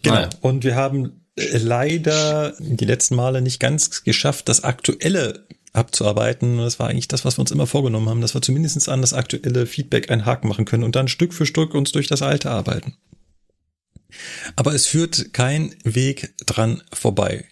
genau. 0.02 0.30
Und 0.42 0.64
wir 0.64 0.76
haben 0.76 1.26
leider 1.36 2.56
die 2.60 2.86
letzten 2.86 3.16
Male 3.16 3.42
nicht 3.42 3.60
ganz 3.60 4.04
geschafft, 4.04 4.50
das 4.50 4.64
aktuelle 4.64 5.46
abzuarbeiten. 5.74 6.58
Das 6.58 6.80
war 6.80 6.88
eigentlich 6.88 7.08
das, 7.08 7.26
was 7.26 7.38
wir 7.38 7.42
uns 7.42 7.52
immer 7.52 7.68
vorgenommen 7.68 8.10
haben, 8.10 8.22
dass 8.22 8.34
wir 8.34 8.42
zumindest 8.42 8.88
an 8.90 9.02
das 9.02 9.14
aktuelle 9.14 9.66
Feedback 9.66 10.10
einen 10.10 10.26
Haken 10.26 10.48
machen 10.48 10.66
können 10.66 10.84
und 10.84 10.96
dann 10.96 11.08
Stück 11.08 11.34
für 11.34 11.46
Stück 11.46 11.74
uns 11.74 11.92
durch 11.92 12.08
das 12.08 12.22
alte 12.22 12.50
arbeiten. 12.50 12.98
Aber 14.56 14.74
es 14.74 14.88
führt 14.88 15.34
kein 15.34 15.76
Weg 15.84 16.34
dran 16.46 16.82
vorbei. 16.94 17.46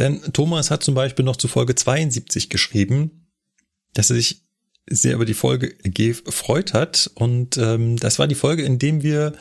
Denn 0.00 0.22
Thomas 0.32 0.70
hat 0.70 0.82
zum 0.82 0.94
Beispiel 0.94 1.26
noch 1.26 1.36
zu 1.36 1.46
Folge 1.46 1.74
72 1.74 2.48
geschrieben, 2.48 3.28
dass 3.92 4.08
er 4.08 4.16
sich 4.16 4.40
sehr 4.88 5.14
über 5.14 5.26
die 5.26 5.34
Folge 5.34 5.74
gefreut 5.74 6.72
hat. 6.72 7.10
Und 7.16 7.58
ähm, 7.58 7.98
das 7.98 8.18
war 8.18 8.26
die 8.26 8.34
Folge, 8.34 8.62
in 8.62 8.78
dem 8.78 9.02
wir 9.02 9.34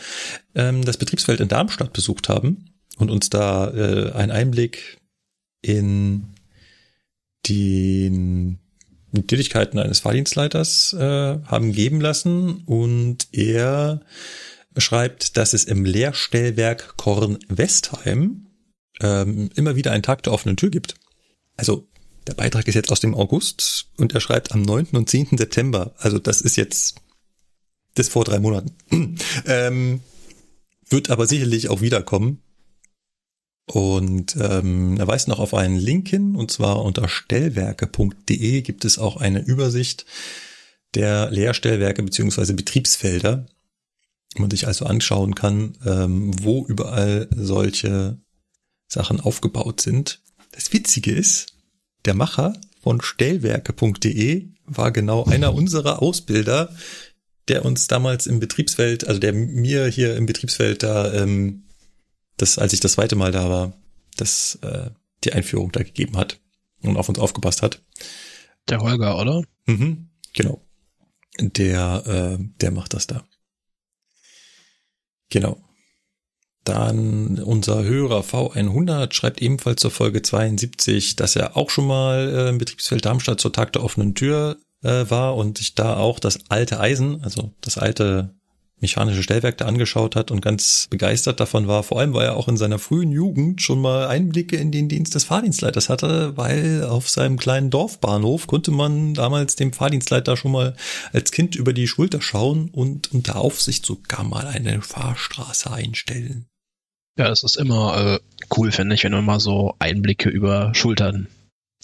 ähm, 0.56 0.84
das 0.84 0.98
Betriebsfeld 0.98 1.40
in 1.40 1.48
Darmstadt 1.48 1.94
besucht 1.94 2.28
haben 2.28 2.66
und 2.98 3.10
uns 3.10 3.30
da 3.30 3.72
äh, 3.72 4.12
einen 4.12 4.34
Einblick 4.34 4.98
in 5.62 6.26
die 7.46 8.58
Tätigkeiten 9.14 9.80
eines 9.80 10.02
Fahrdienstleiters 10.02 10.92
äh, 10.92 11.40
haben 11.46 11.72
geben 11.72 12.02
lassen. 12.02 12.64
Und 12.66 13.30
er 13.32 14.02
schreibt, 14.78 15.38
dass 15.38 15.54
es 15.54 15.64
im 15.64 15.86
Lehrstellwerk 15.86 16.98
Korn-Westheim 16.98 18.49
ähm, 19.00 19.50
immer 19.56 19.76
wieder 19.76 19.92
einen 19.92 20.04
Tag 20.04 20.24
der 20.24 20.34
offenen 20.34 20.58
Tür 20.58 20.70
gibt. 20.70 20.96
Also 21.58 21.88
der 22.28 22.34
Beitrag 22.34 22.68
ist 22.68 22.76
jetzt 22.76 22.92
aus 22.92 23.00
dem 23.00 23.16
August 23.16 23.90
und 23.98 24.14
er 24.14 24.22
schreibt 24.22 24.52
am 24.52 24.62
9. 24.62 24.90
und 24.94 25.10
10. 25.10 25.38
September. 25.38 25.94
Also 25.98 26.20
das 26.20 26.42
ist 26.42 26.56
jetzt 26.56 26.96
das 27.96 28.08
vor 28.08 28.24
drei 28.24 28.40
Monaten. 28.40 28.76
ähm, 29.46 30.02
wird 30.90 31.10
aber 31.10 31.28
sicherlich 31.28 31.70
auch 31.70 31.82
wiederkommen. 31.82 32.42
Und 33.66 34.36
ähm, 34.40 34.98
er 34.98 35.08
weist 35.08 35.28
noch 35.28 35.40
auf 35.40 35.54
einen 35.54 35.78
Link 35.78 36.10
hin, 36.10 36.36
und 36.36 36.50
zwar 36.50 36.84
unter 36.84 37.08
stellwerke.de 37.08 38.62
gibt 38.62 38.84
es 38.84 38.98
auch 38.98 39.18
eine 39.18 39.42
Übersicht 39.42 40.06
der 40.96 41.30
Lehrstellwerke 41.30 42.02
beziehungsweise 42.02 42.56
Betriebsfelder, 42.56 43.46
man 44.38 44.50
sich 44.50 44.66
also 44.66 44.86
anschauen 44.86 45.36
kann, 45.36 45.78
ähm, 45.86 46.32
wo 46.44 46.66
überall 46.66 47.28
solche 47.36 48.18
Sachen 48.90 49.22
aufgebaut 49.22 49.80
sind. 49.80 50.22
Das 50.52 50.74
Witzige 50.74 51.12
ist, 51.12 51.54
der 52.06 52.16
Macher 52.16 52.54
von 52.82 53.02
stellwerke.de 53.02 54.50
war 54.66 54.92
genau 54.92 55.26
einer 55.26 55.54
unserer 55.54 56.02
Ausbilder, 56.02 56.76
der 57.48 57.66
uns 57.66 57.88
damals 57.88 58.28
im 58.28 58.40
Betriebsfeld, 58.40 59.08
also 59.08 59.20
der 59.20 59.34
mir 59.34 59.88
hier 59.88 60.16
im 60.16 60.26
Betriebsfeld 60.26 60.84
da, 60.84 61.14
ähm, 61.14 61.64
das, 62.38 62.58
als 62.58 62.74
ich 62.74 62.80
das 62.80 62.94
zweite 62.94 63.16
Mal 63.16 63.32
da 63.32 63.50
war, 63.50 63.74
das 64.18 64.60
äh, 64.62 64.92
die 65.24 65.34
Einführung 65.34 65.72
da 65.72 65.84
gegeben 65.84 66.18
hat 66.18 66.40
und 66.82 66.98
auf 66.98 67.10
uns 67.10 67.20
aufgepasst 67.20 67.62
hat. 67.62 67.82
Der 68.70 68.80
Holger, 68.80 69.20
oder? 69.20 69.44
Mhm, 69.66 70.10
genau. 70.34 70.62
Der, 71.40 72.38
äh, 72.40 72.44
der 72.62 72.72
macht 72.72 72.94
das 72.94 73.08
da. 73.08 73.26
Genau. 75.30 75.64
Dann 76.64 77.40
unser 77.40 77.84
Hörer 77.84 78.22
V100 78.22 79.14
schreibt 79.14 79.42
ebenfalls 79.42 79.82
zur 79.82 79.92
Folge 79.92 80.22
72, 80.22 81.16
dass 81.16 81.36
er 81.36 81.58
auch 81.58 81.70
schon 81.70 81.88
mal 81.88 82.30
äh, 82.30 82.50
im 82.50 82.58
Betriebsfeld 82.58 83.06
Darmstadt 83.06 83.40
zur 83.40 83.54
Tag 83.54 83.74
der 83.74 83.84
offenen 83.84 84.14
Tür 84.14 84.58
äh, 84.84 85.06
war 85.10 85.36
und 85.36 85.58
sich 85.58 85.76
da 85.76 85.98
auch 85.98 86.20
das 86.20 86.40
alte 86.50 86.80
Eisen, 86.80 87.24
also 87.24 87.54
das 87.62 87.78
alte 87.78 88.39
mechanische 88.82 89.24
Stellwerk 89.24 89.58
da 89.58 89.66
angeschaut 89.66 90.16
hat 90.16 90.32
und 90.32 90.42
ganz 90.42 90.88
begeistert 90.90 91.40
davon 91.40 91.68
war. 91.68 91.84
Vor 91.84 92.00
allem, 92.00 92.14
weil 92.14 92.28
er 92.28 92.38
auch 92.38 92.48
in 92.48 92.58
seiner 92.58 92.80
frühen 92.80 93.12
Jugend 93.12 93.62
schon 93.62 93.82
mal 93.82 94.08
Einblicke 94.08 94.56
in 94.56 94.72
den 94.72 94.90
Dienst 94.90 95.16
des 95.16 95.24
Fahrdienstleiters 95.26 95.90
hatte, 95.90 96.38
weil 96.38 96.84
auf 96.84 97.10
seinem 97.10 97.38
kleinen 97.38 97.70
Dorfbahnhof 97.70 98.48
konnte 98.48 98.72
man 98.72 99.14
damals 99.14 99.56
dem 99.56 99.74
Fahrdienstleiter 99.74 100.38
schon 100.38 100.52
mal 100.52 100.76
als 101.14 101.32
Kind 101.32 101.56
über 101.56 101.74
die 101.74 101.88
Schulter 101.88 102.22
schauen 102.22 102.70
und 102.72 103.12
unter 103.14 103.38
Aufsicht 103.38 103.86
sogar 103.86 104.24
mal 104.24 104.48
eine 104.48 104.82
Fahrstraße 104.82 105.72
einstellen. 105.72 106.46
Ja, 107.18 107.30
es 107.30 107.44
ist 107.44 107.58
immer 107.58 108.16
äh, 108.16 108.20
cool, 108.56 108.72
finde 108.72 108.96
ich, 108.96 109.04
wenn 109.04 109.12
man 109.12 109.26
mal 109.26 109.40
so 109.42 109.76
Einblicke 109.80 110.30
über 110.30 110.74
Schultern 110.74 111.28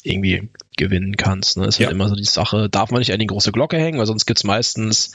irgendwie 0.05 0.49
gewinnen 0.77 1.17
kannst. 1.17 1.57
Ne? 1.57 1.65
Ist 1.65 1.75
halt 1.75 1.81
ja. 1.81 1.87
halt 1.87 1.95
immer 1.95 2.09
so 2.09 2.15
die 2.15 2.23
Sache, 2.23 2.69
darf 2.69 2.91
man 2.91 2.99
nicht 2.99 3.13
an 3.13 3.19
die 3.19 3.27
große 3.27 3.51
Glocke 3.51 3.77
hängen, 3.77 3.99
weil 3.99 4.05
sonst 4.05 4.25
gibt's 4.25 4.43
meistens 4.43 5.11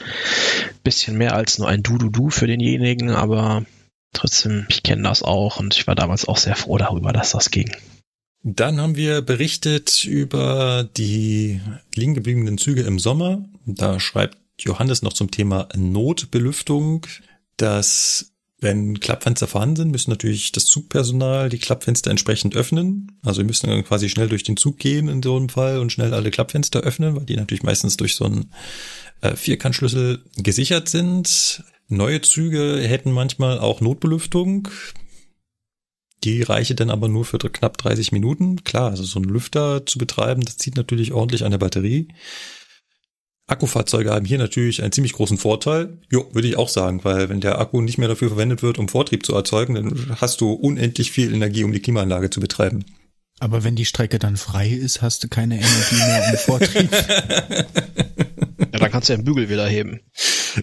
bisschen 0.83 1.17
mehr 1.17 1.35
als 1.35 1.57
nur 1.57 1.67
ein 1.67 1.83
Du-Du-Du 1.83 2.29
für 2.29 2.47
denjenigen, 2.47 3.09
aber 3.09 3.65
trotzdem, 4.13 4.65
ich 4.69 4.83
kenne 4.83 5.03
das 5.03 5.23
auch 5.23 5.59
und 5.59 5.75
ich 5.75 5.87
war 5.87 5.95
damals 5.95 6.27
auch 6.27 6.37
sehr 6.37 6.55
froh 6.55 6.77
darüber, 6.77 7.13
dass 7.13 7.31
das 7.31 7.51
ging. 7.51 7.71
Dann 8.43 8.81
haben 8.81 8.95
wir 8.95 9.21
berichtet 9.21 10.03
über 10.03 10.89
die 10.97 11.61
liegen 11.95 12.15
gebliebenen 12.15 12.57
Züge 12.57 12.81
im 12.81 12.97
Sommer. 12.97 13.45
Da 13.65 13.99
schreibt 13.99 14.37
Johannes 14.59 15.03
noch 15.03 15.13
zum 15.13 15.29
Thema 15.29 15.69
Notbelüftung, 15.75 17.05
dass 17.57 18.30
wenn 18.61 18.99
Klappfenster 18.99 19.47
vorhanden 19.47 19.75
sind, 19.75 19.91
müssen 19.91 20.11
natürlich 20.11 20.51
das 20.51 20.65
Zugpersonal 20.65 21.49
die 21.49 21.57
Klappfenster 21.57 22.11
entsprechend 22.11 22.55
öffnen. 22.55 23.11
Also 23.25 23.41
wir 23.41 23.45
müssen 23.45 23.67
dann 23.67 23.83
quasi 23.83 24.07
schnell 24.07 24.29
durch 24.29 24.43
den 24.43 24.55
Zug 24.55 24.77
gehen 24.77 25.09
in 25.09 25.23
so 25.23 25.35
einem 25.35 25.49
Fall 25.49 25.79
und 25.79 25.91
schnell 25.91 26.13
alle 26.13 26.29
Klappfenster 26.29 26.81
öffnen, 26.81 27.15
weil 27.15 27.25
die 27.25 27.35
natürlich 27.35 27.63
meistens 27.63 27.97
durch 27.97 28.15
so 28.15 28.25
einen 28.25 28.51
äh, 29.21 29.35
Vierkantschlüssel 29.35 30.23
gesichert 30.37 30.89
sind. 30.89 31.63
Neue 31.87 32.21
Züge 32.21 32.79
hätten 32.81 33.11
manchmal 33.11 33.57
auch 33.59 33.81
Notbelüftung. 33.81 34.67
Die 36.23 36.43
reiche 36.43 36.75
dann 36.75 36.91
aber 36.91 37.07
nur 37.07 37.25
für 37.25 37.39
knapp 37.39 37.79
30 37.79 38.11
Minuten. 38.11 38.63
Klar, 38.63 38.91
also 38.91 39.01
so 39.01 39.17
einen 39.17 39.29
Lüfter 39.29 39.87
zu 39.87 39.97
betreiben, 39.97 40.43
das 40.45 40.57
zieht 40.57 40.77
natürlich 40.77 41.13
ordentlich 41.13 41.43
an 41.43 41.51
der 41.51 41.57
Batterie. 41.57 42.09
Akkufahrzeuge 43.51 44.11
haben 44.11 44.25
hier 44.25 44.37
natürlich 44.37 44.81
einen 44.81 44.91
ziemlich 44.91 45.13
großen 45.13 45.37
Vorteil. 45.37 45.97
Jo, 46.09 46.27
würde 46.31 46.47
ich 46.47 46.57
auch 46.57 46.69
sagen, 46.69 47.03
weil 47.03 47.29
wenn 47.29 47.41
der 47.41 47.59
Akku 47.59 47.81
nicht 47.81 47.97
mehr 47.97 48.07
dafür 48.07 48.29
verwendet 48.29 48.63
wird, 48.63 48.79
um 48.79 48.87
Vortrieb 48.87 49.25
zu 49.25 49.35
erzeugen, 49.35 49.75
dann 49.75 50.15
hast 50.19 50.41
du 50.41 50.53
unendlich 50.53 51.11
viel 51.11 51.33
Energie, 51.33 51.63
um 51.63 51.71
die 51.71 51.81
Klimaanlage 51.81 52.29
zu 52.29 52.39
betreiben. 52.39 52.85
Aber 53.39 53.63
wenn 53.63 53.75
die 53.75 53.85
Strecke 53.85 54.19
dann 54.19 54.37
frei 54.37 54.69
ist, 54.69 55.01
hast 55.01 55.23
du 55.23 55.27
keine 55.27 55.55
Energie 55.55 55.95
mehr 55.95 56.29
im 56.29 56.37
Vortrieb. 56.45 56.91
ja, 56.91 58.79
dann 58.79 58.91
kannst 58.91 59.09
du 59.09 59.13
ja 59.13 59.17
den 59.17 59.25
Bügel 59.25 59.49
wieder 59.49 59.67
heben. 59.67 59.99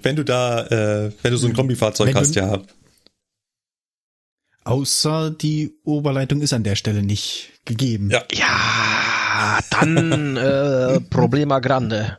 Wenn 0.03 0.17
du 0.17 0.25
da, 0.25 0.67
äh, 0.67 1.13
wenn 1.23 1.33
du 1.33 1.37
so 1.39 1.49
ein 1.49 1.55
Kombifahrzeug 1.55 2.15
hast, 2.15 2.37
ja. 2.37 2.63
Außer 4.65 5.31
die 5.31 5.75
Oberleitung 5.85 6.41
ist 6.41 6.53
an 6.53 6.63
der 6.63 6.77
Stelle 6.77 7.03
nicht 7.03 7.51
gegeben. 7.65 8.11
Ja, 8.11 8.23
ja 8.33 9.59
dann 9.71 10.37
äh, 10.37 11.01
Problema 11.01 11.59
grande. 11.59 12.19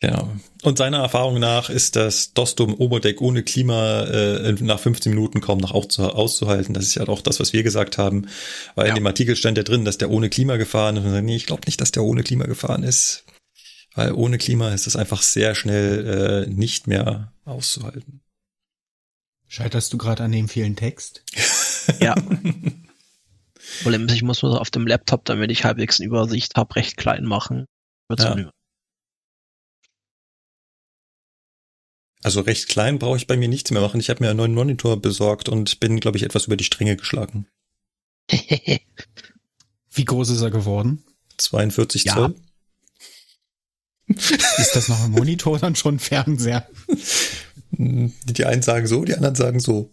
Genau. 0.00 0.30
Und 0.62 0.78
seiner 0.78 0.98
Erfahrung 0.98 1.38
nach 1.38 1.68
ist 1.68 1.94
das 1.94 2.32
Dostum 2.32 2.74
Oberdeck 2.74 3.20
ohne 3.20 3.42
Klima 3.42 4.04
äh, 4.04 4.52
nach 4.60 4.80
15 4.80 5.12
Minuten 5.12 5.42
kaum 5.42 5.58
noch 5.58 5.72
auszuhalten. 5.72 6.74
Das 6.74 6.84
ist 6.84 6.94
ja 6.94 7.06
auch 7.06 7.20
das, 7.20 7.38
was 7.38 7.52
wir 7.52 7.62
gesagt 7.62 7.98
haben. 7.98 8.26
Weil 8.74 8.86
ja. 8.86 8.90
in 8.90 8.96
dem 8.96 9.06
Artikel 9.06 9.36
stand 9.36 9.58
ja 9.58 9.62
drin, 9.62 9.84
dass 9.84 9.98
der 9.98 10.10
ohne 10.10 10.30
Klima 10.30 10.56
gefahren 10.56 10.96
ist. 10.96 11.04
Und 11.04 11.24
nee, 11.24 11.36
ich 11.36 11.46
glaube 11.46 11.62
nicht, 11.66 11.80
dass 11.80 11.92
der 11.92 12.02
ohne 12.02 12.22
Klima 12.22 12.46
gefahren 12.46 12.82
ist. 12.82 13.24
Weil 13.94 14.12
ohne 14.12 14.38
Klima 14.38 14.72
ist 14.72 14.86
es 14.86 14.96
einfach 14.96 15.20
sehr 15.20 15.54
schnell 15.54 16.46
äh, 16.46 16.50
nicht 16.50 16.86
mehr 16.86 17.32
auszuhalten. 17.44 18.22
Scheiterst 19.48 19.92
du 19.92 19.98
gerade 19.98 20.22
an 20.24 20.32
dem 20.32 20.48
vielen 20.48 20.76
Text? 20.76 21.24
ja. 22.00 22.14
Problem 23.82 24.06
ist, 24.06 24.14
ich 24.14 24.22
muss 24.22 24.42
nur 24.42 24.60
auf 24.60 24.70
dem 24.70 24.86
Laptop, 24.86 25.26
damit 25.26 25.50
ich 25.50 25.64
halbwegs 25.64 26.00
eine 26.00 26.06
Übersicht 26.06 26.56
habe, 26.56 26.76
recht 26.76 26.96
klein 26.96 27.24
machen. 27.24 27.66
Ja. 28.18 28.50
Also 32.22 32.40
recht 32.42 32.68
klein 32.68 32.98
brauche 32.98 33.16
ich 33.16 33.26
bei 33.26 33.36
mir 33.36 33.48
nichts 33.48 33.70
mehr 33.70 33.80
machen. 33.80 34.00
Ich 34.00 34.10
habe 34.10 34.22
mir 34.22 34.30
einen 34.30 34.36
neuen 34.36 34.54
Monitor 34.54 35.00
besorgt 35.00 35.48
und 35.48 35.80
bin, 35.80 36.00
glaube 36.00 36.18
ich, 36.18 36.24
etwas 36.24 36.46
über 36.46 36.56
die 36.56 36.64
Stränge 36.64 36.96
geschlagen. 36.96 37.46
Wie 39.92 40.04
groß 40.04 40.30
ist 40.30 40.42
er 40.42 40.50
geworden? 40.50 41.02
42 41.38 42.04
ja. 42.04 42.14
Zoll. 42.14 42.34
Ist 44.58 44.74
das 44.74 44.88
noch 44.88 45.04
ein 45.04 45.12
Monitor 45.12 45.58
dann 45.58 45.76
schon 45.76 45.96
ein 45.96 45.98
Fernseher? 46.00 46.66
Die 47.70 48.44
einen 48.44 48.62
sagen 48.62 48.86
so, 48.86 49.04
die 49.04 49.14
anderen 49.14 49.36
sagen 49.36 49.60
so. 49.60 49.90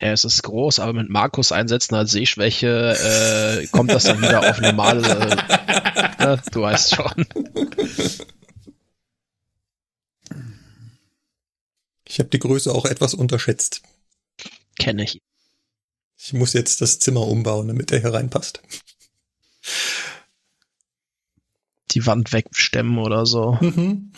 Ja, 0.00 0.12
es 0.12 0.22
ist 0.24 0.44
groß, 0.44 0.78
aber 0.78 0.92
mit 0.92 1.10
Markus 1.10 1.50
einsetzen 1.50 1.96
als 1.96 2.12
Sehschwäche 2.12 3.60
äh, 3.60 3.66
kommt 3.66 3.90
das 3.90 4.04
dann 4.04 4.22
wieder 4.22 4.48
auf 4.48 4.60
normale. 4.60 5.36
Äh, 6.18 6.24
ne? 6.24 6.42
du 6.52 6.60
weißt 6.62 6.94
schon. 6.94 7.26
Ich 12.18 12.20
habe 12.20 12.30
die 12.30 12.40
Größe 12.40 12.74
auch 12.74 12.84
etwas 12.84 13.14
unterschätzt. 13.14 13.80
Kenne 14.76 15.04
ich. 15.04 15.22
Ich 16.16 16.32
muss 16.32 16.52
jetzt 16.52 16.80
das 16.80 16.98
Zimmer 16.98 17.20
umbauen, 17.20 17.68
damit 17.68 17.92
er 17.92 18.00
hereinpasst. 18.00 18.60
Die 21.92 22.04
Wand 22.06 22.32
wegstemmen 22.32 22.98
oder 22.98 23.24
so. 23.24 23.56
Mhm. 23.60 24.10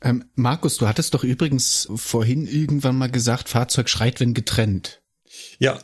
Ähm, 0.00 0.24
Markus, 0.34 0.78
du 0.78 0.88
hattest 0.88 1.14
doch 1.14 1.22
übrigens 1.22 1.86
vorhin 1.94 2.48
irgendwann 2.48 2.98
mal 2.98 3.08
gesagt, 3.08 3.48
Fahrzeug 3.48 3.88
schreit, 3.88 4.18
wenn 4.18 4.34
getrennt. 4.34 5.00
Ja. 5.60 5.78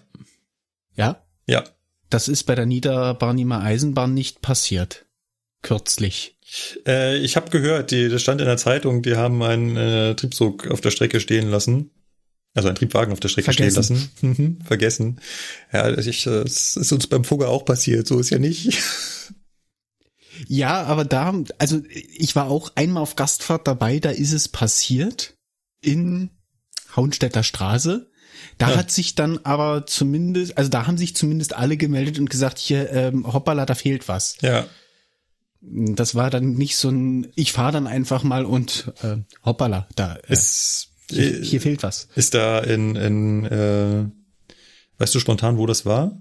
Ja? 0.97 1.25
Ja. 1.47 1.63
Das 2.11 2.27
ist 2.27 2.45
bei 2.45 2.57
der 2.57 2.67
Niederbarnimer 2.67 3.61
Eisenbahn 3.61 4.13
nicht 4.13 4.43
passiert. 4.43 5.07
Kürzlich. 5.65 6.37
Äh, 6.87 7.17
ich 7.17 7.37
habe 7.37 7.51
gehört, 7.51 7.91
die, 7.91 8.09
das 8.11 8.21
stand 8.23 8.41
in 8.41 8.47
der 8.47 8.59
Zeitung, 8.59 9.03
die 9.03 9.17
haben 9.17 9.43
einen 9.43 9.77
äh, 9.77 10.15
Triebzug 10.15 10.71
auf 10.71 10.83
der 10.83 10.91
Strecke 10.91 11.21
stehen 11.21 11.49
lassen. 11.51 11.91
Also 12.53 12.69
einen 12.69 12.77
Triebwagen 12.77 13.13
auf 13.13 13.19
der 13.19 13.31
Strecke 13.31 13.53
Vergessen. 13.53 13.83
stehen 13.83 13.97
lassen. 13.97 14.11
Mhm, 14.43 14.61
vergessen. 14.61 15.21
Ja, 15.73 15.91
ich, 15.99 16.25
das 16.25 16.77
ist 16.77 16.93
uns 16.93 17.07
beim 17.07 17.25
Fugger 17.25 17.49
auch 17.49 17.65
passiert, 17.65 18.07
so 18.07 18.21
ist 18.21 18.31
ja 18.31 18.39
nicht. 18.39 18.79
Ja, 20.49 20.83
aber 20.83 21.05
da, 21.05 21.33
also 21.59 21.81
ich 21.89 22.35
war 22.35 22.51
auch 22.51 22.73
einmal 22.75 23.05
auf 23.05 23.15
Gastfahrt 23.15 23.69
dabei, 23.69 24.01
da 24.01 24.11
ist 24.11 24.33
es 24.33 24.49
passiert 24.49 25.37
in 25.81 26.31
Hauenstädter 26.97 27.45
Straße. 27.45 28.11
Da 28.59 28.71
ja. 28.71 28.77
hat 28.79 28.91
sich 28.91 29.15
dann 29.15 29.39
aber 29.45 29.87
zumindest, 29.87 30.59
also 30.59 30.71
da 30.71 30.89
haben 30.89 30.99
sich 30.99 31.15
zumindest 31.15 31.55
alle 31.55 31.77
gemeldet 31.77 32.19
und 32.19 32.29
gesagt, 32.29 32.59
hier, 32.59 32.91
ähm, 32.91 33.33
hoppala, 33.33 33.65
da 33.65 33.77
fehlt 33.77 34.09
was. 34.09 34.37
Ja 34.41 34.67
das 35.67 36.15
war 36.15 36.31
dann 36.31 36.55
nicht 36.55 36.77
so 36.77 36.91
ein, 36.91 37.33
ich 37.35 37.53
fahre 37.53 37.73
dann 37.73 37.87
einfach 37.87 38.23
mal 38.23 38.45
und 38.45 38.93
äh, 39.03 39.17
hoppala, 39.45 39.89
da 39.97 40.15
äh, 40.15 40.33
ist, 40.33 40.91
hier, 41.11 41.41
hier 41.41 41.61
fehlt 41.61 41.83
was. 41.83 42.09
Ist 42.15 42.35
da 42.35 42.61
in, 42.61 42.97
in 42.97 43.45
äh, 43.47 44.05
weißt 44.99 45.15
du 45.15 45.21
spontan, 45.21 45.59
wo 45.59 45.67
das 45.67 45.87
war? 45.87 46.21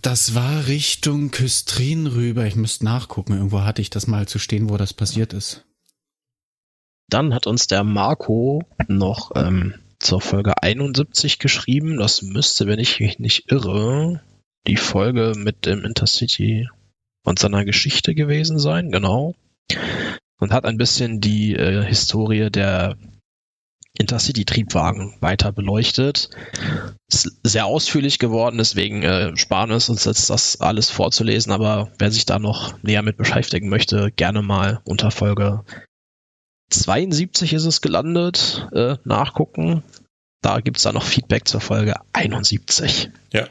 Das 0.00 0.34
war 0.34 0.66
Richtung 0.66 1.30
Küstrin 1.30 2.08
rüber. 2.08 2.44
Ich 2.44 2.56
müsste 2.56 2.84
nachgucken. 2.84 3.34
Irgendwo 3.34 3.60
hatte 3.60 3.82
ich 3.82 3.90
das 3.90 4.08
mal 4.08 4.26
zu 4.26 4.40
stehen, 4.40 4.68
wo 4.68 4.76
das 4.76 4.92
passiert 4.92 5.32
ist. 5.32 5.64
Dann 7.08 7.34
hat 7.34 7.46
uns 7.46 7.68
der 7.68 7.84
Marco 7.84 8.64
noch 8.88 9.30
ähm, 9.36 9.74
zur 10.00 10.20
Folge 10.20 10.60
71 10.60 11.38
geschrieben. 11.38 11.98
Das 11.98 12.22
müsste, 12.22 12.66
wenn 12.66 12.80
ich 12.80 12.98
mich 12.98 13.20
nicht 13.20 13.52
irre, 13.52 14.22
die 14.66 14.76
Folge 14.76 15.34
mit 15.36 15.66
dem 15.66 15.84
Intercity 15.84 16.68
und 17.24 17.38
seiner 17.38 17.64
Geschichte 17.64 18.14
gewesen 18.14 18.58
sein, 18.58 18.90
genau. 18.90 19.34
Und 20.38 20.52
hat 20.52 20.64
ein 20.64 20.76
bisschen 20.76 21.20
die 21.20 21.54
äh, 21.54 21.84
Historie 21.84 22.50
der 22.50 22.96
Intercity-Triebwagen 23.98 25.14
weiter 25.20 25.52
beleuchtet. 25.52 26.30
Ist 27.08 27.38
sehr 27.42 27.66
ausführlich 27.66 28.18
geworden, 28.18 28.58
deswegen 28.58 29.02
äh, 29.02 29.36
sparen 29.36 29.70
wir 29.70 29.76
es 29.76 29.88
uns 29.88 30.04
jetzt 30.04 30.30
das 30.30 30.60
alles 30.60 30.90
vorzulesen, 30.90 31.52
aber 31.52 31.92
wer 31.98 32.10
sich 32.10 32.24
da 32.24 32.38
noch 32.38 32.82
näher 32.82 33.02
mit 33.02 33.16
beschäftigen 33.16 33.68
möchte, 33.68 34.10
gerne 34.10 34.42
mal 34.42 34.80
unter 34.84 35.10
Folge 35.10 35.64
72 36.70 37.52
ist 37.52 37.66
es 37.66 37.82
gelandet, 37.82 38.66
äh, 38.72 38.96
nachgucken. 39.04 39.82
Da 40.42 40.58
gibt's 40.58 40.82
da 40.82 40.92
noch 40.92 41.04
Feedback 41.04 41.46
zur 41.46 41.60
Folge 41.60 41.94
71. 42.12 43.10
Ja, 43.32 43.48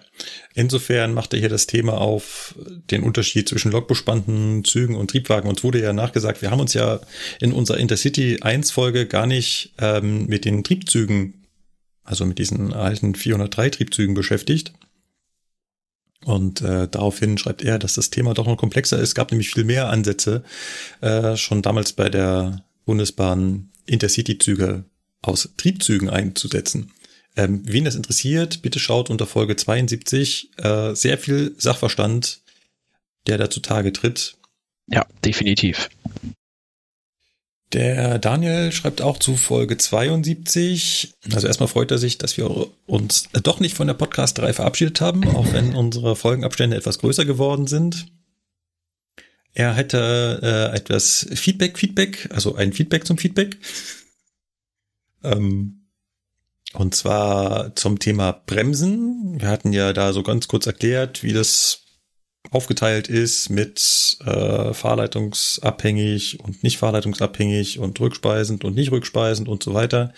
insofern 0.53 1.13
macht 1.13 1.33
er 1.33 1.39
hier 1.39 1.47
das 1.47 1.65
Thema 1.65 1.93
auf 1.93 2.53
den 2.91 3.03
Unterschied 3.03 3.47
zwischen 3.47 3.71
lokbespannten 3.71 4.65
Zügen 4.65 4.95
und 4.95 5.09
Triebwagen. 5.09 5.49
Uns 5.49 5.63
wurde 5.63 5.81
ja 5.81 5.93
nachgesagt, 5.93 6.41
wir 6.41 6.51
haben 6.51 6.59
uns 6.59 6.73
ja 6.73 6.99
in 7.39 7.53
unserer 7.53 7.77
Intercity 7.77 8.41
1 8.41 8.71
Folge 8.71 9.07
gar 9.07 9.25
nicht 9.25 9.73
ähm, 9.79 10.25
mit 10.27 10.43
den 10.43 10.65
Triebzügen, 10.65 11.45
also 12.03 12.25
mit 12.25 12.39
diesen 12.39 12.73
alten 12.73 13.15
403 13.15 13.69
Triebzügen 13.69 14.13
beschäftigt. 14.13 14.73
Und 16.25 16.59
äh, 16.61 16.89
daraufhin 16.89 17.37
schreibt 17.37 17.63
er, 17.63 17.79
dass 17.79 17.93
das 17.93 18.09
Thema 18.09 18.33
doch 18.33 18.45
noch 18.45 18.57
komplexer 18.57 18.97
ist. 18.97 19.09
Es 19.09 19.15
gab 19.15 19.31
nämlich 19.31 19.49
viel 19.49 19.63
mehr 19.63 19.89
Ansätze, 19.89 20.43
äh, 20.99 21.37
schon 21.37 21.61
damals 21.61 21.93
bei 21.93 22.09
der 22.09 22.65
Bundesbahn 22.85 23.69
Intercity-Züge 23.85 24.83
aus 25.21 25.49
Triebzügen 25.57 26.09
einzusetzen. 26.09 26.91
Ähm, 27.35 27.61
wen 27.65 27.85
das 27.85 27.95
interessiert, 27.95 28.61
bitte 28.61 28.79
schaut 28.79 29.09
unter 29.09 29.25
Folge 29.25 29.55
72 29.55 30.51
äh, 30.57 30.93
sehr 30.95 31.17
viel 31.17 31.55
Sachverstand, 31.57 32.41
der 33.27 33.37
da 33.37 33.49
zutage 33.49 33.93
tritt. 33.93 34.35
Ja, 34.87 35.05
definitiv. 35.23 35.89
Der 37.73 38.19
Daniel 38.19 38.73
schreibt 38.73 39.01
auch 39.01 39.17
zu 39.17 39.37
Folge 39.37 39.77
72. 39.77 41.13
Also 41.33 41.47
erstmal 41.47 41.69
freut 41.69 41.91
er 41.91 41.99
sich, 41.99 42.17
dass 42.17 42.35
wir 42.35 42.67
uns 42.85 43.29
doch 43.43 43.61
nicht 43.61 43.75
von 43.75 43.87
der 43.87 43.93
Podcast-Reihe 43.93 44.53
verabschiedet 44.53 44.99
haben, 44.99 45.25
auch 45.29 45.53
wenn 45.53 45.73
unsere 45.75 46.17
Folgenabstände 46.17 46.75
etwas 46.75 46.99
größer 46.99 47.23
geworden 47.23 47.67
sind. 47.67 48.07
Er 49.53 49.73
hätte 49.73 50.39
äh, 50.43 50.75
etwas 50.75 51.27
Feedback, 51.33 51.77
Feedback, 51.77 52.29
also 52.31 52.55
ein 52.55 52.73
Feedback 52.73 53.05
zum 53.05 53.17
Feedback. 53.17 53.57
Ähm, 55.23 55.81
und 56.73 56.95
zwar 56.95 57.75
zum 57.75 57.99
Thema 57.99 58.31
Bremsen. 58.31 59.39
Wir 59.39 59.49
hatten 59.49 59.73
ja 59.73 59.93
da 59.93 60.13
so 60.13 60.23
ganz 60.23 60.47
kurz 60.47 60.67
erklärt, 60.67 61.23
wie 61.23 61.33
das 61.33 61.81
aufgeteilt 62.49 63.07
ist 63.07 63.49
mit 63.49 64.17
äh, 64.25 64.73
fahrleitungsabhängig 64.73 66.39
und 66.39 66.63
nicht 66.63 66.77
fahrleitungsabhängig 66.77 67.79
und 67.79 67.99
rückspeisend 67.99 68.63
und 68.63 68.75
nicht 68.75 68.91
rückspeisend 68.91 69.47
und 69.47 69.63
so 69.63 69.73
weiter. 69.73 70.13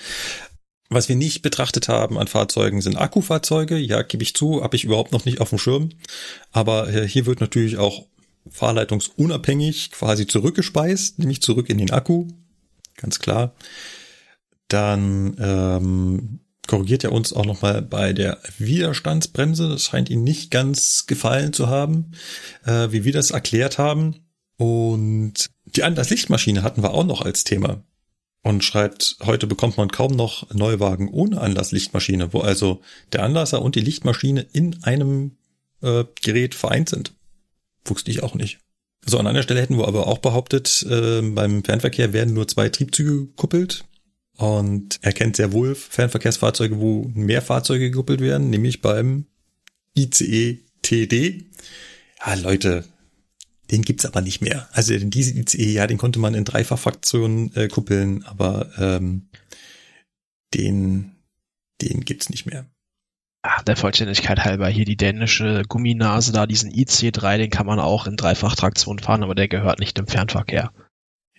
Was 0.89 1.09
wir 1.09 1.15
nicht 1.15 1.41
betrachtet 1.41 1.87
haben 1.87 2.19
an 2.19 2.27
Fahrzeugen 2.27 2.81
sind 2.81 2.97
Akkufahrzeuge. 2.97 3.77
Ja, 3.77 4.03
gebe 4.03 4.23
ich 4.23 4.35
zu, 4.35 4.63
habe 4.63 4.75
ich 4.75 4.83
überhaupt 4.83 5.11
noch 5.11 5.25
nicht 5.25 5.41
auf 5.41 5.49
dem 5.49 5.57
Schirm. 5.57 5.89
Aber 6.51 6.87
äh, 6.93 7.07
hier 7.07 7.25
wird 7.25 7.41
natürlich 7.41 7.77
auch 7.77 8.05
fahrleitungsunabhängig 8.49 9.91
quasi 9.91 10.27
zurückgespeist, 10.27 11.17
nämlich 11.17 11.41
zurück 11.41 11.69
in 11.69 11.79
den 11.79 11.91
Akku. 11.91 12.27
Ganz 12.95 13.19
klar 13.19 13.55
dann 14.73 15.35
ähm, 15.39 16.39
korrigiert 16.67 17.03
er 17.03 17.11
uns 17.11 17.33
auch 17.33 17.45
nochmal 17.45 17.81
bei 17.81 18.13
der 18.13 18.39
Widerstandsbremse. 18.57 19.69
Das 19.69 19.83
scheint 19.83 20.09
ihm 20.09 20.23
nicht 20.23 20.51
ganz 20.51 21.05
gefallen 21.05 21.53
zu 21.53 21.67
haben, 21.67 22.11
äh, 22.65 22.91
wie 22.91 23.03
wir 23.03 23.13
das 23.13 23.31
erklärt 23.31 23.77
haben. 23.77 24.25
Und 24.57 25.49
die 25.65 25.83
Anlasslichtmaschine 25.83 26.63
hatten 26.63 26.83
wir 26.83 26.91
auch 26.91 27.05
noch 27.05 27.21
als 27.21 27.43
Thema. 27.43 27.83
Und 28.41 28.63
schreibt, 28.63 29.17
heute 29.23 29.47
bekommt 29.47 29.77
man 29.77 29.89
kaum 29.89 30.15
noch 30.15 30.53
Neuwagen 30.53 31.07
ohne 31.07 31.39
Anlasslichtmaschine, 31.39 32.33
wo 32.33 32.41
also 32.41 32.81
der 33.13 33.23
Anlasser 33.23 33.61
und 33.61 33.75
die 33.75 33.81
Lichtmaschine 33.81 34.45
in 34.51 34.83
einem 34.83 35.37
äh, 35.81 36.03
Gerät 36.21 36.55
vereint 36.55 36.89
sind. 36.89 37.13
Wusste 37.85 38.11
ich 38.11 38.21
auch 38.21 38.35
nicht. 38.35 38.59
So, 39.05 39.17
an 39.17 39.27
einer 39.27 39.43
Stelle 39.43 39.61
hätten 39.61 39.77
wir 39.77 39.87
aber 39.87 40.07
auch 40.07 40.17
behauptet, 40.17 40.85
äh, 40.89 41.21
beim 41.21 41.63
Fernverkehr 41.63 42.11
werden 42.11 42.33
nur 42.33 42.47
zwei 42.47 42.69
Triebzüge 42.69 43.27
gekuppelt. 43.27 43.85
Und 44.43 44.99
er 45.01 45.13
kennt 45.13 45.37
sehr 45.37 45.53
wohl 45.53 45.73
Fernverkehrsfahrzeuge, 45.73 46.77
wo 46.77 47.09
mehr 47.13 47.41
Fahrzeuge 47.41 47.89
gekuppelt 47.89 48.19
werden, 48.19 48.49
nämlich 48.49 48.81
beim 48.81 49.25
ICE 49.97 50.59
TD. 50.81 51.45
Ja, 52.19 52.33
Leute, 52.33 52.83
den 53.71 53.83
gibt's 53.83 54.05
aber 54.05 54.19
nicht 54.19 54.41
mehr. 54.41 54.67
Also 54.73 54.91
den 54.99 55.11
Diesel 55.11 55.37
ICE, 55.37 55.71
ja, 55.71 55.87
den 55.87 55.97
konnte 55.97 56.19
man 56.19 56.33
in 56.33 56.43
Dreifachfraktionen 56.43 57.55
äh, 57.55 57.69
kuppeln, 57.69 58.25
aber 58.25 58.69
ähm, 58.77 59.29
den, 60.53 61.15
den 61.81 62.01
gibt's 62.01 62.29
nicht 62.29 62.45
mehr. 62.45 62.65
Ach, 63.43 63.63
der 63.63 63.77
Vollständigkeit 63.77 64.43
halber 64.43 64.67
hier 64.67 64.83
die 64.83 64.97
dänische 64.97 65.63
Gumminase 65.69 66.33
da, 66.33 66.47
diesen 66.47 66.69
IC3, 66.69 67.37
den 67.37 67.49
kann 67.49 67.65
man 67.65 67.79
auch 67.79 68.07
in 68.07 68.17
Dreifachtraktion 68.17 68.99
fahren, 68.99 69.23
aber 69.23 69.35
der 69.35 69.47
gehört 69.47 69.79
nicht 69.79 69.97
im 69.99 70.07
Fernverkehr. 70.07 70.73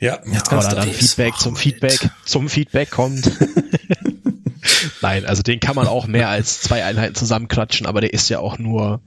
Ja, 0.05 0.20
jetzt 0.26 0.52
ja, 0.52 0.60
da 0.60 0.74
dann 0.74 0.93
Feedback 0.93 1.39
zum 1.39 1.56
Feedback, 1.56 2.10
zum 2.26 2.51
Feedback 2.51 2.90
kommt. 2.90 3.24
Nein, 5.01 5.24
also 5.24 5.43
den 5.43 5.60
kann 5.60 5.74
man 5.76 5.86
auch 5.86 6.06
mehr 6.06 6.28
als 6.28 6.60
zwei 6.60 6.85
Einheiten 6.85 7.14
zusammenklatschen, 7.14 7.86
aber 7.86 8.02
der 8.02 8.12
ist 8.12 8.28
ja 8.28 8.39
auch 8.39 8.59
nur 8.59 9.01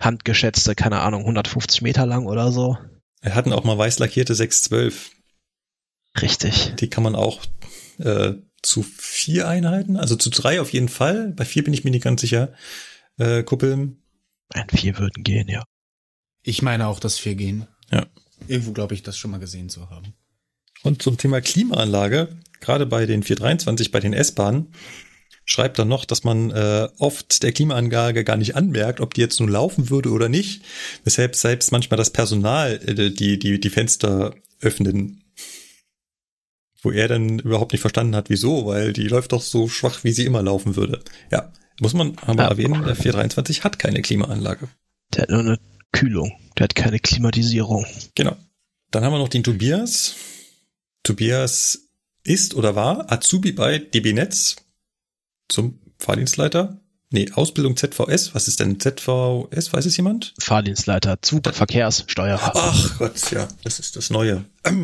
handgeschätzte, 0.00 0.74
keine 0.74 0.98
Ahnung, 0.98 1.20
150 1.20 1.82
Meter 1.82 2.06
lang 2.06 2.26
oder 2.26 2.50
so. 2.50 2.76
Wir 3.22 3.36
hatten 3.36 3.52
auch 3.52 3.62
mal 3.62 3.78
weiß 3.78 4.00
lackierte 4.00 4.34
612. 4.34 5.12
Richtig. 6.20 6.74
Die 6.80 6.90
kann 6.90 7.04
man 7.04 7.14
auch 7.14 7.42
äh, 7.98 8.32
zu 8.62 8.82
vier 8.82 9.46
Einheiten, 9.46 9.96
also 9.96 10.16
zu 10.16 10.28
drei 10.30 10.60
auf 10.60 10.72
jeden 10.72 10.88
Fall. 10.88 11.32
Bei 11.36 11.44
vier 11.44 11.62
bin 11.62 11.72
ich 11.72 11.84
mir 11.84 11.92
nicht 11.92 12.02
ganz 12.02 12.20
sicher. 12.20 12.52
Äh, 13.16 13.44
kuppeln. 13.44 14.02
Ein 14.52 14.68
vier 14.70 14.98
würden 14.98 15.22
gehen, 15.22 15.46
ja. 15.46 15.62
Ich 16.42 16.62
meine 16.62 16.88
auch, 16.88 16.98
dass 16.98 17.16
vier 17.16 17.36
gehen. 17.36 17.68
Ja. 17.92 18.06
Irgendwo 18.48 18.72
glaube 18.72 18.94
ich, 18.94 19.02
das 19.02 19.16
schon 19.16 19.30
mal 19.30 19.40
gesehen 19.40 19.68
zu 19.68 19.90
haben. 19.90 20.14
Und 20.82 21.02
zum 21.02 21.16
Thema 21.16 21.40
Klimaanlage, 21.40 22.28
gerade 22.60 22.86
bei 22.86 23.06
den 23.06 23.22
423, 23.22 23.90
bei 23.90 24.00
den 24.00 24.12
S-Bahnen, 24.12 24.72
schreibt 25.46 25.78
dann 25.78 25.88
noch, 25.88 26.04
dass 26.04 26.24
man 26.24 26.50
äh, 26.50 26.88
oft 26.98 27.42
der 27.42 27.52
Klimaanlage 27.52 28.24
gar 28.24 28.36
nicht 28.36 28.56
anmerkt, 28.56 29.00
ob 29.00 29.14
die 29.14 29.20
jetzt 29.20 29.40
nun 29.40 29.48
laufen 29.48 29.90
würde 29.90 30.10
oder 30.10 30.28
nicht. 30.28 30.62
Weshalb 31.04 31.36
selbst 31.36 31.72
manchmal 31.72 31.98
das 31.98 32.10
Personal 32.10 32.80
äh, 32.86 33.10
die, 33.10 33.38
die, 33.38 33.60
die 33.60 33.70
Fenster 33.70 34.34
öffnen 34.60 35.20
wo 36.84 36.90
er 36.90 37.08
dann 37.08 37.38
überhaupt 37.38 37.72
nicht 37.72 37.80
verstanden 37.80 38.14
hat, 38.14 38.30
wieso, 38.30 38.66
weil 38.66 38.92
die 38.92 39.08
läuft 39.08 39.32
doch 39.32 39.42
so 39.42 39.68
schwach, 39.68 40.04
wie 40.04 40.12
sie 40.12 40.26
immer 40.26 40.42
laufen 40.42 40.76
würde. 40.76 41.00
Ja, 41.32 41.50
muss 41.80 41.94
man 41.94 42.16
aber 42.26 42.44
ja. 42.44 42.48
erwähnen, 42.50 42.84
der 42.84 42.94
423 42.94 43.64
hat 43.64 43.78
keine 43.78 44.02
Klimaanlage. 44.02 44.68
Der 45.14 45.22
hat 45.22 45.30
nur 45.30 45.40
eine 45.40 45.58
Kühlung, 45.94 46.32
der 46.58 46.64
hat 46.64 46.74
keine 46.74 46.98
Klimatisierung. 46.98 47.86
Genau. 48.14 48.36
Dann 48.90 49.04
haben 49.04 49.12
wir 49.12 49.18
noch 49.18 49.28
den 49.28 49.44
Tobias. 49.44 50.16
Tobias 51.02 51.88
ist 52.24 52.54
oder 52.54 52.74
war 52.74 53.10
Azubi 53.12 53.52
bei 53.52 53.78
DB 53.78 54.12
Netz 54.12 54.56
zum 55.48 55.78
Fahrdienstleiter. 55.98 56.80
Nee, 57.10 57.30
Ausbildung 57.32 57.76
ZVS. 57.76 58.34
Was 58.34 58.48
ist 58.48 58.58
denn 58.58 58.80
ZVS? 58.80 59.72
Weiß 59.72 59.86
es 59.86 59.96
jemand? 59.96 60.34
Fahrdienstleiter, 60.40 61.22
Zugverkehrssteuerer. 61.22 62.52
Ach 62.56 62.98
Gott, 62.98 63.30
ja, 63.30 63.46
das 63.62 63.78
ist 63.78 63.94
das 63.94 64.10
Neue. 64.10 64.44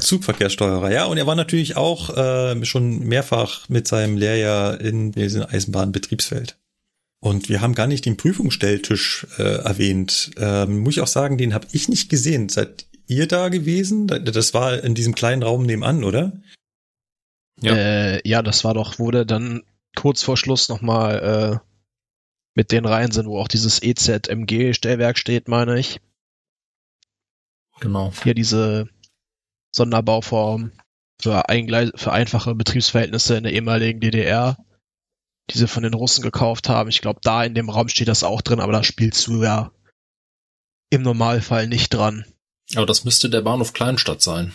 Zugverkehrssteuerer, 0.00 0.90
ja. 0.90 1.04
Und 1.04 1.18
er 1.18 1.26
war 1.28 1.36
natürlich 1.36 1.76
auch 1.76 2.16
äh, 2.16 2.64
schon 2.64 2.98
mehrfach 3.00 3.68
mit 3.68 3.86
seinem 3.86 4.16
Lehrjahr 4.16 4.80
in 4.80 5.12
diesem 5.12 5.46
Eisenbahnbetriebsfeld. 5.46 6.56
Und 7.22 7.48
wir 7.48 7.60
haben 7.60 7.76
gar 7.76 7.86
nicht 7.86 8.04
den 8.04 8.16
Prüfungsstelltisch 8.16 9.28
äh, 9.38 9.62
erwähnt. 9.62 10.32
Ähm, 10.38 10.80
muss 10.80 10.94
ich 10.94 11.00
auch 11.00 11.06
sagen, 11.06 11.38
den 11.38 11.54
habe 11.54 11.68
ich 11.70 11.88
nicht 11.88 12.08
gesehen. 12.08 12.48
Seid 12.48 12.86
ihr 13.06 13.28
da 13.28 13.48
gewesen? 13.48 14.08
Das 14.08 14.54
war 14.54 14.82
in 14.82 14.96
diesem 14.96 15.14
kleinen 15.14 15.44
Raum 15.44 15.62
nebenan, 15.62 16.02
oder? 16.02 16.32
Ja, 17.60 17.76
äh, 17.76 18.28
ja 18.28 18.42
das 18.42 18.64
war 18.64 18.74
doch, 18.74 18.98
wurde 18.98 19.24
dann 19.24 19.62
kurz 19.94 20.24
vor 20.24 20.36
Schluss 20.36 20.68
nochmal 20.68 21.60
äh, 21.62 21.66
mit 22.56 22.72
den 22.72 22.84
Reihen 22.86 23.12
sind, 23.12 23.28
wo 23.28 23.38
auch 23.38 23.46
dieses 23.46 23.80
EZMG-Stellwerk 23.80 25.16
steht, 25.16 25.46
meine 25.46 25.78
ich. 25.78 26.00
Genau. 27.78 28.12
Hier 28.24 28.34
diese 28.34 28.88
Sonderbauform 29.70 30.72
für, 31.20 31.44
für 31.94 32.12
einfache 32.12 32.54
Betriebsverhältnisse 32.56 33.36
in 33.36 33.44
der 33.44 33.52
ehemaligen 33.52 34.00
DDR, 34.00 34.56
die 35.50 35.58
sie 35.58 35.68
von 35.68 35.82
den 35.82 35.94
Russen 35.94 36.22
gekauft 36.22 36.68
haben. 36.68 36.88
Ich 36.88 37.00
glaube, 37.00 37.20
da 37.22 37.44
in 37.44 37.54
dem 37.54 37.68
Raum 37.68 37.88
steht 37.88 38.08
das 38.08 38.24
auch 38.24 38.42
drin, 38.42 38.60
aber 38.60 38.72
da 38.72 38.82
spielst 38.82 39.26
du 39.26 39.42
ja 39.42 39.72
im 40.90 41.02
Normalfall 41.02 41.66
nicht 41.66 41.92
dran. 41.92 42.24
Aber 42.74 42.86
das 42.86 43.04
müsste 43.04 43.28
der 43.28 43.40
Bahnhof 43.42 43.72
Kleinstadt 43.72 44.22
sein. 44.22 44.54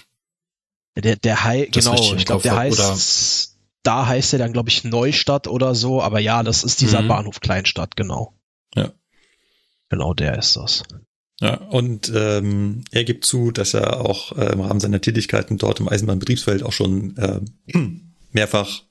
Der, 0.95 1.15
der 1.15 1.43
Hai, 1.43 1.67
genau, 1.71 2.15
ich 2.15 2.25
glaube, 2.25 2.41
der 2.41 2.55
heißt, 2.55 3.57
da 3.83 4.07
heißt 4.07 4.33
er 4.33 4.39
dann, 4.39 4.53
glaube 4.53 4.69
ich, 4.69 4.83
Neustadt 4.83 5.47
oder 5.47 5.75
so, 5.75 6.01
aber 6.01 6.19
ja, 6.19 6.41
das 6.41 6.63
ist 6.63 6.81
dieser 6.81 7.01
mhm. 7.01 7.07
Bahnhof 7.07 7.39
Kleinstadt, 7.39 7.95
genau. 7.95 8.33
Ja. 8.75 8.91
Genau 9.89 10.13
der 10.13 10.37
ist 10.37 10.55
das. 10.55 10.83
Ja, 11.39 11.55
und 11.55 12.11
ähm, 12.15 12.83
er 12.91 13.03
gibt 13.03 13.23
zu, 13.25 13.51
dass 13.51 13.75
er 13.75 14.01
auch 14.01 14.35
äh, 14.35 14.51
im 14.53 14.61
Rahmen 14.61 14.79
seiner 14.79 15.01
Tätigkeiten 15.01 15.59
dort 15.59 15.79
im 15.79 15.87
Eisenbahnbetriebsfeld 15.87 16.63
auch 16.63 16.71
schon 16.73 17.15
äh, 17.17 17.41
mehrfach 18.31 18.81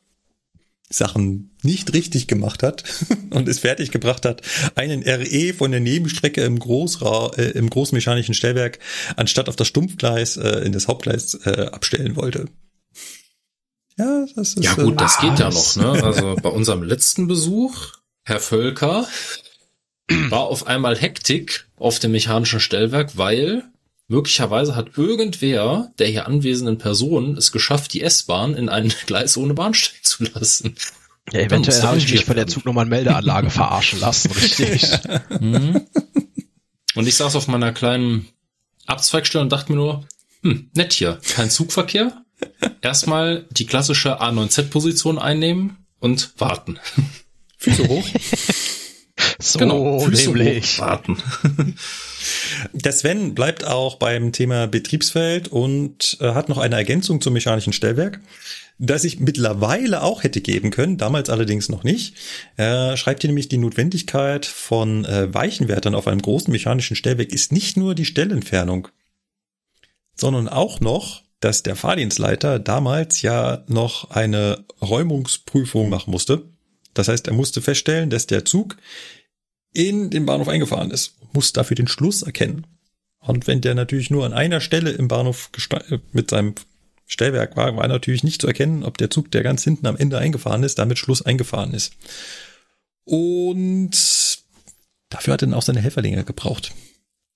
Sachen 0.89 1.56
nicht 1.67 1.93
richtig 1.93 2.27
gemacht 2.27 2.63
hat 2.63 2.85
und 3.31 3.49
es 3.49 3.59
fertig 3.59 3.91
gebracht 3.91 4.25
hat, 4.25 4.43
einen 4.75 5.03
RE 5.03 5.53
von 5.53 5.71
der 5.71 5.81
Nebenstrecke 5.81 6.43
im, 6.43 6.59
Großra 6.59 7.33
äh, 7.37 7.51
im 7.51 7.69
großmechanischen 7.69 8.35
Stellwerk 8.35 8.79
anstatt 9.17 9.49
auf 9.49 9.57
das 9.57 9.69
Stumpfgleis 9.69 10.39
äh, 10.39 10.61
in 10.61 10.73
das 10.73 10.89
Hauptgleis 10.89 11.35
äh, 11.45 11.69
abstellen 11.73 12.17
wollte. 12.17 12.47
Ja, 13.99 14.27
das 14.35 14.55
ist. 14.55 14.65
Ja 14.65 14.75
gut, 14.75 14.95
äh, 14.95 14.97
das 14.97 15.19
geht 15.21 15.39
ja 15.39 15.51
noch, 15.51 15.77
ne? 15.77 15.87
Also 16.05 16.37
bei 16.37 16.49
unserem 16.49 16.83
letzten 16.83 17.27
Besuch, 17.27 17.95
Herr 18.25 18.41
Völker, 18.41 19.07
war 20.29 20.45
auf 20.45 20.67
einmal 20.67 20.97
Hektik 20.97 21.67
auf 21.77 21.99
dem 21.99 22.13
mechanischen 22.13 22.61
Stellwerk, 22.61 23.17
weil 23.17 23.65
möglicherweise 24.09 24.77
hat 24.77 24.97
irgendwer 24.97 25.93
der 25.99 26.09
hier 26.09 26.27
anwesenden 26.27 26.79
Personen 26.79 27.37
es 27.37 27.53
geschafft, 27.53 27.95
die 27.95 28.03
S-Bahn 28.03 28.55
in 28.55 28.69
ein 28.69 28.93
Gleis 29.07 29.37
ohne 29.37 29.55
Bahnsteig 29.55 30.05
zu 30.05 30.25
lassen. 30.25 30.77
Ja, 31.33 31.41
eventuell 31.41 31.83
habe 31.83 31.99
ich 31.99 32.11
mich 32.11 32.25
von 32.25 32.37
der 32.37 32.47
Zugnummernmeldeanlage 32.47 33.51
verarschen 33.51 34.01
lassen, 34.01 34.31
richtig. 34.33 34.87
Mhm. 35.41 35.81
Und 36.95 37.09
ich 37.09 37.17
saß 37.17 37.37
auf 37.37 37.49
meiner 37.49 37.73
kleinen 37.73 38.29
Abzweigstelle 38.87 39.43
und 39.43 39.51
dachte 39.51 39.73
mir 39.73 39.79
nur, 39.79 40.07
hm, 40.43 40.71
nett 40.75 40.93
hier, 40.93 41.21
kein 41.35 41.51
Zugverkehr, 41.51 42.25
erstmal 42.81 43.47
die 43.51 43.67
klassische 43.67 44.21
A9Z-Position 44.21 45.19
einnehmen 45.19 45.77
und 45.99 46.33
warten. 46.39 46.79
Füße 47.59 47.89
hoch. 47.89 48.07
so 49.39 49.59
genau, 49.59 50.01
Füße 50.01 50.31
nämlich. 50.31 50.79
Hoch, 50.79 50.87
warten. 50.87 51.23
Der 52.73 52.93
Sven 52.93 53.35
bleibt 53.35 53.65
auch 53.65 53.97
beim 53.97 54.33
Thema 54.33 54.67
Betriebsfeld 54.67 55.49
und 55.49 56.17
äh, 56.21 56.33
hat 56.33 56.49
noch 56.49 56.59
eine 56.59 56.77
Ergänzung 56.77 57.21
zum 57.21 57.33
mechanischen 57.33 57.73
Stellwerk, 57.73 58.21
das 58.79 59.05
ich 59.05 59.21
mittlerweile 59.21 60.03
auch 60.03 60.23
hätte 60.23 60.41
geben 60.41 60.71
können, 60.71 60.99
damals 60.99 61.31
allerdings 61.31 61.69
noch 61.69 61.83
nicht. 61.83 62.15
Er 62.57 62.97
schreibt 62.97 63.23
hier 63.23 63.29
nämlich 63.29 63.49
die 63.49 63.59
Notwendigkeit 63.59 64.45
von 64.45 65.05
äh, 65.05 65.33
Weichenwärtern 65.33 65.95
auf 65.95 66.07
einem 66.07 66.21
großen 66.21 66.53
mechanischen 66.53 66.97
Stellwerk 66.97 67.33
ist 67.33 67.53
nicht 67.53 67.77
nur 67.77 67.95
die 67.95 68.05
Stellentfernung, 68.05 68.89
sondern 70.15 70.49
auch 70.49 70.81
noch 70.81 71.27
dass 71.41 71.63
der 71.63 71.77
Fahrdienstleiter 71.77 72.59
damals 72.59 73.23
ja 73.23 73.65
noch 73.69 74.11
eine 74.11 74.65
Räumungsprüfung 74.81 75.89
machen 75.89 76.11
musste. 76.11 76.43
Das 76.95 77.09
heißt, 77.09 77.27
er 77.27 77.35
musste 77.35 77.61
feststellen, 77.61 78.11
dass 78.11 78.27
der 78.27 78.45
Zug 78.45 78.77
in 79.73 80.11
den 80.11 80.25
Bahnhof 80.25 80.49
eingefahren 80.49 80.91
ist, 80.91 81.17
muss 81.33 81.53
dafür 81.53 81.75
den 81.75 81.89
Schluss 81.89 82.23
erkennen. 82.23 82.67
Und 83.19 83.47
wenn 83.47 83.61
der 83.61 83.75
natürlich 83.75 84.11
nur 84.11 84.25
an 84.25 84.33
einer 84.33 84.61
Stelle 84.61 84.91
im 84.91 85.09
Bahnhof 85.09 85.51
mit 86.13 86.31
seinem 86.31 86.55
Stellwerk 87.07 87.57
war, 87.57 87.73
natürlich 87.87 88.25
nicht 88.25 88.41
zu 88.41 88.47
erkennen, 88.47 88.83
ob 88.83 88.99
der 88.99 89.11
Zug, 89.11 89.31
der 89.31 89.43
ganz 89.43 89.63
hinten 89.63 89.87
am 89.87 89.97
Ende 89.97 90.19
eingefahren 90.19 90.63
ist, 90.63 90.79
damit 90.79 90.99
Schluss 90.99 91.23
eingefahren 91.23 91.73
ist. 91.73 91.95
Und 93.05 93.93
dafür 95.11 95.35
hat 95.35 95.43
er 95.43 95.47
dann 95.47 95.55
auch 95.55 95.63
seine 95.63 95.81
Helferlinge 95.81 96.25
gebraucht. 96.25 96.73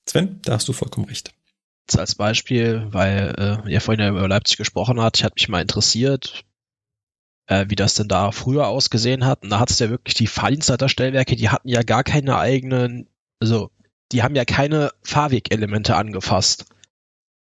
Sven, 0.08 0.40
da 0.42 0.54
hast 0.54 0.68
du 0.68 0.72
vollkommen 0.72 1.06
recht 1.06 1.32
als 1.98 2.14
Beispiel, 2.14 2.86
weil 2.90 3.34
äh, 3.66 3.70
ihr 3.70 3.80
vorhin 3.80 4.04
ja 4.04 4.10
über 4.10 4.28
Leipzig 4.28 4.56
gesprochen 4.56 5.00
hat, 5.00 5.18
ich 5.18 5.24
hatte 5.24 5.34
mich 5.36 5.48
mal 5.48 5.62
interessiert, 5.62 6.44
äh, 7.46 7.66
wie 7.68 7.76
das 7.76 7.94
denn 7.94 8.08
da 8.08 8.32
früher 8.32 8.68
ausgesehen 8.68 9.24
hat. 9.24 9.42
Und 9.42 9.50
da 9.50 9.60
hat 9.60 9.70
es 9.70 9.78
ja 9.78 9.90
wirklich 9.90 10.14
die 10.14 10.26
Fahrdienstleiterstellwerke, 10.26 11.36
die 11.36 11.48
hatten 11.48 11.68
ja 11.68 11.82
gar 11.82 12.04
keine 12.04 12.38
eigenen, 12.38 13.08
also 13.40 13.70
die 14.12 14.22
haben 14.22 14.36
ja 14.36 14.44
keine 14.44 14.92
Fahrwegelemente 15.02 15.96
angefasst. 15.96 16.66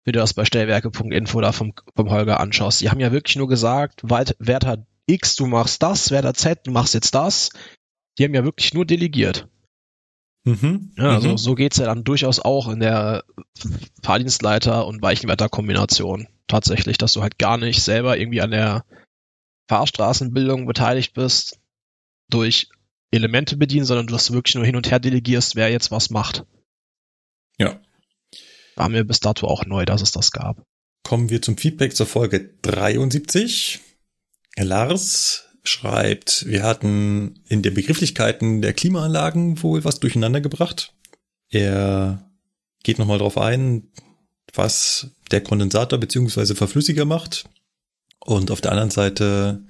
Wie 0.04 0.12
du 0.12 0.20
das 0.20 0.34
bei 0.34 0.46
Stellwerke.info 0.46 1.42
da 1.42 1.52
vom, 1.52 1.74
vom 1.96 2.10
Holger 2.10 2.40
anschaust. 2.40 2.82
Die 2.82 2.90
haben 2.90 3.00
ja 3.00 3.12
wirklich 3.12 3.36
nur 3.36 3.48
gesagt, 3.48 4.02
Wärter 4.04 4.86
X, 5.06 5.36
du 5.36 5.46
machst 5.46 5.84
das, 5.84 6.12
Wärter 6.12 6.34
Z, 6.34 6.66
du 6.66 6.72
machst 6.72 6.94
jetzt 6.94 7.14
das. 7.14 7.50
Die 8.18 8.24
haben 8.24 8.34
ja 8.34 8.44
wirklich 8.44 8.74
nur 8.74 8.86
delegiert. 8.86 9.48
Mhm. 10.44 10.94
Ja, 10.98 11.12
also 11.12 11.30
mhm. 11.30 11.38
so 11.38 11.54
geht's 11.56 11.78
ja 11.78 11.86
dann 11.86 12.04
durchaus 12.04 12.40
auch 12.40 12.68
in 12.70 12.80
der 12.80 13.24
Fahrdienstleiter- 14.04 14.88
und 14.88 15.02
Weichenwetter-Kombination. 15.02 16.28
Tatsächlich, 16.48 16.98
dass 16.98 17.14
du 17.14 17.22
halt 17.22 17.38
gar 17.38 17.58
nicht 17.58 17.82
selber 17.82 18.18
irgendwie 18.18 18.42
an 18.42 18.52
der 18.52 18.84
Fahrstraßenbildung 19.70 20.66
beteiligt 20.66 21.14
bist, 21.14 21.60
durch 22.30 22.70
Elemente 23.12 23.58
bedienen, 23.58 23.86
sondern 23.86 24.08
du 24.08 24.14
das 24.14 24.32
wirklich 24.32 24.56
nur 24.56 24.66
hin 24.66 24.76
und 24.76 24.90
her 24.90 25.00
delegierst, 25.00 25.56
wer 25.56 25.70
jetzt 25.70 25.92
was 25.92 26.10
macht. 26.10 26.46
Ja. 27.58 27.80
War 28.76 28.90
mir 28.90 29.04
bis 29.04 29.20
dato 29.20 29.48
auch 29.48 29.66
neu, 29.66 29.86
dass 29.86 30.02
es 30.02 30.12
das 30.12 30.32
gab. 30.32 30.64
Kommen 31.04 31.30
wir 31.30 31.42
zum 31.42 31.58
Feedback 31.58 31.96
zur 31.96 32.06
Folge 32.06 32.54
73. 32.62 33.80
Lars 34.58 35.46
schreibt, 35.64 36.46
wir 36.48 36.64
hatten 36.64 37.42
in 37.48 37.62
den 37.62 37.74
Begrifflichkeiten 37.74 38.62
der 38.62 38.74
Klimaanlagen 38.74 39.62
wohl 39.62 39.84
was 39.84 40.00
durcheinander 40.00 40.42
gebracht. 40.42 40.94
Er 41.50 42.30
geht 42.84 42.98
nochmal 42.98 43.20
drauf 43.20 43.38
ein, 43.38 43.90
was 44.54 45.12
der 45.32 45.42
Kondensator 45.42 46.00
beziehungsweise 46.00 46.56
Verflüssiger 46.56 47.06
macht. 47.06 47.46
Und 48.20 48.52
auf 48.52 48.62
der 48.62 48.72
anderen 48.72 48.92
Seite 48.92 49.64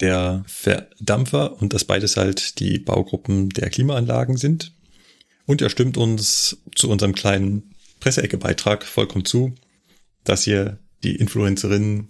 der 0.00 0.44
Verdampfer 0.46 1.60
und 1.60 1.72
dass 1.72 1.84
beides 1.84 2.16
halt 2.16 2.60
die 2.60 2.78
Baugruppen 2.78 3.50
der 3.50 3.70
Klimaanlagen 3.70 4.36
sind. 4.36 4.72
Und 5.46 5.62
er 5.62 5.70
stimmt 5.70 5.96
uns 5.96 6.58
zu 6.74 6.90
unserem 6.90 7.14
kleinen 7.14 7.74
Presseecke-Beitrag 8.00 8.84
vollkommen 8.84 9.24
zu, 9.24 9.54
dass 10.24 10.44
hier 10.44 10.78
die 11.02 11.16
Influencerin 11.16 12.08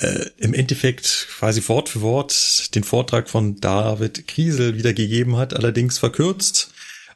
äh, 0.00 0.26
im 0.36 0.54
Endeffekt 0.54 1.26
quasi 1.30 1.66
Wort 1.68 1.88
für 1.88 2.02
Wort 2.02 2.74
den 2.74 2.84
Vortrag 2.84 3.28
von 3.28 3.56
David 3.56 4.28
Kriesel 4.28 4.76
wiedergegeben 4.76 5.36
hat, 5.36 5.54
allerdings 5.54 5.98
verkürzt 5.98 6.72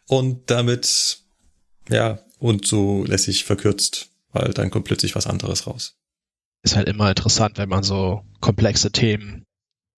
und 0.06 0.50
damit, 0.50 1.20
ja, 1.88 2.20
und 2.38 2.66
so 2.66 3.04
lässig 3.04 3.44
verkürzt, 3.44 4.10
weil 4.32 4.52
dann 4.52 4.70
kommt 4.70 4.86
plötzlich 4.86 5.14
was 5.14 5.26
anderes 5.26 5.66
raus. 5.66 5.94
Ist 6.62 6.76
halt 6.76 6.88
immer 6.88 7.08
interessant, 7.08 7.58
wenn 7.58 7.68
man 7.68 7.82
so 7.82 8.22
komplexe 8.40 8.90
Themen 8.90 9.44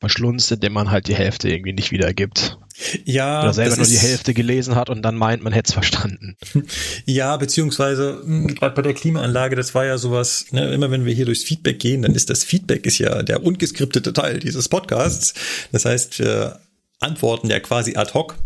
verschlunzt, 0.01 0.53
indem 0.53 0.75
man 0.75 0.91
halt 0.91 1.09
die 1.09 1.15
Hälfte 1.15 1.49
irgendwie 1.49 1.73
nicht 1.73 1.91
wiedergibt. 1.91 2.59
Ja. 3.05 3.43
Oder 3.43 3.55
selber 3.55 3.77
nur 3.77 3.87
die 3.87 3.99
Hälfte 3.99 4.35
gelesen 4.35 4.75
hat 4.75 4.91
und 4.91 5.03
dann 5.03 5.17
meint, 5.17 5.43
man 5.43 5.53
hätte 5.53 5.69
es 5.69 5.73
verstanden. 5.73 6.37
Ja, 7.07 7.37
beziehungsweise 7.37 8.21
hm, 8.25 8.55
gerade 8.55 8.75
bei 8.75 8.83
der 8.83 8.95
Klimaanlage, 8.95 9.57
das 9.57 9.75
war 9.75 9.85
ja 9.85 9.99
sowas, 9.99 10.47
ne, 10.51 10.73
immer 10.73 10.91
wenn 10.91 11.05
wir 11.05 11.15
hier 11.15 11.27
durchs 11.27 11.45
Feedback 11.45 11.79
gehen, 11.79 12.03
dann 12.03 12.15
ist 12.15 12.31
das 12.31 12.45
Feedback 12.45 12.87
ist 12.87 12.99
ja 12.99 13.23
der 13.23 13.45
ungeskriptete 13.45 14.13
Teil 14.13 14.39
dieses 14.39 14.69
Podcasts. 14.69 15.35
Das 15.73 15.85
heißt, 15.85 16.19
wir 16.19 16.61
antworten 17.01 17.49
ja 17.49 17.61
quasi 17.61 17.97
ad 17.97 18.15
hoc. 18.15 18.37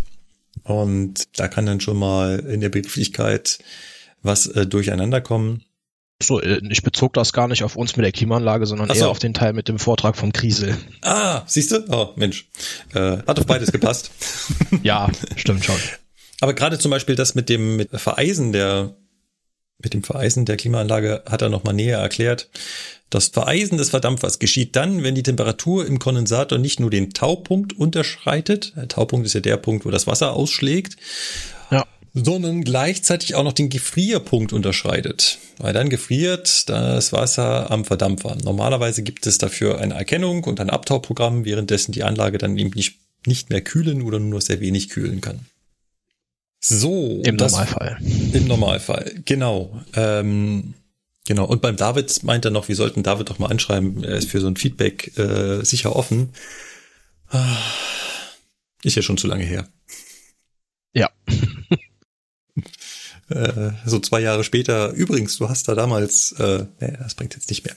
Und 0.64 1.38
da 1.38 1.48
kann 1.48 1.66
dann 1.66 1.80
schon 1.80 1.98
mal 1.98 2.40
in 2.40 2.60
der 2.60 2.68
Begrifflichkeit 2.68 3.58
was 4.22 4.46
äh, 4.48 4.66
durcheinander 4.66 5.20
kommen. 5.20 5.62
So, 6.20 6.40
äh, 6.40 6.60
ich 6.68 6.82
bezog 6.82 7.14
das 7.14 7.32
gar 7.32 7.48
nicht 7.48 7.62
auf 7.62 7.76
uns 7.76 7.96
mit 7.96 8.04
der 8.04 8.12
Klimaanlage, 8.12 8.66
sondern 8.66 8.88
so. 8.88 8.94
eher 8.94 9.08
auf 9.08 9.18
den 9.18 9.34
Teil 9.34 9.52
mit 9.52 9.68
dem 9.68 9.78
Vortrag 9.78 10.16
von 10.16 10.32
Kriesel. 10.32 10.76
Ah, 11.02 11.42
siehst 11.46 11.70
du? 11.70 11.84
Oh, 11.88 12.10
Mensch. 12.16 12.48
Äh, 12.94 13.18
hat 13.26 13.38
auf 13.38 13.46
beides 13.46 13.70
gepasst. 13.70 14.10
ja, 14.82 15.08
stimmt 15.36 15.64
schon. 15.64 15.76
Aber 16.40 16.54
gerade 16.54 16.78
zum 16.78 16.90
Beispiel 16.90 17.14
das 17.14 17.34
mit 17.34 17.48
dem 17.48 17.76
mit 17.76 17.90
Vereisen 17.92 18.52
der 18.52 18.94
mit 19.80 19.94
dem 19.94 20.02
Vereisen 20.02 20.44
der 20.44 20.56
Klimaanlage 20.56 21.22
hat 21.26 21.42
er 21.42 21.50
nochmal 21.50 21.74
näher 21.74 21.98
erklärt. 21.98 22.48
Das 23.10 23.28
Vereisen 23.28 23.78
des 23.78 23.90
Verdampfers 23.90 24.38
geschieht 24.38 24.76
dann, 24.76 25.02
wenn 25.02 25.14
die 25.14 25.22
Temperatur 25.22 25.86
im 25.86 25.98
Kondensator 25.98 26.58
nicht 26.58 26.80
nur 26.80 26.90
den 26.90 27.14
Taupunkt 27.14 27.72
unterschreitet. 27.78 28.74
Der 28.76 28.88
Taupunkt 28.88 29.24
ist 29.24 29.34
ja 29.34 29.40
der 29.40 29.56
Punkt, 29.56 29.86
wo 29.86 29.90
das 29.90 30.06
Wasser 30.06 30.32
ausschlägt, 30.32 30.96
sondern 32.24 32.62
gleichzeitig 32.62 33.34
auch 33.34 33.44
noch 33.44 33.52
den 33.52 33.68
Gefrierpunkt 33.68 34.52
unterschreitet. 34.52 35.38
Weil 35.58 35.72
dann 35.72 35.88
gefriert 35.88 36.68
das 36.68 37.12
Wasser 37.12 37.70
am 37.70 37.84
Verdampfer. 37.84 38.36
Normalerweise 38.42 39.02
gibt 39.02 39.26
es 39.26 39.38
dafür 39.38 39.78
eine 39.80 39.94
Erkennung 39.94 40.44
und 40.44 40.60
ein 40.60 40.70
Abtauprogramm, 40.70 41.44
währenddessen 41.44 41.92
die 41.92 42.04
Anlage 42.04 42.38
dann 42.38 42.56
eben 42.58 42.70
nicht, 42.74 42.98
nicht 43.26 43.50
mehr 43.50 43.60
kühlen 43.60 44.02
oder 44.02 44.18
nur 44.18 44.40
sehr 44.40 44.60
wenig 44.60 44.88
kühlen 44.88 45.20
kann. 45.20 45.40
So. 46.60 47.22
Im 47.24 47.36
das, 47.36 47.52
Normalfall. 47.52 47.98
Im 48.32 48.46
Normalfall, 48.46 49.14
genau. 49.24 49.80
Ähm, 49.94 50.74
genau. 51.26 51.44
Und 51.46 51.62
beim 51.62 51.76
David 51.76 52.22
meint 52.24 52.44
er 52.44 52.50
noch, 52.50 52.68
wir 52.68 52.76
sollten 52.76 53.02
David 53.02 53.30
doch 53.30 53.38
mal 53.38 53.50
anschreiben, 53.50 54.02
er 54.04 54.16
ist 54.16 54.28
für 54.28 54.40
so 54.40 54.48
ein 54.48 54.56
Feedback 54.56 55.16
äh, 55.18 55.64
sicher 55.64 55.94
offen. 55.94 56.30
Ah, 57.30 57.56
ist 58.82 58.96
ja 58.96 59.02
schon 59.02 59.18
zu 59.18 59.26
lange 59.26 59.44
her. 59.44 59.68
Ja. 60.94 61.10
Äh, 63.30 63.72
so 63.84 63.98
zwei 63.98 64.20
Jahre 64.20 64.42
später, 64.42 64.92
übrigens, 64.92 65.36
du 65.36 65.48
hast 65.48 65.68
da 65.68 65.74
damals, 65.74 66.32
äh, 66.32 66.66
nee, 66.80 66.96
das 66.98 67.14
bringt 67.14 67.34
jetzt 67.34 67.50
nicht 67.50 67.64
mehr. 67.64 67.74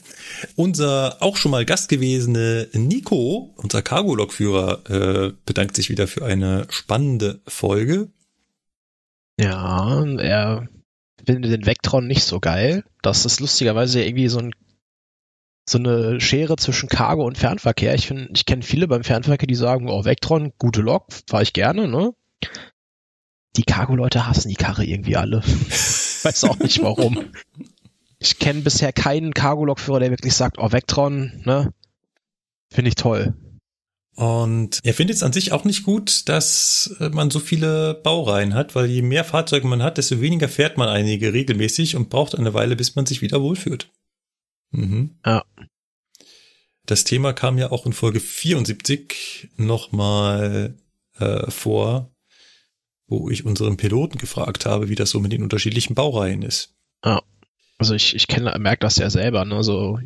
Unser 0.56 1.18
auch 1.20 1.36
schon 1.36 1.50
mal 1.50 1.64
Gast 1.64 1.88
gewesene 1.88 2.68
Nico, 2.72 3.54
unser 3.56 3.82
Cargo-Lokführer, 3.82 4.90
äh, 4.90 5.32
bedankt 5.44 5.76
sich 5.76 5.90
wieder 5.90 6.06
für 6.06 6.24
eine 6.24 6.66
spannende 6.70 7.40
Folge. 7.46 8.08
Ja, 9.38 10.04
er 10.18 10.68
findet 11.24 11.52
den 11.52 11.66
Vectron 11.66 12.06
nicht 12.06 12.24
so 12.24 12.40
geil. 12.40 12.84
Das 13.02 13.26
ist 13.26 13.40
lustigerweise 13.40 14.02
irgendwie 14.02 14.28
so 14.28 14.38
ein 14.38 14.52
so 15.68 15.78
eine 15.78 16.20
Schere 16.20 16.56
zwischen 16.56 16.88
Cargo 16.88 17.24
und 17.24 17.38
Fernverkehr. 17.38 17.94
Ich 17.94 18.08
finde, 18.08 18.30
ich 18.34 18.46
kenne 18.46 18.62
viele 18.62 18.88
beim 18.88 19.04
Fernverkehr, 19.04 19.46
die 19.46 19.54
sagen, 19.54 19.88
oh, 19.88 20.04
Vectron, 20.04 20.52
gute 20.58 20.80
Lok, 20.80 21.06
fahre 21.28 21.44
ich 21.44 21.52
gerne, 21.52 21.86
ne? 21.86 22.12
Die 23.56 23.64
Cargo-Leute 23.64 24.26
hassen 24.26 24.48
die 24.48 24.54
Karre 24.54 24.84
irgendwie 24.84 25.16
alle. 25.16 25.42
Weiß 26.22 26.44
auch 26.44 26.58
nicht 26.58 26.82
warum. 26.82 27.32
Ich 28.18 28.38
kenne 28.38 28.60
bisher 28.60 28.92
keinen 28.92 29.34
Cargo-Lokführer, 29.34 30.00
der 30.00 30.10
wirklich 30.10 30.34
sagt, 30.34 30.58
oh, 30.58 30.70
Vectron, 30.70 31.42
ne? 31.44 31.72
Finde 32.70 32.88
ich 32.88 32.94
toll. 32.94 33.34
Und 34.14 34.80
er 34.84 34.94
findet 34.94 35.16
es 35.16 35.22
an 35.22 35.32
sich 35.32 35.52
auch 35.52 35.64
nicht 35.64 35.84
gut, 35.84 36.28
dass 36.28 36.94
äh, 37.00 37.08
man 37.08 37.30
so 37.30 37.40
viele 37.40 37.94
Baureihen 37.94 38.54
hat, 38.54 38.74
weil 38.74 38.86
je 38.86 39.02
mehr 39.02 39.24
Fahrzeuge 39.24 39.66
man 39.66 39.82
hat, 39.82 39.98
desto 39.98 40.20
weniger 40.20 40.48
fährt 40.48 40.76
man 40.76 40.88
einige 40.88 41.32
regelmäßig 41.32 41.96
und 41.96 42.10
braucht 42.10 42.34
eine 42.34 42.52
Weile, 42.54 42.76
bis 42.76 42.94
man 42.94 43.06
sich 43.06 43.22
wieder 43.22 43.40
wohlfühlt. 43.40 43.90
Mhm. 44.70 45.18
Ja. 45.24 45.44
Das 46.84 47.04
Thema 47.04 47.32
kam 47.32 47.58
ja 47.58 47.70
auch 47.70 47.86
in 47.86 47.92
Folge 47.92 48.20
74 48.20 49.50
nochmal 49.56 50.76
äh, 51.18 51.50
vor, 51.50 52.11
wo 53.20 53.30
ich 53.30 53.44
unseren 53.44 53.76
Piloten 53.76 54.18
gefragt 54.18 54.66
habe, 54.66 54.88
wie 54.88 54.94
das 54.94 55.10
so 55.10 55.20
mit 55.20 55.32
den 55.32 55.42
unterschiedlichen 55.42 55.94
Baureihen 55.94 56.42
ist. 56.42 56.74
Ja. 57.04 57.22
Also 57.78 57.94
ich, 57.94 58.14
ich 58.14 58.28
kenne, 58.28 58.56
merke 58.58 58.80
das 58.80 58.96
ja 58.96 59.10
selber, 59.10 59.44
ne? 59.44 59.62
So 59.62 59.98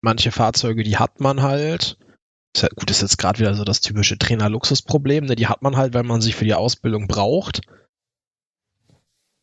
manche 0.00 0.32
Fahrzeuge, 0.32 0.82
die 0.82 0.98
hat 0.98 1.20
man 1.20 1.42
halt. 1.42 1.98
Gut, 2.76 2.90
ist 2.90 3.00
jetzt 3.00 3.16
gerade 3.16 3.38
wieder 3.38 3.54
so 3.54 3.64
das 3.64 3.80
typische 3.80 4.18
Trainer-Luxus-Problem, 4.18 5.24
ne? 5.24 5.36
Die 5.36 5.46
hat 5.46 5.62
man 5.62 5.76
halt, 5.76 5.94
weil 5.94 6.02
man 6.02 6.20
sich 6.20 6.36
für 6.36 6.44
die 6.44 6.54
Ausbildung 6.54 7.08
braucht. 7.08 7.62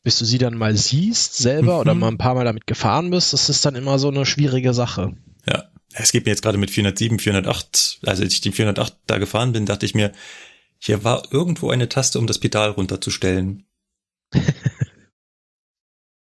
Bis 0.04 0.20
du 0.20 0.26
sie 0.26 0.38
dann 0.38 0.56
mal 0.56 0.78
siehst 0.78 1.38
selber 1.38 1.76
mhm. 1.76 1.80
oder 1.80 1.96
mal 1.96 2.08
ein 2.08 2.18
paar 2.18 2.36
Mal 2.36 2.46
damit 2.46 2.68
gefahren 2.68 3.10
bist, 3.10 3.34
das 3.34 3.50
ist 3.50 3.66
dann 3.66 3.76
immer 3.76 4.00
so 4.00 4.10
eine 4.10 4.26
schwierige 4.26 4.74
Sache. 4.74 5.18
Ja. 5.48 5.66
Es 5.94 6.12
geht 6.12 6.26
mir 6.26 6.32
jetzt 6.32 6.44
gerade 6.44 6.60
mit 6.60 6.70
407, 6.70 7.18
408, 7.18 8.02
also 8.06 8.22
als 8.22 8.34
ich 8.34 8.42
die 8.42 8.52
408 8.52 8.96
da 9.08 9.18
gefahren 9.18 9.54
bin, 9.54 9.66
dachte 9.66 9.88
ich 9.88 9.96
mir, 9.96 10.12
hier 10.80 11.04
war 11.04 11.32
irgendwo 11.32 11.70
eine 11.70 11.90
Taste, 11.90 12.18
um 12.18 12.26
das 12.26 12.40
Pedal 12.40 12.72
runterzustellen. 12.72 13.66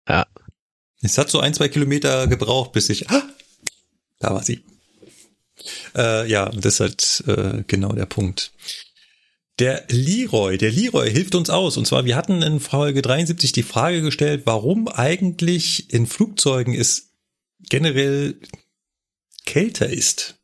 ja. 0.09 0.27
Es 1.03 1.17
hat 1.17 1.31
so 1.31 1.41
ein, 1.41 1.55
zwei 1.55 1.69
Kilometer 1.69 2.27
gebraucht, 2.27 2.73
bis 2.73 2.91
ich, 2.91 3.09
ah, 3.09 3.23
da 4.19 4.35
war 4.35 4.43
sie. 4.43 4.62
Äh, 5.97 6.29
ja, 6.29 6.49
das 6.51 6.75
ist 6.75 6.81
halt 6.81 7.25
äh, 7.27 7.65
genau 7.67 7.93
der 7.93 8.07
Punkt. 8.07 8.53
Der 9.59 9.85
Leroy, 9.89 10.59
der 10.59 10.73
Leroy 10.73 11.11
hilft 11.11 11.35
uns 11.35 11.51
aus. 11.51 11.77
Und 11.77 11.87
zwar, 11.87 12.05
wir 12.05 12.17
hatten 12.17 12.43
in 12.43 12.61
Folge 12.61 13.03
73 13.03 13.53
die 13.53 13.62
Frage 13.62 14.03
gestellt, 14.03 14.43
warum 14.47 14.89
eigentlich 14.89 15.93
in 15.93 16.07
Flugzeugen 16.07 16.75
es 16.75 17.12
generell 17.69 18.41
kälter 19.45 19.89
ist. 19.89 20.40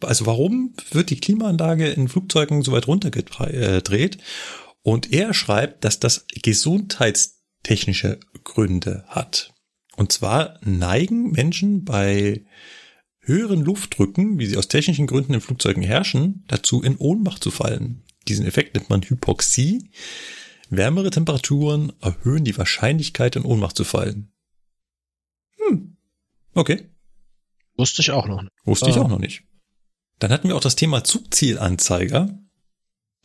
Also 0.00 0.26
warum 0.26 0.74
wird 0.90 1.10
die 1.10 1.20
Klimaanlage 1.20 1.88
in 1.88 2.08
Flugzeugen 2.08 2.62
so 2.62 2.72
weit 2.72 2.86
runtergedreht? 2.86 4.18
Und 4.82 5.12
er 5.12 5.32
schreibt, 5.34 5.84
dass 5.84 6.00
das 6.00 6.26
gesundheitstechnische 6.42 8.18
Gründe 8.44 9.04
hat. 9.08 9.52
Und 9.96 10.12
zwar 10.12 10.58
neigen 10.62 11.30
Menschen 11.30 11.84
bei 11.84 12.44
höheren 13.20 13.60
Luftdrücken, 13.60 14.38
wie 14.38 14.46
sie 14.46 14.56
aus 14.56 14.68
technischen 14.68 15.06
Gründen 15.06 15.34
in 15.34 15.40
Flugzeugen 15.40 15.82
herrschen, 15.82 16.44
dazu 16.48 16.82
in 16.82 16.96
Ohnmacht 16.96 17.42
zu 17.42 17.50
fallen. 17.50 18.02
Diesen 18.26 18.46
Effekt 18.46 18.74
nennt 18.74 18.90
man 18.90 19.02
Hypoxie. 19.02 19.90
Wärmere 20.70 21.10
Temperaturen 21.10 21.92
erhöhen 22.00 22.44
die 22.44 22.56
Wahrscheinlichkeit, 22.56 23.36
in 23.36 23.44
Ohnmacht 23.44 23.76
zu 23.76 23.84
fallen. 23.84 24.32
Hm. 25.58 25.96
Okay. 26.54 26.88
Wusste 27.76 28.02
ich 28.02 28.10
auch 28.10 28.26
noch 28.26 28.42
nicht. 28.42 28.52
Wusste 28.64 28.90
ich 28.90 28.96
ah. 28.96 29.02
auch 29.02 29.08
noch 29.08 29.18
nicht. 29.18 29.44
Dann 30.18 30.30
hatten 30.30 30.48
wir 30.48 30.56
auch 30.56 30.60
das 30.60 30.76
Thema 30.76 31.04
Zugzielanzeiger. 31.04 32.38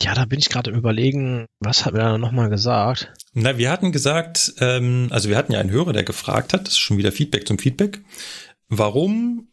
Ja, 0.01 0.13
da 0.13 0.25
bin 0.25 0.39
ich 0.39 0.49
gerade 0.49 0.71
im 0.71 0.77
Überlegen, 0.77 1.47
was 1.59 1.85
hat 1.85 1.93
mir 1.93 1.99
da 1.99 2.17
nochmal 2.17 2.49
gesagt? 2.49 3.13
Na, 3.33 3.57
wir 3.57 3.71
hatten 3.71 3.91
gesagt, 3.91 4.53
ähm, 4.59 5.07
also 5.09 5.29
wir 5.29 5.37
hatten 5.37 5.53
ja 5.53 5.59
einen 5.59 5.71
Hörer, 5.71 5.93
der 5.93 6.03
gefragt 6.03 6.53
hat, 6.53 6.67
das 6.67 6.73
ist 6.73 6.79
schon 6.79 6.97
wieder 6.97 7.11
Feedback 7.11 7.47
zum 7.47 7.57
Feedback, 7.57 8.01
warum 8.69 9.47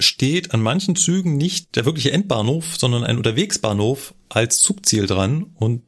steht 0.00 0.54
an 0.54 0.60
manchen 0.60 0.94
Zügen 0.94 1.36
nicht 1.36 1.74
der 1.74 1.84
wirkliche 1.84 2.12
Endbahnhof, 2.12 2.76
sondern 2.76 3.02
ein 3.02 3.16
Unterwegsbahnhof 3.16 4.14
als 4.28 4.60
Zugziel 4.60 5.06
dran 5.06 5.50
und 5.54 5.82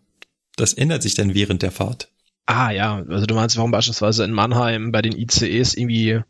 das 0.56 0.74
ändert 0.74 1.02
sich 1.02 1.14
dann 1.14 1.34
während 1.34 1.62
der 1.62 1.70
Fahrt. 1.70 2.08
Ah 2.46 2.70
ja, 2.70 3.04
also 3.08 3.26
du 3.26 3.34
meinst, 3.36 3.56
warum 3.56 3.70
beispielsweise 3.70 4.24
in 4.24 4.32
Mannheim 4.32 4.90
bei 4.90 5.02
den 5.02 5.16
ICEs 5.16 5.74
irgendwie 5.74 6.20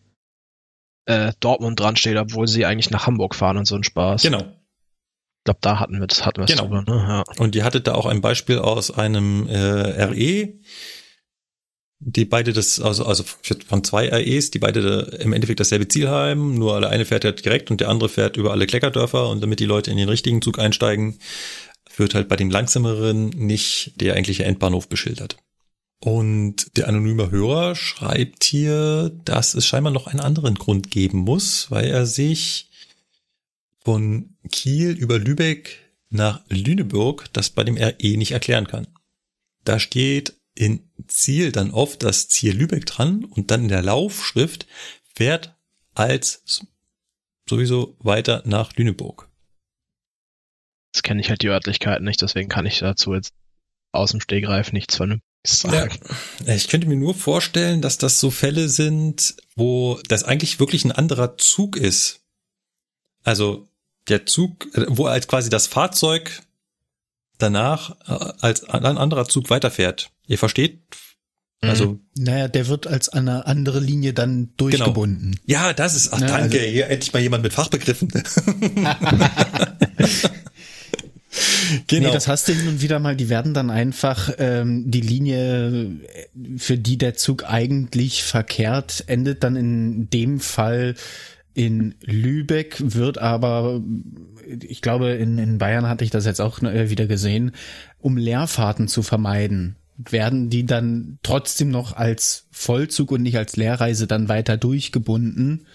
äh, 1.06 1.32
Dortmund 1.40 1.80
dran 1.80 1.96
steht, 1.96 2.18
obwohl 2.18 2.46
sie 2.46 2.66
eigentlich 2.66 2.90
nach 2.90 3.06
Hamburg 3.06 3.34
fahren 3.34 3.56
und 3.56 3.66
so 3.66 3.74
ein 3.76 3.84
Spaß. 3.84 4.22
Genau. 4.22 4.44
Ich 5.40 5.44
glaube, 5.44 5.60
da 5.62 5.80
hatten 5.80 5.98
wir 5.98 6.06
das, 6.06 6.26
hatten 6.26 6.42
wir 6.42 6.46
genau. 6.46 6.64
drüber, 6.64 6.82
ne? 6.82 7.02
ja. 7.08 7.24
Und 7.38 7.56
ihr 7.56 7.64
hattet 7.64 7.86
da 7.86 7.94
auch 7.94 8.04
ein 8.04 8.20
Beispiel 8.20 8.58
aus 8.58 8.90
einem 8.90 9.48
äh, 9.48 10.04
RE, 10.04 10.52
die 11.98 12.24
beide 12.26 12.52
das, 12.52 12.78
also, 12.78 13.06
also 13.06 13.24
von 13.66 13.84
zwei 13.84 14.08
REs, 14.08 14.50
die 14.50 14.58
beide 14.58 15.18
im 15.20 15.32
Endeffekt 15.32 15.60
dasselbe 15.60 15.88
Ziel 15.88 16.08
haben, 16.08 16.54
nur 16.54 16.78
der 16.80 16.90
eine 16.90 17.06
fährt 17.06 17.24
halt 17.24 17.42
direkt 17.42 17.70
und 17.70 17.80
der 17.80 17.88
andere 17.88 18.10
fährt 18.10 18.36
über 18.36 18.52
alle 18.52 18.66
Kleckerdörfer 18.66 19.28
und 19.30 19.42
damit 19.42 19.60
die 19.60 19.66
Leute 19.66 19.90
in 19.90 19.96
den 19.96 20.10
richtigen 20.10 20.42
Zug 20.42 20.58
einsteigen, 20.58 21.18
wird 21.96 22.14
halt 22.14 22.28
bei 22.28 22.36
dem 22.36 22.50
langsameren 22.50 23.30
nicht 23.30 23.92
der 24.00 24.14
eigentliche 24.14 24.44
Endbahnhof 24.44 24.88
beschildert. 24.88 25.36
Und 26.02 26.76
der 26.76 26.88
anonyme 26.88 27.30
Hörer 27.30 27.74
schreibt 27.74 28.44
hier, 28.44 29.10
dass 29.24 29.54
es 29.54 29.66
scheinbar 29.66 29.92
noch 29.92 30.06
einen 30.06 30.20
anderen 30.20 30.54
Grund 30.54 30.90
geben 30.90 31.18
muss, 31.18 31.70
weil 31.70 31.86
er 31.86 32.06
sich 32.06 32.69
von 33.90 34.36
Kiel 34.52 34.92
über 34.92 35.18
Lübeck 35.18 35.96
nach 36.10 36.44
Lüneburg 36.48 37.24
das 37.32 37.50
bei 37.50 37.64
dem 37.64 37.76
RE 37.76 38.16
nicht 38.16 38.30
erklären 38.30 38.68
kann. 38.68 38.86
Da 39.64 39.80
steht 39.80 40.40
in 40.54 40.88
Ziel 41.08 41.50
dann 41.50 41.72
oft 41.72 42.04
das 42.04 42.28
Ziel 42.28 42.56
Lübeck 42.56 42.86
dran 42.86 43.24
und 43.24 43.50
dann 43.50 43.62
in 43.62 43.68
der 43.68 43.82
Laufschrift 43.82 44.68
fährt 45.12 45.56
als 45.92 46.64
sowieso 47.48 47.96
weiter 47.98 48.44
nach 48.46 48.76
Lüneburg. 48.76 49.28
Das 50.92 51.02
kenne 51.02 51.20
ich 51.20 51.28
halt 51.28 51.42
die 51.42 51.48
Örtlichkeiten 51.48 52.04
nicht, 52.04 52.22
deswegen 52.22 52.48
kann 52.48 52.66
ich 52.66 52.78
dazu 52.78 53.12
jetzt 53.12 53.34
aus 53.90 54.12
dem 54.12 54.20
Stegreif 54.20 54.72
nichts 54.72 54.94
vernünftiges 54.94 55.62
sagen. 55.62 55.98
Ja, 56.46 56.54
ich 56.54 56.68
könnte 56.68 56.86
mir 56.86 56.96
nur 56.96 57.16
vorstellen, 57.16 57.82
dass 57.82 57.98
das 57.98 58.20
so 58.20 58.30
Fälle 58.30 58.68
sind, 58.68 59.34
wo 59.56 59.98
das 60.06 60.22
eigentlich 60.22 60.60
wirklich 60.60 60.84
ein 60.84 60.92
anderer 60.92 61.36
Zug 61.38 61.76
ist. 61.76 62.20
Also 63.24 63.66
der 64.10 64.26
Zug, 64.26 64.68
wo 64.88 65.06
als 65.06 65.28
quasi 65.28 65.50
das 65.50 65.66
Fahrzeug 65.66 66.42
danach 67.38 67.96
äh, 68.06 68.32
als 68.40 68.64
ein 68.64 68.84
anderer 68.84 69.26
Zug 69.26 69.50
weiterfährt. 69.50 70.10
Ihr 70.26 70.38
versteht? 70.38 70.80
Also, 71.62 71.92
mhm. 71.92 72.00
naja, 72.16 72.48
der 72.48 72.68
wird 72.68 72.86
als 72.86 73.10
eine 73.10 73.46
andere 73.46 73.80
Linie 73.80 74.14
dann 74.14 74.50
durchgebunden. 74.56 75.32
Genau. 75.32 75.60
Ja, 75.60 75.72
das 75.74 75.94
ist, 75.94 76.12
ach, 76.12 76.20
ja, 76.20 76.26
danke, 76.26 76.58
also, 76.58 76.70
hier 76.70 76.86
endlich 76.88 77.12
mal 77.12 77.20
jemand 77.20 77.42
mit 77.42 77.52
Fachbegriffen. 77.52 78.08
genau. 81.86 82.08
Nee, 82.08 82.12
das 82.12 82.28
hast 82.28 82.48
du 82.48 82.54
hin 82.54 82.66
und 82.66 82.80
wieder 82.80 82.98
mal, 82.98 83.14
die 83.14 83.28
werden 83.28 83.52
dann 83.52 83.68
einfach 83.68 84.32
ähm, 84.38 84.90
die 84.90 85.02
Linie, 85.02 85.98
für 86.56 86.78
die 86.78 86.96
der 86.96 87.14
Zug 87.14 87.44
eigentlich 87.44 88.22
verkehrt, 88.22 89.04
endet 89.06 89.44
dann 89.44 89.56
in 89.56 90.08
dem 90.08 90.40
Fall 90.40 90.94
in 91.54 91.94
Lübeck, 92.02 92.76
wird 92.78 93.18
aber, 93.18 93.82
ich 94.46 94.82
glaube, 94.82 95.10
in, 95.10 95.38
in 95.38 95.58
Bayern 95.58 95.88
hatte 95.88 96.04
ich 96.04 96.10
das 96.10 96.26
jetzt 96.26 96.40
auch 96.40 96.62
äh, 96.62 96.90
wieder 96.90 97.06
gesehen, 97.06 97.52
um 97.98 98.16
Leerfahrten 98.16 98.88
zu 98.88 99.02
vermeiden 99.02 99.76
werden 100.08 100.48
die 100.48 100.64
dann 100.64 101.18
trotzdem 101.22 101.70
noch 101.70 101.94
als 101.94 102.46
Vollzug 102.50 103.12
und 103.12 103.22
nicht 103.22 103.36
als 103.36 103.56
Leerreise 103.56 104.06
dann 104.06 104.28
weiter 104.28 104.56
durchgebunden 104.56 105.66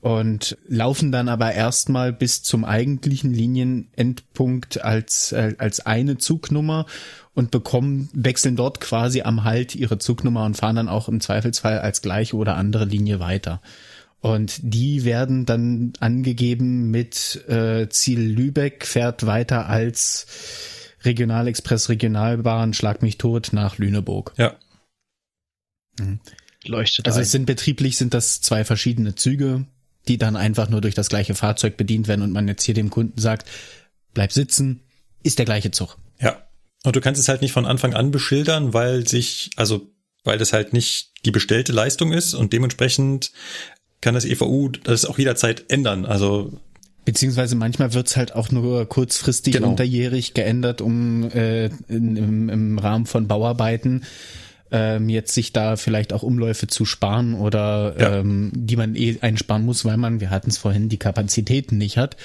und 0.00 0.56
laufen 0.68 1.10
dann 1.10 1.28
aber 1.28 1.52
erstmal 1.52 2.12
bis 2.12 2.42
zum 2.42 2.64
eigentlichen 2.64 3.32
Linienendpunkt 3.32 4.82
als 4.82 5.32
äh, 5.32 5.54
als 5.58 5.80
eine 5.80 6.18
Zugnummer 6.18 6.86
und 7.34 7.50
bekommen 7.50 8.08
wechseln 8.12 8.54
dort 8.54 8.80
quasi 8.80 9.22
am 9.22 9.44
Halt 9.44 9.74
ihre 9.74 9.98
Zugnummer 9.98 10.44
und 10.44 10.56
fahren 10.56 10.76
dann 10.76 10.88
auch 10.88 11.08
im 11.08 11.20
Zweifelsfall 11.20 11.80
als 11.80 12.02
gleiche 12.02 12.36
oder 12.36 12.56
andere 12.56 12.84
Linie 12.84 13.18
weiter. 13.18 13.60
Und 14.20 14.58
die 14.62 15.04
werden 15.04 15.46
dann 15.46 15.92
angegeben 16.00 16.90
mit 16.90 17.44
äh, 17.48 17.88
Ziel 17.88 18.20
Lübeck 18.20 18.84
fährt 18.84 19.26
weiter 19.26 19.66
als 19.68 20.26
Regionalexpress 21.02 21.88
Regionalbahn 21.88 22.74
Schlag 22.74 23.02
mich 23.02 23.18
tot 23.18 23.50
nach 23.52 23.78
Lüneburg. 23.78 24.34
Ja. 24.36 24.56
Mhm. 26.00 26.18
Leuchtet. 26.64 27.06
Also 27.06 27.20
es 27.20 27.30
sind 27.30 27.46
betrieblich 27.46 27.96
sind 27.96 28.14
das 28.14 28.40
zwei 28.40 28.64
verschiedene 28.64 29.14
Züge, 29.14 29.66
die 30.08 30.18
dann 30.18 30.36
einfach 30.36 30.68
nur 30.68 30.80
durch 30.80 30.94
das 30.94 31.08
gleiche 31.08 31.34
Fahrzeug 31.34 31.76
bedient 31.76 32.08
werden 32.08 32.22
und 32.22 32.32
man 32.32 32.48
jetzt 32.48 32.64
hier 32.64 32.74
dem 32.74 32.90
Kunden 32.90 33.20
sagt, 33.20 33.48
bleib 34.14 34.32
sitzen, 34.32 34.80
ist 35.22 35.38
der 35.38 35.46
gleiche 35.46 35.70
Zug. 35.70 35.96
Ja. 36.20 36.48
Und 36.84 36.96
du 36.96 37.00
kannst 37.00 37.20
es 37.20 37.28
halt 37.28 37.42
nicht 37.42 37.52
von 37.52 37.66
Anfang 37.66 37.94
an 37.94 38.10
beschildern, 38.10 38.72
weil 38.72 39.06
sich, 39.06 39.50
also 39.56 39.92
weil 40.24 40.38
das 40.38 40.52
halt 40.52 40.72
nicht 40.72 41.12
die 41.24 41.30
bestellte 41.30 41.72
Leistung 41.72 42.12
ist 42.12 42.34
und 42.34 42.52
dementsprechend 42.52 43.32
kann 44.00 44.14
das 44.14 44.24
EVU 44.24 44.68
das 44.68 45.04
auch 45.04 45.18
jederzeit 45.18 45.64
ändern. 45.68 46.04
Also 46.04 46.52
Beziehungsweise 47.04 47.56
manchmal 47.56 47.94
wird's 47.94 48.16
halt 48.16 48.34
auch 48.34 48.50
nur 48.50 48.86
kurzfristig 48.86 49.54
genau. 49.54 49.70
unterjährig 49.70 50.34
geändert, 50.34 50.82
um 50.82 51.30
äh, 51.30 51.66
in, 51.88 52.16
im, 52.16 52.48
im 52.50 52.78
Rahmen 52.78 53.06
von 53.06 53.26
Bauarbeiten 53.26 54.04
ähm, 54.70 55.08
jetzt 55.08 55.32
sich 55.32 55.52
da 55.52 55.76
vielleicht 55.76 56.12
auch 56.12 56.22
Umläufe 56.22 56.66
zu 56.66 56.84
sparen 56.84 57.34
oder 57.34 57.94
ja. 57.98 58.16
ähm, 58.18 58.52
die 58.54 58.76
man 58.76 58.94
eh 58.94 59.16
einsparen 59.20 59.64
muss, 59.64 59.84
weil 59.84 59.96
man, 59.96 60.20
wir 60.20 60.30
hatten 60.30 60.50
es 60.50 60.58
vorhin, 60.58 60.88
die 60.88 60.98
Kapazitäten 60.98 61.78
nicht 61.78 61.96
hat. 61.96 62.16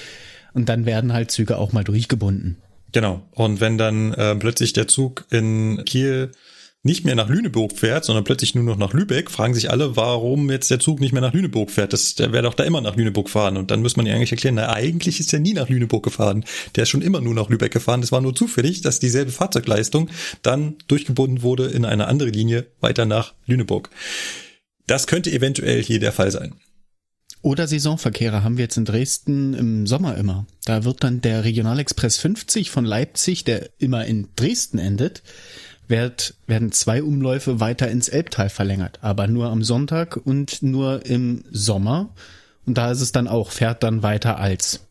Und 0.54 0.70
dann 0.70 0.86
werden 0.86 1.14
halt 1.14 1.32
Züge 1.32 1.58
auch 1.58 1.72
mal 1.72 1.84
durchgebunden. 1.84 2.58
Genau. 2.92 3.24
Und 3.32 3.60
wenn 3.60 3.78
dann 3.78 4.14
äh, 4.14 4.36
plötzlich 4.36 4.74
der 4.74 4.88
Zug 4.88 5.26
in 5.32 5.84
Kiel 5.86 6.32
nicht 6.86 7.06
mehr 7.06 7.16
nach 7.16 7.30
Lüneburg 7.30 7.72
fährt, 7.78 8.04
sondern 8.04 8.26
plötzlich 8.26 8.56
nur 8.56 8.64
noch 8.66 8.78
nach 8.78 8.94
Lübeck, 8.94 9.32
fragen 9.32 9.54
sich 9.54 9.72
alle, 9.72 9.96
warum 9.96 10.52
jetzt 10.52 10.70
der 10.70 10.80
Zug 10.80 11.00
nicht 11.00 11.14
mehr 11.14 11.22
nach 11.22 11.34
Lüneburg 11.34 11.72
fährt. 11.72 11.94
Das, 11.94 12.16
der 12.16 12.34
wäre 12.34 12.44
doch 12.44 12.54
da 12.54 12.66
immer 12.66 12.82
nach 12.82 12.98
Lüneburg 12.98 13.30
fahren. 13.30 13.56
Und 13.56 13.72
dann 13.72 13.82
muss 13.82 13.96
man 13.96 14.06
ja 14.06 14.14
eigentlich 14.14 14.34
erklären, 14.34 14.56
na, 14.56 14.70
eigentlich 14.70 15.22
ist 15.22 15.32
er 15.32 15.40
nie 15.40 15.54
nach 15.54 15.70
Lüneburg 15.70 16.04
gefahren. 16.04 16.44
Der 16.76 16.84
ist 16.84 16.90
schon 16.90 17.02
immer 17.02 17.22
nur 17.22 17.34
nach 17.34 17.50
Lübeck 17.50 17.72
gefahren. 17.72 18.02
Das 18.02 18.12
war 18.12 18.20
nur 18.20 18.36
zufällig, 18.36 18.82
dass 18.82 19.00
dieselbe 19.00 19.32
Fahrzeugleistung 19.32 20.10
dann 20.42 20.76
durchgebunden 20.88 21.42
wurde 21.42 21.68
in 21.68 21.86
eine 21.86 22.08
andere 22.08 22.30
Linie 22.30 22.68
weiter 22.82 23.06
nach 23.06 23.34
Lüneburg. 23.46 23.90
Das 24.86 25.08
könnte 25.08 25.32
eventuell 25.32 25.82
hier 25.82 26.02
der 26.02 26.12
Fall 26.12 26.32
sein. 26.32 26.56
Oder 27.42 27.68
Saisonverkehre 27.68 28.44
haben 28.44 28.58
wir 28.58 28.64
jetzt 28.64 28.78
in 28.78 28.86
Dresden 28.86 29.54
im 29.54 29.88
Sommer 29.88 30.18
immer. 30.18 30.48
Da 30.66 30.84
wird 30.84 31.04
dann 31.04 31.22
der 31.22 31.44
Regionalexpress 31.46 32.18
50 32.18 32.72
von 32.72 32.86
Leipzig, 32.86 33.44
der 33.44 33.70
immer 33.80 34.06
in 34.06 34.30
Dresden 34.36 34.80
endet, 34.80 35.24
werd, 35.88 36.36
werden 36.48 36.72
zwei 36.72 37.04
Umläufe 37.04 37.60
weiter 37.60 37.90
ins 37.90 38.10
Elbtal 38.10 38.50
verlängert, 38.50 39.00
aber 39.02 39.28
nur 39.28 39.50
am 39.50 39.64
Sonntag 39.64 40.18
und 40.18 40.64
nur 40.64 41.06
im 41.06 41.44
Sommer. 41.52 42.14
Und 42.66 42.78
da 42.78 42.92
ist 42.92 43.02
es 43.02 43.12
dann 43.12 43.28
auch, 43.28 43.52
fährt 43.52 43.84
dann 43.84 44.04
weiter 44.04 44.40
als 44.40 44.88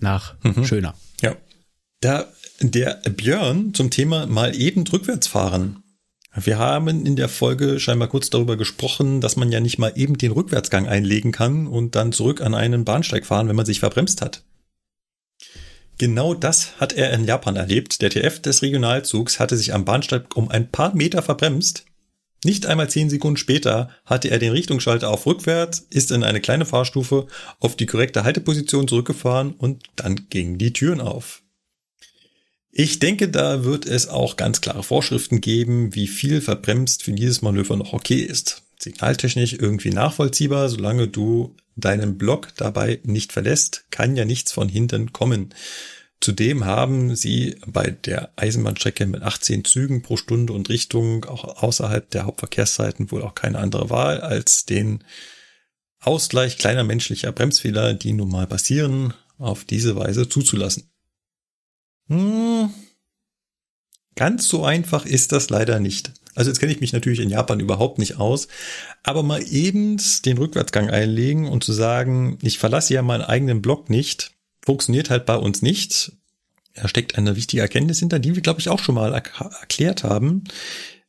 nach 0.00 0.34
mhm. 0.42 0.64
Schöner. 0.64 0.94
Ja. 1.20 1.36
Da 2.00 2.26
der 2.62 3.00
Björn 3.16 3.74
zum 3.74 3.90
Thema 3.90 4.26
mal 4.26 4.54
eben 4.54 4.86
rückwärts 4.86 5.26
fahren. 5.26 5.82
Wir 6.34 6.58
haben 6.58 7.04
in 7.04 7.16
der 7.16 7.28
Folge 7.28 7.80
scheinbar 7.80 8.08
kurz 8.08 8.30
darüber 8.30 8.56
gesprochen, 8.56 9.20
dass 9.20 9.36
man 9.36 9.50
ja 9.50 9.60
nicht 9.60 9.78
mal 9.78 9.92
eben 9.96 10.16
den 10.16 10.30
Rückwärtsgang 10.30 10.86
einlegen 10.86 11.32
kann 11.32 11.66
und 11.66 11.96
dann 11.96 12.12
zurück 12.12 12.40
an 12.40 12.54
einen 12.54 12.84
Bahnsteig 12.84 13.26
fahren, 13.26 13.48
wenn 13.48 13.56
man 13.56 13.66
sich 13.66 13.80
verbremst 13.80 14.22
hat. 14.22 14.44
Genau 16.00 16.32
das 16.32 16.80
hat 16.80 16.94
er 16.94 17.12
in 17.12 17.26
Japan 17.26 17.56
erlebt. 17.56 18.00
Der 18.00 18.08
TF 18.08 18.40
des 18.40 18.62
Regionalzugs 18.62 19.38
hatte 19.38 19.54
sich 19.58 19.74
am 19.74 19.84
Bahnsteig 19.84 20.34
um 20.34 20.48
ein 20.48 20.70
paar 20.70 20.94
Meter 20.94 21.20
verbremst. 21.20 21.84
Nicht 22.42 22.64
einmal 22.64 22.88
zehn 22.88 23.10
Sekunden 23.10 23.36
später 23.36 23.90
hatte 24.06 24.30
er 24.30 24.38
den 24.38 24.52
Richtungsschalter 24.52 25.10
auf 25.10 25.26
rückwärts, 25.26 25.86
ist 25.90 26.10
in 26.10 26.24
eine 26.24 26.40
kleine 26.40 26.64
Fahrstufe 26.64 27.26
auf 27.58 27.76
die 27.76 27.84
korrekte 27.84 28.24
Halteposition 28.24 28.88
zurückgefahren 28.88 29.52
und 29.52 29.90
dann 29.96 30.26
gingen 30.30 30.56
die 30.56 30.72
Türen 30.72 31.02
auf. 31.02 31.42
Ich 32.70 32.98
denke, 32.98 33.28
da 33.28 33.64
wird 33.64 33.84
es 33.84 34.08
auch 34.08 34.38
ganz 34.38 34.62
klare 34.62 34.82
Vorschriften 34.82 35.42
geben, 35.42 35.94
wie 35.94 36.08
viel 36.08 36.40
verbremst 36.40 37.02
für 37.02 37.12
dieses 37.12 37.42
Manöver 37.42 37.76
noch 37.76 37.92
okay 37.92 38.20
ist. 38.20 38.62
Signaltechnisch 38.82 39.52
irgendwie 39.52 39.90
nachvollziehbar, 39.90 40.68
solange 40.68 41.08
du 41.08 41.54
deinen 41.76 42.18
Block 42.18 42.48
dabei 42.56 43.00
nicht 43.04 43.32
verlässt, 43.32 43.84
kann 43.90 44.16
ja 44.16 44.24
nichts 44.24 44.52
von 44.52 44.68
hinten 44.68 45.12
kommen. 45.12 45.54
Zudem 46.20 46.64
haben 46.64 47.16
sie 47.16 47.56
bei 47.66 47.90
der 47.90 48.32
Eisenbahnstrecke 48.36 49.06
mit 49.06 49.22
18 49.22 49.64
Zügen 49.64 50.02
pro 50.02 50.16
Stunde 50.16 50.52
und 50.52 50.68
Richtung 50.68 51.24
auch 51.24 51.62
außerhalb 51.62 52.10
der 52.10 52.26
Hauptverkehrszeiten 52.26 53.10
wohl 53.10 53.22
auch 53.22 53.34
keine 53.34 53.58
andere 53.58 53.90
Wahl 53.90 54.20
als 54.20 54.66
den 54.66 55.04
Ausgleich 56.00 56.58
kleiner 56.58 56.84
menschlicher 56.84 57.32
Bremsfehler, 57.32 57.94
die 57.94 58.12
nun 58.12 58.30
mal 58.30 58.46
passieren, 58.46 59.14
auf 59.38 59.64
diese 59.64 59.96
Weise 59.96 60.28
zuzulassen. 60.28 60.90
Hm, 62.08 62.70
Ganz 64.20 64.48
so 64.48 64.64
einfach 64.64 65.06
ist 65.06 65.32
das 65.32 65.50
leider 65.50 65.80
nicht. 65.80 66.12
Also 66.40 66.50
jetzt 66.50 66.58
kenne 66.58 66.72
ich 66.72 66.80
mich 66.80 66.94
natürlich 66.94 67.20
in 67.20 67.28
Japan 67.28 67.60
überhaupt 67.60 67.98
nicht 67.98 68.16
aus, 68.16 68.48
aber 69.02 69.22
mal 69.22 69.42
eben 69.46 70.00
den 70.24 70.38
Rückwärtsgang 70.38 70.88
einlegen 70.88 71.46
und 71.46 71.62
zu 71.62 71.74
sagen, 71.74 72.38
ich 72.40 72.58
verlasse 72.58 72.94
ja 72.94 73.02
meinen 73.02 73.20
eigenen 73.20 73.60
Block 73.60 73.90
nicht, 73.90 74.32
funktioniert 74.64 75.10
halt 75.10 75.26
bei 75.26 75.36
uns 75.36 75.60
nicht. 75.60 76.12
Da 76.72 76.88
steckt 76.88 77.18
eine 77.18 77.36
wichtige 77.36 77.60
Erkenntnis 77.60 77.98
hinter, 77.98 78.18
die 78.18 78.36
wir, 78.36 78.40
glaube 78.40 78.58
ich, 78.58 78.70
auch 78.70 78.78
schon 78.78 78.94
mal 78.94 79.12
er 79.12 79.50
erklärt 79.60 80.02
haben. 80.02 80.44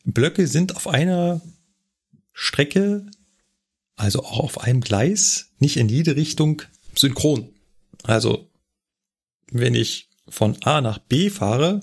Blöcke 0.04 0.48
sind 0.48 0.76
auf 0.76 0.90
einer 0.90 1.40
Strecke, 2.34 3.06
also 3.96 4.26
auch 4.26 4.40
auf 4.40 4.60
einem 4.60 4.82
Gleis, 4.82 5.52
nicht 5.60 5.78
in 5.78 5.88
jede 5.88 6.18
Richtung 6.18 6.62
synchron. 6.94 7.54
Also, 8.04 8.50
wenn 9.50 9.76
ich 9.76 10.10
von 10.28 10.62
A 10.64 10.82
nach 10.82 10.98
B 10.98 11.30
fahre, 11.30 11.80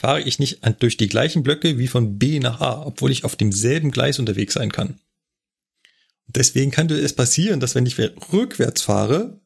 fahre 0.00 0.22
ich 0.22 0.38
nicht 0.38 0.60
durch 0.78 0.96
die 0.96 1.08
gleichen 1.08 1.42
Blöcke 1.42 1.78
wie 1.78 1.86
von 1.86 2.18
B 2.18 2.40
nach 2.40 2.60
A, 2.60 2.86
obwohl 2.86 3.10
ich 3.10 3.24
auf 3.24 3.36
demselben 3.36 3.90
Gleis 3.90 4.18
unterwegs 4.18 4.54
sein 4.54 4.72
kann. 4.72 4.98
Deswegen 6.26 6.70
kann 6.70 6.88
es 6.88 7.12
passieren, 7.12 7.60
dass 7.60 7.74
wenn 7.74 7.84
ich 7.84 7.98
rückwärts 7.98 8.80
fahre, 8.80 9.40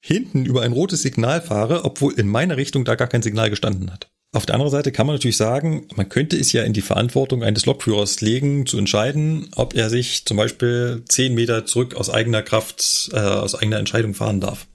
hinten 0.00 0.46
über 0.46 0.62
ein 0.62 0.72
rotes 0.72 1.02
Signal 1.02 1.40
fahre, 1.40 1.84
obwohl 1.84 2.18
in 2.18 2.26
meiner 2.26 2.56
Richtung 2.56 2.84
da 2.84 2.96
gar 2.96 3.06
kein 3.06 3.22
Signal 3.22 3.50
gestanden 3.50 3.92
hat. 3.92 4.10
Auf 4.32 4.46
der 4.46 4.56
anderen 4.56 4.72
Seite 4.72 4.90
kann 4.90 5.06
man 5.06 5.14
natürlich 5.14 5.36
sagen, 5.36 5.86
man 5.94 6.08
könnte 6.08 6.36
es 6.36 6.52
ja 6.52 6.64
in 6.64 6.72
die 6.72 6.80
Verantwortung 6.80 7.44
eines 7.44 7.66
Lokführers 7.66 8.20
legen, 8.20 8.66
zu 8.66 8.78
entscheiden, 8.78 9.48
ob 9.54 9.74
er 9.74 9.90
sich 9.90 10.24
zum 10.24 10.38
Beispiel 10.38 11.04
zehn 11.06 11.34
Meter 11.34 11.66
zurück 11.66 11.94
aus 11.94 12.10
eigener 12.10 12.42
Kraft, 12.42 13.10
äh, 13.12 13.18
aus 13.18 13.54
eigener 13.54 13.78
Entscheidung 13.78 14.14
fahren 14.14 14.40
darf. 14.40 14.66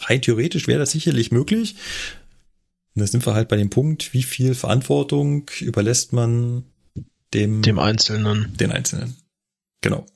Rein 0.00 0.22
theoretisch 0.22 0.66
wäre 0.66 0.80
das 0.80 0.90
sicherlich 0.90 1.30
möglich. 1.30 1.76
Und 2.96 3.00
da 3.00 3.06
sind 3.06 3.26
wir 3.26 3.34
halt 3.34 3.48
bei 3.48 3.56
dem 3.56 3.68
Punkt, 3.68 4.14
wie 4.14 4.22
viel 4.22 4.54
Verantwortung 4.54 5.50
überlässt 5.60 6.14
man 6.14 6.64
dem, 7.34 7.60
dem 7.60 7.78
Einzelnen. 7.78 8.56
Den 8.56 8.72
Einzelnen. 8.72 9.16
Genau. 9.82 10.06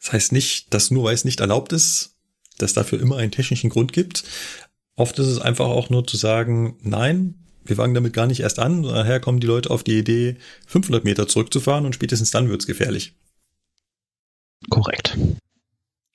Das 0.00 0.12
heißt 0.12 0.32
nicht, 0.32 0.72
dass 0.72 0.92
nur 0.92 1.02
weil 1.02 1.14
es 1.14 1.24
nicht 1.24 1.40
erlaubt 1.40 1.72
ist, 1.72 2.14
dass 2.58 2.74
dafür 2.74 3.00
immer 3.00 3.16
einen 3.16 3.32
technischen 3.32 3.70
Grund 3.70 3.92
gibt. 3.92 4.22
Oft 4.94 5.18
ist 5.18 5.26
es 5.26 5.40
einfach 5.40 5.66
auch 5.66 5.90
nur 5.90 6.06
zu 6.06 6.16
sagen, 6.16 6.76
nein, 6.82 7.34
wir 7.64 7.74
fangen 7.74 7.94
damit 7.94 8.12
gar 8.12 8.28
nicht 8.28 8.40
erst 8.40 8.60
an. 8.60 8.84
Daher 8.84 9.18
kommen 9.18 9.40
die 9.40 9.48
Leute 9.48 9.70
auf 9.70 9.82
die 9.82 9.98
Idee, 9.98 10.36
500 10.68 11.02
Meter 11.02 11.26
zurückzufahren 11.26 11.86
und 11.86 11.94
spätestens 11.96 12.30
dann 12.30 12.48
wird's 12.48 12.68
gefährlich. 12.68 13.16
Korrekt. 14.70 15.18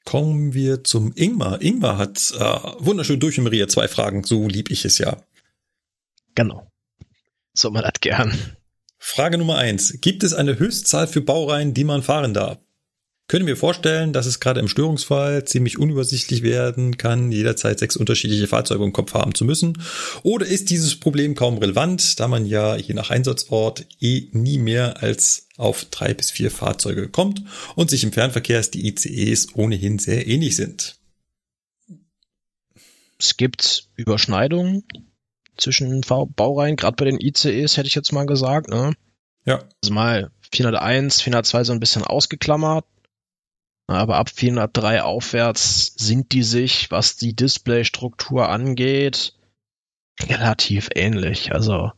Kommen 0.06 0.54
wir 0.54 0.86
zum 0.86 1.12
Ingmar. 1.16 1.62
Ingmar 1.62 1.98
hat 1.98 2.34
äh, 2.40 2.60
wunderschön 2.80 3.20
durchnummeriert 3.20 3.70
zwei 3.72 3.90
Fragen, 3.90 4.24
so 4.24 4.48
lieb 4.48 4.72
ich 4.72 4.86
es 4.86 5.00
ja. 5.00 5.18
Genau. 6.38 6.72
So 7.54 7.72
man 7.72 7.84
hat 7.84 8.00
gern. 8.00 8.32
Frage 9.00 9.40
Nummer 9.40 9.58
eins. 9.58 9.98
Gibt 10.02 10.24
es 10.24 10.36
eine 10.36 10.60
Höchstzahl 10.60 11.08
für 11.08 11.22
Baureihen, 11.22 11.74
die 11.74 11.84
man 11.84 12.04
fahren 12.04 12.36
darf? 12.36 12.60
Können 13.28 13.48
wir 13.48 13.58
vorstellen, 13.58 14.14
dass 14.14 14.28
es 14.28 14.40
gerade 14.40 14.60
im 14.60 14.68
Störungsfall 14.68 15.46
ziemlich 15.46 15.80
unübersichtlich 15.80 16.44
werden 16.44 16.98
kann, 16.98 17.32
jederzeit 17.32 17.80
sechs 17.80 17.98
unterschiedliche 17.98 18.46
Fahrzeuge 18.46 18.84
im 18.84 18.94
Kopf 18.94 19.16
haben 19.16 19.34
zu 19.34 19.46
müssen? 19.46 19.82
Oder 20.22 20.46
ist 20.46 20.70
dieses 20.70 21.00
Problem 21.00 21.34
kaum 21.34 21.58
relevant, 21.58 22.20
da 22.20 22.28
man 22.28 22.46
ja 22.46 22.76
je 22.76 22.94
nach 22.94 23.10
Einsatzort 23.10 23.88
eh 24.00 24.28
nie 24.32 24.60
mehr 24.60 25.02
als 25.02 25.48
auf 25.58 25.86
drei 25.86 26.14
bis 26.14 26.30
vier 26.30 26.52
Fahrzeuge 26.52 27.10
kommt 27.10 27.42
und 27.76 27.90
sich 27.90 28.04
im 28.04 28.12
Fernverkehr 28.12 28.62
die 28.62 28.88
ICEs 28.88 29.56
ohnehin 29.56 29.98
sehr 29.98 30.28
ähnlich 30.28 30.56
sind? 30.56 31.00
Es 33.18 33.38
gibt 33.38 33.90
Überschneidungen 33.96 34.84
zwischen 35.58 36.02
Baureihen, 36.02 36.76
gerade 36.76 36.96
bei 36.96 37.06
den 37.06 37.20
ICEs 37.20 37.78
hätte 37.78 37.88
ich 37.88 37.96
jetzt 37.96 38.12
mal 38.12 38.26
gesagt. 38.26 38.70
Ne? 38.70 38.94
Ja. 39.46 39.64
Also 39.84 39.94
mal 39.94 40.32
401, 40.52 41.22
402 41.22 41.64
so 41.64 41.74
ein 41.74 41.80
bisschen 41.80 42.04
ausgeklammert. 42.04 42.86
Aber 43.88 44.18
ab 44.18 44.30
403 44.30 45.04
aufwärts 45.04 45.94
sind 45.96 46.34
die 46.34 46.44
sich, 46.44 46.92
was 46.92 47.16
die 47.16 47.34
Displaystruktur 47.34 48.50
angeht, 48.50 49.34
relativ 50.22 50.90
ähnlich. 50.94 51.54
Also 51.54 51.92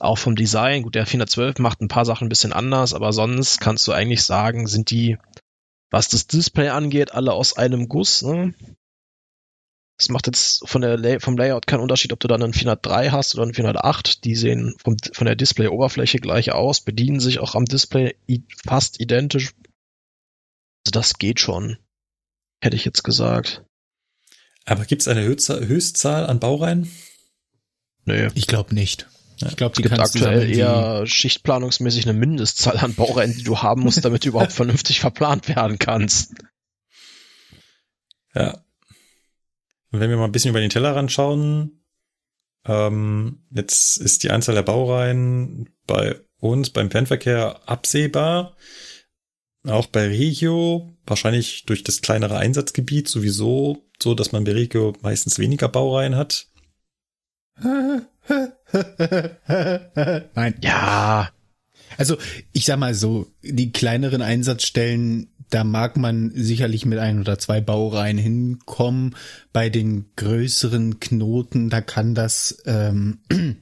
auch 0.00 0.18
vom 0.18 0.34
Design, 0.34 0.82
gut, 0.82 0.96
der 0.96 1.06
412 1.06 1.60
macht 1.60 1.80
ein 1.80 1.88
paar 1.88 2.04
Sachen 2.04 2.26
ein 2.26 2.28
bisschen 2.28 2.52
anders, 2.52 2.94
aber 2.94 3.12
sonst 3.12 3.60
kannst 3.60 3.86
du 3.86 3.92
eigentlich 3.92 4.24
sagen, 4.24 4.66
sind 4.66 4.90
die, 4.90 5.16
was 5.90 6.08
das 6.08 6.26
Display 6.26 6.70
angeht, 6.70 7.12
alle 7.12 7.32
aus 7.32 7.56
einem 7.56 7.88
Guss. 7.88 8.22
Ne? 8.22 8.54
Es 9.96 10.08
macht 10.08 10.26
jetzt 10.26 10.68
von 10.68 10.80
der 10.80 10.96
Lay 10.96 11.20
vom 11.20 11.36
Layout 11.36 11.66
keinen 11.66 11.80
Unterschied, 11.80 12.12
ob 12.12 12.20
du 12.20 12.26
dann 12.26 12.42
einen 12.42 12.52
403 12.52 13.10
hast 13.10 13.34
oder 13.34 13.44
einen 13.44 13.54
408. 13.54 14.24
Die 14.24 14.34
sehen 14.34 14.74
vom, 14.82 14.96
von 15.12 15.26
der 15.26 15.36
Display-Oberfläche 15.36 16.18
gleich 16.18 16.52
aus, 16.52 16.80
bedienen 16.80 17.20
sich 17.20 17.38
auch 17.38 17.54
am 17.54 17.64
Display 17.64 18.16
fast 18.64 19.00
identisch, 19.00 19.54
also 20.86 20.90
das 20.92 21.14
geht 21.14 21.40
schon, 21.40 21.78
hätte 22.60 22.76
ich 22.76 22.84
jetzt 22.84 23.04
gesagt. 23.04 23.64
Aber 24.66 24.84
gibt 24.84 25.02
es 25.02 25.08
eine 25.08 25.22
Höchstzahl 25.22 26.26
an 26.26 26.40
Baureihen? 26.40 26.90
Nee. 28.04 28.28
Ich 28.34 28.46
glaube 28.46 28.74
nicht. 28.74 29.08
Ich 29.46 29.56
glaube, 29.56 29.74
die 29.76 29.82
gibt 29.82 29.98
aktuell 29.98 30.50
eher 30.50 31.06
schichtplanungsmäßig 31.06 32.08
eine 32.08 32.18
Mindestzahl 32.18 32.78
an 32.78 32.94
Baureihen, 32.94 33.36
die 33.36 33.42
du 33.42 33.58
haben 33.58 33.82
musst, 33.82 34.04
damit 34.04 34.24
du 34.24 34.28
überhaupt 34.28 34.52
vernünftig 34.52 35.00
verplant 35.00 35.48
werden 35.48 35.78
kannst. 35.78 36.34
Ja. 38.34 38.63
Und 39.94 40.00
wenn 40.00 40.10
wir 40.10 40.16
mal 40.16 40.24
ein 40.24 40.32
bisschen 40.32 40.50
über 40.50 40.58
den 40.58 40.70
Tellerrand 40.70 41.12
schauen, 41.12 41.84
ähm, 42.66 43.44
jetzt 43.52 43.96
ist 43.96 44.24
die 44.24 44.32
Anzahl 44.32 44.56
der 44.56 44.64
Baureihen 44.64 45.70
bei 45.86 46.18
uns 46.40 46.70
beim 46.70 46.90
Fernverkehr 46.90 47.60
absehbar. 47.66 48.56
Auch 49.64 49.86
bei 49.86 50.08
Regio, 50.08 50.96
wahrscheinlich 51.06 51.64
durch 51.66 51.84
das 51.84 52.02
kleinere 52.02 52.38
Einsatzgebiet 52.38 53.06
sowieso 53.06 53.84
so, 54.02 54.14
dass 54.16 54.32
man 54.32 54.42
bei 54.42 54.50
Regio 54.50 54.94
meistens 55.00 55.38
weniger 55.38 55.68
Baureihen 55.68 56.16
hat. 56.16 56.48
Nein. 60.34 60.56
Ja. 60.60 61.30
Also, 61.98 62.18
ich 62.52 62.64
sag 62.64 62.80
mal 62.80 62.94
so, 62.94 63.28
die 63.42 63.70
kleineren 63.70 64.22
Einsatzstellen, 64.22 65.32
da 65.50 65.64
mag 65.64 65.96
man 65.96 66.32
sicherlich 66.34 66.86
mit 66.86 66.98
ein 66.98 67.20
oder 67.20 67.38
zwei 67.38 67.60
Baureihen 67.60 68.18
hinkommen. 68.18 69.14
Bei 69.52 69.68
den 69.68 70.06
größeren 70.16 71.00
Knoten, 71.00 71.70
da 71.70 71.80
kann 71.80 72.14
das, 72.14 72.62
ähm, 72.66 73.18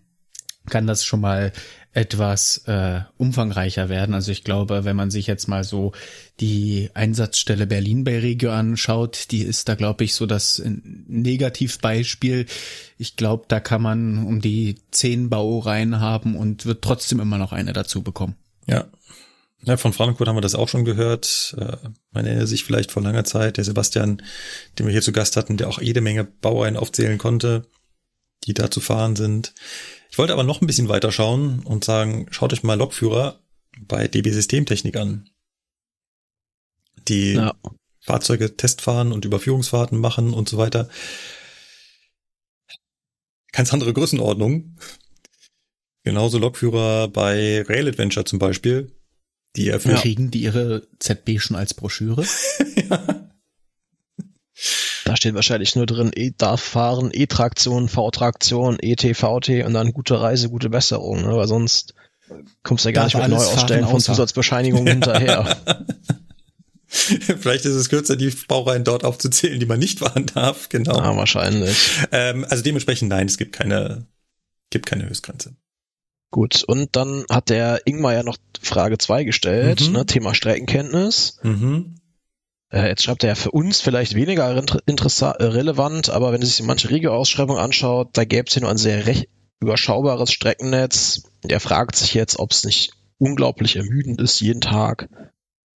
kann 0.70 0.86
das 0.86 1.04
schon 1.04 1.20
mal 1.20 1.52
etwas 1.94 2.64
äh, 2.66 3.00
umfangreicher 3.18 3.90
werden. 3.90 4.14
Also 4.14 4.32
ich 4.32 4.44
glaube, 4.44 4.84
wenn 4.84 4.96
man 4.96 5.10
sich 5.10 5.26
jetzt 5.26 5.46
mal 5.46 5.62
so 5.62 5.92
die 6.40 6.88
Einsatzstelle 6.94 7.66
Berlin 7.66 8.04
bei 8.04 8.18
Regio 8.18 8.50
anschaut, 8.50 9.30
die 9.30 9.42
ist 9.42 9.68
da, 9.68 9.74
glaube 9.74 10.04
ich, 10.04 10.14
so 10.14 10.24
das 10.24 10.62
Negativbeispiel. 10.64 12.46
Ich 12.96 13.16
glaube, 13.16 13.44
da 13.48 13.60
kann 13.60 13.82
man 13.82 14.24
um 14.24 14.40
die 14.40 14.76
zehn 14.90 15.28
Baureihen 15.28 16.00
haben 16.00 16.34
und 16.34 16.64
wird 16.64 16.82
trotzdem 16.82 17.20
immer 17.20 17.36
noch 17.36 17.52
eine 17.52 17.74
dazu 17.74 18.02
bekommen. 18.02 18.36
Ja. 18.66 18.86
Ja, 19.64 19.76
von 19.76 19.92
Frankfurt 19.92 20.26
haben 20.26 20.36
wir 20.36 20.40
das 20.40 20.56
auch 20.56 20.68
schon 20.68 20.84
gehört. 20.84 21.54
Äh, 21.56 21.76
man 22.10 22.26
erinnert 22.26 22.48
sich 22.48 22.64
vielleicht 22.64 22.90
vor 22.90 23.02
langer 23.02 23.24
Zeit, 23.24 23.56
der 23.56 23.64
Sebastian, 23.64 24.22
den 24.78 24.86
wir 24.86 24.92
hier 24.92 25.02
zu 25.02 25.12
Gast 25.12 25.36
hatten, 25.36 25.56
der 25.56 25.68
auch 25.68 25.80
jede 25.80 26.00
Menge 26.00 26.24
Baureihen 26.24 26.76
aufzählen 26.76 27.18
konnte, 27.18 27.68
die 28.44 28.54
da 28.54 28.70
zu 28.70 28.80
fahren 28.80 29.14
sind. 29.14 29.54
Ich 30.10 30.18
wollte 30.18 30.32
aber 30.32 30.42
noch 30.42 30.60
ein 30.60 30.66
bisschen 30.66 30.88
weiter 30.88 31.12
schauen 31.12 31.60
und 31.60 31.84
sagen, 31.84 32.26
schaut 32.30 32.52
euch 32.52 32.64
mal 32.64 32.76
Lokführer 32.76 33.38
bei 33.80 34.08
DB 34.08 34.30
Systemtechnik 34.30 34.96
an. 34.96 35.30
Die 37.08 37.34
ja. 37.34 37.54
Fahrzeuge 38.00 38.56
testfahren 38.56 39.12
und 39.12 39.24
Überführungsfahrten 39.24 39.98
machen 39.98 40.34
und 40.34 40.48
so 40.48 40.58
weiter. 40.58 40.88
Ganz 43.52 43.72
andere 43.72 43.92
Größenordnung. 43.92 44.76
Genauso 46.02 46.38
Lokführer 46.38 47.08
bei 47.08 47.62
Rail 47.62 47.86
Adventure 47.86 48.24
zum 48.24 48.40
Beispiel. 48.40 48.92
Die 49.56 49.68
erfüllen. 49.68 49.96
Kriegen 49.96 50.30
die 50.30 50.42
ihre 50.42 50.86
ZB 50.98 51.38
schon 51.38 51.56
als 51.56 51.74
Broschüre? 51.74 52.24
ja. 52.90 53.28
Da 55.04 55.16
steht 55.16 55.34
wahrscheinlich 55.34 55.76
nur 55.76 55.86
drin, 55.86 56.10
E 56.14 56.32
darf 56.36 56.62
fahren, 56.62 57.10
E-Traktion, 57.12 57.88
V-Traktion, 57.88 58.78
ETVT 58.78 59.64
und 59.66 59.74
dann 59.74 59.92
gute 59.92 60.20
Reise, 60.20 60.48
gute 60.48 60.70
Besserung, 60.70 61.22
ne? 61.22 61.36
weil 61.36 61.48
sonst 61.48 61.94
kommst 62.62 62.84
du 62.84 62.90
ja 62.90 62.94
gar 62.94 63.04
nicht 63.04 63.16
mit 63.16 63.28
Neuausstellen 63.28 63.86
von 63.86 64.00
Zusatzbescheinigungen 64.00 64.86
ja. 64.86 64.92
hinterher. 64.92 65.56
Vielleicht 66.86 67.64
ist 67.64 67.74
es 67.74 67.88
kürzer, 67.88 68.16
die 68.16 68.30
Baureihen 68.48 68.84
dort 68.84 69.04
aufzuzählen, 69.04 69.58
die 69.58 69.66
man 69.66 69.78
nicht 69.78 70.00
fahren 70.00 70.26
darf, 70.26 70.68
genau. 70.68 70.98
Ja, 70.98 71.16
wahrscheinlich. 71.16 71.76
Ähm, 72.10 72.46
also 72.48 72.62
dementsprechend 72.62 73.08
nein, 73.08 73.26
es 73.26 73.38
gibt 73.38 73.54
keine, 73.54 74.06
gibt 74.70 74.86
keine 74.86 75.08
Höchstgrenze. 75.08 75.56
Gut, 76.32 76.64
und 76.64 76.96
dann 76.96 77.26
hat 77.30 77.50
der 77.50 77.82
Ingmar 77.84 78.14
ja 78.14 78.22
noch 78.22 78.38
Frage 78.58 78.96
zwei 78.96 79.22
gestellt, 79.22 79.82
mhm. 79.82 79.92
ne, 79.92 80.06
Thema 80.06 80.34
Streckenkenntnis. 80.34 81.38
Mhm. 81.42 81.96
Äh, 82.72 82.88
jetzt 82.88 83.02
schreibt 83.02 83.22
er 83.22 83.28
ja 83.28 83.34
für 83.34 83.50
uns 83.50 83.82
vielleicht 83.82 84.14
weniger 84.14 84.56
interessant, 84.86 85.40
äh, 85.40 85.44
relevant, 85.44 86.08
aber 86.08 86.32
wenn 86.32 86.40
sich 86.40 86.62
manche 86.62 86.88
Regio-Ausschreibungen 86.88 87.60
anschaut, 87.60 88.08
da 88.14 88.24
gäbe 88.24 88.46
es 88.48 88.54
ja 88.54 88.62
nur 88.62 88.70
ein 88.70 88.78
sehr 88.78 89.06
recht 89.06 89.28
überschaubares 89.60 90.32
Streckennetz. 90.32 91.24
Der 91.44 91.60
fragt 91.60 91.96
sich 91.96 92.14
jetzt, 92.14 92.38
ob 92.38 92.52
es 92.52 92.64
nicht 92.64 92.94
unglaublich 93.18 93.76
ermüdend 93.76 94.18
ist, 94.18 94.40
jeden 94.40 94.62
Tag, 94.62 95.10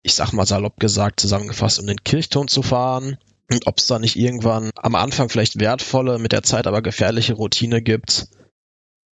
ich 0.03 0.15
sag 0.15 0.33
mal 0.33 0.47
salopp 0.47 0.81
gesagt, 0.81 1.21
zusammengefasst, 1.21 1.81
um 1.81 1.87
den 1.87 2.03
Kirchturm 2.03 2.49
zu 2.49 2.63
fahren. 2.63 3.19
Und 3.53 3.67
ob 3.67 3.79
es 3.79 3.87
da 3.87 3.99
nicht 3.99 4.17
irgendwann 4.17 4.71
am 4.75 4.95
Anfang 4.95 5.29
vielleicht 5.29 5.61
wertvolle, 5.61 6.19
mit 6.19 6.33
der 6.33 6.43
Zeit 6.43 6.67
aber 6.67 6.81
gefährliche 6.81 7.35
Routine 7.35 7.83
gibt. 7.83 8.27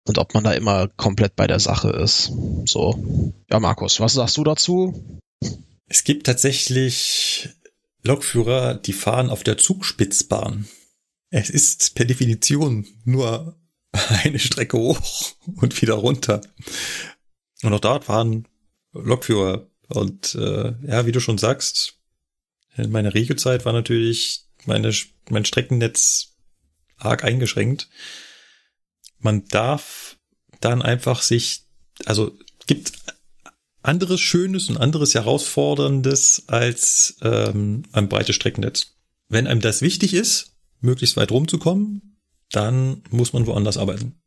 Und 0.04 0.18
ob 0.18 0.34
man 0.34 0.44
da 0.44 0.52
immer 0.52 0.88
komplett 0.88 1.36
bei 1.36 1.46
der 1.46 1.60
Sache 1.60 1.90
ist. 1.90 2.32
So. 2.66 3.02
Ja, 3.50 3.60
Markus, 3.60 4.00
was 4.00 4.14
sagst 4.14 4.36
du 4.36 4.44
dazu? 4.44 5.20
Es 5.86 6.04
gibt 6.04 6.26
tatsächlich 6.26 7.50
Lokführer, 8.02 8.74
die 8.74 8.92
fahren 8.92 9.30
auf 9.30 9.44
der 9.44 9.58
Zugspitzbahn. 9.58 10.66
Es 11.30 11.50
ist 11.50 11.94
per 11.94 12.04
Definition 12.04 12.86
nur 13.04 13.56
eine 13.92 14.38
Strecke 14.38 14.76
hoch 14.76 15.32
und 15.56 15.80
wieder 15.80 15.94
runter. 15.94 16.40
Und 17.62 17.72
auch 17.72 17.80
dort 17.80 18.08
waren 18.08 18.48
Lokführer. 18.92 19.68
Und 19.88 20.34
äh, 20.34 20.74
ja, 20.86 21.06
wie 21.06 21.12
du 21.12 21.20
schon 21.20 21.38
sagst, 21.38 21.98
in 22.76 22.90
meiner 22.90 23.14
Regiozeit 23.14 23.64
war 23.64 23.72
natürlich 23.72 24.46
meine, 24.64 24.92
mein 25.28 25.44
Streckennetz 25.44 26.34
arg 26.96 27.24
eingeschränkt. 27.24 27.88
Man 29.22 29.46
darf 29.48 30.18
dann 30.60 30.82
einfach 30.82 31.22
sich, 31.22 31.64
also 32.04 32.36
gibt 32.66 32.92
anderes 33.82 34.20
Schönes 34.20 34.68
und 34.68 34.76
anderes 34.76 35.14
Herausforderndes 35.14 36.44
als 36.48 37.16
ähm, 37.22 37.84
ein 37.92 38.08
breites 38.08 38.36
Streckennetz. 38.36 38.94
Wenn 39.28 39.46
einem 39.46 39.60
das 39.60 39.82
wichtig 39.82 40.14
ist, 40.14 40.54
möglichst 40.80 41.16
weit 41.16 41.30
rumzukommen, 41.30 42.18
dann 42.50 43.02
muss 43.10 43.32
man 43.32 43.46
woanders 43.46 43.78
arbeiten. 43.78 44.20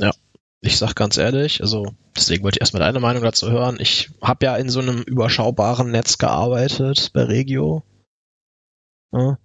Ja, 0.00 0.12
ich 0.60 0.78
sag 0.78 0.94
ganz 0.94 1.16
ehrlich, 1.16 1.62
also 1.62 1.94
deswegen 2.14 2.44
wollte 2.44 2.58
ich 2.58 2.60
erstmal 2.60 2.82
deine 2.82 3.00
Meinung 3.00 3.22
dazu 3.22 3.50
hören. 3.50 3.78
Ich 3.80 4.10
habe 4.20 4.46
ja 4.46 4.56
in 4.56 4.68
so 4.68 4.80
einem 4.80 5.02
überschaubaren 5.02 5.90
Netz 5.90 6.18
gearbeitet 6.18 7.10
bei 7.12 7.22
Regio. 7.22 7.82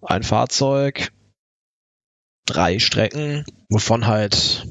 ein 0.01 0.23
Fahrzeug, 0.23 1.13
drei 2.45 2.79
Strecken, 2.79 3.45
wovon 3.69 4.07
halt 4.07 4.67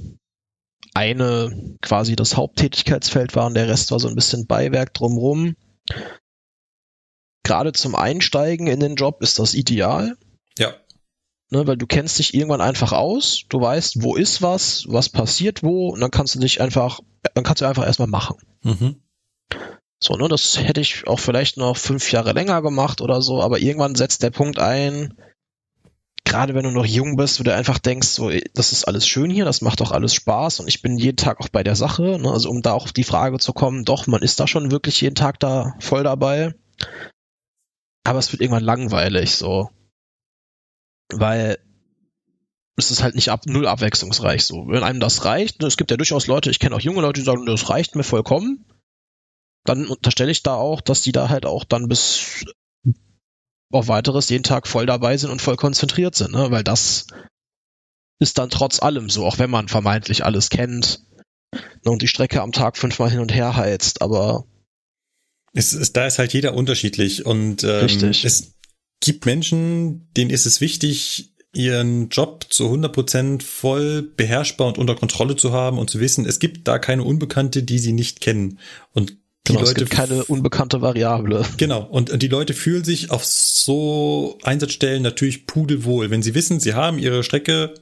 eine 0.94 1.76
quasi 1.82 2.16
das 2.16 2.36
Haupttätigkeitsfeld 2.36 3.36
war 3.36 3.46
und 3.46 3.54
der 3.54 3.68
Rest 3.68 3.90
war 3.90 4.00
so 4.00 4.08
ein 4.08 4.14
bisschen 4.14 4.46
Beiwerk 4.46 4.94
drumrum. 4.94 5.56
Gerade 7.44 7.72
zum 7.72 7.94
Einsteigen 7.94 8.66
in 8.66 8.80
den 8.80 8.96
Job 8.96 9.22
ist 9.22 9.38
das 9.38 9.54
ideal. 9.54 10.16
Ja. 10.58 10.74
Ne, 11.50 11.66
weil 11.66 11.76
du 11.76 11.86
kennst 11.86 12.18
dich 12.18 12.34
irgendwann 12.34 12.60
einfach 12.60 12.92
aus, 12.92 13.44
du 13.48 13.60
weißt, 13.60 14.02
wo 14.02 14.14
ist 14.14 14.40
was, 14.40 14.84
was 14.86 15.08
passiert 15.08 15.64
wo, 15.64 15.88
und 15.88 16.00
dann 16.00 16.12
kannst 16.12 16.36
du 16.36 16.38
dich 16.38 16.60
einfach, 16.60 17.00
dann 17.34 17.42
kannst 17.42 17.60
du 17.60 17.66
einfach 17.66 17.84
erstmal 17.84 18.08
machen. 18.08 18.36
Mhm. 18.62 19.02
So, 19.98 20.14
ne, 20.14 20.28
das 20.28 20.58
hätte 20.58 20.80
ich 20.80 21.08
auch 21.08 21.18
vielleicht 21.18 21.56
noch 21.56 21.76
fünf 21.76 22.12
Jahre 22.12 22.32
länger 22.32 22.62
gemacht 22.62 23.00
oder 23.00 23.20
so, 23.20 23.42
aber 23.42 23.58
irgendwann 23.58 23.96
setzt 23.96 24.22
der 24.22 24.30
Punkt 24.30 24.60
ein, 24.60 25.14
gerade 26.30 26.54
wenn 26.54 26.62
du 26.62 26.70
noch 26.70 26.86
jung 26.86 27.16
bist, 27.16 27.40
wo 27.40 27.44
du 27.44 27.52
einfach 27.52 27.78
denkst, 27.78 28.06
so, 28.06 28.30
das 28.54 28.70
ist 28.70 28.84
alles 28.84 29.06
schön 29.06 29.30
hier, 29.30 29.44
das 29.44 29.62
macht 29.62 29.80
doch 29.80 29.90
alles 29.90 30.14
Spaß 30.14 30.60
und 30.60 30.68
ich 30.68 30.80
bin 30.80 30.96
jeden 30.96 31.16
Tag 31.16 31.40
auch 31.40 31.48
bei 31.48 31.64
der 31.64 31.74
Sache, 31.74 32.20
ne? 32.20 32.30
also 32.30 32.48
um 32.48 32.62
da 32.62 32.72
auch 32.72 32.84
auf 32.84 32.92
die 32.92 33.04
Frage 33.04 33.38
zu 33.38 33.52
kommen, 33.52 33.84
doch, 33.84 34.06
man 34.06 34.22
ist 34.22 34.38
da 34.38 34.46
schon 34.46 34.70
wirklich 34.70 35.00
jeden 35.00 35.16
Tag 35.16 35.40
da 35.40 35.74
voll 35.80 36.04
dabei, 36.04 36.54
aber 38.04 38.20
es 38.20 38.30
wird 38.30 38.40
irgendwann 38.40 38.62
langweilig, 38.62 39.34
so, 39.34 39.70
weil 41.12 41.58
es 42.76 42.92
ist 42.92 43.02
halt 43.02 43.16
nicht 43.16 43.30
ab, 43.30 43.46
null 43.46 43.66
abwechslungsreich 43.66 44.44
so. 44.44 44.68
Wenn 44.68 44.84
einem 44.84 45.00
das 45.00 45.24
reicht, 45.24 45.60
ne, 45.60 45.66
es 45.66 45.76
gibt 45.76 45.90
ja 45.90 45.96
durchaus 45.96 46.28
Leute, 46.28 46.50
ich 46.50 46.60
kenne 46.60 46.76
auch 46.76 46.80
junge 46.80 47.02
Leute, 47.02 47.20
die 47.20 47.26
sagen, 47.26 47.44
das 47.44 47.68
reicht 47.68 47.96
mir 47.96 48.04
vollkommen, 48.04 48.64
dann 49.64 49.88
unterstelle 49.88 50.30
ich 50.30 50.44
da 50.44 50.54
auch, 50.54 50.80
dass 50.80 51.02
die 51.02 51.12
da 51.12 51.28
halt 51.28 51.44
auch 51.44 51.64
dann 51.64 51.88
bis 51.88 52.44
auf 53.70 53.88
weiteres 53.88 54.28
jeden 54.28 54.44
Tag 54.44 54.66
voll 54.66 54.86
dabei 54.86 55.16
sind 55.16 55.30
und 55.30 55.42
voll 55.42 55.56
konzentriert 55.56 56.14
sind, 56.14 56.32
ne? 56.32 56.50
weil 56.50 56.64
das 56.64 57.06
ist 58.18 58.38
dann 58.38 58.50
trotz 58.50 58.80
allem 58.82 59.08
so, 59.08 59.24
auch 59.24 59.38
wenn 59.38 59.50
man 59.50 59.68
vermeintlich 59.68 60.24
alles 60.24 60.50
kennt 60.50 61.00
ne, 61.54 61.90
und 61.90 62.02
die 62.02 62.08
Strecke 62.08 62.42
am 62.42 62.52
Tag 62.52 62.76
fünfmal 62.76 63.10
hin 63.10 63.20
und 63.20 63.34
her 63.34 63.56
heizt, 63.56 64.02
aber 64.02 64.44
es 65.52 65.72
ist, 65.72 65.96
da 65.96 66.06
ist 66.06 66.18
halt 66.18 66.32
jeder 66.32 66.54
unterschiedlich 66.54 67.26
und 67.26 67.64
ähm, 67.64 67.80
Richtig. 67.80 68.24
es 68.24 68.54
gibt 69.00 69.26
Menschen, 69.26 70.12
denen 70.14 70.30
ist 70.30 70.46
es 70.46 70.60
wichtig, 70.60 71.34
ihren 71.52 72.08
Job 72.10 72.46
zu 72.48 72.72
100% 72.72 73.42
voll 73.42 74.02
beherrschbar 74.02 74.68
und 74.68 74.78
unter 74.78 74.94
Kontrolle 74.94 75.34
zu 75.34 75.52
haben 75.52 75.78
und 75.78 75.90
zu 75.90 75.98
wissen, 75.98 76.24
es 76.24 76.38
gibt 76.38 76.68
da 76.68 76.78
keine 76.78 77.02
Unbekannte, 77.02 77.64
die 77.64 77.78
sie 77.78 77.92
nicht 77.92 78.20
kennen. 78.20 78.60
Und 78.92 79.16
die 79.48 79.52
genau, 79.52 79.64
Leute, 79.64 79.86
keine 79.86 80.24
unbekannte 80.24 80.80
Variable. 80.80 81.44
Genau, 81.56 81.82
und, 81.82 82.10
und 82.10 82.22
die 82.22 82.28
Leute 82.28 82.54
fühlen 82.54 82.84
sich 82.84 83.10
auf 83.10 83.24
so 83.24 84.38
Einsatzstellen 84.42 85.02
natürlich 85.02 85.46
pudelwohl. 85.46 86.10
Wenn 86.10 86.22
sie 86.22 86.34
wissen, 86.34 86.60
sie 86.60 86.74
haben 86.74 86.98
ihre 86.98 87.24
Strecke, 87.24 87.74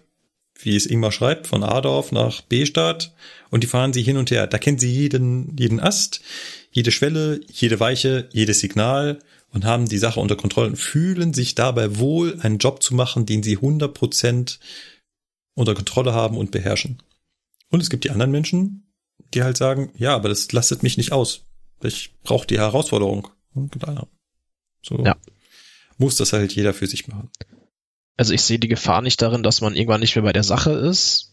wie 0.60 0.76
es 0.76 0.86
Ingmar 0.86 1.12
schreibt, 1.12 1.46
von 1.46 1.62
Adorf 1.64 2.12
nach 2.12 2.42
B-Stadt 2.42 3.12
und 3.50 3.62
die 3.62 3.68
fahren 3.68 3.92
sie 3.92 4.02
hin 4.02 4.16
und 4.16 4.30
her. 4.30 4.46
Da 4.46 4.58
kennen 4.58 4.78
sie 4.78 4.92
jeden, 4.92 5.56
jeden 5.56 5.80
Ast, 5.80 6.20
jede 6.70 6.92
Schwelle, 6.92 7.40
jede 7.50 7.80
Weiche, 7.80 8.28
jedes 8.32 8.60
Signal 8.60 9.18
und 9.52 9.64
haben 9.64 9.88
die 9.88 9.98
Sache 9.98 10.20
unter 10.20 10.36
Kontrolle 10.36 10.68
und 10.68 10.76
fühlen 10.76 11.34
sich 11.34 11.54
dabei 11.54 11.98
wohl, 11.98 12.38
einen 12.40 12.58
Job 12.58 12.82
zu 12.82 12.94
machen, 12.94 13.26
den 13.26 13.42
sie 13.42 13.58
100% 13.58 14.58
unter 15.54 15.74
Kontrolle 15.74 16.12
haben 16.12 16.36
und 16.36 16.50
beherrschen. 16.50 17.02
Und 17.70 17.82
es 17.82 17.90
gibt 17.90 18.04
die 18.04 18.10
anderen 18.10 18.30
Menschen, 18.30 18.86
die 19.34 19.42
halt 19.42 19.56
sagen, 19.56 19.90
ja, 19.96 20.14
aber 20.14 20.28
das 20.28 20.50
lastet 20.52 20.82
mich 20.82 20.96
nicht 20.96 21.12
aus. 21.12 21.47
Ich 21.82 22.14
brauche 22.22 22.46
die 22.46 22.58
Herausforderung. 22.58 23.28
So 24.82 25.04
ja. 25.04 25.16
muss 25.96 26.16
das 26.16 26.32
halt 26.32 26.54
jeder 26.54 26.74
für 26.74 26.86
sich 26.86 27.08
machen. 27.08 27.30
Also 28.16 28.32
ich 28.32 28.42
sehe 28.42 28.58
die 28.58 28.68
Gefahr 28.68 29.02
nicht 29.02 29.22
darin, 29.22 29.42
dass 29.42 29.60
man 29.60 29.74
irgendwann 29.74 30.00
nicht 30.00 30.16
mehr 30.16 30.24
bei 30.24 30.32
der 30.32 30.42
Sache 30.42 30.72
ist, 30.72 31.32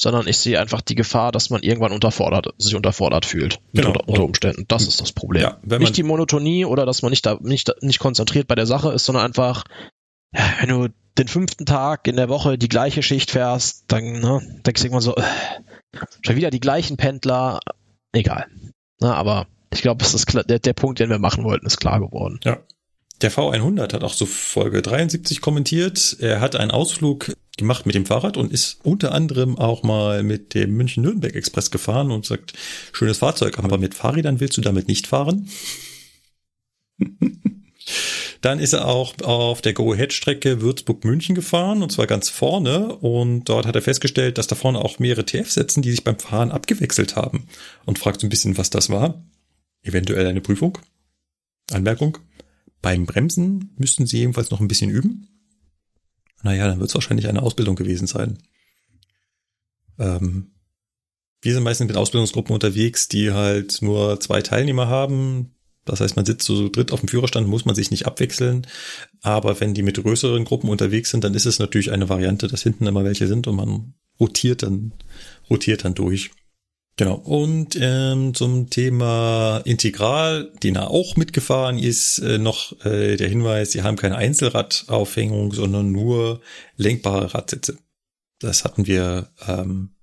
sondern 0.00 0.26
ich 0.26 0.38
sehe 0.38 0.60
einfach 0.60 0.80
die 0.80 0.94
Gefahr, 0.94 1.32
dass 1.32 1.50
man 1.50 1.62
irgendwann 1.62 1.92
unterfordert, 1.92 2.48
sich 2.58 2.74
unterfordert 2.74 3.24
fühlt 3.24 3.60
genau. 3.72 3.88
unter, 3.88 4.08
unter 4.08 4.24
Umständen. 4.24 4.64
Das 4.68 4.86
ist 4.86 5.00
das 5.00 5.12
Problem. 5.12 5.42
Ja, 5.42 5.78
nicht 5.78 5.96
die 5.96 6.02
Monotonie 6.02 6.64
oder 6.64 6.84
dass 6.84 7.02
man 7.02 7.10
nicht 7.10 7.24
da 7.24 7.38
nicht, 7.40 7.72
nicht 7.82 7.98
konzentriert 7.98 8.48
bei 8.48 8.54
der 8.54 8.66
Sache 8.66 8.92
ist, 8.92 9.04
sondern 9.04 9.24
einfach, 9.24 9.64
wenn 10.60 10.68
du 10.68 10.88
den 11.18 11.28
fünften 11.28 11.64
Tag 11.64 12.06
in 12.08 12.16
der 12.16 12.28
Woche 12.28 12.58
die 12.58 12.68
gleiche 12.68 13.02
Schicht 13.02 13.30
fährst, 13.30 13.84
dann 13.88 14.20
ne, 14.20 14.60
denkst 14.66 14.82
du 14.82 14.86
irgendwann 14.86 15.02
so, 15.02 15.16
äh, 15.16 15.22
schon 16.22 16.36
wieder 16.36 16.50
die 16.50 16.60
gleichen 16.60 16.98
Pendler, 16.98 17.60
egal. 18.12 18.46
Na, 19.00 19.14
aber 19.14 19.46
ich 19.76 19.82
glaube, 19.82 20.02
das 20.02 20.14
ist 20.14 20.26
klar, 20.26 20.42
der, 20.44 20.58
der 20.58 20.72
Punkt, 20.72 20.98
den 20.98 21.10
wir 21.10 21.18
machen 21.18 21.44
wollten, 21.44 21.66
ist 21.66 21.78
klar 21.78 22.00
geworden. 22.00 22.40
Ja. 22.44 22.58
Der 23.22 23.32
V100 23.32 23.94
hat 23.94 24.04
auch 24.04 24.12
so 24.12 24.26
Folge 24.26 24.82
73 24.82 25.40
kommentiert. 25.40 26.16
Er 26.20 26.40
hat 26.40 26.54
einen 26.54 26.70
Ausflug 26.70 27.32
gemacht 27.56 27.86
mit 27.86 27.94
dem 27.94 28.04
Fahrrad 28.04 28.36
und 28.36 28.52
ist 28.52 28.80
unter 28.82 29.12
anderem 29.12 29.56
auch 29.58 29.82
mal 29.82 30.22
mit 30.22 30.52
dem 30.52 30.76
München-Nürnberg-Express 30.76 31.70
gefahren 31.70 32.10
und 32.10 32.26
sagt, 32.26 32.52
schönes 32.92 33.18
Fahrzeug, 33.18 33.58
aber 33.58 33.78
mit 33.78 33.94
Fahrrädern 33.94 34.40
willst 34.40 34.58
du 34.58 34.60
damit 34.60 34.88
nicht 34.88 35.06
fahren? 35.06 35.48
Dann 38.42 38.58
ist 38.58 38.74
er 38.74 38.86
auch 38.86 39.14
auf 39.22 39.62
der 39.62 39.72
Go-Ahead-Strecke 39.72 40.60
Würzburg-München 40.60 41.34
gefahren 41.34 41.82
und 41.82 41.90
zwar 41.90 42.06
ganz 42.06 42.28
vorne 42.28 42.94
und 42.96 43.44
dort 43.44 43.66
hat 43.66 43.74
er 43.74 43.82
festgestellt, 43.82 44.36
dass 44.36 44.46
da 44.46 44.54
vorne 44.54 44.78
auch 44.78 44.98
mehrere 44.98 45.24
TF 45.24 45.50
sitzen, 45.50 45.80
die 45.82 45.90
sich 45.90 46.04
beim 46.04 46.18
Fahren 46.18 46.52
abgewechselt 46.52 47.16
haben 47.16 47.48
und 47.86 47.98
fragt 47.98 48.20
so 48.20 48.26
ein 48.26 48.30
bisschen, 48.30 48.58
was 48.58 48.68
das 48.70 48.90
war. 48.90 49.22
Eventuell 49.86 50.26
eine 50.26 50.40
Prüfung. 50.40 50.78
Anmerkung. 51.70 52.18
Beim 52.82 53.06
Bremsen 53.06 53.70
müssten 53.76 54.06
Sie 54.06 54.18
jedenfalls 54.18 54.50
noch 54.50 54.60
ein 54.60 54.68
bisschen 54.68 54.90
üben. 54.90 55.28
Naja, 56.42 56.66
dann 56.66 56.80
wird 56.80 56.90
es 56.90 56.94
wahrscheinlich 56.94 57.28
eine 57.28 57.42
Ausbildung 57.42 57.76
gewesen 57.76 58.06
sein. 58.06 58.38
Ähm, 59.98 60.50
wir 61.40 61.54
sind 61.54 61.62
meistens 61.62 61.86
mit 61.86 61.96
Ausbildungsgruppen 61.96 62.52
unterwegs, 62.52 63.08
die 63.08 63.32
halt 63.32 63.80
nur 63.80 64.18
zwei 64.20 64.42
Teilnehmer 64.42 64.88
haben. 64.88 65.54
Das 65.84 66.00
heißt, 66.00 66.16
man 66.16 66.26
sitzt 66.26 66.46
so 66.46 66.68
dritt 66.68 66.90
auf 66.90 67.00
dem 67.00 67.08
Führerstand, 67.08 67.46
muss 67.46 67.64
man 67.64 67.76
sich 67.76 67.92
nicht 67.92 68.06
abwechseln. 68.06 68.66
Aber 69.22 69.60
wenn 69.60 69.72
die 69.72 69.82
mit 69.82 70.02
größeren 70.02 70.44
Gruppen 70.44 70.68
unterwegs 70.68 71.10
sind, 71.10 71.22
dann 71.22 71.34
ist 71.34 71.46
es 71.46 71.60
natürlich 71.60 71.92
eine 71.92 72.08
Variante, 72.08 72.48
dass 72.48 72.64
hinten 72.64 72.86
immer 72.86 73.04
welche 73.04 73.28
sind 73.28 73.46
und 73.46 73.54
man 73.54 73.94
rotiert 74.18 74.64
dann, 74.64 74.92
rotiert 75.48 75.84
dann 75.84 75.94
durch. 75.94 76.32
Genau. 76.98 77.16
Und 77.16 77.76
ähm, 77.78 78.32
zum 78.32 78.70
Thema 78.70 79.58
Integral, 79.64 80.50
die 80.62 80.72
da 80.72 80.86
auch 80.86 81.16
mitgefahren 81.16 81.78
ist, 81.78 82.18
äh, 82.20 82.38
noch 82.38 82.72
äh, 82.86 83.16
der 83.16 83.28
Hinweis, 83.28 83.72
sie 83.72 83.82
haben 83.82 83.96
keine 83.96 84.16
Einzelradaufhängung, 84.16 85.52
sondern 85.52 85.92
nur 85.92 86.40
lenkbare 86.76 87.34
Radsitze. 87.34 87.78
Das 88.38 88.64
hatten 88.64 88.86
wir 88.86 89.30
ähm, 89.46 89.94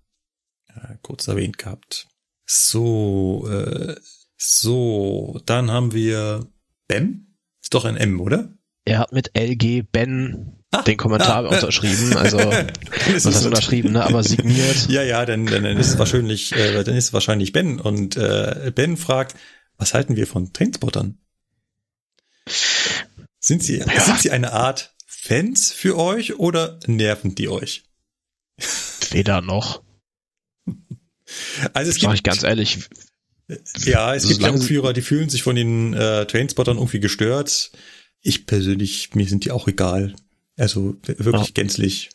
äh, 0.68 0.96
kurz 1.02 1.28
erwähnt 1.28 1.58
gehabt. 1.58 2.08
So, 2.46 3.48
äh, 3.50 3.96
so, 4.38 5.42
dann 5.48 5.72
haben 5.72 5.94
wir 5.94 6.46
BEM. 6.88 7.38
Ist 7.64 7.74
doch 7.74 7.86
ein 7.86 7.98
M, 7.98 8.22
oder? 8.22 8.54
Er 8.86 9.00
hat 9.00 9.14
mit 9.14 9.32
LG 9.36 9.84
Ben 9.92 10.63
den 10.88 10.98
Kommentar 10.98 11.48
unterschrieben, 11.48 12.16
also 12.18 12.38
was 12.38 13.26
heißt 13.26 13.46
unterschrieben, 13.46 13.94
ne, 13.94 14.04
aber 14.04 14.24
signiert. 14.24 14.90
Ja, 14.90 15.04
ja, 15.04 15.26
dann, 15.26 15.46
dann, 15.46 15.64
dann 15.64 15.78
ist 15.78 15.92
es 15.92 16.00
wahrscheinlich, 16.00 16.54
äh, 16.54 16.84
dann 16.84 16.96
ist 16.96 17.06
es 17.06 17.14
wahrscheinlich 17.14 17.52
Ben 17.52 17.80
und 17.80 18.18
äh, 18.18 18.72
Ben 18.74 18.98
fragt, 18.98 19.36
was 19.78 19.94
halten 19.94 20.16
wir 20.16 20.28
von 20.28 20.54
Trainspottern? 20.54 21.18
Sind 23.40 23.64
sie, 23.64 23.80
ja. 23.80 24.00
sind 24.00 24.22
sie 24.22 24.32
eine 24.32 24.54
Art 24.54 24.96
Fans 25.06 25.72
für 25.72 25.98
euch 25.98 26.40
oder 26.40 26.80
nerven 26.86 27.36
die 27.36 27.50
euch? 27.50 27.84
Weder 29.12 29.42
noch. 29.42 29.84
Also 31.74 31.92
es 31.92 31.98
gibt, 31.98 32.14
ich 32.14 32.24
ganz 32.24 32.44
ehrlich. 32.44 32.80
Ja, 33.86 34.16
es 34.16 34.28
gibt 34.28 34.42
Lokführer, 34.42 34.94
die 34.94 35.02
fühlen 35.02 35.30
sich 35.30 35.44
von 35.44 35.56
den 35.56 35.94
äh, 35.94 36.26
Trainspottern 36.26 36.78
irgendwie 36.78 37.00
gestört. 37.00 37.72
Ich 38.22 38.46
persönlich, 38.46 39.16
mir 39.16 39.28
sind 39.28 39.46
die 39.46 39.52
auch 39.52 39.68
egal. 39.68 40.16
Also 40.58 40.96
wirklich 41.06 41.48
ja. 41.48 41.52
gänzlich. 41.54 42.10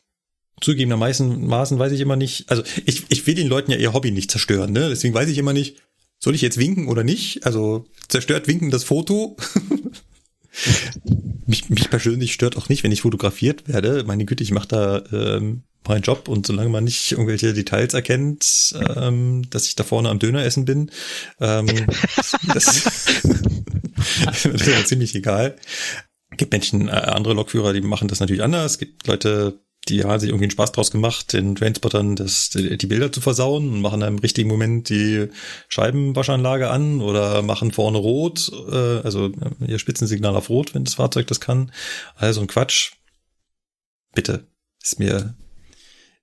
Zugegebenermaßen 0.60 1.46
Maßen 1.46 1.78
weiß 1.78 1.92
ich 1.92 2.00
immer 2.00 2.16
nicht. 2.16 2.50
Also 2.50 2.62
ich, 2.84 3.04
ich 3.08 3.26
will 3.26 3.34
den 3.34 3.48
Leuten 3.48 3.70
ja 3.70 3.76
ihr 3.76 3.92
Hobby 3.92 4.10
nicht 4.10 4.30
zerstören, 4.30 4.72
ne? 4.72 4.88
Deswegen 4.88 5.14
weiß 5.14 5.28
ich 5.28 5.38
immer 5.38 5.52
nicht, 5.52 5.76
soll 6.18 6.34
ich 6.34 6.42
jetzt 6.42 6.58
winken 6.58 6.88
oder 6.88 7.04
nicht? 7.04 7.46
Also 7.46 7.86
zerstört 8.08 8.48
winken 8.48 8.70
das 8.70 8.84
Foto. 8.84 9.36
mich, 11.46 11.70
mich 11.70 11.90
persönlich 11.90 12.32
stört 12.32 12.56
auch 12.56 12.68
nicht, 12.68 12.82
wenn 12.82 12.92
ich 12.92 13.02
fotografiert 13.02 13.68
werde. 13.68 14.04
Meine 14.04 14.24
Güte, 14.24 14.42
ich 14.42 14.50
mache 14.50 14.68
da 14.68 15.02
ähm, 15.12 15.62
meinen 15.86 16.02
Job 16.02 16.28
und 16.28 16.46
solange 16.46 16.70
man 16.70 16.84
nicht 16.84 17.12
irgendwelche 17.12 17.54
Details 17.54 17.94
erkennt, 17.94 18.74
ähm, 18.96 19.48
dass 19.50 19.66
ich 19.66 19.76
da 19.76 19.84
vorne 19.84 20.10
am 20.10 20.18
Döner 20.18 20.44
essen 20.44 20.64
bin, 20.64 20.90
ähm, 21.40 21.66
das, 22.52 23.22
das 24.24 24.44
ist 24.44 24.66
mir 24.66 24.84
ziemlich 24.84 25.14
egal 25.14 25.56
gibt 26.38 26.52
Menschen, 26.52 26.88
äh, 26.88 26.92
andere 26.92 27.34
Lokführer, 27.34 27.72
die 27.72 27.80
machen 27.80 28.08
das 28.08 28.20
natürlich 28.20 28.42
anders. 28.42 28.72
Es 28.72 28.78
gibt 28.78 29.06
Leute, 29.06 29.60
die 29.88 30.04
haben 30.04 30.20
sich 30.20 30.28
irgendwie 30.28 30.44
einen 30.44 30.50
Spaß 30.50 30.72
draus 30.72 30.90
gemacht, 30.90 31.32
den 31.32 31.54
Trainspottern 31.54 32.16
das, 32.16 32.50
die 32.50 32.86
Bilder 32.86 33.10
zu 33.12 33.20
versauen 33.20 33.70
und 33.70 33.80
machen 33.80 34.00
dann 34.00 34.14
im 34.14 34.18
richtigen 34.18 34.48
Moment 34.48 34.88
die 34.88 35.28
Scheibenwaschanlage 35.68 36.70
an 36.70 37.00
oder 37.00 37.42
machen 37.42 37.72
vorne 37.72 37.98
rot, 37.98 38.50
äh, 38.70 39.00
also 39.00 39.32
ihr 39.66 39.78
Spitzensignal 39.78 40.36
auf 40.36 40.50
rot, 40.50 40.74
wenn 40.74 40.84
das 40.84 40.94
Fahrzeug 40.94 41.26
das 41.26 41.40
kann. 41.40 41.72
Also 42.16 42.40
ein 42.40 42.46
Quatsch. 42.46 42.92
Bitte. 44.14 44.46
Ist 44.82 44.98
mir, 44.98 45.34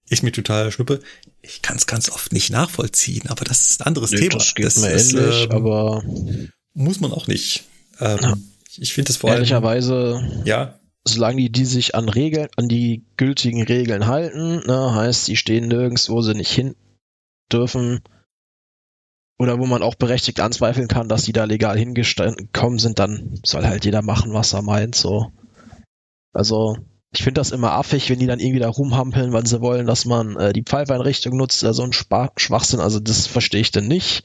ist 0.10 0.24
mir 0.24 0.32
total 0.32 0.72
schnuppe. 0.72 1.00
Ich 1.42 1.62
kann 1.62 1.78
es 1.78 1.88
ganz 1.88 2.10
oft 2.10 2.34
nicht 2.34 2.50
nachvollziehen, 2.52 3.28
aber 3.28 3.46
das 3.46 3.70
ist 3.70 3.82
ein 3.82 3.88
anderes 3.88 4.12
nee, 4.12 4.22
Thema. 4.22 4.38
Das 4.38 4.56
geht 4.56 4.66
das 4.66 4.78
mir 4.78 4.92
ist, 4.92 5.14
ähnlich, 5.14 5.44
ähm, 5.44 5.52
aber 5.52 6.04
muss 6.74 7.00
man 7.00 7.12
auch 7.12 7.28
nicht. 7.28 7.64
Ähm, 8.00 8.20
ja. 8.22 8.38
Ich 8.78 8.94
finde 8.94 9.08
das 9.08 9.18
vor 9.18 9.30
allem. 9.30 9.38
Ehrlicherweise. 9.38 10.42
Ja. 10.46 10.80
Solange 11.08 11.38
die, 11.38 11.52
die 11.52 11.66
sich 11.66 11.94
an 11.94 12.10
Regeln, 12.10 12.48
an 12.56 12.68
die 12.68 13.06
gültigen 13.16 13.64
Regeln 13.64 14.08
halten, 14.08 14.64
ne, 14.66 14.96
heißt, 14.96 15.28
die 15.28 15.36
stehen 15.36 15.68
nirgends, 15.68 16.10
wo 16.10 16.22
sie 16.22 16.34
nicht 16.34 16.52
hin 16.52 16.76
dürfen, 17.52 18.02
oder 19.38 19.60
wo 19.60 19.66
man 19.66 19.84
auch 19.84 19.96
berechtigt 19.96 20.40
anzweifeln 20.40 20.88
kann, 20.88 21.10
dass 21.10 21.24
die 21.24 21.34
da 21.34 21.44
legal 21.44 21.78
hingekommen 21.78 22.80
sind, 22.80 23.00
dann 23.00 23.40
soll 23.44 23.66
halt 23.66 23.86
jeder 23.86 24.02
machen, 24.02 24.34
was 24.34 24.54
er 24.54 24.62
meint, 24.62 24.96
so. 24.96 25.32
Also, 26.34 26.78
ich 27.12 27.24
finde 27.24 27.40
das 27.40 27.52
immer 27.52 27.74
affig, 27.74 28.10
wenn 28.10 28.20
die 28.20 28.28
dann 28.28 28.40
irgendwie 28.40 28.60
da 28.60 28.70
rumhampeln, 28.70 29.34
weil 29.34 29.46
sie 29.46 29.62
wollen, 29.62 29.88
dass 29.88 30.06
man 30.06 30.38
äh, 30.38 30.54
die 30.54 30.64
Pfeifeinrichtung 30.64 31.36
nutzt, 31.36 31.64
also 31.64 31.84
ein 31.84 31.94
Spa 31.94 32.32
Schwachsinn, 32.38 32.80
also 32.80 33.00
das 33.00 33.28
verstehe 33.28 33.62
ich 33.62 33.72
dann 33.72 33.88
nicht. 33.88 34.24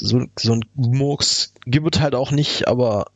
So, 0.00 0.24
so 0.38 0.54
ein 0.54 0.64
Murks 0.74 1.52
gibt 1.66 1.96
es 1.96 2.00
halt 2.00 2.14
auch 2.14 2.30
nicht, 2.30 2.66
aber 2.66 3.11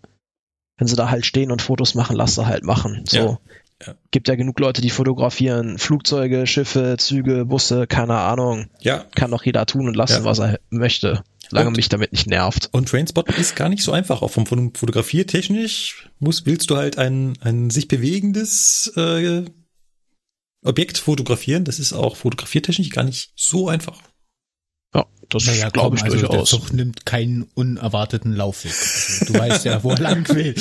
wenn 0.77 0.87
sie 0.87 0.97
da 0.97 1.11
halt 1.11 1.27
stehen 1.27 1.51
und 1.51 1.63
Fotos 1.63 1.95
machen, 1.95 2.17
lass 2.17 2.35
sie 2.35 2.47
halt 2.47 2.65
machen. 2.65 3.05
So. 3.09 3.17
Ja. 3.17 3.39
Ja. 3.87 3.95
Gibt 4.11 4.29
ja 4.29 4.37
genug 4.37 4.59
Leute, 4.59 4.81
die 4.81 4.89
fotografieren 4.89 5.79
Flugzeuge, 5.79 6.47
Schiffe, 6.47 6.97
Züge, 6.99 7.45
Busse, 7.45 7.87
keine 7.87 8.17
Ahnung. 8.17 8.71
Ja. 8.81 9.05
Kann 9.15 9.31
doch 9.31 9.45
jeder 9.45 9.67
tun 9.67 9.87
und 9.87 9.95
lassen, 9.95 10.23
ja. 10.23 10.25
was 10.25 10.39
er 10.39 10.59
möchte. 10.71 11.23
Solange 11.51 11.69
und, 11.69 11.77
mich 11.77 11.89
damit 11.89 12.13
nicht 12.13 12.27
nervt. 12.27 12.71
Und 12.73 12.89
Trainspot 12.89 13.29
ist 13.37 13.55
gar 13.55 13.69
nicht 13.69 13.83
so 13.83 13.93
einfach. 13.93 14.23
Auch 14.23 14.31
vom, 14.31 14.47
vom 14.47 14.75
Fotografiertechnisch 14.75 16.11
muss, 16.19 16.47
willst 16.47 16.71
du 16.71 16.77
halt 16.77 16.99
ein, 16.99 17.35
ein 17.41 17.71
sich 17.71 17.87
bewegendes 17.87 18.93
äh, 18.97 19.45
Objekt 20.65 20.99
fotografieren. 20.99 21.65
Das 21.65 21.79
ist 21.79 21.93
auch 21.93 22.17
fotografiertechnisch 22.17 22.91
gar 22.91 23.05
nicht 23.05 23.33
so 23.37 23.69
einfach. 23.69 24.03
Ja, 24.95 25.07
das 25.29 25.47
naja, 25.47 25.71
glaube 25.71 25.97
ich 25.97 26.05
also 26.05 26.19
durchaus. 26.19 26.51
Der 26.51 26.59
Zug 26.59 26.73
nimmt 26.73 27.07
keinen 27.07 27.45
unerwarteten 27.55 28.35
Laufweg. 28.35 28.73
Also, 28.73 29.33
du 29.33 29.39
weißt 29.39 29.65
ja, 29.65 29.83
wo 29.83 29.91
er 29.91 29.99
lang 29.99 30.29
will. 30.29 30.55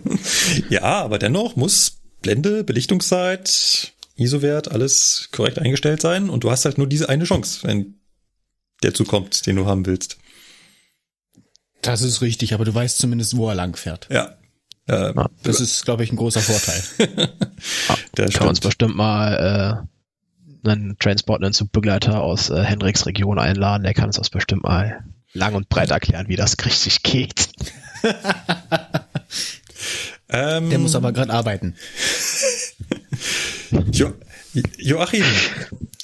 ja, 0.70 0.82
aber 0.82 1.18
dennoch 1.18 1.56
muss 1.56 1.98
Blende, 2.22 2.64
Belichtungszeit, 2.64 3.92
ISO-Wert, 4.16 4.70
alles 4.70 5.28
korrekt 5.32 5.58
eingestellt 5.58 6.00
sein 6.00 6.30
und 6.30 6.44
du 6.44 6.50
hast 6.50 6.64
halt 6.64 6.78
nur 6.78 6.86
diese 6.86 7.08
eine 7.08 7.24
Chance, 7.24 7.60
wenn 7.62 8.00
der 8.82 8.94
Zug 8.94 9.08
kommt, 9.08 9.46
den 9.46 9.56
du 9.56 9.66
haben 9.66 9.86
willst. 9.86 10.18
Das 11.82 12.02
ist 12.02 12.20
richtig, 12.22 12.54
aber 12.54 12.64
du 12.64 12.74
weißt 12.74 12.98
zumindest, 12.98 13.36
wo 13.36 13.48
er 13.48 13.54
lang 13.54 13.76
fährt. 13.76 14.08
Ja. 14.10 14.36
Ähm, 14.88 15.26
das 15.42 15.60
ist, 15.60 15.84
glaube 15.84 16.02
ich, 16.02 16.12
ein 16.12 16.16
großer 16.16 16.40
Vorteil. 16.40 16.82
ja, 18.18 18.26
kann 18.26 18.40
man 18.40 18.48
uns 18.48 18.60
bestimmt 18.60 18.96
mal 18.96 19.84
äh, 19.84 19.97
einen 20.68 20.98
Transport, 20.98 21.42
einen 21.42 21.52
Zugbegleiter 21.52 22.22
aus 22.22 22.50
äh, 22.50 22.62
Hendricks 22.62 23.06
Region 23.06 23.38
einladen, 23.38 23.82
der 23.82 23.94
kann 23.94 24.06
uns 24.06 24.16
das 24.16 24.30
bestimmt 24.30 24.64
mal 24.64 25.04
lang 25.32 25.54
und 25.54 25.68
breit 25.68 25.90
erklären, 25.90 26.28
wie 26.28 26.36
das 26.36 26.56
richtig 26.64 27.02
geht. 27.02 27.48
ähm, 30.28 30.70
der 30.70 30.78
muss 30.78 30.94
aber 30.94 31.12
gerade 31.12 31.32
arbeiten. 31.32 31.74
jo 33.92 34.12
Joachim 34.78 35.24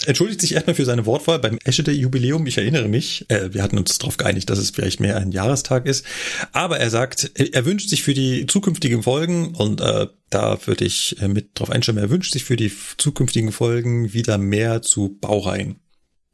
entschuldigt 0.07 0.41
sich 0.41 0.53
erstmal 0.53 0.75
für 0.75 0.85
seine 0.85 1.07
Wortwahl 1.07 1.39
beim 1.39 1.59
Eschede-Jubiläum. 1.65 2.47
Ich 2.47 2.59
erinnere 2.59 2.89
mich, 2.89 3.29
äh, 3.31 3.53
wir 3.53 3.63
hatten 3.63 3.79
uns 3.79 3.99
darauf 3.99 4.17
geeinigt, 4.17 4.51
dass 4.51 4.59
es 4.59 4.71
vielleicht 4.71 5.01
mehr 5.01 5.17
ein 5.17 5.33
Jahrestag 5.33 5.87
ist. 5.87 6.05
Aber 6.53 6.79
er 6.79 6.91
sagt, 6.91 7.33
er 7.39 7.65
wünscht 7.65 7.89
sich 7.89 8.03
für 8.03 8.15
die 8.15 8.47
zukünftigen 8.47 9.03
Folgen, 9.03 9.55
und 9.55 9.81
äh, 9.81 10.09
da 10.31 10.67
würde 10.67 10.85
ich 10.85 11.21
äh, 11.21 11.29
mit 11.29 11.59
drauf 11.59 11.71
einstimmen, 11.71 12.03
er 12.03 12.11
wünscht 12.11 12.33
sich 12.33 12.45
für 12.45 12.57
die 12.57 12.73
zukünftigen 12.99 13.53
Folgen 13.53 14.13
wieder 14.13 14.39
mehr 14.39 14.83
zu 14.83 15.17
Baureihen. 15.21 15.77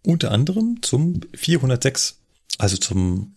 Unter 0.03 0.31
anderem 0.31 0.79
zum 0.83 1.21
406, 1.35 2.19
also 2.59 2.77
zum 2.77 3.37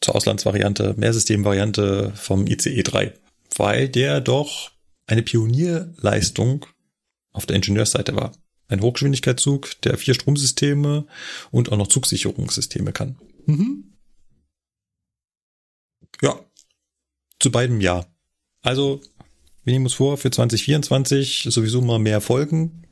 zur 0.00 0.14
Auslandsvariante, 0.14 0.94
Mehrsystemvariante 0.96 2.12
vom 2.14 2.46
ICE 2.46 2.82
3, 2.82 3.14
weil 3.56 3.88
der 3.88 4.20
doch 4.20 4.70
eine 5.06 5.22
Pionierleistung 5.22 6.66
auf 7.36 7.46
der 7.46 7.56
Ingenieursseite 7.56 8.16
war. 8.16 8.32
Ein 8.68 8.80
Hochgeschwindigkeitszug, 8.80 9.80
der 9.82 9.96
vier 9.96 10.14
Stromsysteme 10.14 11.06
und 11.50 11.70
auch 11.70 11.76
noch 11.76 11.86
Zugsicherungssysteme 11.86 12.92
kann. 12.92 13.16
Mhm. 13.44 13.92
Ja. 16.22 16.40
Zu 17.38 17.52
beidem 17.52 17.80
ja. 17.80 18.06
Also, 18.62 19.02
wir 19.62 19.72
nehmen 19.72 19.84
uns 19.84 19.94
vor, 19.94 20.16
für 20.16 20.30
2024 20.30 21.46
sowieso 21.50 21.82
mal 21.82 21.98
mehr 21.98 22.20
Folgen. 22.20 22.86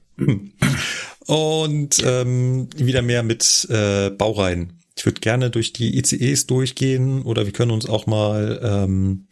Und 1.26 2.02
ähm, 2.04 2.68
wieder 2.76 3.00
mehr 3.00 3.22
mit 3.22 3.66
äh, 3.70 4.10
Baureihen. 4.10 4.78
Ich 4.96 5.06
würde 5.06 5.20
gerne 5.20 5.50
durch 5.50 5.72
die 5.72 5.98
ICEs 5.98 6.46
durchgehen 6.46 7.22
oder 7.22 7.46
wir 7.46 7.52
können 7.52 7.70
uns 7.70 7.88
auch 7.88 8.06
mal 8.06 8.60
ähm, 8.62 9.26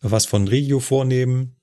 was 0.00 0.24
von 0.24 0.46
Regio 0.46 0.78
vornehmen. 0.78 1.56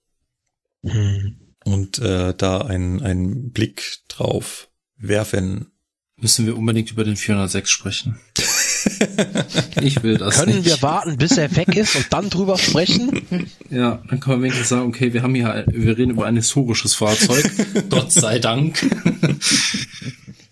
Mhm 0.83 1.42
und 1.65 1.99
äh, 1.99 2.33
da 2.33 2.59
einen, 2.59 3.01
einen 3.01 3.51
Blick 3.51 3.99
drauf 4.07 4.69
werfen. 4.97 5.71
Müssen 6.17 6.45
wir 6.45 6.57
unbedingt 6.57 6.91
über 6.91 7.03
den 7.03 7.17
406 7.17 7.69
sprechen. 7.69 8.19
ich 9.81 10.03
will 10.03 10.17
das 10.17 10.35
Können 10.35 10.57
nicht. 10.57 10.65
wir 10.65 10.81
warten, 10.81 11.17
bis 11.17 11.37
er 11.37 11.55
weg 11.55 11.75
ist 11.75 11.95
und 11.95 12.07
dann 12.11 12.29
drüber 12.29 12.57
sprechen? 12.57 13.21
Ja, 13.69 14.03
dann 14.07 14.19
können 14.19 14.37
wir 14.37 14.43
wenigstens 14.43 14.69
sagen, 14.69 14.87
okay, 14.87 15.13
wir 15.13 15.23
haben 15.23 15.33
hier, 15.33 15.65
wir 15.67 15.97
reden 15.97 16.11
über 16.11 16.27
ein 16.27 16.35
historisches 16.35 16.93
Fahrzeug. 16.93 17.43
Gott 17.89 18.11
sei 18.11 18.37
Dank. 18.37 18.85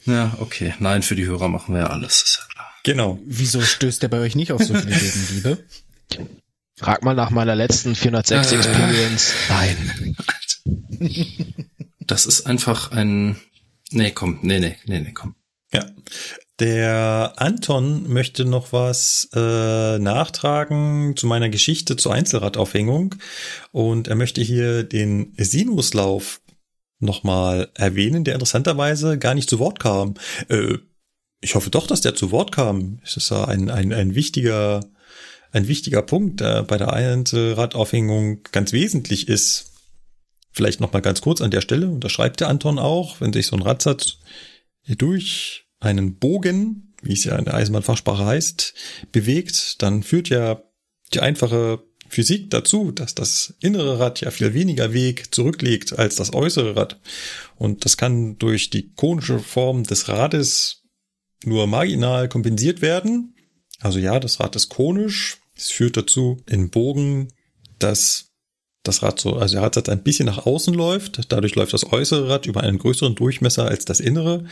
ja, 0.05 0.35
okay. 0.39 0.73
Nein, 0.79 1.03
für 1.03 1.15
die 1.15 1.27
Hörer 1.27 1.47
machen 1.47 1.75
wir 1.75 1.81
ja 1.81 1.87
alles, 1.91 2.23
ist 2.23 2.39
ja 2.41 2.45
klar. 2.51 2.71
Genau. 2.83 3.19
Wieso 3.27 3.61
stößt 3.61 4.01
der 4.01 4.07
bei 4.07 4.19
euch 4.19 4.35
nicht 4.35 4.51
auf 4.51 4.63
so 4.63 4.73
viele 4.73 4.97
Gegenliebe? 4.97 5.63
Frag 6.77 7.03
mal 7.03 7.13
nach 7.13 7.29
meiner 7.29 7.55
letzten 7.55 7.93
406 7.93 8.51
äh, 8.51 8.55
Experience. 8.55 9.33
Nein. 9.49 10.15
Das 12.07 12.25
ist 12.25 12.45
einfach 12.45 12.91
ein. 12.91 13.37
Nee, 13.91 14.11
komm, 14.11 14.39
nee, 14.41 14.59
nee, 14.59 14.75
nee, 14.85 14.99
nee, 14.99 15.13
komm. 15.13 15.35
Ja. 15.71 15.85
Der 16.59 17.33
Anton 17.37 18.11
möchte 18.11 18.43
noch 18.43 18.73
was 18.73 19.29
äh, 19.33 19.97
nachtragen 19.97 21.15
zu 21.15 21.25
meiner 21.25 21.49
Geschichte 21.49 21.95
zur 21.95 22.13
Einzelradaufhängung 22.13 23.15
und 23.71 24.07
er 24.07 24.15
möchte 24.15 24.41
hier 24.41 24.83
den 24.83 25.33
Sinuslauf 25.37 26.41
nochmal 26.99 27.69
erwähnen, 27.73 28.23
der 28.23 28.35
interessanterweise 28.35 29.17
gar 29.17 29.33
nicht 29.33 29.49
zu 29.49 29.57
Wort 29.57 29.79
kam. 29.79 30.15
Äh, 30.49 30.77
ich 31.39 31.55
hoffe 31.55 31.71
doch, 31.71 31.87
dass 31.87 32.01
der 32.01 32.13
zu 32.13 32.31
Wort 32.31 32.51
kam. 32.51 32.99
Es 33.03 33.17
ist 33.17 33.31
ein, 33.31 33.69
ein, 33.71 33.91
ein 33.91 34.13
wichtiger, 34.13 34.81
ein 35.51 35.67
wichtiger 35.67 36.03
Punkt, 36.03 36.41
der 36.41 36.63
bei 36.63 36.77
der 36.77 36.93
Einzelradaufhängung 36.93 38.43
ganz 38.51 38.71
wesentlich 38.71 39.27
ist. 39.27 39.70
Vielleicht 40.51 40.79
noch 40.79 40.93
mal 40.93 41.01
ganz 41.01 41.21
kurz 41.21 41.41
an 41.41 41.51
der 41.51 41.61
Stelle, 41.61 41.89
und 41.89 42.03
das 42.03 42.11
schreibt 42.11 42.39
der 42.39 42.49
Anton 42.49 42.79
auch, 42.79 43.21
wenn 43.21 43.33
sich 43.33 43.47
so 43.47 43.55
ein 43.55 43.61
Radsatz 43.61 44.17
durch 44.87 45.65
einen 45.79 46.17
Bogen, 46.17 46.93
wie 47.01 47.13
es 47.13 47.23
ja 47.23 47.37
in 47.37 47.45
der 47.45 47.55
Eisenbahnfachsprache 47.55 48.25
heißt, 48.25 48.73
bewegt, 49.11 49.81
dann 49.81 50.03
führt 50.03 50.29
ja 50.29 50.61
die 51.13 51.19
einfache 51.19 51.83
Physik 52.07 52.49
dazu, 52.49 52.91
dass 52.91 53.15
das 53.15 53.53
innere 53.61 53.99
Rad 53.99 54.19
ja 54.21 54.31
viel 54.31 54.53
weniger 54.53 54.93
Weg 54.93 55.33
zurücklegt 55.33 55.97
als 55.97 56.17
das 56.17 56.33
äußere 56.33 56.75
Rad. 56.75 56.99
Und 57.55 57.85
das 57.85 57.95
kann 57.95 58.37
durch 58.37 58.69
die 58.69 58.93
konische 58.93 59.39
Form 59.39 59.83
des 59.83 60.09
Rades 60.09 60.83
nur 61.43 61.67
marginal 61.67 62.27
kompensiert 62.27 62.81
werden. 62.81 63.35
Also 63.79 63.97
ja, 63.97 64.19
das 64.19 64.39
Rad 64.39 64.55
ist 64.55 64.69
konisch. 64.69 65.37
Es 65.55 65.69
führt 65.69 65.95
dazu 65.95 66.43
in 66.47 66.69
Bogen, 66.69 67.29
dass 67.79 68.30
das 68.83 69.03
Rad 69.03 69.19
so, 69.19 69.35
also 69.35 69.55
der 69.55 69.63
Radsatz 69.63 69.89
ein 69.89 70.03
bisschen 70.03 70.25
nach 70.25 70.45
außen 70.45 70.73
läuft. 70.73 71.31
Dadurch 71.31 71.55
läuft 71.55 71.73
das 71.73 71.91
äußere 71.91 72.29
Rad 72.29 72.45
über 72.45 72.61
einen 72.61 72.79
größeren 72.79 73.15
Durchmesser 73.15 73.67
als 73.67 73.85
das 73.85 73.99
innere. 73.99 74.45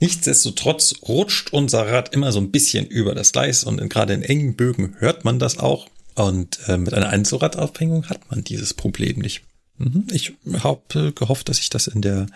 Nichtsdestotrotz 0.00 0.96
rutscht 1.08 1.52
unser 1.52 1.86
Rad 1.86 2.14
immer 2.14 2.30
so 2.30 2.40
ein 2.40 2.50
bisschen 2.50 2.86
über 2.86 3.14
das 3.14 3.32
Gleis 3.32 3.64
und 3.64 3.88
gerade 3.88 4.14
in 4.14 4.22
engen 4.22 4.54
Bögen 4.54 4.94
hört 4.98 5.24
man 5.24 5.38
das 5.38 5.58
auch. 5.58 5.88
Und 6.14 6.58
äh, 6.66 6.76
mit 6.76 6.94
einer 6.94 7.08
Einzelradaufhängung 7.08 8.08
hat 8.08 8.30
man 8.30 8.44
dieses 8.44 8.74
Problem 8.74 9.18
nicht. 9.18 9.42
Mhm. 9.78 10.06
Ich 10.12 10.34
habe 10.60 11.12
gehofft, 11.12 11.48
dass 11.48 11.60
ich 11.60 11.70
das 11.70 11.86
in 11.86 12.02
der 12.02 12.26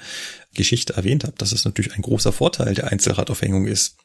Geschichte 0.54 0.94
erwähnt 0.94 1.24
habe, 1.24 1.34
dass 1.36 1.52
es 1.52 1.64
natürlich 1.64 1.94
ein 1.94 2.02
großer 2.02 2.32
Vorteil 2.32 2.74
der 2.74 2.90
Einzelradaufhängung 2.90 3.66
ist. 3.66 3.96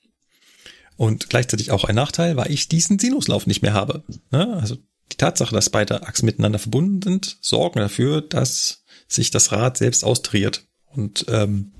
Und 0.97 1.29
gleichzeitig 1.29 1.69
auch 1.71 1.83
ein 1.83 1.95
Nachteil, 1.95 2.37
weil 2.37 2.51
ich 2.51 2.69
diesen 2.69 2.97
Sinuslauf 2.97 3.45
nicht 3.45 3.61
mehr 3.61 3.73
habe. 3.73 4.03
Ne? 4.31 4.57
Also 4.59 4.77
die 5.11 5.17
Tatsache, 5.17 5.53
dass 5.53 5.69
beide 5.69 6.03
Achsen 6.03 6.25
miteinander 6.25 6.59
verbunden 6.59 7.01
sind, 7.01 7.37
sorgen 7.41 7.79
dafür, 7.79 8.21
dass 8.21 8.83
sich 9.07 9.31
das 9.31 9.51
Rad 9.51 9.77
selbst 9.77 10.03
austriert. 10.03 10.65
Und 10.85 11.25
ähm, 11.29 11.71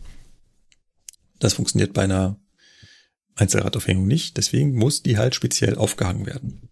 das 1.40 1.54
funktioniert 1.54 1.94
bei 1.94 2.04
einer 2.04 2.40
Einzelradaufhängung 3.36 4.08
nicht. 4.08 4.38
Deswegen 4.38 4.76
muss 4.76 5.04
die 5.04 5.18
halt 5.18 5.36
speziell 5.36 5.76
aufgehangen 5.76 6.26
werden. 6.26 6.70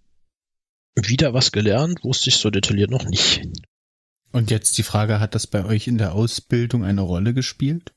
Wieder 0.95 1.33
was 1.33 1.51
gelernt, 1.51 2.03
wusste 2.03 2.29
ich 2.29 2.37
so 2.37 2.49
detailliert 2.49 2.89
noch 2.89 3.05
nicht. 3.05 3.41
Und 4.31 4.49
jetzt 4.51 4.77
die 4.77 4.83
Frage, 4.83 5.19
hat 5.19 5.35
das 5.35 5.47
bei 5.47 5.65
euch 5.65 5.87
in 5.87 5.97
der 5.97 6.13
Ausbildung 6.13 6.83
eine 6.83 7.01
Rolle 7.01 7.33
gespielt? 7.33 7.93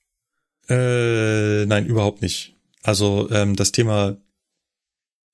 Äh, 0.68 1.64
nein, 1.66 1.86
überhaupt 1.86 2.22
nicht. 2.22 2.56
Also 2.82 3.30
ähm, 3.30 3.56
das 3.56 3.72
Thema 3.72 4.16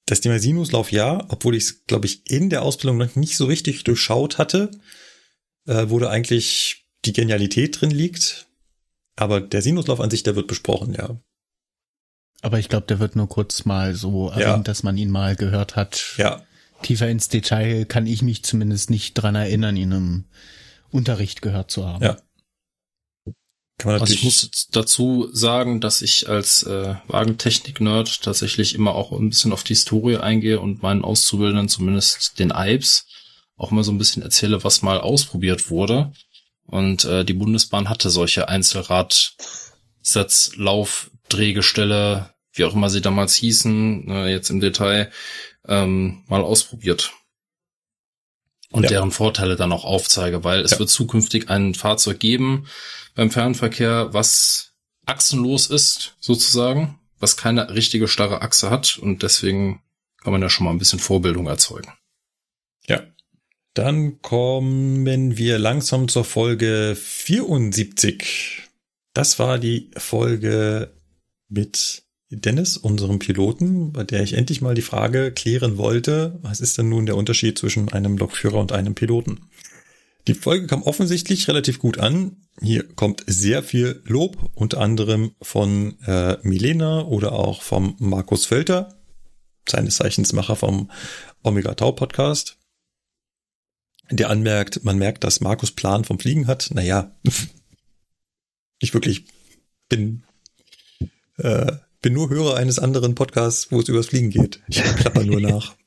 das 0.07 0.20
Thema 0.20 0.39
Sinuslauf 0.39 0.92
ja, 0.92 1.24
obwohl 1.28 1.55
ich 1.55 1.65
es, 1.65 1.84
glaube 1.86 2.07
ich, 2.07 2.31
in 2.31 2.50
der 2.50 2.62
Ausbildung 2.62 2.99
noch 2.99 3.16
nicht 3.16 3.36
so 3.36 3.47
richtig 3.47 3.84
durchschaut 3.84 4.39
hatte, 4.39 4.70
äh, 5.66 5.86
wo 5.89 5.99
da 5.99 6.10
eigentlich 6.10 6.86
die 7.05 7.12
Genialität 7.12 7.81
drin 7.81 7.91
liegt. 7.91 8.47
Aber 9.16 9.41
der 9.41 9.62
Sinuslauf 9.62 10.00
an 10.00 10.10
sich, 10.10 10.23
der 10.23 10.36
wird 10.36 10.49
besprochen, 10.49 10.94
ja. 10.94 11.18
Aber 12.42 12.58
ich 12.58 12.68
glaube, 12.68 12.86
der 12.86 12.99
wird 12.99 13.16
nur 13.16 13.28
kurz 13.28 13.65
mal 13.65 13.94
so 13.94 14.28
erwähnt, 14.28 14.44
ja. 14.44 14.58
dass 14.58 14.83
man 14.83 14.99
ihn 14.99 15.10
mal 15.10 15.36
gehört 15.36 15.76
hat. 15.76 16.15
Ja 16.18 16.44
tiefer 16.84 17.08
ins 17.08 17.28
Detail 17.28 17.84
kann 17.84 18.07
ich 18.07 18.23
mich 18.23 18.44
zumindest 18.44 18.91
nicht 18.91 19.15
dran 19.15 19.34
erinnern, 19.34 19.76
ihn 19.76 19.92
im 19.92 20.24
Unterricht 20.91 21.42
gehört 21.42 21.70
zu 21.70 21.86
haben. 21.86 22.05
Ja. 22.05 22.16
Also 23.83 24.12
ich 24.12 24.23
muss 24.23 24.69
dazu 24.70 25.28
sagen, 25.33 25.81
dass 25.81 26.01
ich 26.01 26.28
als 26.28 26.62
äh, 26.62 26.94
Wagentechnik-Nerd 27.09 28.23
tatsächlich 28.23 28.75
immer 28.75 28.94
auch 28.94 29.12
ein 29.12 29.31
bisschen 29.31 29.53
auf 29.53 29.65
die 29.65 29.75
Historie 29.75 30.19
eingehe 30.19 30.61
und 30.61 30.83
meinen 30.83 31.03
Auszubildenden, 31.03 31.69
zumindest 31.69 32.39
den 32.39 32.53
IBS, 32.55 33.07
auch 33.57 33.73
immer 33.73 33.85
so 33.85 33.93
ein 33.93 33.99
bisschen 33.99 34.23
erzähle, 34.23 34.65
was 34.65 34.83
mal 34.83 35.01
ausprobiert 35.01 35.70
wurde. 35.70 36.12
Und 36.67 37.05
äh, 37.05 37.25
die 37.25 37.35
Bundesbahn 37.35 37.89
hatte 37.89 38.11
solche 38.11 38.49
Einzelradsatz, 38.49 40.53
Lauf, 40.57 41.11
Drehgestelle, 41.28 42.35
wie 42.53 42.65
auch 42.65 42.75
immer 42.75 42.91
sie 42.91 43.01
damals 43.01 43.35
hießen, 43.35 44.09
äh, 44.09 44.31
jetzt 44.31 44.51
im 44.51 44.61
Detail, 44.61 45.11
ähm, 45.67 46.25
mal 46.28 46.43
ausprobiert. 46.43 47.12
Und 48.75 48.83
ja. 48.83 48.89
deren 48.89 49.12
Vorteile 49.12 49.55
dann 49.55 49.70
auch 49.70 49.85
aufzeige, 49.85 50.43
weil 50.43 50.61
es 50.61 50.73
ja. 50.73 50.81
wird 50.81 50.91
zukünftig 50.91 51.49
ein 51.49 51.75
Fahrzeug 51.75 52.19
geben 52.19 52.67
beim 53.15 53.31
Fernverkehr, 53.31 54.12
was 54.12 54.73
achsenlos 55.07 55.69
ist, 55.69 56.17
sozusagen, 56.19 56.99
was 57.20 57.36
keine 57.36 57.73
richtige 57.73 58.09
starre 58.09 58.43
Achse 58.43 58.70
hat 58.70 58.99
und 58.99 59.23
deswegen 59.23 59.81
kann 60.20 60.33
man 60.33 60.43
ja 60.43 60.51
schon 60.51 60.65
mal 60.65 60.73
ein 60.73 60.78
bisschen 60.78 60.99
Vorbildung 60.99 61.47
erzeugen. 61.47 61.93
Ja. 62.89 63.03
Dann 63.75 64.20
kommen 64.23 65.36
wir 65.36 65.61
langsam 65.61 66.09
zur 66.09 66.25
Folge 66.25 66.97
74. 67.01 68.62
Das 69.12 69.39
war 69.39 69.59
die 69.59 69.93
Folge 69.97 70.93
mit 71.49 72.03
Dennis, 72.37 72.77
unserem 72.77 73.19
Piloten, 73.19 73.93
bei 73.93 74.05
der 74.05 74.23
ich 74.23 74.35
endlich 74.35 74.61
mal 74.61 74.75
die 74.75 74.83
Frage 74.83 75.33
klären 75.33 75.77
wollte, 75.77 76.39
was 76.43 76.61
ist 76.61 76.79
denn 76.79 76.89
nun 76.89 77.07
der 77.07 77.17
Unterschied 77.17 77.59
zwischen 77.59 77.93
einem 77.93 78.17
Lokführer 78.19 78.59
und 78.59 78.73
einem 78.73 78.95
Piloten? 78.95 79.49
Die 80.27 80.35
Folge 80.35 80.67
kam 80.67 80.83
offensichtlich 80.83 81.49
relativ 81.49 81.79
gut 81.79 81.99
an. 81.99 82.37
Hier 82.61 82.87
kommt 82.95 83.25
sehr 83.27 83.63
viel 83.63 84.03
Lob, 84.07 84.51
unter 84.55 84.81
anderem 84.81 85.35
von 85.43 86.01
äh, 86.07 86.39
Milena 86.43 87.03
oder 87.03 87.33
auch 87.33 87.63
vom 87.63 87.97
Markus 87.99 88.47
Völter, 88.47 88.95
seines 89.69 89.97
Zeichensmacher 89.97 90.57
vom 90.57 90.91
Omega 91.43 91.75
Tau 91.75 91.93
Podcast. 91.93 92.57
Der 94.11 94.31
anmerkt, 94.31 94.85
man 94.85 94.99
merkt, 94.99 95.25
dass 95.25 95.41
Markus 95.41 95.73
Plan 95.73 96.05
vom 96.05 96.19
Fliegen 96.19 96.47
hat. 96.47 96.71
Naja, 96.73 97.15
ich 98.79 98.95
wirklich 98.95 99.27
bin 99.89 100.25
äh, 101.37 101.73
bin 102.05 102.12
nur 102.12 102.28
Hörer 102.28 102.57
eines 102.57 102.78
anderen 102.78 103.15
Podcasts, 103.15 103.73
wo 103.73 103.81
es 103.81 103.89
übers 103.89 104.08
Fliegen 104.08 104.28
geht. 104.28 104.60
Ich 104.68 104.83
klapper 104.83 105.24
nur 105.24 105.41
nach. 105.41 105.74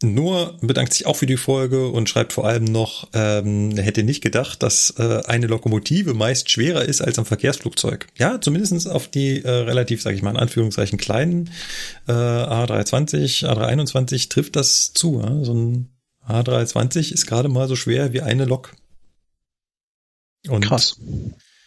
Nur 0.00 0.56
bedankt 0.60 0.94
sich 0.94 1.06
auch 1.06 1.16
für 1.16 1.26
die 1.26 1.36
Folge 1.36 1.88
und 1.88 2.08
schreibt 2.08 2.32
vor 2.32 2.46
allem 2.46 2.62
noch, 2.62 3.08
ähm, 3.14 3.76
er 3.76 3.82
hätte 3.82 4.04
nicht 4.04 4.20
gedacht, 4.20 4.62
dass 4.62 4.94
äh, 4.96 5.22
eine 5.26 5.48
Lokomotive 5.48 6.14
meist 6.14 6.50
schwerer 6.50 6.84
ist 6.84 7.00
als 7.00 7.18
ein 7.18 7.24
Verkehrsflugzeug. 7.24 8.06
Ja, 8.16 8.40
zumindestens 8.40 8.86
auf 8.86 9.08
die 9.08 9.42
äh, 9.42 9.50
relativ, 9.50 10.00
sage 10.00 10.14
ich 10.14 10.22
mal 10.22 10.30
in 10.30 10.36
Anführungszeichen, 10.36 10.98
kleinen 10.98 11.50
äh, 12.06 12.12
A320, 12.12 13.44
A321 13.44 14.28
trifft 14.30 14.54
das 14.54 14.92
zu. 14.92 15.20
Ja? 15.20 15.42
So 15.42 15.52
ein 15.52 15.88
A320 16.28 17.12
ist 17.12 17.26
gerade 17.26 17.48
mal 17.48 17.66
so 17.66 17.74
schwer 17.74 18.12
wie 18.12 18.22
eine 18.22 18.44
Lok. 18.44 18.76
Und 20.46 20.64
Krass. 20.64 21.00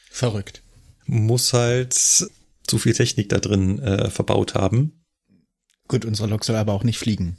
Verrückt. 0.10 0.64
Muss 1.06 1.52
halt 1.52 2.32
zu 2.72 2.78
viel 2.78 2.94
Technik 2.94 3.28
da 3.28 3.40
drin 3.40 3.80
äh, 3.80 4.10
verbaut 4.10 4.56
haben. 4.56 5.04
Gut, 5.90 6.06
unsere 6.06 6.30
Lok 6.30 6.46
soll 6.46 6.56
aber 6.56 6.72
auch 6.72 6.86
nicht 6.86 7.00
fliegen. 7.00 7.36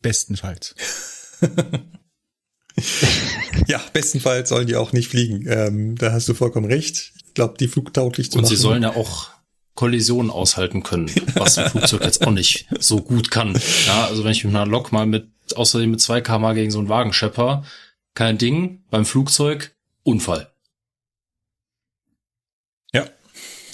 Bestenfalls. 0.00 0.74
ja, 3.66 3.78
bestenfalls 3.92 4.48
sollen 4.48 4.66
die 4.66 4.76
auch 4.76 4.94
nicht 4.94 5.08
fliegen. 5.08 5.44
Ähm, 5.46 5.94
da 5.96 6.12
hast 6.12 6.26
du 6.26 6.32
vollkommen 6.32 6.64
recht. 6.64 7.12
Ich 7.26 7.34
glaube, 7.34 7.58
die 7.60 7.68
flugtauglich 7.68 8.30
zu 8.30 8.38
Und 8.38 8.44
machen. 8.44 8.56
sie 8.56 8.60
sollen 8.60 8.82
ja 8.82 8.96
auch 8.96 9.28
Kollisionen 9.74 10.30
aushalten 10.30 10.82
können, 10.82 11.10
was 11.34 11.58
ein 11.58 11.68
Flugzeug 11.68 12.02
jetzt 12.02 12.26
auch 12.26 12.30
nicht 12.30 12.66
so 12.80 13.02
gut 13.02 13.30
kann. 13.30 13.54
Ja, 13.86 14.06
also 14.06 14.24
wenn 14.24 14.32
ich 14.32 14.42
mit 14.42 14.54
einer 14.56 14.64
Lok 14.64 14.90
mal 14.90 15.04
mit 15.04 15.28
außerdem 15.54 15.90
mit 15.90 16.00
2 16.00 16.22
km 16.22 16.54
gegen 16.54 16.70
so 16.70 16.78
einen 16.78 16.88
Wagen 16.88 17.12
schepper, 17.12 17.62
kein 18.14 18.38
Ding, 18.38 18.84
beim 18.88 19.04
Flugzeug 19.04 19.76
Unfall. 20.02 20.50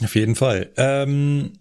Auf 0.02 0.14
jeden 0.14 0.34
Fall. 0.36 0.72
Ähm, 0.76 1.52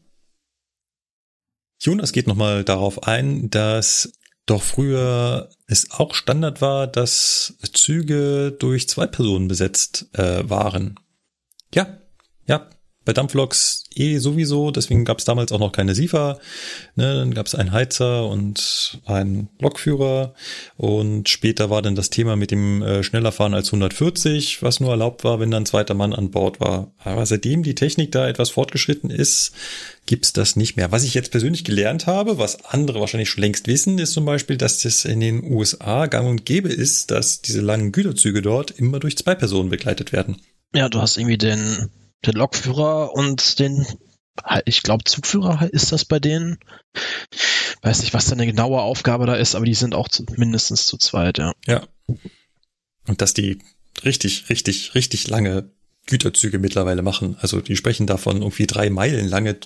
Jonas 1.80 2.12
geht 2.12 2.28
nochmal 2.28 2.64
darauf 2.64 3.04
ein, 3.04 3.50
dass 3.50 4.14
doch 4.46 4.62
früher 4.62 5.50
es 5.68 5.92
auch 5.92 6.14
Standard 6.14 6.62
war, 6.62 6.88
dass 6.88 7.58
Züge 7.74 8.52
durch 8.52 8.88
zwei 8.90 9.08
Personen 9.08 9.48
besetzt 9.48 10.10
äh, 10.14 10.50
waren. 10.50 11.00
Ja, 11.74 12.02
ja, 12.48 12.70
bei 13.04 13.14
Dampfloks 13.14 13.86
eh 13.96 14.20
sowieso, 14.20 14.70
deswegen 14.70 15.06
gab 15.06 15.20
es 15.20 15.26
damals 15.26 15.52
auch 15.52 15.60
noch 15.60 15.72
keine 15.72 15.96
SIFA. 15.96 16.40
Ne, 16.96 17.16
dann 17.16 17.34
gab 17.34 17.48
es 17.48 17.56
einen 17.56 17.72
Heizer 17.72 18.28
und 18.28 19.00
einen 19.06 19.50
Lokführer 19.60 20.34
und 20.78 21.28
später 21.28 21.70
war 21.70 21.82
dann 21.82 21.96
das 21.96 22.12
Thema 22.12 22.36
mit 22.36 22.52
dem 22.52 22.84
äh, 22.84 23.04
schneller 23.04 23.32
fahren 23.32 23.56
als 23.56 23.68
140, 23.68 24.62
was 24.62 24.80
nur 24.80 24.92
erlaubt 24.92 25.24
war, 25.24 25.40
wenn 25.40 25.50
dann 25.50 25.64
ein 25.64 25.66
zweiter 25.66 25.96
Mann 25.96 26.14
an 26.14 26.30
Bord 26.30 26.60
war. 26.60 26.92
Aber 27.00 27.26
seitdem 27.26 27.64
die 27.64 27.76
Technik 27.76 28.12
da 28.12 28.28
etwas 28.28 28.52
fortgeschritten 28.52 29.10
ist, 29.10 29.52
gibt's 30.06 30.32
das 30.32 30.56
nicht 30.56 30.78
mehr. 30.78 30.92
Was 30.92 31.04
ich 31.04 31.16
jetzt 31.16 31.32
persönlich 31.32 31.64
gelernt 31.64 32.06
habe, 32.06 32.38
was 32.38 32.66
andere 32.66 33.00
wahrscheinlich 33.00 33.30
schon 33.30 33.42
längst 33.42 33.68
wissen, 33.68 33.98
ist 33.98 34.14
zum 34.14 34.26
Beispiel, 34.26 34.58
dass 34.58 34.86
es 34.86 35.06
in 35.06 35.20
den 35.20 35.44
USA 35.44 36.06
gang 36.06 36.30
und 36.30 36.46
gäbe 36.46 36.70
ist, 36.70 37.10
dass 37.10 37.42
diese 37.42 37.62
langen 37.62 37.92
Güterzüge 37.92 38.42
dort 38.42 38.72
immer 38.72 39.00
durch 39.00 39.18
zwei 39.18 39.34
Personen 39.34 39.70
begleitet 39.70 40.12
werden. 40.12 40.38
Ja, 40.74 40.88
du 40.88 41.02
hast 41.02 41.18
irgendwie 41.18 41.38
den 41.38 41.90
den 42.26 42.36
Lokführer 42.36 43.14
und 43.14 43.60
den, 43.60 43.86
ich 44.66 44.84
glaube, 44.84 45.04
Zugführer 45.04 45.70
ist 45.72 45.92
das 45.92 46.06
bei 46.06 46.20
denen. 46.20 46.60
Weiß 47.82 48.02
nicht, 48.02 48.14
was 48.14 48.26
da 48.26 48.34
eine 48.34 48.46
genaue 48.46 48.82
Aufgabe 48.82 49.26
da 49.26 49.36
ist, 49.36 49.56
aber 49.56 49.66
die 49.66 49.74
sind 49.74 49.96
auch 49.96 50.08
zu, 50.08 50.26
mindestens 50.36 50.86
zu 50.86 50.98
zweit, 50.98 51.38
ja. 51.38 51.54
Ja. 51.66 51.88
Und 53.08 53.22
dass 53.22 53.34
die 53.34 53.60
richtig, 54.04 54.50
richtig, 54.50 54.94
richtig 54.96 55.28
lange 55.28 55.72
Güterzüge 56.06 56.60
mittlerweile 56.60 57.02
machen. 57.02 57.38
Also 57.42 57.62
die 57.62 57.76
sprechen 57.76 58.08
davon 58.08 58.38
irgendwie 58.38 58.68
drei 58.68 58.90
Meilen 58.90 59.28
lange 59.28 59.58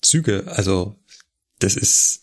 Züge. 0.00 0.44
Also 0.46 0.96
das 1.58 1.76
ist, 1.76 2.20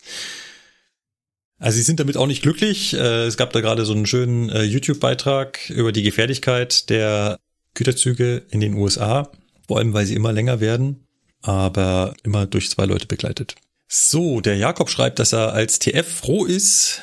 also 1.58 1.76
sie 1.76 1.82
sind 1.82 2.00
damit 2.00 2.16
auch 2.16 2.26
nicht 2.26 2.42
glücklich. 2.42 2.94
Äh, 2.94 3.26
es 3.26 3.36
gab 3.36 3.52
da 3.52 3.60
gerade 3.60 3.84
so 3.84 3.92
einen 3.92 4.06
schönen 4.06 4.48
äh, 4.50 4.62
YouTube-Beitrag 4.62 5.70
über 5.70 5.92
die 5.92 6.02
Gefährlichkeit 6.02 6.90
der 6.90 7.38
Güterzüge 7.74 8.42
in 8.50 8.60
den 8.60 8.74
USA, 8.74 9.30
vor 9.66 9.78
allem 9.78 9.92
weil 9.92 10.06
sie 10.06 10.14
immer 10.14 10.32
länger 10.32 10.60
werden, 10.60 11.06
aber 11.40 12.14
immer 12.22 12.46
durch 12.46 12.70
zwei 12.70 12.84
Leute 12.84 13.06
begleitet. 13.06 13.56
So, 13.88 14.40
der 14.40 14.56
Jakob 14.56 14.88
schreibt, 14.88 15.18
dass 15.18 15.32
er 15.32 15.52
als 15.52 15.78
TF 15.78 16.06
froh 16.06 16.46
ist, 16.46 17.02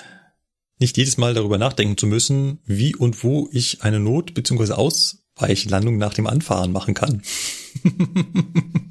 nicht 0.79 0.97
jedes 0.97 1.17
Mal 1.17 1.33
darüber 1.33 1.57
nachdenken 1.57 1.97
zu 1.97 2.07
müssen, 2.07 2.59
wie 2.65 2.95
und 2.95 3.23
wo 3.23 3.47
ich 3.51 3.83
eine 3.83 3.99
Not- 3.99 4.33
bzw. 4.33 4.73
Ausweichlandung 4.73 5.97
nach 5.97 6.13
dem 6.13 6.25
Anfahren 6.25 6.71
machen 6.71 6.93
kann. 6.95 7.21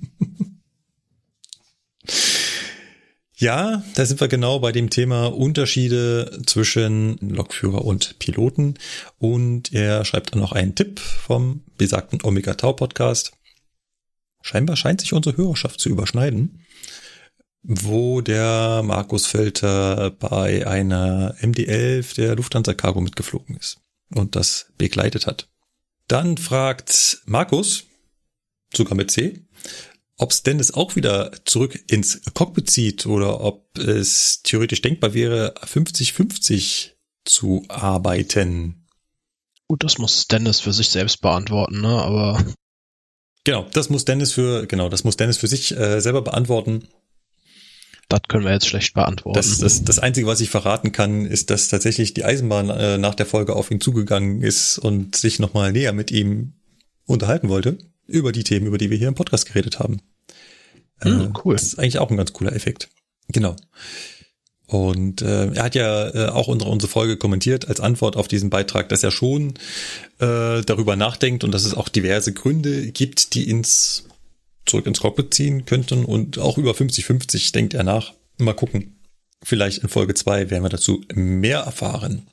ja, 3.36 3.82
da 3.94 4.06
sind 4.06 4.20
wir 4.20 4.28
genau 4.28 4.60
bei 4.60 4.70
dem 4.70 4.90
Thema 4.90 5.26
Unterschiede 5.26 6.42
zwischen 6.46 7.16
Lokführer 7.20 7.84
und 7.84 8.18
Piloten. 8.18 8.74
Und 9.18 9.72
er 9.72 10.04
schreibt 10.04 10.34
dann 10.34 10.40
noch 10.40 10.52
einen 10.52 10.74
Tipp 10.74 11.00
vom 11.00 11.62
besagten 11.78 12.20
Omega 12.22 12.54
Tau 12.54 12.74
Podcast. 12.74 13.32
Scheinbar 14.48 14.76
scheint 14.76 15.00
sich 15.00 15.12
unsere 15.12 15.36
Hörerschaft 15.36 15.78
zu 15.78 15.88
überschneiden 15.88 16.64
wo 17.62 18.20
der 18.20 18.82
Markus 18.82 19.26
Felter 19.26 20.10
bei 20.10 20.66
einer 20.66 21.34
MD-11 21.40 22.14
der 22.14 22.36
Lufthansa 22.36 22.74
Cargo 22.74 23.00
mitgeflogen 23.00 23.56
ist 23.56 23.78
und 24.14 24.36
das 24.36 24.72
begleitet 24.78 25.26
hat. 25.26 25.48
Dann 26.06 26.38
fragt 26.38 27.20
Markus, 27.26 27.84
sogar 28.74 28.96
mit 28.96 29.10
C, 29.10 29.44
ob 30.16 30.30
es 30.30 30.42
Dennis 30.42 30.72
auch 30.72 30.96
wieder 30.96 31.32
zurück 31.44 31.78
ins 31.88 32.22
Cockpit 32.32 32.70
zieht 32.70 33.06
oder 33.06 33.40
ob 33.42 33.76
es 33.78 34.42
theoretisch 34.42 34.80
denkbar 34.80 35.14
wäre, 35.14 35.54
50-50 35.62 36.92
zu 37.24 37.64
arbeiten. 37.68 38.86
Gut, 39.66 39.84
das 39.84 39.98
muss 39.98 40.26
Dennis 40.26 40.60
für 40.60 40.72
sich 40.72 40.88
selbst 40.88 41.20
beantworten, 41.20 41.82
ne? 41.82 42.02
Aber 42.02 42.42
genau, 43.48 43.66
das 43.72 43.88
muss 43.88 44.04
Dennis 44.04 44.32
für 44.32 44.66
genau, 44.66 44.88
das 44.88 45.04
muss 45.04 45.16
Dennis 45.16 45.38
für 45.38 45.46
sich 45.46 45.76
äh, 45.76 46.00
selber 46.00 46.22
beantworten. 46.22 46.88
Das 48.08 48.20
können 48.28 48.44
wir 48.44 48.52
jetzt 48.52 48.66
schlecht 48.66 48.94
beantworten. 48.94 49.36
Das, 49.36 49.58
das, 49.58 49.84
das 49.84 49.98
Einzige, 49.98 50.26
was 50.26 50.40
ich 50.40 50.48
verraten 50.48 50.92
kann, 50.92 51.26
ist, 51.26 51.50
dass 51.50 51.68
tatsächlich 51.68 52.14
die 52.14 52.24
Eisenbahn 52.24 52.70
äh, 52.70 52.98
nach 52.98 53.14
der 53.14 53.26
Folge 53.26 53.54
auf 53.54 53.70
ihn 53.70 53.80
zugegangen 53.80 54.40
ist 54.42 54.78
und 54.78 55.16
sich 55.16 55.38
nochmal 55.38 55.72
näher 55.72 55.92
mit 55.92 56.10
ihm 56.10 56.54
unterhalten 57.06 57.48
wollte 57.48 57.78
über 58.06 58.32
die 58.32 58.44
Themen, 58.44 58.66
über 58.66 58.78
die 58.78 58.90
wir 58.90 58.96
hier 58.96 59.08
im 59.08 59.14
Podcast 59.14 59.46
geredet 59.46 59.78
haben. 59.78 60.00
Hm, 61.00 61.20
äh, 61.20 61.28
cool. 61.44 61.54
Das 61.54 61.64
ist 61.64 61.78
eigentlich 61.78 61.98
auch 61.98 62.10
ein 62.10 62.16
ganz 62.16 62.32
cooler 62.32 62.54
Effekt. 62.54 62.88
Genau. 63.28 63.56
Und 64.68 65.22
äh, 65.22 65.46
er 65.54 65.62
hat 65.64 65.74
ja 65.74 66.08
äh, 66.08 66.28
auch 66.28 66.46
unsere, 66.46 66.70
unsere 66.70 66.92
Folge 66.92 67.16
kommentiert 67.16 67.68
als 67.68 67.80
Antwort 67.80 68.16
auf 68.16 68.28
diesen 68.28 68.50
Beitrag, 68.50 68.90
dass 68.90 69.02
er 69.02 69.10
schon 69.10 69.54
äh, 70.18 70.60
darüber 70.60 70.94
nachdenkt 70.94 71.42
und 71.42 71.52
dass 71.52 71.64
es 71.64 71.72
auch 71.72 71.88
diverse 71.88 72.34
Gründe 72.34 72.92
gibt, 72.92 73.34
die 73.34 73.48
ins 73.48 74.04
zurück 74.66 74.86
ins 74.86 75.00
Cockpit 75.00 75.32
ziehen 75.32 75.64
könnten 75.64 76.04
und 76.04 76.38
auch 76.38 76.58
über 76.58 76.72
50-50 76.72 77.52
denkt 77.54 77.72
er 77.72 77.82
nach. 77.82 78.12
Mal 78.36 78.52
gucken. 78.52 78.98
Vielleicht 79.42 79.78
in 79.78 79.88
Folge 79.88 80.12
2 80.12 80.50
werden 80.50 80.62
wir 80.64 80.68
dazu 80.68 81.02
mehr 81.14 81.60
erfahren. 81.60 82.26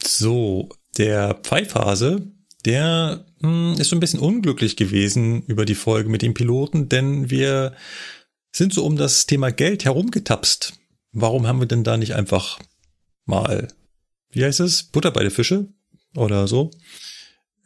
So, 0.00 0.68
der 0.96 1.34
Pfeifhase, 1.42 2.22
der 2.64 3.24
mh, 3.40 3.72
hm, 3.72 3.80
ist 3.80 3.90
so 3.90 3.96
ein 3.96 4.00
bisschen 4.00 4.20
unglücklich 4.20 4.76
gewesen 4.76 5.42
über 5.46 5.64
die 5.64 5.74
Folge 5.74 6.08
mit 6.08 6.22
dem 6.22 6.34
Piloten, 6.34 6.88
denn 6.88 7.30
wir 7.30 7.74
sind 8.54 8.72
so 8.72 8.84
um 8.84 8.96
das 8.96 9.26
Thema 9.26 9.50
Geld 9.50 9.84
herumgetapst. 9.84 10.74
Warum 11.12 11.46
haben 11.46 11.58
wir 11.58 11.66
denn 11.66 11.82
da 11.82 11.96
nicht 11.96 12.14
einfach 12.14 12.60
mal, 13.24 13.68
wie 14.30 14.44
heißt 14.44 14.60
es, 14.60 14.84
Butter 14.84 15.10
bei 15.10 15.22
der 15.22 15.32
Fische 15.32 15.68
oder 16.16 16.46
so, 16.46 16.70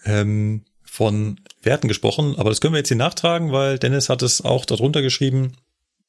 ähm, 0.04 0.64
von 0.82 1.40
Werten 1.62 1.88
gesprochen, 1.88 2.36
aber 2.36 2.48
das 2.48 2.60
können 2.60 2.72
wir 2.72 2.78
jetzt 2.78 2.88
hier 2.88 2.96
nachtragen, 2.96 3.52
weil 3.52 3.78
Dennis 3.78 4.08
hat 4.08 4.22
es 4.22 4.40
auch 4.40 4.64
darunter 4.64 5.02
geschrieben. 5.02 5.52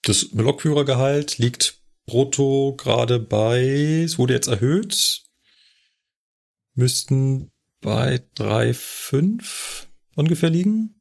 Das 0.03 0.29
Lokführergehalt 0.31 1.37
liegt 1.37 1.81
brutto 2.05 2.73
gerade 2.77 3.19
bei, 3.19 4.01
es 4.05 4.17
wurde 4.17 4.33
jetzt 4.33 4.47
erhöht, 4.47 5.23
müssten 6.73 7.51
bei 7.81 8.21
3,5 8.37 9.87
ungefähr 10.15 10.49
liegen. 10.49 10.95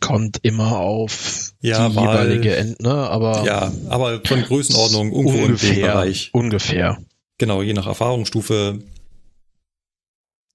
Kommt 0.00 0.38
immer 0.42 0.78
auf 0.78 1.35
ja, 1.68 1.88
die 1.88 1.94
jeweilige 1.94 2.56
End, 2.56 2.80
ne? 2.80 2.92
Aber 2.92 3.44
ja, 3.44 3.72
aber 3.88 4.20
von 4.24 4.42
Größenordnung 4.42 5.12
irgendwo 5.12 5.44
ungefähr, 5.44 5.74
im 5.74 5.80
Bereich. 5.80 6.30
Ungefähr. 6.32 6.98
Genau, 7.38 7.62
je 7.62 7.74
nach 7.74 7.86
Erfahrungsstufe. 7.86 8.80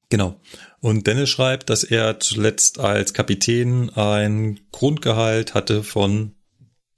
Genau. 0.10 0.40
Und 0.80 1.08
Dennis 1.08 1.30
schreibt, 1.30 1.70
dass 1.70 1.84
er 1.84 2.20
zuletzt 2.20 2.80
als 2.80 3.14
Kapitän 3.14 3.90
ein 3.92 4.60
Grundgehalt 4.72 5.54
hatte 5.54 5.84
von 5.84 6.36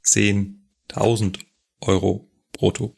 10.000 0.06 1.40
Euro 1.82 2.30
brutto. 2.54 2.96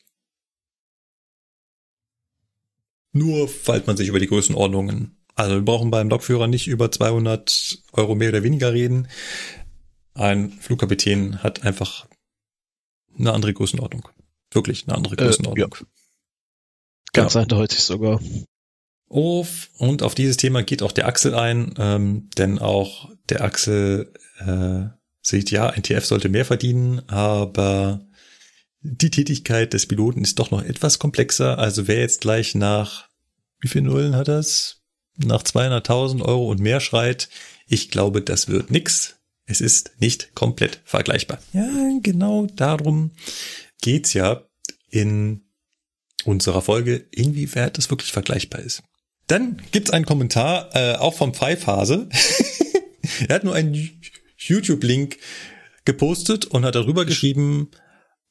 Nur 3.12 3.48
falls 3.48 3.88
man 3.88 3.98
sich 3.98 4.10
über 4.10 4.20
die 4.20 4.28
Größenordnungen, 4.28 5.18
also 5.36 5.56
wir 5.56 5.62
brauchen 5.62 5.92
beim 5.92 6.10
Lokführer 6.10 6.48
nicht 6.48 6.68
über 6.68 6.92
200 6.92 7.80
Euro 7.94 8.16
mehr 8.16 8.30
oder 8.30 8.44
weniger 8.44 8.74
reden. 8.74 9.08
Ein 10.16 10.52
Flugkapitän 10.54 11.44
hat 11.44 11.64
einfach 11.64 12.08
eine 13.18 13.34
andere 13.34 13.54
Größenordnung. 13.54 14.10
Wirklich 14.52 14.88
eine 14.88 14.96
andere 14.96 15.16
Größenordnung. 15.16 15.72
Äh, 15.72 15.78
ja. 15.78 15.86
Ganz 17.14 17.34
genau. 17.34 17.44
eindeutig 17.44 17.80
sogar. 17.80 18.20
Auf, 19.08 19.70
und 19.78 20.02
auf 20.04 20.16
dieses 20.16 20.38
Thema 20.38 20.64
geht 20.64 20.82
auch 20.82 20.92
der 20.92 21.08
Axel 21.08 21.36
ein, 21.36 21.74
ähm, 21.78 22.30
denn 22.38 22.60
auch 22.60 23.10
der 23.30 23.42
Axel 23.42 24.12
äh, 24.40 24.90
sieht, 25.22 25.52
ja, 25.52 25.70
ein 25.70 25.84
TF 25.84 26.06
sollte 26.06 26.30
mehr 26.30 26.46
verdienen, 26.46 27.08
aber 27.08 28.06
die 28.82 29.10
Tätigkeit 29.10 29.74
des 29.74 29.88
Piloten 29.88 30.22
ist 30.22 30.40
doch 30.40 30.52
noch 30.52 30.64
etwas 30.64 31.00
komplexer. 31.00 31.58
Also 31.58 31.88
wer 31.88 32.00
jetzt 32.00 32.22
gleich 32.22 32.56
nach, 32.56 33.10
wie 33.60 33.68
viel 33.68 33.82
Nullen 33.82 34.16
hat 34.16 34.28
das? 34.28 34.82
Nach 35.18 35.44
200.000 35.44 36.22
Euro 36.22 36.50
und 36.50 36.60
mehr 36.60 36.80
schreit, 36.80 37.30
ich 37.68 37.90
glaube, 37.90 38.22
das 38.22 38.48
wird 38.48 38.70
nix. 38.70 39.15
Es 39.46 39.62
ist 39.62 39.92
nicht 40.00 40.34
komplett 40.34 40.82
vergleichbar. 40.86 41.40
Ja, 41.54 41.70
genau 42.02 42.48
darum 42.48 43.12
geht's 43.82 44.14
ja 44.14 44.44
in 44.90 45.46
unserer 46.24 46.62
Folge, 46.62 47.08
inwieweit 47.12 47.78
das 47.78 47.90
wirklich 47.90 48.12
vergleichbar 48.12 48.62
ist. 48.62 48.84
Dann 49.28 49.62
gibt's 49.72 49.92
einen 49.92 50.06
Kommentar, 50.06 50.70
äh, 50.74 50.96
auch 50.96 51.14
vom 51.14 51.34
Pfeifhase. 51.34 52.10
er 53.28 53.36
hat 53.36 53.44
nur 53.44 53.56
einen 53.56 54.02
YouTube-Link 54.38 55.18
gepostet 55.84 56.46
und 56.46 56.66
hat 56.66 56.76
darüber 56.76 57.06
geschrieben, 57.06 57.70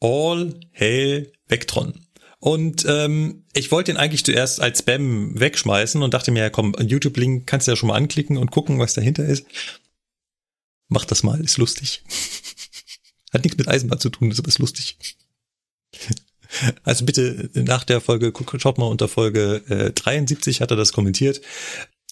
All 0.01 0.55
Hail 0.73 1.33
Vectron. 1.49 2.01
Und 2.41 2.85
ähm, 2.87 3.45
ich 3.55 3.73
wollte 3.73 3.91
ihn 3.91 3.97
eigentlich 3.97 4.25
zuerst 4.25 4.61
als 4.61 4.81
Spam 4.81 5.39
wegschmeißen 5.39 6.03
und 6.03 6.13
dachte 6.13 6.31
mir, 6.31 6.41
ja, 6.41 6.51
komm, 6.51 6.75
YouTube-Link 6.79 7.47
kannst 7.47 7.67
du 7.67 7.73
ja 7.73 7.77
schon 7.77 7.89
mal 7.89 7.97
anklicken 7.97 8.37
und 8.37 8.51
gucken, 8.51 8.79
was 8.79 8.95
dahinter 8.95 9.25
ist. 9.25 9.47
Mach 10.89 11.05
das 11.05 11.23
mal, 11.23 11.41
ist 11.41 11.59
lustig. 11.59 12.03
Hat 13.33 13.43
nichts 13.45 13.59
mit 13.59 13.69
Eisenbahn 13.69 14.01
zu 14.01 14.11
tun, 14.11 14.31
ist 14.31 14.39
aber 14.39 14.49
ist 14.49 14.59
lustig. 14.59 14.97
Also 16.85 17.05
bitte 17.05 17.51
nach 17.55 17.85
der 17.85 18.01
Folge, 18.01 18.33
schaut 18.59 18.79
mal 18.79 18.87
unter 18.87 19.09
Folge 19.09 19.63
äh, 19.69 19.91
73 19.93 20.61
hat 20.61 20.71
er 20.71 20.77
das 20.77 20.93
kommentiert. 20.93 21.41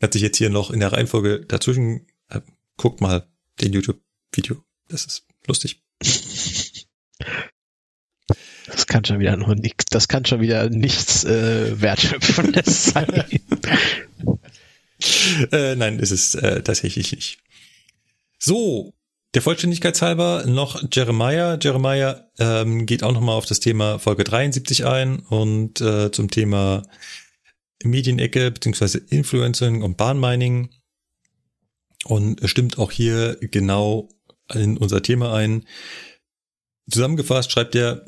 Hat 0.01 0.15
sich 0.15 0.23
jetzt 0.23 0.39
hier 0.39 0.51
noch 0.51 0.70
in 0.70 0.81
der 0.81 0.92
Reihenfolge 0.92 1.44
dazwischen, 1.47 2.07
äh, 2.28 2.41
guckt 2.76 3.01
mal 3.01 3.28
den 3.60 3.73
YouTube-Video. 3.73 4.65
Das 4.89 5.05
ist 5.05 5.26
lustig. 5.47 5.81
Das 8.67 8.86
kann 8.86 9.05
schon 9.05 9.20
wieder 9.20 9.36
nur 9.36 9.55
nichts, 9.55 9.84
das 9.91 10.09
kann 10.09 10.25
schon 10.25 10.41
wieder 10.41 10.68
nichts 10.70 11.25
äh, 11.25 11.81
Wertschöpfendes 11.81 12.84
sein. 12.92 13.25
äh, 15.52 15.76
nein, 15.76 15.99
ist 15.99 16.10
es 16.10 16.34
äh, 16.34 16.62
tatsächlich 16.62 17.12
nicht. 17.12 17.39
So, 18.44 18.92
der 19.34 19.42
Vollständigkeit 19.42 20.02
halber 20.02 20.44
noch 20.46 20.82
Jeremiah. 20.92 21.58
Jeremiah 21.62 22.28
ähm, 22.40 22.86
geht 22.86 23.04
auch 23.04 23.12
nochmal 23.12 23.36
auf 23.36 23.46
das 23.46 23.60
Thema 23.60 24.00
Folge 24.00 24.24
73 24.24 24.84
ein 24.84 25.20
und 25.20 25.80
äh, 25.80 26.10
zum 26.10 26.28
Thema 26.28 26.82
Medienecke 27.84 28.50
beziehungsweise 28.50 28.98
Influencing 28.98 29.82
und 29.82 29.96
Bahnmining 29.96 30.70
und 32.04 32.40
stimmt 32.48 32.78
auch 32.78 32.90
hier 32.90 33.36
genau 33.40 34.08
in 34.52 34.76
unser 34.76 35.02
Thema 35.04 35.32
ein. 35.34 35.64
Zusammengefasst 36.90 37.52
schreibt 37.52 37.76
er, 37.76 38.04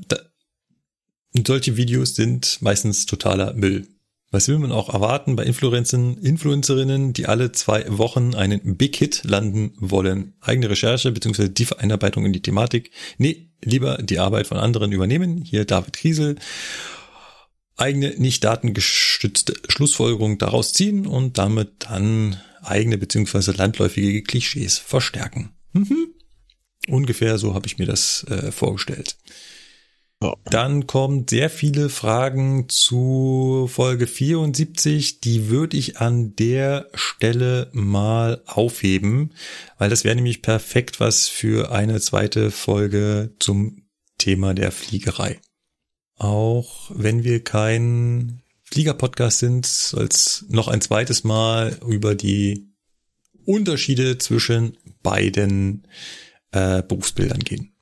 solche 1.46 1.76
Videos 1.76 2.16
sind 2.16 2.60
meistens 2.60 3.06
totaler 3.06 3.54
Müll. 3.54 3.86
Was 4.34 4.48
will 4.48 4.58
man 4.58 4.72
auch 4.72 4.92
erwarten 4.92 5.36
bei 5.36 5.44
Influencern, 5.44 6.18
Influencerinnen, 6.18 7.12
die 7.12 7.26
alle 7.26 7.52
zwei 7.52 7.84
Wochen 7.86 8.34
einen 8.34 8.76
Big 8.76 8.96
Hit 8.96 9.22
landen 9.22 9.74
wollen? 9.76 10.34
Eigene 10.40 10.68
Recherche 10.70 11.12
bzw. 11.12 11.50
tiefe 11.50 11.78
Einarbeitung 11.78 12.26
in 12.26 12.32
die 12.32 12.42
Thematik. 12.42 12.90
Nee, 13.16 13.52
lieber 13.62 13.98
die 13.98 14.18
Arbeit 14.18 14.48
von 14.48 14.58
anderen 14.58 14.90
übernehmen. 14.90 15.44
Hier 15.44 15.64
David 15.64 15.92
Kriesel. 15.92 16.34
Eigene, 17.76 18.12
nicht 18.18 18.42
datengestützte 18.42 19.54
Schlussfolgerung 19.68 20.36
daraus 20.38 20.72
ziehen 20.72 21.06
und 21.06 21.38
damit 21.38 21.86
dann 21.88 22.40
eigene 22.60 22.98
bzw. 22.98 23.52
landläufige 23.52 24.24
Klischees 24.24 24.78
verstärken. 24.78 25.50
Mhm. 25.74 26.08
Ungefähr 26.88 27.38
so 27.38 27.54
habe 27.54 27.68
ich 27.68 27.78
mir 27.78 27.86
das 27.86 28.24
äh, 28.28 28.50
vorgestellt. 28.50 29.16
Dann 30.44 30.86
kommen 30.86 31.26
sehr 31.28 31.50
viele 31.50 31.88
Fragen 31.88 32.68
zu 32.68 33.68
Folge 33.70 34.06
74. 34.06 35.20
Die 35.20 35.48
würde 35.48 35.76
ich 35.76 35.98
an 35.98 36.36
der 36.36 36.88
Stelle 36.94 37.68
mal 37.72 38.42
aufheben, 38.46 39.32
weil 39.78 39.90
das 39.90 40.04
wäre 40.04 40.14
nämlich 40.16 40.42
perfekt 40.42 41.00
was 41.00 41.28
für 41.28 41.72
eine 41.72 42.00
zweite 42.00 42.50
Folge 42.50 43.34
zum 43.38 43.82
Thema 44.18 44.54
der 44.54 44.72
Fliegerei. 44.72 45.40
Auch 46.16 46.90
wenn 46.94 47.24
wir 47.24 47.42
kein 47.42 48.42
Fliegerpodcast 48.62 49.38
sind, 49.38 49.66
soll 49.66 50.06
es 50.06 50.46
noch 50.48 50.68
ein 50.68 50.80
zweites 50.80 51.24
Mal 51.24 51.78
über 51.86 52.14
die 52.14 52.68
Unterschiede 53.44 54.18
zwischen 54.18 54.78
beiden 55.02 55.86
äh, 56.52 56.82
Berufsbildern 56.82 57.40
gehen. 57.40 57.73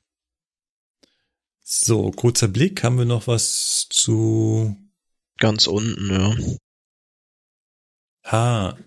So, 1.63 2.11
kurzer 2.11 2.49
Blick. 2.49 2.83
Haben 2.83 2.97
wir 2.97 3.05
noch 3.05 3.27
was 3.27 3.87
zu... 3.89 4.75
Ganz 5.39 5.65
unten, 5.65 6.11
ja. 6.11 6.35
Ah. 8.23 8.77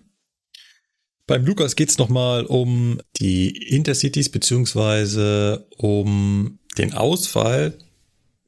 Beim 1.25 1.45
Lukas 1.45 1.75
geht's 1.75 1.97
nochmal 1.97 2.45
um 2.45 3.01
die 3.19 3.49
Intercities 3.49 4.29
beziehungsweise 4.29 5.67
um 5.77 6.59
den 6.77 6.93
Ausfall. 6.93 7.77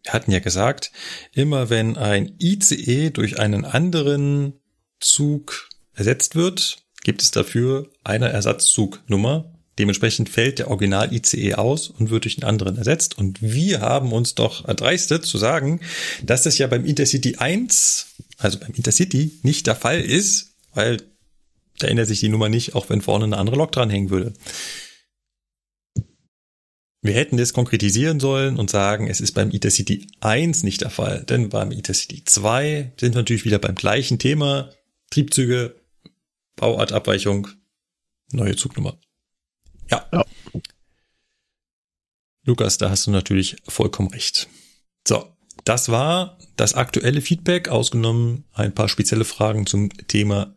Wir 0.04 0.14
hatten 0.14 0.32
ja 0.32 0.40
gesagt, 0.40 0.92
immer 1.34 1.70
wenn 1.70 1.98
ein 1.98 2.38
ICE 2.40 3.10
durch 3.10 3.40
einen 3.40 3.66
anderen 3.66 4.54
Zug 5.00 5.68
ersetzt 5.94 6.36
wird, 6.36 6.78
gibt 7.04 7.22
es 7.22 7.32
dafür 7.32 7.92
eine 8.04 8.30
Ersatzzugnummer 8.30 9.59
Dementsprechend 9.80 10.28
fällt 10.28 10.60
der 10.60 10.70
Original-ICE 10.70 11.56
aus 11.56 11.88
und 11.90 12.10
wird 12.10 12.26
durch 12.26 12.38
einen 12.38 12.50
anderen 12.50 12.78
ersetzt. 12.78 13.18
Und 13.18 13.42
wir 13.42 13.80
haben 13.80 14.12
uns 14.12 14.36
doch 14.36 14.68
erdreistet 14.68 15.26
zu 15.26 15.38
sagen, 15.38 15.80
dass 16.22 16.44
das 16.44 16.58
ja 16.58 16.68
beim 16.68 16.84
Intercity 16.84 17.38
1, 17.38 18.08
also 18.38 18.60
beim 18.60 18.74
Intercity, 18.74 19.40
nicht 19.42 19.68
der 19.68 19.78
Fall 19.78 20.02
ist, 20.02 20.58
weil 20.74 21.02
da 21.78 21.88
ändert 21.88 22.08
sich 22.08 22.20
die 22.20 22.28
Nummer 22.28 22.50
nicht, 22.50 22.76
auch 22.76 22.90
wenn 22.90 23.02
vorne 23.02 23.24
eine 23.24 23.38
andere 23.38 23.56
Lok 23.56 23.72
dranhängen 23.72 24.10
würde. 24.10 24.34
Wir 27.02 27.14
hätten 27.14 27.38
das 27.38 27.54
konkretisieren 27.54 28.20
sollen 28.20 28.58
und 28.58 28.70
sagen, 28.70 29.08
es 29.08 29.22
ist 29.22 29.32
beim 29.32 29.50
Intercity 29.50 30.08
1 30.20 30.64
nicht 30.64 30.82
der 30.82 30.90
Fall, 30.90 31.24
denn 31.24 31.48
beim 31.48 31.72
Intercity 31.72 32.26
2 32.26 32.92
sind 33.00 33.14
wir 33.14 33.22
natürlich 33.22 33.46
wieder 33.46 33.60
beim 33.60 33.76
gleichen 33.76 34.20
Thema. 34.20 34.72
Triebzüge, 35.10 35.76
Bauartabweichung, 36.58 37.48
neue 38.34 38.58
Zugnummer. 38.58 39.00
Ja. 39.90 40.06
ja. 40.12 40.26
Lukas, 42.46 42.78
da 42.78 42.90
hast 42.90 43.08
du 43.08 43.12
natürlich 43.12 43.58
vollkommen 43.68 44.10
recht. 44.10 44.48
So, 45.08 45.26
das 45.66 45.90
war 45.90 46.38
das 46.56 46.74
aktuelle 46.74 47.22
Feedback, 47.22 47.70
ausgenommen 47.70 48.46
ein 48.54 48.74
paar 48.74 48.90
spezielle 48.90 49.26
Fragen 49.26 49.66
zum 49.66 49.90
Thema 50.08 50.56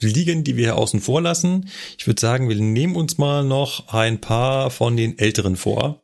Liegen, 0.00 0.44
die 0.44 0.56
wir 0.56 0.64
hier 0.64 0.76
außen 0.76 1.00
vor 1.00 1.20
lassen. 1.20 1.68
Ich 1.98 2.06
würde 2.06 2.20
sagen, 2.20 2.48
wir 2.48 2.56
nehmen 2.56 2.94
uns 2.94 3.18
mal 3.18 3.44
noch 3.44 3.92
ein 3.92 4.20
paar 4.20 4.70
von 4.70 4.96
den 4.96 5.18
älteren 5.18 5.56
vor. 5.56 6.02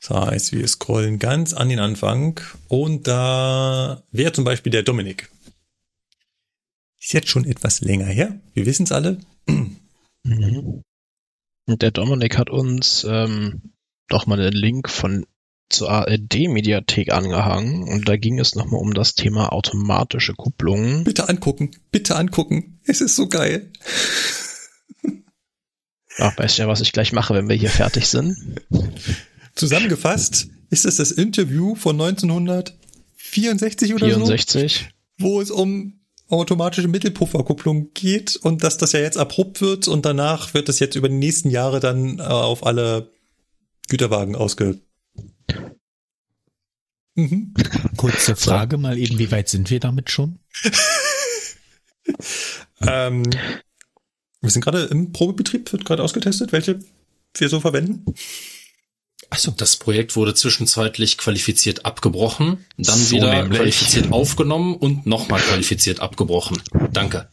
Das 0.00 0.10
heißt, 0.10 0.52
wir 0.52 0.66
scrollen 0.66 1.18
ganz 1.18 1.52
an 1.52 1.68
den 1.68 1.78
Anfang 1.78 2.40
und 2.68 3.06
da 3.06 4.02
wäre 4.10 4.32
zum 4.32 4.44
Beispiel 4.44 4.72
der 4.72 4.82
Dominik. 4.82 5.30
Ist 6.98 7.12
jetzt 7.12 7.28
schon 7.28 7.44
etwas 7.44 7.80
länger 7.82 8.06
her. 8.06 8.40
Wir 8.54 8.66
wissen 8.66 8.84
es 8.84 8.92
alle. 8.92 9.18
Mhm. 9.46 10.82
Und 11.70 11.82
der 11.82 11.92
Dominik 11.92 12.36
hat 12.36 12.50
uns 12.50 13.06
ähm, 13.08 13.74
doch 14.08 14.26
mal 14.26 14.40
einen 14.40 14.50
Link 14.50 14.90
von 14.90 15.24
zur 15.68 15.88
ARD-Mediathek 15.88 17.12
angehangen 17.12 17.84
und 17.84 18.08
da 18.08 18.16
ging 18.16 18.40
es 18.40 18.56
nochmal 18.56 18.80
um 18.80 18.92
das 18.92 19.14
Thema 19.14 19.52
automatische 19.52 20.32
Kupplungen. 20.32 21.04
Bitte 21.04 21.28
angucken, 21.28 21.70
bitte 21.92 22.16
angucken. 22.16 22.80
Es 22.86 23.00
ist 23.00 23.14
so 23.14 23.28
geil. 23.28 23.70
Ach, 26.18 26.36
weißt 26.36 26.58
ja, 26.58 26.66
was 26.66 26.80
ich 26.80 26.90
gleich 26.90 27.12
mache, 27.12 27.34
wenn 27.34 27.48
wir 27.48 27.54
hier 27.54 27.70
fertig 27.70 28.08
sind. 28.08 28.36
Zusammengefasst 29.54 30.48
ist 30.70 30.86
es 30.86 30.96
das 30.96 31.12
Interview 31.12 31.76
von 31.76 32.00
1964 32.00 33.94
oder 33.94 34.06
64. 34.06 34.72
so? 34.72 35.24
Wo 35.24 35.40
es 35.40 35.52
um 35.52 35.99
automatische 36.30 36.88
Mittelpufferkupplung 36.88 37.92
geht 37.92 38.36
und 38.36 38.62
dass 38.62 38.78
das 38.78 38.92
ja 38.92 39.00
jetzt 39.00 39.18
abrupt 39.18 39.60
wird 39.60 39.88
und 39.88 40.06
danach 40.06 40.54
wird 40.54 40.68
es 40.68 40.78
jetzt 40.78 40.96
über 40.96 41.08
die 41.08 41.16
nächsten 41.16 41.50
Jahre 41.50 41.80
dann 41.80 42.18
äh, 42.18 42.22
auf 42.22 42.64
alle 42.64 43.12
Güterwagen 43.88 44.36
ausge. 44.36 44.80
Mhm. 47.14 47.54
Kurze 47.96 48.36
Frage 48.36 48.78
mal 48.78 48.96
eben, 48.96 49.18
wie 49.18 49.30
weit 49.30 49.48
sind 49.48 49.70
wir 49.70 49.80
damit 49.80 50.10
schon? 50.10 50.38
ähm, 52.80 53.24
wir 54.40 54.50
sind 54.50 54.64
gerade 54.64 54.84
im 54.84 55.12
Probebetrieb, 55.12 55.72
wird 55.72 55.84
gerade 55.84 56.02
ausgetestet, 56.02 56.52
welche 56.52 56.80
wir 57.36 57.48
so 57.48 57.60
verwenden. 57.60 58.04
Achso. 59.30 59.52
Das 59.56 59.76
Projekt 59.76 60.16
wurde 60.16 60.34
zwischenzeitlich 60.34 61.16
qualifiziert 61.16 61.86
abgebrochen, 61.86 62.66
dann 62.76 62.98
so 62.98 63.16
wieder 63.16 63.32
nämlich. 63.42 63.58
qualifiziert 63.58 64.12
aufgenommen 64.12 64.74
und 64.74 65.06
nochmal 65.06 65.40
qualifiziert 65.40 66.00
abgebrochen. 66.00 66.60
Danke. 66.92 67.28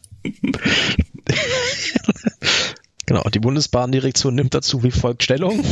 Genau, 3.07 3.23
die 3.23 3.39
Bundesbahndirektion 3.39 4.35
nimmt 4.35 4.53
dazu 4.53 4.83
wie 4.83 4.91
folgt 4.91 5.23
Stellung. 5.23 5.63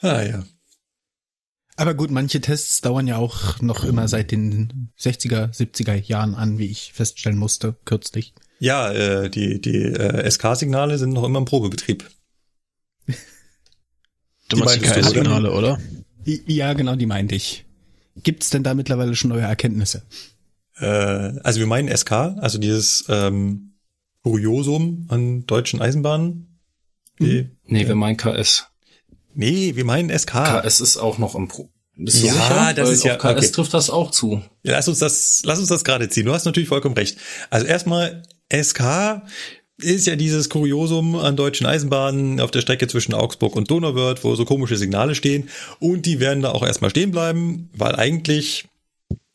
ah 0.00 0.22
ja. 0.22 0.44
Aber 1.76 1.94
gut, 1.94 2.10
manche 2.12 2.40
Tests 2.40 2.80
dauern 2.80 3.08
ja 3.08 3.16
auch 3.16 3.60
noch 3.60 3.84
immer 3.84 4.08
seit 4.08 4.30
den 4.30 4.92
60er, 4.98 5.52
70er 5.52 5.94
Jahren 5.94 6.34
an, 6.36 6.58
wie 6.58 6.70
ich 6.70 6.92
feststellen 6.94 7.36
musste, 7.36 7.74
kürzlich. 7.84 8.32
Ja, 8.58 8.90
äh, 8.90 9.30
die, 9.30 9.60
die 9.60 9.82
äh, 9.82 10.30
SK-Signale 10.30 10.98
sind 10.98 11.10
noch 11.12 11.24
immer 11.24 11.38
im 11.38 11.44
Probebetrieb. 11.44 12.08
Du 14.48 14.58
meinst 14.58 14.76
die 14.76 14.80
KS-Signale, 14.80 15.52
oder? 15.52 15.78
Ja, 16.24 16.72
genau, 16.72 16.96
die 16.96 17.06
meinte 17.06 17.34
ich. 17.34 17.64
Gibt's 18.16 18.50
denn 18.50 18.62
da 18.62 18.74
mittlerweile 18.74 19.14
schon 19.14 19.30
neue 19.30 19.42
Erkenntnisse? 19.42 20.02
Äh, 20.78 20.86
also 20.86 21.60
wir 21.60 21.66
meinen 21.66 21.94
SK, 21.94 22.12
also 22.12 22.58
dieses 22.58 23.04
ähm, 23.08 23.74
Kuriosum 24.22 25.06
an 25.08 25.46
deutschen 25.46 25.80
Eisenbahnen. 25.80 26.60
Die, 27.18 27.50
nee, 27.64 27.82
äh, 27.82 27.88
wir 27.88 27.94
meinen 27.94 28.16
KS. 28.16 28.66
Nee, 29.34 29.76
wir 29.76 29.84
meinen 29.84 30.16
SK. 30.16 30.62
KS 30.62 30.80
ist 30.80 30.96
auch 30.96 31.18
noch 31.18 31.34
im 31.34 31.48
Pro 31.48 31.70
bist 31.98 32.22
du 32.22 32.26
ja, 32.26 32.32
sicher? 32.34 32.74
das 32.74 32.86
Weil 32.86 32.94
ist 32.94 33.04
ja. 33.04 33.16
KS 33.16 33.24
okay. 33.24 33.48
trifft 33.48 33.74
das 33.74 33.88
auch 33.90 34.10
zu. 34.10 34.42
Ja, 34.62 34.72
lass 34.72 34.86
uns 34.86 34.98
das, 34.98 35.42
lass 35.44 35.58
uns 35.58 35.68
das 35.68 35.82
gerade 35.82 36.08
ziehen. 36.08 36.26
Du 36.26 36.34
hast 36.34 36.44
natürlich 36.44 36.68
vollkommen 36.68 36.94
recht. 36.94 37.18
Also 37.48 37.66
erstmal 37.66 38.22
SK 38.52 39.22
ist 39.78 40.06
ja 40.06 40.16
dieses 40.16 40.48
Kuriosum 40.48 41.16
an 41.16 41.36
deutschen 41.36 41.66
Eisenbahnen 41.66 42.40
auf 42.40 42.50
der 42.50 42.60
Strecke 42.60 42.88
zwischen 42.88 43.12
Augsburg 43.12 43.54
und 43.56 43.70
Donauwörth, 43.70 44.24
wo 44.24 44.34
so 44.34 44.44
komische 44.44 44.76
Signale 44.76 45.14
stehen. 45.14 45.50
Und 45.80 46.06
die 46.06 46.18
werden 46.20 46.42
da 46.42 46.52
auch 46.52 46.62
erstmal 46.62 46.90
stehen 46.90 47.10
bleiben, 47.10 47.68
weil 47.74 47.94
eigentlich 47.94 48.66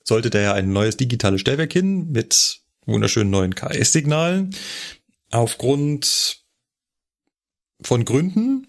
sollte 0.03 0.29
da 0.29 0.39
ja 0.39 0.53
ein 0.53 0.73
neues 0.73 0.97
digitales 0.97 1.41
Stellwerk 1.41 1.71
hin 1.71 2.11
mit 2.11 2.61
wunderschönen 2.85 3.29
neuen 3.29 3.53
KS-Signalen. 3.53 4.55
Aufgrund 5.29 6.41
von 7.81 8.05
Gründen 8.05 8.67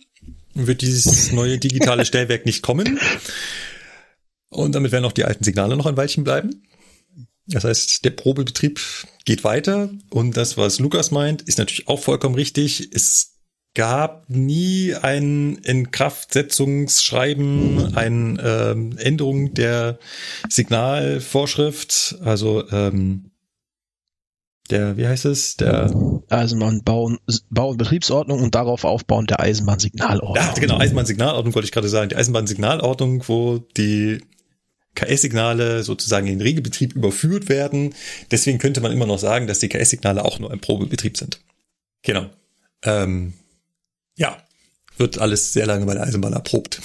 wird 0.54 0.82
dieses 0.82 1.32
neue 1.32 1.58
digitale 1.58 2.04
Stellwerk 2.04 2.44
nicht 2.44 2.62
kommen. 2.62 3.00
Und 4.50 4.74
damit 4.74 4.92
werden 4.92 5.06
auch 5.06 5.12
die 5.12 5.24
alten 5.24 5.44
Signale 5.44 5.76
noch 5.76 5.86
ein 5.86 5.96
Weilchen 5.96 6.24
bleiben. 6.24 6.62
Das 7.46 7.64
heißt, 7.64 8.04
der 8.04 8.10
Probebetrieb 8.10 8.80
geht 9.24 9.44
weiter 9.44 9.90
und 10.10 10.36
das, 10.36 10.56
was 10.56 10.78
Lukas 10.78 11.10
meint, 11.10 11.42
ist 11.42 11.58
natürlich 11.58 11.88
auch 11.88 11.98
vollkommen 11.98 12.36
richtig. 12.36 12.90
Es 12.92 13.32
gab 13.74 14.28
nie 14.28 14.94
ein 14.94 15.56
Inkraftsetzungsschreiben, 15.56 17.96
eine 17.96 18.40
ähm, 18.42 18.96
Änderung 18.98 19.54
der 19.54 19.98
Signalvorschrift, 20.48 22.18
also 22.22 22.68
ähm, 22.70 23.32
der, 24.70 24.96
wie 24.96 25.06
heißt 25.06 25.26
es? 25.26 25.56
Der 25.56 25.92
Eisenbahnbau 26.30 27.16
Bau 27.50 27.70
und 27.70 27.78
Betriebsordnung 27.78 28.42
und 28.42 28.54
darauf 28.54 28.84
aufbauend 28.84 29.30
der 29.30 29.40
Eisenbahnsignalordnung. 29.40 30.36
Ja, 30.36 30.54
genau, 30.54 30.78
Eisenbahnsignalordnung 30.78 31.52
wollte 31.54 31.66
ich 31.66 31.72
gerade 31.72 31.88
sagen. 31.88 32.10
Die 32.10 32.16
Eisenbahnsignalordnung, 32.16 33.24
wo 33.26 33.58
die 33.76 34.20
KS-Signale 34.94 35.82
sozusagen 35.82 36.26
in 36.26 36.38
den 36.38 36.42
Regelbetrieb 36.42 36.94
überführt 36.94 37.48
werden. 37.48 37.94
Deswegen 38.30 38.58
könnte 38.58 38.80
man 38.80 38.92
immer 38.92 39.06
noch 39.06 39.18
sagen, 39.18 39.46
dass 39.46 39.58
die 39.58 39.68
KS-Signale 39.68 40.24
auch 40.24 40.38
nur 40.38 40.50
ein 40.50 40.60
Probebetrieb 40.60 41.16
sind. 41.16 41.40
Genau. 42.02 42.28
Ähm, 42.84 43.32
ja, 44.16 44.36
wird 44.98 45.18
alles 45.18 45.52
sehr 45.52 45.66
lange 45.66 45.86
bei 45.86 45.94
der 45.94 46.04
Eisenbahn 46.04 46.32
erprobt. 46.32 46.80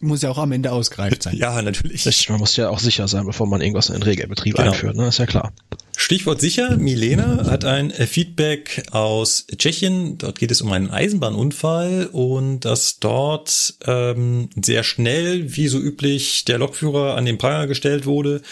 Muss 0.00 0.22
ja 0.22 0.30
auch 0.30 0.38
am 0.38 0.52
Ende 0.52 0.70
ausgereift 0.70 1.22
sein. 1.24 1.36
ja, 1.38 1.60
natürlich. 1.60 2.06
Richtig, 2.06 2.28
man 2.28 2.38
muss 2.38 2.56
ja 2.56 2.68
auch 2.70 2.78
sicher 2.78 3.08
sein, 3.08 3.26
bevor 3.26 3.46
man 3.46 3.60
irgendwas 3.60 3.88
in 3.88 3.94
den 3.94 4.02
Regelbetrieb 4.04 4.54
genau. 4.54 4.70
einführt, 4.70 4.96
ne? 4.96 5.08
Ist 5.08 5.18
ja 5.18 5.26
klar. 5.26 5.52
Stichwort 5.96 6.40
sicher, 6.40 6.76
Milena 6.76 7.50
hat 7.50 7.64
ein 7.64 7.90
Feedback 7.90 8.84
aus 8.92 9.46
Tschechien. 9.56 10.16
Dort 10.16 10.38
geht 10.38 10.52
es 10.52 10.60
um 10.60 10.70
einen 10.70 10.90
Eisenbahnunfall 10.92 12.06
und 12.12 12.60
dass 12.60 13.00
dort 13.00 13.74
ähm, 13.84 14.48
sehr 14.62 14.84
schnell, 14.84 15.56
wie 15.56 15.66
so 15.66 15.80
üblich, 15.80 16.44
der 16.44 16.58
Lokführer 16.58 17.16
an 17.16 17.24
den 17.24 17.36
Pranger 17.36 17.66
gestellt 17.66 18.06
wurde, 18.06 18.42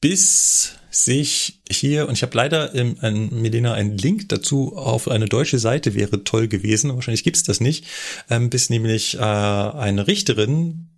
bis 0.00 0.79
sich 0.90 1.60
hier, 1.70 2.08
und 2.08 2.14
ich 2.14 2.22
habe 2.22 2.36
leider 2.36 2.74
im, 2.74 2.96
ein, 3.00 3.30
Milena 3.40 3.72
einen 3.74 3.96
Link 3.96 4.28
dazu 4.28 4.76
auf 4.76 5.08
eine 5.08 5.26
deutsche 5.26 5.58
Seite 5.58 5.94
wäre 5.94 6.24
toll 6.24 6.48
gewesen, 6.48 6.94
wahrscheinlich 6.94 7.24
gibt's 7.24 7.42
das 7.42 7.60
nicht, 7.60 7.86
ähm, 8.28 8.50
bis 8.50 8.70
nämlich 8.70 9.14
äh, 9.14 9.20
eine 9.20 10.06
Richterin 10.06 10.88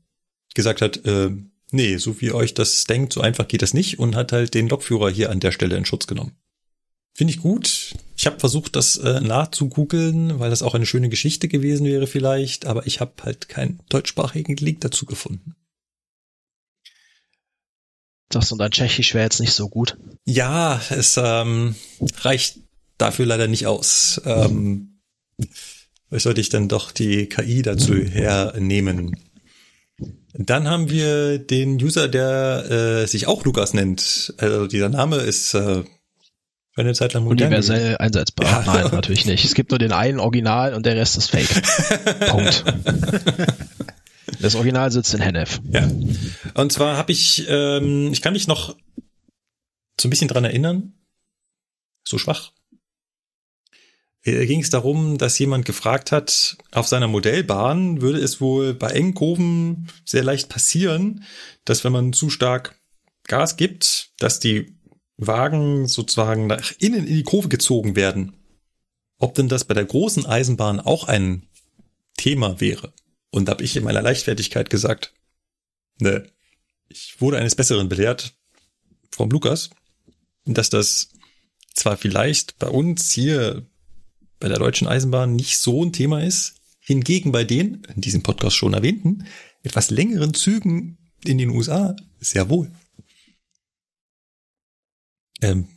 gesagt 0.55 0.81
hat, 0.83 1.05
äh, 1.05 1.31
nee, 1.71 1.97
so 1.97 2.21
wie 2.21 2.33
euch 2.33 2.55
das 2.55 2.85
denkt, 2.85 3.13
so 3.13 3.21
einfach 3.21 3.49
geht 3.49 3.63
das 3.63 3.75
nicht 3.75 3.99
und 3.99 4.17
hat 4.17 4.33
halt 4.33 4.55
den 4.55 4.69
Lokführer 4.69 5.11
hier 5.11 5.31
an 5.31 5.41
der 5.41 5.53
Stelle 5.53 5.77
in 5.77 5.85
Schutz 5.85 6.07
genommen. 6.07 6.37
Finde 7.15 7.35
ich 7.35 7.41
gut. 7.41 7.95
Ich 8.17 8.27
habe 8.27 8.41
versucht, 8.41 8.75
das 8.75 8.97
äh, 8.97 9.21
nachzugoogeln, 9.21 10.39
weil 10.41 10.51
das 10.51 10.63
auch 10.63 10.75
eine 10.75 10.87
schöne 10.87 11.11
Geschichte 11.11 11.49
gewesen 11.49 11.87
wäre 11.87 12.07
vielleicht, 12.07 12.67
aber 12.67 12.87
ich 12.87 13.01
habe 13.01 13.13
halt 13.23 13.49
keinen 13.49 13.81
deutschsprachigen 13.91 14.57
Link 14.57 14.81
dazu 14.81 15.05
gefunden. 15.05 15.55
Das 18.35 18.51
und 18.53 18.59
dein 18.59 18.71
Tschechisch 18.71 19.15
wäre 19.15 19.25
jetzt 19.25 19.41
nicht 19.41 19.53
so 19.53 19.69
gut. 19.69 19.97
Ja, 20.25 20.81
es 20.91 21.19
ähm, 21.23 21.75
reicht 22.21 22.59
dafür 22.99 23.27
leider 23.27 23.47
nicht 23.47 23.67
aus. 23.67 24.21
Ähm, 24.25 25.01
was 26.11 26.25
sollte 26.25 26.41
ich 26.41 26.49
dann 26.49 26.69
doch 26.69 26.93
die 26.93 27.27
KI 27.27 27.63
dazu 27.63 27.95
hernehmen? 27.95 29.17
Dann 30.35 30.69
haben 30.69 30.89
wir 30.89 31.39
den 31.39 31.83
User, 31.83 32.09
der 32.09 32.71
äh, 32.71 33.07
sich 33.07 33.27
auch 33.27 33.45
Lukas 33.45 33.75
nennt. 33.75 34.35
Also 34.39 34.67
dieser 34.67 34.89
Name 34.89 35.17
ist 35.17 35.55
äh, 35.55 35.85
für 36.75 36.81
eine 36.81 36.95
Zeit 36.95 37.13
lang. 37.13 37.27
Universell 37.27 37.99
einsetzbar. 37.99 38.47
Ja. 38.47 38.63
Nein, 38.67 38.91
natürlich 38.93 39.27
nicht. 39.27 39.45
Es 39.45 39.55
gibt 39.55 39.71
nur 39.71 39.79
den 39.79 39.93
einen 39.93 40.21
Original 40.21 40.73
und 40.73 40.87
der 40.87 40.97
Rest 40.97 41.19
ist 41.19 41.31
Fake. 41.31 41.49
Punkt. 42.29 42.65
Das 44.43 44.55
Original 44.55 44.91
sitzt 44.93 45.15
in 45.15 45.21
Hennef. 45.21 45.61
Ja. 45.71 45.91
Und 46.55 46.73
zwar 46.73 46.97
habe 46.97 47.13
ich, 47.13 47.47
ähm, 47.49 48.13
ich 48.13 48.21
kann 48.21 48.33
mich 48.33 48.47
noch 48.47 48.77
so 50.01 50.09
ein 50.09 50.11
bisschen 50.11 50.29
dran 50.29 50.45
erinnern. 50.45 50.95
So 52.05 52.19
schwach 52.19 52.53
äh, 54.25 54.47
ging 54.47 54.61
es 54.61 54.71
darum, 54.71 55.19
dass 55.19 55.39
jemand 55.39 55.65
gefragt 55.65 56.13
hat, 56.13 56.57
auf 56.73 56.89
seiner 56.89 57.09
Modellbahn 57.09 58.01
würde 58.01 58.19
es 58.19 58.41
wohl 58.41 58.75
bei 58.75 58.91
engen 58.91 59.15
Kurven 59.15 59.89
sehr 60.05 60.25
leicht 60.25 60.49
passieren, 60.49 61.25
dass 61.65 61.85
wenn 61.85 61.93
man 61.93 62.13
zu 62.13 62.31
stark 62.31 62.79
Gas 63.25 63.57
gibt, 63.57 64.11
dass 64.19 64.41
die 64.41 64.75
Wagen 65.17 65.87
sozusagen 65.87 66.47
nach 66.47 66.73
innen 66.79 67.07
in 67.07 67.15
die 67.15 67.23
Kurve 67.23 67.49
gezogen 67.49 67.95
werden. 67.95 68.35
Ob 69.19 69.35
denn 69.35 69.49
das 69.49 69.65
bei 69.65 69.75
der 69.75 69.85
großen 69.85 70.27
Eisenbahn 70.27 70.81
auch 70.81 71.07
ein 71.07 71.47
Thema 72.17 72.61
wäre. 72.61 72.93
Und 73.33 73.49
habe 73.49 73.65
ich 73.65 73.77
in 73.77 73.85
meiner 73.85 74.03
Leichtfertigkeit 74.03 74.71
gesagt, 74.71 75.15
ne, 75.99 76.31
ich 76.89 77.21
wurde 77.21 77.39
eines 77.39 77.57
Besseren 77.57 77.89
belehrt 77.89 78.35
vom 79.11 79.31
Lukas, 79.31 79.71
dass 80.45 80.69
das 80.71 81.09
zwar 81.75 81.97
vielleicht 81.97 82.59
bei 82.59 82.69
uns 82.69 83.11
hier 83.11 83.67
bei 84.39 84.49
der 84.49 84.59
Deutschen 84.59 84.87
Eisenbahn 84.87 85.35
nicht 85.35 85.59
so 85.59 85.83
ein 85.85 85.93
Thema 85.93 86.23
ist. 86.23 86.57
Hingegen 86.79 87.33
bei 87.33 87.45
den, 87.45 87.85
in 87.95 88.03
diesem 88.03 88.23
Podcast 88.23 88.57
schon 88.57 88.75
erwähnten, 88.75 89.27
etwas 89.63 89.91
längeren 89.91 90.35
Zügen 90.35 90.99
in 91.25 91.39
den 91.39 91.51
USA 91.51 91.95
sehr 92.19 92.51
wohl. 92.51 92.71
Ähm, 95.41 95.69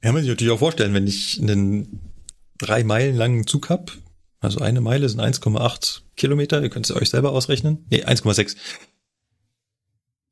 kann 0.00 0.14
man 0.14 0.22
sich 0.22 0.28
natürlich 0.28 0.52
auch 0.52 0.58
vorstellen, 0.58 0.94
wenn 0.94 1.06
ich 1.06 1.40
einen 1.40 2.12
drei 2.58 2.84
Meilen 2.84 3.16
langen 3.16 3.46
Zug 3.46 3.70
hab, 3.70 3.96
also 4.40 4.60
eine 4.60 4.80
Meile 4.80 5.08
sind 5.08 5.20
1,8 5.20 6.02
Kilometer, 6.18 6.62
ihr 6.62 6.68
könnt 6.68 6.88
es 6.88 6.94
euch 6.94 7.08
selber 7.08 7.32
ausrechnen. 7.32 7.86
Nee, 7.90 8.04
1,6. 8.04 8.56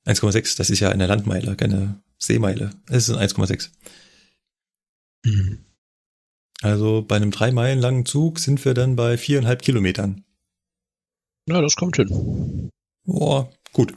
1,6, 0.05 0.57
das 0.57 0.71
ist 0.71 0.81
ja 0.81 0.91
eine 0.91 1.07
Landmeile, 1.07 1.57
keine 1.57 2.01
Seemeile. 2.19 2.71
Es 2.89 3.09
ist 3.09 3.17
1,6. 3.17 3.71
Mhm. 5.25 5.65
Also 6.63 7.03
bei 7.03 7.17
einem 7.17 7.31
drei 7.31 7.51
Meilen 7.51 7.81
langen 7.81 8.07
Zug 8.07 8.39
sind 8.39 8.65
wir 8.65 8.75
dann 8.75 8.97
bei 8.97 9.19
viereinhalb 9.19 9.63
Kilometern. 9.63 10.25
Ja, 11.49 11.61
das 11.61 11.77
kommt 11.77 11.97
hin. 11.97 12.71
Boah, 13.05 13.51
gut. 13.73 13.95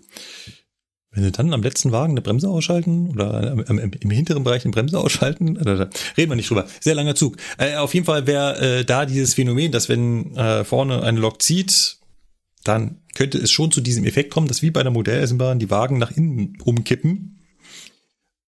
Wenn 1.20 1.26
wir 1.26 1.32
dann 1.34 1.54
am 1.54 1.62
letzten 1.62 1.92
Wagen 1.92 2.14
eine 2.14 2.22
Bremse 2.22 2.48
ausschalten 2.48 3.10
oder 3.10 3.52
im, 3.68 4.10
hinteren 4.10 4.46
Bereich 4.46 4.64
eine 4.64 4.72
Bremse 4.72 4.98
ausschalten, 4.98 5.56
da 5.62 5.90
reden 6.18 6.32
wir 6.32 6.36
nicht 6.38 6.50
drüber. 6.50 6.66
Sehr 6.80 6.96
langer 6.96 7.14
Zug. 7.14 7.36
Äh, 7.58 7.76
auf 7.76 7.94
jeden 7.94 8.06
Fall 8.06 8.26
wäre 8.26 8.80
äh, 8.80 8.86
da 8.86 9.06
dieses 9.06 9.34
Phänomen, 9.34 9.74
dass 9.74 9.90
wenn 9.90 10.34
äh, 10.38 10.64
vorne 10.64 11.04
eine 11.04 11.20
Lok 11.20 11.42
zieht, 11.42 11.98
dann 12.64 13.02
könnte 13.16 13.38
es 13.38 13.52
schon 13.52 13.70
zu 13.70 13.82
diesem 13.82 14.06
Effekt 14.06 14.32
kommen, 14.32 14.48
dass 14.48 14.62
wie 14.62 14.72
bei 14.72 14.82
der 14.82 14.94
Modelleisenbahn 14.94 15.60
die 15.60 15.70
Wagen 15.70 15.98
nach 15.98 16.12
innen 16.12 16.58
umkippen 16.64 17.36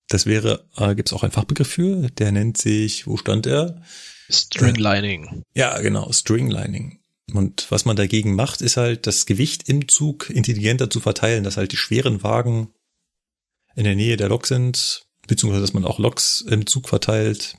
das 0.08 0.26
wäre, 0.26 0.66
äh, 0.78 0.96
gibt 0.96 1.10
es 1.10 1.14
auch 1.14 1.24
einen 1.24 1.32
Fachbegriff 1.32 1.70
für, 1.70 2.10
der 2.10 2.32
nennt 2.32 2.58
sich, 2.58 3.08
wo 3.08 3.18
stand 3.18 3.48
er? 3.48 3.82
Stringlining. 4.30 5.44
Ja, 5.54 5.80
genau, 5.80 6.12
Stringlining. 6.12 7.01
Und 7.34 7.68
was 7.70 7.86
man 7.86 7.96
dagegen 7.96 8.36
macht, 8.36 8.62
ist 8.62 8.78
halt 8.78 9.08
das 9.08 9.26
Gewicht 9.26 9.70
im 9.70 9.88
Zug 9.88 10.30
intelligenter 10.30 10.90
zu 10.90 11.00
verteilen, 11.00 11.44
dass 11.44 11.58
halt 11.58 11.72
die 11.72 11.78
schweren 11.78 12.24
Wagen 12.24 12.74
in 13.76 13.86
der 13.86 13.96
Nähe 13.96 14.18
der 14.18 14.30
Lok 14.30 14.48
sind, 14.48 15.06
beziehungsweise 15.28 15.62
dass 15.62 15.74
man 15.74 15.86
auch 15.86 16.00
Loks 16.00 16.42
im 16.42 16.66
Zug 16.66 16.90
verteilt. 16.90 17.58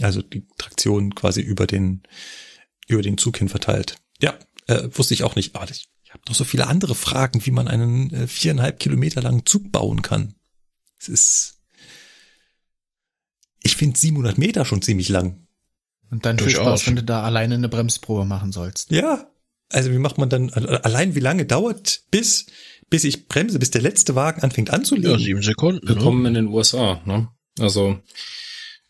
Also 0.00 0.22
die 0.22 0.46
Traktion 0.56 1.14
quasi 1.14 1.42
über 1.42 1.66
den, 1.66 2.02
über 2.88 3.02
den 3.02 3.18
Zug 3.18 3.36
hin 3.36 3.48
verteilt. 3.48 3.96
Ja, 4.20 4.38
äh, 4.66 4.88
wusste 4.92 5.14
ich 5.14 5.24
auch 5.24 5.36
nicht. 5.36 5.54
Aber 5.54 5.70
ich, 5.70 5.88
ich 6.04 6.12
habe 6.12 6.22
noch 6.28 6.34
so 6.34 6.44
viele 6.44 6.66
andere 6.66 6.94
Fragen, 6.94 7.44
wie 7.44 7.50
man 7.50 7.68
einen 7.68 8.12
äh, 8.14 8.26
viereinhalb 8.26 8.78
Kilometer 8.80 9.20
langen 9.20 9.44
Zug 9.44 9.70
bauen 9.70 10.00
kann. 10.00 10.34
Es 10.98 11.08
ist, 11.08 11.60
ich 13.62 13.76
finde 13.76 13.98
700 13.98 14.38
Meter 14.38 14.64
schon 14.64 14.82
ziemlich 14.82 15.08
lang. 15.08 15.39
Und 16.10 16.26
dann 16.26 16.38
viel 16.38 16.50
Spaß, 16.50 16.86
wenn 16.86 16.96
du 16.96 17.04
da 17.04 17.22
alleine 17.22 17.54
eine 17.54 17.68
Bremsprobe 17.68 18.24
machen 18.24 18.52
sollst. 18.52 18.90
Ja. 18.90 19.26
Also 19.72 19.92
wie 19.92 19.98
macht 19.98 20.18
man 20.18 20.28
dann, 20.28 20.50
allein 20.50 21.14
wie 21.14 21.20
lange 21.20 21.44
dauert 21.44 22.02
bis, 22.10 22.46
bis 22.90 23.04
ich 23.04 23.28
bremse, 23.28 23.60
bis 23.60 23.70
der 23.70 23.82
letzte 23.82 24.16
Wagen 24.16 24.42
anfängt 24.42 24.70
anzulegen? 24.70 25.12
Ja, 25.12 25.18
sieben 25.18 25.42
Sekunden. 25.42 25.86
Willkommen 25.86 26.22
ne? 26.22 26.28
in 26.28 26.34
den 26.34 26.48
USA, 26.48 27.00
ne? 27.04 27.28
Also, 27.60 28.00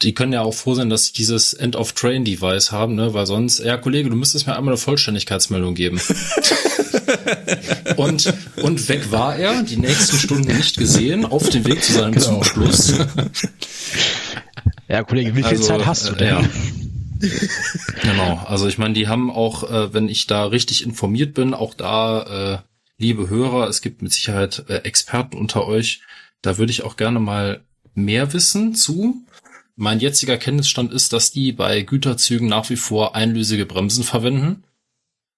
die 0.00 0.15
können 0.15 0.32
ja 0.32 0.40
auch 0.40 0.55
froh 0.55 0.74
sein, 0.74 0.89
dass 0.89 1.07
sie 1.07 1.12
dieses 1.12 1.52
End-of-Train-Device 1.52 2.73
haben, 2.73 2.94
ne? 2.94 3.12
Weil 3.12 3.26
sonst, 3.26 3.58
ja, 3.58 3.76
Kollege, 3.76 4.08
du 4.08 4.16
müsstest 4.16 4.47
mir 4.47 4.57
einmal 4.57 4.73
eine 4.73 4.78
Vollständigkeitsmeldung 4.78 5.74
geben. 5.74 6.00
und, 7.97 8.32
und 8.62 8.89
weg 8.89 9.12
war 9.12 9.36
er, 9.36 9.62
die 9.62 9.76
nächsten 9.76 10.16
Stunden 10.16 10.57
nicht 10.57 10.78
gesehen, 10.78 11.26
auf 11.26 11.50
dem 11.50 11.66
Weg 11.66 11.82
zu 11.82 11.92
seinem 11.92 12.12
genau. 12.12 12.36
Zugschluss. 12.36 12.94
ja, 14.89 15.02
Kollege, 15.02 15.36
wie 15.36 15.42
viel 15.42 15.58
also, 15.58 15.65
Zeit 15.65 15.84
hast 15.84 16.08
du 16.08 16.15
denn? 16.15 16.28
Ja. 16.28 16.49
genau, 18.02 18.42
also 18.47 18.66
ich 18.66 18.78
meine, 18.78 18.94
die 18.94 19.08
haben 19.08 19.31
auch, 19.31 19.70
äh, 19.70 19.92
wenn 19.92 20.08
ich 20.08 20.26
da 20.26 20.44
richtig 20.44 20.84
informiert 20.84 21.34
bin, 21.34 21.55
auch 21.55 21.74
da, 21.74 22.55
äh, 22.55 22.58
liebe 22.99 23.28
Hörer, 23.28 23.68
es 23.68 23.82
gibt 23.82 24.02
mit 24.02 24.12
Sicherheit 24.12 24.65
äh, 24.68 24.78
Experten 24.78 25.36
unter 25.36 25.66
euch, 25.66 26.02
da 26.42 26.58
würde 26.58 26.73
ich 26.73 26.82
auch 26.82 26.97
gerne 26.97 27.20
mal 27.20 27.62
mehr 27.94 28.32
wissen 28.32 28.74
zu. 28.74 29.24
Mein 29.76 30.00
jetziger 30.00 30.36
Kenntnisstand 30.36 30.92
ist, 30.92 31.12
dass 31.12 31.31
die 31.31 31.52
bei 31.52 31.82
Güterzügen 31.82 32.49
nach 32.49 32.68
wie 32.70 32.76
vor 32.76 33.15
einlösige 33.15 33.66
Bremsen 33.66 34.05
verwenden 34.05 34.65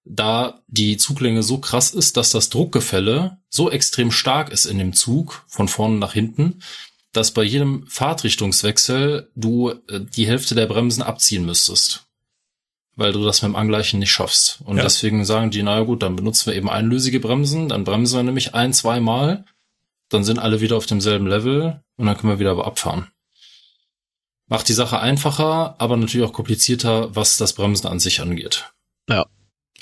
da 0.05 0.61
die 0.67 0.97
Zuglänge 0.97 1.43
so 1.43 1.59
krass 1.59 1.91
ist, 1.91 2.17
dass 2.17 2.31
das 2.31 2.49
Druckgefälle 2.49 3.37
so 3.49 3.69
extrem 3.71 4.11
stark 4.11 4.51
ist 4.51 4.65
in 4.65 4.77
dem 4.77 4.93
Zug 4.93 5.45
von 5.47 5.67
vorne 5.67 5.97
nach 5.97 6.13
hinten, 6.13 6.61
dass 7.13 7.31
bei 7.31 7.43
jedem 7.43 7.87
Fahrtrichtungswechsel 7.87 9.31
du 9.35 9.69
äh, 9.69 10.01
die 10.01 10.27
Hälfte 10.27 10.55
der 10.55 10.65
Bremsen 10.65 11.03
abziehen 11.03 11.45
müsstest. 11.45 12.07
Weil 12.95 13.13
du 13.13 13.23
das 13.23 13.41
mit 13.41 13.49
dem 13.49 13.55
Angleichen 13.55 13.99
nicht 13.99 14.11
schaffst. 14.11 14.59
Und 14.65 14.77
ja. 14.77 14.83
deswegen 14.83 15.25
sagen 15.25 15.49
die, 15.49 15.63
naja 15.63 15.83
gut, 15.83 16.03
dann 16.03 16.15
benutzen 16.15 16.47
wir 16.47 16.55
eben 16.55 16.69
einlösige 16.69 17.19
Bremsen, 17.19 17.69
dann 17.69 17.85
bremsen 17.85 18.17
wir 18.17 18.23
nämlich 18.23 18.53
ein, 18.53 18.73
zwei 18.73 18.99
Mal, 18.99 19.45
dann 20.09 20.23
sind 20.23 20.37
alle 20.37 20.61
wieder 20.61 20.77
auf 20.77 20.85
demselben 20.85 21.25
Level 21.25 21.81
und 21.95 22.05
dann 22.05 22.17
können 22.17 22.33
wir 22.33 22.39
wieder 22.39 22.65
abfahren. 22.65 23.07
Macht 24.47 24.67
die 24.67 24.73
Sache 24.73 24.99
einfacher, 24.99 25.75
aber 25.79 25.97
natürlich 25.97 26.27
auch 26.27 26.33
komplizierter, 26.33 27.15
was 27.15 27.37
das 27.37 27.53
Bremsen 27.53 27.87
an 27.87 27.99
sich 27.99 28.21
angeht. 28.21 28.71
Ja. 29.09 29.25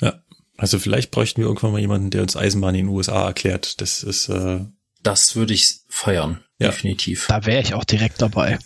Ja. 0.00 0.22
Also 0.56 0.78
vielleicht 0.78 1.10
bräuchten 1.10 1.40
wir 1.40 1.48
irgendwann 1.48 1.72
mal 1.72 1.80
jemanden, 1.80 2.10
der 2.10 2.22
uns 2.22 2.36
Eisenbahn 2.36 2.74
in 2.74 2.86
den 2.86 2.94
USA 2.94 3.26
erklärt. 3.26 3.80
Das 3.80 4.02
ist. 4.02 4.28
Äh 4.28 4.60
das 5.02 5.34
würde 5.34 5.52
ich 5.52 5.80
feiern, 5.88 6.44
ja. 6.62 6.70
definitiv. 6.70 7.26
Da 7.28 7.44
wäre 7.46 7.62
ich 7.62 7.74
auch 7.74 7.84
direkt 7.84 8.22
dabei. 8.22 8.58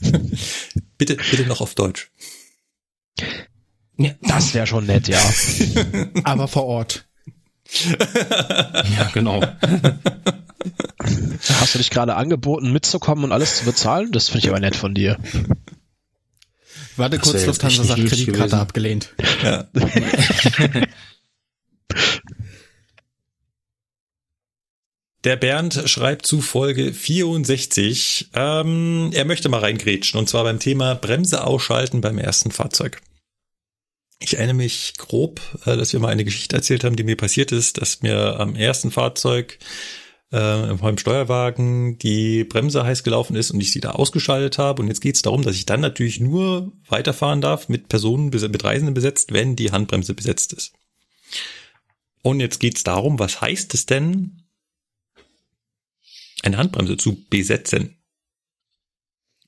bitte, 0.98 1.16
bitte 1.16 1.46
noch 1.46 1.60
auf 1.60 1.74
Deutsch. 1.74 2.10
Ja, 3.98 4.12
das 4.22 4.54
wäre 4.54 4.66
schon 4.66 4.86
nett, 4.86 5.08
ja. 5.08 5.20
Aber 6.24 6.48
vor 6.48 6.66
Ort. 6.66 7.06
ja, 7.82 9.10
genau. 9.12 9.42
Hast 11.60 11.74
du 11.74 11.78
dich 11.78 11.90
gerade 11.90 12.14
angeboten, 12.16 12.72
mitzukommen 12.72 13.24
und 13.24 13.32
alles 13.32 13.58
zu 13.58 13.64
bezahlen? 13.64 14.12
Das 14.12 14.28
finde 14.28 14.40
ich 14.40 14.48
aber 14.48 14.60
nett 14.60 14.74
von 14.74 14.94
dir. 14.94 15.18
Warte 16.96 17.18
kurz, 17.18 17.46
Lufthansa 17.46 17.84
sagt 17.84 18.00
Kreditkarte 18.00 18.32
gewesen. 18.32 18.54
abgelehnt. 18.54 19.14
Ja. 19.42 19.68
Der 25.26 25.34
Bernd 25.34 25.82
schreibt 25.86 26.24
zu 26.24 26.40
Folge 26.40 26.92
64, 26.92 28.30
ähm, 28.32 29.10
er 29.12 29.24
möchte 29.24 29.48
mal 29.48 29.58
reingrätschen 29.58 30.20
und 30.20 30.28
zwar 30.28 30.44
beim 30.44 30.60
Thema 30.60 30.94
Bremse 30.94 31.44
ausschalten 31.44 32.00
beim 32.00 32.18
ersten 32.18 32.52
Fahrzeug. 32.52 33.02
Ich 34.20 34.36
erinnere 34.36 34.54
mich 34.54 34.94
grob, 34.96 35.40
äh, 35.64 35.76
dass 35.76 35.92
wir 35.92 35.98
mal 35.98 36.10
eine 36.10 36.24
Geschichte 36.24 36.54
erzählt 36.54 36.84
haben, 36.84 36.94
die 36.94 37.02
mir 37.02 37.16
passiert 37.16 37.50
ist, 37.50 37.78
dass 37.78 38.02
mir 38.02 38.38
am 38.38 38.54
ersten 38.54 38.92
Fahrzeug 38.92 39.58
äh, 40.30 40.74
beim 40.74 40.96
Steuerwagen 40.96 41.98
die 41.98 42.44
Bremse 42.44 42.84
heiß 42.84 43.02
gelaufen 43.02 43.34
ist 43.34 43.50
und 43.50 43.60
ich 43.60 43.72
sie 43.72 43.80
da 43.80 43.90
ausgeschaltet 43.90 44.58
habe. 44.58 44.80
Und 44.80 44.86
jetzt 44.86 45.00
geht 45.00 45.16
es 45.16 45.22
darum, 45.22 45.42
dass 45.42 45.56
ich 45.56 45.66
dann 45.66 45.80
natürlich 45.80 46.20
nur 46.20 46.70
weiterfahren 46.88 47.40
darf 47.40 47.68
mit 47.68 47.88
Personen, 47.88 48.26
mit 48.30 48.62
Reisenden 48.62 48.94
besetzt, 48.94 49.32
wenn 49.32 49.56
die 49.56 49.72
Handbremse 49.72 50.14
besetzt 50.14 50.52
ist. 50.52 50.72
Und 52.22 52.38
jetzt 52.38 52.60
geht 52.60 52.76
es 52.76 52.84
darum, 52.84 53.18
was 53.18 53.40
heißt 53.40 53.74
es 53.74 53.86
denn, 53.86 54.45
eine 56.46 56.58
Handbremse 56.58 56.96
zu 56.96 57.24
besetzen? 57.28 57.96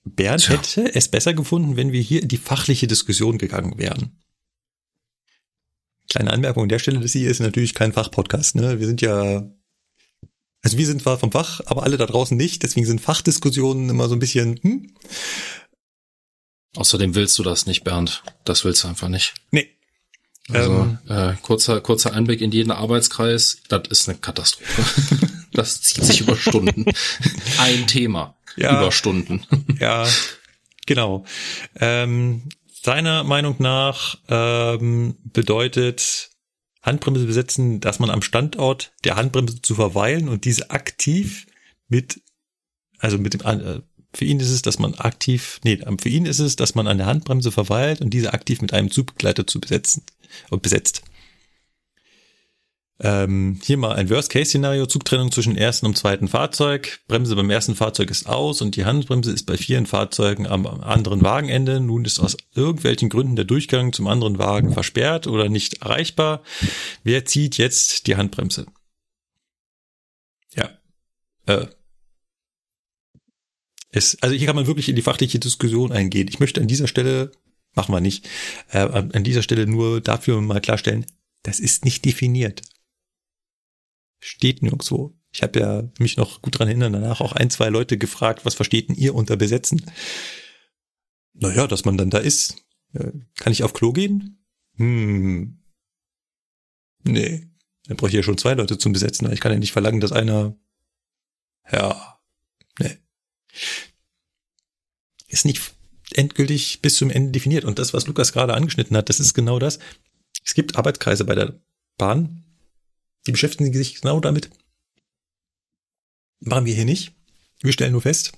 Bernd 0.05 0.43
Tja. 0.43 0.57
hätte 0.57 0.95
es 0.95 1.09
besser 1.09 1.35
gefunden, 1.35 1.77
wenn 1.77 1.93
wir 1.93 2.01
hier 2.01 2.23
in 2.23 2.29
die 2.29 2.37
fachliche 2.37 2.87
Diskussion 2.87 3.39
gegangen 3.39 3.79
wären. 3.79 4.23
Kleine 6.11 6.33
Anmerkung 6.33 6.65
an 6.65 6.69
der 6.69 6.79
Stelle, 6.79 7.01
das 7.01 7.13
hier 7.13 7.31
ist 7.31 7.41
natürlich 7.41 7.75
kein 7.75 7.93
Fachpodcast. 7.93 8.57
Ne? 8.57 8.81
Wir 8.81 8.87
sind 8.87 9.03
ja, 9.03 9.51
also 10.63 10.79
wir 10.79 10.87
sind 10.87 11.03
zwar 11.03 11.19
vom 11.19 11.33
Fach, 11.33 11.61
aber 11.67 11.83
alle 11.83 11.99
da 11.99 12.07
draußen 12.07 12.37
nicht. 12.37 12.63
Deswegen 12.63 12.87
sind 12.87 13.01
Fachdiskussionen 13.01 13.91
immer 13.91 14.09
so 14.09 14.15
ein 14.15 14.19
bisschen. 14.19 14.59
Hm? 14.63 14.95
Außerdem 16.77 17.15
willst 17.15 17.39
du 17.39 17.43
das 17.43 17.67
nicht, 17.67 17.85
Bernd. 17.85 18.23
Das 18.45 18.65
willst 18.65 18.85
du 18.85 18.89
einfach 18.89 19.09
nicht. 19.09 19.35
Nee. 19.51 19.69
Also 20.51 20.73
ähm, 20.73 20.99
äh, 21.09 21.35
kurzer 21.43 21.83
kurzer 21.83 22.15
Einblick 22.15 22.41
in 22.41 22.53
jeden 22.53 22.71
Arbeitskreis. 22.71 23.59
Das 23.69 23.83
ist 23.91 24.09
eine 24.09 24.17
Katastrophe. 24.17 25.19
das 25.59 25.83
zieht 25.83 26.05
sich 26.05 26.21
über 26.21 26.37
Stunden. 26.37 26.87
Ein 27.59 27.87
Thema 27.87 28.39
ja, 28.59 28.79
über 28.79 28.93
Stunden. 28.93 29.43
ja, 29.81 30.07
genau. 30.87 31.25
Ähm, 31.77 32.49
seiner 32.83 33.25
Meinung 33.25 33.57
nach 33.59 34.19
ähm, 34.29 35.17
bedeutet 35.25 36.31
Handbremse 36.83 37.27
besetzen, 37.27 37.81
dass 37.81 37.99
man 37.99 38.11
am 38.11 38.23
Standort 38.23 38.93
der 39.05 39.17
Handbremse 39.17 39.61
zu 39.63 39.75
verweilen 39.75 40.29
und 40.29 40.45
diese 40.45 40.71
aktiv 40.71 41.47
mit, 41.89 42.21
also 42.99 43.19
mit 43.19 43.35
dem, 43.35 43.41
äh, 43.41 43.81
für 44.15 44.25
ihn 44.25 44.41
ist 44.41 44.51
es, 44.51 44.63
dass 44.63 44.79
man 44.79 44.95
aktiv, 44.95 45.61
nee, 45.65 45.81
für 46.01 46.09
ihn 46.09 46.25
ist 46.25 46.39
es, 46.39 46.57
dass 46.57 46.75
man 46.75 46.87
an 46.87 46.99
der 46.99 47.07
Handbremse 47.07 47.53
verweilt 47.53 48.01
und 48.01 48.11
diese 48.11 48.33
aktiv 48.33 48.63
mit 48.63 48.73
einem 48.73 48.91
Zugbegleiter 48.91 49.47
zu 49.47 49.61
besetzen 49.61 50.03
und 50.51 50.63
besetzt. 50.63 51.03
Ähm, 53.01 53.61
hier 53.63 53.77
mal 53.77 53.95
ein 53.95 54.11
Worst-Case-Szenario, 54.11 54.87
Zugtrennung 54.87 55.31
zwischen 55.31 55.57
ersten 55.57 55.87
und 55.87 55.97
zweiten 55.97 56.27
Fahrzeug. 56.27 57.01
Bremse 57.07 57.37
beim 57.37 57.49
ersten 57.49 57.77
Fahrzeug 57.77 58.11
ist 58.11 58.27
aus 58.27 58.61
und 58.61 58.75
die 58.75 58.85
Handbremse 58.85 59.31
ist 59.31 59.47
bei 59.47 59.57
vielen 59.57 59.87
Fahrzeugen 59.87 60.49
am 60.49 60.67
anderen 60.67 61.23
Wagenende. 61.23 61.79
Nun 61.79 62.05
ist 62.05 62.19
aus 62.19 62.37
irgendwelchen 62.55 63.09
Gründen 63.09 63.37
der 63.37 63.45
Durchgang 63.45 63.93
zum 63.93 64.09
anderen 64.09 64.39
Wagen 64.39 64.73
versperrt 64.73 65.29
oder 65.29 65.49
nicht 65.49 65.83
erreichbar. 65.83 66.43
Wer 67.05 67.25
zieht 67.25 67.57
jetzt 67.57 68.09
die 68.09 68.17
Handbremse? 68.17 68.67
Ja. 70.57 70.71
Äh. 71.47 71.67
Es, 73.91 74.21
also 74.21 74.35
hier 74.35 74.47
kann 74.47 74.57
man 74.57 74.67
wirklich 74.67 74.89
in 74.89 74.97
die 74.97 75.03
fachliche 75.03 75.39
Diskussion 75.39 75.93
eingehen. 75.93 76.27
Ich 76.29 76.41
möchte 76.41 76.61
an 76.61 76.67
dieser 76.67 76.89
Stelle, 76.89 77.31
machen 77.75 77.95
wir 77.95 78.01
nicht, 78.01 78.29
äh, 78.71 78.81
an 78.81 79.23
dieser 79.23 79.43
Stelle 79.43 79.69
nur 79.69 80.01
dafür 80.01 80.41
mal 80.41 80.61
klarstellen, 80.61 81.07
das 81.45 81.61
ist 81.61 81.85
nicht 81.85 82.05
definiert. 82.05 82.63
Steht 84.21 84.63
nirgendwo. 84.63 85.17
Ich 85.31 85.43
habe 85.43 85.61
ja 85.61 85.89
mich 85.99 86.17
noch 86.17 86.43
gut 86.43 86.59
dran 86.59 86.69
erinnern, 86.69 86.93
danach 86.93 87.21
auch 87.21 87.33
ein, 87.33 87.51
zwei 87.51 87.69
Leute 87.69 87.99
gefragt, 87.99 88.45
was 88.45 88.55
versteht 88.55 88.89
denn 88.89 88.97
ihr 88.97 89.15
unter 89.15 89.37
besetzen? 89.37 89.85
Naja, 91.35 91.67
dass 91.67 91.85
man 91.85 91.97
dann 91.97 92.11
da 92.11 92.19
ist. 92.19 92.65
Kann 92.93 93.53
ich 93.53 93.63
auf 93.63 93.75
Klo 93.75 93.93
gehen? 93.93 94.45
Hm. 94.77 95.63
Nee. 97.05 97.49
Dann 97.85 97.97
brauche 97.97 98.09
ich 98.09 98.15
ja 98.15 98.23
schon 98.23 98.39
zwei 98.39 98.55
Leute 98.55 98.79
zum 98.79 98.93
Besetzen. 98.93 99.31
Ich 99.33 99.41
kann 99.41 99.53
ja 99.53 99.59
nicht 99.59 99.73
verlangen, 99.73 100.01
dass 100.01 100.13
einer. 100.13 100.57
Ja. 101.71 102.21
Nee. 102.79 102.99
Ist 105.29 105.45
nicht 105.45 105.75
endgültig 106.13 106.81
bis 106.81 106.97
zum 106.97 107.11
Ende 107.11 107.33
definiert. 107.33 107.65
Und 107.65 107.79
das, 107.79 107.95
was 107.95 108.07
Lukas 108.07 108.33
gerade 108.33 108.55
angeschnitten 108.55 108.97
hat, 108.97 109.09
das 109.09 109.21
ist 109.21 109.35
genau 109.35 109.59
das. 109.59 109.79
Es 110.45 110.55
gibt 110.55 110.77
Arbeitskreise 110.77 111.25
bei 111.25 111.35
der 111.35 111.61
Bahn, 111.99 112.45
die 113.27 113.33
beschäftigen 113.33 113.73
sich 113.73 114.01
genau 114.01 114.21
damit. 114.21 114.51
Machen 116.41 116.65
wir 116.65 116.75
hier 116.75 116.85
nicht. 116.85 117.13
Wir 117.61 117.73
stellen 117.73 117.93
nur 117.93 118.03
fest, 118.03 118.33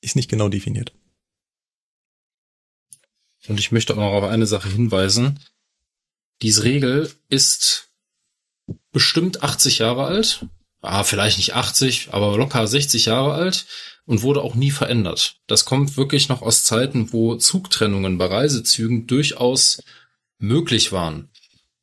ist 0.00 0.16
nicht 0.16 0.28
genau 0.28 0.48
definiert. 0.48 0.92
Und 3.48 3.58
ich 3.58 3.72
möchte 3.72 3.94
auch 3.94 3.98
noch 3.98 4.12
auf 4.12 4.24
eine 4.24 4.46
Sache 4.46 4.68
hinweisen. 4.68 5.38
Diese 6.42 6.64
Regel 6.64 7.12
ist 7.28 7.90
bestimmt 8.92 9.42
80 9.42 9.78
Jahre 9.78 10.04
alt. 10.04 10.46
Ah, 10.82 11.04
vielleicht 11.04 11.36
nicht 11.36 11.54
80, 11.54 12.08
aber 12.12 12.36
locker 12.36 12.66
60 12.66 13.06
Jahre 13.06 13.34
alt 13.34 13.66
und 14.06 14.22
wurde 14.22 14.42
auch 14.42 14.54
nie 14.54 14.70
verändert. 14.70 15.36
Das 15.46 15.64
kommt 15.64 15.96
wirklich 15.96 16.28
noch 16.28 16.42
aus 16.42 16.64
Zeiten, 16.64 17.12
wo 17.12 17.36
Zugtrennungen 17.36 18.18
bei 18.18 18.26
Reisezügen 18.26 19.06
durchaus 19.06 19.82
möglich 20.38 20.90
waren 20.90 21.30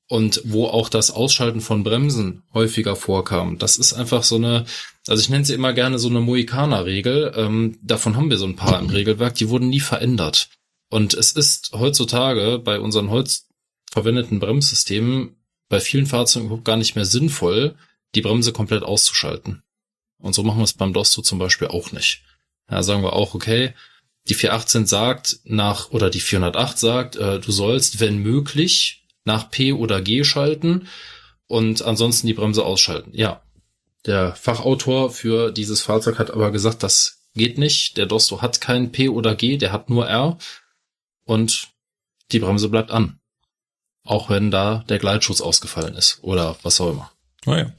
und 0.08 0.42
wo 0.46 0.68
auch 0.68 0.90
das 0.90 1.12
Ausschalten 1.12 1.62
von 1.62 1.84
Bremsen 1.84 2.44
häufiger 2.54 2.96
vorkam. 2.96 3.58
Das 3.58 3.78
ist 3.78 3.94
einfach 3.94 4.24
so 4.24 4.36
eine, 4.36 4.66
also 5.08 5.22
ich 5.22 5.30
nenne 5.30 5.46
sie 5.46 5.54
immer 5.54 5.74
gerne 5.74 6.00
so 6.00 6.08
eine 6.10 6.22
Mohikaner-Regel. 6.22 7.34
Ähm, 7.36 7.78
davon 7.82 8.16
haben 8.16 8.30
wir 8.30 8.38
so 8.38 8.46
ein 8.46 8.56
paar 8.56 8.80
im 8.80 8.90
Regelwerk, 8.90 9.36
die 9.36 9.50
wurden 9.50 9.70
nie 9.70 9.82
verändert. 9.82 10.50
Und 10.90 11.14
es 11.14 11.34
ist 11.34 11.72
heutzutage 11.74 12.60
bei 12.60 12.80
unseren 12.80 13.10
Holz 13.10 13.48
verwendeten 13.92 14.40
Bremssystemen 14.40 15.36
bei 15.70 15.80
vielen 15.82 16.06
Fahrzeugen 16.06 16.48
überhaupt 16.48 16.66
gar 16.66 16.78
nicht 16.78 16.96
mehr 16.96 17.06
sinnvoll, 17.06 17.76
die 18.16 18.22
Bremse 18.22 18.54
komplett 18.54 18.84
auszuschalten. 18.84 19.64
Und 20.20 20.34
so 20.34 20.44
machen 20.44 20.60
wir 20.60 20.64
es 20.64 20.74
beim 20.74 20.94
Dosto 20.94 21.22
zum 21.22 21.40
Beispiel 21.40 21.68
auch 21.68 21.92
nicht. 21.92 22.24
Ja, 22.70 22.84
sagen 22.84 23.04
wir 23.04 23.14
auch, 23.14 23.34
okay, 23.34 23.74
die 24.30 24.34
418 24.34 24.86
sagt 24.86 25.40
nach, 25.44 25.92
oder 25.92 26.10
die 26.10 26.20
408 26.20 26.78
sagt, 26.78 27.16
äh, 27.16 27.40
du 27.40 27.52
sollst, 27.52 28.00
wenn 28.00 28.18
möglich, 28.18 29.06
nach 29.28 29.52
P 29.52 29.74
oder 29.74 30.02
G 30.02 30.24
schalten 30.24 30.88
und 31.46 31.84
ansonsten 31.84 32.26
die 32.26 32.34
Bremse 32.34 32.66
ausschalten. 32.66 33.12
Ja. 33.14 33.44
Der 34.06 34.34
Fachautor 34.36 35.12
für 35.12 35.52
dieses 35.52 35.82
Fahrzeug 35.82 36.18
hat 36.18 36.32
aber 36.32 36.52
gesagt, 36.52 36.82
das 36.82 37.20
geht 37.36 37.58
nicht. 37.58 37.98
Der 37.98 38.06
Dosto 38.06 38.42
hat 38.42 38.62
kein 38.62 38.92
P 38.92 39.10
oder 39.10 39.36
G, 39.36 39.58
der 39.58 39.72
hat 39.72 39.90
nur 39.90 40.08
R 40.08 40.38
und 41.26 41.68
die 42.32 42.40
Bremse 42.40 42.70
bleibt 42.70 42.90
an. 42.90 43.20
Auch 44.04 44.30
wenn 44.30 44.50
da 44.50 44.86
der 44.88 44.98
Gleitschutz 44.98 45.42
ausgefallen 45.42 45.96
ist 45.96 46.20
oder 46.24 46.58
was 46.64 46.80
auch 46.80 46.92
immer. 46.92 47.12
Oh 47.46 47.54
ja. 47.54 47.74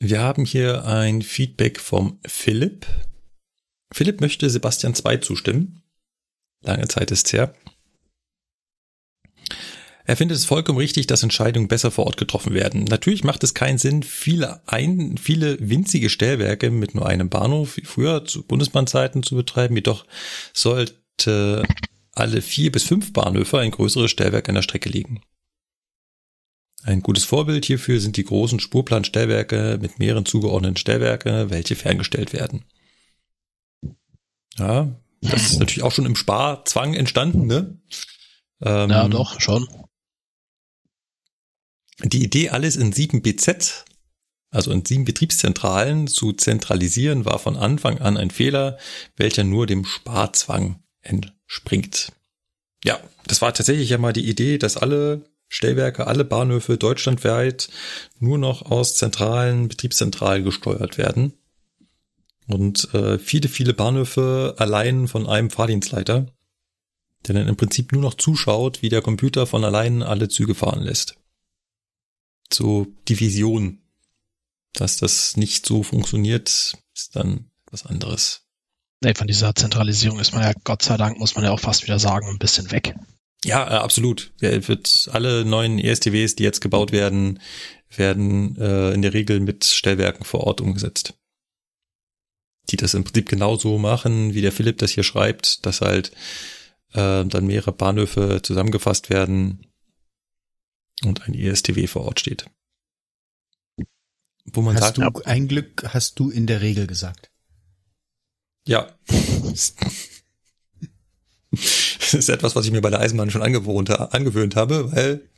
Wir 0.00 0.20
haben 0.20 0.44
hier 0.44 0.84
ein 0.84 1.22
Feedback 1.22 1.78
vom 1.78 2.18
Philipp. 2.26 2.86
Philipp 3.92 4.20
möchte 4.20 4.50
Sebastian 4.50 4.96
2 4.96 5.18
zustimmen. 5.18 5.82
Lange 6.62 6.88
Zeit 6.88 7.12
ist 7.12 7.26
es 7.26 7.32
her. 7.32 7.54
Er 10.04 10.16
findet 10.16 10.36
es 10.36 10.44
vollkommen 10.44 10.78
richtig, 10.78 11.06
dass 11.06 11.22
Entscheidungen 11.22 11.68
besser 11.68 11.90
vor 11.90 12.06
Ort 12.06 12.16
getroffen 12.16 12.54
werden. 12.54 12.84
Natürlich 12.84 13.24
macht 13.24 13.44
es 13.44 13.54
keinen 13.54 13.78
Sinn, 13.78 14.02
viele, 14.02 14.60
ein, 14.66 15.16
viele 15.16 15.56
winzige 15.60 16.10
Stellwerke 16.10 16.70
mit 16.70 16.94
nur 16.94 17.06
einem 17.06 17.28
Bahnhof 17.28 17.76
wie 17.76 17.84
früher 17.84 18.24
zu 18.24 18.42
Bundesbahnzeiten 18.42 19.22
zu 19.22 19.36
betreiben. 19.36 19.76
Jedoch 19.76 20.04
sollte 20.52 21.62
alle 22.14 22.42
vier 22.42 22.72
bis 22.72 22.84
fünf 22.84 23.12
Bahnhöfe 23.12 23.60
ein 23.60 23.70
größeres 23.70 24.10
Stellwerk 24.10 24.48
an 24.48 24.56
der 24.56 24.62
Strecke 24.62 24.88
liegen. 24.88 25.22
Ein 26.84 27.00
gutes 27.00 27.24
Vorbild 27.24 27.64
hierfür 27.64 28.00
sind 28.00 28.16
die 28.16 28.24
großen 28.24 28.58
Spurplanstellwerke 28.58 29.78
mit 29.80 30.00
mehreren 30.00 30.26
zugeordneten 30.26 30.76
Stellwerke, 30.76 31.48
welche 31.48 31.76
ferngestellt 31.76 32.32
werden. 32.32 32.64
Ja, 34.58 34.88
das 35.20 35.52
ist 35.52 35.58
natürlich 35.60 35.84
auch 35.84 35.92
schon 35.92 36.06
im 36.06 36.16
Sparzwang 36.16 36.94
entstanden, 36.94 37.46
ne? 37.46 37.78
Ähm, 38.60 38.90
ja, 38.90 39.08
doch, 39.08 39.40
schon. 39.40 39.68
Die 42.04 42.24
Idee, 42.24 42.50
alles 42.50 42.76
in 42.76 42.92
sieben 42.92 43.22
BZ, 43.22 43.84
also 44.50 44.70
in 44.72 44.84
sieben 44.84 45.04
Betriebszentralen 45.04 46.08
zu 46.08 46.32
zentralisieren, 46.32 47.24
war 47.24 47.38
von 47.38 47.56
Anfang 47.56 47.98
an 47.98 48.16
ein 48.16 48.30
Fehler, 48.30 48.78
welcher 49.16 49.44
nur 49.44 49.66
dem 49.66 49.84
Sparzwang 49.84 50.82
entspringt. 51.00 52.12
Ja, 52.84 53.00
das 53.26 53.40
war 53.40 53.54
tatsächlich 53.54 53.88
ja 53.88 53.98
mal 53.98 54.12
die 54.12 54.28
Idee, 54.28 54.58
dass 54.58 54.76
alle 54.76 55.24
Stellwerke, 55.48 56.06
alle 56.06 56.24
Bahnhöfe 56.24 56.78
deutschlandweit 56.78 57.68
nur 58.18 58.38
noch 58.38 58.62
aus 58.62 58.96
zentralen 58.96 59.68
Betriebszentralen 59.68 60.44
gesteuert 60.44 60.98
werden. 60.98 61.34
Und 62.48 62.92
äh, 62.94 63.18
viele, 63.18 63.48
viele 63.48 63.74
Bahnhöfe 63.74 64.54
allein 64.58 65.08
von 65.08 65.26
einem 65.26 65.50
Fahrdienstleiter, 65.50 66.26
der 67.26 67.34
dann 67.34 67.48
im 67.48 67.56
Prinzip 67.56 67.92
nur 67.92 68.02
noch 68.02 68.14
zuschaut, 68.14 68.82
wie 68.82 68.88
der 68.88 69.02
Computer 69.02 69.46
von 69.46 69.64
allein 69.64 70.02
alle 70.02 70.28
Züge 70.28 70.54
fahren 70.54 70.82
lässt. 70.82 71.16
So 72.54 72.86
die 73.08 73.18
Vision, 73.20 73.82
dass 74.74 74.96
das 74.96 75.36
nicht 75.36 75.66
so 75.66 75.82
funktioniert, 75.82 76.48
ist 76.94 77.14
dann 77.14 77.50
was 77.70 77.86
anderes. 77.86 78.42
Nee, 79.02 79.14
von 79.14 79.26
dieser 79.26 79.54
Zentralisierung 79.54 80.20
ist 80.20 80.32
man 80.32 80.42
ja, 80.42 80.52
Gott 80.64 80.82
sei 80.82 80.96
Dank, 80.96 81.18
muss 81.18 81.34
man 81.34 81.44
ja 81.44 81.50
auch 81.50 81.60
fast 81.60 81.82
wieder 81.82 81.98
sagen, 81.98 82.28
ein 82.28 82.38
bisschen 82.38 82.70
weg. 82.70 82.94
Ja, 83.44 83.68
äh, 83.68 83.74
absolut. 83.78 84.32
Er 84.40 84.68
wird 84.68 85.08
alle 85.12 85.44
neuen 85.44 85.78
ESTWs, 85.78 86.36
die 86.36 86.44
jetzt 86.44 86.60
gebaut 86.60 86.92
werden, 86.92 87.40
werden 87.90 88.56
äh, 88.56 88.92
in 88.92 89.02
der 89.02 89.12
Regel 89.12 89.40
mit 89.40 89.64
Stellwerken 89.64 90.24
vor 90.24 90.42
Ort 90.44 90.60
umgesetzt. 90.60 91.14
Die 92.70 92.76
das 92.76 92.94
im 92.94 93.02
Prinzip 93.02 93.28
genauso 93.28 93.78
machen, 93.78 94.34
wie 94.34 94.40
der 94.40 94.52
Philipp 94.52 94.78
das 94.78 94.92
hier 94.92 95.02
schreibt, 95.02 95.66
dass 95.66 95.80
halt 95.80 96.12
äh, 96.92 97.24
dann 97.24 97.46
mehrere 97.46 97.72
Bahnhöfe 97.72 98.40
zusammengefasst 98.42 99.10
werden 99.10 99.66
und 101.04 101.26
ein 101.26 101.34
ESTW 101.34 101.86
vor 101.86 102.04
Ort 102.04 102.20
steht. 102.20 102.46
Wo 104.44 104.60
man 104.62 104.74
hast 104.76 104.96
sagt, 104.96 105.16
du, 105.16 105.22
ein 105.24 105.48
Glück 105.48 105.84
hast 105.88 106.18
du 106.18 106.30
in 106.30 106.46
der 106.46 106.60
Regel 106.60 106.86
gesagt. 106.86 107.30
Ja. 108.66 108.88
Das 111.54 112.14
ist 112.14 112.28
etwas, 112.30 112.56
was 112.56 112.64
ich 112.64 112.72
mir 112.72 112.80
bei 112.80 112.88
der 112.88 113.00
Eisenbahn 113.00 113.30
schon 113.30 113.42
angewohnt, 113.42 113.90
angewöhnt 113.90 114.56
habe, 114.56 114.90
weil 114.92 115.28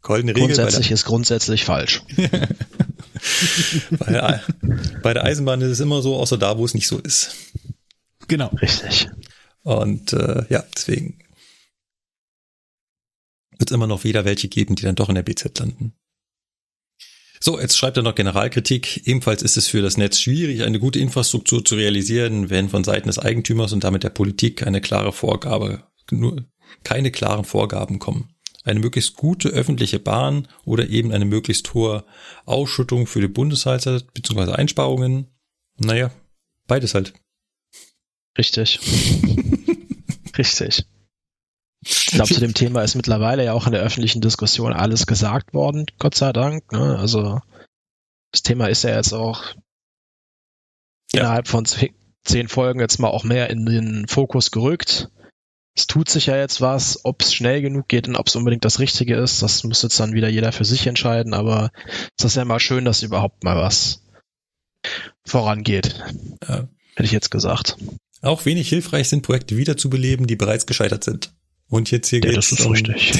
goldene 0.00 0.34
Regel. 0.34 0.48
Grundsätzlich 0.48 0.88
der, 0.88 0.94
ist 0.94 1.04
grundsätzlich 1.04 1.64
falsch. 1.64 2.02
bei, 3.90 4.40
bei, 5.02 5.14
der 5.14 5.24
Eisenbahn 5.24 5.60
ist 5.60 5.70
es 5.70 5.80
immer 5.80 6.00
so, 6.02 6.16
außer 6.16 6.38
da, 6.38 6.56
wo 6.58 6.64
es 6.64 6.74
nicht 6.74 6.86
so 6.86 6.98
ist. 6.98 7.34
Genau. 8.28 8.48
Richtig. 8.60 9.08
Und 9.62 10.12
äh, 10.12 10.44
ja, 10.48 10.64
deswegen 10.74 11.18
wird 13.58 13.70
immer 13.70 13.86
noch 13.86 14.04
wieder 14.04 14.24
welche 14.24 14.48
geben, 14.48 14.76
die 14.76 14.82
dann 14.82 14.94
doch 14.94 15.08
in 15.08 15.14
der 15.14 15.22
BZ 15.22 15.58
landen. 15.58 15.94
So, 17.40 17.60
jetzt 17.60 17.76
schreibt 17.76 17.98
er 17.98 18.02
noch 18.02 18.14
Generalkritik. 18.14 19.06
Ebenfalls 19.06 19.42
ist 19.42 19.58
es 19.58 19.68
für 19.68 19.82
das 19.82 19.98
Netz 19.98 20.18
schwierig, 20.18 20.62
eine 20.62 20.78
gute 20.78 20.98
Infrastruktur 20.98 21.62
zu 21.62 21.74
realisieren, 21.74 22.48
wenn 22.48 22.70
von 22.70 22.84
Seiten 22.84 23.08
des 23.08 23.18
Eigentümers 23.18 23.74
und 23.74 23.84
damit 23.84 24.02
der 24.02 24.08
Politik 24.10 24.66
eine 24.66 24.80
klare 24.80 25.12
Vorgabe, 25.12 25.82
nur 26.10 26.42
keine 26.84 27.10
klaren 27.10 27.44
Vorgaben 27.44 27.98
kommen. 27.98 28.30
Eine 28.62 28.80
möglichst 28.80 29.16
gute 29.16 29.50
öffentliche 29.50 29.98
Bahn 29.98 30.48
oder 30.64 30.88
eben 30.88 31.12
eine 31.12 31.26
möglichst 31.26 31.74
hohe 31.74 32.06
Ausschüttung 32.46 33.06
für 33.06 33.20
die 33.20 33.28
Bundesheizer 33.28 34.00
bzw. 34.14 34.52
Einsparungen. 34.52 35.26
Naja, 35.76 36.10
beides 36.66 36.94
halt. 36.94 37.12
Richtig. 38.38 38.80
Richtig. 40.38 40.86
Ich 41.86 42.06
glaube, 42.06 42.32
zu 42.32 42.40
dem 42.40 42.54
Thema 42.54 42.82
ist 42.82 42.94
mittlerweile 42.94 43.44
ja 43.44 43.52
auch 43.52 43.66
in 43.66 43.72
der 43.72 43.82
öffentlichen 43.82 44.20
Diskussion 44.20 44.72
alles 44.72 45.06
gesagt 45.06 45.54
worden, 45.54 45.86
Gott 45.98 46.14
sei 46.14 46.32
Dank. 46.32 46.70
Ne? 46.72 46.98
Also 46.98 47.40
das 48.32 48.42
Thema 48.42 48.66
ist 48.66 48.84
ja 48.84 48.94
jetzt 48.94 49.12
auch 49.12 49.54
ja. 51.12 51.20
innerhalb 51.20 51.48
von 51.48 51.64
zehn 51.66 52.48
Folgen 52.48 52.80
jetzt 52.80 52.98
mal 52.98 53.08
auch 53.08 53.24
mehr 53.24 53.50
in 53.50 53.66
den 53.66 54.08
Fokus 54.08 54.50
gerückt. 54.50 55.10
Es 55.76 55.86
tut 55.86 56.08
sich 56.08 56.26
ja 56.26 56.36
jetzt 56.36 56.60
was, 56.60 57.04
ob 57.04 57.22
es 57.22 57.34
schnell 57.34 57.60
genug 57.60 57.88
geht 57.88 58.06
und 58.06 58.16
ob 58.16 58.28
es 58.28 58.36
unbedingt 58.36 58.64
das 58.64 58.78
Richtige 58.78 59.16
ist, 59.16 59.42
das 59.42 59.64
muss 59.64 59.82
jetzt 59.82 59.98
dann 59.98 60.12
wieder 60.12 60.28
jeder 60.28 60.52
für 60.52 60.64
sich 60.64 60.86
entscheiden, 60.86 61.34
aber 61.34 61.70
es 62.16 62.24
ist 62.24 62.36
ja 62.36 62.44
mal 62.44 62.60
schön, 62.60 62.84
dass 62.84 63.02
überhaupt 63.02 63.42
mal 63.42 63.56
was 63.56 64.02
vorangeht. 65.24 66.00
Ja. 66.48 66.68
Hätte 66.94 67.06
ich 67.06 67.12
jetzt 67.12 67.30
gesagt. 67.30 67.76
Auch 68.22 68.44
wenig 68.46 68.68
hilfreich 68.68 69.08
sind 69.08 69.22
Projekte 69.22 69.56
wiederzubeleben, 69.56 70.26
die 70.26 70.36
bereits 70.36 70.66
gescheitert 70.66 71.04
sind. 71.04 71.32
Und 71.74 71.90
jetzt 71.90 72.08
hier 72.08 72.20
ja, 72.20 72.30
geht's 72.30 72.50
das 72.50 72.60
ist 72.60 72.66
um, 72.66 72.72
richtig. 72.72 73.12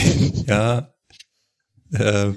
Ja, 0.46 0.94
äh, 1.90 2.34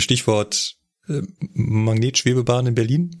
Stichwort 0.00 0.76
äh, 1.08 1.20
Magnetschwebebahn 1.52 2.68
in 2.68 2.74
Berlin. 2.74 3.20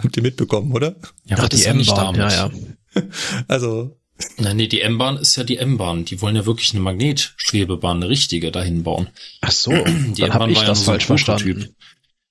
Habt 0.00 0.16
ihr 0.16 0.22
mitbekommen, 0.24 0.72
oder? 0.72 0.96
Ja, 1.26 1.36
Ach, 1.38 1.48
die 1.48 1.62
M-Bahn, 1.62 2.16
ja, 2.16 2.28
ja. 2.28 2.50
Also. 3.46 4.00
Nein, 4.36 4.56
nee, 4.56 4.66
die 4.66 4.80
M-Bahn 4.80 5.16
ist 5.16 5.36
ja 5.36 5.44
die 5.44 5.58
M-Bahn. 5.58 6.06
Die 6.06 6.20
wollen 6.20 6.34
ja 6.34 6.44
wirklich 6.44 6.72
eine 6.72 6.82
Magnetschwebebahn, 6.82 7.98
eine 7.98 8.08
richtige, 8.08 8.50
dahin 8.50 8.82
bauen. 8.82 9.10
Ach 9.42 9.52
so, 9.52 9.70
die 9.70 10.22
M-Bahn 10.22 10.52
war 10.56 10.62
ja 10.62 10.64
das 10.64 10.82
falsch 10.82 11.04
so 11.04 11.16
verstanden. 11.16 11.76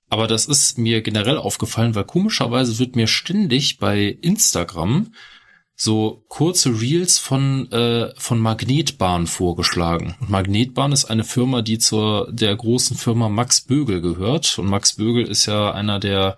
Aber 0.09 0.27
das 0.27 0.47
ist 0.47 0.77
mir 0.77 1.01
generell 1.01 1.37
aufgefallen, 1.37 1.95
weil 1.95 2.03
komischerweise 2.03 2.77
wird 2.77 2.97
mir 2.97 3.07
ständig 3.07 3.77
bei 3.77 4.17
Instagram 4.21 5.13
so 5.83 6.23
kurze 6.27 6.79
Reels 6.79 7.17
von 7.17 7.71
äh, 7.71 8.13
von 8.15 8.37
Magnetbahn 8.37 9.25
vorgeschlagen. 9.25 10.15
Und 10.19 10.29
Magnetbahn 10.29 10.91
ist 10.91 11.05
eine 11.05 11.23
Firma, 11.23 11.63
die 11.63 11.79
zur 11.79 12.31
der 12.31 12.55
großen 12.55 12.95
Firma 12.95 13.29
Max 13.29 13.61
Bögel 13.61 13.99
gehört. 13.99 14.59
Und 14.59 14.67
Max 14.67 14.97
Bögel 14.97 15.25
ist 15.25 15.47
ja 15.47 15.71
einer 15.71 15.99
der 15.99 16.37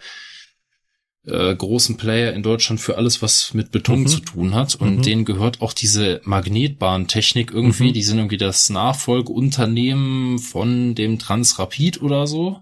äh, 1.26 1.54
großen 1.54 1.98
Player 1.98 2.32
in 2.32 2.42
Deutschland 2.42 2.80
für 2.80 2.96
alles, 2.98 3.22
was 3.22 3.54
mit 3.54 3.72
Beton 3.72 4.04
mhm. 4.04 4.08
zu 4.08 4.22
tun 4.22 4.56
hat. 4.56 4.76
Und 4.76 5.00
mhm. 5.00 5.02
denen 5.02 5.26
gehört 5.26 5.62
auch 5.62 5.74
diese 5.74 6.22
Magnetbahntechnik 6.24 7.52
irgendwie. 7.52 7.90
Mhm. 7.90 7.94
Die 7.94 8.04
sind 8.04 8.20
irgendwie 8.20 8.38
das 8.38 8.70
Nachfolgeunternehmen 8.70 10.40
von 10.40 10.96
dem 10.96 11.20
Transrapid 11.20 12.02
oder 12.02 12.28
so. 12.28 12.62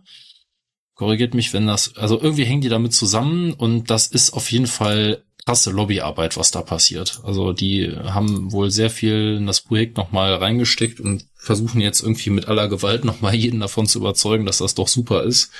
Korrigiert 0.95 1.35
mich, 1.35 1.53
wenn 1.53 1.67
das, 1.67 1.95
also 1.95 2.19
irgendwie 2.19 2.45
hängen 2.45 2.61
die 2.61 2.69
damit 2.69 2.93
zusammen 2.93 3.53
und 3.53 3.91
das 3.91 4.07
ist 4.07 4.33
auf 4.33 4.51
jeden 4.51 4.67
Fall 4.67 5.23
krasse 5.45 5.71
Lobbyarbeit, 5.71 6.37
was 6.37 6.51
da 6.51 6.61
passiert. 6.61 7.19
Also 7.23 7.53
die 7.53 7.91
haben 8.03 8.51
wohl 8.51 8.71
sehr 8.71 8.89
viel 8.89 9.37
in 9.37 9.47
das 9.47 9.61
Projekt 9.61 9.97
nochmal 9.97 10.35
reingesteckt 10.35 10.99
und 10.99 11.25
versuchen 11.35 11.81
jetzt 11.81 12.01
irgendwie 12.01 12.29
mit 12.29 12.47
aller 12.47 12.67
Gewalt 12.67 13.05
nochmal 13.05 13.35
jeden 13.35 13.59
davon 13.59 13.87
zu 13.87 13.99
überzeugen, 13.99 14.45
dass 14.45 14.59
das 14.59 14.75
doch 14.75 14.87
super 14.87 15.23
ist. 15.23 15.51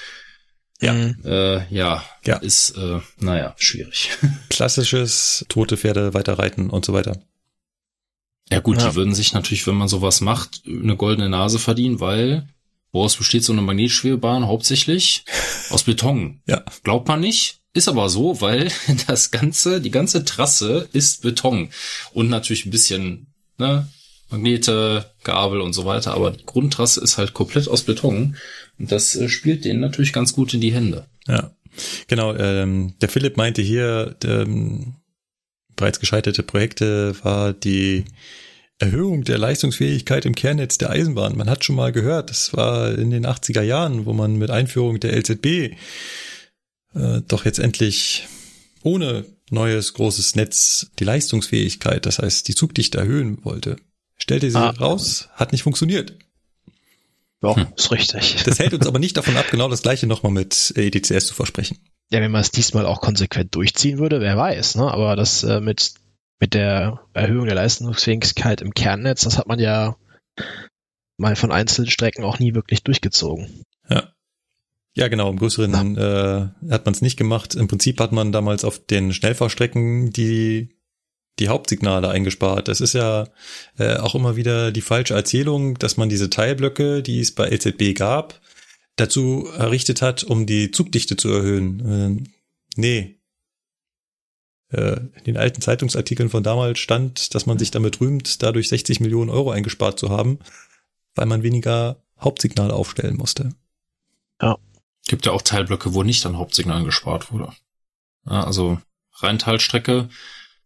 Ja. 0.82 0.94
Äh, 1.24 1.74
ja, 1.74 2.04
ja, 2.26 2.38
ist, 2.38 2.72
äh, 2.72 3.00
naja, 3.20 3.54
schwierig. 3.58 4.10
Klassisches 4.50 5.46
tote 5.48 5.78
Pferde 5.78 6.14
weiterreiten 6.14 6.70
und 6.70 6.86
so 6.86 6.94
weiter. 6.94 7.22
Ja 8.52 8.60
gut, 8.60 8.82
ja. 8.82 8.90
die 8.90 8.96
würden 8.96 9.14
sich 9.14 9.34
natürlich, 9.34 9.66
wenn 9.68 9.76
man 9.76 9.88
sowas 9.88 10.22
macht, 10.22 10.64
eine 10.66 10.98
goldene 10.98 11.30
Nase 11.30 11.60
verdienen, 11.60 12.00
weil 12.00 12.50
woraus 12.92 13.16
besteht 13.16 13.44
so 13.44 13.54
eine 13.54 13.62
Magnetschwebebahn 13.62 14.48
hauptsächlich? 14.48 15.24
Aus 15.70 15.84
Beton. 15.84 16.42
Ja. 16.48 16.64
Glaubt 16.84 17.08
man 17.08 17.22
nicht? 17.22 17.61
Ist 17.74 17.88
aber 17.88 18.10
so, 18.10 18.42
weil 18.42 18.72
das 19.08 19.32
ganze, 19.32 19.82
die 19.82 19.92
ganze 19.92 20.26
Trasse 20.26 20.90
ist 20.94 21.22
Beton 21.22 21.70
und 22.14 22.30
natürlich 22.30 22.66
ein 22.66 22.72
bisschen 22.72 23.28
ne, 23.58 23.88
Magnete, 24.30 25.12
Gabel 25.24 25.62
und 25.62 25.74
so 25.74 25.86
weiter, 25.86 26.14
aber 26.14 26.32
die 26.32 26.46
Grundtrasse 26.46 27.02
ist 27.02 27.18
halt 27.18 27.34
komplett 27.34 27.68
aus 27.68 27.84
Beton 27.84 28.36
und 28.80 28.92
das 28.92 29.16
äh, 29.16 29.30
spielt 29.30 29.66
denen 29.66 29.80
natürlich 29.80 30.14
ganz 30.14 30.34
gut 30.34 30.54
in 30.54 30.62
die 30.62 30.74
Hände. 30.74 31.06
Ja, 31.28 31.52
genau. 32.08 32.36
Ähm, 32.36 32.94
der 33.02 33.10
Philipp 33.10 33.38
meinte 33.38 33.62
hier, 33.62 34.16
ähm, 34.24 34.96
bereits 35.76 36.00
gescheiterte 36.00 36.44
Projekte 36.44 37.16
war 37.24 37.54
die 37.54 38.06
Erhöhung 38.80 39.24
der 39.24 39.38
Leistungsfähigkeit 39.38 40.26
im 40.26 40.34
Kernnetz 40.34 40.78
der 40.78 40.90
Eisenbahn. 40.90 41.38
Man 41.38 41.50
hat 41.50 41.64
schon 41.64 41.76
mal 41.76 41.92
gehört, 41.92 42.30
das 42.30 42.54
war 42.54 42.98
in 42.98 43.12
den 43.12 43.28
80er 43.28 43.62
Jahren, 43.62 44.06
wo 44.06 44.14
man 44.14 44.38
mit 44.38 44.50
Einführung 44.50 45.00
der 45.00 45.16
LZB 45.16 45.76
äh, 46.96 47.22
doch 47.28 47.46
jetzt 47.46 47.60
endlich 47.60 48.28
ohne 48.84 49.26
neues 49.50 49.94
großes 49.94 50.36
Netz 50.36 50.92
die 51.00 51.04
Leistungsfähigkeit, 51.04 52.06
das 52.06 52.20
heißt 52.20 52.48
die 52.48 52.56
Zugdichte 52.56 52.98
erhöhen 52.98 53.44
wollte. 53.44 53.76
Stellte 54.18 54.50
sie 54.50 54.58
ah. 54.58 54.70
raus, 54.70 55.30
hat 55.34 55.52
nicht 55.52 55.64
funktioniert. 55.64 56.18
Ja, 57.44 57.56
hm. 57.56 57.68
ist 57.76 57.92
richtig. 57.92 58.44
Das 58.46 58.60
hält 58.60 58.74
uns 58.74 58.86
aber 58.86 59.00
nicht 59.00 59.18
davon 59.18 59.36
ab, 59.36 59.46
genau 59.52 59.68
das 59.68 59.82
gleiche 59.82 60.08
nochmal 60.08 60.32
mit 60.32 60.74
EDCS 60.76 61.28
zu 61.28 61.34
versprechen. 61.34 61.80
Ja, 62.12 62.22
wenn 62.22 62.32
man 62.32 62.42
es 62.42 62.52
diesmal 62.52 62.86
auch 62.86 63.02
konsequent 63.02 63.56
durchziehen 63.56 63.98
würde, 63.98 64.22
wer 64.22 64.38
weiß, 64.38 64.76
ne? 64.76 64.92
Aber 64.92 65.16
das 65.16 65.44
äh, 65.44 65.60
mit, 65.62 65.94
mit 66.40 66.54
der 66.54 67.00
Erhöhung 67.14 67.46
der 67.46 67.56
Leistungsfähigkeit 67.56 68.62
im 68.62 68.74
Kernnetz, 68.74 69.22
das 69.24 69.38
hat 69.38 69.48
man 69.48 69.60
ja 69.60 69.96
mal 71.18 71.36
von 71.36 71.52
einzelnen 71.52 71.90
Strecken 71.90 72.24
auch 72.24 72.40
nie 72.40 72.54
wirklich 72.54 72.84
durchgezogen. 72.84 73.64
Ja. 74.94 75.08
Genau. 75.08 75.30
Im 75.30 75.38
größeren 75.38 75.98
äh, 75.98 76.72
hat 76.72 76.86
man 76.86 76.94
es 76.94 77.02
nicht 77.02 77.18
gemacht. 77.18 77.56
Im 77.56 77.68
Prinzip 77.68 78.00
hat 78.00 78.12
man 78.12 78.32
damals 78.32 78.64
auf 78.64 78.86
den 78.86 79.14
Schnellfahrstrecken 79.14 80.12
die 80.12 80.70
die 81.40 81.50
Hauptsignale 81.50 82.10
eingespart. 82.10 82.68
Das 82.68 82.82
ist 82.82 82.94
ja 82.94 83.28
äh, 83.78 83.98
auch 83.98 84.16
immer 84.16 84.36
wieder 84.36 84.72
die 84.72 84.82
falsche 84.82 85.14
Erzählung, 85.14 85.78
dass 85.80 85.98
man 85.98 86.10
diese 86.10 86.30
Teilblöcke, 86.30 87.02
die 87.02 87.20
es 87.20 87.34
bei 87.34 87.50
LZB 87.50 87.98
gab, 87.98 88.40
dazu 88.96 89.48
errichtet 89.58 90.02
hat, 90.02 90.24
um 90.24 90.46
die 90.46 90.72
Zugdichte 90.72 91.18
zu 91.18 91.30
erhöhen. 91.30 91.80
Äh, 92.20 92.30
nee. 92.76 93.16
Äh, 94.70 95.00
in 95.18 95.24
den 95.26 95.38
alten 95.38 95.62
Zeitungsartikeln 95.62 96.30
von 96.30 96.44
damals 96.44 96.80
stand, 96.80 97.34
dass 97.34 97.46
man 97.46 97.58
sich 97.58 97.72
damit 97.72 98.00
rühmt, 98.00 98.44
dadurch 98.44 98.70
60 98.70 99.00
Millionen 99.00 99.30
Euro 99.30 99.52
eingespart 99.52 100.00
zu 100.00 100.10
haben, 100.10 100.40
weil 101.16 101.26
man 101.26 101.44
weniger 101.44 102.04
Hauptsignale 102.20 102.74
aufstellen 102.74 103.18
musste. 103.18 103.50
Ja. 104.42 104.58
Gibt 105.08 105.26
ja 105.26 105.32
auch 105.32 105.42
Teilblöcke, 105.42 105.94
wo 105.94 106.04
nicht 106.04 106.26
an 106.26 106.38
Hauptsignalen 106.38 106.86
gespart 106.86 107.32
wurde. 107.32 107.52
Ja, 108.26 108.44
also 108.44 108.80
Rheintalstrecke, 109.16 110.10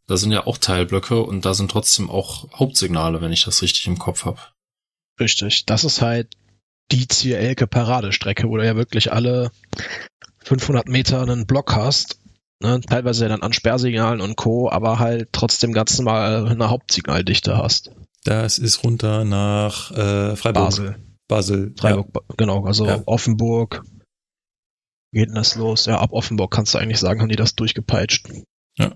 da 0.08 0.18
sind 0.18 0.32
ja 0.32 0.46
auch 0.46 0.58
Teilblöcke 0.58 1.22
und 1.22 1.46
da 1.46 1.54
sind 1.54 1.72
trotzdem 1.72 2.10
auch 2.10 2.52
Hauptsignale, 2.54 3.22
wenn 3.22 3.34
ich 3.34 3.44
das 3.46 3.62
richtig 3.62 3.88
im 3.88 3.98
Kopf 3.98 4.26
habe. 4.26 4.40
Richtig. 5.20 5.66
Das 5.66 5.84
ist 5.84 6.02
halt 6.02 6.36
die 6.92 7.08
Zielelke 7.08 7.68
Paradestrecke, 7.68 8.48
wo 8.48 8.58
du 8.58 8.66
ja 8.66 8.76
wirklich 8.76 9.12
alle 9.12 9.52
500 10.44 10.88
Meter 10.88 11.22
einen 11.22 11.48
Block 11.48 11.76
hast. 11.76 12.20
Ne? 12.62 12.82
Teilweise 12.82 13.28
dann 13.28 13.42
an 13.42 13.54
Sperrsignalen 13.54 14.22
und 14.22 14.36
Co., 14.36 14.70
aber 14.70 15.00
halt 15.00 15.30
trotzdem 15.32 15.74
ganz 15.74 15.98
normal 15.98 16.48
eine 16.48 16.70
Hauptsignaldichte 16.70 17.58
hast. 17.58 17.92
Das 18.24 18.58
ist 18.58 18.84
runter 18.84 19.24
nach 19.24 19.92
äh, 19.92 20.36
Freiburg. 20.36 20.66
Basel. 20.66 20.96
Basel. 21.28 21.74
Freiburg, 21.78 22.10
ja. 22.14 22.22
genau. 22.38 22.66
Also 22.66 22.86
ja. 22.86 23.02
Offenburg, 23.06 23.84
geht 25.16 25.30
denn 25.30 25.36
das 25.36 25.56
los? 25.56 25.86
Ja, 25.86 26.00
ab 26.00 26.12
Offenburg 26.12 26.52
kannst 26.52 26.74
du 26.74 26.78
eigentlich 26.78 27.00
sagen, 27.00 27.22
haben 27.22 27.30
die 27.30 27.36
das 27.36 27.56
durchgepeitscht. 27.56 28.28
Ja. 28.78 28.96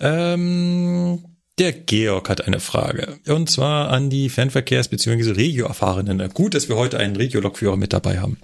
Ähm, 0.00 1.24
der 1.58 1.72
Georg 1.72 2.28
hat 2.28 2.46
eine 2.46 2.60
Frage. 2.60 3.20
Und 3.28 3.48
zwar 3.48 3.90
an 3.90 4.10
die 4.10 4.28
Fernverkehrs- 4.28 4.90
bzw. 4.90 5.32
Regio-Erfahrenen. 5.32 6.28
Gut, 6.30 6.54
dass 6.54 6.68
wir 6.68 6.76
heute 6.76 6.98
einen 6.98 7.16
Regio-Lokführer 7.16 7.76
mit 7.76 7.92
dabei 7.92 8.20
haben. 8.20 8.38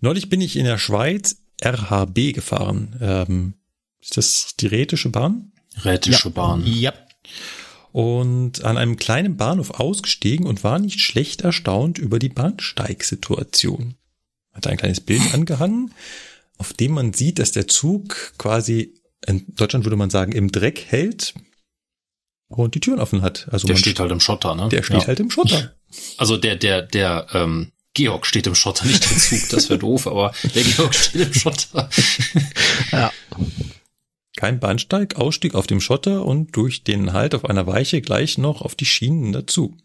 Neulich 0.00 0.28
bin 0.28 0.40
ich 0.40 0.56
in 0.56 0.66
der 0.66 0.78
Schweiz 0.78 1.38
RHB 1.64 2.34
gefahren. 2.34 2.96
Ähm, 3.00 3.54
ist 4.00 4.16
das 4.16 4.56
die 4.60 4.66
Rätische 4.66 5.08
Bahn? 5.08 5.52
Rätische 5.84 6.28
ja. 6.28 6.34
Bahn. 6.34 6.66
Ja. 6.66 6.92
Und 7.92 8.64
an 8.64 8.76
einem 8.76 8.96
kleinen 8.96 9.36
Bahnhof 9.36 9.70
ausgestiegen 9.70 10.46
und 10.46 10.64
war 10.64 10.78
nicht 10.78 11.00
schlecht 11.00 11.42
erstaunt 11.42 11.98
über 11.98 12.18
die 12.18 12.30
Bahnsteigsituation 12.30 13.94
hat 14.52 14.66
ein 14.66 14.76
kleines 14.76 15.00
Bild 15.00 15.34
angehangen, 15.34 15.92
auf 16.58 16.72
dem 16.72 16.92
man 16.92 17.12
sieht, 17.12 17.38
dass 17.38 17.52
der 17.52 17.68
Zug 17.68 18.34
quasi, 18.38 18.94
in 19.26 19.44
Deutschland 19.54 19.84
würde 19.84 19.96
man 19.96 20.10
sagen, 20.10 20.32
im 20.32 20.52
Dreck 20.52 20.86
hält 20.88 21.34
und 22.48 22.74
die 22.74 22.80
Türen 22.80 23.00
offen 23.00 23.22
hat. 23.22 23.48
Also 23.50 23.66
der 23.66 23.76
steht 23.76 23.98
halt 23.98 24.12
im 24.12 24.20
Schotter, 24.20 24.54
ne? 24.54 24.68
Der 24.68 24.82
steht 24.82 25.02
ja. 25.02 25.06
halt 25.06 25.20
im 25.20 25.30
Schotter. 25.30 25.74
Also 26.16 26.38
der, 26.38 26.56
der, 26.56 26.80
der, 26.80 27.26
ähm, 27.34 27.70
Georg 27.92 28.24
steht 28.24 28.46
im 28.46 28.54
Schotter, 28.54 28.86
nicht 28.86 29.04
der 29.04 29.18
Zug, 29.18 29.48
das 29.50 29.68
wäre 29.68 29.78
doof, 29.78 30.06
aber 30.06 30.32
der 30.54 30.62
Georg 30.62 30.94
steht 30.94 31.26
im 31.26 31.34
Schotter. 31.34 31.90
ja. 32.92 33.12
Kein 34.36 34.58
Bahnsteig, 34.58 35.16
Ausstieg 35.16 35.54
auf 35.54 35.66
dem 35.66 35.82
Schotter 35.82 36.24
und 36.24 36.56
durch 36.56 36.84
den 36.84 37.12
Halt 37.12 37.34
auf 37.34 37.44
einer 37.44 37.66
Weiche 37.66 38.00
gleich 38.00 38.38
noch 38.38 38.62
auf 38.62 38.74
die 38.74 38.86
Schienen 38.86 39.32
dazu. 39.32 39.76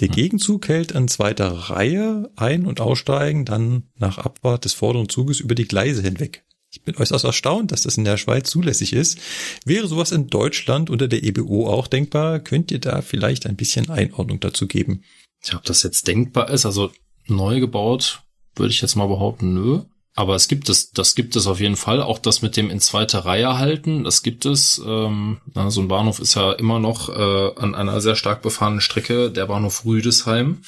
Der 0.00 0.08
hm. 0.08 0.14
Gegenzug 0.14 0.68
hält 0.68 0.94
an 0.94 1.08
zweiter 1.08 1.50
Reihe 1.50 2.30
ein- 2.36 2.66
und 2.66 2.80
aussteigen, 2.80 3.44
dann 3.44 3.84
nach 3.96 4.18
Abfahrt 4.18 4.64
des 4.64 4.74
vorderen 4.74 5.08
Zuges 5.08 5.40
über 5.40 5.54
die 5.54 5.68
Gleise 5.68 6.02
hinweg. 6.02 6.44
Ich 6.72 6.82
bin 6.82 6.96
äußerst 6.96 7.24
erstaunt, 7.24 7.72
dass 7.72 7.82
das 7.82 7.98
in 7.98 8.04
der 8.04 8.16
Schweiz 8.16 8.48
zulässig 8.48 8.92
ist. 8.92 9.18
Wäre 9.64 9.88
sowas 9.88 10.12
in 10.12 10.28
Deutschland 10.28 10.88
unter 10.88 11.08
der 11.08 11.24
EBO 11.24 11.66
auch 11.66 11.88
denkbar? 11.88 12.38
Könnt 12.38 12.70
ihr 12.70 12.78
da 12.78 13.02
vielleicht 13.02 13.46
ein 13.46 13.56
bisschen 13.56 13.90
Einordnung 13.90 14.38
dazu 14.38 14.68
geben? 14.68 15.02
Tja, 15.42 15.58
ob 15.58 15.64
das 15.64 15.82
jetzt 15.82 16.06
denkbar 16.06 16.48
ist, 16.50 16.66
also 16.66 16.92
neu 17.26 17.58
gebaut, 17.58 18.22
würde 18.54 18.72
ich 18.72 18.80
jetzt 18.80 18.94
mal 18.94 19.06
behaupten, 19.06 19.52
nö. 19.52 19.80
Aber 20.14 20.34
es 20.34 20.48
gibt 20.48 20.68
es, 20.68 20.90
das 20.90 21.14
gibt 21.14 21.36
es 21.36 21.46
auf 21.46 21.60
jeden 21.60 21.76
Fall. 21.76 22.02
Auch 22.02 22.18
das 22.18 22.42
mit 22.42 22.56
dem 22.56 22.68
in 22.68 22.80
zweiter 22.80 23.20
Reihe 23.20 23.58
halten, 23.58 24.04
das 24.04 24.22
gibt 24.22 24.44
es. 24.44 24.80
Ähm, 24.84 25.40
so 25.68 25.80
ein 25.80 25.88
Bahnhof 25.88 26.18
ist 26.18 26.34
ja 26.34 26.52
immer 26.52 26.78
noch 26.78 27.08
äh, 27.08 27.60
an 27.60 27.74
einer 27.74 28.00
sehr 28.00 28.16
stark 28.16 28.42
befahrenen 28.42 28.80
Strecke, 28.80 29.30
der 29.30 29.46
Bahnhof 29.46 29.84
Rüdesheim. 29.84 30.62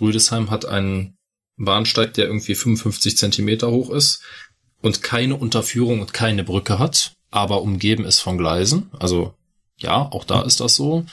Rüdesheim 0.00 0.50
hat 0.50 0.66
einen 0.66 1.16
Bahnsteig, 1.56 2.14
der 2.14 2.26
irgendwie 2.26 2.54
55 2.54 3.16
Zentimeter 3.16 3.70
hoch 3.70 3.90
ist 3.90 4.22
und 4.82 5.02
keine 5.02 5.36
Unterführung 5.36 6.00
und 6.00 6.12
keine 6.12 6.42
Brücke 6.42 6.78
hat, 6.78 7.14
aber 7.30 7.62
umgeben 7.62 8.04
ist 8.04 8.20
von 8.20 8.38
Gleisen. 8.38 8.90
Also 8.98 9.34
ja, 9.78 10.10
auch 10.10 10.24
da 10.24 10.42
ist 10.42 10.60
das 10.60 10.74
so. 10.74 11.06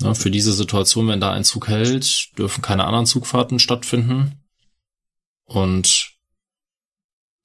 Ja, 0.00 0.14
für 0.14 0.30
diese 0.30 0.52
Situation, 0.52 1.08
wenn 1.08 1.20
da 1.20 1.32
ein 1.32 1.44
Zug 1.44 1.68
hält, 1.68 2.38
dürfen 2.38 2.62
keine 2.62 2.84
anderen 2.84 3.06
Zugfahrten 3.06 3.58
stattfinden. 3.58 4.40
Und 5.44 6.07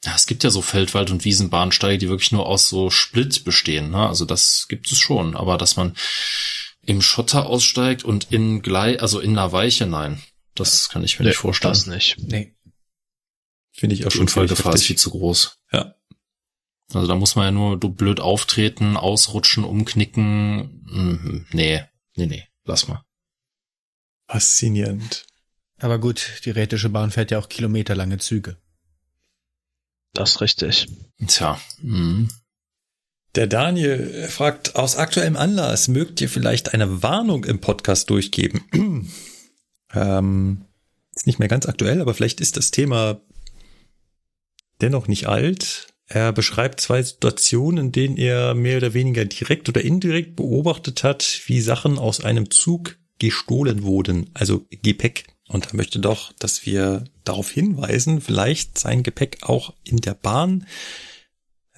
ja, 0.06 0.14
es 0.16 0.26
gibt 0.28 0.44
ja 0.44 0.50
so 0.50 0.62
Feldwald- 0.62 1.12
und 1.12 1.24
Wiesenbahnsteige, 1.24 1.98
die 1.98 2.10
wirklich 2.10 2.32
nur 2.32 2.46
aus 2.46 2.68
so 2.68 2.90
Split 2.90 3.46
bestehen. 3.46 3.92
Ne? 3.92 4.08
Also 4.08 4.26
das 4.26 4.68
gibt 4.68 4.92
es 4.92 5.00
schon. 5.00 5.36
Aber 5.36 5.58
dass 5.58 5.78
man 5.78 5.96
im 6.82 7.02
Schotter 7.02 7.46
aussteigt 7.46 8.04
und 8.04 8.32
in 8.32 8.62
Glei, 8.62 9.00
also 9.00 9.22
in 9.22 9.32
einer 9.32 9.52
Weiche, 9.54 9.86
nein. 9.86 10.22
Das 10.56 10.90
kann 10.90 11.04
ich 11.04 11.18
mir 11.18 11.24
nee, 11.24 11.30
nicht 11.30 11.38
vorstellen. 11.38 11.72
Das 11.72 11.88
nicht. 11.88 12.18
Nee. 12.20 12.56
Finde 13.72 13.96
ich 13.96 14.06
auch 14.06 14.10
Die 14.10 14.18
schon 14.18 14.24
Unfallgefahr 14.24 14.76
ist 14.76 14.84
viel 14.84 14.98
zu 14.98 15.10
groß. 15.10 15.58
Ja. 15.72 15.96
Also 16.94 17.08
da 17.08 17.16
muss 17.16 17.36
man 17.36 17.46
ja 17.46 17.52
nur 17.52 17.80
blöd 17.80 18.20
auftreten, 18.20 18.98
ausrutschen, 18.98 19.64
umknicken. 19.64 20.84
Mhm. 20.86 21.48
Nee, 21.52 21.86
nee, 22.16 22.26
nee, 22.28 22.48
lass 22.66 22.88
mal. 22.88 23.04
Faszinierend. 24.28 25.26
Aber 25.80 25.98
gut, 25.98 26.42
die 26.46 26.52
Rätische 26.52 26.90
Bahn 26.90 27.10
fährt 27.10 27.32
ja 27.32 27.40
auch 27.40 27.50
kilometerlange 27.50 28.20
Züge. 28.20 28.58
Das 30.14 30.32
ist 30.32 30.42
richtig. 30.42 30.88
Tja. 31.28 31.60
Mhm. 31.82 32.30
Der 33.36 33.48
Daniel 33.48 34.28
fragt, 34.30 34.76
aus 34.76 34.96
aktuellem 34.96 35.36
Anlass 35.36 35.88
mögt 35.88 36.22
ihr 36.22 36.30
vielleicht 36.30 36.74
eine 36.74 37.02
Warnung 37.02 37.46
im 37.46 37.60
Podcast 37.60 38.10
durchgeben? 38.12 38.62
ähm, 39.94 40.66
ist 41.16 41.26
nicht 41.26 41.40
mehr 41.40 41.48
ganz 41.48 41.66
aktuell, 41.66 42.00
aber 42.00 42.14
vielleicht 42.14 42.42
ist 42.42 42.58
das 42.58 42.70
Thema 42.70 43.22
dennoch 44.82 45.08
nicht 45.08 45.28
alt. 45.28 45.88
Er 46.06 46.32
beschreibt 46.32 46.80
zwei 46.80 47.02
Situationen, 47.02 47.86
in 47.86 47.92
denen 47.92 48.18
er 48.18 48.54
mehr 48.54 48.78
oder 48.78 48.94
weniger 48.94 49.26
direkt 49.26 49.68
oder 49.68 49.82
indirekt 49.82 50.36
beobachtet 50.36 51.04
hat, 51.04 51.42
wie 51.46 51.62
Sachen 51.62 51.98
aus 51.98 52.24
einem 52.24 52.52
Zug 52.52 52.98
gestohlen 53.18 53.82
wurden, 53.84 54.30
also 54.36 54.68
Gepäck. 54.70 55.33
Und 55.54 55.68
er 55.68 55.76
möchte 55.76 56.00
doch, 56.00 56.34
dass 56.34 56.66
wir 56.66 57.04
darauf 57.24 57.50
hinweisen, 57.52 58.22
vielleicht 58.22 58.80
sein 58.80 59.04
Gepäck 59.04 59.44
auch 59.44 59.74
in 59.84 59.98
der 59.98 60.16
Bahn 60.16 60.66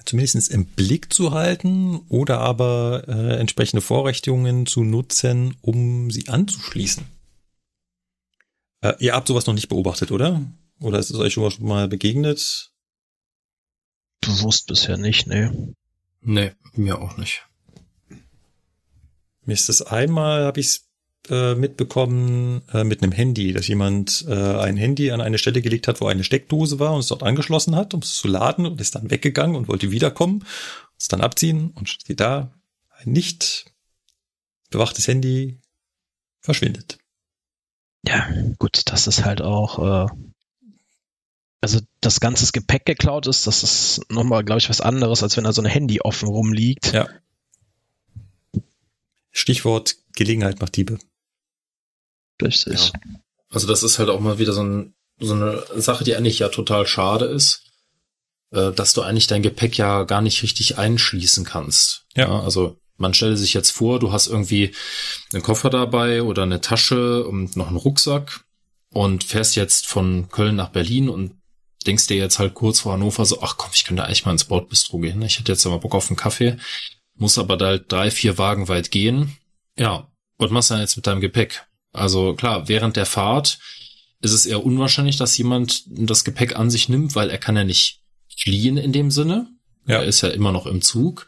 zumindest 0.06 0.50
im 0.50 0.64
Blick 0.64 1.12
zu 1.12 1.32
halten 1.32 1.96
oder 2.08 2.38
aber 2.40 3.04
äh, 3.06 3.38
entsprechende 3.38 3.82
Vorrichtungen 3.82 4.64
zu 4.64 4.82
nutzen, 4.82 5.56
um 5.60 6.10
sie 6.10 6.28
anzuschließen. 6.28 7.04
Äh, 8.80 8.94
ihr 9.00 9.14
habt 9.14 9.28
sowas 9.28 9.46
noch 9.46 9.54
nicht 9.54 9.68
beobachtet, 9.68 10.10
oder? 10.10 10.40
Oder 10.80 10.98
ist 10.98 11.10
es 11.10 11.16
euch 11.16 11.34
schon 11.34 11.52
mal 11.60 11.88
begegnet? 11.88 12.72
Bewusst 14.20 14.68
bisher 14.68 14.96
nicht, 14.96 15.26
ne. 15.26 15.74
Nee, 16.22 16.52
mir 16.74 17.00
auch 17.00 17.16
nicht. 17.18 17.46
Mir 19.44 19.52
ist 19.52 19.68
das 19.68 19.82
einmal, 19.82 20.44
habe 20.44 20.60
ich 20.60 20.66
es 20.66 20.85
äh, 21.30 21.54
mitbekommen 21.54 22.62
äh, 22.72 22.84
mit 22.84 23.02
einem 23.02 23.12
Handy, 23.12 23.52
dass 23.52 23.68
jemand 23.68 24.24
äh, 24.28 24.32
ein 24.32 24.76
Handy 24.76 25.10
an 25.10 25.20
eine 25.20 25.38
Stelle 25.38 25.62
gelegt 25.62 25.88
hat, 25.88 26.00
wo 26.00 26.06
eine 26.06 26.24
Steckdose 26.24 26.78
war 26.78 26.92
und 26.92 27.00
es 27.00 27.08
dort 27.08 27.22
angeschlossen 27.22 27.76
hat, 27.76 27.94
um 27.94 28.00
es 28.00 28.14
zu 28.16 28.28
laden 28.28 28.66
und 28.66 28.80
ist 28.80 28.94
dann 28.94 29.10
weggegangen 29.10 29.56
und 29.56 29.68
wollte 29.68 29.90
wiederkommen, 29.90 30.44
es 30.98 31.08
dann 31.08 31.20
abziehen 31.20 31.70
und 31.74 31.88
steht 31.88 32.20
da, 32.20 32.52
ein 32.98 33.12
nicht 33.12 33.66
bewachtes 34.70 35.08
Handy 35.08 35.58
verschwindet. 36.40 36.98
Ja, 38.06 38.28
gut, 38.58 38.82
das 38.86 39.06
ist 39.06 39.24
halt 39.24 39.42
auch, 39.42 40.06
äh, 40.06 40.08
also 41.60 41.80
das 42.00 42.20
ganze 42.20 42.50
Gepäck 42.52 42.84
geklaut 42.84 43.26
ist, 43.26 43.46
das 43.46 43.62
ist 43.62 44.10
nochmal, 44.10 44.44
glaube 44.44 44.60
ich, 44.60 44.68
was 44.68 44.80
anderes, 44.80 45.22
als 45.22 45.36
wenn 45.36 45.44
da 45.44 45.52
so 45.52 45.62
ein 45.62 45.66
Handy 45.66 46.00
offen 46.00 46.28
rumliegt. 46.28 46.92
Ja. 46.92 47.08
Stichwort 49.32 49.96
Gelegenheit 50.14 50.60
macht 50.60 50.76
Diebe. 50.76 50.98
Richtig. 52.42 52.92
Ja. 52.92 53.00
Also 53.50 53.66
das 53.66 53.82
ist 53.82 53.98
halt 53.98 54.08
auch 54.08 54.20
mal 54.20 54.38
wieder 54.38 54.52
so, 54.52 54.62
ein, 54.62 54.94
so 55.18 55.34
eine 55.34 55.64
Sache, 55.76 56.04
die 56.04 56.16
eigentlich 56.16 56.38
ja 56.38 56.48
total 56.48 56.86
schade 56.86 57.26
ist, 57.26 57.62
äh, 58.50 58.72
dass 58.72 58.92
du 58.92 59.02
eigentlich 59.02 59.26
dein 59.26 59.42
Gepäck 59.42 59.78
ja 59.78 60.04
gar 60.04 60.20
nicht 60.20 60.42
richtig 60.42 60.78
einschließen 60.78 61.44
kannst. 61.44 62.06
Ja. 62.14 62.28
ja. 62.28 62.40
Also 62.40 62.78
man 62.96 63.14
stelle 63.14 63.36
sich 63.36 63.54
jetzt 63.54 63.70
vor, 63.70 63.98
du 63.98 64.12
hast 64.12 64.26
irgendwie 64.26 64.74
einen 65.32 65.42
Koffer 65.42 65.70
dabei 65.70 66.22
oder 66.22 66.42
eine 66.42 66.60
Tasche 66.60 67.26
und 67.26 67.56
noch 67.56 67.68
einen 67.68 67.76
Rucksack 67.76 68.44
und 68.90 69.24
fährst 69.24 69.56
jetzt 69.56 69.86
von 69.86 70.28
Köln 70.30 70.56
nach 70.56 70.70
Berlin 70.70 71.08
und 71.08 71.34
denkst 71.86 72.06
dir 72.06 72.16
jetzt 72.16 72.38
halt 72.38 72.54
kurz 72.54 72.80
vor 72.80 72.94
Hannover 72.94 73.24
so, 73.24 73.42
ach 73.42 73.56
komm, 73.56 73.70
ich 73.74 73.84
könnte 73.84 74.04
eigentlich 74.04 74.24
mal 74.24 74.32
ins 74.32 74.44
Bordbistro 74.44 74.98
gehen. 74.98 75.22
Ich 75.22 75.38
hätte 75.38 75.52
jetzt 75.52 75.64
mal 75.66 75.78
Bock 75.78 75.94
auf 75.94 76.08
einen 76.08 76.16
Kaffee, 76.16 76.56
muss 77.14 77.38
aber 77.38 77.56
da 77.56 77.66
halt 77.66 77.92
drei, 77.92 78.10
vier 78.10 78.38
Wagen 78.38 78.68
weit 78.68 78.90
gehen. 78.90 79.36
Ja, 79.78 80.10
was 80.38 80.50
machst 80.50 80.70
du 80.70 80.74
dann 80.74 80.80
jetzt 80.80 80.96
mit 80.96 81.06
deinem 81.06 81.20
Gepäck? 81.20 81.66
Also 81.96 82.34
klar, 82.34 82.68
während 82.68 82.96
der 82.96 83.06
Fahrt 83.06 83.58
ist 84.20 84.32
es 84.32 84.46
eher 84.46 84.64
unwahrscheinlich, 84.64 85.16
dass 85.16 85.36
jemand 85.36 85.84
das 85.86 86.24
Gepäck 86.24 86.56
an 86.56 86.70
sich 86.70 86.88
nimmt, 86.88 87.14
weil 87.14 87.30
er 87.30 87.38
kann 87.38 87.56
ja 87.56 87.64
nicht 87.64 88.00
fliehen 88.36 88.76
in 88.76 88.92
dem 88.92 89.10
Sinne. 89.10 89.48
Ja. 89.86 89.96
Er 89.96 90.04
ist 90.04 90.20
ja 90.20 90.28
immer 90.28 90.52
noch 90.52 90.66
im 90.66 90.82
Zug. 90.82 91.26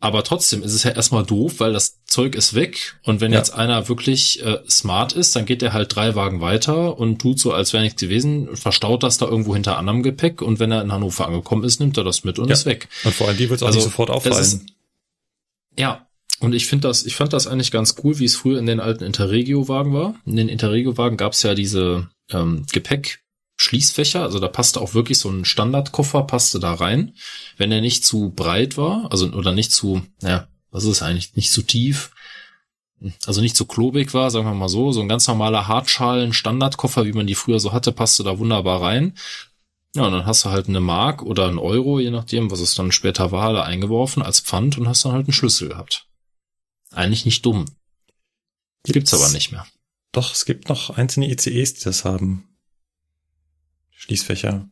Aber 0.00 0.22
trotzdem 0.22 0.62
ist 0.62 0.74
es 0.74 0.84
ja 0.84 0.92
erstmal 0.92 1.24
doof, 1.24 1.54
weil 1.58 1.72
das 1.72 2.04
Zeug 2.04 2.36
ist 2.36 2.54
weg. 2.54 3.00
Und 3.02 3.20
wenn 3.20 3.32
ja. 3.32 3.38
jetzt 3.38 3.50
einer 3.50 3.88
wirklich 3.88 4.40
äh, 4.44 4.58
smart 4.68 5.12
ist, 5.12 5.34
dann 5.34 5.44
geht 5.44 5.60
er 5.60 5.72
halt 5.72 5.94
drei 5.94 6.14
Wagen 6.14 6.40
weiter 6.40 6.96
und 6.98 7.18
tut 7.20 7.40
so, 7.40 7.52
als 7.52 7.72
wäre 7.72 7.82
nichts 7.82 8.00
gewesen, 8.00 8.56
verstaut 8.56 9.02
das 9.02 9.18
da 9.18 9.26
irgendwo 9.26 9.54
hinter 9.54 9.76
anderem 9.76 10.04
Gepäck. 10.04 10.40
Und 10.40 10.60
wenn 10.60 10.70
er 10.70 10.82
in 10.82 10.92
Hannover 10.92 11.26
angekommen 11.26 11.64
ist, 11.64 11.80
nimmt 11.80 11.96
er 11.96 12.04
das 12.04 12.22
mit 12.22 12.38
und 12.38 12.48
ja. 12.48 12.54
ist 12.54 12.64
weg. 12.64 12.88
Und 13.02 13.12
vor 13.12 13.26
allem 13.26 13.36
die 13.36 13.50
wird 13.50 13.58
es 13.58 13.62
auch 13.64 13.68
also, 13.68 13.78
nicht 13.78 13.84
sofort 13.86 14.10
auffallen. 14.10 14.40
Ist, 14.40 14.66
ja. 15.76 16.07
Und 16.40 16.54
ich 16.54 16.66
finde 16.66 16.88
das, 16.88 17.04
ich 17.04 17.16
fand 17.16 17.32
das 17.32 17.46
eigentlich 17.46 17.72
ganz 17.72 17.96
cool, 18.02 18.18
wie 18.18 18.24
es 18.24 18.36
früher 18.36 18.58
in 18.58 18.66
den 18.66 18.80
alten 18.80 19.04
Interregio-Wagen 19.04 19.92
war. 19.92 20.14
In 20.24 20.36
den 20.36 20.48
Interregio-Wagen 20.48 21.16
gab 21.16 21.32
es 21.32 21.42
ja 21.42 21.54
diese 21.54 22.08
ähm, 22.30 22.64
Gepäck, 22.72 23.24
Schließfächer, 23.56 24.22
also 24.22 24.38
da 24.38 24.46
passte 24.46 24.80
auch 24.80 24.94
wirklich 24.94 25.18
so 25.18 25.28
ein 25.28 25.44
Standardkoffer, 25.44 26.22
passte 26.22 26.60
da 26.60 26.74
rein. 26.74 27.14
Wenn 27.56 27.72
er 27.72 27.80
nicht 27.80 28.04
zu 28.04 28.30
breit 28.30 28.76
war, 28.76 29.08
also 29.10 29.28
oder 29.30 29.52
nicht 29.52 29.72
zu, 29.72 30.02
naja, 30.22 30.46
was 30.70 30.84
ist 30.84 31.02
eigentlich, 31.02 31.34
nicht 31.34 31.50
zu 31.50 31.62
tief, 31.62 32.12
also 33.26 33.40
nicht 33.40 33.56
zu 33.56 33.66
klobig 33.66 34.14
war, 34.14 34.30
sagen 34.30 34.46
wir 34.46 34.54
mal 34.54 34.68
so, 34.68 34.92
so 34.92 35.00
ein 35.00 35.08
ganz 35.08 35.26
normaler 35.26 35.66
Hartschalen-Standardkoffer, 35.66 37.04
wie 37.04 37.12
man 37.12 37.26
die 37.26 37.34
früher 37.34 37.58
so 37.58 37.72
hatte, 37.72 37.90
passte 37.90 38.22
da 38.22 38.38
wunderbar 38.38 38.80
rein. 38.80 39.14
Ja, 39.96 40.04
und 40.04 40.12
dann 40.12 40.26
hast 40.26 40.44
du 40.44 40.50
halt 40.50 40.68
eine 40.68 40.80
Mark 40.80 41.22
oder 41.22 41.48
einen 41.48 41.58
Euro, 41.58 41.98
je 41.98 42.10
nachdem, 42.10 42.52
was 42.52 42.60
es 42.60 42.76
dann 42.76 42.92
später 42.92 43.32
war, 43.32 43.52
da 43.52 43.62
eingeworfen 43.62 44.22
als 44.22 44.40
Pfand 44.40 44.78
und 44.78 44.88
hast 44.88 45.04
dann 45.04 45.12
halt 45.12 45.26
einen 45.26 45.32
Schlüssel 45.32 45.70
gehabt. 45.70 46.07
Eigentlich 46.92 47.24
nicht 47.24 47.44
dumm. 47.44 47.66
Gibt's, 48.84 49.10
Gibt's 49.10 49.14
aber 49.14 49.28
nicht 49.30 49.52
mehr. 49.52 49.66
Doch, 50.12 50.32
es 50.32 50.44
gibt 50.44 50.68
noch 50.68 50.90
einzelne 50.90 51.30
ICEs, 51.30 51.74
die 51.74 51.84
das 51.84 52.04
haben. 52.04 52.56
Schließfächer. 53.90 54.68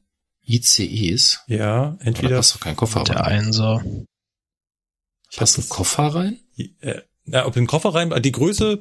ICEs? 0.47 1.41
Ja, 1.47 1.99
entweder. 2.01 2.31
Da 2.31 2.36
passt 2.36 2.55
doch 2.55 2.61
kein 2.61 2.77
Koffer 2.77 3.05
Der 3.05 3.25
Einser. 3.25 3.85
Passt 5.35 5.59
ein 5.59 5.69
Koffer 5.69 6.15
rein? 6.15 6.41
Äh, 6.81 7.03
ja, 7.27 7.47
ob 7.47 7.55
den 7.55 7.67
Koffer 7.67 7.95
rein, 7.95 8.11
die 8.23 8.33
Größe 8.33 8.81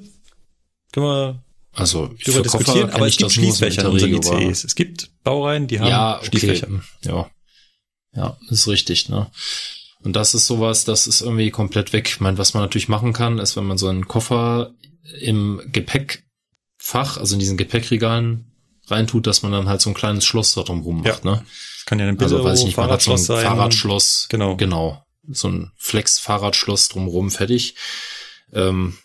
können 0.92 1.06
wir 1.06 1.44
also 1.74 2.08
darüber 2.24 2.44
diskutieren, 2.44 2.90
aber 2.92 3.08
es 3.08 3.18
gibt 3.18 3.32
Schließfächer 3.32 3.82
in 3.86 4.16
unseren 4.16 4.42
ICEs. 4.44 4.64
Es 4.64 4.76
gibt 4.76 5.12
Baureihen, 5.24 5.68
die 5.68 5.80
haben 5.80 5.88
ja, 5.88 6.18
okay. 6.18 6.28
Schließfächer. 6.28 6.70
Ja. 7.04 7.30
Ja, 8.14 8.38
ist 8.50 8.68
richtig, 8.68 9.10
ne? 9.10 9.30
Und 10.06 10.16
das 10.16 10.36
ist 10.36 10.46
sowas, 10.46 10.86
das 10.86 11.08
ist 11.08 11.22
irgendwie 11.22 11.50
komplett 11.50 11.92
weg. 11.92 12.08
Ich 12.08 12.20
meine, 12.20 12.38
was 12.38 12.54
man 12.54 12.62
natürlich 12.62 12.88
machen 12.88 13.12
kann, 13.12 13.40
ist, 13.40 13.58
wenn 13.58 13.66
man 13.66 13.80
so 13.80 13.88
einen 13.88 14.08
Koffer 14.08 14.72
im 15.20 15.62
Gepäckfach, 15.72 17.18
also 17.18 17.34
in 17.34 17.40
diesen 17.40 17.58
Gepäckregalen 17.58 18.52
reintut, 18.86 19.26
dass 19.26 19.42
man 19.42 19.52
dann 19.52 19.68
halt 19.68 19.82
so 19.82 19.90
ein 19.90 19.96
kleines 19.96 20.24
Schloss 20.24 20.54
da 20.54 20.62
drumrum 20.62 21.02
macht, 21.02 21.26
ja. 21.26 21.32
ne? 21.32 21.46
Das 21.76 21.86
kann 21.86 22.00
ja 22.00 22.08
ein 22.08 22.18
Billo, 22.18 22.38
also 22.38 22.44
weiß 22.44 22.60
ich 22.60 22.66
nicht, 22.66 22.78
man 22.78 22.92
hat 22.92 23.02
so 23.02 23.12
ein 23.12 23.18
sein. 23.18 23.44
Fahrradschloss. 23.44 24.28
Genau. 24.30 24.56
Genau. 24.56 25.04
So 25.28 25.48
ein 25.48 25.72
Flex-Fahrradschloss 25.78 26.90
drumrum 26.90 27.32
fertig. 27.32 27.74
Ähm, 28.54 28.96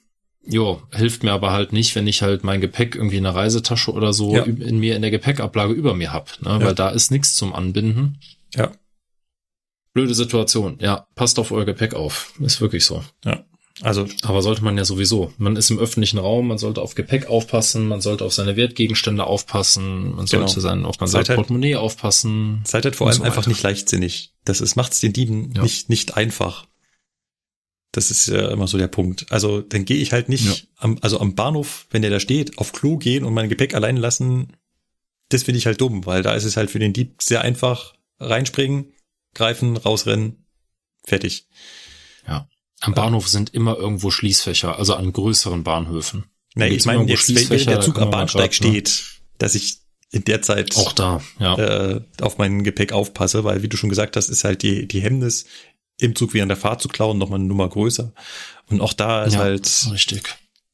jo, 0.45 0.83
hilft 0.93 1.23
mir 1.23 1.33
aber 1.33 1.51
halt 1.51 1.73
nicht, 1.73 1.95
wenn 1.95 2.07
ich 2.07 2.21
halt 2.21 2.45
mein 2.45 2.61
Gepäck 2.61 2.95
irgendwie 2.95 3.17
in 3.17 3.25
einer 3.25 3.35
Reisetasche 3.35 3.91
oder 3.93 4.13
so 4.13 4.37
ja. 4.37 4.43
in 4.43 4.79
mir 4.79 4.97
in 4.97 5.03
der 5.03 5.11
Gepäckablage 5.11 5.73
über 5.73 5.95
mir 5.95 6.13
hab, 6.13 6.41
ne? 6.43 6.51
Ja. 6.51 6.61
weil 6.61 6.75
da 6.75 6.91
ist 6.91 7.11
nichts 7.11 7.35
zum 7.35 7.55
Anbinden. 7.55 8.21
Ja. 8.55 8.71
Blöde 9.93 10.15
Situation. 10.15 10.79
Ja, 10.81 11.07
passt 11.15 11.39
auf 11.39 11.53
euer 11.53 11.65
Gepäck 11.65 11.95
auf. 11.95 12.33
Ist 12.41 12.61
wirklich 12.61 12.85
so. 12.85 13.05
Ja. 13.25 13.45
Also, 13.83 14.07
aber 14.23 14.43
sollte 14.43 14.63
man 14.63 14.77
ja 14.77 14.85
sowieso. 14.85 15.33
Man 15.39 15.57
ist 15.57 15.71
im 15.71 15.79
öffentlichen 15.79 16.19
Raum, 16.19 16.49
man 16.49 16.59
sollte 16.59 16.83
auf 16.83 16.95
Gepäck 16.95 17.29
aufpassen, 17.29 17.89
man 17.89 18.01
sollte 18.01 18.25
auf 18.25 18.35
seine 18.35 18.57
Wertgegenstände 18.57 19.25
aufpassen, 19.25 20.15
man 20.17 20.27
sollte 20.27 20.55
genau. 20.55 20.61
sein, 20.61 20.85
auf 20.85 21.01
man 21.01 21.09
sein 21.09 21.25
halt, 21.27 21.37
Portemonnaie 21.37 21.77
aufpassen. 21.77 22.63
Seid 22.67 22.85
halt 22.85 22.97
vor 22.97 23.07
allem 23.07 23.17
so 23.17 23.23
einfach 23.23 23.47
nicht 23.47 23.63
leichtsinnig. 23.63 24.35
Das 24.45 24.61
ist, 24.61 24.77
macht's 24.77 25.01
den 25.01 25.15
Dieben 25.15 25.53
ja. 25.55 25.63
nicht, 25.63 25.89
nicht 25.89 26.17
einfach. 26.17 26.67
Das 27.93 28.11
ist 28.11 28.29
ja 28.29 28.51
immer 28.51 28.69
so 28.69 28.77
der 28.77 28.89
Punkt. 28.89 29.27
Also, 29.33 29.63
dann 29.63 29.87
gehe 29.87 29.97
ich 29.97 30.13
halt 30.13 30.29
nicht 30.29 30.45
ja. 30.45 30.55
am, 30.77 30.99
also 31.01 31.19
am 31.19 31.35
Bahnhof, 31.35 31.87
wenn 31.91 32.03
der 32.03 32.11
da 32.11 32.21
steht, 32.21 32.59
auf 32.59 32.73
Klo 32.73 32.99
gehen 32.99 33.25
und 33.25 33.33
mein 33.33 33.49
Gepäck 33.49 33.75
allein 33.75 33.97
lassen. 33.97 34.57
Das 35.31 35.45
finde 35.45 35.59
ich 35.59 35.67
halt 35.67 35.81
dumm, 35.81 36.05
weil 36.05 36.23
da 36.23 36.35
ist 36.35 36.45
es 36.45 36.57
halt 36.57 36.71
für 36.71 36.79
den 36.81 36.93
Dieb 36.93 37.23
sehr 37.23 37.41
einfach 37.41 37.95
reinspringen, 38.19 38.93
greifen, 39.35 39.77
rausrennen, 39.77 40.47
fertig. 41.05 41.47
Ja. 42.27 42.49
Am 42.81 42.95
Bahnhof 42.95 43.29
sind 43.29 43.53
immer 43.53 43.77
irgendwo 43.77 44.11
Schließfächer, 44.11 44.79
also 44.79 44.95
an 44.95 45.13
größeren 45.13 45.65
Bahnhöfen. 45.65 46.25
Nee, 46.55 46.69
ich 46.69 46.85
meine, 46.85 47.05
jetzt, 47.05 47.29
wenn 47.29 47.67
der 47.67 47.81
Zug 47.81 47.99
am 48.01 48.11
Bahnsteig 48.11 48.51
ne? 48.51 48.55
steht, 48.55 49.05
dass 49.39 49.55
ich 49.55 49.79
in 50.11 50.25
der 50.25 50.43
Zeit 50.43 50.77
auch 50.77 50.93
da 50.93 51.23
ja. 51.39 51.57
äh, 51.57 52.01
auf 52.21 52.39
mein 52.39 52.65
Gepäck 52.65 52.93
aufpasse, 52.93 53.45
weil 53.45 53.63
wie 53.63 53.69
du 53.69 53.77
schon 53.77 53.91
gesagt 53.91 54.17
hast, 54.17 54.29
ist 54.29 54.43
halt 54.43 54.63
die 54.63 54.89
die 54.89 55.01
Hemmnis 55.01 55.45
im 55.99 56.17
Zug 56.17 56.35
während 56.35 56.51
der 56.51 56.57
Fahrt 56.57 56.83
zu 56.83 56.89
klauen 56.89 57.19
nochmal 57.19 57.39
eine 57.39 57.49
Nummer 57.49 57.69
größer. 57.69 58.13
Und 58.69 58.81
auch 58.81 58.93
da 58.93 59.25
ist 59.25 59.35
ja, 59.35 59.41
halt 59.41 59.89
richtig. 59.93 60.23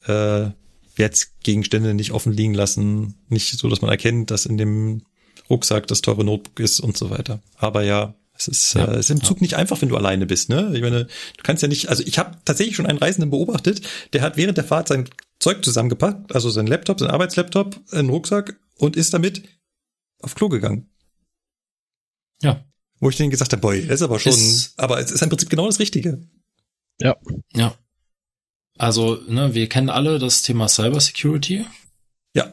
Äh, 0.07 0.51
Wertgegenstände 0.95 1.93
nicht 1.93 2.13
offen 2.13 2.33
liegen 2.33 2.55
lassen, 2.55 3.15
nicht 3.29 3.59
so, 3.59 3.69
dass 3.69 3.83
man 3.83 3.91
erkennt, 3.91 4.31
dass 4.31 4.47
in 4.47 4.57
dem 4.57 5.03
Rucksack 5.51 5.87
das 5.87 6.01
teure 6.01 6.25
Notebook 6.25 6.59
ist 6.61 6.81
und 6.81 6.97
so 6.97 7.11
weiter. 7.11 7.41
Aber 7.57 7.83
ja, 7.83 8.15
es 8.39 8.49
ist, 8.49 8.75
ja, 8.75 8.85
äh, 8.87 9.01
ist 9.01 9.11
im 9.11 9.23
Zug 9.23 9.39
ja. 9.39 9.43
nicht 9.43 9.55
einfach, 9.55 9.81
wenn 9.83 9.89
du 9.89 9.97
alleine 9.97 10.27
bist. 10.27 10.49
Ne? 10.49 10.73
Ich 10.75 10.83
meine, 10.83 11.05
du 11.05 11.43
kannst 11.43 11.63
ja 11.63 11.69
nicht. 11.69 11.89
Also 11.89 12.03
ich 12.05 12.19
habe 12.19 12.37
tatsächlich 12.45 12.77
schon 12.77 12.87
einen 12.87 12.99
Reisenden 12.99 13.31
beobachtet, 13.31 13.81
der 14.13 14.23
hat 14.23 14.37
während 14.37 14.57
der 14.57 14.65
Fahrt 14.65 14.89
sein 14.89 15.09
Zeug 15.39 15.65
zusammengepackt, 15.65 16.35
also 16.35 16.51
sein 16.51 16.67
Laptop, 16.67 17.01
sein 17.01 17.11
Arbeitslaptop, 17.11 17.81
einen 17.93 18.11
Rucksack 18.11 18.59
und 18.77 18.97
ist 18.97 19.15
damit 19.15 19.43
auf 20.21 20.35
Klo 20.35 20.49
gegangen. 20.49 20.89
Ja. 22.43 22.65
Wo 23.01 23.11
ich 23.11 23.17
denen 23.17 23.31
gesagt 23.31 23.53
habe, 23.53 23.61
boy, 23.61 23.87
das 23.87 23.97
ist 23.97 24.03
aber 24.03 24.19
schon, 24.19 24.33
ist, 24.33 24.79
aber 24.79 24.99
es 25.01 25.11
ist 25.11 25.23
im 25.23 25.29
Prinzip 25.29 25.51
genau 25.51 25.67
das 25.67 25.79
Richtige. 25.79 26.27
Ja. 27.01 27.17
Ja. 27.55 27.77
Also, 28.79 29.19
ne, 29.29 29.55
wir 29.55 29.69
kennen 29.69 29.91
alle 29.91 30.19
das 30.19 30.43
Thema 30.43 30.69
Cybersecurity. 30.69 31.67
Ja. 32.35 32.53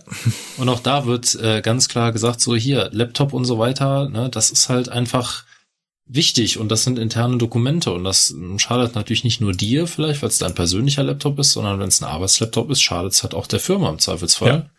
Und 0.58 0.70
auch 0.70 0.80
da 0.80 1.06
wird 1.06 1.36
äh, 1.36 1.62
ganz 1.62 1.90
klar 1.90 2.12
gesagt, 2.14 2.40
so 2.40 2.56
hier, 2.56 2.90
Laptop 2.94 3.34
und 3.34 3.46
so 3.46 3.60
weiter, 3.60 4.10
ne, 4.10 4.30
das 4.30 4.52
ist 4.52 4.70
halt 4.70 4.90
einfach 4.90 5.46
wichtig 6.06 6.58
und 6.58 6.70
das 6.70 6.84
sind 6.84 7.00
interne 7.00 7.38
Dokumente 7.38 7.92
und 7.92 8.04
das 8.04 8.36
schadet 8.58 8.96
natürlich 8.96 9.24
nicht 9.24 9.42
nur 9.42 9.54
dir 9.54 9.88
vielleicht, 9.88 10.22
weil 10.22 10.30
es 10.30 10.38
dein 10.38 10.56
persönlicher 10.56 11.04
Laptop 11.04 11.40
ist, 11.40 11.54
sondern 11.54 11.80
wenn 11.80 11.88
es 11.88 12.02
ein 12.02 12.10
Arbeitslaptop 12.10 12.70
ist, 12.70 12.82
schadet 12.82 13.14
es 13.14 13.24
halt 13.24 13.34
auch 13.34 13.48
der 13.48 13.60
Firma 13.60 13.90
im 13.90 14.00
Zweifelsfall. 14.00 14.70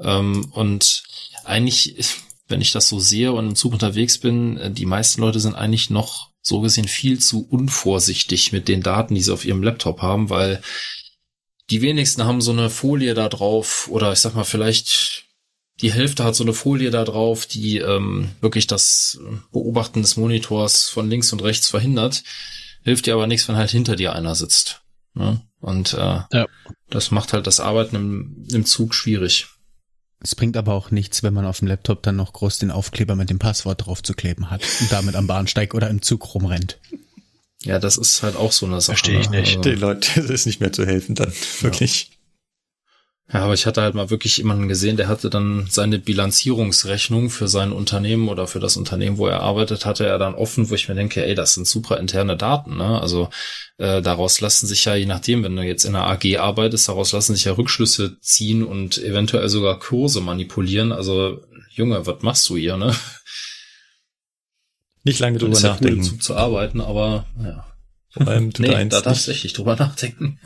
Ja. 0.00 0.18
Ähm, 0.18 0.46
und 0.52 1.04
eigentlich, 1.44 1.94
wenn 2.48 2.60
ich 2.60 2.72
das 2.72 2.88
so 2.88 2.98
sehe 2.98 3.32
und 3.32 3.46
im 3.46 3.56
Zug 3.56 3.72
unterwegs 3.72 4.18
bin, 4.18 4.56
äh, 4.58 4.70
die 4.70 4.86
meisten 4.86 5.20
Leute 5.20 5.40
sind 5.40 5.54
eigentlich 5.54 5.90
noch 5.90 6.30
so 6.40 6.60
gesehen 6.60 6.88
viel 6.88 7.18
zu 7.18 7.46
unvorsichtig 7.48 8.52
mit 8.52 8.68
den 8.68 8.82
Daten, 8.82 9.14
die 9.14 9.22
sie 9.22 9.32
auf 9.32 9.44
ihrem 9.44 9.62
Laptop 9.62 10.02
haben, 10.02 10.30
weil 10.30 10.62
die 11.70 11.82
wenigsten 11.82 12.24
haben 12.24 12.40
so 12.40 12.52
eine 12.52 12.70
Folie 12.70 13.14
da 13.14 13.28
drauf 13.28 13.88
oder 13.90 14.12
ich 14.12 14.18
sag 14.18 14.34
mal 14.34 14.44
vielleicht 14.44 15.27
die 15.80 15.92
Hälfte 15.92 16.24
hat 16.24 16.34
so 16.34 16.44
eine 16.44 16.52
Folie 16.52 16.90
da 16.90 17.04
drauf, 17.04 17.46
die 17.46 17.78
ähm, 17.78 18.30
wirklich 18.40 18.66
das 18.66 19.20
Beobachten 19.52 20.02
des 20.02 20.16
Monitors 20.16 20.88
von 20.88 21.08
links 21.08 21.32
und 21.32 21.42
rechts 21.42 21.68
verhindert. 21.68 22.24
Hilft 22.82 23.06
dir 23.06 23.14
aber 23.14 23.26
nichts, 23.26 23.48
wenn 23.48 23.56
halt 23.56 23.70
hinter 23.70 23.96
dir 23.96 24.14
einer 24.14 24.34
sitzt. 24.34 24.82
Ne? 25.14 25.40
Und 25.60 25.94
äh, 25.94 26.20
ja. 26.32 26.46
das 26.90 27.10
macht 27.10 27.32
halt 27.32 27.46
das 27.46 27.60
Arbeiten 27.60 27.96
im, 27.96 28.46
im 28.52 28.64
Zug 28.64 28.94
schwierig. 28.94 29.46
Es 30.20 30.34
bringt 30.34 30.56
aber 30.56 30.74
auch 30.74 30.90
nichts, 30.90 31.22
wenn 31.22 31.34
man 31.34 31.46
auf 31.46 31.60
dem 31.60 31.68
Laptop 31.68 32.02
dann 32.02 32.16
noch 32.16 32.32
groß 32.32 32.58
den 32.58 32.72
Aufkleber 32.72 33.14
mit 33.14 33.30
dem 33.30 33.38
Passwort 33.38 33.86
drauf 33.86 34.02
zu 34.02 34.14
kleben 34.14 34.50
hat 34.50 34.62
und 34.80 34.90
damit 34.90 35.14
am 35.14 35.28
Bahnsteig 35.28 35.74
oder 35.74 35.88
im 35.88 36.02
Zug 36.02 36.34
rumrennt. 36.34 36.78
Ja, 37.62 37.78
das 37.78 37.96
ist 37.96 38.22
halt 38.22 38.36
auch 38.36 38.52
so 38.52 38.66
eine 38.66 38.80
Sache. 38.80 38.96
Verstehe 38.96 39.20
ich 39.20 39.30
nicht. 39.30 39.56
Also, 39.56 39.60
Den 39.60 39.78
Leuten 39.78 40.28
ist 40.28 40.46
nicht 40.46 40.60
mehr 40.60 40.72
zu 40.72 40.86
helfen 40.86 41.14
dann, 41.14 41.32
wirklich. 41.60 42.10
Ja, 42.10 42.17
aber 43.30 43.52
ich 43.52 43.66
hatte 43.66 43.82
halt 43.82 43.94
mal 43.94 44.08
wirklich 44.08 44.38
jemanden 44.38 44.68
gesehen, 44.68 44.96
der 44.96 45.08
hatte 45.08 45.28
dann 45.28 45.66
seine 45.68 45.98
Bilanzierungsrechnung 45.98 47.28
für 47.28 47.46
sein 47.46 47.72
Unternehmen 47.72 48.30
oder 48.30 48.46
für 48.46 48.58
das 48.58 48.78
Unternehmen, 48.78 49.18
wo 49.18 49.26
er 49.26 49.40
arbeitet, 49.40 49.84
hatte 49.84 50.06
er 50.06 50.18
dann 50.18 50.34
offen, 50.34 50.70
wo 50.70 50.74
ich 50.74 50.88
mir 50.88 50.94
denke, 50.94 51.24
ey, 51.24 51.34
das 51.34 51.52
sind 51.52 51.66
super 51.66 51.98
interne 51.98 52.38
Daten, 52.38 52.78
ne? 52.78 52.98
Also 53.00 53.28
äh, 53.76 54.00
daraus 54.00 54.40
lassen 54.40 54.66
sich 54.66 54.86
ja, 54.86 54.94
je 54.94 55.04
nachdem, 55.04 55.42
wenn 55.42 55.54
du 55.54 55.62
jetzt 55.62 55.84
in 55.84 55.94
einer 55.94 56.06
AG 56.06 56.38
arbeitest, 56.38 56.88
daraus 56.88 57.12
lassen 57.12 57.34
sich 57.34 57.44
ja 57.44 57.52
Rückschlüsse 57.52 58.18
ziehen 58.20 58.64
und 58.64 58.96
eventuell 58.96 59.50
sogar 59.50 59.78
Kurse 59.78 60.22
manipulieren. 60.22 60.90
Also, 60.90 61.42
Junge, 61.70 62.06
was 62.06 62.22
machst 62.22 62.48
du 62.48 62.56
hier, 62.56 62.78
ne? 62.78 62.94
Nicht 65.04 65.20
lange 65.20 65.38
drüber 65.38 65.60
nachdenken. 65.60 66.02
Cool, 66.02 66.18
zu 66.18 66.34
arbeiten, 66.34 66.80
aber 66.80 67.26
ja. 67.42 67.66
Vor 68.10 68.26
allem 68.26 68.54
tut 68.54 68.66
nee, 68.66 68.84
da 68.86 69.02
darfst 69.02 69.26
du 69.26 69.32
echt 69.32 69.44
nicht 69.44 69.58
drüber 69.58 69.76
nachdenken. 69.76 70.40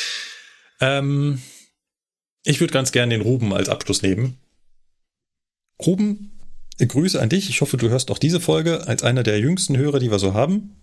ähm, 0.80 1.40
ich 2.44 2.60
würde 2.60 2.72
ganz 2.72 2.92
gerne 2.92 3.14
den 3.14 3.22
Ruben 3.22 3.52
als 3.52 3.68
Abschluss 3.68 4.02
nehmen. 4.02 4.38
Ruben 5.80 6.38
Grüße 6.78 7.20
an 7.20 7.28
dich. 7.28 7.48
Ich 7.48 7.60
hoffe, 7.60 7.76
du 7.76 7.90
hörst 7.90 8.10
auch 8.10 8.18
diese 8.18 8.40
Folge 8.40 8.86
als 8.86 9.02
einer 9.02 9.22
der 9.22 9.38
jüngsten 9.38 9.76
Hörer, 9.76 9.98
die 9.98 10.10
wir 10.10 10.18
so 10.18 10.34
haben. 10.34 10.76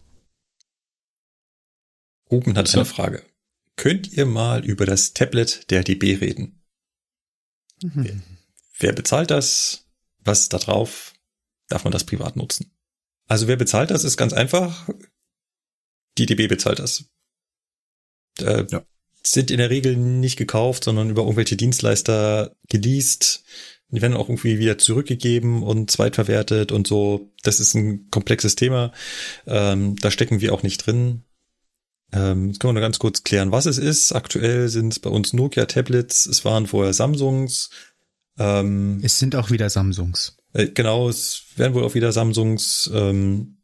Ruben 2.31 2.55
hat 2.55 2.67
so. 2.67 2.77
eine 2.77 2.85
Frage. 2.85 3.25
Könnt 3.75 4.11
ihr 4.11 4.25
mal 4.25 4.63
über 4.65 4.85
das 4.85 5.13
Tablet 5.13 5.69
der 5.71 5.83
DB 5.83 6.15
reden? 6.15 6.61
Mhm. 7.81 8.03
Wer, 8.03 8.21
wer 8.79 8.93
bezahlt 8.93 9.31
das? 9.31 9.85
Was 10.19 10.41
ist 10.41 10.53
da 10.53 10.57
drauf? 10.57 11.13
Darf 11.69 11.83
man 11.83 11.93
das 11.93 12.03
privat 12.03 12.35
nutzen? 12.35 12.71
Also 13.27 13.47
wer 13.47 13.55
bezahlt 13.55 13.91
das, 13.91 14.03
ist 14.03 14.17
ganz 14.17 14.33
einfach. 14.33 14.89
Die 16.17 16.25
DB 16.25 16.47
bezahlt 16.47 16.79
das. 16.79 17.05
Äh, 18.39 18.65
ja. 18.69 18.85
Sind 19.21 19.51
in 19.51 19.57
der 19.57 19.69
Regel 19.69 19.95
nicht 19.97 20.37
gekauft, 20.37 20.83
sondern 20.83 21.09
über 21.09 21.23
irgendwelche 21.23 21.57
Dienstleister 21.57 22.55
geleast. 22.69 23.43
Die 23.91 24.01
werden 24.01 24.15
auch 24.15 24.29
irgendwie 24.29 24.59
wieder 24.59 24.77
zurückgegeben 24.77 25.63
und 25.63 25.89
zweitverwertet 25.89 26.71
und 26.71 26.87
so. 26.87 27.31
Das 27.43 27.59
ist 27.59 27.73
ein 27.73 28.09
komplexes 28.11 28.55
Thema. 28.55 28.91
Ähm, 29.47 29.95
da 29.97 30.11
stecken 30.11 30.41
wir 30.41 30.53
auch 30.53 30.63
nicht 30.63 30.85
drin. 30.85 31.23
Ähm, 32.11 32.47
jetzt 32.47 32.59
können 32.59 32.69
wir 32.69 32.79
nur 32.79 32.87
ganz 32.87 32.99
kurz 32.99 33.23
klären, 33.23 33.51
was 33.51 33.65
es 33.65 33.77
ist. 33.77 34.11
Aktuell 34.11 34.69
sind 34.69 34.93
es 34.93 34.99
bei 34.99 35.09
uns 35.09 35.33
Nokia-Tablets. 35.33 36.25
Es 36.27 36.45
waren 36.45 36.67
vorher 36.67 36.93
Samsungs. 36.93 37.69
Ähm, 38.37 38.99
es 39.03 39.19
sind 39.19 39.35
auch 39.35 39.51
wieder 39.51 39.69
Samsungs. 39.69 40.37
Äh, 40.53 40.67
genau, 40.67 41.09
es 41.09 41.43
werden 41.55 41.73
wohl 41.73 41.83
auch 41.83 41.95
wieder 41.95 42.11
Samsungs. 42.11 42.89
Ähm, 42.93 43.58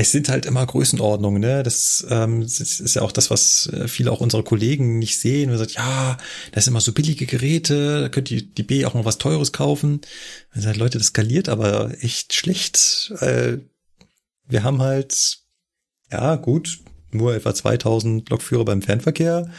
es 0.00 0.12
sind 0.12 0.28
halt 0.28 0.46
immer 0.46 0.64
Größenordnungen, 0.64 1.40
ne? 1.40 1.62
Das, 1.62 2.06
ähm, 2.08 2.40
das 2.40 2.58
ist 2.58 2.94
ja 2.94 3.02
auch 3.02 3.12
das, 3.12 3.30
was 3.30 3.66
äh, 3.72 3.86
viele 3.86 4.10
auch 4.12 4.20
unsere 4.20 4.42
Kollegen 4.42 4.98
nicht 4.98 5.20
sehen. 5.20 5.50
Wir 5.50 5.58
sagen, 5.58 5.72
ja, 5.74 6.16
das 6.52 6.64
sind 6.64 6.72
immer 6.72 6.80
so 6.80 6.92
billige 6.92 7.26
Geräte, 7.26 8.00
da 8.02 8.08
könnt 8.08 8.30
ihr 8.30 8.42
die 8.42 8.62
B 8.62 8.86
auch 8.86 8.94
noch 8.94 9.04
was 9.04 9.18
Teures 9.18 9.52
kaufen. 9.52 10.00
Wir 10.52 10.62
sagen, 10.62 10.78
Leute, 10.78 10.98
das 10.98 11.08
skaliert 11.08 11.48
aber 11.48 11.92
echt 12.02 12.32
schlecht. 12.32 13.12
Äh, 13.20 13.58
wir 14.48 14.62
haben 14.62 14.80
halt, 14.80 15.38
ja, 16.10 16.36
gut, 16.36 16.80
nur 17.10 17.34
etwa 17.34 17.54
2000 17.54 18.30
Lokführer 18.30 18.64
beim 18.64 18.82
Fernverkehr, 18.82 19.50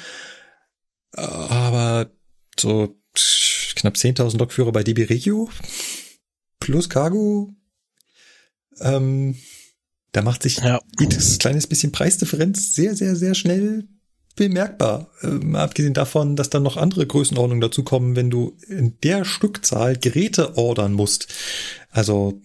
aber 1.11 2.09
so 2.59 2.95
knapp 3.75 3.95
10.000 3.95 4.37
Lokführer 4.39 4.71
bei 4.71 4.83
DB 4.83 5.03
Regio 5.03 5.49
plus 6.59 6.89
Cargo. 6.89 7.53
Ähm, 8.79 9.35
da 10.11 10.21
macht 10.21 10.43
sich 10.43 10.57
ja. 10.57 10.81
jedes 10.99 11.39
kleines 11.39 11.67
bisschen 11.67 11.91
Preisdifferenz 11.91 12.75
sehr, 12.75 12.95
sehr, 12.95 13.15
sehr 13.15 13.33
schnell 13.33 13.87
bemerkbar. 14.35 15.09
Ähm, 15.23 15.55
abgesehen 15.55 15.93
davon, 15.93 16.35
dass 16.35 16.49
dann 16.49 16.63
noch 16.63 16.77
andere 16.77 17.05
Größenordnungen 17.05 17.61
dazu 17.61 17.83
kommen, 17.83 18.15
wenn 18.15 18.29
du 18.29 18.57
in 18.67 18.97
der 19.03 19.25
Stückzahl 19.25 19.97
Geräte 19.97 20.57
ordern 20.57 20.93
musst. 20.93 21.27
Also 21.89 22.41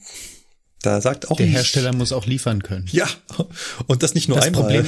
da 0.83 1.01
sagt 1.01 1.31
auch 1.31 1.37
der 1.37 1.47
Hersteller 1.47 1.93
muss 1.95 2.13
auch 2.13 2.27
liefern 2.27 2.63
können. 2.63 2.89
Ja, 2.91 3.09
und 3.87 4.03
das 4.03 4.15
nicht 4.15 4.29
nur 4.29 4.37
das 4.37 4.47
einmal. 4.47 4.63
Problem, 4.63 4.87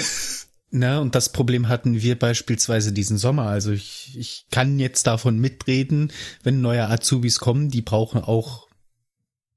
na, 0.71 0.99
und 0.99 1.15
das 1.15 1.31
Problem 1.33 1.69
hatten 1.69 2.03
wir 2.03 2.19
beispielsweise 2.19 2.93
diesen 2.93 3.17
Sommer. 3.17 3.47
Also 3.47 3.73
ich, 3.73 4.17
ich 4.17 4.47
kann 4.51 4.79
jetzt 4.79 5.07
davon 5.07 5.39
mitreden, 5.39 6.13
wenn 6.43 6.61
neue 6.61 6.89
Azubis 6.89 7.39
kommen, 7.39 7.71
die 7.71 7.83
brauchen 7.83 8.23
auch 8.23 8.69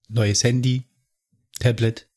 neues 0.08 0.43
Handy, 0.43 0.83
Tablet, 1.59 2.08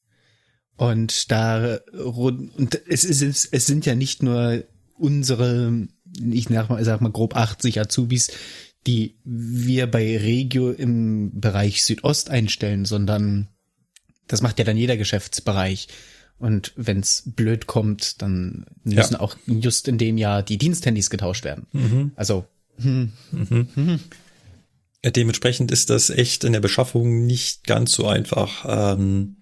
und 0.76 1.30
da, 1.30 1.78
und 1.92 2.80
es 2.88 3.04
ist, 3.04 3.48
es 3.52 3.66
sind 3.66 3.86
ja 3.86 3.94
nicht 3.94 4.22
nur 4.22 4.64
unsere, 4.96 5.86
ich 6.18 6.48
sag 6.48 6.68
mal, 6.68 6.84
sag 6.84 7.00
mal 7.00 7.12
grob 7.12 7.36
80 7.36 7.80
Azubis, 7.80 8.30
die 8.86 9.16
wir 9.24 9.86
bei 9.86 10.18
Regio 10.18 10.70
im 10.70 11.40
Bereich 11.40 11.84
Südost 11.84 12.30
einstellen, 12.30 12.84
sondern 12.84 13.48
das 14.26 14.42
macht 14.42 14.58
ja 14.58 14.64
dann 14.64 14.76
jeder 14.76 14.96
Geschäftsbereich. 14.96 15.88
Und 16.38 16.72
wenn's 16.76 17.22
blöd 17.24 17.66
kommt, 17.66 18.20
dann 18.20 18.66
müssen 18.82 19.14
ja. 19.14 19.20
auch 19.20 19.36
just 19.46 19.86
in 19.86 19.98
dem 19.98 20.18
Jahr 20.18 20.42
die 20.42 20.58
Diensthandys 20.58 21.08
getauscht 21.08 21.44
werden. 21.44 21.66
Mhm. 21.72 22.12
Also 22.16 22.44
hm, 22.76 23.12
mhm. 23.30 23.68
Hm. 23.74 24.00
dementsprechend 25.04 25.70
ist 25.70 25.90
das 25.90 26.10
echt 26.10 26.42
in 26.42 26.52
der 26.52 26.60
Beschaffung 26.60 27.24
nicht 27.24 27.64
ganz 27.64 27.92
so 27.92 28.08
einfach. 28.08 28.64
Ähm 28.68 29.36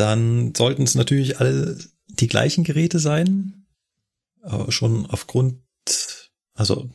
dann 0.00 0.54
sollten 0.54 0.82
es 0.82 0.94
natürlich 0.94 1.38
alle 1.38 1.78
die 2.08 2.26
gleichen 2.26 2.64
Geräte 2.64 2.98
sein. 2.98 3.66
Aber 4.42 4.72
schon 4.72 5.06
aufgrund, 5.06 5.60
also 6.54 6.90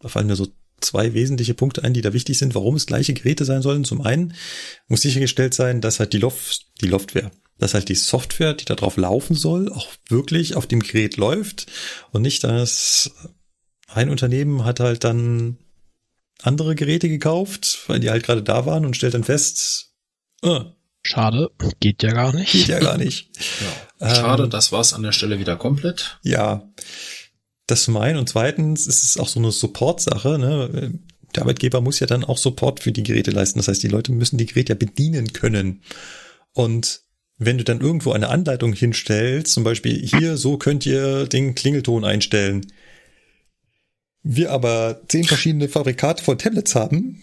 da 0.00 0.08
fallen 0.08 0.26
mir 0.26 0.36
so 0.36 0.48
zwei 0.80 1.14
wesentliche 1.14 1.54
Punkte 1.54 1.82
ein, 1.82 1.94
die 1.94 2.02
da 2.02 2.12
wichtig 2.12 2.38
sind, 2.38 2.54
warum 2.54 2.76
es 2.76 2.86
gleiche 2.86 3.14
Geräte 3.14 3.44
sein 3.44 3.62
sollen. 3.62 3.84
Zum 3.84 4.02
einen 4.02 4.34
muss 4.86 5.00
sichergestellt 5.00 5.54
sein, 5.54 5.80
dass 5.80 5.98
halt 5.98 6.12
die 6.12 6.18
Loft, 6.18 6.66
die 6.82 6.86
Loftware, 6.86 7.30
dass 7.58 7.72
halt 7.72 7.88
die 7.88 7.94
Software, 7.94 8.52
die 8.52 8.66
da 8.66 8.74
drauf 8.74 8.98
laufen 8.98 9.34
soll, 9.34 9.72
auch 9.72 9.88
wirklich 10.08 10.54
auf 10.56 10.66
dem 10.66 10.80
Gerät 10.80 11.16
läuft 11.16 11.66
und 12.12 12.22
nicht, 12.22 12.44
dass 12.44 13.12
ein 13.88 14.10
Unternehmen 14.10 14.64
hat 14.64 14.80
halt 14.80 15.04
dann 15.04 15.56
andere 16.42 16.74
Geräte 16.74 17.08
gekauft, 17.08 17.84
weil 17.86 18.00
die 18.00 18.10
halt 18.10 18.24
gerade 18.24 18.42
da 18.42 18.66
waren 18.66 18.84
und 18.84 18.96
stellt 18.96 19.14
dann 19.14 19.24
fest, 19.24 19.94
äh, 20.42 20.60
Schade, 21.06 21.50
geht 21.80 22.02
ja 22.02 22.12
gar 22.12 22.34
nicht. 22.34 22.52
Geht 22.52 22.68
ja 22.68 22.80
gar 22.80 22.96
nicht. 22.96 23.28
Ja. 24.00 24.14
Schade, 24.14 24.44
ähm, 24.44 24.50
das 24.50 24.72
war's 24.72 24.94
an 24.94 25.02
der 25.02 25.12
Stelle 25.12 25.38
wieder 25.38 25.56
komplett. 25.56 26.18
Ja, 26.22 26.66
das 27.66 27.84
zum 27.84 27.96
einen 27.98 28.18
und 28.18 28.28
zweitens 28.28 28.86
ist 28.86 29.04
es 29.04 29.18
auch 29.18 29.28
so 29.28 29.38
eine 29.38 29.52
Support-Sache. 29.52 30.38
Ne? 30.38 30.98
Der 31.34 31.42
Arbeitgeber 31.42 31.80
muss 31.80 32.00
ja 32.00 32.06
dann 32.06 32.24
auch 32.24 32.38
Support 32.38 32.80
für 32.80 32.90
die 32.90 33.02
Geräte 33.02 33.30
leisten. 33.30 33.58
Das 33.58 33.68
heißt, 33.68 33.82
die 33.82 33.88
Leute 33.88 34.12
müssen 34.12 34.38
die 34.38 34.46
Geräte 34.46 34.72
ja 34.72 34.78
bedienen 34.78 35.32
können. 35.32 35.82
Und 36.52 37.02
wenn 37.36 37.58
du 37.58 37.64
dann 37.64 37.80
irgendwo 37.80 38.12
eine 38.12 38.28
Anleitung 38.28 38.72
hinstellst, 38.72 39.52
zum 39.52 39.64
Beispiel 39.64 40.06
hier, 40.06 40.36
so 40.36 40.56
könnt 40.56 40.86
ihr 40.86 41.26
den 41.26 41.54
Klingelton 41.54 42.04
einstellen. 42.04 42.66
Wir 44.22 44.52
aber 44.52 45.02
zehn 45.08 45.24
verschiedene 45.24 45.68
Fabrikate 45.68 46.22
von 46.22 46.38
Tablets 46.38 46.74
haben, 46.74 47.22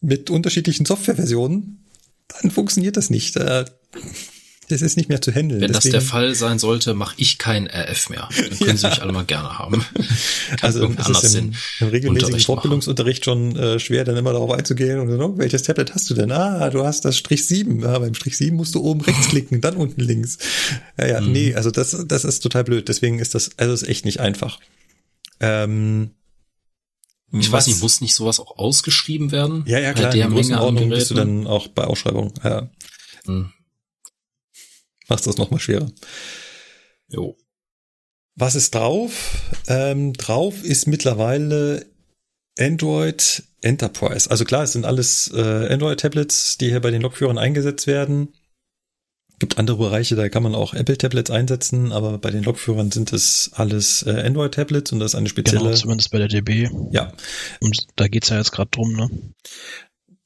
mit 0.00 0.30
unterschiedlichen 0.30 0.86
Softwareversionen, 0.86 1.83
dann 2.28 2.50
funktioniert 2.50 2.96
das 2.96 3.10
nicht. 3.10 3.36
Äh, 3.36 3.64
das 4.68 4.80
ist 4.80 4.96
nicht 4.96 5.08
mehr 5.08 5.20
zu 5.20 5.30
handeln. 5.30 5.60
Wenn 5.60 5.72
Deswegen, 5.72 5.92
das 5.92 6.02
der 6.04 6.10
Fall 6.10 6.34
sein 6.34 6.58
sollte, 6.58 6.94
mache 6.94 7.14
ich 7.18 7.38
kein 7.38 7.66
RF 7.66 8.08
mehr. 8.08 8.28
Dann 8.34 8.58
können 8.58 8.70
ja. 8.70 8.76
Sie 8.76 8.86
mich 8.88 9.02
alle 9.02 9.12
mal 9.12 9.24
gerne 9.24 9.58
haben. 9.58 9.84
also 10.62 10.90
es 10.96 11.22
ist 11.22 11.34
im, 11.34 11.52
im 11.80 11.88
regelmäßigen 11.88 12.40
Fortbildungsunterricht 12.40 13.24
schon 13.24 13.56
äh, 13.56 13.78
schwer, 13.78 14.04
dann 14.04 14.16
immer 14.16 14.32
darauf 14.32 14.50
einzugehen 14.50 15.00
und 15.00 15.10
so, 15.10 15.22
oh, 15.22 15.36
welches 15.36 15.64
Tablet 15.64 15.94
hast 15.94 16.08
du 16.08 16.14
denn? 16.14 16.32
Ah, 16.32 16.70
du 16.70 16.84
hast 16.84 17.04
das 17.04 17.16
Strich 17.18 17.46
7. 17.46 17.80
Ja, 17.80 17.98
beim 17.98 18.14
Strich 18.14 18.38
7 18.38 18.56
musst 18.56 18.74
du 18.74 18.82
oben 18.82 19.02
rechts 19.02 19.28
klicken, 19.28 19.60
dann 19.60 19.76
unten 19.76 20.00
links. 20.00 20.38
Ja, 20.98 21.06
ja, 21.06 21.20
mhm. 21.20 21.32
nee, 21.32 21.54
also 21.54 21.70
das, 21.70 22.04
das 22.08 22.24
ist 22.24 22.40
total 22.40 22.64
blöd. 22.64 22.88
Deswegen 22.88 23.18
ist 23.18 23.34
das, 23.34 23.50
also 23.58 23.74
ist 23.74 23.86
echt 23.86 24.06
nicht 24.06 24.20
einfach. 24.20 24.60
Ähm, 25.40 26.12
ich 27.40 27.50
weiß 27.50 27.66
nicht, 27.66 27.80
muss 27.80 28.00
nicht 28.00 28.14
sowas 28.14 28.40
auch 28.40 28.58
ausgeschrieben 28.58 29.32
werden? 29.32 29.64
Ja, 29.66 29.78
ja, 29.78 29.92
klar. 29.92 30.10
Bei 30.10 30.16
der 30.16 30.26
in 30.26 30.54
Ordnung 30.54 30.88
bist 30.88 31.10
du 31.10 31.14
dann 31.14 31.46
auch 31.46 31.68
bei 31.68 31.84
Ausschreibung. 31.84 32.32
Ja. 32.42 32.70
Hm. 33.26 33.52
Machst 35.08 35.26
das 35.26 35.36
nochmal 35.36 35.60
schwerer. 35.60 35.90
Jo. 37.08 37.36
Was 38.36 38.54
ist 38.54 38.74
drauf? 38.74 39.12
Ähm, 39.68 40.12
drauf 40.14 40.64
ist 40.64 40.86
mittlerweile 40.86 41.86
Android 42.58 43.44
Enterprise. 43.60 44.30
Also 44.30 44.44
klar, 44.44 44.64
es 44.64 44.72
sind 44.72 44.84
alles 44.84 45.30
äh, 45.34 45.72
Android-Tablets, 45.72 46.58
die 46.58 46.70
hier 46.70 46.80
bei 46.80 46.90
den 46.90 47.02
Lokführern 47.02 47.38
eingesetzt 47.38 47.86
werden 47.86 48.34
gibt 49.38 49.58
andere 49.58 49.76
Bereiche, 49.76 50.16
da 50.16 50.28
kann 50.28 50.42
man 50.42 50.54
auch 50.54 50.74
Apple-Tablets 50.74 51.30
einsetzen, 51.30 51.92
aber 51.92 52.18
bei 52.18 52.30
den 52.30 52.44
Lokführern 52.44 52.90
sind 52.90 53.12
es 53.12 53.50
alles 53.54 54.02
äh, 54.02 54.10
Android-Tablets 54.10 54.92
und 54.92 55.00
das 55.00 55.12
ist 55.12 55.14
eine 55.16 55.28
spezielle. 55.28 55.64
Genau, 55.64 55.74
zumindest 55.74 56.10
bei 56.10 56.18
der 56.18 56.28
DB. 56.28 56.70
Ja. 56.92 57.12
Und 57.60 57.86
da 57.96 58.08
geht's 58.08 58.28
ja 58.28 58.38
jetzt 58.38 58.52
gerade 58.52 58.70
drum, 58.70 58.92
ne? 58.94 59.10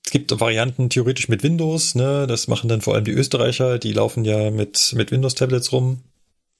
Es 0.04 0.12
gibt 0.12 0.40
Varianten 0.40 0.88
theoretisch 0.88 1.28
mit 1.28 1.42
Windows, 1.42 1.94
ne? 1.94 2.26
Das 2.26 2.48
machen 2.48 2.68
dann 2.68 2.80
vor 2.80 2.94
allem 2.94 3.04
die 3.04 3.12
Österreicher, 3.12 3.78
die 3.78 3.92
laufen 3.92 4.24
ja 4.24 4.50
mit, 4.50 4.94
mit 4.96 5.10
Windows-Tablets 5.10 5.72
rum. 5.72 6.02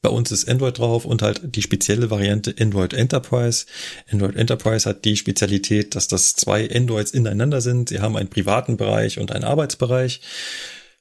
Bei 0.00 0.10
uns 0.10 0.30
ist 0.30 0.48
Android 0.48 0.78
drauf 0.78 1.04
und 1.04 1.22
halt 1.22 1.56
die 1.56 1.62
spezielle 1.62 2.08
Variante 2.08 2.54
Android 2.60 2.94
Enterprise. 2.94 3.66
Android 4.10 4.36
Enterprise 4.36 4.88
hat 4.88 5.04
die 5.04 5.16
Spezialität, 5.16 5.96
dass 5.96 6.06
das 6.06 6.34
zwei 6.34 6.70
Androids 6.70 7.10
ineinander 7.10 7.60
sind. 7.60 7.88
Sie 7.88 8.00
haben 8.00 8.16
einen 8.16 8.30
privaten 8.30 8.76
Bereich 8.76 9.18
und 9.18 9.32
einen 9.32 9.44
Arbeitsbereich. 9.44 10.20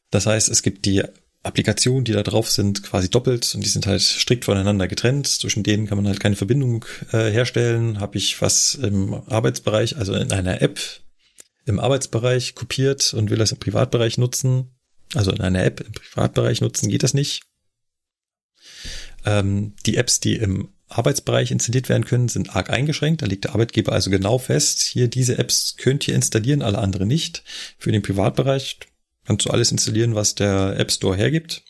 Das 0.10 0.26
heißt, 0.26 0.50
es 0.50 0.64
gibt 0.64 0.86
die 0.86 1.04
Applikationen, 1.48 2.04
die 2.04 2.12
da 2.12 2.24
drauf 2.24 2.50
sind, 2.50 2.84
quasi 2.84 3.10
doppelt 3.10 3.54
und 3.56 3.64
die 3.64 3.70
sind 3.70 3.88
halt 3.88 4.02
strikt 4.02 4.46
voneinander 4.46 4.88
getrennt. 4.88 5.28
Zwischen 5.28 5.64
denen 5.64 5.88
kann 5.88 5.98
man 5.98 6.08
halt 6.08 6.20
keine 6.20 6.36
Verbindung 6.36 6.86
äh, 7.12 7.32
herstellen. 7.32 8.00
Habe 8.00 8.18
ich 8.18 8.42
was 8.42 8.76
im 8.76 9.14
Arbeitsbereich, 9.14 9.98
also 9.98 10.14
in 10.14 10.32
einer 10.32 10.62
App 10.62 10.80
im 11.66 11.80
Arbeitsbereich 11.80 12.56
kopiert 12.56 13.14
und 13.14 13.30
will 13.30 13.38
das 13.38 13.52
im 13.52 13.60
Privatbereich 13.60 14.18
nutzen, 14.18 14.72
also 15.14 15.32
in 15.32 15.42
einer 15.42 15.64
App 15.64 15.82
im 15.82 15.92
Privatbereich 15.92 16.62
nutzen, 16.62 16.90
geht 16.90 17.04
das 17.04 17.14
nicht. 17.14 17.44
Ähm, 19.26 19.74
die 19.86 19.98
Apps, 19.98 20.20
die 20.20 20.36
im 20.36 20.70
Arbeitsbereich 20.88 21.52
installiert 21.52 21.90
werden 21.90 22.06
können, 22.06 22.30
sind 22.30 22.56
arg 22.56 22.70
eingeschränkt. 22.70 23.22
Da 23.22 23.26
legt 23.26 23.44
der 23.44 23.52
Arbeitgeber 23.54 23.92
also 23.92 24.10
genau 24.10 24.38
fest, 24.38 24.82
hier 24.82 25.10
diese 25.10 25.38
Apps 25.38 25.76
könnt 25.78 26.08
ihr 26.08 26.16
installieren, 26.16 26.62
alle 26.62 26.78
anderen 26.78 27.10
nicht. 27.10 27.44
Für 27.78 27.92
den 27.92 28.02
Privatbereich 28.02 28.80
kannst 29.28 29.46
du 29.46 29.50
alles 29.50 29.72
installieren, 29.72 30.16
was 30.16 30.36
der 30.36 30.80
App 30.80 30.90
Store 30.90 31.16
hergibt. 31.16 31.64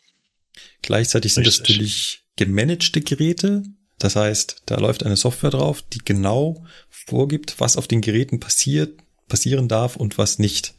Gleichzeitig 0.84 1.34
sind 1.34 1.48
Richtig. 1.48 1.58
das 1.58 1.70
natürlich 1.70 2.24
gemanagte 2.36 3.02
Geräte. 3.02 3.64
Das 3.98 4.16
heißt, 4.16 4.62
da 4.68 4.78
läuft 4.78 5.04
eine 5.04 5.18
Software 5.18 5.50
drauf, 5.50 5.82
die 5.82 6.00
genau 6.06 6.64
vorgibt, 6.90 7.60
was 7.60 7.76
auf 7.76 7.88
den 7.88 8.02
Geräten 8.02 8.40
passiert, 8.40 9.00
passieren 9.28 9.68
darf 9.68 9.96
und 9.96 10.20
was 10.20 10.38
nicht. 10.38 10.76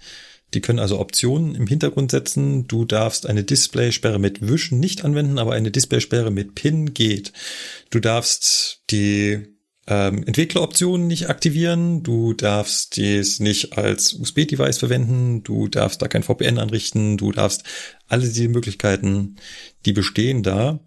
Die 0.55 0.61
können 0.61 0.79
also 0.79 1.01
Optionen 1.01 1.57
im 1.57 1.67
Hintergrund 1.67 2.13
setzen. 2.13 2.69
Du 2.69 2.85
darfst 2.85 3.27
eine 3.27 3.43
Displaysperre 3.43 4.21
mit 4.21 4.49
Wischen 4.49 4.79
nicht 4.79 5.05
anwenden, 5.05 5.39
aber 5.41 5.55
eine 5.55 5.73
Displaysperre 5.73 6.31
mit 6.31 6.55
PIN 6.55 6.95
geht. 6.95 7.33
Du 7.91 7.99
darfst 7.99 8.83
die 8.91 9.58
ähm, 9.89 10.23
Entwickleroptionen 10.25 11.07
nicht 11.07 11.31
aktivieren. 11.31 12.03
Du 12.03 12.35
darfst 12.35 12.97
dies 12.97 13.41
nicht 13.41 13.79
als 13.79 14.13
USB-Device 14.13 14.79
verwenden. 14.79 15.43
Du 15.43 15.67
darfst 15.69 16.03
da 16.03 16.09
kein 16.09 16.23
VPN 16.23 16.59
anrichten. 16.59 17.17
Du 17.17 17.33
darfst 17.33 17.65
alle 18.07 18.29
diese 18.29 18.49
Möglichkeiten, 18.49 19.37
die 19.87 19.95
bestehen 19.95 20.43
da. 20.43 20.79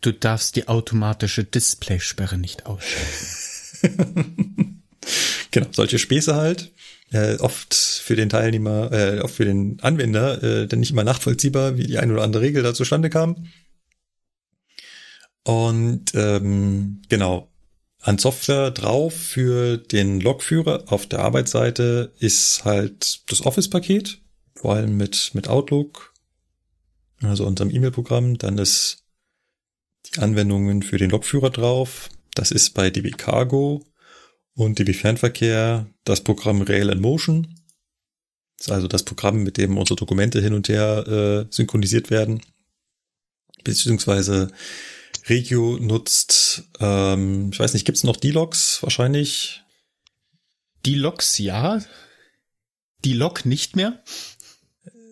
Du 0.00 0.12
darfst 0.12 0.56
die 0.56 0.66
automatische 0.66 1.44
Displaysperre 1.44 2.38
nicht 2.38 2.64
ausschalten. 2.66 3.12
genau, 5.50 5.66
solche 5.70 5.98
Späße 5.98 6.34
halt 6.34 6.72
äh, 7.12 7.36
oft 7.36 7.74
für 7.74 8.16
den 8.16 8.30
Teilnehmer, 8.30 8.90
äh, 8.92 9.20
oft 9.20 9.34
für 9.34 9.44
den 9.44 9.78
Anwender, 9.80 10.42
äh, 10.42 10.66
dann 10.66 10.80
nicht 10.80 10.90
immer 10.90 11.04
nachvollziehbar, 11.04 11.76
wie 11.76 11.86
die 11.86 11.98
eine 11.98 12.14
oder 12.14 12.22
andere 12.22 12.42
Regel 12.42 12.62
da 12.62 12.72
zustande 12.72 13.10
kam. 13.10 13.46
Und 15.44 16.14
ähm, 16.14 17.02
genau, 17.08 17.53
an 18.04 18.18
Software 18.18 18.70
drauf 18.70 19.14
für 19.14 19.78
den 19.78 20.20
Logführer 20.20 20.84
auf 20.88 21.06
der 21.06 21.20
Arbeitsseite 21.20 22.12
ist 22.18 22.66
halt 22.66 23.30
das 23.30 23.46
Office-Paket, 23.46 24.20
vor 24.54 24.74
allem 24.74 24.98
mit, 24.98 25.30
mit 25.32 25.48
Outlook, 25.48 26.12
also 27.22 27.46
unserem 27.46 27.70
E-Mail-Programm. 27.70 28.36
Dann 28.36 28.58
ist 28.58 29.04
die 30.06 30.20
Anwendungen 30.20 30.82
für 30.82 30.98
den 30.98 31.08
Logführer 31.08 31.48
drauf. 31.48 32.10
Das 32.34 32.50
ist 32.50 32.74
bei 32.74 32.90
DB 32.90 33.10
Cargo 33.12 33.86
und 34.54 34.78
DB 34.78 34.92
Fernverkehr 34.92 35.86
das 36.04 36.20
Programm 36.20 36.60
Rail 36.60 36.90
in 36.90 37.00
Motion. 37.00 37.54
Das 38.58 38.66
ist 38.66 38.72
also 38.72 38.86
das 38.86 39.04
Programm, 39.04 39.42
mit 39.42 39.56
dem 39.56 39.78
unsere 39.78 39.96
Dokumente 39.96 40.42
hin 40.42 40.52
und 40.52 40.68
her 40.68 41.06
äh, 41.08 41.46
synchronisiert 41.50 42.10
werden. 42.10 42.42
Beziehungsweise 43.64 44.52
Regio 45.28 45.78
nutzt, 45.80 46.64
ähm, 46.80 47.50
ich 47.52 47.58
weiß 47.58 47.72
nicht, 47.74 47.86
gibt's 47.86 48.04
noch 48.04 48.16
D-Logs 48.16 48.82
wahrscheinlich? 48.82 49.62
D-Logs 50.84 51.38
ja. 51.38 51.80
D-Log 53.04 53.46
nicht 53.46 53.76
mehr. 53.76 54.02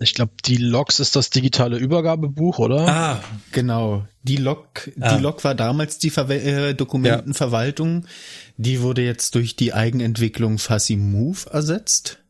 Ich 0.00 0.14
glaube, 0.14 0.32
die 0.44 0.56
Logs 0.56 1.00
ist 1.00 1.16
das 1.16 1.30
digitale 1.30 1.78
Übergabebuch, 1.78 2.58
oder? 2.58 2.88
Ah, 2.88 3.24
genau. 3.52 4.06
Die 4.22 4.36
Log, 4.36 4.90
ah. 5.00 5.14
die 5.14 5.22
Log 5.22 5.44
war 5.44 5.54
damals 5.54 5.98
die 5.98 6.10
Ver 6.10 6.28
äh, 6.28 6.74
Dokumentenverwaltung. 6.74 8.02
Ja. 8.02 8.08
Die 8.56 8.82
wurde 8.82 9.02
jetzt 9.02 9.34
durch 9.34 9.56
die 9.56 9.72
Eigenentwicklung 9.72 10.58
Fuzzy 10.58 10.96
Move 10.96 11.50
ersetzt. 11.50 12.21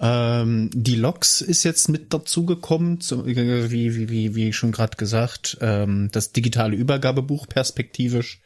Ähm, 0.00 0.70
die 0.72 0.96
Logs 0.96 1.42
ist 1.42 1.62
jetzt 1.62 1.88
mit 1.88 2.14
dazugekommen, 2.14 3.00
wie, 3.00 3.70
wie, 3.70 4.08
wie, 4.08 4.34
wie 4.34 4.52
schon 4.52 4.72
gerade 4.72 4.96
gesagt, 4.96 5.58
ähm, 5.60 6.08
das 6.10 6.32
digitale 6.32 6.74
Übergabebuch 6.74 7.46
perspektivisch. 7.46 8.40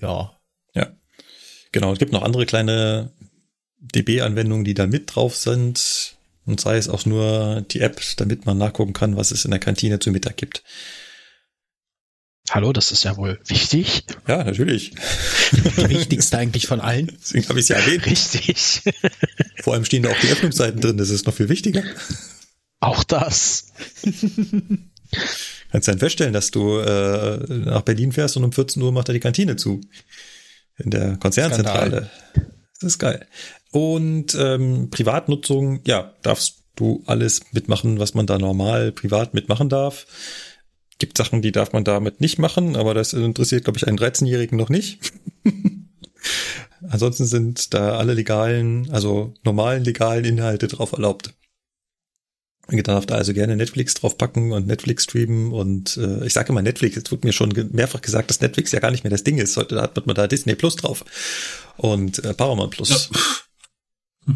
Ja. 0.00 0.32
Ja. 0.74 0.92
Genau, 1.72 1.92
es 1.92 1.98
gibt 1.98 2.12
noch 2.12 2.22
andere 2.22 2.46
kleine 2.46 3.12
DB-Anwendungen, 3.78 4.64
die 4.64 4.74
da 4.74 4.86
mit 4.86 5.14
drauf 5.14 5.36
sind 5.36 6.16
und 6.46 6.60
sei 6.60 6.78
es 6.78 6.88
auch 6.88 7.04
nur 7.04 7.62
die 7.70 7.80
App, 7.80 8.00
damit 8.16 8.46
man 8.46 8.56
nachgucken 8.56 8.94
kann, 8.94 9.16
was 9.16 9.32
es 9.32 9.44
in 9.44 9.50
der 9.50 9.60
Kantine 9.60 9.98
zu 9.98 10.10
Mittag 10.10 10.36
gibt. 10.38 10.62
Hallo, 12.56 12.72
das 12.72 12.90
ist 12.90 13.04
ja 13.04 13.18
wohl 13.18 13.38
wichtig. 13.48 14.04
Ja, 14.26 14.42
natürlich. 14.42 14.92
Die 15.52 15.90
wichtigste 15.90 16.38
eigentlich 16.38 16.66
von 16.66 16.80
allen. 16.80 17.12
Deswegen 17.20 17.46
habe 17.50 17.58
ich 17.58 17.64
es 17.64 17.68
ja 17.68 17.76
erwähnt. 17.76 18.06
Richtig. 18.06 18.80
Vor 19.60 19.74
allem 19.74 19.84
stehen 19.84 20.02
da 20.02 20.08
auch 20.08 20.18
die 20.20 20.28
Öffnungszeiten 20.28 20.80
drin, 20.80 20.96
das 20.96 21.10
ist 21.10 21.26
noch 21.26 21.34
viel 21.34 21.50
wichtiger. 21.50 21.82
Auch 22.80 23.04
das. 23.04 23.74
Kannst 25.70 25.86
dann 25.86 25.98
feststellen, 25.98 26.32
dass 26.32 26.50
du 26.50 26.78
äh, 26.78 27.44
nach 27.46 27.82
Berlin 27.82 28.12
fährst 28.12 28.38
und 28.38 28.44
um 28.44 28.52
14 28.52 28.82
Uhr 28.82 28.90
macht 28.90 29.10
er 29.10 29.12
die 29.12 29.20
Kantine 29.20 29.56
zu. 29.56 29.82
In 30.78 30.88
der 30.88 31.18
Konzernzentrale. 31.18 32.08
Skandal. 32.08 32.10
Das 32.80 32.90
ist 32.90 32.98
geil. 32.98 33.26
Und 33.70 34.34
ähm, 34.34 34.88
Privatnutzung, 34.88 35.82
ja, 35.86 36.14
darfst 36.22 36.62
du 36.74 37.02
alles 37.04 37.42
mitmachen, 37.52 37.98
was 37.98 38.14
man 38.14 38.26
da 38.26 38.38
normal 38.38 38.92
privat 38.92 39.34
mitmachen 39.34 39.68
darf. 39.68 40.06
Gibt 40.98 41.18
Sachen, 41.18 41.42
die 41.42 41.52
darf 41.52 41.72
man 41.72 41.84
damit 41.84 42.20
nicht 42.20 42.38
machen, 42.38 42.76
aber 42.76 42.94
das 42.94 43.12
interessiert, 43.12 43.64
glaube 43.64 43.78
ich, 43.78 43.86
einen 43.86 43.98
13-Jährigen 43.98 44.56
noch 44.56 44.70
nicht. 44.70 45.12
Ansonsten 46.88 47.26
sind 47.26 47.74
da 47.74 47.98
alle 47.98 48.14
legalen, 48.14 48.90
also 48.90 49.34
normalen 49.44 49.84
legalen 49.84 50.24
Inhalte 50.24 50.68
drauf 50.68 50.92
erlaubt. 50.92 51.34
Ihr 52.70 52.82
darf 52.82 53.06
da 53.06 53.14
also 53.14 53.32
gerne 53.32 53.56
Netflix 53.56 53.94
draufpacken 53.94 54.52
und 54.52 54.66
Netflix 54.66 55.04
streamen 55.04 55.52
und 55.52 55.96
äh, 55.98 56.26
ich 56.26 56.32
sage 56.32 56.48
immer 56.48 56.62
Netflix, 56.62 56.96
jetzt 56.96 57.12
wird 57.12 57.24
mir 57.24 57.32
schon 57.32 57.52
mehrfach 57.72 58.00
gesagt, 58.00 58.28
dass 58.28 58.40
Netflix 58.40 58.72
ja 58.72 58.80
gar 58.80 58.90
nicht 58.90 59.04
mehr 59.04 59.10
das 59.10 59.22
Ding 59.22 59.38
ist. 59.38 59.56
Heute 59.56 59.80
hat 59.80 60.04
man 60.06 60.16
da 60.16 60.26
Disney 60.26 60.56
Plus 60.56 60.74
drauf 60.74 61.04
und 61.76 62.24
äh, 62.24 62.34
Paramount 62.34 62.72
Plus. 62.72 63.10
Ja. 64.26 64.32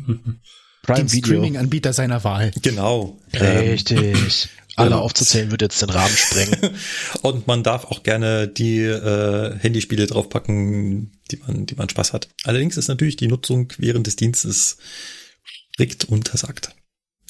Prime 0.83 1.13
Video. 1.13 1.27
Streaming-Anbieter 1.27 1.93
seiner 1.93 2.23
Wahl. 2.23 2.53
Genau. 2.63 3.19
Richtig. 3.33 4.49
Alle 4.81 4.97
ähm, 4.97 5.01
aufzuzählen 5.01 5.51
würde 5.51 5.67
jetzt 5.67 5.81
den 5.83 5.91
Rahmen 5.91 6.17
sprengen. 6.17 6.77
Und 7.23 7.47
man 7.47 7.63
darf 7.63 7.85
auch 7.87 8.03
gerne 8.03 8.49
die 8.49 8.81
äh, 8.81 9.59
Handyspiele 9.59 10.07
draufpacken, 10.07 11.13
die 11.31 11.37
man, 11.37 11.67
die 11.67 11.75
man 11.75 11.89
Spaß 11.89 12.13
hat. 12.13 12.29
Allerdings 12.45 12.77
ist 12.77 12.89
natürlich 12.89 13.17
die 13.17 13.29
Nutzung 13.29 13.73
während 13.79 14.07
des 14.07 14.17
Dienstes 14.17 14.79
strikt 15.75 16.05
untersagt. 16.05 16.75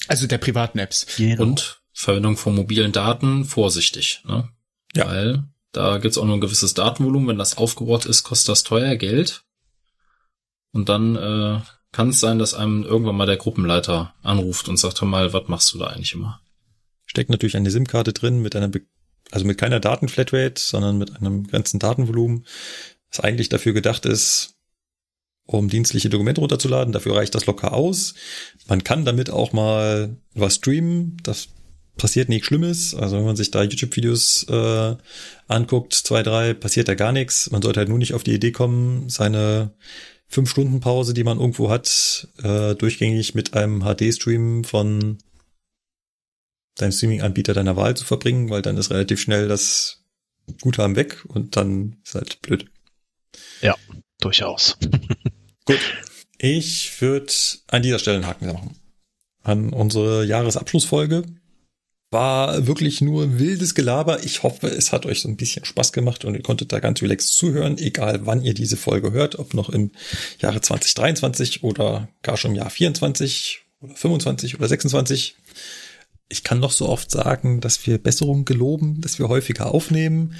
Also 0.07 0.27
der 0.27 0.37
privaten 0.37 0.79
Apps. 0.79 1.05
Genau. 1.17 1.43
Und 1.43 1.81
Verwendung 1.93 2.37
von 2.37 2.55
mobilen 2.55 2.91
Daten 2.91 3.45
vorsichtig. 3.45 4.21
Ne? 4.25 4.49
Ja. 4.95 5.07
Weil 5.07 5.43
da 5.71 5.99
gibt's 5.99 6.17
auch 6.17 6.25
nur 6.25 6.35
ein 6.35 6.41
gewisses 6.41 6.73
Datenvolumen. 6.73 7.29
Wenn 7.29 7.37
das 7.37 7.57
aufgebaut 7.57 8.05
ist, 8.05 8.23
kostet 8.23 8.49
das 8.49 8.63
teuer 8.63 8.95
Geld. 8.95 9.43
Und 10.73 10.89
dann 10.89 11.15
äh, 11.15 11.61
kann 11.91 12.09
es 12.09 12.19
sein, 12.19 12.39
dass 12.39 12.53
einem 12.53 12.83
irgendwann 12.83 13.15
mal 13.15 13.25
der 13.25 13.37
Gruppenleiter 13.37 14.13
anruft 14.23 14.69
und 14.69 14.77
sagt, 14.77 15.01
hör 15.01 15.07
mal, 15.07 15.33
was 15.33 15.47
machst 15.47 15.73
du 15.73 15.77
da 15.77 15.87
eigentlich 15.87 16.13
immer? 16.13 16.40
Steckt 17.11 17.29
natürlich 17.29 17.57
eine 17.57 17.69
SIM-Karte 17.69 18.13
drin 18.13 18.41
mit 18.41 18.55
einer, 18.55 18.69
Be 18.69 18.83
also 19.31 19.45
mit 19.45 19.57
keiner 19.57 19.81
Datenflatrate, 19.81 20.61
sondern 20.61 20.97
mit 20.97 21.17
einem 21.17 21.45
ganzen 21.45 21.77
Datenvolumen, 21.77 22.45
was 23.09 23.19
eigentlich 23.19 23.49
dafür 23.49 23.73
gedacht 23.73 24.05
ist, 24.05 24.55
um 25.45 25.67
dienstliche 25.67 26.09
Dokumente 26.09 26.39
runterzuladen. 26.39 26.93
Dafür 26.93 27.17
reicht 27.17 27.35
das 27.35 27.47
locker 27.47 27.73
aus. 27.73 28.13
Man 28.69 28.85
kann 28.85 29.03
damit 29.03 29.29
auch 29.29 29.51
mal 29.51 30.15
was 30.35 30.55
streamen. 30.55 31.17
Das 31.23 31.49
passiert 31.97 32.29
nichts 32.29 32.47
Schlimmes. 32.47 32.95
Also 32.95 33.17
wenn 33.17 33.25
man 33.25 33.35
sich 33.35 33.51
da 33.51 33.61
YouTube-Videos 33.61 34.45
äh, 34.47 34.95
anguckt, 35.49 35.91
zwei, 35.91 36.23
drei, 36.23 36.53
passiert 36.53 36.87
da 36.87 36.95
gar 36.95 37.11
nichts. 37.11 37.51
Man 37.51 37.61
sollte 37.61 37.81
halt 37.81 37.89
nur 37.89 37.97
nicht 37.97 38.13
auf 38.13 38.23
die 38.23 38.35
Idee 38.35 38.53
kommen, 38.53 39.09
seine 39.09 39.73
fünf 40.29 40.49
Stunden 40.49 40.79
Pause, 40.79 41.13
die 41.13 41.25
man 41.25 41.41
irgendwo 41.41 41.69
hat, 41.69 42.29
äh, 42.41 42.73
durchgängig 42.75 43.35
mit 43.35 43.53
einem 43.53 43.81
HD-Stream 43.81 44.63
von 44.63 45.17
deinem 46.81 46.91
Streaming-Anbieter 46.91 47.53
deiner 47.53 47.75
Wahl 47.75 47.95
zu 47.95 48.05
verbringen, 48.05 48.49
weil 48.49 48.61
dann 48.61 48.77
ist 48.77 48.91
relativ 48.91 49.21
schnell 49.21 49.47
das 49.47 50.03
Guthaben 50.61 50.95
weg 50.95 51.23
und 51.27 51.55
dann 51.55 51.97
ist 52.03 52.15
halt 52.15 52.41
blöd. 52.41 52.65
Ja, 53.61 53.75
durchaus. 54.19 54.77
Gut. 55.65 55.79
Ich 56.37 56.99
würde 57.01 57.31
an 57.67 57.83
dieser 57.83 57.99
Stelle 57.99 58.17
einen 58.17 58.25
Haken 58.25 58.47
machen. 58.47 58.75
An 59.43 59.73
unsere 59.73 60.25
Jahresabschlussfolge 60.25 61.23
war 62.11 62.67
wirklich 62.67 62.99
nur 62.99 63.39
wildes 63.39 63.73
Gelaber. 63.73 64.23
Ich 64.23 64.43
hoffe, 64.43 64.67
es 64.67 64.91
hat 64.91 65.05
euch 65.05 65.21
so 65.21 65.29
ein 65.29 65.37
bisschen 65.37 65.63
Spaß 65.63 65.93
gemacht 65.93 66.25
und 66.25 66.35
ihr 66.35 66.41
konntet 66.41 66.73
da 66.73 66.79
ganz 66.79 67.01
relaxed 67.01 67.33
zuhören, 67.33 67.77
egal 67.77 68.25
wann 68.25 68.43
ihr 68.43 68.53
diese 68.53 68.75
Folge 68.75 69.11
hört, 69.11 69.39
ob 69.39 69.53
noch 69.53 69.69
im 69.69 69.91
Jahre 70.39 70.59
2023 70.59 71.63
oder 71.63 72.09
gar 72.21 72.37
schon 72.37 72.51
im 72.51 72.57
Jahr 72.57 72.69
24 72.69 73.61
oder 73.79 73.95
25 73.95 74.55
oder 74.55 74.67
26. 74.67 75.35
Ich 76.31 76.45
kann 76.45 76.59
noch 76.61 76.71
so 76.71 76.87
oft 76.87 77.11
sagen, 77.11 77.59
dass 77.59 77.85
wir 77.85 77.97
Besserung 77.97 78.45
geloben, 78.45 79.01
dass 79.01 79.19
wir 79.19 79.27
häufiger 79.27 79.73
aufnehmen. 79.73 80.35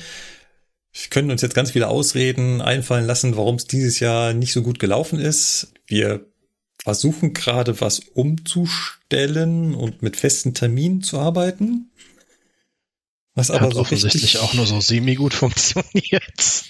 Wir 0.94 1.10
können 1.10 1.32
uns 1.32 1.42
jetzt 1.42 1.54
ganz 1.54 1.72
viele 1.72 1.90
Ausreden 1.90 2.62
einfallen 2.62 3.06
lassen, 3.06 3.36
warum 3.36 3.56
es 3.56 3.66
dieses 3.66 4.00
Jahr 4.00 4.34
nicht 4.34 4.54
so 4.54 4.64
gut 4.64 4.80
gelaufen 4.80 5.20
ist. 5.20 5.74
Wir 5.86 6.26
versuchen 6.82 7.34
gerade 7.34 7.82
was 7.82 8.00
umzustellen 8.00 9.76
und 9.76 10.02
mit 10.02 10.16
festen 10.16 10.54
Terminen 10.54 11.04
zu 11.04 11.20
arbeiten. 11.20 11.92
Was 13.36 13.52
aber 13.52 13.68
Hat 13.68 13.74
so 13.74 13.82
offensichtlich 13.82 14.40
auch 14.40 14.54
nur 14.54 14.66
so 14.66 14.80
semi-gut 14.80 15.34
funktioniert. 15.34 16.64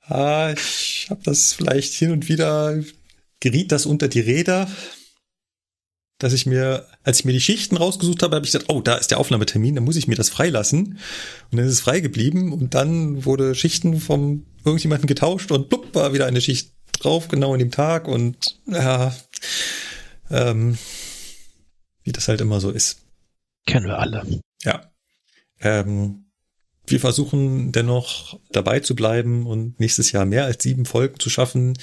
Ah, 0.00 0.52
ich 0.52 1.06
habe 1.10 1.20
das 1.24 1.52
vielleicht 1.52 1.92
hin 1.92 2.10
und 2.10 2.28
wieder 2.28 2.82
geriet 3.40 3.70
das 3.70 3.86
unter 3.86 4.08
die 4.08 4.20
Räder, 4.20 4.70
dass 6.22 6.32
ich 6.32 6.46
mir, 6.46 6.86
als 7.02 7.18
ich 7.18 7.24
mir 7.24 7.32
die 7.32 7.40
Schichten 7.40 7.76
rausgesucht 7.76 8.22
habe, 8.22 8.36
habe 8.36 8.46
ich 8.46 8.52
gesagt, 8.52 8.70
oh, 8.70 8.80
da 8.80 8.94
ist 8.94 9.10
der 9.10 9.18
Aufnahmetermin, 9.18 9.74
dann 9.74 9.84
muss 9.84 9.96
ich 9.96 10.06
mir 10.06 10.14
das 10.14 10.28
freilassen. 10.28 10.98
Und 11.50 11.58
dann 11.58 11.66
ist 11.66 11.72
es 11.72 11.80
frei 11.80 11.98
geblieben 11.98 12.52
und 12.52 12.74
dann 12.74 13.24
wurde 13.24 13.56
Schichten 13.56 13.98
vom 14.00 14.46
irgendjemanden 14.64 15.08
getauscht 15.08 15.50
und 15.50 15.68
blub, 15.68 15.92
war 15.96 16.14
wieder 16.14 16.26
eine 16.26 16.40
Schicht 16.40 16.72
drauf, 16.92 17.26
genau 17.26 17.54
in 17.54 17.58
dem 17.58 17.72
Tag 17.72 18.06
und 18.06 18.60
ja, 18.66 19.12
ähm, 20.30 20.78
wie 22.04 22.12
das 22.12 22.28
halt 22.28 22.40
immer 22.40 22.60
so 22.60 22.70
ist. 22.70 23.00
Kennen 23.66 23.86
wir 23.86 23.98
alle. 23.98 24.24
Ja. 24.62 24.92
Ähm, 25.60 26.21
wir 26.92 27.00
versuchen 27.00 27.72
dennoch 27.72 28.38
dabei 28.52 28.80
zu 28.80 28.94
bleiben 28.94 29.46
und 29.46 29.80
nächstes 29.80 30.12
Jahr 30.12 30.26
mehr 30.26 30.44
als 30.44 30.62
sieben 30.62 30.84
Folgen 30.84 31.18
zu 31.18 31.30
schaffen. 31.30 31.76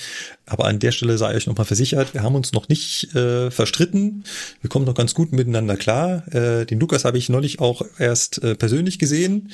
Aber 0.45 0.65
an 0.65 0.79
der 0.79 0.91
Stelle 0.91 1.17
sei 1.17 1.35
euch 1.35 1.47
nochmal 1.47 1.65
versichert, 1.65 2.13
wir 2.13 2.23
haben 2.23 2.35
uns 2.35 2.53
noch 2.53 2.69
nicht 2.69 3.13
äh, 3.15 3.51
verstritten. 3.51 4.23
Wir 4.61 4.69
kommen 4.69 4.85
noch 4.85 4.93
ganz 4.93 5.13
gut 5.13 5.33
miteinander 5.33 5.75
klar. 5.75 6.27
Äh, 6.33 6.65
den 6.65 6.79
Lukas 6.79 7.05
habe 7.05 7.17
ich 7.17 7.27
neulich 7.27 7.59
auch 7.59 7.81
erst 7.97 8.41
äh, 8.43 8.55
persönlich 8.55 8.99
gesehen. 8.99 9.51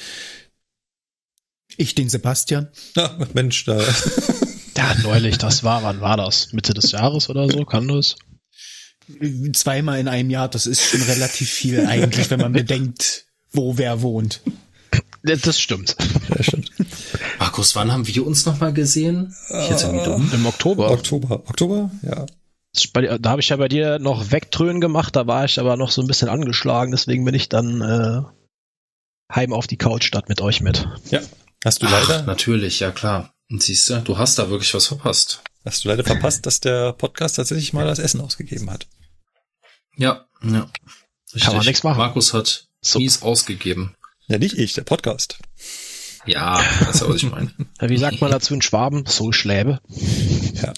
Ich 1.78 1.96
den 1.96 2.10
Sebastian. 2.10 2.68
Ja, 2.96 3.18
Mensch, 3.34 3.66
da. 3.66 3.82
ja, 4.78 4.96
neulich, 5.04 5.38
das 5.38 5.64
war, 5.64 5.84
wann 5.84 6.02
war 6.02 6.18
das? 6.18 6.54
Mitte 6.54 6.74
des 6.74 6.92
Jahres 6.92 7.30
oder 7.30 7.50
so? 7.50 7.66
Kann 7.66 7.88
das? 7.88 8.16
Zweimal 9.54 10.00
in 10.00 10.08
einem 10.08 10.30
Jahr, 10.30 10.50
das 10.50 10.68
ist 10.68 10.82
schon 10.82 11.02
relativ 11.02 11.50
viel 11.50 11.86
eigentlich, 11.86 12.30
wenn 12.30 12.40
man 12.40 12.54
bedenkt, 12.54 13.26
wo 13.52 13.78
wer 13.78 14.02
wohnt. 14.02 14.42
Das 15.26 15.60
stimmt. 15.60 15.96
Das 16.30 16.46
stimmt. 16.46 16.72
Markus, 17.40 17.76
wann 17.76 17.92
haben 17.92 18.08
wir 18.08 18.26
uns 18.26 18.46
nochmal 18.46 18.74
gesehen? 18.74 19.36
Ich 19.50 19.70
jetzt 19.70 19.86
uh, 19.86 20.04
dumm. 20.04 20.30
Im 20.34 20.46
Oktober. 20.46 20.92
Oktober. 20.92 21.44
Oktober, 21.48 21.92
ja. 22.04 22.26
Da 22.94 23.30
habe 23.30 23.42
ich 23.42 23.50
ja 23.50 23.56
bei 23.56 23.70
dir 23.70 24.00
noch 24.00 24.32
Wegtrönen 24.32 24.82
gemacht, 24.82 25.16
da 25.16 25.28
war 25.28 25.46
ich 25.46 25.60
aber 25.60 25.78
noch 25.78 25.92
so 25.92 26.02
ein 26.02 26.08
bisschen 26.08 26.28
angeschlagen, 26.28 26.92
deswegen 26.92 27.24
bin 27.24 27.34
ich 27.34 27.48
dann 27.48 27.82
äh, 27.82 28.22
heim 29.34 29.54
auf 29.54 29.66
die 29.66 29.78
Couch 29.78 30.04
statt 30.04 30.28
mit 30.28 30.42
euch 30.42 30.60
mit. 30.60 30.86
Ja. 31.10 31.22
Hast 31.64 31.82
du 31.82 31.86
leider? 31.88 32.20
Ach, 32.22 32.26
natürlich, 32.26 32.82
ja 32.82 32.92
klar. 32.92 33.34
Und 33.50 33.64
siehst 33.64 33.90
du, 33.90 34.02
du 34.02 34.18
hast 34.18 34.38
da 34.38 34.50
wirklich 34.50 34.74
was 34.74 34.88
verpasst. 34.88 35.42
Hast 35.64 35.84
du 35.84 35.90
leider 35.90 36.04
verpasst, 36.04 36.46
dass 36.46 36.60
der 36.60 36.94
Podcast 36.94 37.38
tatsächlich 37.38 37.74
mal 37.74 37.88
das 37.88 38.00
Essen 38.00 38.22
ausgegeben 38.22 38.70
hat. 38.70 38.88
Ja, 39.96 40.28
ja. 40.44 40.70
Richtig. 41.34 41.44
Kann 41.44 41.56
man 41.56 41.66
nichts 41.66 41.84
machen. 41.84 41.98
Markus 41.98 42.34
hat 42.34 42.68
so. 42.82 43.00
mies 43.00 43.22
ausgegeben. 43.22 43.96
Ja, 44.28 44.38
nicht 44.38 44.58
ich, 44.58 44.74
der 44.74 44.84
Podcast. 44.84 45.38
Ja, 46.26 46.64
das 46.80 46.96
ist 46.96 47.02
ja, 47.02 47.10
was 47.10 47.16
ich 47.18 47.30
meine. 47.30 47.52
Wie 47.82 47.98
sagt 47.98 48.22
man 48.22 48.32
dazu 48.32 48.54
in 48.54 48.62
Schwaben? 48.62 49.06
So 49.06 49.32
Schläbe. 49.32 49.80
Ja. 50.54 50.74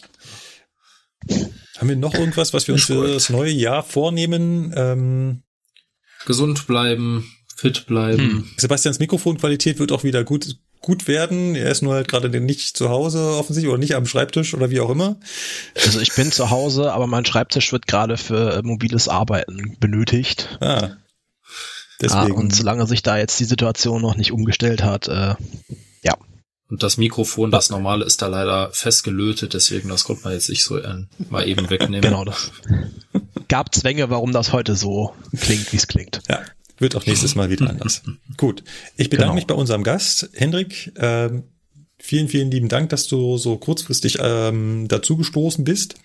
Haben 1.78 1.90
wir 1.90 1.96
noch 1.96 2.14
irgendwas, 2.14 2.54
was 2.54 2.68
wir 2.68 2.74
uns 2.74 2.86
für 2.86 3.14
das 3.14 3.30
neue 3.30 3.52
Jahr 3.52 3.84
vornehmen? 3.84 4.74
Ähm, 4.76 5.44
Gesund 6.26 6.68
bleiben, 6.68 7.32
fit 7.56 7.86
bleiben. 7.86 8.20
Hm. 8.20 8.50
Sebastians 8.58 9.00
Mikrofonqualität 9.00 9.80
wird 9.80 9.92
auch 9.92 10.04
wieder 10.04 10.24
gut, 10.24 10.58
gut 10.82 11.08
werden. 11.08 11.56
Er 11.56 11.72
ist 11.72 11.82
nur 11.82 11.94
halt 11.94 12.08
gerade 12.08 12.30
nicht 12.42 12.76
zu 12.76 12.90
Hause 12.90 13.38
offensichtlich 13.38 13.70
oder 13.70 13.80
nicht 13.80 13.96
am 13.96 14.06
Schreibtisch 14.06 14.54
oder 14.54 14.70
wie 14.70 14.82
auch 14.82 14.90
immer. 14.90 15.18
Also 15.86 16.02
ich 16.02 16.14
bin 16.14 16.32
zu 16.32 16.50
Hause, 16.50 16.92
aber 16.92 17.08
mein 17.08 17.26
Schreibtisch 17.26 17.72
wird 17.72 17.88
gerade 17.88 18.18
für 18.18 18.62
mobiles 18.64 19.08
Arbeiten 19.08 19.78
benötigt. 19.80 20.58
Ah. 20.60 20.98
Deswegen. 22.02 22.34
Ah, 22.34 22.36
und 22.36 22.54
solange 22.54 22.86
sich 22.86 23.02
da 23.02 23.18
jetzt 23.18 23.40
die 23.40 23.46
Situation 23.46 24.02
noch 24.02 24.16
nicht 24.16 24.32
umgestellt 24.32 24.84
hat, 24.84 25.08
äh, 25.08 25.36
ja. 26.04 26.16
Und 26.70 26.84
das 26.84 26.98
Mikrofon, 26.98 27.50
das 27.50 27.70
normale, 27.70 28.06
ist 28.06 28.22
da 28.22 28.28
leider 28.28 28.70
festgelötet, 28.72 29.54
deswegen 29.54 29.90
das 29.90 30.04
konnte 30.04 30.24
man 30.24 30.34
jetzt 30.34 30.50
nicht 30.50 30.64
so 30.64 30.78
äh, 30.78 31.06
mal 31.30 31.48
eben 31.48 31.70
wegnehmen. 31.70 32.02
Genau, 32.02 32.26
das 32.26 32.52
gab 33.48 33.74
Zwänge, 33.74 34.10
warum 34.10 34.34
das 34.34 34.52
heute 34.52 34.76
so 34.76 35.14
klingt, 35.40 35.72
wie 35.72 35.78
es 35.78 35.88
klingt. 35.88 36.22
Ja, 36.28 36.42
wird 36.78 36.96
auch 36.96 37.06
nächstes 37.06 37.36
Mal 37.36 37.50
wieder 37.50 37.70
anders. 37.70 38.04
Gut, 38.38 38.64
ich 38.96 39.10
bedanke 39.10 39.30
genau. 39.30 39.36
mich 39.36 39.48
bei 39.48 39.56
unserem 39.56 39.84
Gast, 39.84 40.30
Hendrik. 40.34 40.92
Ähm, 40.98 41.44
vielen, 41.98 42.28
vielen 42.28 42.52
lieben 42.52 42.70
Dank, 42.70 42.90
dass 42.90 43.08
du 43.08 43.38
so 43.38 43.58
kurzfristig 43.58 44.18
ähm, 44.22 44.88
dazugestoßen 44.88 45.64
bist. 45.64 45.96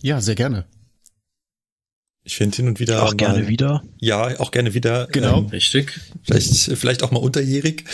Ja, 0.00 0.20
sehr 0.20 0.34
gerne. 0.34 0.66
Ich 2.24 2.36
finde 2.36 2.56
hin 2.56 2.68
und 2.68 2.80
wieder. 2.80 3.02
Auch 3.02 3.10
mal, 3.10 3.16
gerne 3.16 3.48
wieder. 3.48 3.82
Ja, 3.98 4.40
auch 4.40 4.50
gerne 4.50 4.72
wieder. 4.72 5.06
Genau. 5.12 5.40
Ähm, 5.40 5.46
Richtig. 5.46 6.00
Vielleicht, 6.22 6.54
vielleicht 6.76 7.02
auch 7.02 7.10
mal 7.10 7.20
unterjährig. 7.20 7.84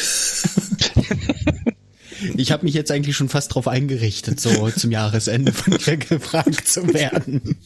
Ich 2.37 2.53
habe 2.53 2.65
mich 2.65 2.75
jetzt 2.75 2.91
eigentlich 2.91 3.17
schon 3.17 3.29
fast 3.29 3.55
drauf 3.55 3.67
eingerichtet, 3.69 4.41
so 4.41 4.71
zum 4.77 4.91
Jahresende 4.91 5.53
von 5.53 5.79
dir 5.79 5.97
gefragt 5.97 6.69
zu 6.69 6.93
werden. 6.93 7.57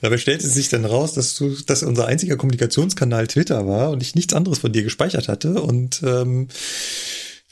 Dabei 0.00 0.18
stellte 0.18 0.48
sich 0.48 0.68
dann 0.68 0.84
raus, 0.84 1.12
dass 1.14 1.36
du, 1.36 1.50
dass 1.66 1.82
unser 1.82 2.06
einziger 2.06 2.36
Kommunikationskanal 2.36 3.26
Twitter 3.26 3.66
war 3.66 3.90
und 3.90 4.02
ich 4.02 4.14
nichts 4.14 4.34
anderes 4.34 4.58
von 4.58 4.72
dir 4.72 4.82
gespeichert 4.82 5.28
hatte. 5.28 5.60
Und 5.62 6.02
ähm, 6.04 6.48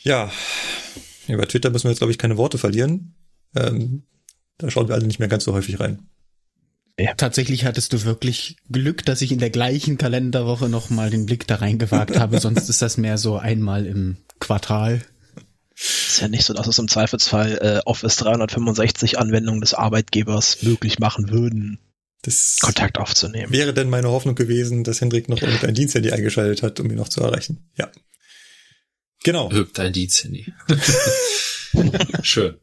ja, 0.03 0.31
über 1.29 1.47
Twitter 1.47 1.71
müssen 1.71 1.85
wir 1.85 1.91
jetzt, 1.91 1.99
glaube 2.01 2.13
ich, 2.13 2.19
keine 2.19 2.37
Worte 2.37 2.59
verlieren. 2.59 3.15
Ähm, 3.55 4.03
da 4.59 4.71
schauen 4.71 4.89
wir 4.89 4.95
alle 4.95 5.07
nicht 5.07 5.19
mehr 5.19 5.29
ganz 5.29 5.45
so 5.45 5.53
häufig 5.53 5.79
rein. 5.81 6.09
Ja. 6.99 7.15
Tatsächlich 7.15 7.65
hattest 7.65 7.93
du 7.93 8.05
wirklich 8.05 8.57
Glück, 8.71 9.05
dass 9.05 9.23
ich 9.23 9.33
in 9.33 9.39
der 9.39 9.51
gleichen 9.51 9.97
Kalenderwoche 9.97 10.69
nochmal 10.69 11.11
den 11.11 11.27
Blick 11.27 11.47
da 11.47 11.57
reingewagt 11.57 12.19
habe. 12.19 12.41
Sonst 12.41 12.69
ist 12.69 12.83
das 12.83 12.97
mehr 12.97 13.19
so 13.19 13.39
einmal 13.39 13.87
im 13.87 14.19
Quartal. 14.39 15.03
Ist 15.75 16.21
ja 16.21 16.29
nicht 16.29 16.45
so, 16.45 16.53
dass 16.53 16.67
es 16.67 16.79
im 16.79 16.89
Zweifelsfall 16.89 17.59
äh, 17.63 17.81
Office 17.87 18.17
365 18.17 19.19
Anwendungen 19.19 19.63
des 19.63 19.73
Arbeitgebers 19.73 20.63
möglich 20.63 20.99
machen 20.99 21.31
würden, 21.31 21.79
das 22.23 22.59
Kontakt 22.61 22.99
aufzunehmen. 22.99 23.51
Wäre 23.51 23.73
denn 23.73 23.89
meine 23.89 24.11
Hoffnung 24.11 24.35
gewesen, 24.35 24.85
dass 24.85 25.01
Hendrik 25.01 25.31
noch 25.31 25.41
irgendein 25.41 25.75
Diensthandy 25.75 26.11
eingeschaltet 26.11 26.63
hat, 26.63 26.81
um 26.81 26.91
ihn 26.91 26.97
noch 26.97 27.09
zu 27.09 27.23
erreichen. 27.23 27.71
Ja. 27.79 27.91
Genau. 29.25 29.51
Irgendein 29.51 29.93
Diensthandy. 29.93 30.53
Schön. 32.23 32.57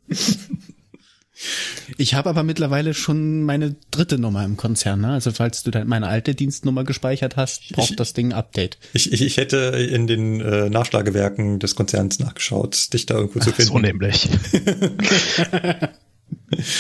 Ich 1.98 2.14
habe 2.14 2.30
aber 2.30 2.44
mittlerweile 2.44 2.94
schon 2.94 3.44
meine 3.44 3.76
dritte 3.92 4.18
Nummer 4.18 4.44
im 4.46 4.58
Konzern. 4.58 5.02
Ne? 5.02 5.10
Also 5.10 5.32
falls 5.32 5.64
du 5.64 5.72
meine 5.86 6.08
alte 6.08 6.36
Dienstnummer 6.36 6.84
gespeichert 6.84 7.36
hast, 7.36 7.70
braucht 7.74 7.92
ich, 7.92 7.96
das 7.96 8.14
Ding 8.14 8.32
ein 8.32 8.38
Update. 8.38 8.78
Ich, 8.94 9.12
ich, 9.12 9.22
ich 9.22 9.38
hätte 9.38 9.58
in 9.58 10.08
den 10.08 10.42
äh, 10.42 10.70
Nachschlagewerken 10.70 11.60
des 11.60 11.76
Konzerns 11.76 12.20
nachgeschaut, 12.20 12.94
dich 12.94 13.06
da 13.06 13.16
irgendwo 13.16 13.40
zu 13.40 13.52
finden. 13.52 13.72
So 13.72 13.80
nämlich. 13.80 14.30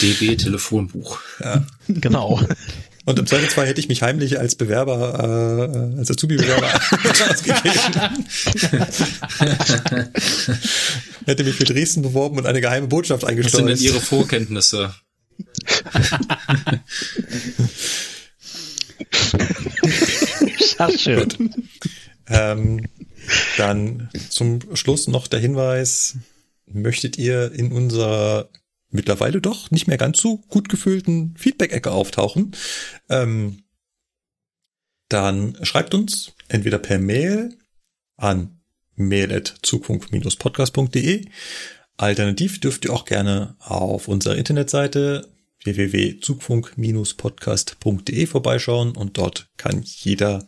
DB 0.02 0.36
Telefonbuch. 0.36 1.20
Ja. 1.40 1.66
Genau. 1.88 2.40
Und 3.08 3.18
im 3.18 3.26
Zweifelsfall 3.26 3.66
hätte 3.66 3.80
ich 3.80 3.88
mich 3.88 4.02
heimlich 4.02 4.38
als 4.38 4.56
Bewerber, 4.56 5.94
äh, 5.96 5.98
als 5.98 6.12
Azubi-Bewerber 6.12 6.68
ausgegeben. 7.30 8.26
hätte 11.26 11.46
mich 11.46 11.56
für 11.56 11.64
Dresden 11.64 12.02
beworben 12.02 12.38
und 12.38 12.46
eine 12.46 12.60
geheime 12.60 12.88
Botschaft 12.88 13.24
eingeschleust. 13.24 13.54
Was 13.54 13.60
sind 13.60 13.70
denn 13.70 13.80
Ihre 13.80 14.02
Vorkenntnisse? 14.02 14.94
ja, 20.78 20.98
schön. 20.98 21.54
Ähm, 22.28 22.88
dann 23.56 24.10
zum 24.30 24.60
Schluss 24.76 25.08
noch 25.08 25.28
der 25.28 25.40
Hinweis, 25.40 26.18
möchtet 26.66 27.18
ihr 27.18 27.54
in 27.54 27.72
unser 27.72 28.50
mittlerweile 28.90 29.42
doch 29.42 29.70
nicht 29.72 29.88
mehr 29.88 29.98
ganz 29.98 30.20
so 30.20 30.38
gut 30.38 30.70
gefühlten 30.70 31.36
Feedback-Ecke 31.38 31.92
auftauchen, 31.92 32.56
ähm, 33.10 33.64
dann 35.10 35.58
schreibt 35.64 35.94
uns 35.94 36.32
entweder 36.48 36.80
per 36.80 37.00
Mail 37.00 37.58
an 38.18 38.62
mail.zugfunk-podcast.de. 38.96 41.26
Alternativ 41.98 42.60
dürft 42.60 42.86
ihr 42.86 42.94
auch 42.94 43.06
gerne 43.06 43.56
auf 43.60 44.08
unserer 44.08 44.36
Internetseite 44.36 45.28
www.zugfunk-podcast.de 45.64 48.28
vorbeischauen 48.28 48.96
und 48.96 49.18
dort 49.18 49.50
kann 49.58 49.82
jeder 49.84 50.48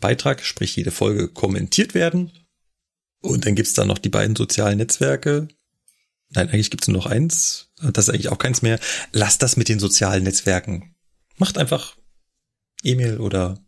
Beitrag, 0.00 0.44
sprich 0.44 0.74
jede 0.76 0.90
Folge 0.90 1.28
kommentiert 1.28 1.94
werden. 1.94 2.32
Und 3.20 3.46
dann 3.46 3.54
gibt's 3.54 3.74
da 3.74 3.84
noch 3.84 3.98
die 3.98 4.08
beiden 4.08 4.34
sozialen 4.34 4.78
Netzwerke, 4.78 5.46
Nein, 6.32 6.48
eigentlich 6.48 6.70
gibt's 6.70 6.88
nur 6.88 6.96
noch 6.96 7.06
eins. 7.06 7.69
Das 7.82 8.08
ist 8.08 8.14
eigentlich 8.14 8.28
auch 8.28 8.38
keins 8.38 8.62
mehr. 8.62 8.78
Lasst 9.12 9.42
das 9.42 9.56
mit 9.56 9.68
den 9.68 9.78
sozialen 9.78 10.24
Netzwerken. 10.24 10.94
Macht 11.38 11.58
einfach 11.58 11.96
E-Mail 12.82 13.18
oder. 13.18 13.58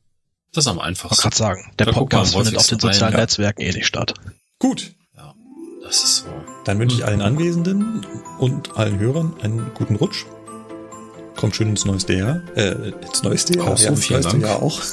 Das 0.52 0.64
ist 0.64 0.68
am 0.68 0.78
einfachsten. 0.78 1.14
Ich 1.14 1.22
gerade 1.22 1.36
sagen, 1.36 1.72
der 1.78 1.86
da 1.86 1.92
Podcast 1.92 2.34
findet 2.34 2.56
auf 2.56 2.66
den 2.66 2.78
sozialen 2.78 3.14
rein, 3.14 3.22
Netzwerken 3.22 3.62
eh 3.62 3.72
nicht 3.72 3.86
statt. 3.86 4.14
Gut. 4.58 4.94
Ja, 5.16 5.34
das 5.82 6.04
ist 6.04 6.16
so. 6.18 6.26
Dann 6.64 6.78
wünsche 6.78 6.96
ich 6.96 7.04
allen 7.04 7.22
Anwesenden 7.22 8.04
und 8.38 8.76
allen 8.76 8.98
Hörern 8.98 9.34
einen 9.40 9.72
guten 9.74 9.96
Rutsch. 9.96 10.26
Kommt 11.36 11.56
schön 11.56 11.70
ins 11.70 11.86
neueste 11.86 12.12
Jahr. 12.12 12.42
Äh, 12.54 12.90
ins 12.90 13.22
neueste 13.22 13.56
Jahr. 13.56 13.68
Auch 13.68 13.78
so, 13.78 13.86
ja, 13.86 13.96
vielen 13.96 14.22
Dank. 14.22 14.42
Jahr 14.42 14.62
auch. 14.62 14.80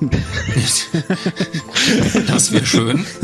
das 2.26 2.52
wäre 2.52 2.66
schön. 2.66 3.06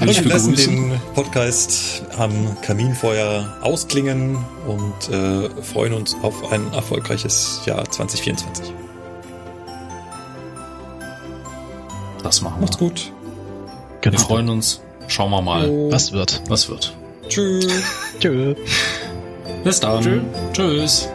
Und 0.00 0.08
wir 0.08 0.24
lassen 0.24 0.54
den 0.54 1.00
Podcast 1.14 2.02
am 2.18 2.60
Kaminfeuer 2.62 3.56
ausklingen 3.60 4.36
und 4.66 5.14
äh, 5.14 5.48
freuen 5.62 5.92
uns 5.94 6.16
auf 6.22 6.52
ein 6.52 6.72
erfolgreiches 6.72 7.62
Jahr 7.66 7.88
2024. 7.88 8.72
Das 12.22 12.40
machen 12.40 12.56
wir. 12.56 12.60
Macht's 12.62 12.78
gut. 12.78 13.12
Genau. 14.00 14.18
Wir 14.18 14.24
freuen 14.24 14.48
uns. 14.48 14.80
Schauen 15.08 15.30
wir 15.30 15.42
mal. 15.42 15.68
Was 15.90 16.12
wird? 16.12 16.42
Was 16.48 16.68
wird? 16.68 16.96
Tschüss. 17.28 17.66
Tschüss. 18.20 18.56
Bis 19.64 19.80
dann. 19.80 20.02
Tschüss. 20.02 20.22
Tschüss. 20.52 21.08